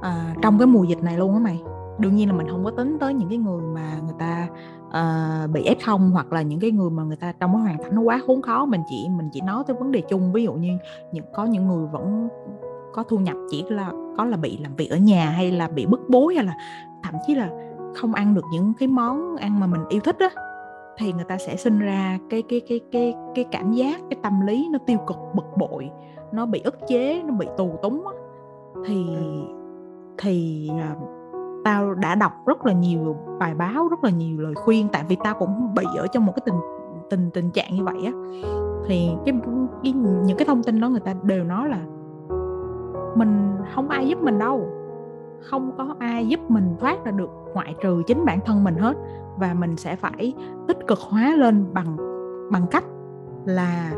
à, 0.00 0.34
trong 0.42 0.58
cái 0.58 0.66
mùa 0.66 0.84
dịch 0.84 1.02
này 1.02 1.18
luôn 1.18 1.32
á 1.32 1.38
mày 1.38 1.62
đương 1.98 2.16
nhiên 2.16 2.28
là 2.28 2.34
mình 2.34 2.48
không 2.48 2.64
có 2.64 2.70
tính 2.70 2.96
tới 3.00 3.14
những 3.14 3.28
cái 3.28 3.38
người 3.38 3.62
mà 3.62 3.98
người 4.04 4.14
ta 4.18 4.48
uh, 4.86 5.50
bị 5.50 5.64
f 5.64 5.76
không 5.84 6.10
hoặc 6.10 6.32
là 6.32 6.42
những 6.42 6.60
cái 6.60 6.70
người 6.70 6.90
mà 6.90 7.02
người 7.02 7.16
ta 7.16 7.32
trong 7.40 7.52
cái 7.52 7.62
hoàn 7.62 7.78
cảnh 7.78 7.94
nó 7.94 8.00
quá 8.00 8.20
khốn 8.26 8.42
khó. 8.42 8.64
Mình 8.64 8.80
chỉ 8.90 9.08
mình 9.16 9.28
chỉ 9.32 9.40
nói 9.40 9.64
tới 9.66 9.76
vấn 9.76 9.92
đề 9.92 10.00
chung. 10.00 10.32
Ví 10.32 10.44
dụ 10.44 10.52
như 10.52 10.78
những 11.12 11.24
có 11.34 11.44
những 11.44 11.68
người 11.68 11.86
vẫn 11.86 12.28
có 12.92 13.02
thu 13.02 13.18
nhập 13.18 13.36
chỉ 13.50 13.64
là 13.68 13.92
có 14.16 14.24
là 14.24 14.36
bị 14.36 14.58
làm 14.58 14.76
việc 14.76 14.90
ở 14.90 14.96
nhà 14.96 15.30
hay 15.30 15.52
là 15.52 15.68
bị 15.68 15.86
bức 15.86 16.00
bối 16.08 16.34
hay 16.34 16.44
là 16.44 16.54
thậm 17.02 17.14
chí 17.26 17.34
là 17.34 17.50
không 17.94 18.14
ăn 18.14 18.34
được 18.34 18.44
những 18.52 18.72
cái 18.78 18.88
món 18.88 19.36
ăn 19.36 19.60
mà 19.60 19.66
mình 19.66 19.80
yêu 19.88 20.00
thích 20.04 20.16
á 20.18 20.28
thì 20.98 21.12
người 21.12 21.24
ta 21.24 21.38
sẽ 21.38 21.56
sinh 21.56 21.78
ra 21.78 22.18
cái 22.30 22.42
cái 22.48 22.60
cái 22.68 22.80
cái 22.92 23.14
cái 23.34 23.44
cảm 23.50 23.72
giác 23.72 24.00
cái 24.10 24.18
tâm 24.22 24.40
lý 24.46 24.68
nó 24.72 24.78
tiêu 24.86 24.98
cực 25.06 25.16
bực 25.34 25.56
bội 25.56 25.90
nó 26.32 26.46
bị 26.46 26.60
ức 26.60 26.78
chế 26.88 27.22
nó 27.22 27.34
bị 27.34 27.46
tù 27.56 27.78
túng 27.82 28.06
á. 28.06 28.12
Thì 28.86 29.06
thì 30.18 30.70
uh, 30.72 31.21
tao 31.64 31.94
đã 31.94 32.14
đọc 32.14 32.32
rất 32.46 32.66
là 32.66 32.72
nhiều 32.72 33.16
bài 33.38 33.54
báo 33.54 33.88
rất 33.88 34.04
là 34.04 34.10
nhiều 34.10 34.40
lời 34.40 34.54
khuyên 34.54 34.88
tại 34.92 35.04
vì 35.08 35.16
tao 35.24 35.34
cũng 35.34 35.74
bị 35.74 35.84
ở 35.98 36.06
trong 36.06 36.26
một 36.26 36.32
cái 36.36 36.42
tình 36.46 36.54
tình 37.10 37.30
tình 37.30 37.50
trạng 37.50 37.74
như 37.74 37.84
vậy 37.84 38.04
á. 38.04 38.12
Thì 38.86 39.10
cái, 39.24 39.34
cái 39.82 39.92
những 39.92 40.36
cái 40.36 40.46
thông 40.46 40.62
tin 40.62 40.80
đó 40.80 40.88
người 40.88 41.00
ta 41.00 41.14
đều 41.22 41.44
nói 41.44 41.68
là 41.68 41.78
mình 43.16 43.56
không 43.74 43.88
ai 43.88 44.08
giúp 44.08 44.22
mình 44.22 44.38
đâu 44.38 44.68
không 45.40 45.72
có 45.78 45.94
ai 45.98 46.28
giúp 46.28 46.40
mình 46.48 46.76
thoát 46.80 47.04
ra 47.04 47.10
được 47.10 47.30
ngoại 47.54 47.74
trừ 47.82 48.02
chính 48.06 48.24
bản 48.24 48.38
thân 48.44 48.64
mình 48.64 48.74
hết. 48.74 48.96
Và 49.38 49.54
mình 49.54 49.76
sẽ 49.76 49.96
phải 49.96 50.34
tích 50.68 50.78
cực 50.86 50.98
hóa 50.98 51.36
lên 51.36 51.64
bằng 51.72 51.96
bằng 52.52 52.66
cách 52.70 52.84
là 53.44 53.92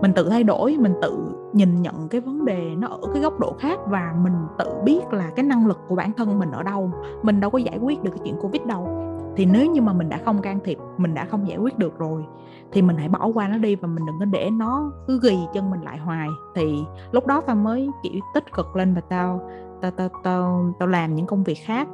mình 0.00 0.12
tự 0.12 0.28
thay 0.28 0.44
đổi, 0.44 0.76
mình 0.80 0.94
tự 1.02 1.18
nhìn 1.52 1.82
nhận 1.82 2.08
cái 2.08 2.20
vấn 2.20 2.44
đề 2.44 2.74
nó 2.78 2.88
ở 2.88 2.98
cái 3.12 3.22
góc 3.22 3.40
độ 3.40 3.54
khác 3.58 3.78
và 3.86 4.14
mình 4.22 4.32
tự 4.58 4.66
biết 4.84 5.12
là 5.12 5.30
cái 5.36 5.44
năng 5.44 5.66
lực 5.66 5.78
của 5.88 5.94
bản 5.94 6.12
thân 6.12 6.38
mình 6.38 6.50
ở 6.50 6.62
đâu, 6.62 6.90
mình 7.22 7.40
đâu 7.40 7.50
có 7.50 7.58
giải 7.58 7.78
quyết 7.82 8.02
được 8.02 8.10
cái 8.10 8.20
chuyện 8.24 8.36
covid 8.40 8.62
đâu. 8.62 8.88
Thì 9.36 9.46
nếu 9.46 9.66
như 9.66 9.80
mà 9.80 9.92
mình 9.92 10.08
đã 10.08 10.18
không 10.24 10.42
can 10.42 10.58
thiệp, 10.64 10.78
mình 10.96 11.14
đã 11.14 11.24
không 11.24 11.48
giải 11.48 11.58
quyết 11.58 11.78
được 11.78 11.98
rồi, 11.98 12.24
thì 12.72 12.82
mình 12.82 12.96
hãy 12.96 13.08
bỏ 13.08 13.26
qua 13.26 13.48
nó 13.48 13.58
đi 13.58 13.76
và 13.76 13.88
mình 13.88 14.06
đừng 14.06 14.16
có 14.20 14.24
để 14.24 14.50
nó 14.50 14.92
cứ 15.06 15.20
ghi 15.22 15.38
chân 15.52 15.70
mình 15.70 15.80
lại 15.80 15.98
hoài. 15.98 16.28
Thì 16.54 16.84
lúc 17.12 17.26
đó 17.26 17.40
tao 17.40 17.56
mới 17.56 17.90
kiểu 18.02 18.20
tích 18.34 18.52
cực 18.52 18.76
lên 18.76 18.94
và 18.94 19.00
tao 19.00 19.40
tao 19.80 19.90
tao 19.90 20.08
tao 20.24 20.72
tao 20.78 20.88
làm 20.88 21.14
những 21.14 21.26
công 21.26 21.44
việc 21.44 21.58
khác 21.64 21.88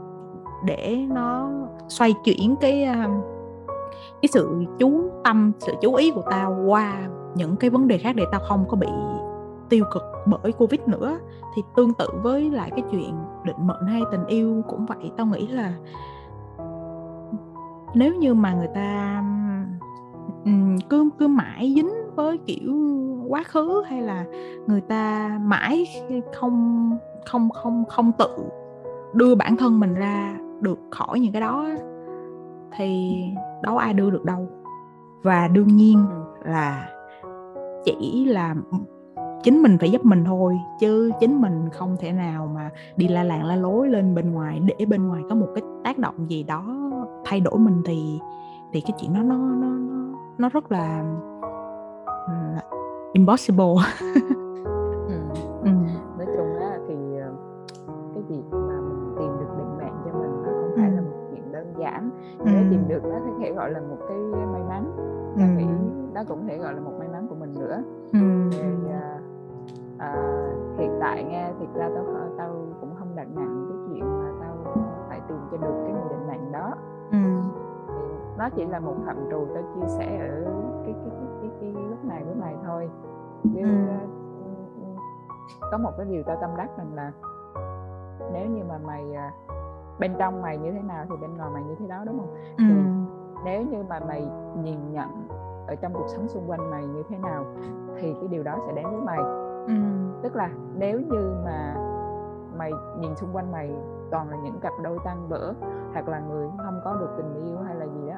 để 0.65 1.07
nó 1.09 1.51
xoay 1.89 2.15
chuyển 2.25 2.57
cái 2.61 2.85
à, 2.85 3.09
cái 4.23 4.29
sự 4.33 4.65
chú 4.79 5.11
tâm, 5.25 5.53
sự 5.59 5.73
chú 5.83 5.95
ý 5.95 6.11
của 6.11 6.23
tao 6.31 6.57
qua 6.67 7.09
những 7.35 7.57
cái 7.57 7.71
vấn 7.71 7.89
đề 7.89 7.99
khác 7.99 8.17
để 8.17 8.25
tao 8.33 8.41
không 8.49 8.65
có 8.69 8.77
bị 8.77 8.89
tiêu 9.69 9.85
cực 9.93 10.03
bởi 10.27 10.53
covid 10.53 10.81
nữa. 10.87 11.19
Thì 11.55 11.63
tương 11.77 11.95
tự 11.95 12.09
với 12.23 12.51
lại 12.51 12.71
cái 12.71 12.83
chuyện 12.91 13.15
định 13.45 13.67
mệnh 13.67 13.87
hay 13.87 14.03
tình 14.11 14.27
yêu 14.27 14.63
cũng 14.69 14.87
vậy, 14.87 15.13
tao 15.17 15.27
nghĩ 15.27 15.47
là 15.47 15.75
nếu 17.95 18.15
như 18.15 18.35
mà 18.35 18.55
người 18.55 18.69
ta 18.75 19.23
cứ 20.89 21.11
cứ 21.19 21.29
mãi 21.29 21.73
dính 21.77 21.91
với 22.15 22.39
kiểu 22.39 22.73
quá 23.29 23.43
khứ 23.43 23.83
hay 23.87 24.03
là 24.03 24.25
người 24.67 24.81
ta 24.81 25.39
mãi 25.43 25.87
không 26.35 26.91
không 27.27 27.51
không 27.51 27.85
không 27.89 28.13
tự 28.19 28.29
đưa 29.15 29.35
bản 29.35 29.57
thân 29.57 29.81
mình 29.81 29.95
ra 29.95 30.39
được 30.61 30.79
khỏi 30.91 31.21
những 31.21 31.33
cái 31.33 31.41
đó 31.41 31.67
thì 32.77 33.17
đâu 33.63 33.77
ai 33.77 33.95
đưa 33.95 34.11
được 34.11 34.25
đâu. 34.25 34.49
Và 35.23 35.49
đương 35.49 35.77
nhiên 35.77 36.05
là 36.45 36.89
chỉ 37.85 38.25
là 38.25 38.55
chính 39.43 39.63
mình 39.63 39.79
phải 39.81 39.91
giúp 39.91 40.05
mình 40.05 40.25
thôi 40.25 40.59
chứ 40.81 41.11
chính 41.21 41.41
mình 41.41 41.69
không 41.73 41.97
thể 42.01 42.13
nào 42.13 42.51
mà 42.55 42.71
đi 42.97 43.09
la 43.09 43.25
làng 43.25 43.45
la 43.45 43.57
lối 43.57 43.89
lên 43.89 44.15
bên 44.15 44.33
ngoài 44.33 44.61
để 44.65 44.87
bên 44.87 45.09
ngoài 45.09 45.23
có 45.29 45.35
một 45.35 45.49
cái 45.55 45.65
tác 45.85 45.99
động 45.99 46.31
gì 46.31 46.43
đó 46.43 46.91
thay 47.25 47.41
đổi 47.41 47.59
mình 47.59 47.83
thì 47.85 48.21
thì 48.73 48.81
cái 48.81 48.93
chuyện 49.01 49.15
đó 49.15 49.21
nó 49.23 49.37
nó 49.37 49.67
nó, 49.67 50.19
nó 50.39 50.49
rất 50.49 50.73
là 50.73 51.05
uh, 52.25 52.65
impossible 53.13 53.65
ừ. 55.09 55.17
Ừ. 55.63 55.71
nói 56.19 56.27
chung 56.37 56.59
á 56.61 56.79
thì 56.89 56.95
ờ, 57.21 57.33
cái 58.15 58.23
việc 58.29 58.45
mà 58.51 58.81
mình 58.81 59.15
tìm 59.19 59.29
được 59.41 59.55
định 59.59 59.77
mệnh 59.79 59.95
cho 60.05 60.19
mình 60.19 60.43
nó 60.43 60.51
không 60.61 60.71
phải 60.77 60.89
ừ. 60.89 60.95
là 60.95 61.01
một 61.01 61.29
chuyện 61.31 61.53
đơn 61.53 61.75
giản 61.79 62.11
ừ. 62.39 62.45
nếu 62.53 62.65
tìm 62.71 62.89
được 62.89 63.03
nó 63.05 63.19
có 63.25 63.39
thể 63.41 63.53
gọi 63.53 63.71
là 63.71 63.81
một 63.81 63.99
cái 64.09 64.19
may 64.53 64.63
mắn 64.69 64.93
ừ. 65.37 65.43
nghĩ 65.59 65.67
nó 66.15 66.25
cũng 66.29 66.47
thể 66.47 66.59
gọi 66.59 66.75
là 66.75 66.81
một 66.81 66.93
mình 67.55 67.69
nữa 67.69 67.83
ừ. 68.13 68.19
thì 68.51 68.69
uh, 68.87 69.23
à, 69.99 70.15
hiện 70.79 70.99
tại 71.01 71.25
nghe 71.25 71.53
thiệt 71.61 71.69
ra 71.75 71.91
tao 71.95 72.05
tao 72.39 72.55
cũng 72.81 72.95
không 72.99 73.17
đặt 73.17 73.27
nặng 73.35 73.67
cái 73.69 73.79
chuyện 73.89 74.19
mà 74.19 74.31
tao 74.41 74.77
phải 75.09 75.21
tìm 75.29 75.39
cho 75.51 75.57
được 75.57 75.75
cái 75.85 75.93
người 75.93 76.09
định 76.11 76.27
mệnh 76.29 76.53
đó 76.53 76.75
ừ. 77.11 77.19
nó 78.39 78.49
chỉ 78.57 78.67
là 78.67 78.81
một 78.81 78.95
phạm 79.07 79.17
trù 79.31 79.47
tao 79.55 79.63
chia 79.75 79.89
sẻ 79.89 80.19
ở 80.19 80.45
cái 80.85 80.95
cái 80.95 81.11
cái 81.11 81.51
cái, 81.61 81.73
cái, 81.75 81.85
lúc 81.91 82.05
này 82.05 82.25
với 82.25 82.35
mày 82.35 82.57
thôi 82.65 82.91
chứ 83.55 83.61
ừ. 83.61 83.69
có 85.71 85.79
một 85.79 85.91
cái 85.97 86.07
điều 86.07 86.23
tao 86.23 86.37
tâm 86.41 86.51
đắc 86.57 86.71
rằng 86.79 86.95
là 86.95 87.13
nếu 88.33 88.47
như 88.47 88.63
mà 88.69 88.79
mày 88.87 89.05
bên 89.99 90.15
trong 90.19 90.43
mày 90.43 90.59
như 90.59 90.73
thế 90.73 90.83
nào 90.83 91.05
thì 91.09 91.17
bên 91.21 91.37
ngoài 91.37 91.51
mày 91.55 91.63
như 91.63 91.75
thế 91.79 91.87
đó 91.87 92.03
đúng 92.07 92.19
không 92.19 92.35
ừ. 92.57 92.65
thì 92.69 92.75
nếu 93.45 93.63
như 93.63 93.85
mà 93.89 94.01
mày 94.01 94.29
nhìn 94.63 94.93
nhận 94.93 95.09
ở 95.67 95.75
trong 95.75 95.93
cuộc 95.95 96.07
sống 96.09 96.29
xung 96.29 96.51
quanh 96.51 96.71
mày 96.71 96.87
như 96.87 97.03
thế 97.09 97.19
nào 97.19 97.45
thì 97.97 98.15
cái 98.21 98.29
điều 98.29 98.43
đó 98.43 98.59
sẽ 98.67 98.73
đến 98.73 98.87
với 98.91 99.01
mày 99.01 99.19
ừ. 99.67 99.75
tức 100.23 100.37
là 100.37 100.51
nếu 100.75 101.01
như 101.01 101.35
mà 101.45 101.77
mày 102.59 102.73
nhìn 102.99 103.17
xung 103.17 103.31
quanh 103.33 103.53
mày 103.53 103.71
toàn 104.11 104.31
là 104.31 104.37
những 104.37 104.61
cặp 104.61 104.73
đôi 104.83 104.99
tăng 105.05 105.29
vỡ 105.29 105.55
hoặc 105.93 106.09
là 106.09 106.21
người 106.21 106.49
không 106.57 106.81
có 106.85 106.97
được 106.97 107.11
tình 107.17 107.45
yêu 107.45 107.59
hay 107.67 107.75
là 107.75 107.87
gì 107.87 108.09
đó 108.09 108.17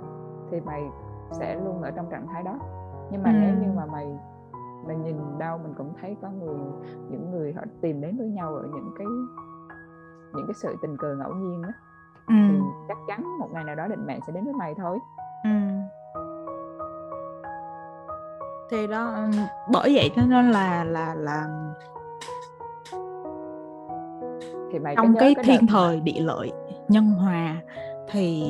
thì 0.51 0.61
mày 0.61 0.91
sẽ 1.31 1.55
luôn 1.55 1.83
ở 1.83 1.91
trong 1.91 2.11
trạng 2.11 2.27
thái 2.27 2.43
đó 2.43 2.59
nhưng 3.11 3.23
mà 3.23 3.31
ừ. 3.31 3.37
nếu 3.41 3.55
như 3.55 3.73
mà 3.77 3.87
mày 3.87 4.19
mày 4.87 4.97
nhìn 4.97 5.17
đâu 5.39 5.59
mình 5.59 5.75
cũng 5.79 5.93
thấy 6.01 6.17
có 6.23 6.31
người 6.31 6.59
những 7.11 7.31
người 7.31 7.53
họ 7.53 7.63
tìm 7.81 8.01
đến 8.01 8.17
với 8.19 8.29
nhau 8.29 8.55
ở 8.55 8.63
những 8.63 8.91
cái 8.99 9.07
những 10.35 10.47
cái 10.47 10.55
sự 10.55 10.77
tình 10.83 10.97
cờ 10.97 11.15
ngẫu 11.15 11.35
nhiên 11.35 11.63
đó 11.63 11.69
ừ. 12.29 12.35
thì 12.49 12.61
chắc 12.89 12.99
chắn 13.07 13.39
một 13.39 13.49
ngày 13.53 13.65
nào 13.65 13.75
đó 13.75 13.87
định 13.89 14.07
mệnh 14.07 14.21
sẽ 14.27 14.33
đến 14.33 14.45
với 14.45 14.55
mày 14.55 14.75
thôi 14.75 14.99
ừ 15.45 15.51
thì 18.71 18.87
đó 18.87 19.15
bởi 19.73 19.95
vậy 19.95 20.11
cho 20.17 20.23
nên 20.23 20.51
là 20.51 20.85
là 20.85 21.15
là 21.15 21.47
thì 24.73 24.79
mày 24.79 24.97
trong 24.97 25.15
cái, 25.19 25.35
cái 25.35 25.45
thiên 25.45 25.67
thời 25.67 26.01
địa 26.01 26.21
lợi 26.21 26.53
nhân 26.89 27.05
hòa 27.05 27.57
thì 28.11 28.45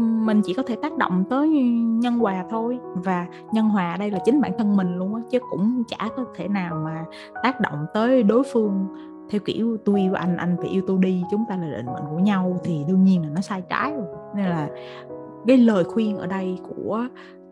mình 0.00 0.42
chỉ 0.44 0.54
có 0.54 0.62
thể 0.66 0.76
tác 0.82 0.96
động 0.96 1.24
tới 1.30 1.48
nhân 1.82 2.18
hòa 2.18 2.44
thôi. 2.50 2.78
Và 2.94 3.26
nhân 3.52 3.68
hòa 3.68 3.96
đây 3.96 4.10
là 4.10 4.18
chính 4.24 4.40
bản 4.40 4.52
thân 4.58 4.76
mình 4.76 4.96
luôn 4.96 5.14
á 5.14 5.20
chứ 5.30 5.38
cũng 5.50 5.82
chả 5.88 6.08
có 6.16 6.24
thể 6.36 6.48
nào 6.48 6.74
mà 6.84 7.04
tác 7.42 7.60
động 7.60 7.86
tới 7.94 8.22
đối 8.22 8.42
phương 8.52 8.86
theo 9.30 9.40
kiểu 9.44 9.76
tôi 9.84 10.00
yêu 10.00 10.14
anh 10.14 10.36
anh 10.36 10.56
phải 10.58 10.68
yêu 10.68 10.82
tôi 10.86 10.98
đi 10.98 11.24
chúng 11.30 11.44
ta 11.48 11.56
là 11.56 11.76
định 11.76 11.86
mệnh 11.86 12.04
của 12.10 12.18
nhau 12.18 12.60
thì 12.64 12.84
đương 12.88 13.04
nhiên 13.04 13.22
là 13.22 13.28
nó 13.34 13.40
sai 13.40 13.62
trái 13.68 13.92
rồi. 13.92 14.06
Nên 14.34 14.46
là 14.46 14.68
cái 15.46 15.56
lời 15.56 15.84
khuyên 15.84 16.18
ở 16.18 16.26
đây 16.26 16.58
của 16.68 17.06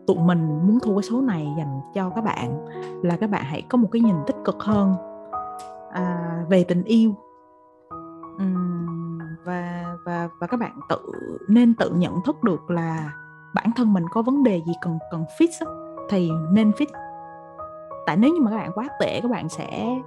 tụi 0.07 0.17
mình 0.17 0.67
muốn 0.67 0.79
thu 0.83 0.95
cái 0.95 1.03
số 1.03 1.21
này 1.21 1.47
dành 1.57 1.81
cho 1.93 2.09
các 2.09 2.23
bạn 2.23 2.65
là 3.03 3.17
các 3.17 3.29
bạn 3.29 3.43
hãy 3.43 3.61
có 3.69 3.77
một 3.77 3.87
cái 3.91 4.01
nhìn 4.01 4.15
tích 4.27 4.35
cực 4.45 4.63
hơn 4.63 4.95
à, 5.91 6.37
về 6.49 6.63
tình 6.63 6.83
yêu. 6.83 7.15
Uhm, 8.43 9.19
và 9.45 9.95
và 10.05 10.29
và 10.39 10.47
các 10.47 10.59
bạn 10.59 10.79
tự 10.89 10.99
nên 11.47 11.73
tự 11.73 11.89
nhận 11.89 12.21
thức 12.25 12.43
được 12.43 12.71
là 12.71 13.11
bản 13.53 13.71
thân 13.75 13.93
mình 13.93 14.03
có 14.11 14.21
vấn 14.21 14.43
đề 14.43 14.61
gì 14.65 14.73
cần 14.81 14.99
cần 15.11 15.25
fix 15.39 15.65
đó, 15.65 15.71
thì 16.09 16.31
nên 16.51 16.71
fix. 16.71 16.85
Tại 18.05 18.17
nếu 18.17 18.33
như 18.33 18.41
mà 18.41 18.51
các 18.51 18.57
bạn 18.57 18.71
quá 18.75 18.87
tệ 18.99 19.19
các 19.21 19.31
bạn 19.31 19.49
sẽ 19.49 19.97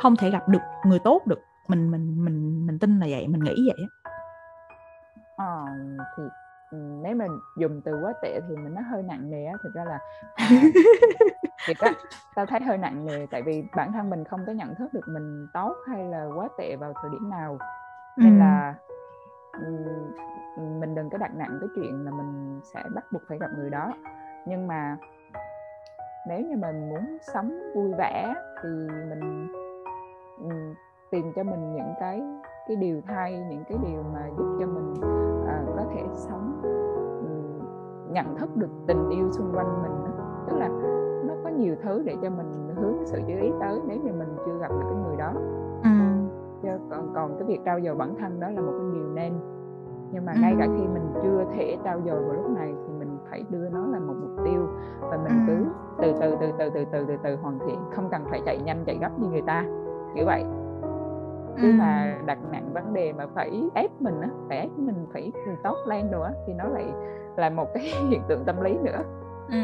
không 0.00 0.16
thể 0.16 0.30
gặp 0.30 0.48
được 0.48 0.62
người 0.86 0.98
tốt 0.98 1.22
được. 1.26 1.40
Mình 1.68 1.90
mình 1.90 2.24
mình 2.24 2.66
mình 2.66 2.78
tin 2.78 2.98
là 3.00 3.06
vậy 3.10 3.28
mình 3.28 3.40
nghĩ 3.40 3.54
vậy 3.66 3.86
ờ, 5.36 5.64
thì 6.16 6.22
nếu 6.72 7.14
mình 7.14 7.40
dùng 7.56 7.80
từ 7.84 8.00
quá 8.02 8.12
tệ 8.22 8.40
thì 8.48 8.56
mình 8.56 8.74
nó 8.74 8.80
hơi 8.80 9.02
nặng 9.02 9.30
nề 9.30 9.44
á 9.44 9.54
thực 9.62 9.74
ra 9.74 9.84
là 9.84 9.98
thì 11.66 11.74
á 11.78 11.92
tao 12.34 12.46
thấy 12.46 12.60
hơi 12.60 12.78
nặng 12.78 13.06
nề 13.06 13.26
tại 13.30 13.42
vì 13.42 13.64
bản 13.76 13.92
thân 13.92 14.10
mình 14.10 14.24
không 14.24 14.46
có 14.46 14.52
nhận 14.52 14.74
thức 14.74 14.94
được 14.94 15.08
mình 15.08 15.46
tốt 15.54 15.76
hay 15.88 16.04
là 16.04 16.26
quá 16.36 16.48
tệ 16.58 16.76
vào 16.76 16.92
thời 17.02 17.10
điểm 17.10 17.30
nào 17.30 17.58
nên 18.16 18.34
ừ. 18.34 18.38
là 18.38 18.74
mình 20.80 20.94
đừng 20.94 21.10
có 21.10 21.18
đặt 21.18 21.34
nặng 21.34 21.58
cái 21.60 21.68
chuyện 21.74 22.04
là 22.04 22.10
mình 22.10 22.60
sẽ 22.74 22.84
bắt 22.94 23.04
buộc 23.12 23.22
phải 23.28 23.38
gặp 23.38 23.50
người 23.56 23.70
đó 23.70 23.92
nhưng 24.46 24.66
mà 24.68 24.96
nếu 26.28 26.40
như 26.40 26.56
mình 26.56 26.88
muốn 26.88 27.18
sống 27.34 27.58
vui 27.74 27.92
vẻ 27.98 28.34
thì 28.62 28.68
mình 29.08 29.48
tìm 31.10 31.32
cho 31.36 31.42
mình 31.42 31.74
những 31.74 31.94
cái 32.00 32.22
cái 32.68 32.76
điều 32.76 33.00
thay 33.06 33.32
những 33.50 33.64
cái 33.68 33.78
điều 33.86 34.02
mà 34.02 34.28
giúp 34.36 34.56
cho 34.60 34.66
mình 34.66 34.94
thể 35.94 36.02
sống 36.12 36.62
nhận 38.10 38.36
thức 38.36 38.56
được 38.56 38.70
tình 38.86 39.08
yêu 39.08 39.30
xung 39.30 39.52
quanh 39.54 39.82
mình 39.82 39.92
đó. 40.04 40.24
tức 40.48 40.56
là 40.56 40.68
nó 41.26 41.34
có 41.44 41.50
nhiều 41.50 41.74
thứ 41.82 42.02
để 42.04 42.16
cho 42.22 42.30
mình 42.30 42.76
hướng 42.76 42.94
sự 43.04 43.20
chú 43.26 43.34
ý 43.42 43.52
tới 43.60 43.80
nếu 43.86 43.98
như 44.04 44.12
mình 44.12 44.28
chưa 44.46 44.58
gặp 44.60 44.70
được 44.70 44.86
cái 44.90 44.98
người 45.04 45.16
đó 45.16 45.32
ừ. 45.82 45.90
chứ 46.62 46.68
còn 46.90 47.12
còn 47.14 47.36
cái 47.38 47.48
việc 47.48 47.60
trao 47.64 47.80
dồi 47.80 47.94
bản 47.94 48.14
thân 48.20 48.40
đó 48.40 48.50
là 48.50 48.60
một 48.60 48.72
cái 48.78 48.86
điều 48.94 49.08
nên 49.14 49.32
nhưng 50.12 50.26
mà 50.26 50.32
ừ. 50.32 50.38
ngay 50.42 50.54
cả 50.58 50.66
khi 50.66 50.86
mình 50.86 51.12
chưa 51.22 51.44
thể 51.54 51.76
trao 51.84 52.00
dồi 52.06 52.24
vào 52.24 52.32
lúc 52.32 52.50
này 52.50 52.74
thì 52.86 52.92
mình 52.98 53.18
phải 53.30 53.44
đưa 53.50 53.68
nó 53.68 53.86
là 53.86 53.98
một 53.98 54.14
mục 54.20 54.44
tiêu 54.44 54.66
và 55.00 55.16
mình 55.16 55.46
ừ. 55.46 55.54
cứ 55.54 55.64
từ 56.02 56.12
từ 56.20 56.36
từ 56.40 56.52
từ 56.58 56.70
từ 56.74 56.84
từ 56.92 57.04
từ 57.08 57.16
từ 57.22 57.36
hoàn 57.36 57.58
thiện 57.58 57.78
không 57.92 58.08
cần 58.10 58.24
phải 58.30 58.40
chạy 58.44 58.58
nhanh 58.64 58.84
chạy 58.86 58.98
gấp 59.00 59.20
như 59.20 59.28
người 59.28 59.42
ta 59.42 59.64
kiểu 60.14 60.26
vậy 60.26 60.44
chứ 61.62 61.72
mà 61.78 62.16
đặt 62.26 62.38
nặng 62.50 62.70
vấn 62.74 62.92
đề 62.92 63.12
mà 63.12 63.26
phải 63.34 63.62
ép 63.74 63.90
mình 64.00 64.20
á 64.20 64.28
phải 64.48 64.58
ép 64.58 64.70
mình 64.76 65.06
phải 65.12 65.32
tốt 65.62 65.76
lên 65.86 66.10
đồ 66.10 66.20
á 66.20 66.30
thì 66.46 66.52
nó 66.52 66.64
lại 66.64 66.86
là 67.36 67.50
một 67.50 67.66
cái 67.74 67.84
hiện 68.08 68.22
tượng 68.28 68.44
tâm 68.44 68.60
lý 68.60 68.76
nữa. 68.82 69.02
Ừ. 69.48 69.58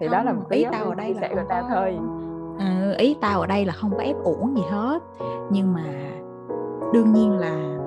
thì 0.00 0.06
không, 0.06 0.12
đó 0.12 0.22
là 0.22 0.32
một 0.32 0.48
ý 0.50 0.66
tao 0.72 0.84
ở 0.84 0.94
đây 0.94 1.14
là 1.14 1.28
của 1.28 1.42
tao 1.48 1.62
có... 1.62 1.68
thôi. 1.74 1.98
ừ, 2.58 2.94
ý 2.98 3.16
tao 3.20 3.40
ở 3.40 3.46
đây 3.46 3.64
là 3.64 3.72
không 3.72 3.90
có 3.90 4.02
ép 4.02 4.16
uổng 4.24 4.56
gì 4.56 4.62
hết. 4.70 5.02
Nhưng 5.50 5.72
mà 5.72 5.84
đương 6.92 7.12
nhiên 7.12 7.38
là 7.38 7.78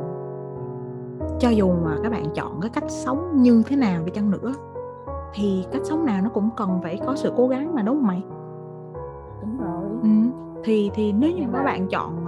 cho 1.39 1.49
dù 1.49 1.71
mà 1.83 1.97
các 2.03 2.11
bạn 2.11 2.25
chọn 2.35 2.61
cái 2.61 2.69
cách 2.73 2.83
sống 2.87 3.41
như 3.41 3.63
thế 3.67 3.75
nào 3.75 4.03
đi 4.05 4.11
chăng 4.11 4.31
nữa 4.31 4.53
thì 5.33 5.65
cách 5.71 5.81
sống 5.85 6.05
nào 6.05 6.21
nó 6.21 6.29
cũng 6.29 6.49
cần 6.57 6.79
phải 6.83 6.99
có 7.05 7.15
sự 7.15 7.33
cố 7.37 7.47
gắng 7.47 7.75
mà 7.75 7.81
đúng 7.81 7.95
không 7.95 8.07
mày? 8.07 8.23
Đúng 9.41 9.57
rồi. 9.57 9.83
Ừ 10.03 10.09
thì 10.63 10.91
thì 10.93 11.11
nếu 11.11 11.31
như 11.31 11.43
các 11.53 11.63
bạn 11.63 11.87
chọn 11.87 12.25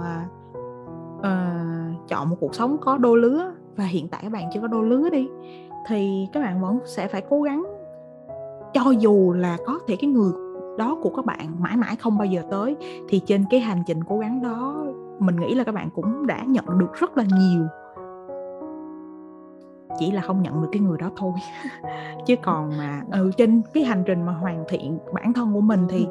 uh, 1.18 2.08
chọn 2.08 2.30
một 2.30 2.36
cuộc 2.40 2.54
sống 2.54 2.76
có 2.80 2.96
đôi 2.96 3.18
lứa 3.18 3.52
và 3.76 3.84
hiện 3.84 4.08
tại 4.08 4.20
các 4.22 4.32
bạn 4.32 4.50
chưa 4.54 4.60
có 4.60 4.66
đôi 4.66 4.86
lứa 4.86 5.10
đi 5.10 5.28
thì 5.86 6.28
các 6.32 6.40
bạn 6.40 6.60
vẫn 6.60 6.78
sẽ 6.84 7.08
phải 7.08 7.22
cố 7.30 7.42
gắng 7.42 7.64
cho 8.72 8.90
dù 8.90 9.32
là 9.32 9.56
có 9.66 9.78
thể 9.86 9.96
cái 9.96 10.10
người 10.10 10.32
đó 10.78 10.98
của 11.02 11.10
các 11.10 11.24
bạn 11.24 11.62
mãi 11.62 11.76
mãi 11.76 11.96
không 11.96 12.18
bao 12.18 12.26
giờ 12.26 12.42
tới 12.50 12.76
thì 13.08 13.20
trên 13.26 13.44
cái 13.50 13.60
hành 13.60 13.82
trình 13.86 14.04
cố 14.04 14.18
gắng 14.18 14.42
đó 14.42 14.84
mình 15.18 15.36
nghĩ 15.36 15.54
là 15.54 15.64
các 15.64 15.74
bạn 15.74 15.88
cũng 15.94 16.26
đã 16.26 16.44
nhận 16.46 16.78
được 16.78 16.92
rất 16.94 17.16
là 17.16 17.24
nhiều 17.38 17.66
chỉ 19.98 20.10
là 20.10 20.22
không 20.22 20.42
nhận 20.42 20.62
được 20.62 20.68
cái 20.72 20.80
người 20.80 20.98
đó 20.98 21.10
thôi. 21.16 21.32
Chứ 22.26 22.36
còn 22.42 22.70
mà 22.78 23.02
ừ, 23.12 23.30
trên 23.36 23.62
cái 23.74 23.84
hành 23.84 24.02
trình 24.06 24.26
mà 24.26 24.32
hoàn 24.32 24.64
thiện 24.68 24.98
bản 25.14 25.32
thân 25.32 25.54
của 25.54 25.60
mình 25.60 25.86
thì 25.88 26.06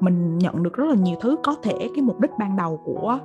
mình 0.00 0.38
nhận 0.38 0.62
được 0.62 0.74
rất 0.74 0.84
là 0.84 0.94
nhiều 0.94 1.16
thứ. 1.20 1.36
Có 1.42 1.56
thể 1.62 1.72
cái 1.94 2.02
mục 2.02 2.20
đích 2.20 2.30
ban 2.38 2.56
đầu 2.56 2.80
của 2.84 3.18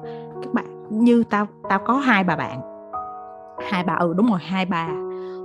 các 0.44 0.54
bạn 0.54 0.66
như 0.90 1.24
tao 1.30 1.48
tao 1.70 1.80
có 1.80 1.94
hai 1.94 2.24
bà 2.24 2.36
bạn. 2.36 2.62
Hai 3.72 3.84
bà 3.84 3.94
ừ 3.94 4.14
đúng 4.14 4.30
rồi 4.30 4.40
hai 4.42 4.66
bà. 4.66 4.88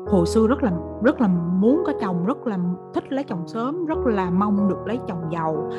Hồi 0.06 0.26
xưa 0.26 0.46
rất 0.46 0.62
là 0.62 0.72
rất 1.02 1.20
là 1.20 1.28
muốn 1.28 1.82
có 1.86 1.92
chồng 2.00 2.26
rất 2.26 2.46
là 2.46 2.58
thích 2.94 3.12
lấy 3.12 3.24
chồng 3.24 3.48
sớm 3.48 3.86
rất 3.86 3.98
là 4.06 4.30
mong 4.30 4.68
được 4.68 4.86
lấy 4.86 4.98
chồng 5.08 5.22
giàu 5.32 5.70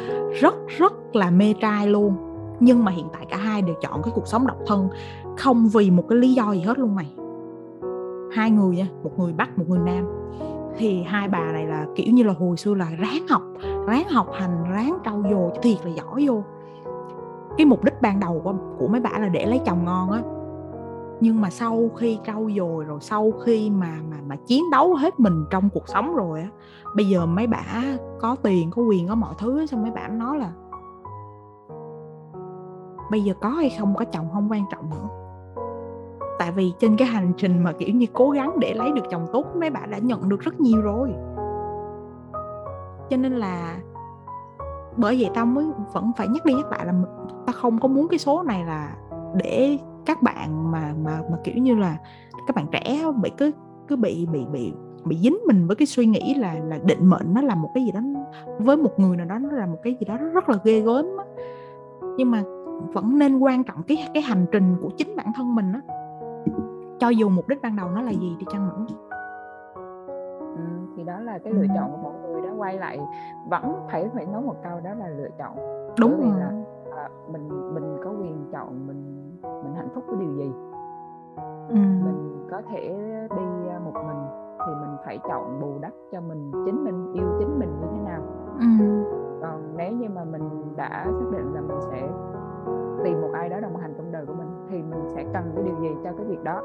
rất 0.42 0.56
rất 0.68 0.94
là 1.16 1.30
mê 1.30 1.54
trai 1.62 1.88
luôn. 1.88 2.16
Nhưng 2.60 2.86
mà 2.86 2.92
hiện 2.92 3.08
tại 3.14 3.26
cả 3.30 3.38
hai 3.38 3.62
đều 3.62 3.76
chọn 3.82 4.02
cái 4.04 4.12
cuộc 4.16 4.28
sống 4.28 4.48
độc 4.48 4.58
thân 4.68 4.90
không 5.38 5.68
vì 5.68 5.92
một 5.92 6.04
cái 6.10 6.20
lý 6.20 6.34
do 6.34 6.52
gì 6.52 6.62
hết 6.62 6.80
luôn 6.80 6.96
mày 6.96 7.23
hai 8.34 8.52
người 8.52 8.76
nha 8.76 8.88
một 9.04 9.12
người 9.18 9.34
bắc 9.34 9.58
một 9.58 9.66
người 9.68 9.80
nam. 9.80 10.06
Thì 10.78 11.04
hai 11.04 11.28
bà 11.28 11.52
này 11.52 11.66
là 11.66 11.86
kiểu 11.96 12.14
như 12.14 12.24
là 12.24 12.34
hồi 12.34 12.58
xưa 12.58 12.74
là 12.74 12.90
ráng 13.00 13.28
học 13.30 13.42
ráng 13.88 14.08
học 14.10 14.28
hành 14.34 14.64
ráng 14.72 14.98
trau 15.06 15.24
dồi 15.32 15.52
thiệt 15.62 15.86
là 15.86 15.92
giỏi 15.92 16.28
vô. 16.28 16.44
Cái 17.58 17.66
mục 17.66 17.84
đích 17.84 18.02
ban 18.02 18.20
đầu 18.20 18.42
của, 18.44 18.54
của 18.80 18.88
mấy 18.88 19.02
bà 19.02 19.10
là 19.10 19.28
để 19.28 19.46
lấy 19.46 19.62
chồng 19.66 19.86
ngon 19.86 20.12
á. 20.12 20.22
Nhưng 21.20 21.42
mà 21.42 21.50
sau 21.50 21.90
khi 21.96 22.20
trau 22.26 22.50
dồi 22.58 22.86
rồi 22.86 23.00
sau 23.02 23.32
khi 23.46 23.70
mà 23.70 23.98
mà 24.12 24.18
mà 24.28 24.36
chiến 24.36 24.64
đấu 24.72 24.96
hết 24.96 25.20
mình 25.20 25.46
trong 25.50 25.70
cuộc 25.74 25.88
sống 25.88 26.16
rồi 26.16 26.42
á 26.42 26.48
bây 26.96 27.06
giờ 27.06 27.26
mấy 27.26 27.48
bà 27.48 27.64
có 28.20 28.36
tiền 28.44 28.72
có 28.72 28.82
quyền 28.82 29.08
có 29.08 29.16
mọi 29.16 29.34
thứ 29.38 29.66
xong 29.66 29.82
mấy 29.82 29.92
bà 29.92 30.08
nói 30.08 30.38
là 30.38 30.52
bây 33.12 33.24
giờ 33.24 33.34
có 33.42 33.50
hay 33.50 33.76
không 33.80 33.96
có 33.96 34.06
chồng 34.06 34.28
không 34.34 34.52
quan 34.52 34.64
trọng 34.72 34.90
nữa 34.90 35.23
tại 36.44 36.52
vì 36.52 36.74
trên 36.80 36.98
cái 36.98 37.08
hành 37.08 37.32
trình 37.38 37.64
mà, 37.64 37.72
kiểu 37.72 37.90
như, 37.90 38.06
cố 38.14 38.30
gắng 38.30 38.60
để 38.60 38.74
lấy 38.74 38.92
được 38.92 39.02
chồng 39.12 39.26
tốt, 39.34 39.46
mấy 39.60 39.70
bạn 39.70 39.92
đã 39.92 39.98
nhận 39.98 40.30
được 40.30 40.40
rất 40.40 40.60
nhiều 40.60 40.82
rồi. 40.82 41.14
Cho 43.10 43.18
nên 43.18 43.34
là 43.34 43.78
bởi 44.98 45.18
vậy 45.22 45.30
tao 45.34 45.46
mới 45.46 45.66
vẫn 45.94 46.12
phải 46.18 46.28
nhắc 46.28 46.46
đi 46.46 46.54
nhắc 46.54 46.72
lại 46.72 46.86
là 46.86 46.94
tao 47.46 47.54
không 47.54 47.80
có 47.80 47.88
muốn 47.88 48.08
cái 48.08 48.20
số 48.20 48.44
này 48.44 48.66
là 48.66 48.96
để 49.36 49.78
các 50.06 50.22
bạn 50.22 50.72
mà 50.72 50.94
mà 51.04 51.22
mà, 51.32 51.38
kiểu 51.44 51.56
như 51.56 51.76
là, 51.76 51.98
các 52.48 52.56
bạn 52.56 52.66
trẻ 52.72 53.04
bị 53.22 53.32
cứ 53.38 53.52
cứ 53.88 53.96
bị 53.96 54.28
bị 54.32 54.46
bị 54.52 54.74
bị 55.06 55.18
dính 55.18 55.38
mình 55.48 55.68
với 55.68 55.76
cái 55.76 55.86
suy 55.86 56.06
nghĩ 56.06 56.34
là 56.34 56.54
là 56.54 56.78
định 56.86 57.06
mệnh 57.06 57.34
nó 57.34 57.42
là 57.42 57.56
một 57.56 57.70
cái 57.76 57.86
gì 57.86 57.92
đó, 57.92 58.00
với 58.60 58.78
một 58.78 59.00
người 59.00 59.18
nào 59.18 59.26
đó 59.26 59.40
nó 59.40 59.52
là 59.52 59.66
một 59.66 59.80
cái 59.84 59.98
gì 60.00 60.06
đó 60.06 60.18
rất 60.18 60.50
là 60.50 60.58
ghê 60.64 60.80
gớm 60.80 61.06
nhưng 62.18 62.32
mà 62.32 62.44
vẫn 62.94 63.20
nên 63.20 63.40
quan 63.40 63.64
trọng 63.64 63.84
cái 63.84 64.08
cái 64.14 64.24
hành 64.24 64.46
trình 64.52 64.76
của 64.82 64.90
chính 64.98 65.16
bản 65.16 65.28
thân 65.36 65.56
mình 65.56 65.74
á 65.74 65.82
cho 67.00 67.10
dù 67.10 67.30
mục 67.30 67.48
đích 67.48 67.62
ban 67.62 67.76
đầu 67.76 67.90
nó 67.90 68.02
là 68.02 68.12
gì 68.12 68.36
đi 68.40 68.46
chăng 68.52 68.68
nữa 68.68 68.86
ừ, 70.56 70.62
thì 70.96 71.04
đó 71.04 71.20
là 71.20 71.38
cái 71.44 71.54
lựa 71.54 71.68
chọn 71.76 71.92
của 71.92 71.98
mọi 71.98 72.14
người 72.22 72.42
đó 72.42 72.50
quay 72.58 72.78
lại 72.80 73.00
vẫn 73.50 73.76
phải 73.92 74.10
phải 74.14 74.26
nói 74.26 74.42
một 74.42 74.56
câu 74.64 74.80
đó 74.80 74.94
là 74.94 75.08
lựa 75.08 75.30
chọn 75.38 75.56
đúng 76.00 76.16
Bởi 76.22 76.30
rồi. 76.30 76.40
là 76.40 76.52
à, 76.98 77.10
mình 77.32 77.74
mình 77.74 77.98
có 78.04 78.10
quyền 78.12 78.46
chọn 78.52 78.88
mình 78.88 79.32
mình 79.42 79.76
hạnh 79.76 79.90
phúc 79.96 80.04
với 80.08 80.18
điều 80.20 80.36
gì 80.36 80.52
ừ. 81.70 81.76
mình 81.76 82.48
có 82.52 82.62
thể 82.72 82.96
đi 83.30 83.70
à, 83.70 83.80
một 83.86 83.94
mình 84.08 84.24
thì 84.66 84.74
mình 84.82 84.98
phải 85.06 85.20
chọn 85.28 85.60
bù 85.62 85.80
đắp 85.82 85.92
cho 86.12 86.22
mình 86.22 86.52
chính 86.66 86.84
mình 86.84 87.14
yêu 87.14 87.36
chính 87.40 87.60
mình 87.60 87.80
như 87.82 87.88
thế 87.92 88.00
nào 88.00 88.22
ừ. 88.60 88.66
còn 89.42 89.78
nếu 89.78 89.92
như 89.92 90.10
mà 90.10 90.24
mình 90.24 90.76
đã 90.76 91.06
xác 91.06 91.26
định 91.32 91.54
là 91.54 91.62
mình 91.62 91.78
sẽ 91.92 92.10
tìm 93.04 93.22
một 93.22 93.30
ai 93.34 93.50
đó 93.50 93.60
đồng 93.60 93.78
hành 93.78 93.94
trong 93.98 94.12
đời 94.12 94.26
của 94.26 94.34
mình 94.34 94.48
thì 94.70 94.78
mình 94.78 95.04
sẽ 95.16 95.24
cần 95.34 95.52
cái 95.56 95.64
điều 95.64 95.76
gì 95.82 95.90
cho 96.04 96.10
cái 96.18 96.26
việc 96.26 96.44
đó 96.44 96.62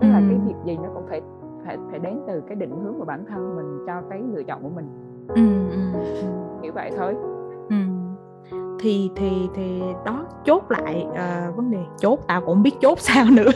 tức 0.00 0.08
là 0.08 0.22
cái 0.28 0.38
việc 0.46 0.54
gì 0.64 0.76
nó 0.82 0.88
cũng 0.94 1.06
phải 1.08 1.22
phải 1.66 1.76
phải 1.90 1.98
đến 1.98 2.20
từ 2.26 2.42
cái 2.48 2.56
định 2.56 2.80
hướng 2.84 2.98
của 2.98 3.04
bản 3.04 3.24
thân 3.28 3.56
mình 3.56 3.84
cho 3.86 4.02
cái 4.10 4.22
lựa 4.34 4.42
chọn 4.42 4.62
của 4.62 4.68
mình 4.68 4.86
ừ, 5.28 5.70
ừ. 5.70 6.00
kiểu 6.62 6.72
vậy 6.74 6.90
thôi 6.96 7.16
ừ. 7.68 7.76
thì 8.80 9.10
thì 9.16 9.48
thì 9.54 9.82
đó 10.04 10.24
chốt 10.44 10.70
lại 10.70 11.06
uh, 11.10 11.56
vấn 11.56 11.70
đề 11.70 11.80
chốt 11.98 12.20
tao 12.26 12.40
cũng 12.40 12.62
biết 12.62 12.74
chốt 12.80 12.98
sao 12.98 13.24
nữa 13.36 13.50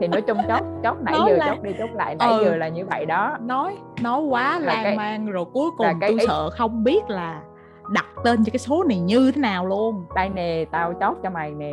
thì 0.00 0.08
nói 0.08 0.22
chung 0.22 0.38
chốt 0.48 0.64
chốt 0.82 0.96
nãy 1.02 1.14
nói 1.18 1.30
giờ 1.30 1.36
là... 1.36 1.46
chốt 1.48 1.62
đi 1.62 1.70
chốt 1.78 1.90
lại 1.94 2.16
nãy 2.18 2.28
ừ. 2.38 2.44
giờ 2.44 2.56
là 2.56 2.68
như 2.68 2.86
vậy 2.86 3.06
đó 3.06 3.36
nói 3.40 3.76
nói 4.02 4.22
quá 4.22 4.58
là 4.58 4.74
lan 4.74 4.84
cái... 4.84 4.96
man 4.96 5.26
rồi 5.26 5.44
cuối 5.52 5.70
cùng 5.76 5.86
tôi 6.00 6.10
ý... 6.10 6.26
sợ 6.26 6.50
không 6.50 6.84
biết 6.84 7.10
là 7.10 7.42
đặt 7.92 8.06
tên 8.24 8.44
cho 8.44 8.50
cái 8.52 8.58
số 8.58 8.84
này 8.84 9.00
như 9.00 9.30
thế 9.34 9.40
nào 9.40 9.66
luôn 9.66 10.04
đây 10.14 10.28
nè 10.28 10.64
tao 10.70 10.94
chốt 10.94 11.16
cho 11.22 11.30
mày 11.30 11.50
nè 11.54 11.70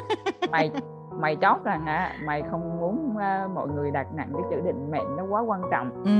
mày 0.50 0.70
mày 1.18 1.36
chốt 1.36 1.64
rằng 1.64 1.86
hả 1.86 2.12
mày 2.24 2.42
không 2.42 2.80
muốn 2.80 3.14
uh, 3.16 3.50
mọi 3.50 3.68
người 3.68 3.90
đặt 3.90 4.06
nặng 4.14 4.28
cái 4.32 4.42
chữ 4.50 4.60
định 4.60 4.90
mệnh 4.90 5.16
nó 5.16 5.24
quá 5.24 5.40
quan 5.40 5.62
trọng 5.70 5.90
ừ. 6.04 6.10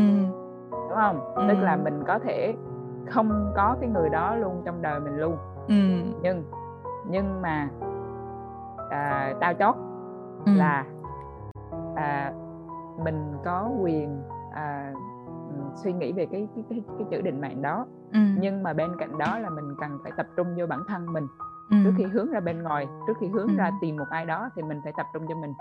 đúng 0.72 0.96
không 0.96 1.34
ừ. 1.34 1.42
tức 1.48 1.58
là 1.60 1.76
mình 1.76 2.02
có 2.06 2.18
thể 2.18 2.54
không 3.06 3.52
có 3.56 3.76
cái 3.80 3.90
người 3.90 4.08
đó 4.08 4.34
luôn 4.34 4.62
trong 4.64 4.82
đời 4.82 5.00
mình 5.00 5.16
luôn 5.16 5.36
ừ. 5.68 5.74
nhưng 6.22 6.44
nhưng 7.06 7.42
mà 7.42 7.68
à, 8.90 9.34
tao 9.40 9.54
chốt 9.54 9.76
ừ. 10.46 10.52
là 10.56 10.84
à, 11.96 12.32
mình 13.04 13.32
có 13.44 13.70
quyền 13.80 14.22
à, 14.54 14.92
suy 15.74 15.92
nghĩ 15.92 16.12
về 16.12 16.26
cái 16.26 16.48
cái 16.54 16.64
cái, 16.70 16.82
cái 16.98 17.06
chữ 17.10 17.20
định 17.20 17.40
mạng 17.40 17.62
đó 17.62 17.86
ừ. 18.12 18.18
nhưng 18.38 18.62
mà 18.62 18.72
bên 18.72 18.90
cạnh 18.98 19.18
đó 19.18 19.38
là 19.38 19.50
mình 19.50 19.74
cần 19.80 19.98
phải 20.02 20.12
tập 20.16 20.26
trung 20.36 20.46
vô 20.58 20.66
bản 20.66 20.80
thân 20.88 21.12
mình 21.12 21.26
ừ. 21.70 21.76
trước 21.84 21.92
khi 21.96 22.04
hướng 22.04 22.30
ra 22.30 22.40
bên 22.40 22.62
ngoài 22.62 22.88
trước 23.06 23.14
khi 23.20 23.26
hướng 23.28 23.48
ừ. 23.48 23.54
ra 23.56 23.70
tìm 23.80 23.96
một 23.96 24.08
ai 24.10 24.26
đó 24.26 24.50
thì 24.56 24.62
mình 24.62 24.80
phải 24.84 24.92
tập 24.96 25.06
trung 25.12 25.22
cho 25.28 25.34
mình 25.34 25.52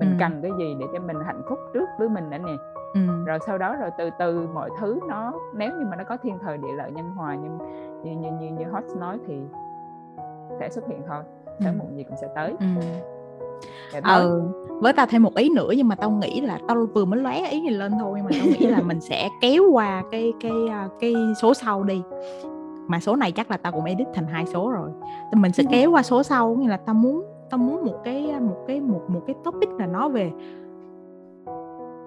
mình 0.00 0.10
ừ. 0.10 0.16
cần 0.20 0.42
cái 0.42 0.50
gì 0.58 0.76
để 0.80 0.86
cho 0.92 1.00
mình 1.06 1.16
hạnh 1.26 1.42
phúc 1.48 1.58
trước 1.74 1.88
với 1.98 2.08
mình 2.08 2.30
đã 2.30 2.38
nè 2.38 2.56
ừ. 2.94 3.24
rồi 3.26 3.38
sau 3.46 3.58
đó 3.58 3.76
rồi 3.76 3.90
từ 3.98 4.10
từ 4.18 4.48
mọi 4.54 4.70
thứ 4.80 5.00
nó 5.08 5.32
nếu 5.54 5.70
như 5.78 5.84
mà 5.90 5.96
nó 5.96 6.04
có 6.04 6.16
thiên 6.16 6.38
thời 6.38 6.58
địa 6.58 6.72
lợi 6.72 6.90
nhân 6.92 7.10
hòa 7.10 7.34
như 7.34 7.50
như 8.02 8.16
như 8.16 8.32
như, 8.40 8.50
như 8.58 8.64
hot 8.70 8.84
nói 8.98 9.18
thì 9.26 9.42
sẽ 10.58 10.68
xuất 10.70 10.84
hiện 10.88 11.02
thôi 11.08 11.22
sớm 11.60 11.74
ừ. 11.74 11.78
muộn 11.78 11.96
gì 11.96 12.04
cũng 12.04 12.16
sẽ 12.20 12.28
tới 12.34 12.56
ừ. 12.60 12.66
Ừ 14.04 14.42
với 14.80 14.92
tao 14.92 15.06
thêm 15.06 15.22
một 15.22 15.34
ý 15.34 15.48
nữa 15.48 15.70
nhưng 15.76 15.88
mà 15.88 15.94
tao 15.94 16.10
nghĩ 16.10 16.40
là 16.40 16.58
tao 16.68 16.86
vừa 16.94 17.04
mới 17.04 17.20
lóe 17.20 17.50
ý 17.50 17.60
này 17.60 17.72
lên 17.72 17.92
thôi 18.00 18.12
nhưng 18.16 18.24
mà 18.24 18.30
tao 18.38 18.46
nghĩ 18.46 18.66
là 18.66 18.80
mình 18.80 19.00
sẽ 19.00 19.28
kéo 19.40 19.62
qua 19.72 20.02
cái 20.10 20.32
cái 20.40 20.52
à, 20.70 20.88
cái 21.00 21.14
số 21.42 21.54
sau 21.54 21.82
đi. 21.82 22.02
Mà 22.86 23.00
số 23.00 23.16
này 23.16 23.32
chắc 23.32 23.50
là 23.50 23.56
tao 23.56 23.72
cũng 23.72 23.84
edit 23.84 24.06
thành 24.14 24.26
hai 24.26 24.46
số 24.46 24.70
rồi. 24.70 24.90
Thì 25.32 25.40
mình 25.40 25.52
sẽ 25.52 25.62
kéo 25.70 25.90
qua 25.90 26.02
số 26.02 26.22
sau 26.22 26.54
như 26.54 26.68
là 26.68 26.76
tao 26.76 26.94
muốn 26.94 27.24
tao 27.50 27.58
muốn 27.58 27.84
một 27.84 28.00
cái 28.04 28.40
một 28.40 28.64
cái 28.66 28.80
một 28.80 29.02
một 29.08 29.20
cái 29.26 29.36
topic 29.44 29.68
là 29.78 29.86
nói 29.86 30.10
về 30.10 30.32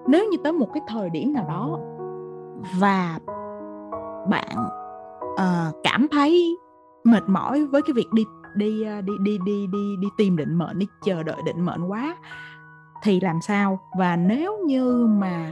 nếu 0.06 0.28
như 0.30 0.36
tới 0.44 0.52
một 0.52 0.68
cái 0.74 0.82
thời 0.88 1.10
điểm 1.10 1.32
nào 1.32 1.44
đó 1.48 1.78
và 2.78 3.18
bạn 4.30 4.56
uh, 5.34 5.74
cảm 5.84 6.06
thấy 6.10 6.56
mệt 7.04 7.22
mỏi 7.26 7.64
với 7.64 7.82
cái 7.82 7.92
việc 7.94 8.06
đi 8.12 8.24
đi 8.58 8.84
đi 9.04 9.12
đi 9.20 9.38
đi 9.46 9.66
đi 9.66 9.96
đi 10.00 10.08
tìm 10.18 10.36
định 10.36 10.54
mệnh 10.54 10.78
đi 10.78 10.86
chờ 11.04 11.22
đợi 11.22 11.36
định 11.46 11.60
mệnh 11.60 11.84
quá 11.84 12.16
thì 13.02 13.20
làm 13.20 13.40
sao 13.40 13.78
và 13.98 14.16
nếu 14.16 14.58
như 14.66 15.06
mà 15.10 15.50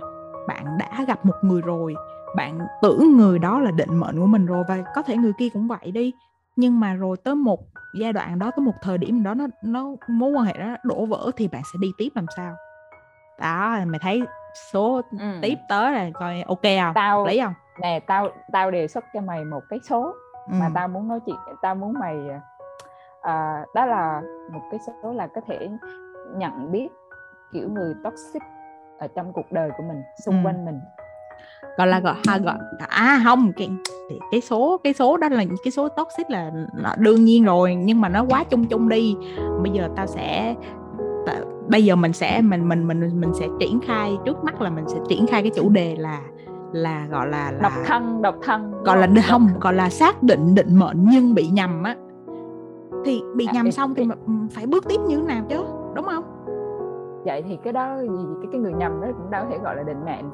bạn 0.49 0.79
đã 0.79 1.05
gặp 1.09 1.27
một 1.27 1.35
người 1.43 1.63
rồi 1.63 1.95
bạn 2.37 2.59
tưởng 2.83 3.17
người 3.17 3.39
đó 3.39 3.61
là 3.61 3.71
định 3.71 4.01
mệnh 4.01 4.21
của 4.21 4.27
mình 4.27 4.47
rồi 4.47 4.65
và 4.69 4.85
có 4.95 5.03
thể 5.03 5.17
người 5.17 5.33
kia 5.39 5.49
cũng 5.49 5.69
vậy 5.69 5.91
đi 5.91 6.13
nhưng 6.57 6.81
mà 6.81 6.95
rồi 6.95 7.17
tới 7.25 7.35
một 7.35 7.61
giai 8.01 8.13
đoạn 8.13 8.39
đó 8.39 8.51
tới 8.57 8.65
một 8.65 8.75
thời 8.83 8.99
điểm 8.99 9.23
đó 9.23 9.35
nó 9.35 9.47
nó 9.63 9.87
mối 10.09 10.31
quan 10.31 10.45
hệ 10.45 10.53
đó 10.53 10.77
đổ 10.83 11.07
vỡ 11.07 11.31
thì 11.37 11.49
bạn 11.49 11.63
sẽ 11.73 11.79
đi 11.81 11.89
tiếp 11.99 12.09
làm 12.15 12.27
sao 12.37 12.55
đó 13.41 13.79
mày 13.87 13.99
thấy 14.03 14.23
số 14.73 15.01
ừ. 15.11 15.39
tiếp 15.43 15.59
tới 15.69 15.93
là 15.93 16.11
coi 16.15 16.43
ok 16.43 16.63
không 16.63 16.95
tao 16.95 17.27
lấy 17.27 17.41
không 17.41 17.55
nè 17.81 18.01
tao 18.07 18.29
tao 18.53 18.71
đề 18.71 18.89
xuất 18.89 19.05
cho 19.15 19.21
mày 19.21 19.45
một 19.45 19.61
cái 19.69 19.79
số 19.89 20.15
ừ. 20.47 20.55
mà 20.61 20.71
tao 20.75 20.89
muốn 20.89 21.09
nói 21.09 21.21
chuyện 21.27 21.37
tao 21.63 21.75
muốn 21.75 21.95
mày 22.01 22.17
à, 23.27 23.65
đó 23.75 23.87
là 23.87 24.23
một 24.53 24.61
cái 24.71 24.81
số 25.03 25.13
là 25.13 25.27
có 25.27 25.41
thể 25.49 25.69
nhận 26.37 26.73
biết 26.73 26.89
kiểu 27.53 27.69
người 27.69 27.95
toxic 28.05 28.43
ở 28.99 29.09
trong 29.17 29.33
cuộc 29.33 29.53
đời 29.53 29.71
của 29.79 29.85
mình 29.89 30.03
xung 30.25 30.35
ừ. 30.35 30.41
quanh 30.47 30.65
mình. 30.65 30.81
Gọi 31.79 31.87
là 31.87 32.01
gọi 32.01 32.15
ha 32.29 32.39
gọi 32.39 32.59
à 32.89 33.21
không 33.25 33.53
cái 33.57 33.71
cái 34.31 34.41
số 34.41 34.81
cái 34.85 34.93
số 34.93 35.17
đó 35.17 35.29
là 35.29 35.45
cái 35.65 35.71
số 35.71 35.89
toxic 35.89 36.31
là, 36.31 36.51
là 36.75 36.97
đương 36.99 37.25
nhiên 37.25 37.45
rồi 37.45 37.75
nhưng 37.75 38.01
mà 38.01 38.09
nó 38.09 38.25
quá 38.29 38.45
chung 38.45 38.65
chung 38.65 38.89
đi. 38.89 39.17
Bây 39.63 39.73
giờ 39.73 39.89
tao 39.97 40.07
sẽ 40.07 40.55
bây 41.69 41.85
giờ 41.85 41.97
mình 41.97 42.13
sẽ 42.13 42.41
mình 42.41 42.69
mình 42.69 42.87
mình 42.87 43.21
mình 43.21 43.35
sẽ 43.35 43.47
triển 43.61 43.81
khai 43.81 44.17
trước 44.25 44.45
mắt 44.45 44.61
là 44.61 44.71
mình 44.71 44.85
sẽ 44.89 44.99
triển 45.09 45.27
khai 45.27 45.43
cái 45.43 45.51
chủ 45.55 45.69
đề 45.69 45.97
là 45.97 46.21
là 46.73 47.07
gọi 47.11 47.27
là, 47.27 47.51
là 47.51 47.59
độc 47.63 47.73
thân 47.87 48.23
độc 48.23 48.35
thân 48.43 48.83
gọi 48.85 48.99
là 48.99 49.23
không 49.29 49.49
gọi 49.61 49.75
là 49.75 49.91
xác 49.91 50.23
định 50.23 50.55
định 50.55 50.79
mệnh 50.79 51.07
nhưng 51.11 51.35
bị 51.35 51.47
nhầm 51.47 51.83
á 51.83 51.97
thì 53.07 53.23
bị 53.35 53.47
à, 53.47 53.53
nhầm 53.55 53.73
xong 53.73 53.95
thì 53.95 54.09
phải 54.51 54.67
bước 54.67 54.85
tiếp 54.89 55.01
như 55.07 55.17
thế 55.17 55.23
nào 55.23 55.45
chứ 55.49 55.65
đúng 55.95 56.05
không? 56.05 56.25
Vậy 57.25 57.43
thì 57.49 57.59
cái 57.65 57.73
đó 57.73 57.97
gì 58.01 58.25
cái 58.43 58.49
cái 58.53 58.61
người 58.61 58.73
nhầm 58.73 59.01
đó 59.01 59.09
cũng 59.19 59.31
đâu 59.31 59.45
thể 59.51 59.59
gọi 59.59 59.77
là 59.77 59.83
định 59.83 60.05
mệnh. 60.05 60.31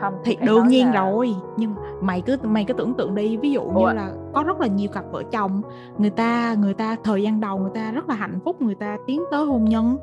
Không 0.00 0.14
thì 0.24 0.36
đương 0.44 0.68
nhiên 0.68 0.86
là... 0.86 0.92
rồi 1.02 1.34
nhưng 1.56 1.74
mày 2.00 2.20
cứ 2.20 2.36
mày 2.42 2.64
cứ 2.64 2.74
tưởng 2.74 2.94
tượng 2.94 3.14
đi 3.14 3.36
ví 3.36 3.52
dụ 3.52 3.60
Ủa? 3.60 3.80
như 3.80 3.94
là 3.94 4.10
có 4.34 4.42
rất 4.42 4.60
là 4.60 4.66
nhiều 4.66 4.88
cặp 4.92 5.04
vợ 5.12 5.22
chồng 5.22 5.62
người 5.98 6.10
ta 6.10 6.54
người 6.54 6.74
ta 6.74 6.96
thời 7.04 7.22
gian 7.22 7.40
đầu 7.40 7.58
người 7.58 7.70
ta 7.74 7.90
rất 7.90 8.08
là 8.08 8.14
hạnh 8.14 8.38
phúc 8.44 8.62
người 8.62 8.74
ta 8.74 8.96
tiến 9.06 9.22
tới 9.30 9.44
hôn 9.44 9.64
nhân 9.64 9.96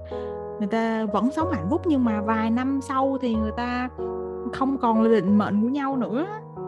người 0.60 0.68
ta 0.68 1.06
vẫn 1.06 1.32
sống 1.32 1.52
hạnh 1.52 1.68
phúc 1.70 1.82
nhưng 1.86 2.04
mà 2.04 2.22
vài 2.22 2.50
năm 2.50 2.80
sau 2.82 3.18
thì 3.22 3.36
người 3.36 3.52
ta 3.58 3.90
không 4.54 4.78
còn 4.78 5.02
là 5.02 5.10
định 5.10 5.38
mệnh 5.38 5.62
của 5.62 5.70
nhau 5.70 5.98
nữa. 5.98 6.26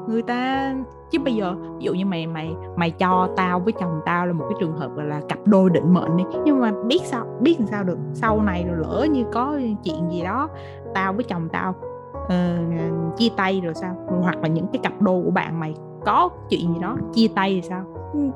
Người 0.07 0.21
ta 0.21 0.73
chứ 1.11 1.19
bây 1.19 1.35
giờ 1.35 1.55
ví 1.77 1.85
dụ 1.85 1.93
như 1.93 2.05
mày 2.05 2.27
mày 2.27 2.55
mày 2.75 2.91
cho 2.91 3.29
tao 3.35 3.59
với 3.59 3.73
chồng 3.73 4.01
tao 4.05 4.27
là 4.27 4.33
một 4.33 4.45
cái 4.49 4.57
trường 4.59 4.77
hợp 4.77 4.95
gọi 4.95 5.05
là 5.05 5.21
cặp 5.29 5.39
đôi 5.45 5.69
định 5.69 5.93
mệnh 5.93 6.17
đi. 6.17 6.23
Nhưng 6.45 6.59
mà 6.59 6.71
biết 6.85 6.99
sao 7.05 7.25
biết 7.41 7.59
làm 7.59 7.67
sao 7.67 7.83
được. 7.83 7.97
Sau 8.13 8.41
này 8.41 8.65
rồi 8.67 8.77
lỡ 8.77 9.07
như 9.11 9.25
có 9.33 9.59
chuyện 9.83 10.09
gì 10.11 10.21
đó 10.23 10.49
tao 10.93 11.13
với 11.13 11.23
chồng 11.23 11.49
tao 11.49 11.75
uh, 12.23 13.17
chia 13.17 13.29
tay 13.37 13.61
rồi 13.61 13.73
sao? 13.73 13.95
Hoặc 14.21 14.37
là 14.41 14.47
những 14.47 14.67
cái 14.73 14.79
cặp 14.83 15.01
đôi 15.01 15.23
của 15.23 15.31
bạn 15.31 15.59
mày 15.59 15.75
có 16.05 16.29
chuyện 16.49 16.73
gì 16.73 16.79
đó 16.81 16.97
chia 17.13 17.27
tay 17.35 17.55
thì 17.55 17.69
sao? 17.69 17.83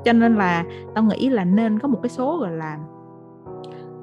Cho 0.05 0.13
nên 0.13 0.35
là 0.35 0.63
tao 0.93 1.03
nghĩ 1.03 1.29
là 1.29 1.43
nên 1.43 1.79
có 1.79 1.87
một 1.87 1.99
cái 2.03 2.09
số 2.09 2.37
gọi 2.37 2.51
là 2.51 2.77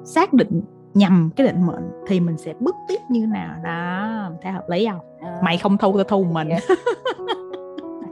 xác 0.03 0.33
định 0.33 0.61
nhằm 0.93 1.29
cái 1.35 1.47
định 1.47 1.65
mệnh 1.65 1.91
thì 2.07 2.19
mình 2.19 2.37
sẽ 2.37 2.53
bước 2.59 2.75
tiếp 2.87 2.99
như 3.09 3.27
nào. 3.27 3.55
Đó 3.63 4.29
thấy 4.41 4.51
hợp 4.51 4.69
lý 4.69 4.87
không? 4.87 4.99
À, 5.21 5.39
mày 5.43 5.57
không 5.57 5.77
thu 5.77 5.93
tao 5.93 6.03
thu 6.03 6.23
mình. 6.23 6.49
Yeah. 6.49 6.63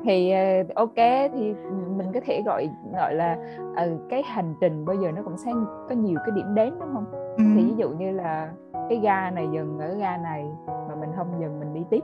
thì 0.03 0.33
uh, 0.61 0.75
ok 0.75 0.95
thì 1.33 1.53
mình 1.97 2.11
có 2.13 2.19
thể 2.25 2.41
gọi 2.45 2.69
gọi 2.93 3.15
là 3.15 3.37
uh, 3.71 4.09
cái 4.09 4.23
hành 4.25 4.55
trình 4.61 4.85
bây 4.85 4.97
giờ 4.97 5.11
nó 5.11 5.21
cũng 5.23 5.37
sẽ 5.37 5.51
có 5.89 5.95
nhiều 5.95 6.19
cái 6.25 6.31
điểm 6.35 6.55
đến 6.55 6.73
đúng 6.79 6.89
không? 6.93 7.05
Ừ. 7.37 7.43
thì 7.55 7.65
ví 7.65 7.73
dụ 7.77 7.89
như 7.89 8.11
là 8.11 8.51
cái 8.89 8.99
ga 9.03 9.31
này 9.31 9.47
dừng 9.51 9.79
ở 9.79 9.95
ga 9.95 10.17
này 10.17 10.45
mà 10.89 10.95
mình 10.95 11.09
không 11.17 11.27
dừng 11.41 11.59
mình 11.59 11.73
đi 11.73 11.81
tiếp. 11.89 12.03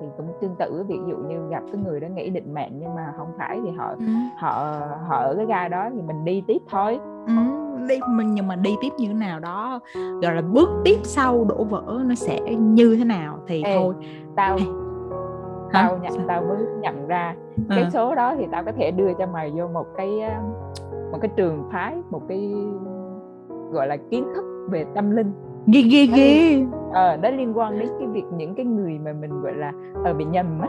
Thì 0.00 0.06
cũng 0.16 0.32
tương 0.40 0.56
tự 0.58 0.72
với 0.72 0.84
việc 0.84 0.98
ví 1.04 1.10
dụ 1.10 1.16
như 1.16 1.48
gặp 1.48 1.62
cái 1.72 1.82
người 1.84 2.00
đó 2.00 2.08
nghĩ 2.08 2.30
định 2.30 2.54
mệnh 2.54 2.78
nhưng 2.78 2.94
mà 2.94 3.12
không 3.16 3.32
phải 3.38 3.60
thì 3.64 3.70
họ 3.70 3.94
ừ. 3.98 4.04
họ 4.36 4.80
họ 5.06 5.16
ở 5.16 5.34
cái 5.36 5.46
ga 5.46 5.68
đó 5.68 5.90
thì 5.94 6.02
mình 6.02 6.24
đi 6.24 6.42
tiếp 6.46 6.62
thôi. 6.70 7.00
Ừ, 7.26 7.32
đi 7.88 7.98
mình 8.08 8.34
nhưng 8.34 8.46
mà 8.46 8.56
đi 8.56 8.76
tiếp 8.80 8.92
như 8.98 9.08
thế 9.08 9.14
nào 9.14 9.40
đó 9.40 9.80
gọi 10.22 10.34
là 10.34 10.42
bước 10.42 10.68
tiếp 10.84 10.98
sau 11.02 11.44
đổ 11.44 11.64
vỡ 11.64 12.02
nó 12.06 12.14
sẽ 12.14 12.40
như 12.54 12.96
thế 12.96 13.04
nào 13.04 13.38
thì 13.46 13.62
Ê, 13.62 13.76
thôi. 13.76 13.94
tao 14.36 14.58
tao 15.72 15.98
nhận 15.98 16.12
tao 16.28 16.42
mới 16.42 16.58
nhận 16.80 17.06
ra. 17.06 17.34
À. 17.68 17.76
cái 17.76 17.90
số 17.90 18.14
đó 18.14 18.34
thì 18.38 18.46
tao 18.52 18.64
có 18.64 18.72
thể 18.72 18.90
đưa 18.90 19.12
cho 19.18 19.26
mày 19.26 19.50
vô 19.50 19.68
một 19.68 19.86
cái 19.96 20.20
một 21.12 21.18
cái 21.20 21.30
trường 21.36 21.68
phái 21.72 21.96
một 22.10 22.22
cái 22.28 22.54
gọi 23.70 23.86
là 23.86 23.96
kiến 24.10 24.24
thức 24.34 24.68
về 24.70 24.84
tâm 24.94 25.10
linh. 25.10 25.32
Ghê 25.66 25.82
ghê 25.82 26.06
ghê. 26.06 26.62
ờ 26.92 27.16
đó 27.16 27.30
liên 27.30 27.58
quan 27.58 27.78
đến 27.78 27.88
cái 27.98 28.08
việc 28.08 28.24
những 28.32 28.54
cái 28.54 28.66
người 28.66 28.98
mà 28.98 29.12
mình 29.12 29.42
gọi 29.42 29.54
là 29.54 29.72
ở 29.94 30.04
ờ, 30.04 30.14
bị 30.14 30.24
nhầm 30.24 30.60
á. 30.60 30.68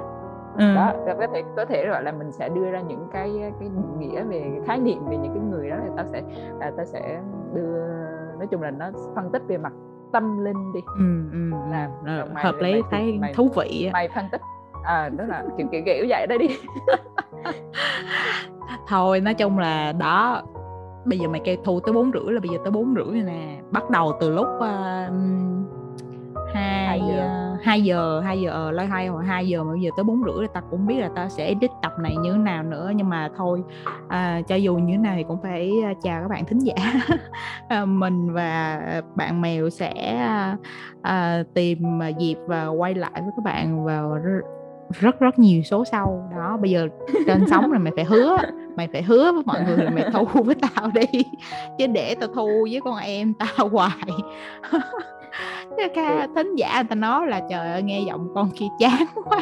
Ừ. 0.58 0.76
đó 0.76 0.94
có 1.06 1.28
thể 1.34 1.44
có 1.56 1.66
thể 1.66 1.88
gọi 1.88 2.04
là 2.04 2.12
mình 2.12 2.32
sẽ 2.32 2.50
đưa 2.50 2.72
ra 2.72 2.82
những 2.82 3.08
cái 3.12 3.54
cái 3.60 3.70
nghĩa 4.00 4.24
về 4.24 4.60
khái 4.66 4.80
niệm 4.80 4.98
về 5.10 5.18
những 5.18 5.34
cái 5.34 5.44
người 5.44 5.70
đó 5.70 5.76
thì 5.84 5.90
tao 5.98 6.06
sẽ 6.06 6.22
là 6.60 6.72
tao 6.78 6.86
sẽ 6.86 7.22
đưa 7.54 7.88
nói 8.38 8.48
chung 8.52 8.62
là 8.62 8.72
nó 8.72 8.92
phân 9.16 9.32
tích 9.32 9.42
về 9.48 9.58
mặt 9.58 9.74
tâm 10.12 10.46
linh 10.46 10.74
đi. 10.74 10.80
Ừ, 10.86 11.32
ừ, 11.32 11.72
là 11.72 11.90
ừ. 12.06 12.30
hợp 12.36 12.56
lý 12.60 12.82
thấy 12.92 13.18
mày, 13.22 13.34
thú 13.34 13.50
vị 13.56 13.90
mày 13.94 14.10
phân 14.16 14.26
tích 14.32 14.42
à 14.84 15.10
đó 15.10 15.24
là 15.28 15.44
kiểu 15.58 15.68
kiểu 15.72 15.82
kiểu 15.86 16.06
vậy 16.10 16.28
đó 16.28 16.38
đi. 16.38 16.48
Thôi 18.88 19.20
nói 19.20 19.34
chung 19.34 19.60
là 19.60 19.92
đó 19.92 20.42
bây 21.06 21.20
giờ 21.20 21.28
mày 21.28 21.42
kêu 21.44 21.56
thu 21.64 21.80
tới 21.80 21.94
bốn 21.94 22.12
rưỡi 22.12 22.34
là 22.34 22.40
bây 22.40 22.50
giờ 22.50 22.58
tới 22.64 22.72
bốn 22.72 22.96
rưỡi 22.96 23.22
nè. 23.22 23.62
Bắt 23.72 23.90
đầu 23.90 24.18
từ 24.20 24.30
lúc 24.30 24.48
uh, 24.58 25.14
2 26.54 27.00
giờ. 27.00 27.56
hai 27.64 27.84
giờ 27.84 28.20
hai 28.20 28.42
giờ 28.42 28.52
ờ, 28.52 28.72
lôi 28.72 28.86
hai 28.86 29.08
hoặc 29.08 29.22
hai 29.28 29.48
giờ 29.48 29.64
mà 29.64 29.72
bây 29.72 29.82
giờ 29.82 29.90
tới 29.98 30.04
bốn 30.04 30.24
rưỡi 30.24 30.48
ta 30.48 30.62
cũng 30.72 30.88
biết 30.88 31.00
là 31.00 31.10
ta 31.16 31.30
sẽ 31.30 31.46
edit 31.46 31.72
tập 31.82 31.94
này 32.00 32.16
như 32.22 32.32
thế 32.32 32.38
nào 32.38 32.64
nữa. 32.64 32.92
Nhưng 32.96 33.10
mà 33.10 33.30
thôi 33.38 33.64
à, 34.08 34.42
cho 34.48 34.56
dù 34.56 34.76
như 34.76 34.94
thế 34.94 34.98
nào 34.98 35.14
thì 35.18 35.24
cũng 35.24 35.42
phải 35.42 35.72
chào 36.04 36.22
các 36.22 36.28
bạn 36.28 36.46
thính 36.46 36.60
giả. 36.60 36.76
À, 37.70 37.86
mình 37.86 38.34
và 38.34 38.82
bạn 39.16 39.42
mèo 39.42 39.70
sẽ 39.70 39.94
à, 41.02 41.44
tìm 41.54 42.00
dịp 42.18 42.38
và 42.48 42.68
quay 42.68 42.96
lại 42.96 43.12
với 43.16 43.32
các 43.38 43.44
bạn 43.44 43.86
vào 43.86 44.18
rất 44.92 45.20
rất 45.20 45.40
nhiều 45.40 45.62
số 45.64 45.86
sau. 45.86 46.30
Đó 46.38 46.58
bây 46.62 46.72
giờ 46.72 46.88
trên 47.28 47.46
sóng 47.50 47.72
là 47.72 47.80
mày 47.80 47.94
phải 47.96 48.06
hứa 48.06 48.38
mày 48.76 48.88
phải 48.92 49.04
hứa 49.04 49.32
với 49.32 49.44
mọi 49.46 49.62
người 49.66 49.78
là 49.78 49.90
mày 49.90 50.06
thu 50.14 50.44
với 50.44 50.56
tao 50.56 50.90
đi. 50.94 51.24
Chứ 51.78 51.88
để 51.88 52.16
tao 52.20 52.30
thu 52.36 52.68
với 52.72 52.82
con 52.84 52.98
em 52.98 53.34
tao 53.34 53.70
hoài. 53.72 54.12
Cái 55.78 55.90
ca 55.96 56.28
thính 56.36 56.56
giả 56.56 56.76
người 56.76 56.88
ta 56.90 56.96
nói 56.96 57.28
là 57.28 57.42
trời 57.50 57.72
ơi 57.72 57.82
nghe 57.82 58.00
giọng 58.08 58.28
con 58.36 58.50
kia 58.52 58.68
chán 58.80 59.06
quá. 59.26 59.40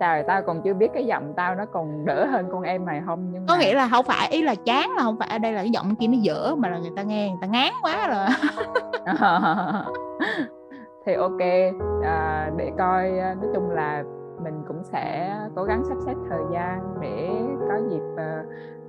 Trời 0.00 0.24
tao 0.28 0.42
còn 0.42 0.62
chưa 0.64 0.74
biết 0.74 0.88
cái 0.94 1.04
giọng 1.04 1.32
tao 1.36 1.54
nó 1.54 1.64
còn 1.72 2.06
đỡ 2.06 2.26
hơn 2.26 2.48
con 2.52 2.62
em 2.62 2.84
mày 2.84 3.02
không 3.06 3.30
nhưng 3.32 3.46
có 3.46 3.54
mà... 3.54 3.60
nghĩa 3.60 3.74
là 3.74 3.88
không 3.88 4.04
phải 4.04 4.28
ý 4.30 4.42
là 4.42 4.54
chán 4.54 4.90
là 4.96 5.02
không 5.02 5.18
phải. 5.18 5.28
Ở 5.28 5.38
đây 5.38 5.52
là 5.52 5.60
cái 5.60 5.70
giọng 5.70 5.96
kia 5.96 6.06
nó 6.06 6.18
dở 6.20 6.54
mà 6.58 6.68
là 6.68 6.78
người 6.78 6.92
ta 6.96 7.02
nghe 7.02 7.28
người 7.28 7.38
ta 7.40 7.46
ngán 7.46 7.72
quá 7.82 8.08
rồi 8.08 8.26
thì 11.08 11.14
ok 11.14 11.40
à, 12.02 12.50
để 12.56 12.72
coi 12.78 13.18
à, 13.18 13.34
nói 13.34 13.50
chung 13.54 13.70
là 13.70 14.04
mình 14.42 14.62
cũng 14.68 14.82
sẽ 14.82 15.34
cố 15.56 15.64
gắng 15.64 15.84
sắp 15.84 15.96
xếp 16.06 16.14
thời 16.28 16.42
gian 16.52 16.94
để 17.00 17.30
có 17.68 17.76
dịp 17.90 18.02
uh, 18.12 18.46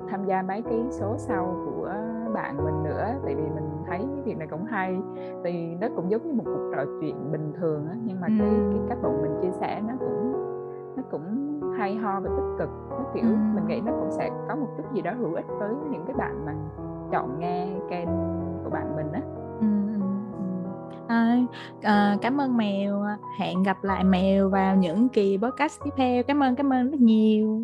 tham 0.10 0.26
gia 0.26 0.42
mấy 0.42 0.62
cái 0.62 0.80
số 0.90 1.16
sau 1.18 1.56
của 1.66 1.94
bạn 2.34 2.58
mình 2.66 2.84
nữa 2.84 3.06
tại 3.26 3.36
vì 3.36 3.42
mình 3.42 3.70
thấy 3.88 3.98
cái 3.98 4.22
việc 4.26 4.38
này 4.38 4.48
cũng 4.48 4.64
hay 4.64 5.02
thì 5.44 5.76
nó 5.82 5.88
cũng 5.96 6.12
giống 6.12 6.28
như 6.28 6.34
một 6.34 6.44
cuộc 6.46 6.72
trò 6.76 6.84
chuyện 7.02 7.32
bình 7.32 7.54
thường 7.60 7.88
á 7.88 7.96
nhưng 8.04 8.22
mà 8.22 8.28
ừ. 8.28 8.34
cái 8.40 8.50
cái 8.72 8.80
cách 8.90 8.98
bọn 9.04 9.22
mình 9.22 9.32
chia 9.42 9.52
sẻ 9.60 9.82
nó 9.88 9.94
cũng 10.00 10.34
nó 10.96 11.04
cũng 11.12 11.60
hay 11.78 11.96
ho 11.96 12.20
và 12.20 12.30
tích 12.30 12.56
cực 12.60 12.70
nó 12.90 13.04
kiểu 13.14 13.24
ừ. 13.24 13.36
mình 13.54 13.68
nghĩ 13.68 13.82
nó 13.86 13.92
cũng 13.92 14.12
sẽ 14.12 14.30
có 14.48 14.56
một 14.56 14.68
chút 14.78 14.94
gì 14.94 15.02
đó 15.02 15.12
hữu 15.20 15.34
ích 15.34 15.46
với 15.60 15.74
những 15.92 16.04
cái 16.08 16.16
bạn 16.16 16.46
mà 16.46 16.54
chọn 17.12 17.40
nghe 17.40 17.68
kênh 17.90 18.10
của 18.64 18.70
bạn 18.70 18.96
mình 18.96 19.12
á. 19.12 19.22
À, 21.10 21.38
à, 21.82 22.16
cảm 22.22 22.42
ơn 22.42 22.58
mèo. 22.58 23.06
Hẹn 23.40 23.64
gặp 23.64 23.84
lại 23.84 24.04
mèo 24.04 24.50
vào 24.50 24.76
những 24.76 25.10
kỳ 25.10 25.38
podcast 25.38 25.80
tiếp 25.84 25.92
theo. 25.98 26.24
Cảm 26.24 26.44
ơn 26.44 26.56
cảm 26.56 26.74
ơn 26.74 26.92
rất 26.92 27.00
nhiều. 27.00 27.62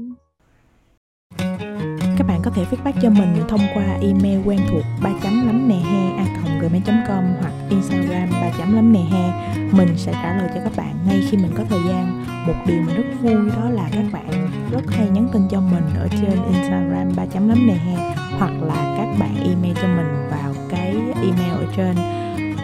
Các 2.17 2.27
bạn 2.27 2.39
có 2.43 2.51
thể 2.51 2.65
feedback 2.71 3.01
cho 3.01 3.09
mình 3.09 3.43
thông 3.47 3.59
qua 3.73 3.83
email 4.01 4.47
quen 4.47 4.59
thuộc 4.69 4.83
ba 5.03 5.09
chấm 5.23 5.47
lắm 5.47 5.67
nè 5.67 5.75
he 5.75 6.17
a 6.17 6.25
gmail 6.61 6.83
com 7.07 7.23
hoặc 7.41 7.53
instagram 7.69 8.29
ba 8.31 8.49
chấm 8.57 8.75
lắm 8.75 8.93
nè 8.93 8.99
he. 8.99 9.53
Mình 9.71 9.97
sẽ 9.97 10.13
trả 10.23 10.37
lời 10.37 10.49
cho 10.55 10.61
các 10.63 10.73
bạn 10.77 10.95
ngay 11.07 11.21
khi 11.29 11.37
mình 11.37 11.51
có 11.57 11.63
thời 11.69 11.79
gian. 11.87 12.23
Một 12.47 12.55
điều 12.67 12.81
mà 12.81 12.93
rất 12.93 13.05
vui 13.21 13.49
đó 13.55 13.69
là 13.69 13.89
các 13.91 14.05
bạn 14.13 14.49
rất 14.71 14.83
hay 14.87 15.09
nhắn 15.09 15.27
tin 15.33 15.41
cho 15.49 15.61
mình 15.61 15.83
ở 15.99 16.07
trên 16.21 16.39
instagram 16.53 17.09
ba 17.17 17.25
chấm 17.25 17.49
lắm 17.49 17.67
nè 17.67 17.73
he 17.73 17.95
hoặc 18.39 18.51
là 18.61 18.95
các 18.97 19.07
bạn 19.19 19.35
email 19.43 19.73
cho 19.81 19.87
mình 19.87 20.27
vào 20.31 20.53
cái 20.69 20.91
email 21.15 21.51
ở 21.51 21.65
trên 21.75 21.95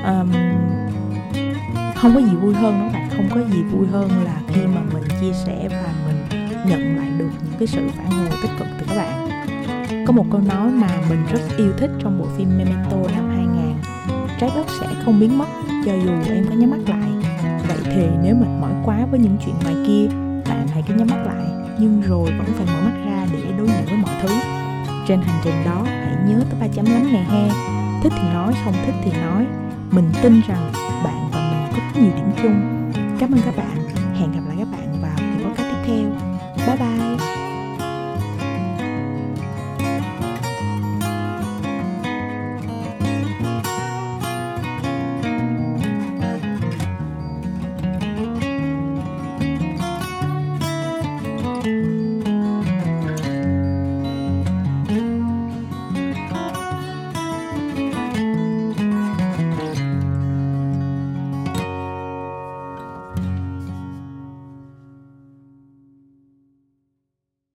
um, 0.04 0.32
không 1.96 2.16
có 2.16 2.22
gì 2.22 2.36
vui 2.42 2.54
hơn 2.54 2.80
đó 2.80 2.90
bạn? 2.94 3.10
Không 3.10 3.30
có 3.30 3.42
gì 3.54 3.64
vui 3.64 3.88
hơn 3.88 4.10
là 4.24 4.42
khi 4.48 4.62
mà 4.76 4.82
mình 4.94 5.04
chia 5.22 5.34
sẻ 5.34 5.68
và 5.70 5.94
mình 6.08 6.40
nhận 6.70 6.98
lại 6.98 7.10
được 7.18 7.30
những 7.44 7.54
cái 7.60 7.68
sự 7.68 7.82
phản 7.98 8.12
hồi 8.12 8.30
tích 8.42 8.52
cực 8.60 8.68
từ 8.80 8.86
các 8.90 8.96
bạn. 8.96 9.30
Có 10.08 10.14
một 10.14 10.26
câu 10.32 10.42
nói 10.42 10.70
mà 10.72 10.88
mình 11.10 11.26
rất 11.32 11.40
yêu 11.58 11.72
thích 11.78 11.92
trong 12.04 12.20
bộ 12.20 12.26
phim 12.38 12.58
Memento 12.58 12.98
năm 13.16 13.30
2000 13.30 13.76
Trái 14.40 14.50
đất 14.56 14.66
sẽ 14.80 14.88
không 15.06 15.20
biến 15.20 15.38
mất 15.38 15.48
cho 15.86 15.94
dù 15.94 16.12
em 16.34 16.46
có 16.50 16.56
nhắm 16.56 16.70
mắt 16.70 16.80
lại. 16.88 17.10
Vậy 17.68 17.78
thì 17.86 18.08
nếu 18.24 18.36
mệt 18.36 18.60
mỏi 18.62 18.72
quá 18.86 19.06
với 19.12 19.20
những 19.20 19.38
chuyện 19.46 19.56
ngoài 19.64 19.76
kia 19.88 20.08
Bạn 20.50 20.68
hãy 20.68 20.84
cứ 20.88 20.94
nhắm 20.94 21.08
mắt 21.08 21.24
lại 21.26 21.46
Nhưng 21.80 22.02
rồi 22.02 22.32
vẫn 22.38 22.48
phải 22.58 22.66
mở 22.66 22.82
mắt 22.86 22.96
ra 23.06 23.28
để 23.34 23.40
đối 23.58 23.68
diện 23.68 23.86
với 23.86 23.98
mọi 23.98 24.16
thứ. 24.22 24.30
Trên 25.08 25.22
hành 25.22 25.42
trình 25.44 25.56
đó 25.66 25.82
hãy 25.86 26.16
nhớ 26.28 26.44
tới 26.50 26.60
ba 26.60 26.68
chấm 26.68 26.86
lắm 26.86 27.14
này 27.14 27.24
he. 27.24 27.50
Thích 28.04 28.14
thì 28.16 28.34
nói, 28.34 28.54
không 28.66 28.74
thích 28.86 28.96
thì 29.04 29.12
nói. 29.12 29.46
Mình 29.92 30.12
tin 30.24 30.42
rằng 30.48 30.72
bạn 31.04 31.30
và 31.32 31.52
mình 31.52 31.82
có 31.94 32.00
nhiều 32.02 32.12
điểm 32.16 32.32
chung. 32.44 32.92
Cảm 33.20 33.32
ơn 33.32 33.42
các 33.46 33.58
bạn. 33.58 33.81